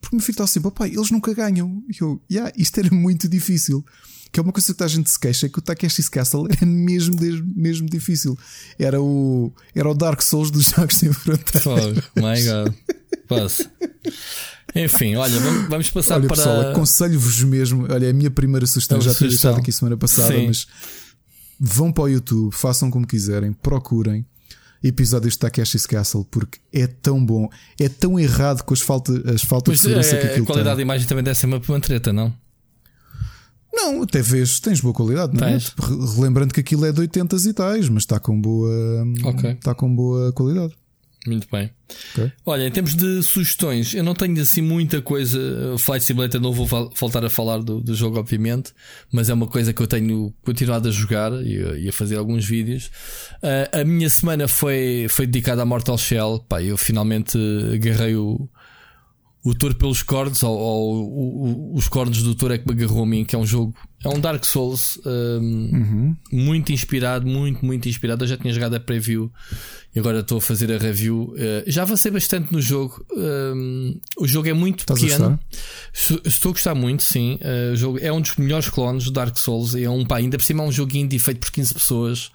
Porque 0.01 0.17
me 0.17 0.21
filho 0.21 0.33
está 0.33 0.43
assim, 0.43 0.59
papai, 0.59 0.89
eles 0.89 1.09
nunca 1.11 1.33
ganham. 1.33 1.81
E 1.89 2.03
eu, 2.03 2.21
yeah, 2.29 2.51
isto 2.57 2.77
era 2.77 2.93
muito 2.93 3.27
difícil. 3.27 3.85
Que 4.33 4.39
é 4.39 4.43
uma 4.43 4.51
coisa 4.51 4.73
que 4.73 4.83
a 4.83 4.87
gente 4.87 5.09
se 5.09 5.19
queixa, 5.19 5.47
que 5.47 5.59
o 5.59 5.61
Takeshi's 5.61 6.09
Castle 6.09 6.47
era 6.51 6.65
mesmo, 6.65 7.15
mesmo 7.55 7.87
difícil. 7.87 8.37
Era 8.77 9.01
o, 9.01 9.53
era 9.73 9.87
o 9.87 9.93
Dark 9.93 10.21
Souls 10.21 10.51
dos 10.51 10.69
jogos 10.69 10.95
sem 10.95 11.13
fronteiras. 11.13 11.65
Oh, 11.65 12.19
my 12.19 12.43
God. 12.43 12.73
Posso. 13.27 13.69
Enfim, 14.75 15.15
olha, 15.15 15.39
vamos 15.69 15.89
passar 15.91 16.15
olha, 16.15 16.27
para. 16.27 16.35
Pessoal, 16.35 16.71
aconselho-vos 16.71 17.43
mesmo. 17.43 17.85
Olha, 17.89 18.07
é 18.07 18.09
a 18.09 18.13
minha 18.13 18.31
primeira 18.31 18.65
sugestão, 18.65 18.99
já 18.99 19.13
tinha 19.13 19.29
deixado 19.29 19.59
aqui 19.59 19.71
semana 19.71 19.95
passada, 19.95 20.33
Sim. 20.33 20.47
mas 20.47 20.67
vão 21.59 21.93
para 21.93 22.05
o 22.05 22.09
YouTube, 22.09 22.51
façam 22.51 22.89
como 22.89 23.05
quiserem, 23.05 23.53
procurem 23.53 24.25
episódios 24.83 25.33
de 25.33 25.39
Takeshi's 25.39 25.87
Castle 25.87 26.25
porque 26.29 26.59
é 26.71 26.85
tão 26.85 27.23
bom, 27.25 27.49
é 27.79 27.87
tão 27.87 28.19
errado 28.19 28.63
com 28.63 28.73
as, 28.73 28.81
falta, 28.81 29.13
as 29.31 29.41
faltas 29.41 29.75
de 29.75 29.81
segurança 29.81 30.15
é, 30.15 30.19
que 30.19 30.27
aquilo 30.27 30.43
A 30.43 30.47
qualidade 30.47 30.75
tem. 30.75 30.85
da 30.85 30.93
imagem 30.93 31.07
também 31.07 31.23
deve 31.23 31.37
ser 31.37 31.45
uma, 31.45 31.61
uma 31.67 31.79
treta, 31.79 32.11
não? 32.11 32.33
Não, 33.73 34.03
até 34.03 34.21
vês, 34.21 34.59
tens 34.59 34.79
boa 34.81 34.93
qualidade, 34.93 35.35
não 35.35 35.47
é? 35.47 35.57
Relembrando 36.15 36.53
que 36.53 36.59
aquilo 36.59 36.85
é 36.85 36.91
de 36.91 36.99
80 36.99 37.35
e 37.35 37.53
tais, 37.53 37.89
mas 37.89 38.03
está 38.03 38.19
com 38.19 38.39
boa, 38.39 38.71
okay. 39.25 39.51
está 39.51 39.73
com 39.73 39.93
boa 39.93 40.31
qualidade. 40.31 40.73
Muito 41.25 41.47
bem. 41.49 41.71
Okay. 42.11 42.31
Olha, 42.45 42.67
em 42.67 42.71
termos 42.71 42.95
de 42.95 43.23
sugestões, 43.23 43.93
eu 43.93 44.03
não 44.03 44.13
tenho 44.13 44.41
assim 44.41 44.61
muita 44.61 45.01
coisa. 45.01 45.39
Flight 45.77 46.03
Simulator 46.03 46.41
não 46.41 46.51
vou 46.51 46.65
voltar 46.65 47.23
a 47.23 47.29
falar 47.29 47.59
do, 47.59 47.79
do 47.79 47.95
jogo, 47.95 48.19
obviamente, 48.19 48.73
mas 49.11 49.29
é 49.29 49.33
uma 49.33 49.47
coisa 49.47 49.71
que 49.71 49.81
eu 49.81 49.87
tenho 49.87 50.33
continuado 50.43 50.89
a 50.89 50.91
jogar 50.91 51.31
e, 51.45 51.83
e 51.85 51.89
a 51.89 51.93
fazer 51.93 52.17
alguns 52.17 52.45
vídeos. 52.45 52.91
Uh, 53.41 53.81
a 53.81 53.83
minha 53.85 54.09
semana 54.09 54.47
foi, 54.47 55.07
foi 55.09 55.25
dedicada 55.25 55.61
a 55.61 55.65
Mortal 55.65 55.97
Shell. 55.97 56.45
Pá, 56.47 56.61
eu 56.61 56.77
finalmente 56.77 57.37
agarrei 57.73 58.15
o, 58.15 58.49
o 59.43 59.53
tour 59.53 59.75
pelos 59.75 60.01
cordes, 60.01 60.41
ou, 60.41 60.57
ou, 60.57 61.11
ou, 61.11 61.75
os 61.75 61.89
cordes 61.89 62.23
do 62.23 62.33
tour 62.33 62.51
é 62.51 62.57
que 62.57 62.65
me 62.65 62.73
agarrou 62.73 63.03
a 63.03 63.05
mim, 63.05 63.25
que 63.25 63.35
é 63.35 63.39
um 63.39 63.45
jogo, 63.45 63.75
é 64.01 64.07
um 64.07 64.17
Dark 64.17 64.43
Souls 64.45 64.97
um, 65.05 65.09
uhum. 65.11 66.15
muito 66.31 66.71
inspirado, 66.71 67.27
muito, 67.27 67.65
muito 67.65 67.89
inspirado. 67.89 68.23
Eu 68.23 68.27
já 68.29 68.37
tinha 68.37 68.53
jogado 68.53 68.75
a 68.75 68.79
preview 68.79 69.29
e 69.93 69.99
agora 69.99 70.21
estou 70.21 70.37
a 70.37 70.41
fazer 70.41 70.71
a 70.71 70.77
review. 70.77 71.33
Uh, 71.33 71.63
já 71.67 71.81
avancei 71.81 72.09
bastante 72.09 72.53
no 72.53 72.61
jogo. 72.61 73.05
Um, 73.11 73.99
o 74.17 74.27
jogo 74.27 74.47
é 74.47 74.53
muito 74.53 74.81
Estás 74.81 75.01
pequeno. 75.01 75.37
A 75.37 76.27
estou 76.27 76.49
a 76.49 76.53
gostar 76.53 76.75
muito, 76.75 77.03
sim. 77.03 77.37
Uh, 77.41 77.73
o 77.73 77.75
jogo 77.75 77.99
é 78.01 78.11
um 78.13 78.21
dos 78.21 78.37
melhores 78.37 78.69
clones 78.69 79.03
do 79.03 79.11
Dark 79.11 79.37
Souls. 79.37 79.75
É 79.75 79.89
um 79.89 80.05
pá, 80.05 80.17
ainda 80.17 80.37
por 80.37 80.43
cima 80.43 80.63
é 80.63 80.67
um 80.67 80.71
jogo 80.71 80.95
indie 80.95 81.19
feito 81.19 81.39
por 81.39 81.51
15 81.51 81.73
pessoas. 81.73 82.31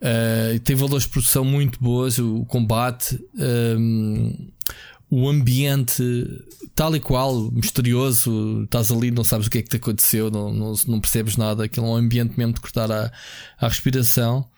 Uh, 0.00 0.58
tem 0.64 0.74
valores 0.76 1.04
de 1.04 1.10
produção 1.10 1.44
muito 1.44 1.78
boas, 1.78 2.18
o 2.18 2.44
combate. 2.46 3.22
Um, 3.34 4.48
o 5.10 5.28
ambiente 5.28 6.02
tal 6.74 6.94
e 6.94 7.00
qual, 7.00 7.50
misterioso, 7.50 8.62
estás 8.64 8.92
ali, 8.92 9.10
não 9.10 9.24
sabes 9.24 9.46
o 9.46 9.50
que 9.50 9.58
é 9.58 9.62
que 9.62 9.68
te 9.68 9.76
aconteceu, 9.76 10.30
não, 10.30 10.52
não, 10.52 10.74
não 10.86 11.00
percebes 11.00 11.36
nada, 11.36 11.64
aquilo 11.64 11.86
é 11.86 11.88
um 11.88 11.96
ambiente 11.96 12.34
mesmo 12.36 12.52
de 12.52 12.60
cortar 12.60 12.90
a, 12.92 13.10
a 13.58 13.68
respiração. 13.68 14.48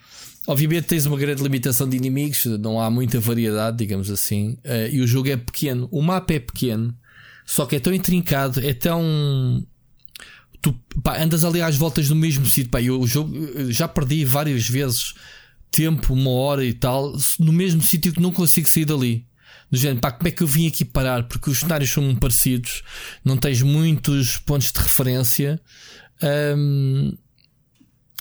Obviamente 0.46 0.84
tens 0.84 1.06
uma 1.06 1.16
grande 1.16 1.42
limitação 1.42 1.88
de 1.88 1.96
inimigos, 1.96 2.44
não 2.44 2.80
há 2.80 2.90
muita 2.90 3.20
variedade, 3.20 3.78
digamos 3.78 4.10
assim, 4.10 4.58
uh, 4.64 4.92
e 4.92 5.00
o 5.00 5.06
jogo 5.06 5.28
é 5.28 5.36
pequeno, 5.36 5.88
o 5.90 6.02
mapa 6.02 6.34
é 6.34 6.40
pequeno, 6.40 6.94
só 7.46 7.64
que 7.64 7.76
é 7.76 7.80
tão 7.80 7.94
intrincado, 7.94 8.60
é 8.60 8.74
tão. 8.74 9.64
Tu 10.60 10.74
pá, 11.02 11.22
andas 11.22 11.44
ali 11.44 11.62
às 11.62 11.76
voltas 11.76 12.08
do 12.08 12.16
mesmo 12.16 12.44
sítio, 12.44 12.70
pá, 12.70 12.82
eu 12.82 13.00
o 13.00 13.06
jogo 13.06 13.32
já 13.70 13.88
perdi 13.88 14.24
várias 14.24 14.68
vezes 14.68 15.14
tempo, 15.70 16.12
uma 16.12 16.30
hora 16.30 16.64
e 16.64 16.74
tal, 16.74 17.14
no 17.38 17.52
mesmo 17.52 17.80
sítio 17.80 18.12
que 18.12 18.20
não 18.20 18.32
consigo 18.32 18.68
sair 18.68 18.84
dali 18.84 19.29
do 19.70 19.76
género, 19.76 20.00
pá, 20.00 20.10
como 20.10 20.28
é 20.28 20.30
que 20.30 20.42
eu 20.42 20.46
vim 20.46 20.66
aqui 20.66 20.84
parar? 20.84 21.24
Porque 21.24 21.50
os 21.50 21.60
cenários 21.60 21.90
são 21.90 22.14
parecidos, 22.16 22.82
não 23.24 23.36
tens 23.36 23.62
muitos 23.62 24.38
pontos 24.38 24.72
de 24.72 24.80
referência. 24.80 25.60
Um, 26.56 27.16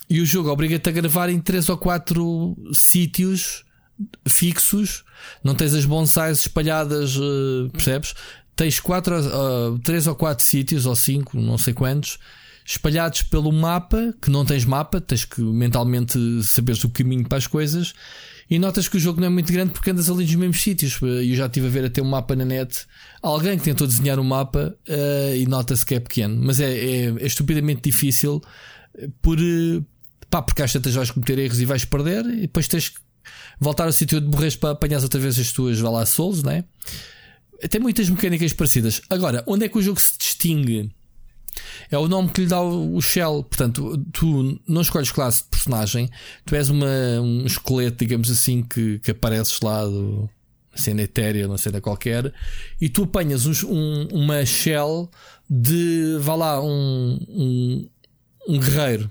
e 0.08 0.20
o 0.20 0.26
jogo 0.26 0.50
obriga-te 0.50 0.88
a 0.88 0.92
gravar 0.92 1.28
em 1.28 1.40
3 1.40 1.68
ou 1.68 1.78
4 1.78 2.56
sítios 2.72 3.64
fixos, 4.28 5.04
não 5.44 5.54
tens 5.54 5.74
as 5.74 5.84
bonsais 5.84 6.38
espalhadas, 6.38 7.16
uh, 7.16 7.68
percebes? 7.72 8.14
Tens 8.56 8.80
quatro, 8.80 9.16
uh, 9.18 9.78
três 9.78 10.06
ou 10.06 10.14
quatro 10.14 10.44
sítios, 10.44 10.84
ou 10.86 10.94
cinco, 10.94 11.38
não 11.40 11.56
sei 11.56 11.72
quantos, 11.72 12.18
espalhados 12.64 13.22
pelo 13.22 13.50
mapa, 13.52 14.14
que 14.20 14.30
não 14.30 14.44
tens 14.44 14.64
mapa, 14.64 15.00
tens 15.00 15.24
que 15.24 15.40
mentalmente 15.40 16.18
saberes 16.42 16.84
o 16.84 16.90
caminho 16.90 17.26
para 17.26 17.38
as 17.38 17.46
coisas. 17.46 17.94
E 18.50 18.58
notas 18.58 18.88
que 18.88 18.96
o 18.96 19.00
jogo 19.00 19.20
não 19.20 19.28
é 19.28 19.30
muito 19.30 19.52
grande 19.52 19.70
porque 19.70 19.90
andas 19.90 20.10
ali 20.10 20.24
nos 20.24 20.34
mesmos 20.34 20.60
sítios. 20.60 20.98
Eu 21.00 21.36
já 21.36 21.46
estive 21.46 21.68
a 21.68 21.70
ver 21.70 21.84
até 21.84 22.02
um 22.02 22.06
mapa 22.06 22.34
na 22.34 22.44
net. 22.44 22.84
Alguém 23.22 23.56
que 23.56 23.62
tentou 23.62 23.86
desenhar 23.86 24.18
um 24.18 24.24
mapa 24.24 24.76
uh, 24.88 25.36
e 25.36 25.46
nota-se 25.46 25.86
que 25.86 25.94
é 25.94 26.00
pequeno. 26.00 26.36
Mas 26.42 26.58
é, 26.58 26.70
é, 26.72 27.04
é 27.06 27.26
estupidamente 27.26 27.82
difícil 27.82 28.42
por, 29.22 29.38
pá, 30.28 30.42
porque 30.42 30.62
às 30.62 30.72
tantas 30.72 30.94
vais 30.94 31.12
cometer 31.12 31.38
erros 31.38 31.60
e 31.60 31.64
vais 31.64 31.84
perder 31.84 32.26
e 32.26 32.40
depois 32.42 32.66
tens 32.66 32.88
que 32.88 32.98
voltar 33.60 33.84
ao 33.84 33.92
sítio 33.92 34.20
de 34.20 34.26
morreres 34.26 34.56
para 34.56 34.70
apanhar 34.70 35.00
outra 35.00 35.20
vez 35.20 35.38
as 35.38 35.52
tuas 35.52 35.78
vai 35.78 35.92
lá 35.92 36.04
souls, 36.04 36.42
né? 36.42 36.64
Tem 37.68 37.80
muitas 37.80 38.08
mecânicas 38.08 38.52
parecidas. 38.52 39.02
Agora, 39.08 39.44
onde 39.46 39.66
é 39.66 39.68
que 39.68 39.78
o 39.78 39.82
jogo 39.82 40.00
se 40.00 40.18
distingue? 40.18 40.90
É 41.90 41.98
o 41.98 42.08
nome 42.08 42.28
que 42.30 42.42
lhe 42.42 42.46
dá 42.46 42.60
o 42.60 43.00
Shell. 43.00 43.42
Portanto, 43.44 44.04
tu 44.12 44.60
não 44.66 44.82
escolhes 44.82 45.10
classe 45.10 45.42
de 45.42 45.48
personagem, 45.50 46.10
tu 46.44 46.54
és 46.54 46.68
uma, 46.68 46.86
um 47.20 47.44
esqueleto, 47.46 47.98
digamos 47.98 48.30
assim, 48.30 48.62
que, 48.62 48.98
que 49.00 49.10
apareces 49.10 49.60
lá 49.60 49.84
do 49.84 50.28
cena 50.74 51.02
etérea, 51.02 51.48
sei 51.58 51.72
da 51.72 51.80
qualquer, 51.80 52.32
e 52.80 52.88
tu 52.88 53.02
apanhas 53.02 53.44
um, 53.44 53.52
um, 53.66 54.08
uma 54.12 54.46
Shell 54.46 55.10
de, 55.48 56.16
vá 56.20 56.34
lá, 56.36 56.62
um, 56.62 57.18
um, 57.28 57.88
um 58.48 58.58
guerreiro 58.58 59.10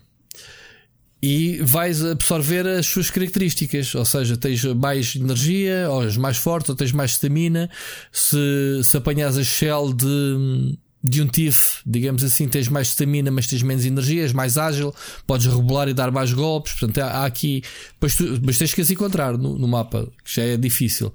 e 1.22 1.58
vais 1.62 2.04
absorver 2.04 2.66
as 2.66 2.88
suas 2.88 3.10
características, 3.10 3.94
ou 3.94 4.06
seja, 4.06 4.38
tens 4.38 4.64
mais 4.64 5.16
energia, 5.16 5.90
ou 5.90 6.04
és 6.04 6.16
mais 6.16 6.38
forte, 6.38 6.72
ou 6.72 6.76
tens 6.78 6.94
mais 6.94 7.12
stamina. 7.12 7.70
Se, 8.12 8.82
se 8.84 8.96
apanhas 8.96 9.38
a 9.38 9.44
shell 9.44 9.92
de, 9.94 10.78
de 11.04 11.22
um 11.22 11.28
TIF, 11.28 11.82
digamos 11.86 12.24
assim, 12.24 12.48
tens 12.48 12.68
mais 12.68 12.90
stamina, 12.90 13.32
mas 13.32 13.48
tens 13.48 13.64
menos 13.64 13.86
energia, 13.86 14.24
és 14.24 14.34
mais 14.34 14.58
ágil, 14.58 14.94
podes 15.26 15.48
rebolar 15.48 15.88
e 15.88 15.94
dar 15.94 16.12
mais 16.12 16.34
golpes. 16.34 16.74
Portanto, 16.74 17.00
há, 17.00 17.20
há 17.20 17.26
aqui, 17.26 17.64
mas, 18.02 18.16
tu, 18.16 18.40
mas 18.44 18.58
tens 18.58 18.74
que 18.74 18.82
as 18.82 18.92
encontrar 18.92 19.38
no, 19.38 19.58
no, 19.58 19.68
mapa, 19.68 20.12
que 20.24 20.36
já 20.36 20.44
é 20.44 20.58
difícil. 20.58 21.14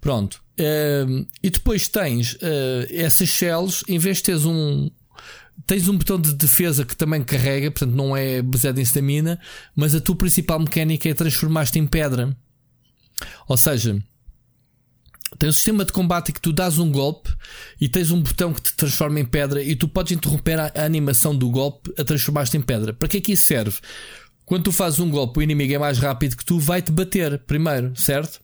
Pronto. 0.00 0.42
Uh, 0.58 1.26
e 1.42 1.48
depois 1.48 1.88
tens 1.88 2.34
uh, 2.34 2.86
essas 2.90 3.28
shells, 3.28 3.82
em 3.88 3.98
vez 3.98 4.18
de 4.18 4.24
teres 4.24 4.44
um, 4.44 4.90
Tens 5.66 5.88
um 5.88 5.96
botão 5.96 6.18
de 6.18 6.34
defesa 6.34 6.84
que 6.84 6.96
também 6.96 7.22
carrega, 7.22 7.70
portanto 7.70 7.94
não 7.94 8.16
é 8.16 8.42
baseado 8.42 8.78
em 8.78 8.82
stamina, 8.82 9.38
mas 9.76 9.94
a 9.94 10.00
tua 10.00 10.16
principal 10.16 10.58
mecânica 10.58 11.08
é 11.08 11.14
transformar-te 11.14 11.78
em 11.78 11.86
pedra. 11.86 12.36
Ou 13.46 13.56
seja, 13.56 14.02
tens 15.38 15.48
um 15.50 15.52
sistema 15.52 15.84
de 15.84 15.92
combate 15.92 16.32
que 16.32 16.40
tu 16.40 16.52
dás 16.52 16.78
um 16.78 16.90
golpe 16.90 17.30
e 17.80 17.88
tens 17.88 18.10
um 18.10 18.20
botão 18.20 18.52
que 18.52 18.62
te 18.62 18.74
transforma 18.74 19.20
em 19.20 19.24
pedra 19.24 19.62
e 19.62 19.76
tu 19.76 19.88
podes 19.88 20.12
interromper 20.12 20.58
a, 20.58 20.72
a 20.74 20.84
animação 20.84 21.34
do 21.36 21.48
golpe 21.50 21.92
a 21.98 22.04
transformar-te 22.04 22.56
em 22.56 22.60
pedra. 22.60 22.92
Para 22.92 23.08
que 23.08 23.18
é 23.18 23.20
que 23.20 23.32
isso 23.32 23.46
serve? 23.46 23.78
Quando 24.44 24.64
tu 24.64 24.72
fazes 24.72 24.98
um 24.98 25.08
golpe, 25.08 25.38
o 25.38 25.42
inimigo 25.42 25.72
é 25.72 25.78
mais 25.78 25.98
rápido 25.98 26.36
que 26.36 26.44
tu, 26.44 26.58
vai-te 26.58 26.90
bater 26.90 27.38
primeiro, 27.38 27.92
certo? 27.94 28.40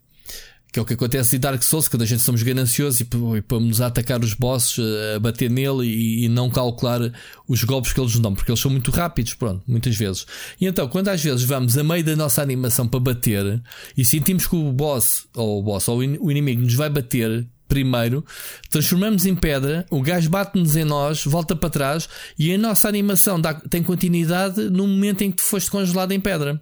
Que 0.77 0.81
é 0.81 0.83
o 0.83 0.85
que 0.85 0.93
acontece 0.93 1.37
em 1.37 1.41
Dark 1.41 1.63
Souls, 1.63 1.89
quando 1.89 2.03
a 2.03 2.05
gente 2.05 2.21
somos 2.21 2.43
gananciosos 2.43 3.01
e, 3.01 3.09
e 3.39 3.41
pomos 3.41 3.81
a 3.81 3.87
atacar 3.87 4.23
os 4.23 4.35
bosses, 4.35 4.79
a 5.17 5.19
bater 5.19 5.49
nele 5.49 5.87
e, 5.87 6.27
e, 6.27 6.29
não 6.29 6.51
calcular 6.51 7.01
os 7.49 7.65
golpes 7.65 7.95
que 7.95 7.99
eles 7.99 8.13
nos 8.13 8.21
dão, 8.21 8.35
porque 8.35 8.51
eles 8.51 8.61
são 8.61 8.71
muito 8.71 8.91
rápidos, 8.91 9.33
pronto, 9.33 9.63
muitas 9.67 9.97
vezes. 9.97 10.27
E 10.61 10.67
então, 10.67 10.87
quando 10.87 11.09
às 11.09 11.25
vezes 11.25 11.45
vamos 11.45 11.79
a 11.79 11.83
meio 11.83 12.05
da 12.05 12.15
nossa 12.15 12.43
animação 12.43 12.87
para 12.87 13.01
bater 13.01 13.63
e 13.97 14.05
sentimos 14.05 14.47
que 14.47 14.55
o 14.55 14.71
boss, 14.71 15.27
ou 15.35 15.61
o 15.61 15.63
boss, 15.63 15.89
ou 15.89 16.01
o 16.01 16.31
inimigo 16.31 16.61
nos 16.61 16.75
vai 16.75 16.91
bater, 16.91 17.49
primeiro, 17.67 18.23
transformamos 18.69 19.25
em 19.25 19.35
pedra, 19.35 19.87
o 19.91 20.03
gás 20.03 20.27
bate-nos 20.27 20.77
em 20.77 20.85
nós, 20.85 21.25
volta 21.25 21.57
para 21.57 21.71
trás 21.71 22.07
e 22.39 22.53
a 22.53 22.59
nossa 22.59 22.87
animação 22.87 23.41
dá, 23.41 23.55
tem 23.55 23.83
continuidade 23.83 24.69
no 24.69 24.87
momento 24.87 25.23
em 25.23 25.33
que 25.33 25.41
foste 25.41 25.71
congelado 25.71 26.13
em 26.13 26.21
pedra. 26.21 26.61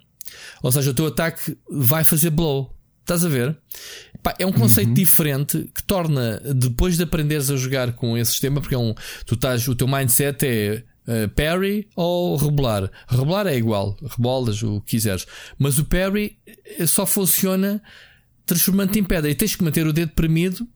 Ou 0.63 0.71
seja, 0.71 0.91
o 0.91 0.93
teu 0.93 1.07
ataque 1.07 1.57
vai 1.69 2.05
fazer 2.05 2.29
blow. 2.29 2.74
Estás 3.05 3.23
a 3.23 3.29
ver? 3.29 3.55
Pá, 4.23 4.33
é 4.39 4.47
um 4.47 4.51
conceito 4.51 4.87
uhum. 4.87 4.93
diferente 4.95 5.69
que 5.75 5.83
torna, 5.83 6.41
depois 6.55 6.97
de 6.97 7.03
aprenderes 7.03 7.51
a 7.51 7.55
jogar 7.55 7.93
com 7.93 8.17
esse 8.17 8.31
sistema, 8.31 8.59
porque 8.59 8.73
é 8.73 8.77
um, 8.79 8.95
tu 9.27 9.35
estás, 9.35 9.67
o 9.67 9.75
teu 9.75 9.87
mindset 9.87 10.43
é 10.43 10.83
uh, 11.07 11.29
parry 11.29 11.87
ou 11.95 12.35
rebolar. 12.35 12.89
Rebolar 13.07 13.45
é 13.45 13.55
igual, 13.55 13.95
rebolas 14.01 14.63
o 14.63 14.81
que 14.81 14.95
quiseres, 14.97 15.27
mas 15.59 15.77
o 15.77 15.85
parry 15.85 16.39
eh, 16.79 16.87
só 16.87 17.05
funciona 17.05 17.79
transformando-te 18.43 18.97
em 18.97 19.03
pedra 19.03 19.29
e 19.29 19.35
tens 19.35 19.55
que 19.55 19.63
manter 19.63 19.85
o 19.85 19.93
dedo 19.93 20.11
premido 20.13 20.67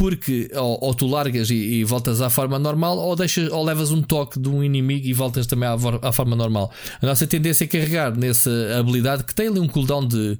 porque 0.00 0.50
ou, 0.54 0.78
ou 0.80 0.94
tu 0.94 1.06
largas 1.06 1.50
e, 1.50 1.54
e, 1.54 1.84
voltas 1.84 2.22
à 2.22 2.30
forma 2.30 2.58
normal, 2.58 2.96
ou, 2.96 3.14
deixas, 3.14 3.52
ou 3.52 3.62
levas 3.62 3.90
um 3.90 4.00
toque 4.00 4.40
de 4.40 4.48
um 4.48 4.64
inimigo 4.64 5.06
e 5.06 5.12
voltas 5.12 5.46
também 5.46 5.68
à, 5.68 5.74
à, 5.74 6.10
forma 6.10 6.34
normal. 6.34 6.72
A 7.02 7.06
nossa 7.06 7.26
tendência 7.26 7.64
é 7.64 7.66
carregar 7.66 8.16
nessa 8.16 8.50
habilidade 8.78 9.24
que 9.24 9.34
tem 9.34 9.48
ali 9.48 9.60
um 9.60 9.68
cooldown 9.68 10.08
de 10.08 10.38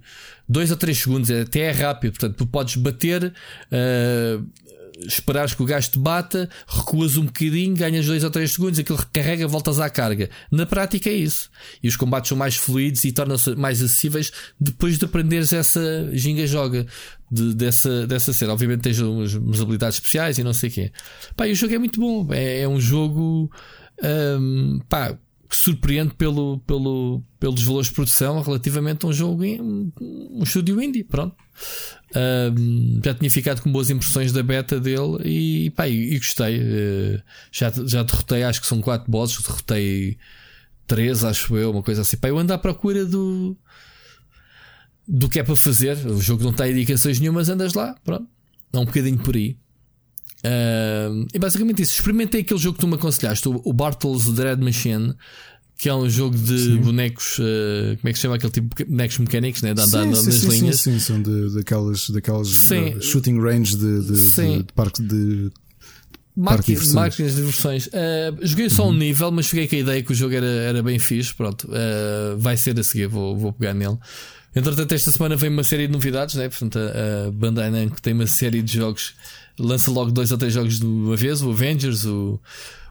2 0.50 0.72
a 0.72 0.76
3 0.76 0.98
segundos, 0.98 1.30
até 1.30 1.60
é 1.60 1.70
rápido, 1.70 2.12
portanto, 2.12 2.36
tu 2.36 2.46
podes 2.46 2.76
bater. 2.76 3.32
Uh, 3.72 4.44
esperares 5.06 5.54
que 5.54 5.62
o 5.62 5.64
gajo 5.64 5.92
te 5.92 5.98
bata, 5.98 6.48
recuas 6.66 7.16
um 7.16 7.24
bocadinho, 7.24 7.74
ganhas 7.74 8.04
2 8.04 8.24
ou 8.24 8.30
3 8.30 8.52
segundos, 8.52 8.78
aquilo 8.78 8.98
recarrega, 8.98 9.46
voltas 9.46 9.80
à 9.80 9.88
carga. 9.88 10.28
Na 10.50 10.66
prática 10.66 11.08
é 11.08 11.14
isso. 11.14 11.50
E 11.82 11.88
os 11.88 11.96
combates 11.96 12.28
são 12.28 12.36
mais 12.36 12.56
fluidos 12.56 13.02
e 13.04 13.12
tornam-se 13.12 13.54
mais 13.54 13.80
acessíveis 13.80 14.30
depois 14.60 14.98
de 14.98 15.04
aprenderes 15.06 15.54
essa 15.54 16.10
ginga-joga 16.12 16.86
de, 17.30 17.54
dessa, 17.54 18.06
dessa 18.06 18.32
cena. 18.32 18.52
Obviamente 18.52 18.82
tens 18.82 18.98
umas, 18.98 19.32
umas, 19.34 19.60
habilidades 19.60 19.96
especiais 19.96 20.36
e 20.36 20.44
não 20.44 20.52
sei 20.52 20.68
o 20.68 20.72
quê. 20.72 20.92
Pá, 21.36 21.48
e 21.48 21.52
o 21.52 21.56
jogo 21.56 21.74
é 21.74 21.78
muito 21.78 21.98
bom. 21.98 22.26
É, 22.34 22.60
é 22.60 22.68
um 22.68 22.80
jogo 22.80 23.50
um, 24.02 24.80
pá, 24.88 25.16
que 25.50 25.56
surpreende 25.56 26.14
pelo, 26.14 26.60
pelo, 26.60 27.24
pelos 27.40 27.60
valores 27.64 27.88
de 27.88 27.94
produção 27.94 28.40
relativamente 28.40 29.04
a 29.04 29.08
um 29.08 29.12
jogo, 29.12 29.42
um, 29.44 29.90
estúdio 30.44 30.80
indie. 30.80 31.02
Pronto. 31.02 31.34
Um, 32.14 33.00
já 33.04 33.12
tinha 33.12 33.28
ficado 33.28 33.60
com 33.60 33.72
boas 33.72 33.90
impressões 33.90 34.30
da 34.30 34.44
beta 34.44 34.78
dele 34.78 35.18
e, 35.24 35.70
pá, 35.70 35.88
e, 35.88 36.14
e 36.14 36.18
gostei. 36.18 36.60
Uh, 36.60 37.22
já, 37.50 37.72
já 37.84 38.04
derrotei, 38.04 38.44
acho 38.44 38.60
que 38.60 38.66
são 38.68 38.80
4 38.80 39.10
bosses, 39.10 39.42
derrotei 39.42 40.16
3, 40.86 41.24
acho 41.24 41.56
eu, 41.56 41.72
uma 41.72 41.82
coisa 41.82 42.02
assim. 42.02 42.16
Pá, 42.16 42.28
eu 42.28 42.38
ando 42.38 42.52
à 42.52 42.58
procura 42.58 43.04
do 43.04 43.56
do 45.08 45.28
que 45.28 45.40
é 45.40 45.42
para 45.42 45.56
fazer. 45.56 45.96
O 46.06 46.22
jogo 46.22 46.44
não 46.44 46.52
tem 46.52 46.70
indicações 46.70 47.18
nenhumas, 47.18 47.48
andas 47.48 47.74
lá, 47.74 47.96
pronto. 48.04 48.28
É 48.72 48.78
um 48.78 48.84
bocadinho 48.84 49.18
por 49.18 49.34
aí. 49.34 49.56
Uh, 50.44 51.26
e 51.34 51.38
basicamente 51.38 51.82
isso. 51.82 51.92
Experimentei 51.92 52.40
aquele 52.40 52.60
jogo 52.60 52.74
que 52.74 52.80
tu 52.80 52.88
me 52.88 52.94
aconselhaste, 52.94 53.48
o, 53.48 53.60
o 53.64 53.72
Bartles 53.72 54.24
Dread 54.24 54.62
Machine, 54.62 55.14
que 55.76 55.88
é 55.88 55.94
um 55.94 56.08
jogo 56.08 56.36
de 56.36 56.58
sim. 56.58 56.76
bonecos. 56.76 57.38
Uh, 57.38 57.96
como 57.98 58.08
é 58.08 58.12
que 58.12 58.18
se 58.18 58.22
chama 58.22 58.36
aquele 58.36 58.52
tipo 58.52 58.74
de 58.76 58.84
bonecos 58.84 59.18
mecânicos, 59.18 59.62
né? 59.62 59.74
De 59.74 59.80
andar 59.80 60.06
nas 60.06 60.18
sim, 60.18 60.48
linhas. 60.48 60.80
Sim, 60.80 60.92
sim, 60.92 60.98
são 60.98 61.22
de, 61.22 61.54
daquelas, 61.54 62.10
daquelas 62.10 62.70
uh, 62.70 63.02
shooting 63.02 63.40
range 63.40 63.76
de, 63.76 64.00
de, 64.02 64.34
de, 64.34 64.62
de 64.62 64.72
parque 64.74 65.02
de. 65.02 65.50
Máquinas, 66.36 66.92
máquinas 66.92 67.34
de 67.34 67.42
versões. 67.42 67.86
Uh, 67.88 68.38
joguei 68.40 68.70
só 68.70 68.84
uhum. 68.84 68.90
um 68.90 68.94
nível, 68.94 69.30
mas 69.30 69.46
fiquei 69.48 69.68
com 69.68 69.76
a 69.76 69.78
ideia 69.78 70.02
que 70.02 70.12
o 70.12 70.14
jogo 70.14 70.34
era, 70.34 70.46
era 70.46 70.82
bem 70.82 70.98
fixe. 70.98 71.34
Pronto, 71.34 71.68
uh, 71.68 72.38
vai 72.38 72.56
ser 72.56 72.78
a 72.78 72.82
seguir, 72.82 73.08
vou, 73.08 73.36
vou 73.36 73.52
pegar 73.52 73.74
nele. 73.74 73.98
Entretanto, 74.54 74.92
esta 74.92 75.12
semana 75.12 75.36
vem 75.36 75.50
uma 75.50 75.62
série 75.62 75.86
de 75.86 75.92
novidades, 75.92 76.34
né? 76.34 76.48
Portanto, 76.48 76.78
a, 76.78 77.28
a 77.28 77.30
Bandai 77.30 77.70
Namco 77.70 78.00
tem 78.00 78.12
uma 78.14 78.26
série 78.26 78.62
de 78.62 78.74
jogos, 78.74 79.14
lança 79.58 79.90
logo 79.90 80.10
dois 80.10 80.30
ou 80.30 80.38
três 80.38 80.52
jogos 80.52 80.78
de 80.78 80.86
uma 80.86 81.16
vez: 81.16 81.42
o 81.42 81.50
Avengers, 81.50 82.04
o, 82.04 82.40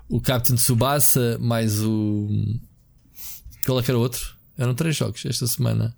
o 0.07 0.19
Captain 0.19 0.56
Tsubasa, 0.56 1.38
mais 1.40 1.81
o. 1.81 2.27
Qual 3.65 3.80
é 3.80 3.84
que 3.84 3.91
era 3.91 3.98
outro? 3.98 4.36
Eram 4.57 4.73
três 4.73 4.95
jogos 4.95 5.26
esta 5.26 5.48
semana. 5.48 5.95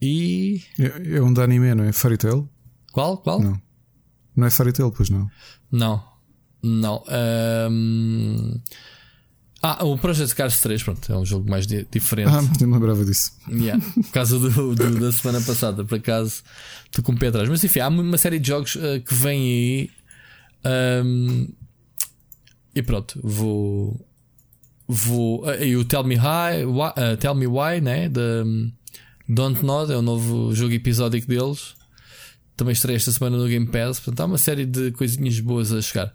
E. 0.00 0.62
É, 0.78 1.16
é 1.16 1.22
um 1.22 1.32
de 1.32 1.40
anime, 1.40 1.74
não 1.74 1.84
é? 1.84 1.92
Fairy 1.92 2.16
Tail? 2.16 2.48
Qual? 2.92 3.18
Qual? 3.18 3.40
Não. 3.40 3.60
Não 4.34 4.46
é 4.46 4.50
Fairy 4.50 4.72
Tail, 4.72 4.90
pois 4.90 5.10
não? 5.10 5.30
Não. 5.70 6.02
Não. 6.62 7.02
Um... 7.70 8.60
Ah, 9.62 9.84
o 9.84 9.98
Project 9.98 10.34
Cars 10.34 10.58
3, 10.60 10.82
pronto, 10.82 11.12
é 11.12 11.16
um 11.16 11.24
jogo 11.24 11.48
mais 11.48 11.66
di 11.66 11.86
diferente. 11.90 12.30
Ah, 12.30 12.40
não 12.40 12.66
me 12.66 12.74
lembrava 12.74 13.04
disso. 13.04 13.32
Yeah, 13.46 13.82
por 13.94 14.10
causa 14.10 14.38
do, 14.38 14.74
do, 14.74 15.00
da 15.00 15.12
semana 15.12 15.40
passada, 15.42 15.84
por 15.84 15.98
acaso, 15.98 16.42
estou 16.86 17.04
com 17.04 17.12
o 17.12 17.18
pé 17.18 17.28
atrás. 17.28 17.46
Mas 17.46 17.62
enfim, 17.62 17.80
há 17.80 17.88
uma 17.88 18.16
série 18.16 18.38
de 18.38 18.48
jogos 18.48 18.76
uh, 18.76 19.00
que 19.06 19.12
vêm 19.12 19.42
aí. 19.42 19.90
Um, 21.04 21.48
e 22.74 22.82
pronto, 22.82 23.20
vou. 23.22 24.00
Vou. 24.88 25.44
Uh, 25.44 25.62
e 25.62 25.76
o 25.76 25.84
Tell 25.84 26.04
Me, 26.04 26.16
why, 26.16 26.64
uh, 26.64 27.16
Tell 27.18 27.34
Me 27.34 27.46
Why, 27.46 27.82
né? 27.82 28.08
Da 28.08 28.44
Don't 29.28 29.62
Nod, 29.62 29.92
é 29.92 29.96
o 29.96 30.02
novo 30.02 30.54
jogo 30.54 30.72
episódico 30.72 31.26
deles. 31.26 31.74
Também 32.56 32.72
estreia 32.72 32.96
esta 32.96 33.12
semana 33.12 33.36
no 33.36 33.46
Game 33.46 33.66
Pass. 33.66 34.00
Portanto, 34.00 34.20
há 34.20 34.24
uma 34.24 34.38
série 34.38 34.64
de 34.64 34.90
coisinhas 34.92 35.38
boas 35.40 35.70
a 35.70 35.82
chegar. 35.82 36.14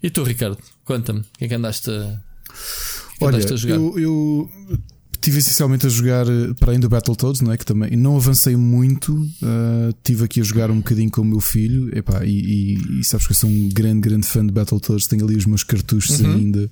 E 0.00 0.08
tu, 0.08 0.22
Ricardo, 0.22 0.58
conta-me, 0.84 1.20
o 1.20 1.24
que 1.38 1.44
é 1.46 1.48
que 1.48 1.54
andaste 1.54 1.90
a 1.90 2.25
Olha, 3.20 3.38
eu, 3.66 3.98
eu 3.98 4.50
tive 5.20 5.38
essencialmente 5.38 5.86
a 5.86 5.88
jogar 5.88 6.26
eh, 6.28 6.54
para 6.58 6.70
além 6.70 6.80
do 6.80 6.88
Battletoads, 6.88 7.40
não 7.40 7.52
é? 7.52 7.56
Que 7.56 7.64
também 7.64 7.96
não 7.96 8.16
avancei 8.16 8.54
muito. 8.56 9.12
Uh, 9.14 9.92
tive 10.04 10.24
aqui 10.24 10.40
a 10.40 10.44
jogar 10.44 10.70
um 10.70 10.76
bocadinho 10.76 11.10
com 11.10 11.22
o 11.22 11.24
meu 11.24 11.40
filho. 11.40 11.96
Epá, 11.96 12.24
e, 12.24 12.30
e, 12.30 13.00
e 13.00 13.04
sabes 13.04 13.26
que 13.26 13.32
eu 13.32 13.36
sou 13.36 13.50
um 13.50 13.68
grande, 13.70 14.00
grande 14.00 14.26
fã 14.26 14.44
de 14.44 14.52
Battletoads. 14.52 15.06
Tenho 15.06 15.24
ali 15.24 15.36
os 15.36 15.46
meus 15.46 15.64
cartuchos 15.64 16.20
uhum. 16.20 16.34
ainda. 16.34 16.70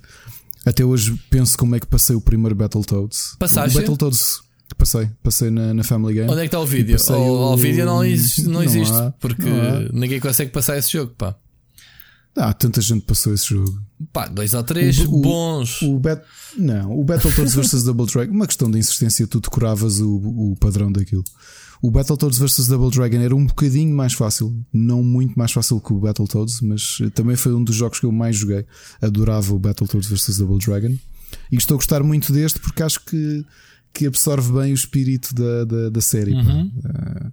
Até 0.65 0.85
hoje 0.85 1.19
penso 1.29 1.57
como 1.57 1.75
é 1.75 1.79
que 1.79 1.87
passei 1.87 2.15
o 2.15 2.21
primeiro 2.21 2.55
Battletoads. 2.55 3.35
Passaste? 3.39 3.77
O 3.77 3.79
Battletoads 3.79 4.45
Passei, 4.77 5.09
passei 5.23 5.51
na, 5.51 5.73
na 5.73 5.83
Family 5.83 6.15
Game. 6.15 6.29
Onde 6.29 6.39
é 6.39 6.41
que 6.41 6.47
está 6.47 6.59
o 6.59 6.65
vídeo? 6.65 6.97
O, 7.09 7.53
o, 7.53 7.57
vídeo 7.57 7.85
não 7.85 8.03
existe, 8.03 8.43
não, 8.43 8.53
não 8.53 8.63
existe 8.63 8.93
há, 8.93 9.11
porque 9.11 9.45
não 9.45 9.89
ninguém 9.93 10.19
consegue 10.19 10.51
passar 10.51 10.77
esse 10.77 10.91
jogo, 10.91 11.13
pá. 11.15 11.35
Ah, 12.35 12.53
tanta 12.53 12.81
gente 12.81 13.05
passou 13.05 13.33
esse 13.33 13.47
jogo. 13.47 13.81
Pá, 14.11 14.27
dois 14.27 14.53
ou 14.53 14.63
três 14.63 14.99
o, 14.99 15.21
bons. 15.21 15.81
O, 15.81 15.95
o 15.95 15.99
bet, 15.99 16.21
não, 16.57 16.99
o 16.99 17.03
Battletoads 17.03 17.55
vs 17.55 17.83
Double 17.85 18.05
Dragon, 18.05 18.33
uma 18.33 18.45
questão 18.45 18.69
de 18.69 18.77
insistência, 18.77 19.25
tu 19.25 19.39
decoravas 19.39 20.01
o, 20.01 20.15
o 20.51 20.55
padrão 20.59 20.91
daquilo. 20.91 21.23
O 21.81 21.89
Battletoads 21.89 22.37
vs 22.37 22.67
Double 22.67 22.89
Dragon 22.89 23.19
era 23.19 23.35
um 23.35 23.45
bocadinho 23.45 23.95
mais 23.95 24.13
fácil, 24.13 24.53
não 24.73 25.01
muito 25.01 25.37
mais 25.37 25.51
fácil 25.51 25.79
que 25.79 25.93
o 25.93 25.99
Battletoads, 25.99 26.59
mas 26.61 26.97
também 27.13 27.35
foi 27.35 27.53
um 27.53 27.63
dos 27.63 27.75
jogos 27.75 27.99
que 27.99 28.05
eu 28.05 28.11
mais 28.11 28.35
joguei. 28.35 28.65
Adorava 29.01 29.53
o 29.53 29.59
Battletoads 29.59 30.09
vs 30.09 30.37
Double 30.37 30.57
Dragon 30.57 30.97
e 31.51 31.55
estou 31.55 31.75
a 31.75 31.77
gostar 31.77 32.03
muito 32.03 32.33
deste 32.33 32.59
porque 32.59 32.83
acho 32.83 33.03
que, 33.05 33.45
que 33.93 34.07
absorve 34.07 34.51
bem 34.51 34.71
o 34.71 34.75
espírito 34.75 35.33
da, 35.33 35.63
da, 35.63 35.89
da 35.89 36.01
série. 36.01 36.33
Uhum. 36.33 36.71
Uh, 36.83 37.31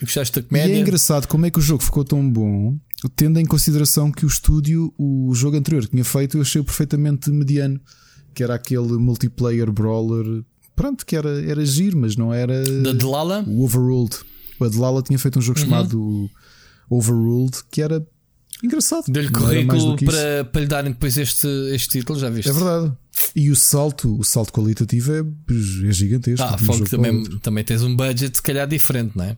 Gostaste 0.00 0.40
da 0.40 0.46
comédia? 0.46 0.74
E 0.74 0.76
é 0.76 0.80
engraçado 0.80 1.26
como 1.26 1.46
é 1.46 1.50
que 1.50 1.58
o 1.58 1.62
jogo 1.62 1.82
ficou 1.82 2.04
tão 2.04 2.28
bom 2.28 2.76
tendo 3.08 3.38
em 3.38 3.44
consideração 3.44 4.10
que 4.10 4.24
o 4.24 4.28
estúdio, 4.28 4.92
o 4.98 5.34
jogo 5.34 5.56
anterior 5.56 5.82
que 5.82 5.90
tinha 5.90 6.04
feito, 6.04 6.36
eu 6.36 6.42
achei 6.42 6.62
perfeitamente 6.62 7.30
mediano, 7.30 7.80
que 8.34 8.42
era 8.42 8.54
aquele 8.54 8.94
multiplayer 8.94 9.70
brawler, 9.70 10.42
pronto, 10.74 11.04
que 11.04 11.16
era, 11.16 11.42
era 11.48 11.64
giro, 11.64 11.98
mas 11.98 12.16
não 12.16 12.32
era 12.32 12.62
da 12.82 12.92
Delala? 12.92 13.44
o 13.46 13.64
Overruled. 13.64 14.16
O 14.58 14.68
Delala 14.68 15.02
tinha 15.02 15.18
feito 15.18 15.38
um 15.38 15.42
jogo 15.42 15.58
uhum. 15.58 15.64
chamado 15.64 16.30
Overruled, 16.88 17.58
que 17.70 17.82
era 17.82 18.06
engraçado. 18.62 19.04
Deu-lhe 19.08 19.30
currículo 19.30 19.96
para, 19.96 20.44
para 20.44 20.60
lhe 20.60 20.66
darem 20.66 20.92
depois 20.92 21.16
este, 21.16 21.46
este 21.72 21.98
título, 21.98 22.18
já 22.18 22.30
viste? 22.30 22.48
É 22.48 22.52
verdade. 22.52 22.92
E 23.36 23.50
o 23.50 23.56
salto, 23.56 24.18
o 24.18 24.24
salto 24.24 24.52
qualitativo 24.52 25.12
é, 25.12 25.20
é 25.88 25.92
gigantesco. 25.92 26.46
Ah, 26.46 26.56
um 26.60 26.84
também, 26.84 27.24
também 27.40 27.64
tens 27.64 27.82
um 27.82 27.94
budget 27.94 28.36
se 28.36 28.42
calhar 28.42 28.66
diferente, 28.66 29.16
não 29.16 29.24
é? 29.24 29.36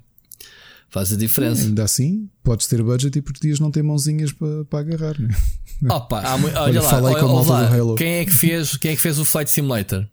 Faz 0.88 1.12
a 1.12 1.16
diferença. 1.16 1.62
ainda 1.62 1.84
assim, 1.84 2.28
podes 2.42 2.66
ter 2.66 2.82
budget 2.82 3.18
e 3.18 3.22
por 3.22 3.32
dias 3.34 3.60
não 3.60 3.70
ter 3.70 3.82
mãozinhas 3.82 4.32
para, 4.32 4.64
para 4.64 4.78
agarrar. 4.80 5.20
Né? 5.20 5.34
Opa, 5.90 6.20
há, 6.20 6.34
olha, 6.36 6.60
olha 6.60 6.82
lá, 6.82 7.02
olha, 7.02 7.24
olha 7.24 7.50
lá. 7.50 7.74
Halo. 7.74 7.94
Quem, 7.96 8.14
é 8.14 8.24
que 8.24 8.32
fez, 8.32 8.76
quem 8.76 8.92
é 8.92 8.96
que 8.96 9.02
fez 9.02 9.18
o 9.18 9.24
Flight 9.24 9.50
Simulator? 9.50 10.06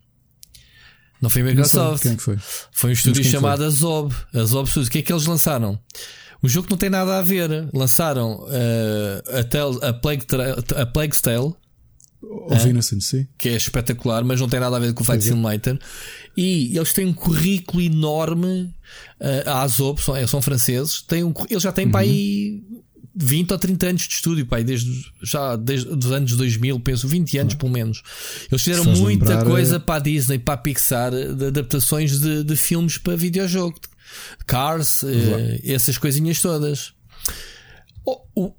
Não 1.21 1.29
foi 1.29 1.41
a 1.41 1.45
Microsoft. 1.45 2.05
É 2.05 2.17
foi? 2.17 2.37
Foi 2.71 2.89
um 2.89 2.93
estúdio 2.93 3.23
chamado? 3.23 3.63
Azob. 3.63 4.13
Azob 4.33 4.67
Studios. 4.67 4.89
O 4.89 4.91
que 4.91 4.97
é 4.97 5.01
que 5.01 5.13
eles 5.13 5.25
lançaram? 5.25 5.79
Um 6.43 6.49
jogo 6.49 6.67
que 6.67 6.71
não 6.71 6.77
tem 6.77 6.89
nada 6.89 7.17
a 7.17 7.21
ver. 7.21 7.69
Lançaram 7.73 8.41
uh, 8.41 9.79
a, 9.81 9.87
a, 9.87 9.93
Plague, 9.93 10.25
a 10.75 10.85
Plague's 10.85 11.21
Tale. 11.21 11.53
Of 12.49 12.67
Innocence, 12.67 13.07
sim. 13.07 13.27
Que 13.37 13.49
é 13.49 13.55
espetacular, 13.55 14.23
mas 14.23 14.39
não 14.39 14.47
tem 14.47 14.59
nada 14.59 14.75
a 14.75 14.79
ver 14.79 14.93
com 14.93 15.01
o 15.01 15.05
Flight 15.05 15.23
é. 15.25 15.29
Simulator. 15.29 15.77
E 16.35 16.75
eles 16.75 16.93
têm 16.93 17.05
um 17.05 17.13
currículo 17.13 17.81
enorme. 17.81 18.73
Uh, 19.19 19.49
a 19.49 19.61
Azob, 19.61 20.01
são, 20.01 20.15
é, 20.15 20.25
são 20.25 20.41
franceses. 20.41 21.01
Têm 21.01 21.23
um, 21.23 21.33
eles 21.49 21.63
já 21.63 21.71
têm 21.71 21.85
uhum. 21.85 21.91
para 21.91 22.01
aí 22.01 22.63
20 23.15 23.51
ou 23.51 23.59
30 23.59 23.87
anos 23.87 24.01
de 24.07 24.13
estúdio, 24.13 24.45
pai, 24.45 24.63
desde, 24.63 25.05
já 25.21 25.55
desde 25.55 25.87
os 25.89 26.11
anos 26.11 26.35
2000, 26.35 26.79
penso, 26.79 27.07
20 27.07 27.37
anos 27.37 27.53
pelo 27.53 27.71
menos. 27.71 28.01
Eles 28.51 28.63
fizeram 28.63 28.85
muita 28.85 29.25
lembrar, 29.25 29.45
coisa 29.45 29.75
é... 29.75 29.79
para 29.79 29.95
a 29.95 29.99
Disney, 29.99 30.39
para 30.39 30.55
a 30.55 30.57
Pixar, 30.57 31.11
de 31.11 31.45
adaptações 31.45 32.19
de, 32.19 32.43
de 32.43 32.55
filmes 32.55 32.97
para 32.97 33.15
videojogo. 33.15 33.79
Cars, 34.45 35.03
uh, 35.03 35.07
essas 35.63 35.97
coisinhas 35.97 36.39
todas. 36.41 36.93
O, 38.05 38.53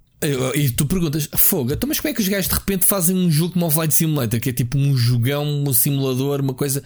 e 0.55 0.71
tu 0.71 0.87
perguntas, 0.87 1.29
fogo, 1.37 1.73
então 1.73 1.89
mas 1.89 2.01
como 2.01 2.11
é 2.11 2.15
que 2.15 2.21
os 2.21 2.29
gajos 2.29 2.49
de 2.49 2.55
repente 2.55 2.85
fazem 2.85 3.17
um 3.17 3.31
jogo 3.31 3.53
como 3.53 3.67
o 3.67 3.71
Flight 3.71 3.95
Simulator, 3.95 4.41
que 4.41 4.51
é 4.51 4.53
tipo 4.53 4.79
um 4.79 4.97
jogão, 4.97 5.45
um 5.45 5.73
simulador, 5.73 6.41
uma 6.41 6.55
coisa. 6.55 6.83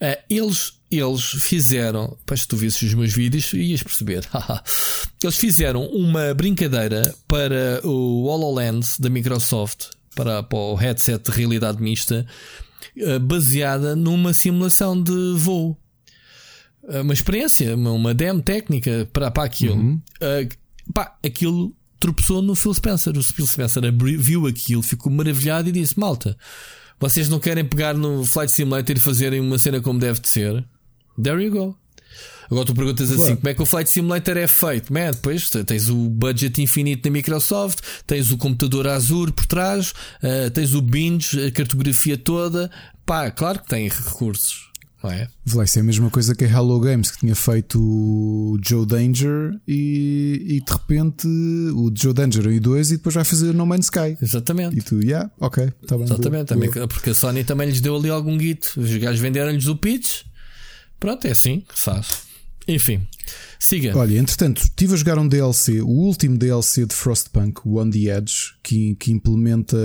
Uh, 0.00 0.16
eles, 0.30 0.74
eles 0.90 1.22
fizeram, 1.22 2.16
pois 2.24 2.46
tu 2.46 2.56
visses 2.56 2.80
os 2.82 2.94
meus 2.94 3.12
vídeos 3.12 3.52
ias 3.52 3.82
perceber. 3.82 4.26
eles 5.22 5.36
fizeram 5.36 5.84
uma 5.86 6.32
brincadeira 6.32 7.14
para 7.26 7.80
o 7.86 8.24
HoloLens 8.24 8.98
da 8.98 9.10
Microsoft, 9.10 9.90
para, 10.14 10.42
para 10.42 10.58
o 10.58 10.74
headset 10.74 11.30
de 11.30 11.36
realidade 11.36 11.82
mista, 11.82 12.24
uh, 12.96 13.20
baseada 13.20 13.94
numa 13.94 14.32
simulação 14.32 15.00
de 15.00 15.34
voo. 15.36 15.76
Uh, 16.84 17.02
uma 17.02 17.12
experiência, 17.12 17.74
uma, 17.74 17.90
uma 17.90 18.14
demo 18.14 18.40
técnica 18.40 19.06
para, 19.12 19.30
para 19.30 19.44
aquilo. 19.44 19.74
Uhum. 19.74 20.00
pá, 20.94 21.18
aquilo 21.22 21.76
tropeçou 21.98 22.42
no 22.42 22.54
Phil 22.54 22.74
Spencer. 22.74 23.16
O 23.16 23.22
Phil 23.22 23.46
Spencer 23.46 23.82
viu 24.18 24.46
aquilo, 24.46 24.82
ficou 24.82 25.12
maravilhado 25.12 25.68
e 25.68 25.72
disse: 25.72 25.98
Malta, 25.98 26.36
vocês 26.98 27.28
não 27.28 27.38
querem 27.38 27.64
pegar 27.64 27.94
no 27.94 28.24
Flight 28.24 28.52
Simulator 28.52 28.96
e 28.96 29.00
fazerem 29.00 29.40
uma 29.40 29.58
cena 29.58 29.80
como 29.80 29.98
deve 29.98 30.20
de 30.20 30.28
ser? 30.28 30.64
There 31.20 31.42
you 31.42 31.50
go. 31.50 31.76
Agora 32.50 32.64
tu 32.64 32.74
perguntas 32.74 33.10
assim: 33.10 33.36
como 33.36 33.48
é 33.48 33.54
que 33.54 33.62
o 33.62 33.66
Flight 33.66 33.90
Simulator 33.90 34.36
é 34.36 34.48
feito? 34.48 34.92
Man, 34.92 35.10
depois 35.10 35.50
tens 35.50 35.88
o 35.88 36.08
budget 36.08 36.60
infinito 36.62 37.02
da 37.02 37.10
Microsoft, 37.10 37.80
tens 38.06 38.30
o 38.30 38.38
computador 38.38 38.86
Azure 38.88 39.32
por 39.32 39.46
trás, 39.46 39.92
uh, 40.22 40.50
tens 40.52 40.74
o 40.74 40.80
Binge, 40.80 41.46
a 41.46 41.52
cartografia 41.52 42.16
toda. 42.16 42.70
Pá, 43.04 43.30
claro 43.30 43.60
que 43.60 43.68
tem 43.68 43.88
recursos. 43.88 44.67
Não 45.02 45.10
é? 45.10 45.28
Vai 45.44 45.66
ser 45.66 45.80
a 45.80 45.82
mesma 45.84 46.10
coisa 46.10 46.34
que 46.34 46.44
a 46.44 46.48
Hello 46.48 46.80
Games 46.80 47.10
que 47.10 47.18
tinha 47.18 47.34
feito 47.34 47.80
o 47.80 48.58
Joe 48.66 48.84
Danger 48.84 49.58
e, 49.66 50.42
e 50.48 50.60
de 50.60 50.72
repente 50.72 51.26
o 51.28 51.92
Joe 51.94 52.12
Danger 52.12 52.46
e 52.46 52.58
dois 52.58 52.90
e 52.90 52.96
depois 52.96 53.14
vai 53.14 53.24
fazer 53.24 53.54
No 53.54 53.64
Man's 53.64 53.86
Sky. 53.86 54.18
Exatamente. 54.20 54.76
E 54.76 54.82
tu, 54.82 55.00
yeah, 55.00 55.30
ok, 55.38 55.70
tá 55.86 55.96
bem. 55.96 56.04
Exatamente, 56.04 56.54
boa, 56.54 56.70
boa. 56.70 56.88
porque 56.88 57.10
a 57.10 57.14
Sony 57.14 57.44
também 57.44 57.68
lhes 57.68 57.80
deu 57.80 57.96
ali 57.96 58.10
algum 58.10 58.36
guito. 58.36 58.72
Os 58.76 58.96
gajos 58.96 59.20
venderam-lhes 59.20 59.66
o 59.66 59.76
pitch. 59.76 60.22
Pronto, 60.98 61.26
é 61.26 61.30
assim 61.30 61.60
que 61.60 61.78
se 61.78 61.84
faz. 61.84 62.27
Enfim, 62.68 63.00
siga. 63.58 63.96
Olha, 63.96 64.18
entretanto, 64.18 64.62
estive 64.62 64.92
a 64.92 64.96
jogar 64.98 65.18
um 65.18 65.26
DLC, 65.26 65.80
o 65.80 65.88
último 65.88 66.36
DLC 66.36 66.84
de 66.84 66.94
Frostpunk, 66.94 67.62
o 67.64 67.80
On 67.80 67.88
the 67.88 68.14
Edge, 68.14 68.52
que, 68.62 68.94
que 68.96 69.10
implementa 69.10 69.76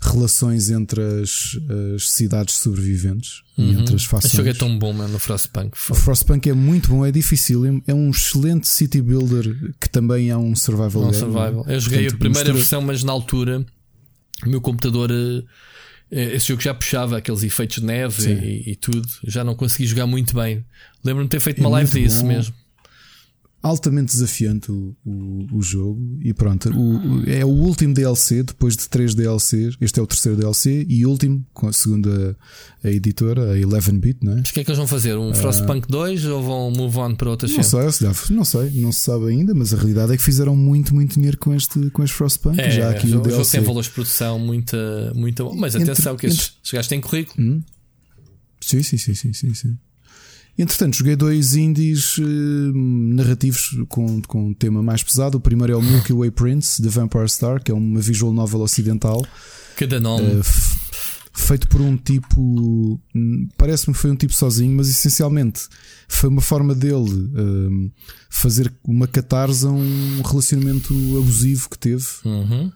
relações 0.00 0.70
entre 0.70 1.02
as, 1.02 1.58
as 1.96 2.08
cidades 2.08 2.54
sobreviventes 2.54 3.42
uhum. 3.58 3.72
e 3.72 3.80
entre 3.80 3.96
as 3.96 4.04
fações. 4.04 4.32
O 4.32 4.36
jogo 4.36 4.48
é 4.48 4.54
tão 4.54 4.78
bom, 4.78 4.92
mano, 4.92 5.12
no 5.12 5.18
Frostpunk. 5.18 5.76
O 5.90 5.94
Frostpunk 5.94 6.48
é 6.48 6.54
muito 6.54 6.88
bom, 6.90 7.04
é 7.04 7.10
difícil, 7.10 7.82
é 7.84 7.92
um 7.92 8.10
excelente 8.10 8.68
city 8.68 9.02
builder 9.02 9.74
que 9.80 9.90
também 9.90 10.30
é 10.30 10.36
um 10.36 10.54
survival. 10.54 11.08
Um 11.08 11.12
survival. 11.12 11.64
Eu 11.66 11.80
joguei 11.80 12.02
Portanto, 12.02 12.14
a 12.14 12.18
primeira 12.18 12.52
mistura... 12.52 12.58
versão, 12.58 12.80
mas 12.80 13.02
na 13.02 13.10
altura 13.10 13.66
o 14.46 14.48
meu 14.48 14.60
computador. 14.60 15.10
Uh, 16.10 16.34
esse 16.34 16.48
jogo 16.48 16.60
já 16.60 16.74
puxava 16.74 17.18
aqueles 17.18 17.42
efeitos 17.42 17.76
de 17.76 17.84
neve 17.84 18.32
e, 18.32 18.72
e, 18.72 18.76
tudo, 18.76 19.06
já 19.24 19.44
não 19.44 19.54
consegui 19.54 19.86
jogar 19.86 20.06
muito 20.06 20.34
bem. 20.34 20.64
Lembro-me 21.04 21.26
de 21.26 21.30
ter 21.30 21.40
feito 21.40 21.58
é 21.58 21.60
uma 21.60 21.70
live 21.70 22.02
disso 22.02 22.22
bom. 22.22 22.28
mesmo 22.28 22.54
altamente 23.62 24.12
desafiante 24.12 24.72
o, 24.72 24.96
o, 25.04 25.46
o 25.52 25.62
jogo. 25.62 26.18
E 26.22 26.32
pronto, 26.32 26.70
o, 26.70 27.28
é 27.28 27.44
o 27.44 27.48
último 27.48 27.92
DLC, 27.92 28.42
depois 28.42 28.76
de 28.76 28.88
três 28.88 29.14
DLCs. 29.14 29.76
Este 29.80 30.00
é 30.00 30.02
o 30.02 30.06
terceiro 30.06 30.38
DLC 30.38 30.86
e 30.88 31.04
último, 31.04 31.44
segundo 31.72 32.10
a, 32.10 32.88
a 32.88 32.90
editora, 32.90 33.52
a 33.52 33.56
11-bit. 33.56 34.18
Não 34.22 34.38
é? 34.38 34.40
o 34.40 34.42
que 34.42 34.60
é 34.60 34.64
que 34.64 34.70
eles 34.70 34.78
vão 34.78 34.86
fazer? 34.86 35.16
Um 35.16 35.34
Frostpunk 35.34 35.86
uh, 35.86 35.90
2 35.90 36.24
ou 36.26 36.42
vão 36.42 36.70
move 36.70 36.98
on 36.98 37.14
para 37.14 37.30
outras 37.30 37.50
não 37.52 37.62
sei, 37.62 37.80
não 38.30 38.44
sei, 38.44 38.70
não 38.80 38.92
se 38.92 39.00
sabe 39.00 39.26
ainda, 39.26 39.54
mas 39.54 39.74
a 39.74 39.76
realidade 39.76 40.12
é 40.12 40.16
que 40.16 40.22
fizeram 40.22 40.56
muito, 40.56 40.94
muito 40.94 41.14
dinheiro 41.14 41.36
com 41.38 41.54
este, 41.54 41.90
com 41.90 42.02
este 42.02 42.16
Frostpunk. 42.16 42.58
É, 42.60 42.70
já 42.70 42.90
aqui 42.90 43.08
o, 43.08 43.18
o 43.18 43.20
DLC. 43.20 43.36
jogo 43.36 43.50
tem 43.50 43.60
valores 43.60 43.88
de 43.88 43.94
produção 43.94 44.38
muito, 44.38 44.76
muito 45.14 45.44
bom. 45.44 45.54
Mas 45.54 45.76
atenção, 45.76 46.14
entre, 46.14 46.28
que 46.28 46.32
estes, 46.32 46.56
entre... 46.60 46.76
gajos 46.76 46.88
têm 46.88 47.00
currículo. 47.00 47.46
Hum? 47.46 47.62
Sim, 48.60 48.82
sim, 48.82 48.98
sim, 48.98 49.14
sim, 49.14 49.32
sim, 49.32 49.54
sim. 49.54 49.78
Entretanto, 50.58 50.96
joguei 50.96 51.16
dois 51.16 51.54
indies 51.54 52.18
uh, 52.18 52.22
narrativos 52.74 53.76
com, 53.88 54.20
com 54.22 54.48
um 54.48 54.54
tema 54.54 54.82
mais 54.82 55.02
pesado. 55.02 55.38
O 55.38 55.40
primeiro 55.40 55.72
é 55.72 55.76
o 55.76 55.82
Milky 55.82 56.12
Way 56.12 56.30
Prince, 56.30 56.82
The 56.82 56.88
Vampire 56.88 57.28
Star, 57.28 57.62
que 57.62 57.70
é 57.70 57.74
uma 57.74 58.00
visual 58.00 58.32
novel 58.32 58.60
ocidental. 58.60 59.24
Cada 59.76 59.98
nome. 59.98 60.26
Uh, 60.26 60.42
feito 61.32 61.68
por 61.68 61.80
um 61.80 61.96
tipo. 61.96 63.00
Hum, 63.14 63.48
parece-me 63.56 63.94
que 63.94 64.00
foi 64.00 64.10
um 64.10 64.16
tipo 64.16 64.34
sozinho, 64.34 64.76
mas 64.76 64.88
essencialmente 64.88 65.62
foi 66.06 66.28
uma 66.28 66.40
forma 66.40 66.74
dele 66.74 67.10
uh, 67.10 67.92
fazer 68.28 68.72
uma 68.84 69.06
catarse 69.06 69.66
a 69.66 69.70
um 69.70 70.22
relacionamento 70.22 70.92
abusivo 71.18 71.68
que 71.70 71.78
teve. 71.78 72.06
Uhum. 72.24 72.70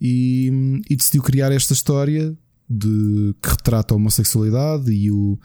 E, 0.00 0.82
e 0.88 0.96
decidiu 0.96 1.22
criar 1.22 1.52
esta 1.52 1.74
história 1.74 2.34
de 2.68 3.34
que 3.42 3.50
retrata 3.50 3.92
a 3.92 3.96
homossexualidade 3.96 4.90
e 4.90 5.10
o 5.10 5.38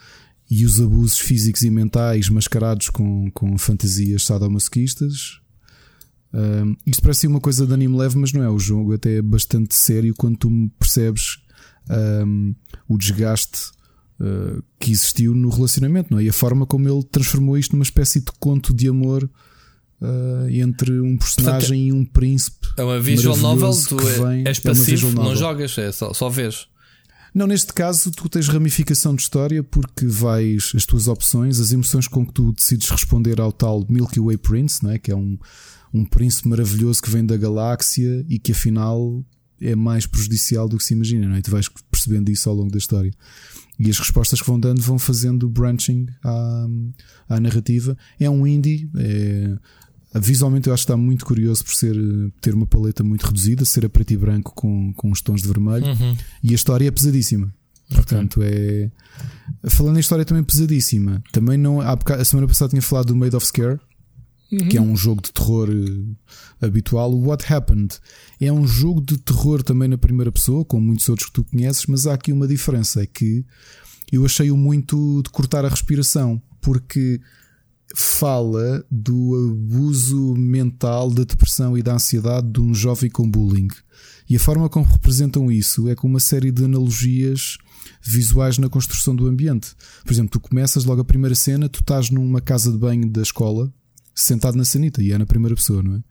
e 0.49 0.65
os 0.65 0.80
abusos 0.80 1.19
físicos 1.19 1.63
e 1.63 1.69
mentais 1.69 2.30
mascarados 2.30 2.89
com, 2.89 3.30
com 3.31 3.57
fantasias 3.57 4.23
sadomasoquistas. 4.23 5.39
Um, 6.34 6.76
isto 6.85 7.01
parece 7.01 7.27
uma 7.27 7.39
coisa 7.39 7.65
de 7.65 7.73
anime 7.73 7.97
leve, 7.97 8.17
mas 8.17 8.34
não 8.34 8.43
é. 8.43 8.49
O 8.49 8.59
jogo 8.59 8.93
até 8.93 9.17
é 9.17 9.22
bastante 9.22 9.73
sério 9.73 10.13
quando 10.15 10.38
tu 10.38 10.49
percebes 10.77 11.39
um, 12.26 12.53
o 12.88 12.97
desgaste 12.97 13.72
uh, 14.19 14.61
que 14.80 14.91
existiu 14.91 15.34
no 15.34 15.49
relacionamento, 15.49 16.11
não 16.11 16.19
é? 16.19 16.26
E 16.26 16.30
a 16.30 16.34
forma 16.34 16.65
como 16.65 16.88
ele 16.88 17.03
transformou 17.03 17.57
isto 17.57 17.73
numa 17.73 17.84
espécie 17.84 18.19
de 18.19 18.31
conto 18.39 18.73
de 18.73 18.88
amor 18.88 19.23
uh, 20.01 20.49
entre 20.49 20.99
um 20.99 21.17
personagem 21.17 21.88
Portanto, 21.88 21.88
e 21.88 21.91
um 21.93 22.05
príncipe. 22.05 22.67
É 22.77 22.84
uma 22.84 22.99
visual 22.99 23.38
novel, 23.38 23.72
tu 23.88 23.97
vem, 23.97 24.45
és 24.45 24.59
passivo, 24.59 25.07
é 25.07 25.11
não 25.11 25.35
jogas, 25.35 25.77
é 25.77 25.91
só, 25.91 26.13
só 26.13 26.30
vês. 26.30 26.67
Não, 27.35 27.45
neste 27.45 27.73
caso 27.73 28.11
tu 28.11 28.29
tens 28.29 28.47
ramificação 28.47 29.13
de 29.13 29.21
história 29.21 29.61
porque 29.61 30.05
vais, 30.05 30.71
as 30.73 30.85
tuas 30.85 31.09
opções, 31.09 31.59
as 31.59 31.73
emoções 31.73 32.07
com 32.07 32.25
que 32.25 32.31
tu 32.31 32.53
decides 32.53 32.89
responder 32.89 33.41
ao 33.41 33.51
tal 33.51 33.85
Milky 33.89 34.21
Way 34.21 34.37
Prince, 34.37 34.81
não 34.81 34.91
é? 34.91 34.97
que 34.97 35.11
é 35.11 35.15
um, 35.17 35.37
um 35.93 36.05
príncipe 36.05 36.47
maravilhoso 36.47 37.01
que 37.01 37.09
vem 37.09 37.25
da 37.25 37.35
galáxia 37.35 38.25
e 38.29 38.39
que 38.39 38.53
afinal 38.53 39.21
é 39.59 39.75
mais 39.75 40.05
prejudicial 40.05 40.69
do 40.69 40.77
que 40.77 40.85
se 40.85 40.93
imagina, 40.93 41.27
não 41.27 41.35
é? 41.35 41.39
E 41.39 41.41
tu 41.41 41.51
vais 41.51 41.67
percebendo 41.91 42.29
isso 42.29 42.49
ao 42.49 42.55
longo 42.55 42.71
da 42.71 42.77
história. 42.77 43.11
E 43.77 43.89
as 43.89 43.99
respostas 43.99 44.39
que 44.39 44.47
vão 44.47 44.57
dando 44.57 44.81
vão 44.81 44.97
fazendo 44.97 45.49
branching 45.49 46.07
à, 46.23 46.67
à 47.27 47.39
narrativa. 47.41 47.97
É 48.17 48.29
um 48.29 48.47
indie, 48.47 48.89
é, 48.95 49.57
Visualmente 50.19 50.67
eu 50.67 50.73
acho 50.73 50.85
que 50.85 50.91
está 50.91 50.97
muito 50.97 51.25
curioso 51.25 51.63
por 51.63 51.73
ser, 51.73 51.95
ter 52.39 52.53
uma 52.53 52.65
paleta 52.65 53.03
muito 53.03 53.25
reduzida, 53.25 53.65
ser 53.65 53.85
a 53.85 53.89
preto 53.89 54.11
e 54.11 54.17
branco 54.17 54.53
com, 54.55 54.93
com 54.93 55.11
os 55.11 55.21
tons 55.21 55.41
de 55.41 55.47
vermelho. 55.47 55.85
Uhum. 55.87 56.15
E 56.43 56.51
a 56.51 56.55
história 56.55 56.87
é 56.87 56.91
pesadíssima. 56.91 57.53
Okay. 57.87 57.97
Portanto, 57.97 58.41
é. 58.41 58.89
Falando 59.69 59.97
em 59.97 59.99
história 59.99 60.25
também 60.25 60.43
pesadíssima. 60.43 61.21
Também 61.31 61.57
não. 61.57 61.81
Há 61.81 61.97
a 62.19 62.25
semana 62.25 62.47
passada 62.47 62.69
tinha 62.69 62.81
falado 62.81 63.07
do 63.07 63.15
Made 63.15 63.35
of 63.35 63.45
Scare, 63.45 63.79
uhum. 64.51 64.67
que 64.69 64.77
é 64.77 64.81
um 64.81 64.95
jogo 64.95 65.21
de 65.21 65.31
terror 65.31 65.69
uh, 65.69 66.15
habitual. 66.65 67.11
O 67.11 67.27
What 67.27 67.51
Happened 67.53 67.95
é 68.39 68.51
um 68.51 68.65
jogo 68.65 69.01
de 69.01 69.17
terror 69.17 69.63
também 69.63 69.87
na 69.87 69.97
primeira 69.97 70.31
pessoa, 70.31 70.65
como 70.65 70.87
muitos 70.87 71.07
outros 71.09 71.27
que 71.27 71.33
tu 71.33 71.43
conheces, 71.43 71.85
mas 71.87 72.07
há 72.07 72.13
aqui 72.13 72.31
uma 72.31 72.47
diferença: 72.47 73.03
é 73.03 73.05
que 73.05 73.45
eu 74.11 74.25
achei-o 74.25 74.57
muito 74.57 75.21
de 75.23 75.29
cortar 75.29 75.65
a 75.65 75.69
respiração, 75.69 76.41
porque 76.61 77.19
fala 77.95 78.85
do 78.91 79.51
abuso 79.51 80.35
mental, 80.35 81.09
da 81.09 81.23
depressão 81.23 81.77
e 81.77 81.84
da 81.84 81.93
ansiedade 81.93 82.51
de 82.51 82.59
um 82.59 82.73
jovem 82.73 83.09
com 83.09 83.30
bullying. 83.30 83.69
E 84.30 84.35
a 84.35 84.39
forma 84.39 84.67
como 84.67 84.85
representam 84.85 85.51
isso 85.51 85.88
é 85.88 85.95
com 85.95 86.07
uma 86.07 86.19
série 86.19 86.51
de 86.51 86.65
analogias 86.65 87.57
visuais 88.01 88.57
na 88.57 88.69
construção 88.69 89.15
do 89.15 89.27
ambiente. 89.27 89.76
Por 90.03 90.11
exemplo, 90.11 90.31
tu 90.31 90.39
começas 90.39 90.84
logo 90.84 91.01
a 91.01 91.05
primeira 91.05 91.35
cena, 91.35 91.69
tu 91.69 91.80
estás 91.80 92.09
numa 92.09 92.41
casa 92.41 92.72
de 92.72 92.77
banho 92.77 93.09
da 93.09 93.22
escola, 93.22 93.72
sentado 94.13 94.57
na 94.57 94.65
sanita, 94.65 95.01
e 95.01 95.11
é 95.11 95.17
na 95.17 95.26
primeira 95.26 95.55
pessoa, 95.55 95.81
não 95.81 95.95
é? 95.95 96.03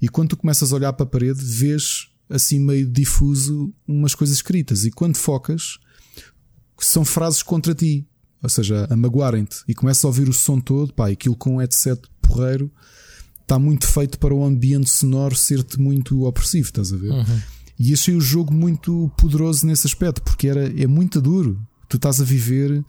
E 0.00 0.08
quando 0.08 0.30
tu 0.30 0.36
começas 0.36 0.72
a 0.72 0.76
olhar 0.76 0.92
para 0.92 1.04
a 1.04 1.08
parede, 1.08 1.42
vês 1.42 2.08
assim 2.28 2.58
meio 2.58 2.86
difuso 2.86 3.72
umas 3.86 4.14
coisas 4.14 4.36
escritas, 4.36 4.84
e 4.84 4.90
quando 4.90 5.16
focas, 5.16 5.78
são 6.78 7.04
frases 7.04 7.42
contra 7.42 7.74
ti 7.74 8.06
ou 8.46 8.50
seja, 8.50 8.86
a 8.88 8.96
magoarem-te 8.96 9.58
e 9.66 9.74
começas 9.74 10.04
a 10.04 10.08
ouvir 10.08 10.28
o 10.28 10.32
som 10.32 10.60
todo, 10.60 10.92
pá, 10.92 11.10
aquilo 11.10 11.34
com 11.34 11.56
um 11.56 11.58
headset 11.58 12.00
porreiro 12.22 12.70
está 13.42 13.58
muito 13.58 13.86
feito 13.86 14.18
para 14.18 14.34
o 14.34 14.44
ambiente 14.44 14.88
sonoro 14.88 15.34
ser-te 15.34 15.80
muito 15.80 16.24
opressivo, 16.24 16.68
estás 16.68 16.92
a 16.92 16.96
ver? 16.96 17.10
Uhum. 17.10 17.40
E 17.78 17.92
achei 17.92 18.14
o 18.14 18.20
jogo 18.20 18.52
muito 18.52 19.10
poderoso 19.16 19.66
nesse 19.66 19.86
aspecto, 19.86 20.22
porque 20.22 20.48
era, 20.48 20.72
é 20.80 20.86
muito 20.86 21.20
duro. 21.20 21.60
Tu 21.88 21.96
estás 21.96 22.20
a 22.20 22.24
viver 22.24 22.84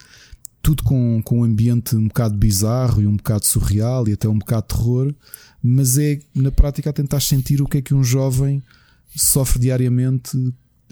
tudo 0.61 0.83
com, 0.83 1.21
com 1.23 1.39
um 1.39 1.43
ambiente 1.43 1.95
um 1.95 2.07
bocado 2.07 2.35
bizarro 2.35 3.01
e 3.01 3.07
um 3.07 3.15
bocado 3.15 3.45
surreal 3.45 4.07
e 4.07 4.13
até 4.13 4.27
um 4.27 4.37
bocado 4.37 4.67
terror, 4.67 5.13
mas 5.61 5.97
é 5.97 6.19
na 6.33 6.51
prática 6.51 6.89
a 6.89 6.93
tentar 6.93 7.19
sentir 7.19 7.61
o 7.61 7.65
que 7.65 7.77
é 7.77 7.81
que 7.81 7.93
um 7.93 8.03
jovem 8.03 8.63
sofre 9.15 9.59
diariamente 9.59 10.37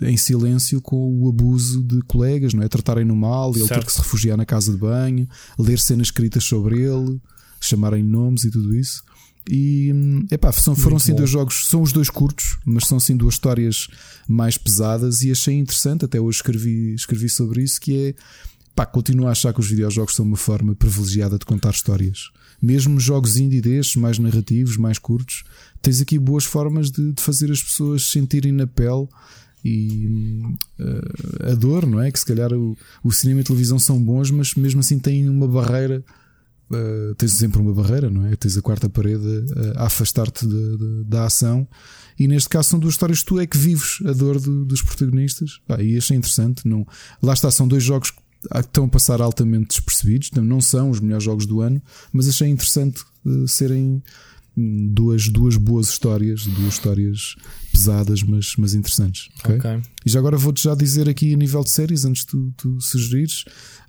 em 0.02 0.18
silêncio 0.18 0.82
com 0.82 1.22
o 1.22 1.30
abuso 1.30 1.82
de 1.82 2.02
colegas, 2.02 2.54
não 2.54 2.64
é? 2.64 2.68
Tratarem-no 2.68 3.16
mal, 3.16 3.56
ele 3.56 3.68
ter 3.68 3.86
que 3.86 3.92
se 3.92 4.00
refugiar 4.00 4.38
na 4.38 4.46
casa 4.46 4.72
de 4.72 4.78
banho, 4.78 5.28
ler 5.58 5.80
cenas 5.80 6.08
escritas 6.08 6.44
sobre 6.44 6.82
ele, 6.82 7.20
chamarem 7.62 8.04
nomes 8.04 8.44
e 8.44 8.52
tudo 8.52 8.76
isso. 8.76 9.04
E 9.50 9.94
epá, 10.32 10.52
são, 10.52 10.76
foram 10.76 10.98
sim 10.98 11.14
dois 11.14 11.30
jogos, 11.30 11.68
são 11.68 11.82
os 11.82 11.94
dois 11.94 12.10
curtos, 12.10 12.58
mas 12.66 12.88
são 12.88 13.00
sim 13.00 13.16
duas 13.16 13.36
histórias 13.36 13.88
mais 14.28 14.58
pesadas 14.58 15.22
e 15.22 15.32
achei 15.32 15.54
interessante, 15.54 16.04
até 16.04 16.20
hoje 16.20 16.38
escrevi, 16.38 16.96
escrevi 16.96 17.30
sobre 17.30 17.62
isso, 17.62 17.80
que 17.80 17.96
é 17.96 18.16
pá, 18.76 18.86
continuo 18.86 19.28
a 19.28 19.32
achar 19.32 19.54
que 19.54 19.60
os 19.60 19.70
videojogos 19.70 20.16
são 20.16 20.26
uma 20.26 20.36
forma 20.36 20.76
privilegiada 20.76 21.38
de 21.38 21.46
contar 21.46 21.70
histórias. 21.70 22.32
Mesmo 22.60 23.00
jogos 23.00 23.38
indie 23.38 23.62
destes, 23.62 23.96
mais 23.96 24.18
narrativos, 24.18 24.78
mais 24.78 24.98
curtos, 24.98 25.44
tens 25.82 26.02
aqui 26.02 26.18
boas 26.18 26.44
formas 26.44 26.90
de, 26.90 27.14
de 27.14 27.22
fazer 27.22 27.52
as 27.52 27.62
pessoas 27.62 28.04
sentirem 28.10 28.52
na 28.52 28.66
pele 28.66 29.08
e 29.66 30.44
uh, 30.80 31.52
a 31.52 31.56
dor, 31.56 31.88
não 31.88 32.00
é? 32.00 32.12
Que 32.12 32.20
se 32.20 32.26
calhar 32.26 32.54
o, 32.54 32.78
o, 33.04 33.12
cinema 33.12 33.40
e 33.40 33.42
a 33.42 33.46
televisão 33.46 33.80
são 33.80 34.02
bons, 34.02 34.30
mas 34.30 34.54
mesmo 34.54 34.80
assim 34.80 35.00
têm 35.00 35.28
uma 35.28 35.48
barreira. 35.48 36.06
Uh, 36.70 37.14
tens 37.16 37.34
sempre 37.34 37.60
uma 37.60 37.74
barreira, 37.74 38.10
não 38.10 38.26
é? 38.28 38.36
Tens 38.36 38.56
a 38.58 38.62
quarta 38.62 38.88
parede 38.88 39.26
uh, 39.26 39.74
a 39.78 39.88
afastar-te 39.88 40.46
da 41.08 41.26
ação, 41.26 41.68
e 42.18 42.28
neste 42.28 42.48
caso 42.48 42.70
são 42.70 42.80
duas 42.80 42.94
histórias 42.94 43.24
tu 43.24 43.40
é 43.40 43.48
que 43.48 43.58
vives 43.58 43.98
a 44.06 44.14
dor 44.14 44.40
do, 44.40 44.66
dos 44.66 44.84
protagonistas. 44.84 45.60
Ah, 45.68 45.82
e 45.82 45.98
achei 45.98 46.16
interessante. 46.16 46.68
Não, 46.68 46.86
lá 47.22 47.34
está, 47.34 47.50
são 47.50 47.68
dois 47.68 47.84
jogos 47.84 48.12
que 48.12 48.20
estão 48.56 48.86
a 48.86 48.88
passar 48.88 49.20
altamente 49.20 49.70
despercebidos, 49.70 50.30
não 50.32 50.62
são 50.62 50.92
os 50.92 51.00
melhores 51.00 51.24
jogos 51.24 51.48
do 51.48 51.62
ano, 51.62 51.82
mas 52.14 52.30
achei 52.30 52.48
interessante 52.48 53.04
serem 53.48 54.04
duas, 54.58 55.28
duas 55.28 55.58
boas 55.58 55.90
histórias, 55.90 56.46
duas 56.46 56.74
histórias 56.74 57.36
pesadas, 57.72 58.24
mas, 58.24 58.54
mas 58.58 58.74
interessantes. 58.74 59.30
Okay? 59.40 59.58
okay. 59.58 59.82
E 60.06 60.10
já 60.10 60.20
agora 60.20 60.38
vou-te 60.38 60.64
já 60.64 60.74
dizer 60.74 61.10
aqui 61.10 61.34
a 61.34 61.38
nível 61.38 61.64
de 61.64 61.72
séries, 61.72 62.06
antes 62.06 62.22
de 62.22 62.28
tu, 62.28 62.54
tu 62.56 62.82
sugerires. 62.82 63.44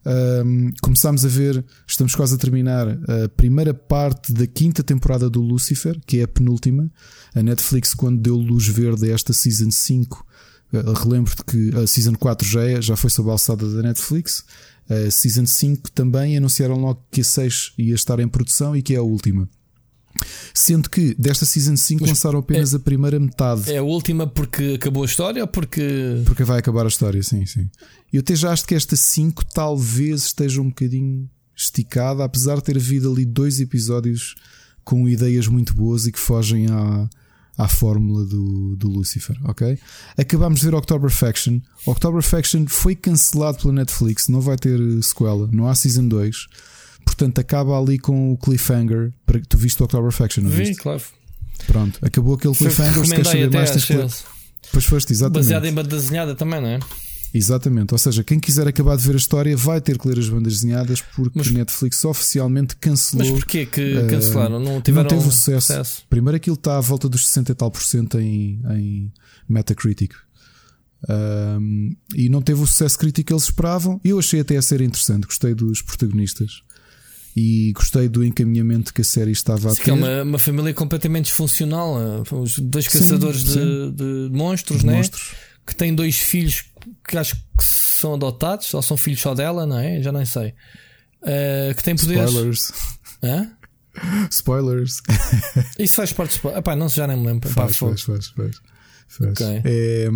Um, 0.04 0.72
começámos 0.82 1.24
a 1.24 1.28
ver, 1.28 1.64
estamos 1.86 2.14
quase 2.14 2.34
a 2.34 2.38
terminar 2.38 2.88
a 2.88 3.28
primeira 3.36 3.72
parte 3.72 4.32
da 4.32 4.46
quinta 4.46 4.82
temporada 4.82 5.30
do 5.30 5.40
Lucifer, 5.40 5.98
que 6.04 6.18
é 6.18 6.24
a 6.24 6.28
penúltima. 6.28 6.90
A 7.34 7.42
Netflix, 7.42 7.94
quando 7.94 8.20
deu 8.20 8.36
luz 8.36 8.66
verde 8.66 9.10
a 9.10 9.14
esta 9.14 9.32
Season 9.32 9.70
5, 9.70 10.26
uh, 10.72 10.76
eh, 10.76 10.82
relembro-te 10.96 11.44
que 11.44 11.76
a 11.76 11.86
Season 11.86 12.14
4 12.14 12.48
já, 12.48 12.64
é, 12.64 12.82
já 12.82 12.96
foi 12.96 13.10
sob 13.10 13.28
a 13.28 13.32
alçada 13.32 13.70
da 13.70 13.82
Netflix. 13.82 14.44
A 14.88 15.10
Season 15.10 15.46
5 15.46 15.92
também 15.92 16.36
anunciaram 16.36 16.76
logo 16.76 17.04
que 17.10 17.20
a 17.20 17.24
6 17.24 17.72
ia 17.78 17.94
estar 17.94 18.18
em 18.20 18.28
produção 18.28 18.74
e 18.76 18.82
que 18.82 18.94
é 18.94 18.98
a 18.98 19.02
última. 19.02 19.48
Sendo 20.56 20.88
que 20.88 21.14
desta 21.18 21.44
Season 21.44 21.76
5 21.76 22.00
Mas 22.00 22.10
lançaram 22.10 22.38
apenas 22.38 22.72
é, 22.72 22.78
a 22.78 22.80
primeira 22.80 23.20
metade. 23.20 23.70
É 23.70 23.76
a 23.76 23.82
última 23.82 24.26
porque 24.26 24.72
acabou 24.76 25.02
a 25.02 25.06
história 25.06 25.42
ou 25.42 25.46
porque. 25.46 26.22
Porque 26.24 26.44
vai 26.44 26.58
acabar 26.58 26.86
a 26.86 26.88
história, 26.88 27.22
sim, 27.22 27.44
sim. 27.44 27.68
Eu 28.10 28.20
até 28.20 28.34
já 28.34 28.50
acho 28.50 28.64
que 28.64 28.74
esta 28.74 28.96
5 28.96 29.44
talvez 29.52 30.22
esteja 30.22 30.62
um 30.62 30.70
bocadinho 30.70 31.28
esticada, 31.54 32.24
apesar 32.24 32.56
de 32.56 32.64
ter 32.64 32.76
havido 32.76 33.12
ali 33.12 33.26
dois 33.26 33.60
episódios 33.60 34.34
com 34.82 35.06
ideias 35.06 35.46
muito 35.46 35.74
boas 35.74 36.06
e 36.06 36.12
que 36.12 36.18
fogem 36.18 36.68
à, 36.70 37.06
à 37.58 37.68
fórmula 37.68 38.24
do, 38.24 38.76
do 38.76 38.88
Lucifer, 38.88 39.36
ok? 39.44 39.78
Acabámos 40.16 40.60
de 40.60 40.66
ver 40.66 40.74
October 40.74 41.10
Faction. 41.10 41.60
October 41.84 42.22
Faction 42.22 42.64
foi 42.66 42.96
cancelado 42.96 43.58
pela 43.58 43.74
Netflix, 43.74 44.28
não 44.28 44.40
vai 44.40 44.56
ter 44.56 44.80
sequela, 45.02 45.46
não 45.52 45.68
há 45.68 45.74
Season 45.74 46.08
2. 46.08 46.46
Portanto, 47.06 47.38
acaba 47.38 47.78
ali 47.80 47.98
com 47.98 48.32
o 48.32 48.36
cliffhanger. 48.36 49.12
Para, 49.24 49.40
tu 49.40 49.56
viste 49.56 49.80
o 49.80 49.84
October 49.84 50.10
Faction, 50.10 50.42
não 50.42 50.50
Vi, 50.50 50.64
viste? 50.64 50.82
claro. 50.82 51.00
Pronto, 51.66 51.98
acabou 52.02 52.34
aquele 52.34 52.54
cliffhanger. 52.54 53.06
Se 53.06 53.10
queres 53.14 53.28
saber 53.28 53.50
mais, 53.50 53.86
tens. 53.86 54.24
Pois 54.72 54.84
foste, 54.84 55.12
exatamente. 55.12 55.44
Baseado 55.44 55.64
em 55.64 55.72
banda 55.72 55.96
desenhada 55.96 56.34
também, 56.34 56.60
não 56.60 56.68
é? 56.68 56.80
Exatamente, 57.32 57.92
ou 57.92 57.98
seja, 57.98 58.24
quem 58.24 58.40
quiser 58.40 58.66
acabar 58.66 58.96
de 58.96 59.02
ver 59.02 59.14
a 59.14 59.18
história 59.18 59.56
vai 59.56 59.80
ter 59.80 59.98
que 59.98 60.08
ler 60.08 60.18
as 60.18 60.28
bandas 60.28 60.54
desenhadas 60.54 61.02
porque 61.14 61.38
mas, 61.38 61.50
Netflix 61.50 62.04
oficialmente 62.04 62.76
cancelou. 62.76 63.26
Mas 63.26 63.38
porquê 63.38 63.66
que 63.66 63.94
uh, 63.94 64.06
cancelaram? 64.08 64.58
Não, 64.58 64.80
tiveram 64.80 65.10
não 65.10 65.18
teve 65.18 65.30
sucesso. 65.30 65.66
sucesso. 65.66 66.02
Primeiro 66.08 66.36
aquilo 66.36 66.56
está 66.56 66.78
à 66.78 66.80
volta 66.80 67.08
dos 67.08 67.26
60 67.26 67.52
e 67.52 67.54
tal 67.54 67.70
por 67.70 67.82
cento 67.82 68.18
em, 68.18 68.60
em 68.70 69.12
Metacritic. 69.48 70.14
Um, 71.08 71.94
e 72.14 72.28
não 72.28 72.40
teve 72.40 72.62
o 72.62 72.66
sucesso 72.66 72.98
crítico 72.98 73.26
que 73.28 73.32
eles 73.32 73.44
esperavam. 73.44 74.00
Eu 74.02 74.18
achei 74.18 74.40
até 74.40 74.56
a 74.56 74.62
ser 74.62 74.80
interessante, 74.80 75.26
gostei 75.26 75.54
dos 75.54 75.82
protagonistas 75.82 76.62
e 77.36 77.70
gostei 77.72 78.08
do 78.08 78.24
encaminhamento 78.24 78.94
que 78.94 79.02
a 79.02 79.04
série 79.04 79.30
estava 79.30 79.70
a 79.70 79.74
ter. 79.74 79.82
Que 79.82 79.90
é 79.90 79.92
uma, 79.92 80.22
uma 80.22 80.38
família 80.38 80.72
completamente 80.72 81.26
disfuncional. 81.26 82.22
Os 82.32 82.58
dois 82.58 82.88
caçadores 82.88 83.42
sim, 83.42 83.52
sim. 83.52 83.92
De, 83.92 84.28
de, 84.30 84.36
monstros, 84.36 84.80
de 84.80 84.86
né? 84.86 84.94
monstros, 84.94 85.34
que 85.66 85.74
têm 85.74 85.94
dois 85.94 86.16
filhos 86.16 86.64
que 87.06 87.18
acho 87.18 87.36
que 87.36 87.64
são 87.64 88.14
adotados, 88.14 88.72
ou 88.72 88.80
são 88.80 88.96
filhos 88.96 89.20
só 89.20 89.34
dela, 89.34 89.66
não 89.66 89.78
é? 89.78 90.00
Já 90.00 90.10
nem 90.12 90.24
sei. 90.24 90.54
Uh, 91.22 91.74
que 91.76 91.82
têm 91.82 91.94
poderes. 91.94 92.30
Spoilers. 92.30 92.72
Hã? 93.22 93.50
Spoilers. 94.30 95.02
Isso 95.78 95.94
faz 95.94 96.12
parte 96.14 96.30
de 96.30 96.36
spoilers. 96.36 96.60
Epá, 96.60 96.74
não, 96.74 96.88
já 96.88 97.06
nem 97.06 97.18
me 97.18 97.26
lembro. 97.26 97.50
Faz, 97.50 97.76
Epá, 97.76 97.88
faz, 97.88 98.02
faz, 98.02 98.26
faz. 98.28 98.60
Okay. 99.20 99.62
É, 99.64 100.08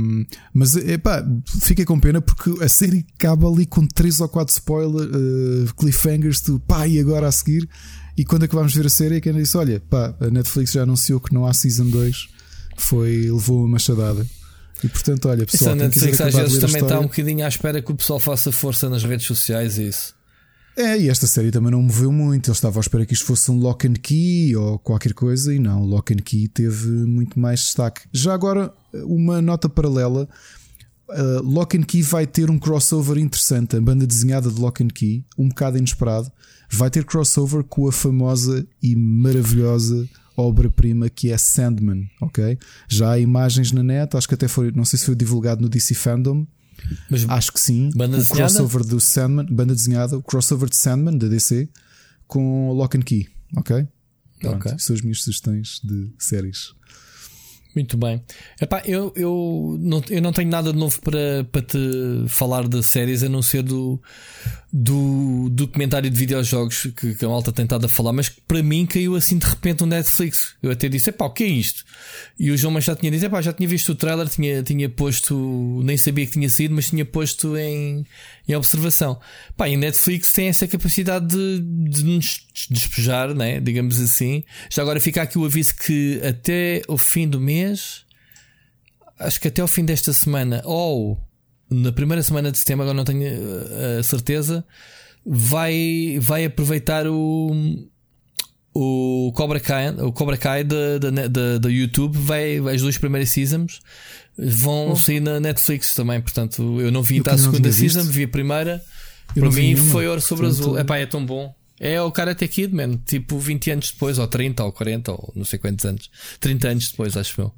mas 0.52 0.76
epá, 0.76 1.24
fiquei 1.62 1.84
com 1.84 1.98
pena 1.98 2.20
porque 2.20 2.52
a 2.62 2.68
série 2.68 3.06
acaba 3.18 3.48
ali 3.48 3.64
com 3.64 3.86
3 3.86 4.20
ou 4.20 4.28
4 4.28 4.52
spoilers, 4.52 5.08
uh, 5.08 5.74
cliffhangers 5.74 6.42
de 6.42 6.58
pá, 6.60 6.86
e 6.86 6.98
agora 6.98 7.28
a 7.28 7.32
seguir. 7.32 7.68
E 8.16 8.24
quando 8.24 8.44
acabámos 8.44 8.72
de 8.72 8.78
ver 8.78 8.86
a 8.86 8.90
série, 8.90 9.20
quem 9.20 9.32
disse: 9.32 9.56
Olha, 9.56 9.80
pá, 9.88 10.14
a 10.20 10.28
Netflix 10.28 10.72
já 10.72 10.82
anunciou 10.82 11.20
que 11.20 11.32
não 11.32 11.46
há 11.46 11.54
Season 11.54 11.88
2, 11.88 12.28
foi, 12.76 13.30
levou 13.30 13.60
uma 13.60 13.68
machadada. 13.68 14.26
E 14.82 14.88
portanto, 14.88 15.28
olha, 15.28 15.46
pessoal, 15.46 15.74
Isso 15.74 15.84
a 15.84 15.86
Netflix 15.86 16.20
às 16.20 16.34
vezes 16.34 16.58
também 16.58 16.82
está 16.82 16.98
um 16.98 17.04
bocadinho 17.04 17.44
à 17.44 17.48
espera 17.48 17.82
que 17.82 17.92
o 17.92 17.94
pessoal 17.94 18.18
faça 18.18 18.50
força 18.50 18.88
nas 18.88 19.04
redes 19.04 19.26
sociais 19.26 19.78
e 19.78 19.88
isso. 19.88 20.14
É, 20.76 20.98
e 20.98 21.08
esta 21.08 21.26
série 21.26 21.50
também 21.50 21.70
não 21.70 21.82
moveu 21.82 22.10
muito. 22.10 22.48
Ele 22.48 22.54
estava 22.56 22.78
à 22.78 22.80
espera 22.80 23.04
que 23.04 23.12
isto 23.12 23.26
fosse 23.26 23.50
um 23.50 23.58
lock 23.58 23.86
and 23.86 23.94
key 23.94 24.56
ou 24.56 24.78
qualquer 24.78 25.12
coisa, 25.12 25.54
e 25.54 25.58
não, 25.58 25.82
o 25.82 25.84
lock 25.84 26.12
and 26.14 26.22
key 26.24 26.48
teve 26.48 26.88
muito 26.88 27.38
mais 27.38 27.60
destaque. 27.60 28.02
Já 28.12 28.32
agora, 28.32 28.72
uma 29.04 29.40
nota 29.40 29.68
paralela: 29.68 30.28
uh, 31.08 31.42
Lock 31.42 31.76
and 31.76 31.82
Key 31.82 32.02
vai 32.02 32.26
ter 32.26 32.50
um 32.50 32.58
crossover 32.58 33.18
interessante. 33.18 33.76
A 33.76 33.80
banda 33.80 34.06
desenhada 34.06 34.50
de 34.50 34.60
Lock 34.60 34.82
and 34.82 34.88
Key, 34.88 35.24
um 35.38 35.48
bocado 35.48 35.78
inesperado, 35.78 36.30
vai 36.70 36.90
ter 36.90 37.04
crossover 37.04 37.64
com 37.64 37.88
a 37.88 37.92
famosa 37.92 38.66
e 38.82 38.94
maravilhosa 38.96 40.08
obra-prima 40.36 41.08
que 41.10 41.30
é 41.30 41.36
Sandman, 41.36 42.08
ok? 42.20 42.58
Já 42.88 43.12
há 43.12 43.18
imagens 43.18 43.72
na 43.72 43.82
net, 43.82 44.16
acho 44.16 44.26
que 44.26 44.34
até 44.34 44.48
foi, 44.48 44.70
não 44.72 44.84
sei 44.84 44.98
se 44.98 45.04
foi 45.04 45.14
divulgado 45.14 45.60
no 45.60 45.68
DC 45.68 45.94
Fandom. 45.94 46.46
Mas 47.10 47.28
Acho 47.28 47.52
que 47.52 47.60
sim. 47.60 47.90
Banda 47.94 48.16
o 48.16 48.20
desenhada? 48.20 48.54
crossover 48.54 48.84
do 48.84 48.98
Sandman, 48.98 49.46
banda 49.50 49.74
desenhada, 49.74 50.16
o 50.16 50.22
crossover 50.22 50.68
de 50.70 50.76
Sandman 50.76 51.18
da 51.18 51.28
DC 51.28 51.68
com 52.26 52.72
Lock 52.72 52.96
and 52.96 53.02
Key, 53.02 53.28
ok? 53.56 53.86
Pronto, 54.40 54.56
Ok. 54.68 54.78
São 54.78 54.96
as 54.96 55.02
minhas 55.02 55.22
sugestões 55.22 55.80
de 55.84 56.10
séries. 56.18 56.72
Muito 57.74 57.96
bem. 57.96 58.20
Epá, 58.60 58.82
eu, 58.84 59.12
eu, 59.14 59.76
não, 59.80 60.02
eu 60.10 60.20
não 60.20 60.32
tenho 60.32 60.50
nada 60.50 60.72
de 60.72 60.78
novo 60.78 61.00
para, 61.00 61.44
para 61.52 61.62
te 61.62 61.78
falar 62.28 62.66
de 62.66 62.82
séries 62.82 63.22
a 63.22 63.28
não 63.28 63.42
ser 63.42 63.62
do, 63.62 64.00
do 64.72 65.48
documentário 65.50 66.10
de 66.10 66.16
videojogos 66.16 66.88
que, 66.96 67.14
que 67.14 67.24
a 67.24 67.28
malta 67.28 67.52
tem 67.52 67.64
estado 67.64 67.84
a 67.86 67.88
falar, 67.88 68.12
mas 68.12 68.28
que 68.28 68.40
para 68.40 68.62
mim 68.62 68.86
caiu 68.86 69.14
assim 69.14 69.38
de 69.38 69.46
repente 69.46 69.82
no 69.82 69.86
Netflix. 69.86 70.56
Eu 70.60 70.72
até 70.72 70.88
disse: 70.88 71.10
epá, 71.10 71.26
o 71.26 71.30
que 71.30 71.44
é 71.44 71.46
isto? 71.46 71.84
E 72.38 72.50
o 72.50 72.56
João 72.56 72.74
mas 72.74 72.84
já 72.84 72.96
tinha 72.96 73.10
dito: 73.10 73.24
epá, 73.24 73.40
já 73.40 73.52
tinha 73.52 73.68
visto 73.68 73.90
o 73.90 73.94
trailer, 73.94 74.28
tinha, 74.28 74.62
tinha 74.64 74.88
posto, 74.88 75.80
nem 75.84 75.96
sabia 75.96 76.26
que 76.26 76.32
tinha 76.32 76.50
saído, 76.50 76.74
mas 76.74 76.90
tinha 76.90 77.04
posto 77.04 77.56
em, 77.56 78.04
em 78.52 78.56
observação. 78.56 79.18
Pá, 79.56 79.68
e 79.68 79.76
Netflix 79.76 80.32
tem 80.32 80.48
essa 80.48 80.66
capacidade 80.66 81.26
de, 81.26 81.60
de 81.60 82.04
nos 82.04 82.46
despejar, 82.70 83.34
né? 83.34 83.60
digamos 83.60 84.00
assim. 84.00 84.44
Já 84.68 84.82
agora 84.82 85.00
fica 85.00 85.22
aqui 85.22 85.38
o 85.38 85.44
aviso 85.44 85.74
que 85.76 86.20
até 86.26 86.82
o 86.88 86.96
fim 86.96 87.28
do 87.28 87.40
mês, 87.40 88.04
acho 89.18 89.40
que 89.40 89.48
até 89.48 89.62
o 89.62 89.68
fim 89.68 89.84
desta 89.84 90.12
semana, 90.12 90.62
ou 90.64 91.18
na 91.70 91.92
primeira 91.92 92.22
semana 92.22 92.50
de 92.50 92.58
setembro, 92.58 92.82
agora 92.82 92.96
não 92.96 93.04
tenho 93.04 93.22
eh, 93.22 93.98
a 94.00 94.02
certeza, 94.02 94.64
vai, 95.24 96.18
vai 96.20 96.44
aproveitar 96.44 97.06
o. 97.06 97.88
O 98.72 99.32
Cobra 99.34 99.58
Kai, 99.58 99.90
o 99.96 100.12
Cobra 100.12 100.36
Kai 100.36 100.62
da, 100.62 100.98
da, 100.98 101.58
da, 101.58 101.68
YouTube 101.68 102.16
vai, 102.16 102.56
as 102.72 102.80
duas 102.80 102.96
primeiras 102.96 103.28
seasons 103.30 103.80
vão 104.48 104.96
sair 104.96 105.20
na 105.20 105.38
Netflix 105.40 105.94
também. 105.94 106.20
Portanto, 106.20 106.80
eu 106.80 106.90
não 106.90 107.02
vi 107.02 107.20
até 107.20 107.32
a 107.32 107.38
segunda 107.38 107.70
season, 107.72 108.02
vi 108.04 108.24
a 108.24 108.28
primeira. 108.28 108.82
Eu 109.36 109.42
Para 109.42 109.50
mim 109.52 109.74
nenhuma. 109.74 109.90
foi 109.92 110.08
ouro 110.08 110.20
sobre 110.20 110.46
Portanto, 110.46 110.62
azul. 110.62 110.78
Epá, 110.78 110.96
é 110.98 111.06
tão 111.06 111.24
bom. 111.24 111.54
É 111.78 112.00
o 112.02 112.10
Karate 112.10 112.46
Kid, 112.48 112.74
man. 112.74 112.98
Tipo 113.06 113.38
20 113.38 113.70
anos 113.70 113.90
depois, 113.92 114.18
ou 114.18 114.26
30, 114.26 114.64
ou 114.64 114.72
40, 114.72 115.12
ou 115.12 115.32
não 115.36 115.44
sei 115.44 115.58
quantos 115.58 115.84
anos. 115.84 116.10
30 116.40 116.68
anos 116.68 116.90
depois, 116.90 117.16
acho 117.16 117.40
eu. 117.40 117.52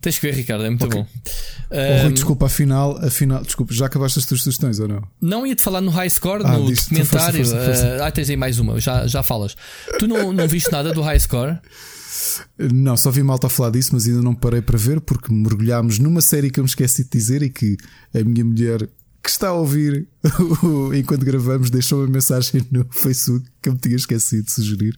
Tens 0.00 0.18
que 0.18 0.26
ver, 0.26 0.34
Ricardo, 0.34 0.64
é 0.64 0.68
muito 0.68 0.84
Ok. 0.84 1.00
bom. 1.00 1.06
Oh, 1.70 2.02
Rui, 2.02 2.12
desculpa, 2.12 2.46
afinal, 2.46 2.98
afinal, 2.98 3.40
desculpa, 3.42 3.72
já 3.72 3.86
acabaste 3.86 4.18
as 4.18 4.26
tuas 4.26 4.42
sugestões 4.42 4.80
ou 4.80 4.88
não? 4.88 5.02
não 5.20 5.46
ia-te 5.46 5.62
falar 5.62 5.80
no 5.80 5.92
High 5.92 6.10
Score, 6.10 6.42
Ah, 6.44 6.58
no 6.58 6.66
força, 6.66 6.82
documentário. 6.82 7.46
força, 7.46 7.64
força. 7.64 7.96
ah, 8.02 8.06
ah, 8.08 8.10
tens 8.10 8.28
aí 8.28 8.36
mais 8.36 8.58
uma, 8.58 8.80
já, 8.80 9.06
já 9.06 9.22
falas. 9.22 9.56
Tu 10.00 10.08
não, 10.08 10.32
não 10.32 10.48
viste 10.48 10.72
nada 10.72 10.92
do 10.92 11.00
High 11.02 11.20
Score? 11.20 11.56
Não, 12.72 12.96
só 12.96 13.10
vi 13.10 13.22
malta 13.22 13.46
a 13.46 13.50
falar 13.50 13.70
disso, 13.70 13.90
mas 13.92 14.06
ainda 14.06 14.22
não 14.22 14.34
parei 14.34 14.62
para 14.62 14.78
ver 14.78 15.00
porque 15.00 15.32
mergulhámos 15.32 15.98
numa 15.98 16.20
série 16.20 16.50
que 16.50 16.60
eu 16.60 16.64
me 16.64 16.68
esqueci 16.68 17.04
de 17.04 17.10
dizer 17.10 17.42
e 17.42 17.50
que 17.50 17.76
a 18.14 18.22
minha 18.22 18.44
mulher 18.44 18.88
que 19.22 19.30
está 19.30 19.48
a 19.48 19.52
ouvir 19.52 20.08
enquanto 20.98 21.24
gravamos 21.24 21.70
deixou 21.70 22.00
uma 22.00 22.08
mensagem 22.08 22.66
no 22.72 22.84
Facebook 22.90 23.46
que 23.62 23.68
eu 23.68 23.72
me 23.74 23.78
tinha 23.78 23.94
esquecido 23.94 24.44
de 24.44 24.50
sugerir 24.50 24.96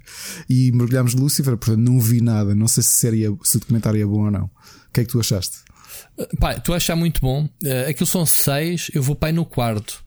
e 0.49 0.73
mergulhámos 0.73 1.15
no 1.15 1.23
Lucifer, 1.23 1.57
portanto 1.57 1.79
não 1.81 2.01
vi 2.01 2.21
nada. 2.23 2.55
Não 2.55 2.67
sei 2.67 2.83
se, 2.83 2.89
a 2.89 2.93
série 3.11 3.25
é- 3.27 3.37
se 3.43 3.57
o 3.57 3.61
documentário 3.61 4.01
é 4.01 4.07
bom 4.07 4.25
ou 4.25 4.31
não. 4.31 4.45
O 4.45 4.51
que 4.95 5.01
é 5.01 5.05
que 5.05 5.11
tu 5.11 5.21
achaste? 5.21 5.59
Pá, 6.39 6.55
tu 6.55 6.73
achas 6.73 6.97
muito 6.97 7.21
bom. 7.21 7.45
Uh, 7.63 7.89
aquilo 7.89 8.07
são 8.07 8.25
seis, 8.25 8.91
eu 8.95 9.03
vou 9.03 9.17
pai 9.17 9.33
no 9.33 9.45
quarto. 9.45 10.05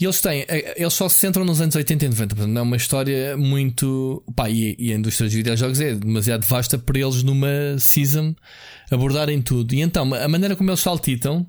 E 0.00 0.04
eles 0.04 0.20
têm, 0.20 0.44
eh, 0.48 0.74
eles 0.76 0.92
só 0.94 1.08
se 1.08 1.16
centram 1.16 1.44
nos 1.44 1.60
anos 1.60 1.74
80 1.76 2.04
e 2.04 2.08
90, 2.08 2.34
portanto, 2.34 2.58
é 2.58 2.62
uma 2.62 2.76
história 2.76 3.36
muito. 3.36 4.22
Pá, 4.34 4.50
e, 4.50 4.74
e 4.78 4.92
a 4.92 4.96
indústria 4.96 5.26
dos 5.26 5.34
videojogos 5.34 5.80
é 5.80 5.94
demasiado 5.94 6.44
vasta 6.44 6.78
para 6.78 6.98
eles 6.98 7.22
numa 7.22 7.78
season 7.78 8.34
abordarem 8.90 9.40
tudo. 9.40 9.74
E 9.74 9.80
então, 9.80 10.12
a 10.14 10.28
maneira 10.28 10.56
como 10.56 10.70
eles 10.70 10.80
saltitam 10.80 11.46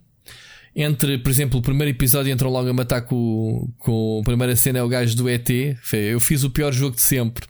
entre, 0.76 1.20
por 1.20 1.30
exemplo, 1.30 1.60
o 1.60 1.62
primeiro 1.62 1.92
episódio 1.92 2.34
entram 2.34 2.50
logo 2.50 2.68
a 2.68 2.74
matar 2.74 3.02
com, 3.02 3.72
com 3.78 4.20
a 4.22 4.24
primeira 4.24 4.56
cena 4.56 4.80
é 4.80 4.84
o 4.84 4.88
gajo 4.88 5.16
do 5.16 5.30
ET. 5.30 5.48
Eu 5.92 6.20
fiz 6.20 6.44
o 6.44 6.50
pior 6.50 6.72
jogo 6.72 6.96
de 6.96 7.02
sempre. 7.02 7.46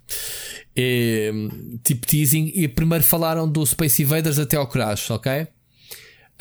É, 0.75 1.31
tipo 1.83 2.05
teasing. 2.05 2.51
E 2.53 2.67
primeiro 2.67 3.03
falaram 3.03 3.47
do 3.49 3.65
Space 3.65 4.01
Invaders 4.01 4.39
até 4.39 4.57
ao 4.57 4.67
Crash, 4.67 5.09
ok? 5.11 5.47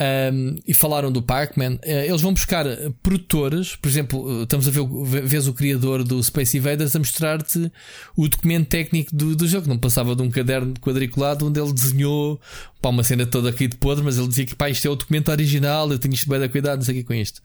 Um, 0.02 0.56
e 0.66 0.74
falaram 0.74 1.12
do 1.12 1.22
Pac-Man. 1.22 1.74
Uh, 1.74 2.06
eles 2.06 2.20
vão 2.20 2.32
buscar 2.32 2.66
produtores, 3.02 3.76
por 3.76 3.88
exemplo, 3.88 4.24
uh, 4.24 4.42
estamos 4.42 4.66
a 4.66 4.70
ver, 4.70 4.82
vês 5.22 5.46
o 5.46 5.52
criador 5.52 6.02
do 6.02 6.20
Space 6.24 6.58
Invaders 6.58 6.96
a 6.96 6.98
mostrar-te 6.98 7.70
o 8.16 8.26
documento 8.26 8.68
técnico 8.68 9.14
do, 9.14 9.36
do 9.36 9.46
jogo. 9.46 9.68
Não 9.68 9.78
passava 9.78 10.16
de 10.16 10.22
um 10.22 10.30
caderno 10.30 10.74
quadriculado 10.80 11.46
onde 11.46 11.60
ele 11.60 11.72
desenhou 11.72 12.40
pá, 12.80 12.88
uma 12.88 13.04
cena 13.04 13.24
toda 13.26 13.50
aqui 13.50 13.68
de 13.68 13.76
podre, 13.76 14.02
mas 14.02 14.18
ele 14.18 14.26
dizia 14.26 14.46
que 14.46 14.56
pá, 14.56 14.68
isto 14.68 14.88
é 14.88 14.90
o 14.90 14.96
documento 14.96 15.30
original, 15.30 15.90
eu 15.92 15.98
tenho 15.98 16.14
isto 16.14 16.28
bem 16.28 16.40
da 16.40 16.48
cuidado, 16.48 16.78
não 16.78 16.84
sei 16.84 16.96
o 16.96 16.98
que 16.98 17.04
com 17.04 17.14
isto. 17.14 17.40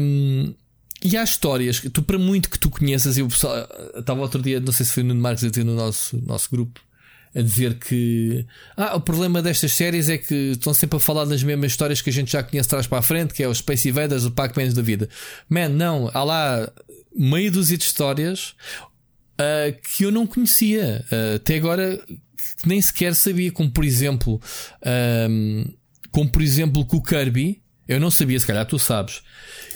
Um, 0.00 0.52
e 1.02 1.16
há 1.16 1.22
histórias 1.22 1.80
que 1.80 1.88
tu, 1.88 2.02
para 2.02 2.18
muito 2.18 2.50
que 2.50 2.58
tu 2.58 2.68
conheças, 2.68 3.16
eu 3.16 3.28
pessoal, 3.28 3.66
estava 3.96 4.20
outro 4.20 4.42
dia, 4.42 4.60
não 4.60 4.72
sei 4.72 4.84
se 4.84 4.92
foi 4.92 5.02
no 5.04 5.14
Marcos 5.14 5.48
dizer 5.48 5.64
no 5.64 5.74
nosso, 5.74 6.20
nosso 6.26 6.50
grupo, 6.50 6.80
a 7.34 7.42
dizer 7.42 7.74
que 7.74 8.46
ah, 8.76 8.96
o 8.96 9.00
problema 9.00 9.42
destas 9.42 9.72
séries 9.72 10.08
é 10.08 10.18
que 10.18 10.52
estão 10.52 10.72
sempre 10.72 10.96
a 10.96 11.00
falar 11.00 11.24
das 11.24 11.42
mesmas 11.42 11.72
histórias 11.72 12.00
que 12.00 12.10
a 12.10 12.12
gente 12.12 12.32
já 12.32 12.42
conhece 12.42 12.68
trás 12.68 12.86
para 12.86 12.98
a 12.98 13.02
frente, 13.02 13.34
que 13.34 13.42
é 13.42 13.48
os 13.48 13.58
Space 13.58 13.88
Invaders, 13.88 14.24
o 14.24 14.30
Pac-Man 14.30 14.72
da 14.72 14.82
vida. 14.82 15.08
Man, 15.48 15.68
não, 15.68 16.10
há 16.12 16.24
lá 16.24 16.72
meia 17.14 17.50
dúzia 17.50 17.76
de 17.76 17.84
histórias 17.84 18.54
ah, 19.38 19.72
que 19.96 20.04
eu 20.04 20.10
não 20.10 20.26
conhecia. 20.26 21.04
Ah, 21.10 21.36
até 21.36 21.56
agora 21.56 22.00
que 22.60 22.68
nem 22.68 22.80
sequer 22.80 23.14
sabia, 23.14 23.52
como 23.52 23.70
por 23.70 23.84
exemplo, 23.84 24.40
ahm, 24.84 25.64
como 26.10 26.30
por 26.30 26.42
exemplo 26.42 26.86
que 26.86 26.96
o 26.96 27.02
Kirby, 27.02 27.62
eu 27.86 28.00
não 28.00 28.10
sabia, 28.10 28.38
se 28.38 28.46
calhar 28.46 28.66
tu 28.66 28.78
sabes. 28.78 29.22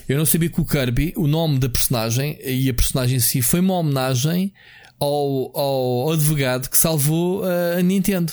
Eu 0.09 0.19
não 0.19 0.27
sabia 0.27 0.51
que 0.51 0.61
o 0.61 0.65
Kirby, 0.65 1.15
o 1.17 1.27
nome 1.27 1.59
da 1.59 1.69
personagem 1.69 2.39
e 2.45 2.69
a 2.69 2.75
personagem 2.75 3.17
em 3.17 3.21
si 3.21 3.41
foi 3.41 3.61
uma 3.61 3.75
homenagem 3.75 4.53
ao, 5.03 5.57
ao 5.59 6.13
advogado 6.13 6.69
que 6.71 6.79
salvou 6.79 7.43
a 7.45 7.83
Nintendo. 7.83 8.33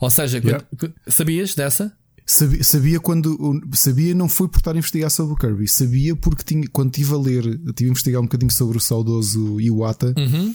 Ou 0.00 0.10
seja, 0.10 0.38
Yeah. 0.38 0.64
quando- 0.78 0.94
sabias 1.06 1.54
dessa? 1.54 1.92
Sabia, 2.26 2.62
sabia 2.62 3.00
quando 3.00 3.38
sabia 3.72 4.14
não 4.14 4.28
foi 4.28 4.48
por 4.48 4.58
estar 4.58 4.74
a 4.74 4.78
investigar 4.78 5.10
sobre 5.10 5.32
o 5.32 5.36
Kirby, 5.36 5.66
sabia 5.66 6.14
porque 6.14 6.42
tinha, 6.44 6.68
quando 6.70 6.90
estive 6.90 7.14
a 7.14 7.16
ler, 7.16 7.46
estive 7.68 7.88
a 7.88 7.92
investigar 7.92 8.20
um 8.20 8.24
bocadinho 8.24 8.52
sobre 8.52 8.76
o 8.76 8.80
saudoso 8.80 9.58
Iwata 9.58 10.12
Uhum. 10.14 10.54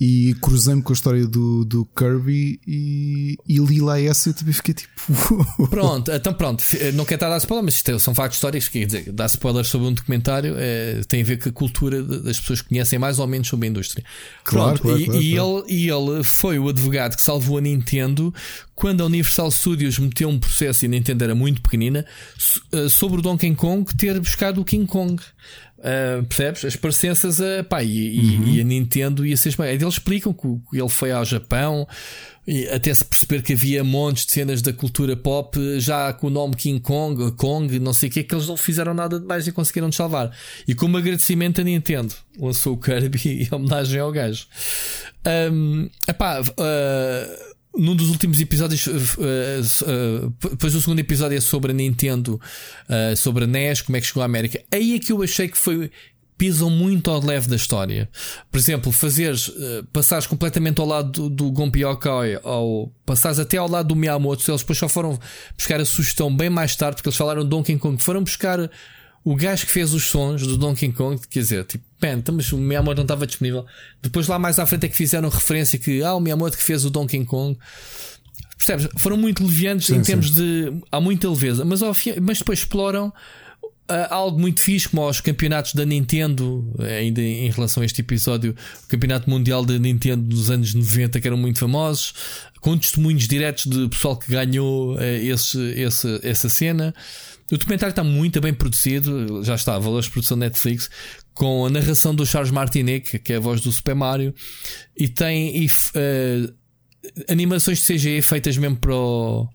E 0.00 0.34
cruzei-me 0.40 0.82
com 0.82 0.92
a 0.92 0.94
história 0.94 1.26
do, 1.26 1.64
do 1.64 1.84
Kirby 1.96 2.60
e, 2.66 3.36
e 3.48 3.58
li 3.58 3.80
lá 3.80 4.00
essa 4.00 4.28
e 4.28 4.32
eu 4.32 4.34
também 4.36 4.52
fiquei 4.52 4.74
tipo. 4.74 4.90
Pronto, 5.70 6.10
então 6.10 6.34
pronto, 6.34 6.62
F- 6.62 6.92
não 6.92 7.04
quero 7.04 7.16
estar 7.16 7.26
a 7.26 7.30
dar 7.30 7.36
spoiler, 7.38 7.64
mas 7.64 7.74
isto 7.74 7.90
é- 7.92 7.98
são 7.98 8.14
factos 8.14 8.36
históricos. 8.38 8.68
Quer 8.68 8.86
dizer, 8.86 9.12
dar 9.12 9.26
spoilers 9.26 9.68
sobre 9.68 9.86
um 9.88 9.92
documentário 9.92 10.54
é, 10.58 11.00
tem 11.06 11.22
a 11.22 11.24
ver 11.24 11.38
com 11.38 11.48
a 11.48 11.52
cultura 11.52 12.02
das 12.02 12.40
pessoas 12.40 12.60
que 12.60 12.68
conhecem 12.70 12.98
mais 12.98 13.18
ou 13.18 13.26
menos 13.26 13.46
sobre 13.48 13.66
a 13.66 13.70
indústria. 13.70 14.04
Claro, 14.42 14.78
Pronto, 14.80 14.82
claro, 14.82 15.00
e, 15.00 15.04
claro, 15.06 15.20
e 15.22 15.34
claro. 15.34 15.64
Ele, 15.68 15.74
e 15.74 15.90
ele 15.90 16.24
foi 16.24 16.58
o 16.58 16.68
advogado 16.68 17.14
que 17.16 17.22
salvou 17.22 17.58
a 17.58 17.60
Nintendo 17.60 18.34
quando 18.74 19.02
a 19.02 19.06
Universal 19.06 19.50
Studios 19.52 19.98
meteu 19.98 20.28
um 20.28 20.38
processo 20.38 20.84
e 20.84 20.86
a 20.86 20.90
Nintendo 20.90 21.22
era 21.22 21.34
muito 21.34 21.62
pequenina 21.62 22.04
eh, 22.72 22.88
sobre 22.88 23.20
o 23.20 23.22
Donkey 23.22 23.54
Kong 23.54 23.88
ter 23.96 24.18
buscado 24.18 24.60
o 24.60 24.64
King 24.64 24.86
Kong. 24.86 25.22
Uh, 25.84 26.24
percebes? 26.24 26.64
As 26.64 26.76
parecenças 26.76 27.42
a, 27.42 27.62
pá, 27.62 27.82
e, 27.82 27.88
e- 28.16 28.36
Uhum. 28.38 28.48
e 28.54 28.60
a 28.60 28.64
Nintendo 28.64 29.26
ia 29.26 29.36
ser 29.36 29.50
esmagada. 29.50 29.76
Eles 29.76 29.94
explicam 29.94 30.32
que 30.32 30.46
ele 30.78 30.88
foi 30.88 31.12
ao 31.12 31.24
Japão 31.26 31.86
e 32.46 32.66
até 32.68 32.92
se 32.94 33.04
perceber 33.04 33.42
que 33.42 33.52
havia 33.52 33.84
montes 33.84 34.24
de 34.24 34.32
cenas 34.32 34.62
da 34.62 34.72
cultura 34.72 35.14
pop 35.14 35.58
já 35.80 36.10
com 36.14 36.28
o 36.28 36.30
nome 36.30 36.56
King 36.56 36.80
Kong, 36.80 37.32
Kong, 37.32 37.78
não 37.78 37.92
sei 37.92 38.08
o 38.08 38.12
que, 38.12 38.22
que 38.24 38.34
eles 38.34 38.46
não 38.48 38.56
fizeram 38.56 38.94
nada 38.94 39.20
de 39.20 39.26
mais 39.26 39.46
e 39.46 39.52
conseguiram 39.52 39.92
salvar. 39.92 40.30
E 40.66 40.74
como 40.74 40.96
agradecimento 40.96 41.60
a 41.60 41.64
Nintendo 41.64 42.14
lançou 42.38 42.74
o 42.74 42.78
Kirby 42.78 43.20
em 43.50 43.54
homenagem 43.54 44.00
ao 44.00 44.10
gajo. 44.10 44.46
Um, 45.52 45.88
epá, 46.08 46.40
uh, 46.40 47.53
num 47.76 47.94
dos 47.94 48.08
últimos 48.08 48.40
episódios, 48.40 48.86
uh, 48.86 48.90
uh, 48.90 50.26
uh, 50.26 50.48
depois 50.50 50.74
o 50.74 50.80
segundo 50.80 51.00
episódio 51.00 51.36
é 51.36 51.40
sobre 51.40 51.72
a 51.72 51.74
Nintendo, 51.74 52.40
uh, 52.88 53.16
sobre 53.16 53.44
a 53.44 53.46
NES, 53.46 53.82
como 53.82 53.96
é 53.96 54.00
que 54.00 54.06
chegou 54.06 54.22
à 54.22 54.26
América. 54.26 54.62
Aí 54.72 54.94
é 54.94 54.98
que 54.98 55.12
eu 55.12 55.22
achei 55.22 55.48
que 55.48 55.58
foi 55.58 55.90
pisam 56.36 56.68
muito 56.68 57.10
ao 57.10 57.24
leve 57.24 57.48
da 57.48 57.54
história. 57.54 58.08
Por 58.50 58.58
exemplo, 58.58 58.90
fazeres, 58.90 59.52
passares 59.92 60.26
completamente 60.26 60.80
ao 60.80 60.86
lado 60.86 61.12
do, 61.12 61.30
do 61.30 61.50
Gonpi 61.52 61.84
Okai, 61.84 62.40
ou 62.42 62.92
passares 63.06 63.38
até 63.38 63.56
ao 63.56 63.70
lado 63.70 63.88
do 63.88 63.96
Miyamoto, 63.96 64.50
eles 64.50 64.60
depois 64.60 64.76
só 64.76 64.88
foram 64.88 65.16
buscar 65.56 65.80
a 65.80 65.84
sugestão 65.84 66.34
bem 66.34 66.50
mais 66.50 66.74
tarde, 66.74 66.96
porque 66.96 67.08
eles 67.08 67.16
falaram 67.16 67.46
Donkey 67.46 67.78
Kong, 67.78 68.02
foram 68.02 68.24
buscar 68.24 68.68
o 69.24 69.34
gajo 69.36 69.64
que 69.64 69.72
fez 69.72 69.94
os 69.94 70.04
sons 70.04 70.42
do 70.42 70.58
Donkey 70.58 70.92
Kong, 70.92 71.20
quer 71.30 71.38
dizer, 71.38 71.64
tipo, 71.64 71.84
mas 72.32 72.52
o 72.52 72.58
Miyamoto 72.58 72.96
não 72.96 73.04
estava 73.04 73.26
disponível. 73.26 73.64
Depois 74.02 74.26
lá 74.28 74.38
mais 74.38 74.58
à 74.58 74.66
frente 74.66 74.86
é 74.86 74.88
que 74.88 74.96
fizeram 74.96 75.28
referência 75.28 75.78
que, 75.78 76.02
ah, 76.02 76.14
o 76.14 76.20
Miyamoto 76.20 76.56
que 76.56 76.62
fez 76.62 76.84
o 76.84 76.90
Donkey 76.90 77.24
Kong. 77.24 77.58
Percebes? 78.56 78.88
Foram 78.96 79.16
muito 79.16 79.44
leviantes 79.44 79.86
sim, 79.86 79.96
em 79.96 80.02
termos 80.02 80.28
sim. 80.28 80.34
de. 80.34 80.72
Há 80.90 81.00
muita 81.00 81.28
leveza, 81.28 81.64
mas, 81.64 81.80
mas 82.20 82.38
depois 82.38 82.60
exploram 82.60 83.12
Uh, 83.86 84.08
algo 84.08 84.40
muito 84.40 84.62
fixe, 84.62 84.88
como 84.88 85.02
aos 85.02 85.20
campeonatos 85.20 85.74
da 85.74 85.84
Nintendo, 85.84 86.72
ainda 86.78 87.20
em 87.20 87.50
relação 87.50 87.82
a 87.82 87.86
este 87.86 88.00
episódio, 88.00 88.54
o 88.82 88.88
campeonato 88.88 89.28
mundial 89.28 89.62
da 89.62 89.78
Nintendo 89.78 90.22
dos 90.22 90.50
anos 90.50 90.72
90, 90.72 91.20
que 91.20 91.28
eram 91.28 91.36
muito 91.36 91.58
famosos, 91.58 92.14
com 92.62 92.78
testemunhos 92.78 93.28
diretos 93.28 93.66
de 93.66 93.86
pessoal 93.90 94.16
que 94.16 94.32
ganhou 94.32 94.94
uh, 94.94 95.02
esse, 95.02 95.60
esse, 95.72 96.18
essa 96.22 96.48
cena. 96.48 96.94
O 97.52 97.58
documentário 97.58 97.90
está 97.90 98.02
muito 98.02 98.40
bem 98.40 98.54
produzido, 98.54 99.44
já 99.44 99.54
está, 99.54 99.78
valores 99.78 100.06
de 100.06 100.12
produção 100.12 100.38
Netflix, 100.38 100.88
com 101.34 101.66
a 101.66 101.70
narração 101.70 102.14
do 102.14 102.24
Charles 102.24 102.50
Martinet, 102.50 103.18
que 103.18 103.32
é 103.32 103.36
a 103.36 103.40
voz 103.40 103.60
do 103.60 103.72
Super 103.72 103.94
Mario, 103.94 104.34
e 104.96 105.08
tem 105.08 105.64
e, 105.64 105.66
uh, 105.66 106.54
animações 107.28 107.78
de 107.80 107.94
CGI 107.94 108.22
feitas 108.22 108.56
mesmo 108.56 108.76
para 108.76 108.94
o 108.94 109.48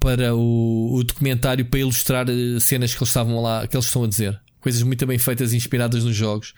para 0.00 0.34
o, 0.34 0.96
o, 0.96 1.02
documentário 1.02 1.64
para 1.64 1.80
ilustrar 1.80 2.26
eh, 2.28 2.60
cenas 2.60 2.92
que 2.92 2.98
eles 2.98 3.08
estavam 3.08 3.40
lá, 3.40 3.66
que 3.66 3.74
eles 3.74 3.86
estão 3.86 4.04
a 4.04 4.06
dizer. 4.06 4.38
Coisas 4.60 4.82
muito 4.82 5.06
bem 5.06 5.16
feitas, 5.16 5.54
inspiradas 5.54 6.04
nos 6.04 6.14
jogos. 6.14 6.52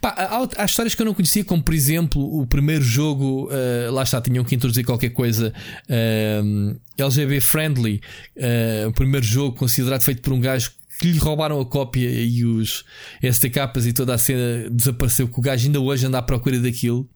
Pá, 0.00 0.08
há, 0.08 0.62
há, 0.62 0.64
histórias 0.64 0.92
que 0.92 1.00
eu 1.00 1.06
não 1.06 1.14
conhecia, 1.14 1.44
como 1.44 1.62
por 1.62 1.72
exemplo 1.72 2.20
o 2.20 2.44
primeiro 2.48 2.82
jogo, 2.82 3.48
uh, 3.48 3.92
lá 3.92 4.02
está, 4.02 4.20
tinham 4.20 4.42
que 4.42 4.56
introduzir 4.56 4.84
qualquer 4.84 5.10
coisa 5.10 5.52
uh, 5.88 6.80
LGB 6.98 7.40
friendly. 7.40 8.00
Uh, 8.36 8.88
o 8.88 8.92
primeiro 8.92 9.24
jogo 9.24 9.56
considerado 9.56 10.02
feito 10.02 10.20
por 10.20 10.32
um 10.32 10.40
gajo 10.40 10.72
que 10.98 11.10
lhe 11.10 11.18
roubaram 11.18 11.60
a 11.60 11.66
cópia 11.66 12.08
e 12.08 12.44
os 12.44 12.84
STKs 13.22 13.86
e 13.86 13.92
toda 13.92 14.14
a 14.14 14.18
cena 14.18 14.68
desapareceu. 14.70 15.28
Que 15.28 15.38
o 15.38 15.42
gajo 15.42 15.66
ainda 15.66 15.80
hoje 15.80 16.06
anda 16.06 16.18
à 16.18 16.22
procura 16.22 16.58
daquilo. 16.58 17.08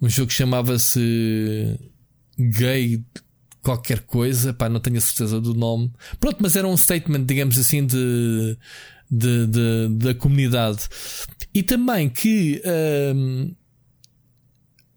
Um 0.00 0.08
jogo 0.08 0.28
que 0.28 0.34
chamava-se 0.34 1.78
Gay 2.38 3.02
qualquer 3.62 4.00
coisa, 4.00 4.54
pá, 4.54 4.68
não 4.68 4.78
tenho 4.78 4.98
a 4.98 5.00
certeza 5.00 5.40
do 5.40 5.52
nome. 5.52 5.90
Pronto, 6.20 6.38
mas 6.40 6.54
era 6.54 6.68
um 6.68 6.76
statement, 6.76 7.24
digamos 7.24 7.58
assim, 7.58 7.84
de, 7.84 8.56
de, 9.10 9.46
de 9.46 9.88
da 9.90 10.14
comunidade. 10.14 10.86
E 11.52 11.62
também 11.64 12.08
que 12.08 12.62
um, 13.14 13.54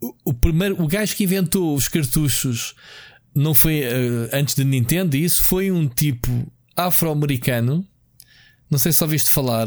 o, 0.00 0.14
o, 0.26 0.34
primeiro, 0.34 0.80
o 0.80 0.86
gajo 0.86 1.16
que 1.16 1.24
inventou 1.24 1.74
os 1.74 1.88
cartuchos 1.88 2.74
não 3.34 3.54
foi 3.54 3.80
uh, 3.80 4.28
antes 4.32 4.54
de 4.54 4.64
Nintendo, 4.64 5.16
isso 5.16 5.42
foi 5.42 5.70
um 5.70 5.88
tipo 5.88 6.30
afro-americano. 6.86 7.86
Não 8.70 8.78
sei 8.78 8.92
se 8.92 9.02
ouviste 9.02 9.30
falar 9.30 9.66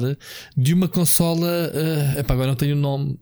de 0.55 0.73
uma 0.73 0.87
consola. 0.87 1.47
Uh, 1.47 2.19
epá, 2.19 2.33
agora 2.33 2.47
não 2.47 2.55
tenho 2.55 2.75
o 2.75 2.79
nome 2.79 3.19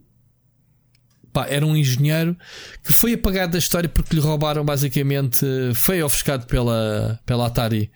era 1.48 1.66
um 1.66 1.76
engenheiro 1.78 2.36
que 2.84 2.92
foi 2.92 3.14
apagado 3.14 3.54
da 3.54 3.58
história 3.58 3.88
porque 3.88 4.16
lhe 4.16 4.22
roubaram 4.22 4.66
basicamente, 4.66 5.46
foi 5.76 6.04
ofuscado 6.04 6.46
pela, 6.46 7.20
pela 7.26 7.48
Atari. 7.48 7.90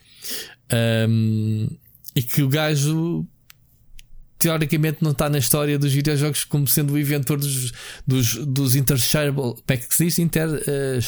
Um, 1.09 1.67
e 2.15 2.23
que 2.23 2.41
o 2.41 2.47
gajo 2.47 3.27
teoricamente 4.37 4.99
não 5.01 5.11
está 5.11 5.29
na 5.29 5.37
história 5.37 5.77
dos 5.77 5.93
videojogos 5.93 6.43
como 6.43 6.67
sendo 6.67 6.93
o 6.93 6.99
inventor 6.99 7.37
dos, 7.37 7.71
dos, 8.07 8.35
dos 8.45 8.75
interchangeable, 8.75 9.53
como 9.53 9.63
é 9.67 9.77
que 9.77 9.93
se 9.93 10.05
diz? 10.05 10.17
Uh, 10.17 10.99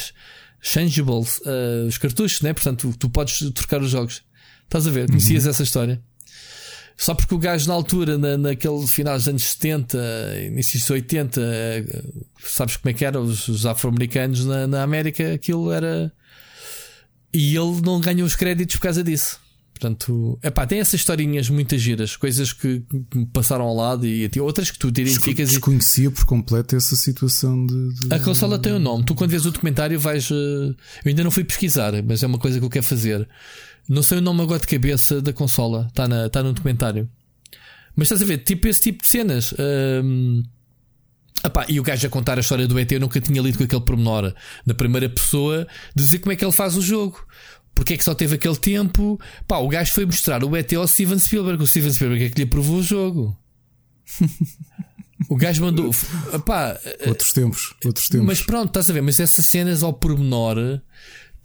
uh, 1.46 1.86
os 1.86 1.98
cartuchos, 1.98 2.40
né? 2.42 2.52
Portanto, 2.52 2.90
tu, 2.90 2.98
tu, 2.98 3.10
podes 3.10 3.38
trocar 3.52 3.80
os 3.80 3.90
jogos. 3.90 4.22
Estás 4.68 4.86
a 4.86 4.90
ver? 4.90 5.08
Conhecias 5.08 5.44
uhum. 5.44 5.50
essa 5.50 5.62
história? 5.62 6.02
Só 6.94 7.14
porque 7.14 7.34
o 7.34 7.38
gajo 7.38 7.66
na 7.68 7.74
altura, 7.74 8.18
na, 8.18 8.36
naquele 8.36 8.86
final 8.86 9.16
dos 9.16 9.26
anos 9.26 9.42
70, 9.42 9.98
início 10.48 10.78
dos 10.78 10.90
80, 10.90 11.40
sabes 12.44 12.76
como 12.76 12.90
é 12.90 12.92
que 12.92 13.04
eram 13.04 13.22
os, 13.22 13.48
os 13.48 13.64
afro-americanos 13.64 14.44
na, 14.44 14.66
na 14.66 14.82
América, 14.82 15.32
aquilo 15.32 15.72
era. 15.72 16.12
E 17.32 17.56
ele 17.56 17.80
não 17.82 18.00
ganhou 18.00 18.26
os 18.26 18.34
créditos 18.34 18.76
por 18.76 18.82
causa 18.82 19.02
disso. 19.02 19.40
Portanto, 19.78 20.36
epá, 20.42 20.66
tem 20.66 20.80
essas 20.80 20.94
historinhas 20.94 21.48
muitas 21.48 21.80
giras, 21.80 22.16
coisas 22.16 22.52
que, 22.52 22.82
me 23.14 23.24
passaram 23.26 23.64
ao 23.64 23.76
lado 23.76 24.04
e 24.04 24.28
outras 24.40 24.72
que 24.72 24.78
tu 24.78 24.90
te 24.90 25.02
identificas. 25.02 25.50
Desconhecia 25.50 26.10
por 26.10 26.24
completo 26.24 26.74
essa 26.74 26.96
situação 26.96 27.64
de, 27.64 27.94
de, 27.94 28.12
A 28.12 28.18
consola 28.18 28.58
tem 28.58 28.72
o 28.72 28.76
um 28.76 28.80
nome. 28.80 29.04
Tu, 29.04 29.14
quando 29.14 29.30
vês 29.30 29.46
o 29.46 29.52
documentário, 29.52 30.00
vais. 30.00 30.28
Eh, 30.32 30.34
eu 30.34 30.74
ainda 31.06 31.22
não 31.22 31.30
fui 31.30 31.44
pesquisar, 31.44 31.92
mas 32.02 32.24
é 32.24 32.26
uma 32.26 32.38
coisa 32.38 32.58
que 32.58 32.64
eu 32.64 32.70
quero 32.70 32.84
fazer. 32.84 33.28
Não 33.88 34.02
sei 34.02 34.18
o 34.18 34.20
nome 34.20 34.42
agora 34.42 34.60
de 34.60 34.66
cabeça 34.66 35.20
da 35.22 35.32
consola, 35.32 35.86
está 35.88 36.28
tá 36.28 36.42
no 36.42 36.52
documentário. 36.52 37.08
Mas 37.96 38.06
estás 38.06 38.22
a 38.22 38.24
ver, 38.24 38.38
tipo 38.38 38.68
esse 38.68 38.80
tipo 38.80 39.02
de 39.02 39.08
cenas. 39.08 39.54
Um, 40.04 40.42
Epá, 41.44 41.64
e 41.68 41.78
o 41.78 41.84
gajo 41.84 42.04
a 42.04 42.10
contar 42.10 42.36
a 42.36 42.40
história 42.40 42.66
do 42.66 42.76
ET, 42.78 42.90
eu 42.90 42.98
nunca 42.98 43.20
tinha 43.20 43.40
lido 43.40 43.56
com 43.56 43.64
aquele 43.64 43.80
pormenor 43.80 44.34
na 44.66 44.74
primeira 44.74 45.08
pessoa, 45.08 45.68
dizer 45.94 46.18
como 46.18 46.32
é 46.32 46.36
que 46.36 46.44
ele 46.44 46.52
faz 46.52 46.76
o 46.76 46.82
jogo 46.82 47.24
porque 47.78 47.92
é 47.92 47.96
que 47.96 48.02
só 48.02 48.12
teve 48.12 48.34
aquele 48.34 48.56
tempo? 48.56 49.20
Pá, 49.46 49.58
o 49.58 49.68
gajo 49.68 49.92
foi 49.92 50.04
mostrar 50.04 50.42
o 50.42 50.56
ET 50.56 50.72
ao 50.72 50.84
Steven 50.88 51.16
Spielberg. 51.16 51.62
O 51.62 51.66
Steven 51.66 51.92
Spielberg 51.92 52.24
é 52.24 52.28
que 52.28 52.36
lhe 52.36 52.42
aprovou 52.42 52.78
o 52.78 52.82
jogo. 52.82 53.38
o 55.30 55.36
gajo 55.36 55.64
mandou. 55.64 55.92
Pá, 56.44 56.76
outros 57.06 57.32
tempos, 57.32 57.76
outros 57.84 58.08
tempos. 58.08 58.26
Mas 58.26 58.42
pronto, 58.42 58.70
estás 58.70 58.90
a 58.90 58.92
ver? 58.92 59.00
Mas 59.00 59.20
essas 59.20 59.46
cenas 59.46 59.84
ao 59.84 59.92
pormenor 59.92 60.80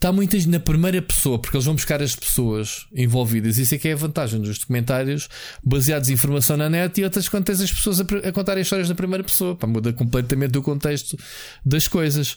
está 0.04 0.12
muitas 0.12 0.46
na 0.46 0.60
primeira 0.60 1.02
pessoa, 1.02 1.40
porque 1.40 1.56
eles 1.56 1.66
vão 1.66 1.76
buscar 1.76 2.02
as 2.02 2.14
pessoas 2.14 2.86
envolvidas. 2.94 3.58
Isso 3.58 3.74
é 3.74 3.78
que 3.78 3.88
é 3.88 3.94
a 3.94 3.96
vantagem 3.96 4.42
dos 4.42 4.60
documentários 4.60 5.30
baseados 5.64 6.10
em 6.10 6.14
informação 6.14 6.58
na 6.58 6.70
net 6.70 7.00
e 7.00 7.06
outras 7.06 7.30
quando 7.30 7.46
tens 7.46 7.62
as 7.62 7.72
pessoas 7.72 8.02
a, 8.02 8.04
a 8.28 8.32
contarem 8.34 8.62
histórias 8.62 8.90
na 8.90 8.96
primeira 8.96 9.24
pessoa. 9.24 9.56
Pá, 9.56 9.66
muda 9.66 9.94
completamente 9.94 10.58
o 10.58 10.62
contexto 10.62 11.18
das 11.66 11.88
coisas. 11.88 12.34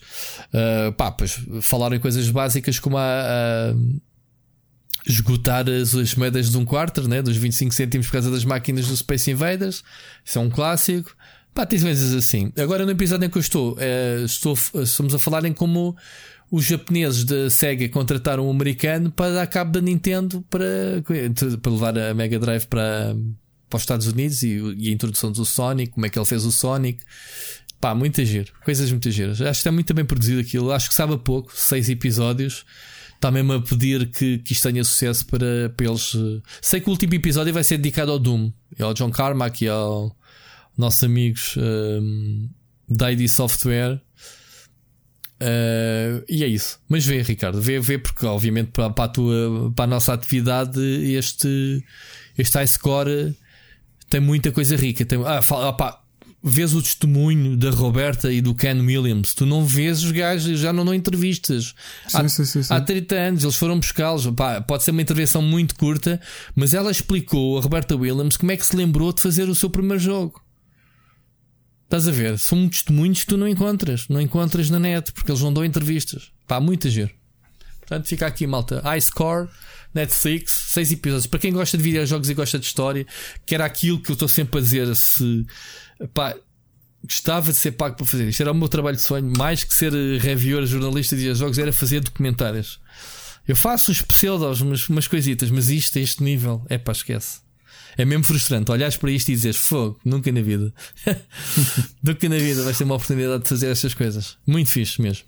Uh, 0.55 0.93
pá, 0.93 1.11
pois 1.11 1.41
falaram 1.61 1.97
em 1.97 2.01
coisas 2.01 2.31
básicas 2.31 2.79
como 2.79 2.97
a. 2.99 3.03
a 3.03 3.75
esgotar 5.09 5.69
as, 5.69 5.95
as 5.95 6.17
moedas 6.17 6.51
de 6.51 6.59
um 6.59 6.65
quarto, 6.65 7.07
né? 7.09 7.23
dos 7.23 7.37
25 7.37 7.73
cêntimos 7.73 8.07
por 8.07 8.15
causa 8.15 8.29
das 8.31 8.45
máquinas 8.45 8.87
do 8.89 8.97
Space 8.97 9.31
Invaders. 9.31 9.83
Isso 10.25 10.39
é 10.39 10.41
um 10.41 10.51
clássico. 10.51 11.11
Pá, 11.53 11.65
tens 11.65 11.83
coisas 11.83 12.15
assim. 12.15 12.53
Agora, 12.59 12.85
no 12.85 12.91
episódio 12.93 13.25
em 13.27 13.31
que 13.31 13.39
eu 13.39 13.41
estou, 13.41 13.77
é, 13.81 14.23
estou 14.25 14.57
estamos 14.75 15.15
a 15.15 15.19
falar 15.19 15.45
em 15.45 15.53
como 15.53 15.97
os 16.51 16.65
japoneses 16.65 17.25
da 17.25 17.51
Sega 17.51 17.89
contrataram 17.89 18.47
um 18.47 18.51
americano 18.51 19.11
para 19.11 19.35
dar 19.35 19.47
cabo 19.47 19.73
da 19.73 19.81
Nintendo 19.81 20.45
para, 20.49 21.03
para 21.61 21.73
levar 21.73 21.99
a 21.99 22.15
Mega 22.15 22.39
Drive 22.39 22.67
para, 22.67 23.17
para 23.69 23.77
os 23.77 23.83
Estados 23.83 24.07
Unidos 24.07 24.43
e, 24.43 24.59
e, 24.79 24.89
a 24.89 24.93
introdução 24.93 25.33
do 25.33 25.45
Sonic, 25.45 25.93
como 25.93 26.07
é 26.07 26.09
que 26.09 26.19
ele 26.19 26.27
fez 26.27 26.45
o 26.45 26.53
Sonic. 26.53 27.01
Pá, 27.81 27.95
muita 27.95 28.25
giro, 28.25 28.53
coisas 28.65 28.91
muito 28.91 29.11
giras. 29.11 29.41
Acho 29.41 29.51
que 29.51 29.57
está 29.57 29.73
muito 29.73 29.93
bem 29.93 30.05
produzido 30.05 30.41
aquilo. 30.41 30.73
Acho 30.73 30.89
que 30.89 30.95
sabe 30.95 31.15
a 31.15 31.19
pouco, 31.19 31.53
seis 31.55 31.89
episódios. 31.89 32.65
Está 33.15 33.31
mesmo 33.31 33.53
a 33.53 33.61
pedir 33.61 34.11
que, 34.11 34.39
que 34.39 34.53
isto 34.53 34.69
tenha 34.69 34.85
sucesso 34.85 35.27
para, 35.27 35.71
para 35.77 35.87
eles. 35.87 36.15
Eh, 36.15 36.41
sei 36.61 36.81
que 36.81 36.89
o 36.89 36.91
último 36.91 37.15
episódio 37.15 37.53
vai 37.53 37.65
ser 37.65 37.77
dedicado 37.79 38.13
ao 38.13 38.19
Doom, 38.19 38.51
e 38.79 38.83
ao 38.83 38.95
John 38.95 39.11
Carmack 39.11 39.65
e 39.65 39.69
ao 39.69 40.17
nossos 40.77 41.03
amigos 41.05 41.55
um, 41.57 42.49
eh, 42.49 42.95
da 42.95 43.13
ID 43.13 43.29
Software 43.29 44.01
Uh, 45.41 46.25
e 46.29 46.43
é 46.43 46.47
isso. 46.47 46.81
Mas 46.89 47.05
vê, 47.05 47.21
Ricardo, 47.21 47.61
vê, 47.61 47.79
vê, 47.79 47.99
porque 47.99 48.25
obviamente 48.25 48.71
para, 48.73 48.89
para, 48.91 49.05
a 49.05 49.09
tua, 49.09 49.73
para 49.75 49.85
a 49.85 49.89
nossa 49.89 50.15
atividade 50.15 50.81
este, 51.13 51.85
este 52.39 52.55
high 52.55 52.67
score 52.67 53.37
tem 54.09 54.21
muita 54.21 54.51
coisa 54.51 54.77
rica. 54.77 55.05
Tem, 55.05 55.23
ah, 55.27 55.43
fala, 55.43 55.69
opa, 55.69 56.03
vês 56.43 56.75
o 56.75 56.81
testemunho 56.81 57.57
da 57.57 57.71
Roberta 57.71 58.33
e 58.33 58.41
do 58.41 58.55
Ken 58.55 58.81
Williams, 58.81 59.35
tu 59.35 59.45
não 59.45 59.65
vês 59.65 60.03
os 60.03 60.13
gajos, 60.13 60.59
já 60.59 60.73
não 60.73 60.85
dão 60.85 60.95
entrevistas. 60.95 61.75
Sim, 62.09 62.19
há, 62.19 62.29
sim, 62.29 62.45
sim, 62.45 62.63
sim. 62.63 62.73
há 62.73 62.81
30 62.81 63.15
anos 63.15 63.43
eles 63.43 63.57
foram 63.57 63.79
buscá-los. 63.79 64.27
Pode 64.67 64.85
ser 64.85 64.93
uma 64.93 65.03
intervenção 65.03 65.43
muito 65.43 65.75
curta, 65.75 66.21
mas 66.55 66.73
ela 66.73 66.91
explicou 66.91 67.59
a 67.59 67.61
Roberta 67.61 67.95
Williams 67.95 68.37
como 68.37 68.53
é 68.53 68.57
que 68.57 68.65
se 68.65 68.77
lembrou 68.77 69.13
de 69.13 69.21
fazer 69.21 69.49
o 69.49 69.55
seu 69.55 69.69
primeiro 69.69 70.03
jogo. 70.03 70.46
Estás 71.87 72.09
a 72.09 72.11
ver? 72.11 72.37
São 72.37 72.69
testemunhos 72.69 73.21
que 73.21 73.29
tu 73.29 73.37
não 73.37 73.47
encontras, 73.47 74.09
não 74.09 74.21
encontras 74.21 74.69
na 74.69 74.79
net, 74.79 75.13
porque 75.13 75.31
eles 75.31 75.41
não 75.41 75.53
dão 75.53 75.65
entrevistas. 75.65 76.33
Pá, 76.47 76.61
muita 76.61 76.91
giro. 76.91 77.11
Portanto, 77.79 78.09
fica 78.09 78.27
aqui, 78.27 78.45
malta. 78.45 78.83
iScore, 78.99 79.49
Netflix, 79.95 80.51
seis 80.73 80.91
episódios. 80.91 81.29
Para 81.29 81.39
quem 81.39 81.53
gosta 81.53 81.77
de 81.77 81.85
videojogos 81.85 82.29
e 82.29 82.35
gosta 82.35 82.59
de 82.59 82.67
história, 82.67 83.07
que 83.47 83.55
era 83.55 83.65
aquilo 83.65 84.03
que 84.03 84.11
eu 84.11 84.15
estou 84.15 84.27
sempre 84.27 84.59
a 84.59 84.63
dizer, 84.63 84.97
se 84.97 85.47
pá, 86.13 86.35
gostava 87.05 87.53
de 87.53 87.57
ser 87.57 87.73
pago 87.73 87.97
para 87.97 88.05
fazer 88.05 88.29
isto. 88.29 88.41
Era 88.41 88.51
o 88.51 88.55
meu 88.55 88.69
trabalho 88.69 88.97
de 88.97 89.03
sonho, 89.03 89.33
mais 89.39 89.63
que 89.63 89.73
ser 89.73 89.93
reviewer, 90.21 90.67
jornalista 90.67 91.15
de 91.15 91.23
videojogos, 91.23 91.57
era 91.57 91.73
fazer 91.73 92.01
documentários. 92.01 92.81
Eu 93.47 93.55
faço 93.55 93.93
os 93.93 94.03
pseudos, 94.03 94.61
umas, 94.61 94.89
umas 94.89 95.07
coisitas, 95.07 95.51
mas 95.51 95.69
isto 95.69 95.97
a 95.99 96.03
este 96.03 96.21
nível, 96.25 96.67
é 96.69 96.79
pá, 96.79 96.91
esquece. 96.91 97.46
É 97.97 98.05
mesmo 98.05 98.25
frustrante 98.25 98.71
olhares 98.71 98.97
para 98.97 99.11
isto 99.11 99.29
e 99.31 99.35
dizeres 99.35 99.57
fogo, 99.57 99.99
nunca 100.05 100.31
na 100.31 100.43
vida. 100.43 100.73
nunca 102.03 102.29
na 102.29 102.37
vida 102.37 102.63
vais 102.63 102.77
ter 102.77 102.85
uma 102.85 102.95
oportunidade 102.95 103.43
de 103.43 103.49
fazer 103.49 103.69
estas 103.69 103.95
coisas. 103.95 104.37
Muito 104.47 104.71
fixe 104.71 105.01
mesmo. 105.01 105.25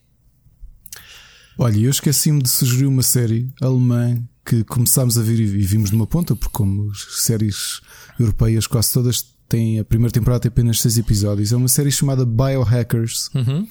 Olha, 1.56 1.78
eu 1.78 1.90
esqueci-me 1.90 2.42
de 2.42 2.48
sugerir 2.48 2.86
uma 2.86 3.02
série 3.02 3.50
alemã 3.60 4.22
que 4.44 4.62
começámos 4.64 5.18
a 5.18 5.22
ver 5.22 5.40
e 5.40 5.46
vimos 5.46 5.90
de 5.90 5.96
uma 5.96 6.06
ponta, 6.06 6.36
porque 6.36 6.52
como 6.52 6.94
séries 6.94 7.80
europeias 8.18 8.66
quase 8.66 8.92
todas 8.92 9.24
têm 9.48 9.80
a 9.80 9.84
primeira 9.84 10.12
temporada 10.12 10.40
tem 10.40 10.50
apenas 10.50 10.80
seis 10.80 10.98
episódios. 10.98 11.52
É 11.52 11.56
uma 11.56 11.68
série 11.68 11.90
chamada 11.90 12.24
Biohackers 12.24 13.30
uhum. 13.34 13.66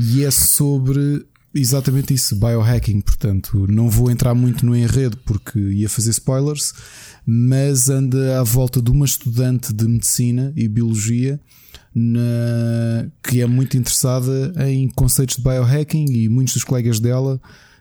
e 0.00 0.24
é 0.24 0.30
sobre 0.30 1.26
exatamente 1.54 2.14
isso, 2.14 2.36
biohacking. 2.36 3.00
Portanto, 3.00 3.66
não 3.68 3.88
vou 3.88 4.10
entrar 4.10 4.34
muito 4.34 4.64
no 4.64 4.76
enredo 4.76 5.16
porque 5.18 5.58
ia 5.58 5.88
fazer 5.88 6.10
spoilers, 6.10 6.72
mas 7.26 7.88
anda 7.88 8.40
à 8.40 8.42
volta 8.42 8.80
de 8.80 8.90
uma 8.90 9.04
estudante 9.04 9.72
de 9.72 9.86
medicina 9.86 10.52
e 10.56 10.68
biologia 10.68 11.40
na, 11.94 13.06
que 13.22 13.40
é 13.40 13.46
muito 13.46 13.76
interessada 13.76 14.52
em 14.66 14.88
conceitos 14.88 15.36
de 15.36 15.42
biohacking 15.42 16.06
e 16.10 16.28
muitos 16.28 16.54
dos 16.54 16.64
colegas 16.64 16.98
dela 16.98 17.40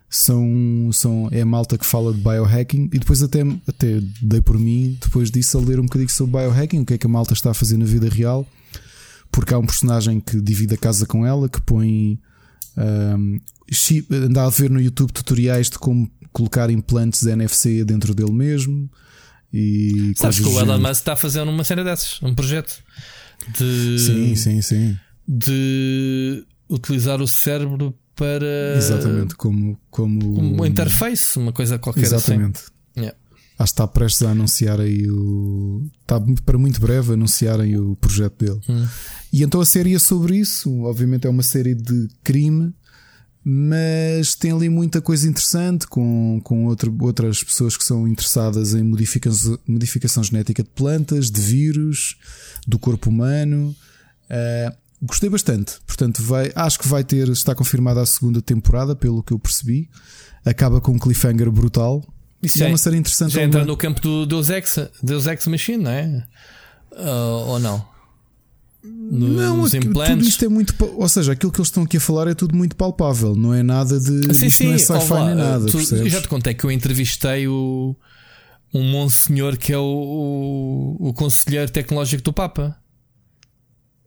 são, 0.10 0.90
são 0.92 1.30
é 1.32 1.46
malta 1.46 1.78
que 1.78 1.86
fala 1.86 2.14
de 2.14 2.20
biohacking 2.20 2.90
e 2.92 3.00
depois 3.00 3.24
até, 3.24 3.42
até 3.66 4.02
dei 4.22 4.42
por 4.42 4.60
mim 4.60 4.98
depois 5.02 5.32
disso 5.32 5.58
a 5.58 5.62
ler 5.62 5.80
um 5.80 5.84
bocadinho 5.84 6.10
sobre 6.10 6.40
biohacking, 6.40 6.82
o 6.82 6.86
que 6.86 6.96
é 6.96 6.98
que 6.98 7.08
a 7.08 7.10
malta 7.10 7.34
está 7.34 7.52
a 7.52 7.54
fazer 7.54 7.78
na 7.78 7.86
vida 7.86 8.10
real, 8.10 8.46
porque 9.32 9.54
há 9.54 9.58
um 9.58 9.66
personagem 9.66 10.20
que 10.20 10.42
divide 10.42 10.74
a 10.74 10.78
casa 10.78 11.06
com 11.06 11.26
ela, 11.26 11.48
que 11.48 11.62
põe 11.62 12.20
um, 12.78 13.40
anda 14.12 14.44
a 14.46 14.50
ver 14.50 14.70
no 14.70 14.82
YouTube 14.82 15.12
tutoriais 15.12 15.70
de 15.70 15.78
como 15.78 16.10
colocar 16.32 16.70
implantes 16.70 17.24
NFC 17.24 17.84
dentro 17.84 18.14
dele 18.14 18.32
mesmo. 18.32 18.90
E 19.54 20.14
Sabes 20.16 20.40
que 20.40 20.48
o 20.48 20.60
Elon 20.60 20.80
Musk 20.80 20.92
está 20.92 21.14
a 21.14 21.16
fazer 21.18 21.42
uma 21.42 21.64
cena 21.64 21.84
dessas, 21.84 22.22
um 22.24 22.34
projeto 22.34 22.82
de. 23.58 24.00
Sim, 24.00 24.36
sim, 24.36 24.62
sim. 24.62 24.98
De 25.28 26.46
utilizar 26.70 27.22
o 27.22 27.28
cérebro 27.28 27.94
para. 28.16 28.78
Exatamente, 28.78 29.36
como. 29.36 29.78
Como, 29.90 30.38
uma 30.56 30.68
interface, 30.68 31.38
uma 31.38 31.52
coisa 31.52 31.78
qualquer 31.78 32.06
assim. 32.06 32.16
Exatamente. 32.16 32.60
assim. 32.60 32.71
Acho 33.62 33.74
que 33.74 33.76
está 33.76 33.88
prestes 33.88 34.24
a 34.24 34.32
anunciar 34.32 34.80
aí 34.80 35.08
o. 35.08 35.88
Está 36.02 36.20
para 36.44 36.58
muito 36.58 36.82
breve 36.82 37.14
anunciarem 37.14 37.78
o 37.78 37.96
projeto 37.96 38.44
dele. 38.44 38.60
Hum. 38.68 38.88
E 39.32 39.44
então 39.44 39.62
a 39.62 39.66
série 39.66 39.94
é 39.94 40.00
sobre 40.00 40.38
isso. 40.38 40.82
Obviamente 40.82 41.28
é 41.28 41.30
uma 41.30 41.44
série 41.44 41.76
de 41.76 42.08
crime, 42.24 42.74
mas 43.44 44.34
tem 44.34 44.52
ali 44.52 44.68
muita 44.68 45.00
coisa 45.00 45.30
interessante 45.30 45.86
com, 45.86 46.42
com 46.44 46.66
outra, 46.66 46.92
outras 47.00 47.44
pessoas 47.44 47.78
que 47.78 47.84
são 47.84 48.08
interessadas 48.08 48.74
em 48.74 48.82
modificação, 48.82 49.60
modificação 49.68 50.24
genética 50.24 50.64
de 50.64 50.70
plantas, 50.70 51.30
de 51.30 51.40
vírus, 51.40 52.18
do 52.68 52.80
corpo 52.80 53.12
humano. 53.12 53.76
Uh, 54.26 54.82
Gostei 55.04 55.32
bastante, 55.32 55.80
portanto, 55.88 56.22
vai, 56.22 56.52
acho 56.56 56.78
que 56.78 56.88
vai 56.88 57.04
ter, 57.04 57.28
está 57.30 57.56
confirmada 57.56 58.02
a 58.02 58.06
segunda 58.06 58.40
temporada, 58.40 58.96
pelo 58.96 59.24
que 59.24 59.34
eu 59.34 59.40
percebi. 59.40 59.90
Acaba 60.46 60.80
com 60.80 60.92
um 60.92 61.00
cliffhanger 61.00 61.50
brutal. 61.52 62.04
Isso 62.42 62.64
é, 62.64 62.68
é 62.68 62.70
uma 62.70 62.78
série 62.78 62.98
interessante. 62.98 63.34
Já 63.34 63.44
entra 63.44 63.64
no 63.64 63.78
campo 63.78 64.02
do 64.02 64.26
Deus 64.26 64.50
Ex, 64.50 64.78
Deus 65.02 65.28
Ex 65.28 65.48
Machine, 65.48 65.84
não 65.84 65.92
é? 65.92 66.26
Uh, 66.92 67.48
ou 67.48 67.60
não? 67.60 67.92
Nos 68.84 69.74
não, 69.74 69.80
implantes. 69.80 70.16
tudo 70.16 70.28
isto 70.28 70.46
é 70.46 70.48
muito. 70.48 70.76
Ou 70.96 71.08
seja, 71.08 71.34
aquilo 71.34 71.52
que 71.52 71.60
eles 71.60 71.68
estão 71.68 71.84
aqui 71.84 71.98
a 71.98 72.02
falar 72.02 72.28
é 72.28 72.34
tudo 72.34 72.56
muito 72.56 72.76
palpável, 72.76 73.36
não 73.36 73.54
é 73.54 73.62
nada 73.62 74.00
de. 74.00 74.34
Sim, 74.34 74.50
sim, 74.50 74.68
não 74.68 74.74
é 74.74 74.78
sci-fi 74.80 75.26
nem 75.26 75.36
nada. 75.36 75.66
Tu, 75.68 76.10
já 76.10 76.22
te 76.22 76.28
contei 76.28 76.54
que 76.56 76.64
eu 76.64 76.72
entrevistei 76.72 77.48
o, 77.48 77.96
um 78.74 78.84
monsenhor 78.84 79.56
que 79.58 79.72
é 79.72 79.78
o, 79.78 80.98
o, 81.00 81.10
o 81.10 81.14
conselheiro 81.14 81.72
tecnológico 81.72 82.24
do 82.24 82.34
Papa. 82.34 82.76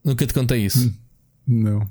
Nunca 0.04 0.26
te 0.26 0.34
contei 0.34 0.64
isso? 0.64 0.88
Hum, 0.88 0.94
não. 1.46 1.88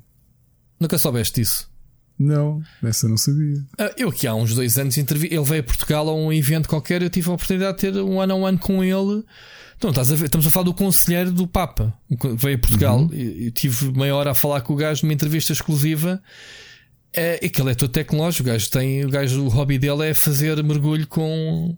Nunca 0.79 0.97
soubeste 0.97 1.39
isso? 1.39 1.71
Não, 2.17 2.61
essa 2.83 3.07
não 3.07 3.17
sabia. 3.17 3.63
Ah, 3.77 3.91
eu 3.97 4.09
aqui 4.09 4.27
há 4.27 4.35
uns 4.35 4.53
dois 4.53 4.77
anos 4.77 4.97
intervi. 4.97 5.27
Ele 5.27 5.43
veio 5.43 5.61
a 5.61 5.63
Portugal 5.63 6.07
a 6.07 6.15
um 6.15 6.31
evento 6.31 6.69
qualquer. 6.69 7.01
Eu 7.01 7.09
tive 7.09 7.29
a 7.29 7.33
oportunidade 7.33 7.77
de 7.77 7.91
ter 7.91 8.01
um 8.01 8.21
ano 8.21 8.33
a 8.33 8.35
um 8.35 8.45
ano 8.45 8.59
com 8.59 8.83
ele. 8.83 9.23
Então, 9.75 9.89
estás 9.89 10.11
a 10.11 10.15
ver, 10.15 10.25
estamos 10.25 10.45
a 10.45 10.49
falar 10.49 10.65
do 10.65 10.73
conselheiro 10.73 11.31
do 11.31 11.47
Papa. 11.47 11.93
Veio 12.37 12.55
a 12.55 12.59
Portugal. 12.59 12.99
Uhum. 12.99 13.09
Eu 13.11 13.51
tive 13.51 13.91
meia 13.91 14.15
hora 14.15 14.31
a 14.31 14.33
falar 14.33 14.61
com 14.61 14.73
o 14.73 14.75
gajo 14.75 15.03
numa 15.03 15.13
entrevista 15.13 15.51
exclusiva. 15.51 16.21
É, 17.11 17.45
aquele 17.45 17.71
é 17.71 17.75
todo 17.75 17.91
tecnológico. 17.91 18.47
O 18.47 18.51
gajo 18.51 18.69
tem. 18.69 19.03
O 19.03 19.09
gajo, 19.09 19.43
o 19.43 19.49
hobby 19.49 19.77
dele 19.77 20.09
é 20.09 20.13
fazer 20.13 20.63
mergulho 20.63 21.07
com, 21.07 21.75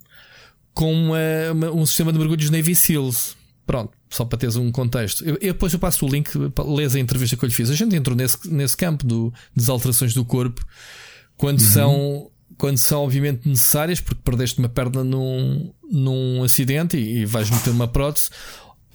com 0.73 0.93
uma, 0.93 1.51
uma, 1.51 1.71
um 1.71 1.85
sistema 1.85 2.11
de 2.11 2.19
mergulhos 2.19 2.49
Navy 2.49 2.75
Seals. 2.75 3.35
Pronto, 3.65 3.91
só 4.15 4.23
para 4.23 4.37
teres 4.37 4.55
um 4.55 4.71
contexto. 4.71 5.25
Eu, 5.25 5.33
eu 5.41 5.53
depois 5.53 5.73
eu 5.73 5.79
passo 5.79 6.05
o 6.05 6.09
link, 6.09 6.29
lês 6.65 6.95
a 6.95 6.99
entrevista 6.99 7.35
que 7.35 7.43
eu 7.43 7.47
lhe 7.47 7.53
fiz. 7.53 7.69
A 7.69 7.75
gente 7.75 7.95
entrou 7.95 8.15
nesse, 8.15 8.49
nesse 8.49 8.77
campo 8.77 9.05
do, 9.05 9.33
das 9.55 9.67
alterações 9.67 10.13
do 10.13 10.23
corpo 10.23 10.65
quando 11.35 11.59
uhum. 11.59 11.65
são 11.65 12.31
quando 12.57 12.77
são 12.77 13.03
obviamente 13.03 13.49
necessárias, 13.49 13.99
porque 13.99 14.21
perdeste 14.23 14.59
uma 14.59 14.69
perna 14.69 15.03
num, 15.03 15.73
num 15.91 16.41
acidente 16.41 16.95
e, 16.95 17.19
e 17.19 17.25
vais 17.25 17.49
meter 17.49 17.69
uma 17.71 17.85
prótese, 17.85 18.29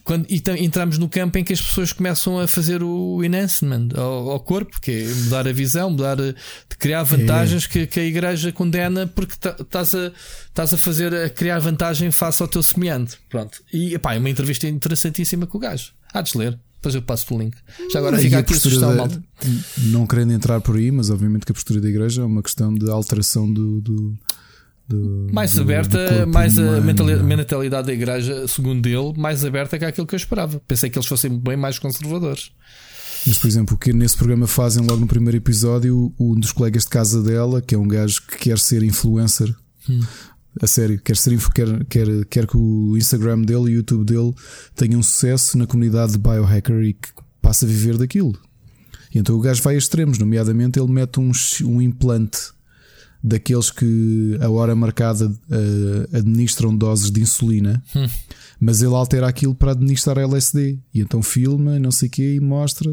quando, 0.05 0.27
e 0.29 0.43
entramos 0.59 0.99
no 0.99 1.09
campo 1.09 1.39
em 1.39 1.45
que 1.45 1.53
as 1.53 1.61
pessoas 1.61 1.93
começam 1.93 2.39
a 2.39 2.47
fazer 2.47 2.83
o 2.83 3.23
enhancement 3.25 3.89
ao, 3.97 4.31
ao 4.31 4.41
corpo, 4.41 4.81
que 4.81 4.91
é 4.91 5.15
mudar 5.15 5.47
a 5.47 5.53
visão, 5.53 5.91
mudar, 5.91 6.17
de 6.17 6.35
criar 6.79 7.03
vantagens 7.03 7.65
é. 7.65 7.69
que, 7.69 7.87
que, 7.87 8.01
a 8.01 8.05
igreja 8.05 8.53
condena 8.53 9.07
porque 9.07 9.35
estás 9.35 9.95
a, 9.95 10.13
estás 10.49 10.75
a 10.75 10.79
fazer, 10.79 11.15
a 11.15 11.29
criar 11.29 11.59
vantagem 11.59 12.11
face 12.11 12.43
ao 12.43 12.49
teu 12.49 12.63
semelhante. 12.63 13.19
Pronto. 13.29 13.63
E 13.73 13.99
pá, 13.99 14.15
é 14.15 14.19
uma 14.19 14.31
entrevista 14.31 14.67
interessantíssima 14.67 15.47
com 15.47 15.59
o 15.59 15.61
gajo. 15.61 15.93
Há 16.13 16.23
de 16.23 16.37
ler. 16.37 16.59
Depois 16.81 16.95
eu 16.95 17.03
passo 17.03 17.35
o 17.35 17.39
link. 17.39 17.55
Já 17.93 17.99
agora 17.99 18.17
fica 18.17 18.39
aqui 18.39 18.55
a 18.55 18.57
sugestão, 18.57 18.97
malta. 18.97 19.23
Não 19.77 20.07
querendo 20.07 20.33
entrar 20.33 20.63
por 20.63 20.77
aí, 20.77 20.91
mas 20.91 21.11
obviamente 21.11 21.45
que 21.45 21.53
a 21.53 21.55
postura 21.55 21.79
da 21.79 21.89
igreja 21.89 22.23
é 22.23 22.25
uma 22.25 22.43
questão 22.43 22.75
de 22.75 22.91
alteração 22.91 23.53
do, 23.53 23.83
do 23.83 24.19
do, 24.91 25.29
mais 25.33 25.55
do, 25.55 25.63
aberta, 25.63 26.27
do 26.27 26.33
mais 26.33 26.59
humano, 26.59 26.79
a 26.79 26.81
mentalidade, 26.81 27.25
mentalidade 27.25 27.87
da 27.87 27.93
igreja, 27.93 28.49
segundo 28.49 28.87
ele, 28.89 29.13
mais 29.17 29.45
aberta 29.45 29.79
que 29.79 29.85
aquilo 29.85 30.07
que 30.07 30.15
eu 30.15 30.19
esperava. 30.19 30.61
Pensei 30.67 30.91
que 30.91 30.99
eles 30.99 31.07
fossem 31.07 31.39
bem 31.39 31.57
mais 31.57 31.79
conservadores. 31.79 32.51
Mas, 33.25 33.39
por 33.39 33.47
exemplo, 33.47 33.77
o 33.77 33.79
que 33.79 33.93
nesse 33.93 34.17
programa 34.17 34.47
fazem 34.47 34.85
logo 34.85 35.01
no 35.01 35.07
primeiro 35.07 35.37
episódio, 35.37 36.13
um 36.19 36.35
dos 36.35 36.53
colegas 36.53 36.85
de 36.85 36.91
casa 36.91 37.23
dela, 37.23 37.63
que 37.63 37.75
é 37.75 37.79
um 37.79 37.87
gajo 37.87 38.21
que 38.27 38.39
quer 38.39 38.59
ser 38.59 38.83
influencer, 38.83 39.55
hum. 39.89 40.01
a 40.61 40.67
sério, 40.67 41.01
quer, 41.01 41.17
ser, 41.17 41.39
quer, 41.55 41.85
quer, 41.85 42.25
quer 42.25 42.47
que 42.47 42.57
o 42.57 42.97
Instagram 42.97 43.43
dele 43.43 43.71
e 43.71 43.75
o 43.75 43.77
YouTube 43.77 44.05
dele 44.05 44.35
tenham 44.75 45.03
sucesso 45.03 45.57
na 45.57 45.67
comunidade 45.67 46.13
de 46.13 46.19
biohacker 46.19 46.83
e 46.83 46.95
que 46.95 47.11
passe 47.41 47.65
a 47.65 47.69
viver 47.69 47.97
daquilo. 47.97 48.37
E 49.15 49.19
então 49.19 49.37
o 49.37 49.41
gajo 49.41 49.63
vai 49.63 49.75
a 49.75 49.79
extremos, 49.79 50.19
nomeadamente 50.19 50.81
ele 50.81 50.91
mete 50.91 51.21
um, 51.21 51.31
um 51.65 51.83
implante 51.83 52.53
daqueles 53.23 53.71
que 53.71 54.39
a 54.41 54.49
hora 54.49 54.75
marcada 54.75 55.27
uh, 55.29 56.17
administram 56.17 56.75
doses 56.75 57.11
de 57.11 57.21
insulina, 57.21 57.83
hum. 57.95 58.07
mas 58.59 58.83
ele 58.83 58.95
altera 58.95 59.29
aquilo 59.29 59.55
para 59.55 59.73
administrar 59.73 60.19
LSD 60.19 60.79
e 60.93 61.01
então 61.01 61.23
filma, 61.23 61.79
não 61.79 61.91
sei 61.91 62.09
o 62.09 62.11
quê, 62.11 62.35
e 62.37 62.41
mostra. 62.41 62.91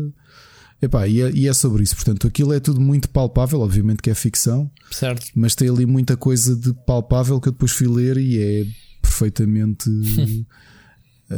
Epá, 0.80 1.08
e, 1.08 1.22
é, 1.22 1.32
e 1.32 1.48
é 1.48 1.54
sobre 1.54 1.82
isso, 1.82 1.96
portanto, 1.96 2.28
aquilo 2.28 2.54
é 2.54 2.60
tudo 2.60 2.80
muito 2.80 3.10
palpável, 3.10 3.62
obviamente 3.62 4.02
que 4.02 4.12
é 4.12 4.14
ficção, 4.14 4.70
certo. 4.92 5.26
mas 5.34 5.56
tem 5.56 5.70
ali 5.70 5.88
muita 5.88 6.16
coisa 6.16 6.56
de 6.56 6.72
palpável 6.86 7.42
que 7.42 7.48
eu 7.48 7.52
depois 7.52 7.72
fui 7.72 7.88
ler 7.88 8.18
e 8.18 8.40
é 8.40 8.68
perfeitamente 9.02 9.90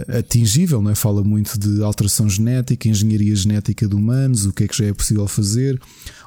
atingível, 0.07 0.81
não 0.81 0.91
é? 0.91 0.95
Fala 0.95 1.23
muito 1.23 1.57
de 1.57 1.83
alteração 1.83 2.29
genética, 2.29 2.87
engenharia 2.87 3.35
genética 3.35 3.87
de 3.87 3.95
humanos, 3.95 4.45
o 4.45 4.53
que 4.53 4.63
é 4.63 4.67
que 4.67 4.77
já 4.77 4.85
é 4.85 4.93
possível 4.93 5.27
fazer, 5.27 5.79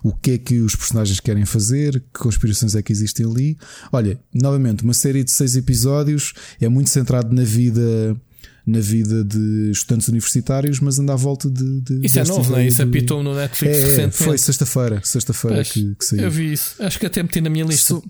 o 0.02 0.12
que 0.12 0.32
é 0.32 0.38
que 0.38 0.60
os 0.60 0.74
personagens 0.74 1.20
querem 1.20 1.44
fazer, 1.44 2.00
que 2.12 2.20
conspirações 2.20 2.74
é 2.74 2.82
que 2.82 2.92
existem 2.92 3.24
ali. 3.24 3.56
Olha, 3.92 4.18
novamente, 4.34 4.82
uma 4.82 4.94
série 4.94 5.22
de 5.22 5.30
seis 5.30 5.54
episódios 5.54 6.32
é 6.60 6.68
muito 6.68 6.90
centrado 6.90 7.34
na 7.34 7.44
vida 7.44 8.16
na 8.64 8.78
vida 8.78 9.24
de 9.24 9.70
estudantes 9.72 10.06
universitários, 10.06 10.78
mas 10.78 10.96
anda 10.96 11.12
à 11.12 11.16
volta 11.16 11.50
de. 11.50 11.80
de 11.80 12.06
isso 12.06 12.18
é 12.20 12.24
novo, 12.24 12.48
não 12.48 12.58
é? 12.58 12.66
Isso 12.66 12.76
de... 12.76 12.82
apitou 12.82 13.20
no 13.20 13.34
Netflix 13.34 13.76
é, 13.76 13.80
é 13.80 13.82
recentemente. 13.82 14.16
Foi 14.22 14.38
sexta-feira, 14.38 15.00
sexta-feira 15.02 15.64
que, 15.64 15.94
que, 15.96 16.04
saiu. 16.04 16.22
Eu 16.22 16.30
vi 16.30 16.52
isso, 16.52 16.76
acho 16.78 16.98
que 16.98 17.06
até 17.06 17.22
meti 17.22 17.40
na 17.40 17.50
minha 17.50 17.64
lista. 17.64 17.94
So, 17.94 18.04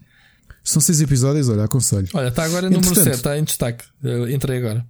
são 0.63 0.81
seis 0.81 1.01
episódios, 1.01 1.49
olha, 1.49 1.65
aconselho. 1.65 2.09
Olha, 2.13 2.29
está 2.29 2.45
agora 2.45 2.71
número 2.71 2.95
7, 2.95 3.11
está 3.11 3.39
em 3.39 3.45
destaque. 3.45 3.85
Eu 4.03 4.31
entrei 4.31 4.59
agora. 4.59 4.87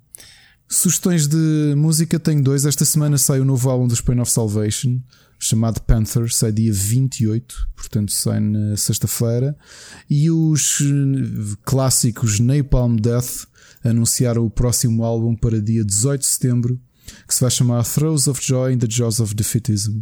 Sugestões 0.73 1.29
de 1.29 1.75
música 1.77 2.19
tenho 2.19 2.43
dois. 2.43 2.65
Esta 2.65 2.87
semana 2.87 3.19
sai 3.19 3.41
o 3.41 3.45
novo 3.45 3.69
álbum 3.69 3.87
dos 3.87 4.01
Pain 4.01 4.19
of 4.21 4.33
Salvation, 4.33 4.99
chamado 5.39 5.83
Panther, 5.83 6.33
sai 6.33 6.51
dia 6.51 6.73
28, 6.73 7.69
portanto 7.77 8.11
sai 8.11 8.41
na 8.41 8.75
sexta-feira. 8.75 9.55
E 10.09 10.31
os 10.31 10.83
clássicos 11.63 12.41
Napalm 12.41 12.97
Death 12.97 13.47
anunciaram 13.85 14.47
o 14.47 14.51
próximo 14.51 15.05
álbum 15.05 15.37
para 15.37 15.61
dia 15.61 15.85
18 15.85 16.21
de 16.23 16.27
setembro, 16.27 16.81
que 17.29 17.35
se 17.35 17.43
vai 17.43 17.51
chamar 17.51 17.85
Throws 17.85 18.27
of 18.27 18.41
Joy 18.43 18.73
in 18.73 18.79
the 18.79 18.87
Jaws 18.89 19.21
of 19.21 19.35
Defeatism. 19.35 19.99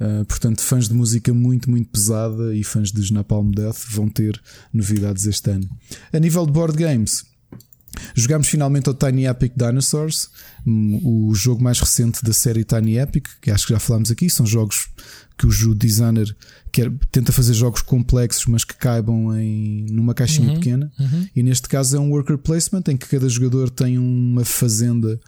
Uh, 0.00 0.24
portanto, 0.24 0.60
fãs 0.60 0.88
de 0.88 0.94
música 0.94 1.32
muito, 1.32 1.70
muito 1.70 1.88
pesada 1.88 2.52
e 2.52 2.64
fãs 2.64 2.90
de 2.90 3.12
Napalm 3.12 3.52
Death 3.52 3.78
vão 3.92 4.08
ter 4.08 4.42
novidades 4.72 5.24
este 5.24 5.52
ano. 5.52 5.70
A 6.12 6.18
nível 6.18 6.44
de 6.46 6.50
board 6.50 6.76
games, 6.76 7.24
Jogámos 8.14 8.48
finalmente 8.48 8.88
o 8.88 8.94
Tiny 8.94 9.26
Epic 9.26 9.52
Dinosaurs, 9.56 10.30
hum, 10.66 11.00
o 11.02 11.34
jogo 11.34 11.62
mais 11.62 11.80
recente 11.80 12.22
da 12.22 12.32
série 12.32 12.64
Tiny 12.64 12.98
Epic, 12.98 13.26
que 13.40 13.50
acho 13.50 13.66
que 13.66 13.72
já 13.72 13.78
falámos 13.78 14.10
aqui. 14.10 14.28
São 14.30 14.46
jogos 14.46 14.88
que 15.36 15.46
o 15.46 15.74
designer 15.74 16.34
quer, 16.70 16.90
tenta 17.10 17.32
fazer 17.32 17.54
jogos 17.54 17.82
complexos, 17.82 18.46
mas 18.46 18.64
que 18.64 18.74
caibam 18.74 19.36
em, 19.36 19.86
numa 19.90 20.14
caixinha 20.14 20.50
uhum, 20.50 20.54
pequena. 20.54 20.92
Uhum. 20.98 21.28
E 21.34 21.42
neste 21.42 21.68
caso 21.68 21.96
é 21.96 22.00
um 22.00 22.10
worker 22.10 22.38
placement 22.38 22.84
em 22.88 22.96
que 22.96 23.08
cada 23.08 23.28
jogador 23.28 23.70
tem 23.70 23.98
uma 23.98 24.44
fazenda 24.44 25.20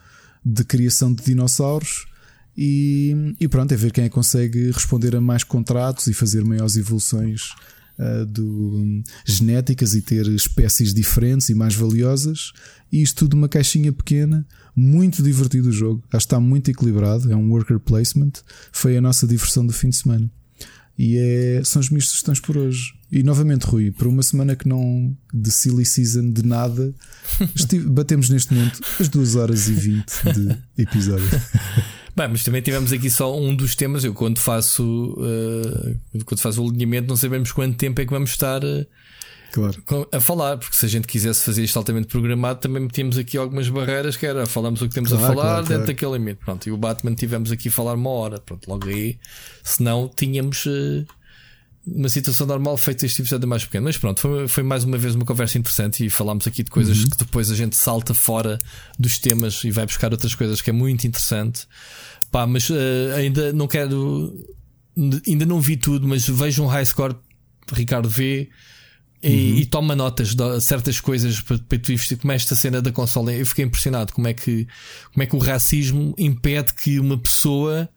de 0.45 0.65
criação 0.65 1.13
de 1.13 1.25
dinossauros. 1.25 2.07
E, 2.57 3.35
e 3.39 3.49
pronto, 3.49 3.73
é 3.73 3.77
ver 3.77 3.93
quem 3.93 4.05
é 4.05 4.09
que 4.09 4.15
consegue 4.15 4.71
responder 4.71 5.15
a 5.15 5.21
mais 5.21 5.45
contratos 5.45 6.07
e 6.07 6.15
fazer 6.15 6.45
maiores 6.45 6.77
evoluções 6.77 7.51
uh, 7.99 8.27
do, 8.27 9.03
genéticas 9.25 9.95
e 9.95 10.03
ter 10.03 10.27
espécies 10.29 10.95
diferentes 10.95 11.49
e 11.49 11.55
mais 11.55 11.75
valiosas. 11.75 12.53
E 12.93 13.03
isto 13.03 13.25
tudo 13.25 13.37
numa 13.37 13.49
caixinha 13.49 13.93
pequena. 13.93 14.47
Muito 14.75 15.23
divertido 15.23 15.69
o 15.71 15.73
jogo. 15.73 16.03
Acho 16.07 16.27
que 16.27 16.35
está 16.35 16.41
muito 16.41 16.71
equilibrado. 16.71 17.31
É 17.31 17.37
um 17.37 17.51
worker 17.51 17.79
placement. 17.79 18.33
Foi 18.73 18.97
a 18.97 19.01
nossa 19.01 19.27
diversão 19.27 19.67
do 19.67 19.73
fim 19.73 19.89
de 19.89 19.97
semana. 19.97 20.31
E 20.99 21.19
é, 21.19 21.63
são 21.63 21.81
as 21.81 21.91
minhas 21.91 22.09
sugestões 22.09 22.41
por 22.41 22.57
hoje. 22.57 22.95
E 23.13 23.23
novamente, 23.23 23.65
Rui, 23.65 23.91
por 23.91 24.07
uma 24.07 24.23
semana 24.23 24.57
que 24.57 24.67
não 24.67 25.17
de 25.33 25.51
silly 25.51 25.85
season 25.85 26.31
de 26.31 26.45
nada, 26.45 26.95
estive, 27.55 27.89
batemos 27.89 28.31
neste 28.31 28.55
momento 28.55 28.81
as 28.99 29.09
2 29.09 29.37
horas 29.37 29.69
e 29.69 29.73
20 29.73 30.05
de 30.35 30.83
episódio. 30.83 31.27
Bem, 32.17 32.29
mas 32.29 32.43
também 32.43 32.63
tivemos 32.63 32.93
aqui 32.95 33.11
só 33.11 33.39
um 33.39 33.55
dos 33.55 33.75
temas. 33.75 34.03
Eu, 34.03 34.15
quando 34.15 34.39
faço, 34.39 35.15
uh, 35.19 36.25
quando 36.25 36.41
faço 36.41 36.65
o 36.65 36.71
alinhamento, 36.71 37.09
não 37.09 37.17
sabemos 37.17 37.53
quanto 37.53 37.77
tempo 37.77 38.01
é 38.01 38.07
que 38.07 38.11
vamos 38.11 38.31
estar. 38.31 38.65
Uh, 38.65 38.87
claro. 39.53 40.09
a 40.11 40.19
falar, 40.19 40.57
porque 40.57 40.75
se 40.75 40.87
a 40.87 40.89
gente 40.89 41.07
quisesse 41.07 41.45
fazer 41.45 41.63
isto 41.63 41.77
altamente 41.77 42.07
programado, 42.07 42.59
também 42.59 42.83
metíamos 42.83 43.19
aqui 43.19 43.37
algumas 43.37 43.69
barreiras, 43.69 44.17
que 44.17 44.25
era 44.25 44.47
falamos 44.47 44.81
o 44.81 44.89
que 44.89 44.95
temos 44.95 45.11
claro, 45.11 45.25
a 45.25 45.29
falar 45.29 45.43
claro, 45.43 45.57
dentro 45.59 45.75
claro. 45.75 45.87
daquele 45.87 46.13
limite. 46.13 46.41
Pronto, 46.43 46.67
e 46.67 46.73
o 46.73 46.77
Batman 46.79 47.15
tivemos 47.15 47.53
aqui 47.53 47.69
a 47.69 47.73
falar 47.73 47.93
uma 47.93 48.11
hora, 48.11 48.41
pronto, 48.41 48.67
logo 48.67 48.89
aí, 48.89 49.19
senão 49.63 50.09
tínhamos 50.09 50.65
uh, 50.65 51.07
uma 51.87 52.09
situação 52.09 52.47
normal 52.47 52.77
feito 52.77 53.07
este 53.07 53.23
episódio 53.23 53.47
mais 53.47 53.65
pequeno. 53.65 53.85
Mas 53.85 53.97
pronto, 53.97 54.21
foi, 54.21 54.49
foi, 54.49 54.63
mais 54.63 54.83
uma 54.85 54.99
vez 54.99 55.15
uma 55.15 55.25
conversa 55.25 55.57
interessante 55.57 56.05
e 56.05 56.11
falámos 56.11 56.47
aqui 56.47 56.63
de 56.63 56.71
coisas 56.71 56.99
uhum. 56.99 57.11
que 57.11 57.19
depois 57.19 57.51
a 57.51 57.55
gente 57.55 57.77
salta 57.77 58.13
fora 58.13 58.59
dos 58.99 59.19
temas 59.19 59.63
e 59.63 59.71
vai 59.71 59.87
buscar 59.87 60.11
outras 60.11 60.35
coisas 60.35 60.61
que 60.61 60.71
é 60.71 60.73
muito 60.73 61.07
interessante. 61.07 61.67
Pá, 62.31 62.47
mas 62.47 62.69
uh, 62.71 62.75
ainda 63.17 63.53
não 63.53 63.69
quero. 63.69 64.35
Ainda 65.27 65.47
não 65.47 65.61
vi 65.61 65.77
tudo, 65.77 66.09
mas 66.09 66.27
vejo 66.27 66.63
um 66.63 66.67
high 66.67 66.85
score, 66.85 67.15
Ricardo 67.73 68.09
vê. 68.09 68.49
E, 69.23 69.29
uhum. 69.29 69.59
e, 69.59 69.67
toma 69.67 69.97
notas 69.97 70.35
de 70.35 70.61
certas 70.61 71.01
coisas 71.01 71.41
para, 71.41 71.59
para 71.59 71.79
tu 71.79 71.93
investir, 71.93 72.19
como 72.19 72.33
esta 72.33 72.55
cena 72.55 72.83
da 72.83 72.93
consola. 72.93 73.33
Eu 73.33 73.47
fiquei 73.47 73.65
impressionado 73.65 74.13
como 74.13 74.29
é 74.29 74.35
que, 74.35 74.67
como 75.13 75.23
é 75.23 75.27
que 75.27 75.35
o 75.35 75.39
racismo 75.39 76.15
impede 76.19 76.75
que 76.75 77.01
uma 77.01 77.19
pessoa 77.19 77.89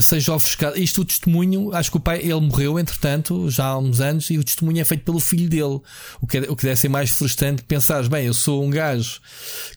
seja 0.00 0.34
ofuscado. 0.34 0.78
Isto 0.78 1.00
o 1.02 1.04
testemunho, 1.04 1.74
acho 1.74 1.90
que 1.90 1.96
o 1.96 2.00
pai, 2.00 2.18
ele 2.18 2.40
morreu 2.40 2.78
entretanto, 2.78 3.50
já 3.50 3.66
há 3.66 3.78
uns 3.78 4.00
anos, 4.00 4.30
e 4.30 4.38
o 4.38 4.44
testemunho 4.44 4.80
é 4.80 4.84
feito 4.84 5.04
pelo 5.04 5.20
filho 5.20 5.48
dele. 5.48 5.80
O 6.20 6.26
que, 6.26 6.38
é, 6.38 6.40
o 6.42 6.56
que 6.56 6.64
deve 6.64 6.76
ser 6.76 6.88
mais 6.88 7.10
frustrante 7.10 7.62
pensar, 7.62 8.06
bem, 8.08 8.26
eu 8.26 8.34
sou 8.34 8.64
um 8.64 8.70
gajo 8.70 9.20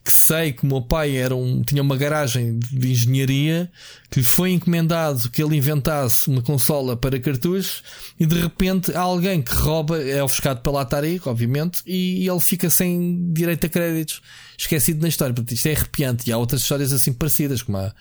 que 0.04 0.12
sei 0.12 0.52
que 0.52 0.64
o 0.64 0.68
meu 0.68 0.82
pai 0.82 1.16
era 1.16 1.36
um, 1.36 1.62
tinha 1.64 1.82
uma 1.82 1.96
garagem 1.96 2.60
de 2.60 2.92
engenharia 2.92 3.72
que 4.10 4.20
lhe 4.20 4.26
foi 4.26 4.52
encomendado 4.52 5.30
que 5.30 5.42
ele 5.42 5.56
inventasse 5.56 6.28
uma 6.28 6.42
consola 6.42 6.96
para 6.96 7.20
cartuchos 7.20 7.82
e 8.20 8.26
de 8.26 8.40
repente 8.40 8.94
há 8.94 9.00
alguém 9.00 9.42
que 9.42 9.54
rouba, 9.56 9.98
é 10.02 10.22
ofuscado 10.22 10.62
pela 10.62 10.82
Atari, 10.82 11.20
obviamente, 11.26 11.82
e, 11.86 12.24
e 12.24 12.30
ele 12.30 12.40
fica 12.40 12.70
sem 12.70 13.32
direito 13.34 13.66
a 13.66 13.70
créditos, 13.70 14.22
esquecido 14.58 15.02
na 15.02 15.08
história. 15.08 15.34
Portanto, 15.34 15.56
isto 15.56 15.68
é 15.68 15.74
arrepiante. 15.74 16.30
E 16.30 16.34
há 16.34 16.38
outras 16.38 16.62
histórias 16.62 16.94
assim 16.94 17.12
parecidas, 17.12 17.64
como 17.64 17.78
a 17.78 17.94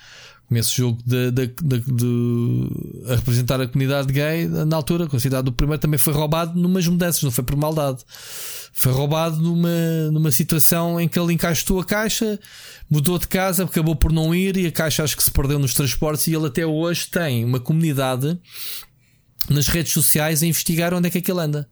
esse 0.51 0.77
jogo 0.77 0.99
de, 1.05 1.31
de, 1.31 1.47
de, 1.47 1.81
de, 1.81 2.69
a 3.11 3.15
representar 3.17 3.61
a 3.61 3.67
comunidade 3.67 4.13
gay, 4.13 4.47
na 4.47 4.77
altura, 4.77 5.07
considerado 5.07 5.49
o 5.49 5.53
primeiro, 5.53 5.81
também 5.81 5.99
foi 5.99 6.13
roubado 6.13 6.59
numas 6.59 6.87
mudanças, 6.87 7.23
não 7.23 7.31
foi 7.31 7.45
por 7.45 7.57
maldade. 7.57 8.05
Foi 8.73 8.93
roubado 8.93 9.41
numa, 9.41 10.11
numa 10.11 10.31
situação 10.31 11.01
em 11.01 11.09
que 11.09 11.19
ele 11.19 11.33
encaixou 11.33 11.81
a 11.81 11.85
caixa, 11.85 12.39
mudou 12.91 13.19
de 13.19 13.29
casa, 13.29 13.65
acabou 13.65 13.97
por 13.97 14.13
não 14.13 14.35
ir 14.35 14.57
e 14.57 14.67
a 14.67 14.73
caixa 14.73 15.03
acho 15.03 15.17
que 15.17 15.23
se 15.23 15.31
perdeu 15.31 15.59
nos 15.59 15.75
transportes. 15.75 16.27
E 16.27 16.35
ele 16.35 16.47
até 16.47 16.67
hoje 16.67 17.07
tem 17.09 17.45
uma 17.45 17.61
comunidade 17.61 18.39
nas 19.49 19.69
redes 19.69 19.93
sociais 19.93 20.43
a 20.43 20.47
investigar 20.47 20.95
onde 20.95 21.09
é 21.09 21.11
que 21.11 21.19
aquele 21.19 21.41
anda. 21.41 21.69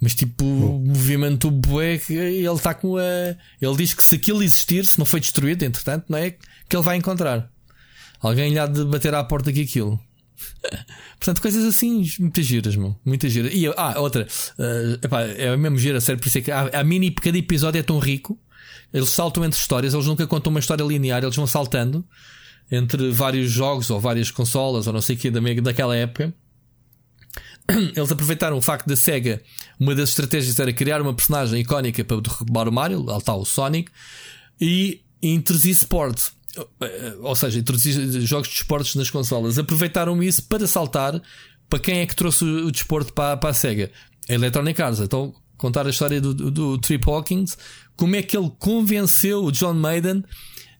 Mas 0.00 0.16
tipo, 0.16 0.44
oh. 0.44 0.80
movimento 0.80 1.48
bué 1.48 2.00
ele 2.08 2.48
está 2.48 2.74
com 2.74 2.96
a. 2.96 3.36
Ele 3.60 3.76
diz 3.76 3.94
que 3.94 4.02
se 4.02 4.16
aquilo 4.16 4.42
existir, 4.42 4.84
se 4.84 4.98
não 4.98 5.06
foi 5.06 5.20
destruído, 5.20 5.62
entretanto, 5.62 6.06
não 6.08 6.18
é? 6.18 6.32
Que 6.68 6.76
ele 6.76 6.82
vai 6.82 6.96
encontrar. 6.96 7.51
Alguém 8.22 8.50
lhe 8.50 8.58
há 8.58 8.66
de 8.66 8.84
bater 8.84 9.14
à 9.14 9.24
porta 9.24 9.50
aqui 9.50 9.62
aquilo. 9.62 10.00
Portanto, 11.18 11.42
coisas 11.42 11.64
assim, 11.64 12.04
muitas 12.20 12.46
giras, 12.46 12.76
meu. 12.76 12.96
Muitas 13.04 13.32
giras. 13.32 13.52
E, 13.54 13.66
ah, 13.66 13.94
outra. 13.98 14.26
Uh, 14.58 15.04
epá, 15.04 15.22
é 15.22 15.56
mesmo 15.56 15.78
gira, 15.78 16.00
sério. 16.00 16.20
Por 16.20 16.28
isso 16.28 16.38
é 16.38 16.40
que 16.40 16.50
a, 16.50 16.68
a 16.80 16.84
mini, 16.84 17.10
cada 17.10 17.36
episódio 17.36 17.78
é 17.78 17.82
tão 17.82 17.98
rico. 17.98 18.38
Eles 18.92 19.10
saltam 19.10 19.44
entre 19.44 19.58
histórias. 19.58 19.92
Eles 19.94 20.06
nunca 20.06 20.26
contam 20.26 20.50
uma 20.50 20.60
história 20.60 20.84
linear. 20.84 21.22
Eles 21.22 21.36
vão 21.36 21.46
saltando 21.46 22.04
entre 22.70 23.10
vários 23.10 23.50
jogos 23.50 23.90
ou 23.90 24.00
várias 24.00 24.30
consolas 24.30 24.86
ou 24.86 24.92
não 24.92 25.00
sei 25.00 25.16
o 25.16 25.18
que 25.18 25.30
daquela 25.60 25.96
época. 25.96 26.32
Eles 27.96 28.10
aproveitaram 28.10 28.56
o 28.56 28.60
facto 28.60 28.86
da 28.86 28.96
SEGA. 28.96 29.42
Uma 29.78 29.94
das 29.94 30.10
estratégias 30.10 30.58
era 30.58 30.72
criar 30.72 31.00
uma 31.00 31.14
personagem 31.14 31.60
icónica 31.60 32.04
para 32.04 32.20
derrubar 32.20 32.68
o 32.68 32.72
Mario. 32.72 33.02
Lá 33.02 33.18
está 33.18 33.34
o 33.34 33.44
Sonic. 33.44 33.90
E 34.60 35.02
introduzir 35.22 35.72
sport 35.72 36.18
eh, 36.18 36.32
ou 37.20 37.34
seja, 37.34 37.58
introduzir 37.58 38.20
jogos 38.22 38.48
de 38.48 38.54
esportes 38.54 38.94
nas 38.94 39.10
consolas, 39.10 39.58
aproveitaram 39.58 40.22
isso 40.22 40.42
para 40.44 40.66
saltar 40.66 41.20
para 41.68 41.78
quem 41.78 42.00
é 42.00 42.06
que 42.06 42.14
trouxe 42.14 42.44
o 42.44 42.70
desporto 42.70 43.14
para, 43.14 43.34
para 43.36 43.48
a 43.48 43.54
SEGA? 43.54 43.90
A 44.28 44.34
Electronic 44.34 44.80
Arts. 44.82 45.00
Então, 45.00 45.34
contar 45.56 45.86
a 45.86 45.90
história 45.90 46.20
do, 46.20 46.34
do, 46.34 46.50
do 46.50 46.78
Trip 46.78 47.02
Hawkins, 47.08 47.56
como 47.96 48.14
é 48.14 48.22
que 48.22 48.36
ele 48.36 48.52
convenceu 48.58 49.42
o 49.42 49.50
John 49.50 49.72
Maiden 49.72 50.22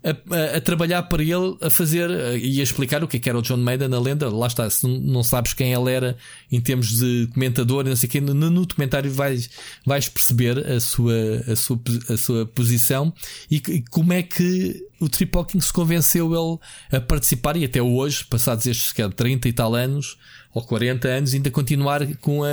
a, 0.04 0.34
a, 0.34 0.56
a, 0.56 0.60
trabalhar 0.60 1.02
para 1.04 1.22
ele 1.22 1.56
a 1.60 1.70
fazer 1.70 2.10
e 2.38 2.60
a 2.60 2.62
explicar 2.62 3.04
o 3.04 3.08
que, 3.08 3.16
é 3.16 3.20
que 3.20 3.28
era 3.28 3.38
o 3.38 3.42
John 3.42 3.58
Maiden, 3.58 3.94
a 3.94 4.00
lenda. 4.00 4.28
Lá 4.28 4.46
está, 4.46 4.68
se 4.68 4.86
não, 4.86 5.22
sabes 5.22 5.54
quem 5.54 5.72
ele 5.72 5.92
era 5.92 6.16
em 6.50 6.60
termos 6.60 6.88
de 6.98 7.28
comentador, 7.32 7.84
não 7.84 7.94
sei 7.94 8.08
quê, 8.08 8.20
no, 8.20 8.34
no 8.34 8.66
documentário 8.66 9.10
vais, 9.12 9.48
vais 9.86 10.08
perceber 10.08 10.58
a 10.58 10.80
sua, 10.80 11.14
a 11.46 11.56
sua, 11.56 11.80
a 12.08 12.16
sua 12.16 12.46
posição 12.46 13.12
e, 13.50 13.56
e 13.56 13.82
como 13.90 14.12
é 14.12 14.22
que 14.22 14.84
o 15.00 15.08
Trip 15.08 15.36
Hawking 15.36 15.60
se 15.60 15.72
convenceu 15.72 16.26
ele 16.32 16.96
a 16.96 17.00
participar 17.00 17.56
e 17.56 17.64
até 17.64 17.80
hoje, 17.80 18.24
passados 18.24 18.66
estes 18.66 18.92
que 18.92 19.08
30 19.08 19.48
e 19.48 19.52
tal 19.52 19.74
anos 19.74 20.16
ou 20.52 20.62
40 20.62 21.08
anos, 21.08 21.34
ainda 21.34 21.50
continuar 21.50 22.06
com, 22.16 22.44
a, 22.44 22.48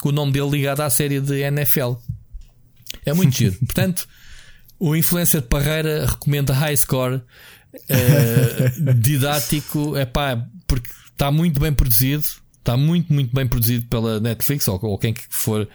com 0.00 0.08
o 0.08 0.12
nome 0.12 0.32
dele 0.32 0.50
ligado 0.50 0.80
à 0.80 0.90
série 0.90 1.20
de 1.20 1.40
NFL. 1.40 1.94
É 3.06 3.12
muito 3.12 3.34
giro. 3.38 3.56
Portanto. 3.58 4.06
O 4.84 4.96
influencer 4.96 5.42
Parreira 5.42 6.06
recomenda 6.06 6.52
High 6.52 6.76
Score 6.76 7.14
uh, 7.14 8.94
didático, 8.98 9.96
é 9.96 10.04
pá, 10.04 10.44
porque 10.66 10.90
está 11.12 11.30
muito 11.30 11.60
bem 11.60 11.72
produzido, 11.72 12.24
está 12.58 12.76
muito, 12.76 13.12
muito 13.12 13.32
bem 13.32 13.46
produzido 13.46 13.86
pela 13.86 14.18
Netflix 14.18 14.66
ou, 14.66 14.80
ou 14.82 14.98
quem 14.98 15.14
que 15.14 15.22
for 15.30 15.68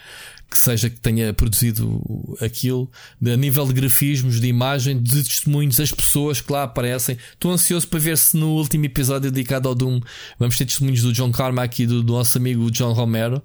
que 0.50 0.58
seja 0.58 0.90
que 0.90 1.00
tenha 1.00 1.34
produzido 1.34 2.02
aquilo, 2.42 2.92
a 3.26 3.38
nível 3.38 3.66
de 3.66 3.74
grafismos, 3.74 4.42
de 4.42 4.48
imagem, 4.48 5.02
de 5.02 5.24
testemunhos, 5.24 5.80
as 5.80 5.92
pessoas 5.92 6.42
que 6.42 6.52
lá 6.52 6.64
aparecem. 6.64 7.18
Estou 7.32 7.52
ansioso 7.52 7.88
para 7.88 8.00
ver 8.00 8.18
se 8.18 8.36
no 8.36 8.56
último 8.56 8.84
episódio 8.84 9.32
dedicado 9.32 9.70
ao 9.70 9.76
Doom 9.76 10.02
vamos 10.38 10.58
ter 10.58 10.66
testemunhos 10.66 11.02
do 11.02 11.14
John 11.14 11.32
Carmack 11.32 11.82
e 11.82 11.88
do, 11.88 12.04
do 12.04 12.12
nosso 12.12 12.38
amigo 12.38 12.70
John 12.72 12.92
Romero. 12.92 13.42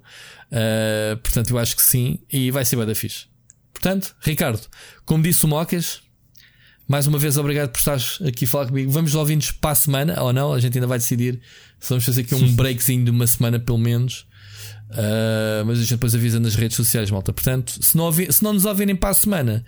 Uh, 0.51 1.15
portanto, 1.17 1.51
eu 1.51 1.57
acho 1.57 1.73
que 1.73 1.81
sim, 1.81 2.19
e 2.29 2.51
vai 2.51 2.65
ser 2.65 2.75
bem 2.75 2.85
da 2.85 2.95
fixe. 2.95 3.31
Portanto, 3.83 4.15
Ricardo, 4.21 4.61
como 5.05 5.21
disse 5.21 5.43
o 5.43 5.47
Mocas, 5.49 5.99
mais 6.87 7.05
uma 7.05 7.19
vez 7.19 7.35
obrigado 7.35 7.69
por 7.69 7.79
estares 7.79 8.17
aqui 8.25 8.45
a 8.45 8.47
falar 8.47 8.67
comigo. 8.67 8.89
Vamos 8.89 9.13
ouvindo 9.13 9.45
para 9.59 9.71
a 9.71 9.75
semana 9.75 10.23
ou 10.23 10.31
não? 10.31 10.53
A 10.53 10.59
gente 10.61 10.77
ainda 10.77 10.87
vai 10.87 10.97
decidir 10.97 11.41
se 11.81 11.89
vamos 11.89 12.05
fazer 12.05 12.21
aqui 12.21 12.33
um 12.33 12.55
breakzinho 12.55 13.03
de 13.03 13.11
uma 13.11 13.27
semana 13.27 13.59
pelo 13.59 13.77
menos. 13.77 14.25
Uh, 14.89 15.65
mas 15.65 15.79
a 15.79 15.81
gente 15.81 15.89
depois 15.89 16.15
avisa 16.15 16.39
nas 16.39 16.55
redes 16.55 16.77
sociais, 16.77 17.11
malta. 17.11 17.33
Portanto, 17.33 17.83
se 17.83 17.97
não, 17.97 18.05
ouvi, 18.05 18.31
se 18.31 18.41
não 18.41 18.53
nos 18.53 18.63
ouvirem 18.63 18.95
para 18.95 19.09
a 19.09 19.13
semana, 19.13 19.65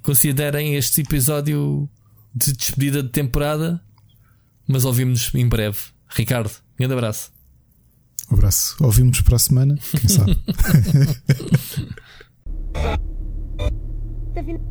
considerem 0.00 0.74
este 0.74 1.02
episódio 1.02 1.86
de 2.34 2.54
despedida 2.54 3.02
de 3.02 3.10
temporada. 3.10 3.78
Mas 4.66 4.86
ouvimos-nos 4.86 5.34
em 5.34 5.46
breve. 5.46 5.78
Ricardo, 6.08 6.50
grande 6.78 6.94
abraço. 6.94 7.30
Um 8.30 8.34
abraço. 8.34 8.76
Ouvimos 8.80 9.20
para 9.20 9.36
a 9.36 9.38
semana, 9.38 9.78
quem 10.00 10.08
sabe. 10.08 10.38
the 14.34 14.62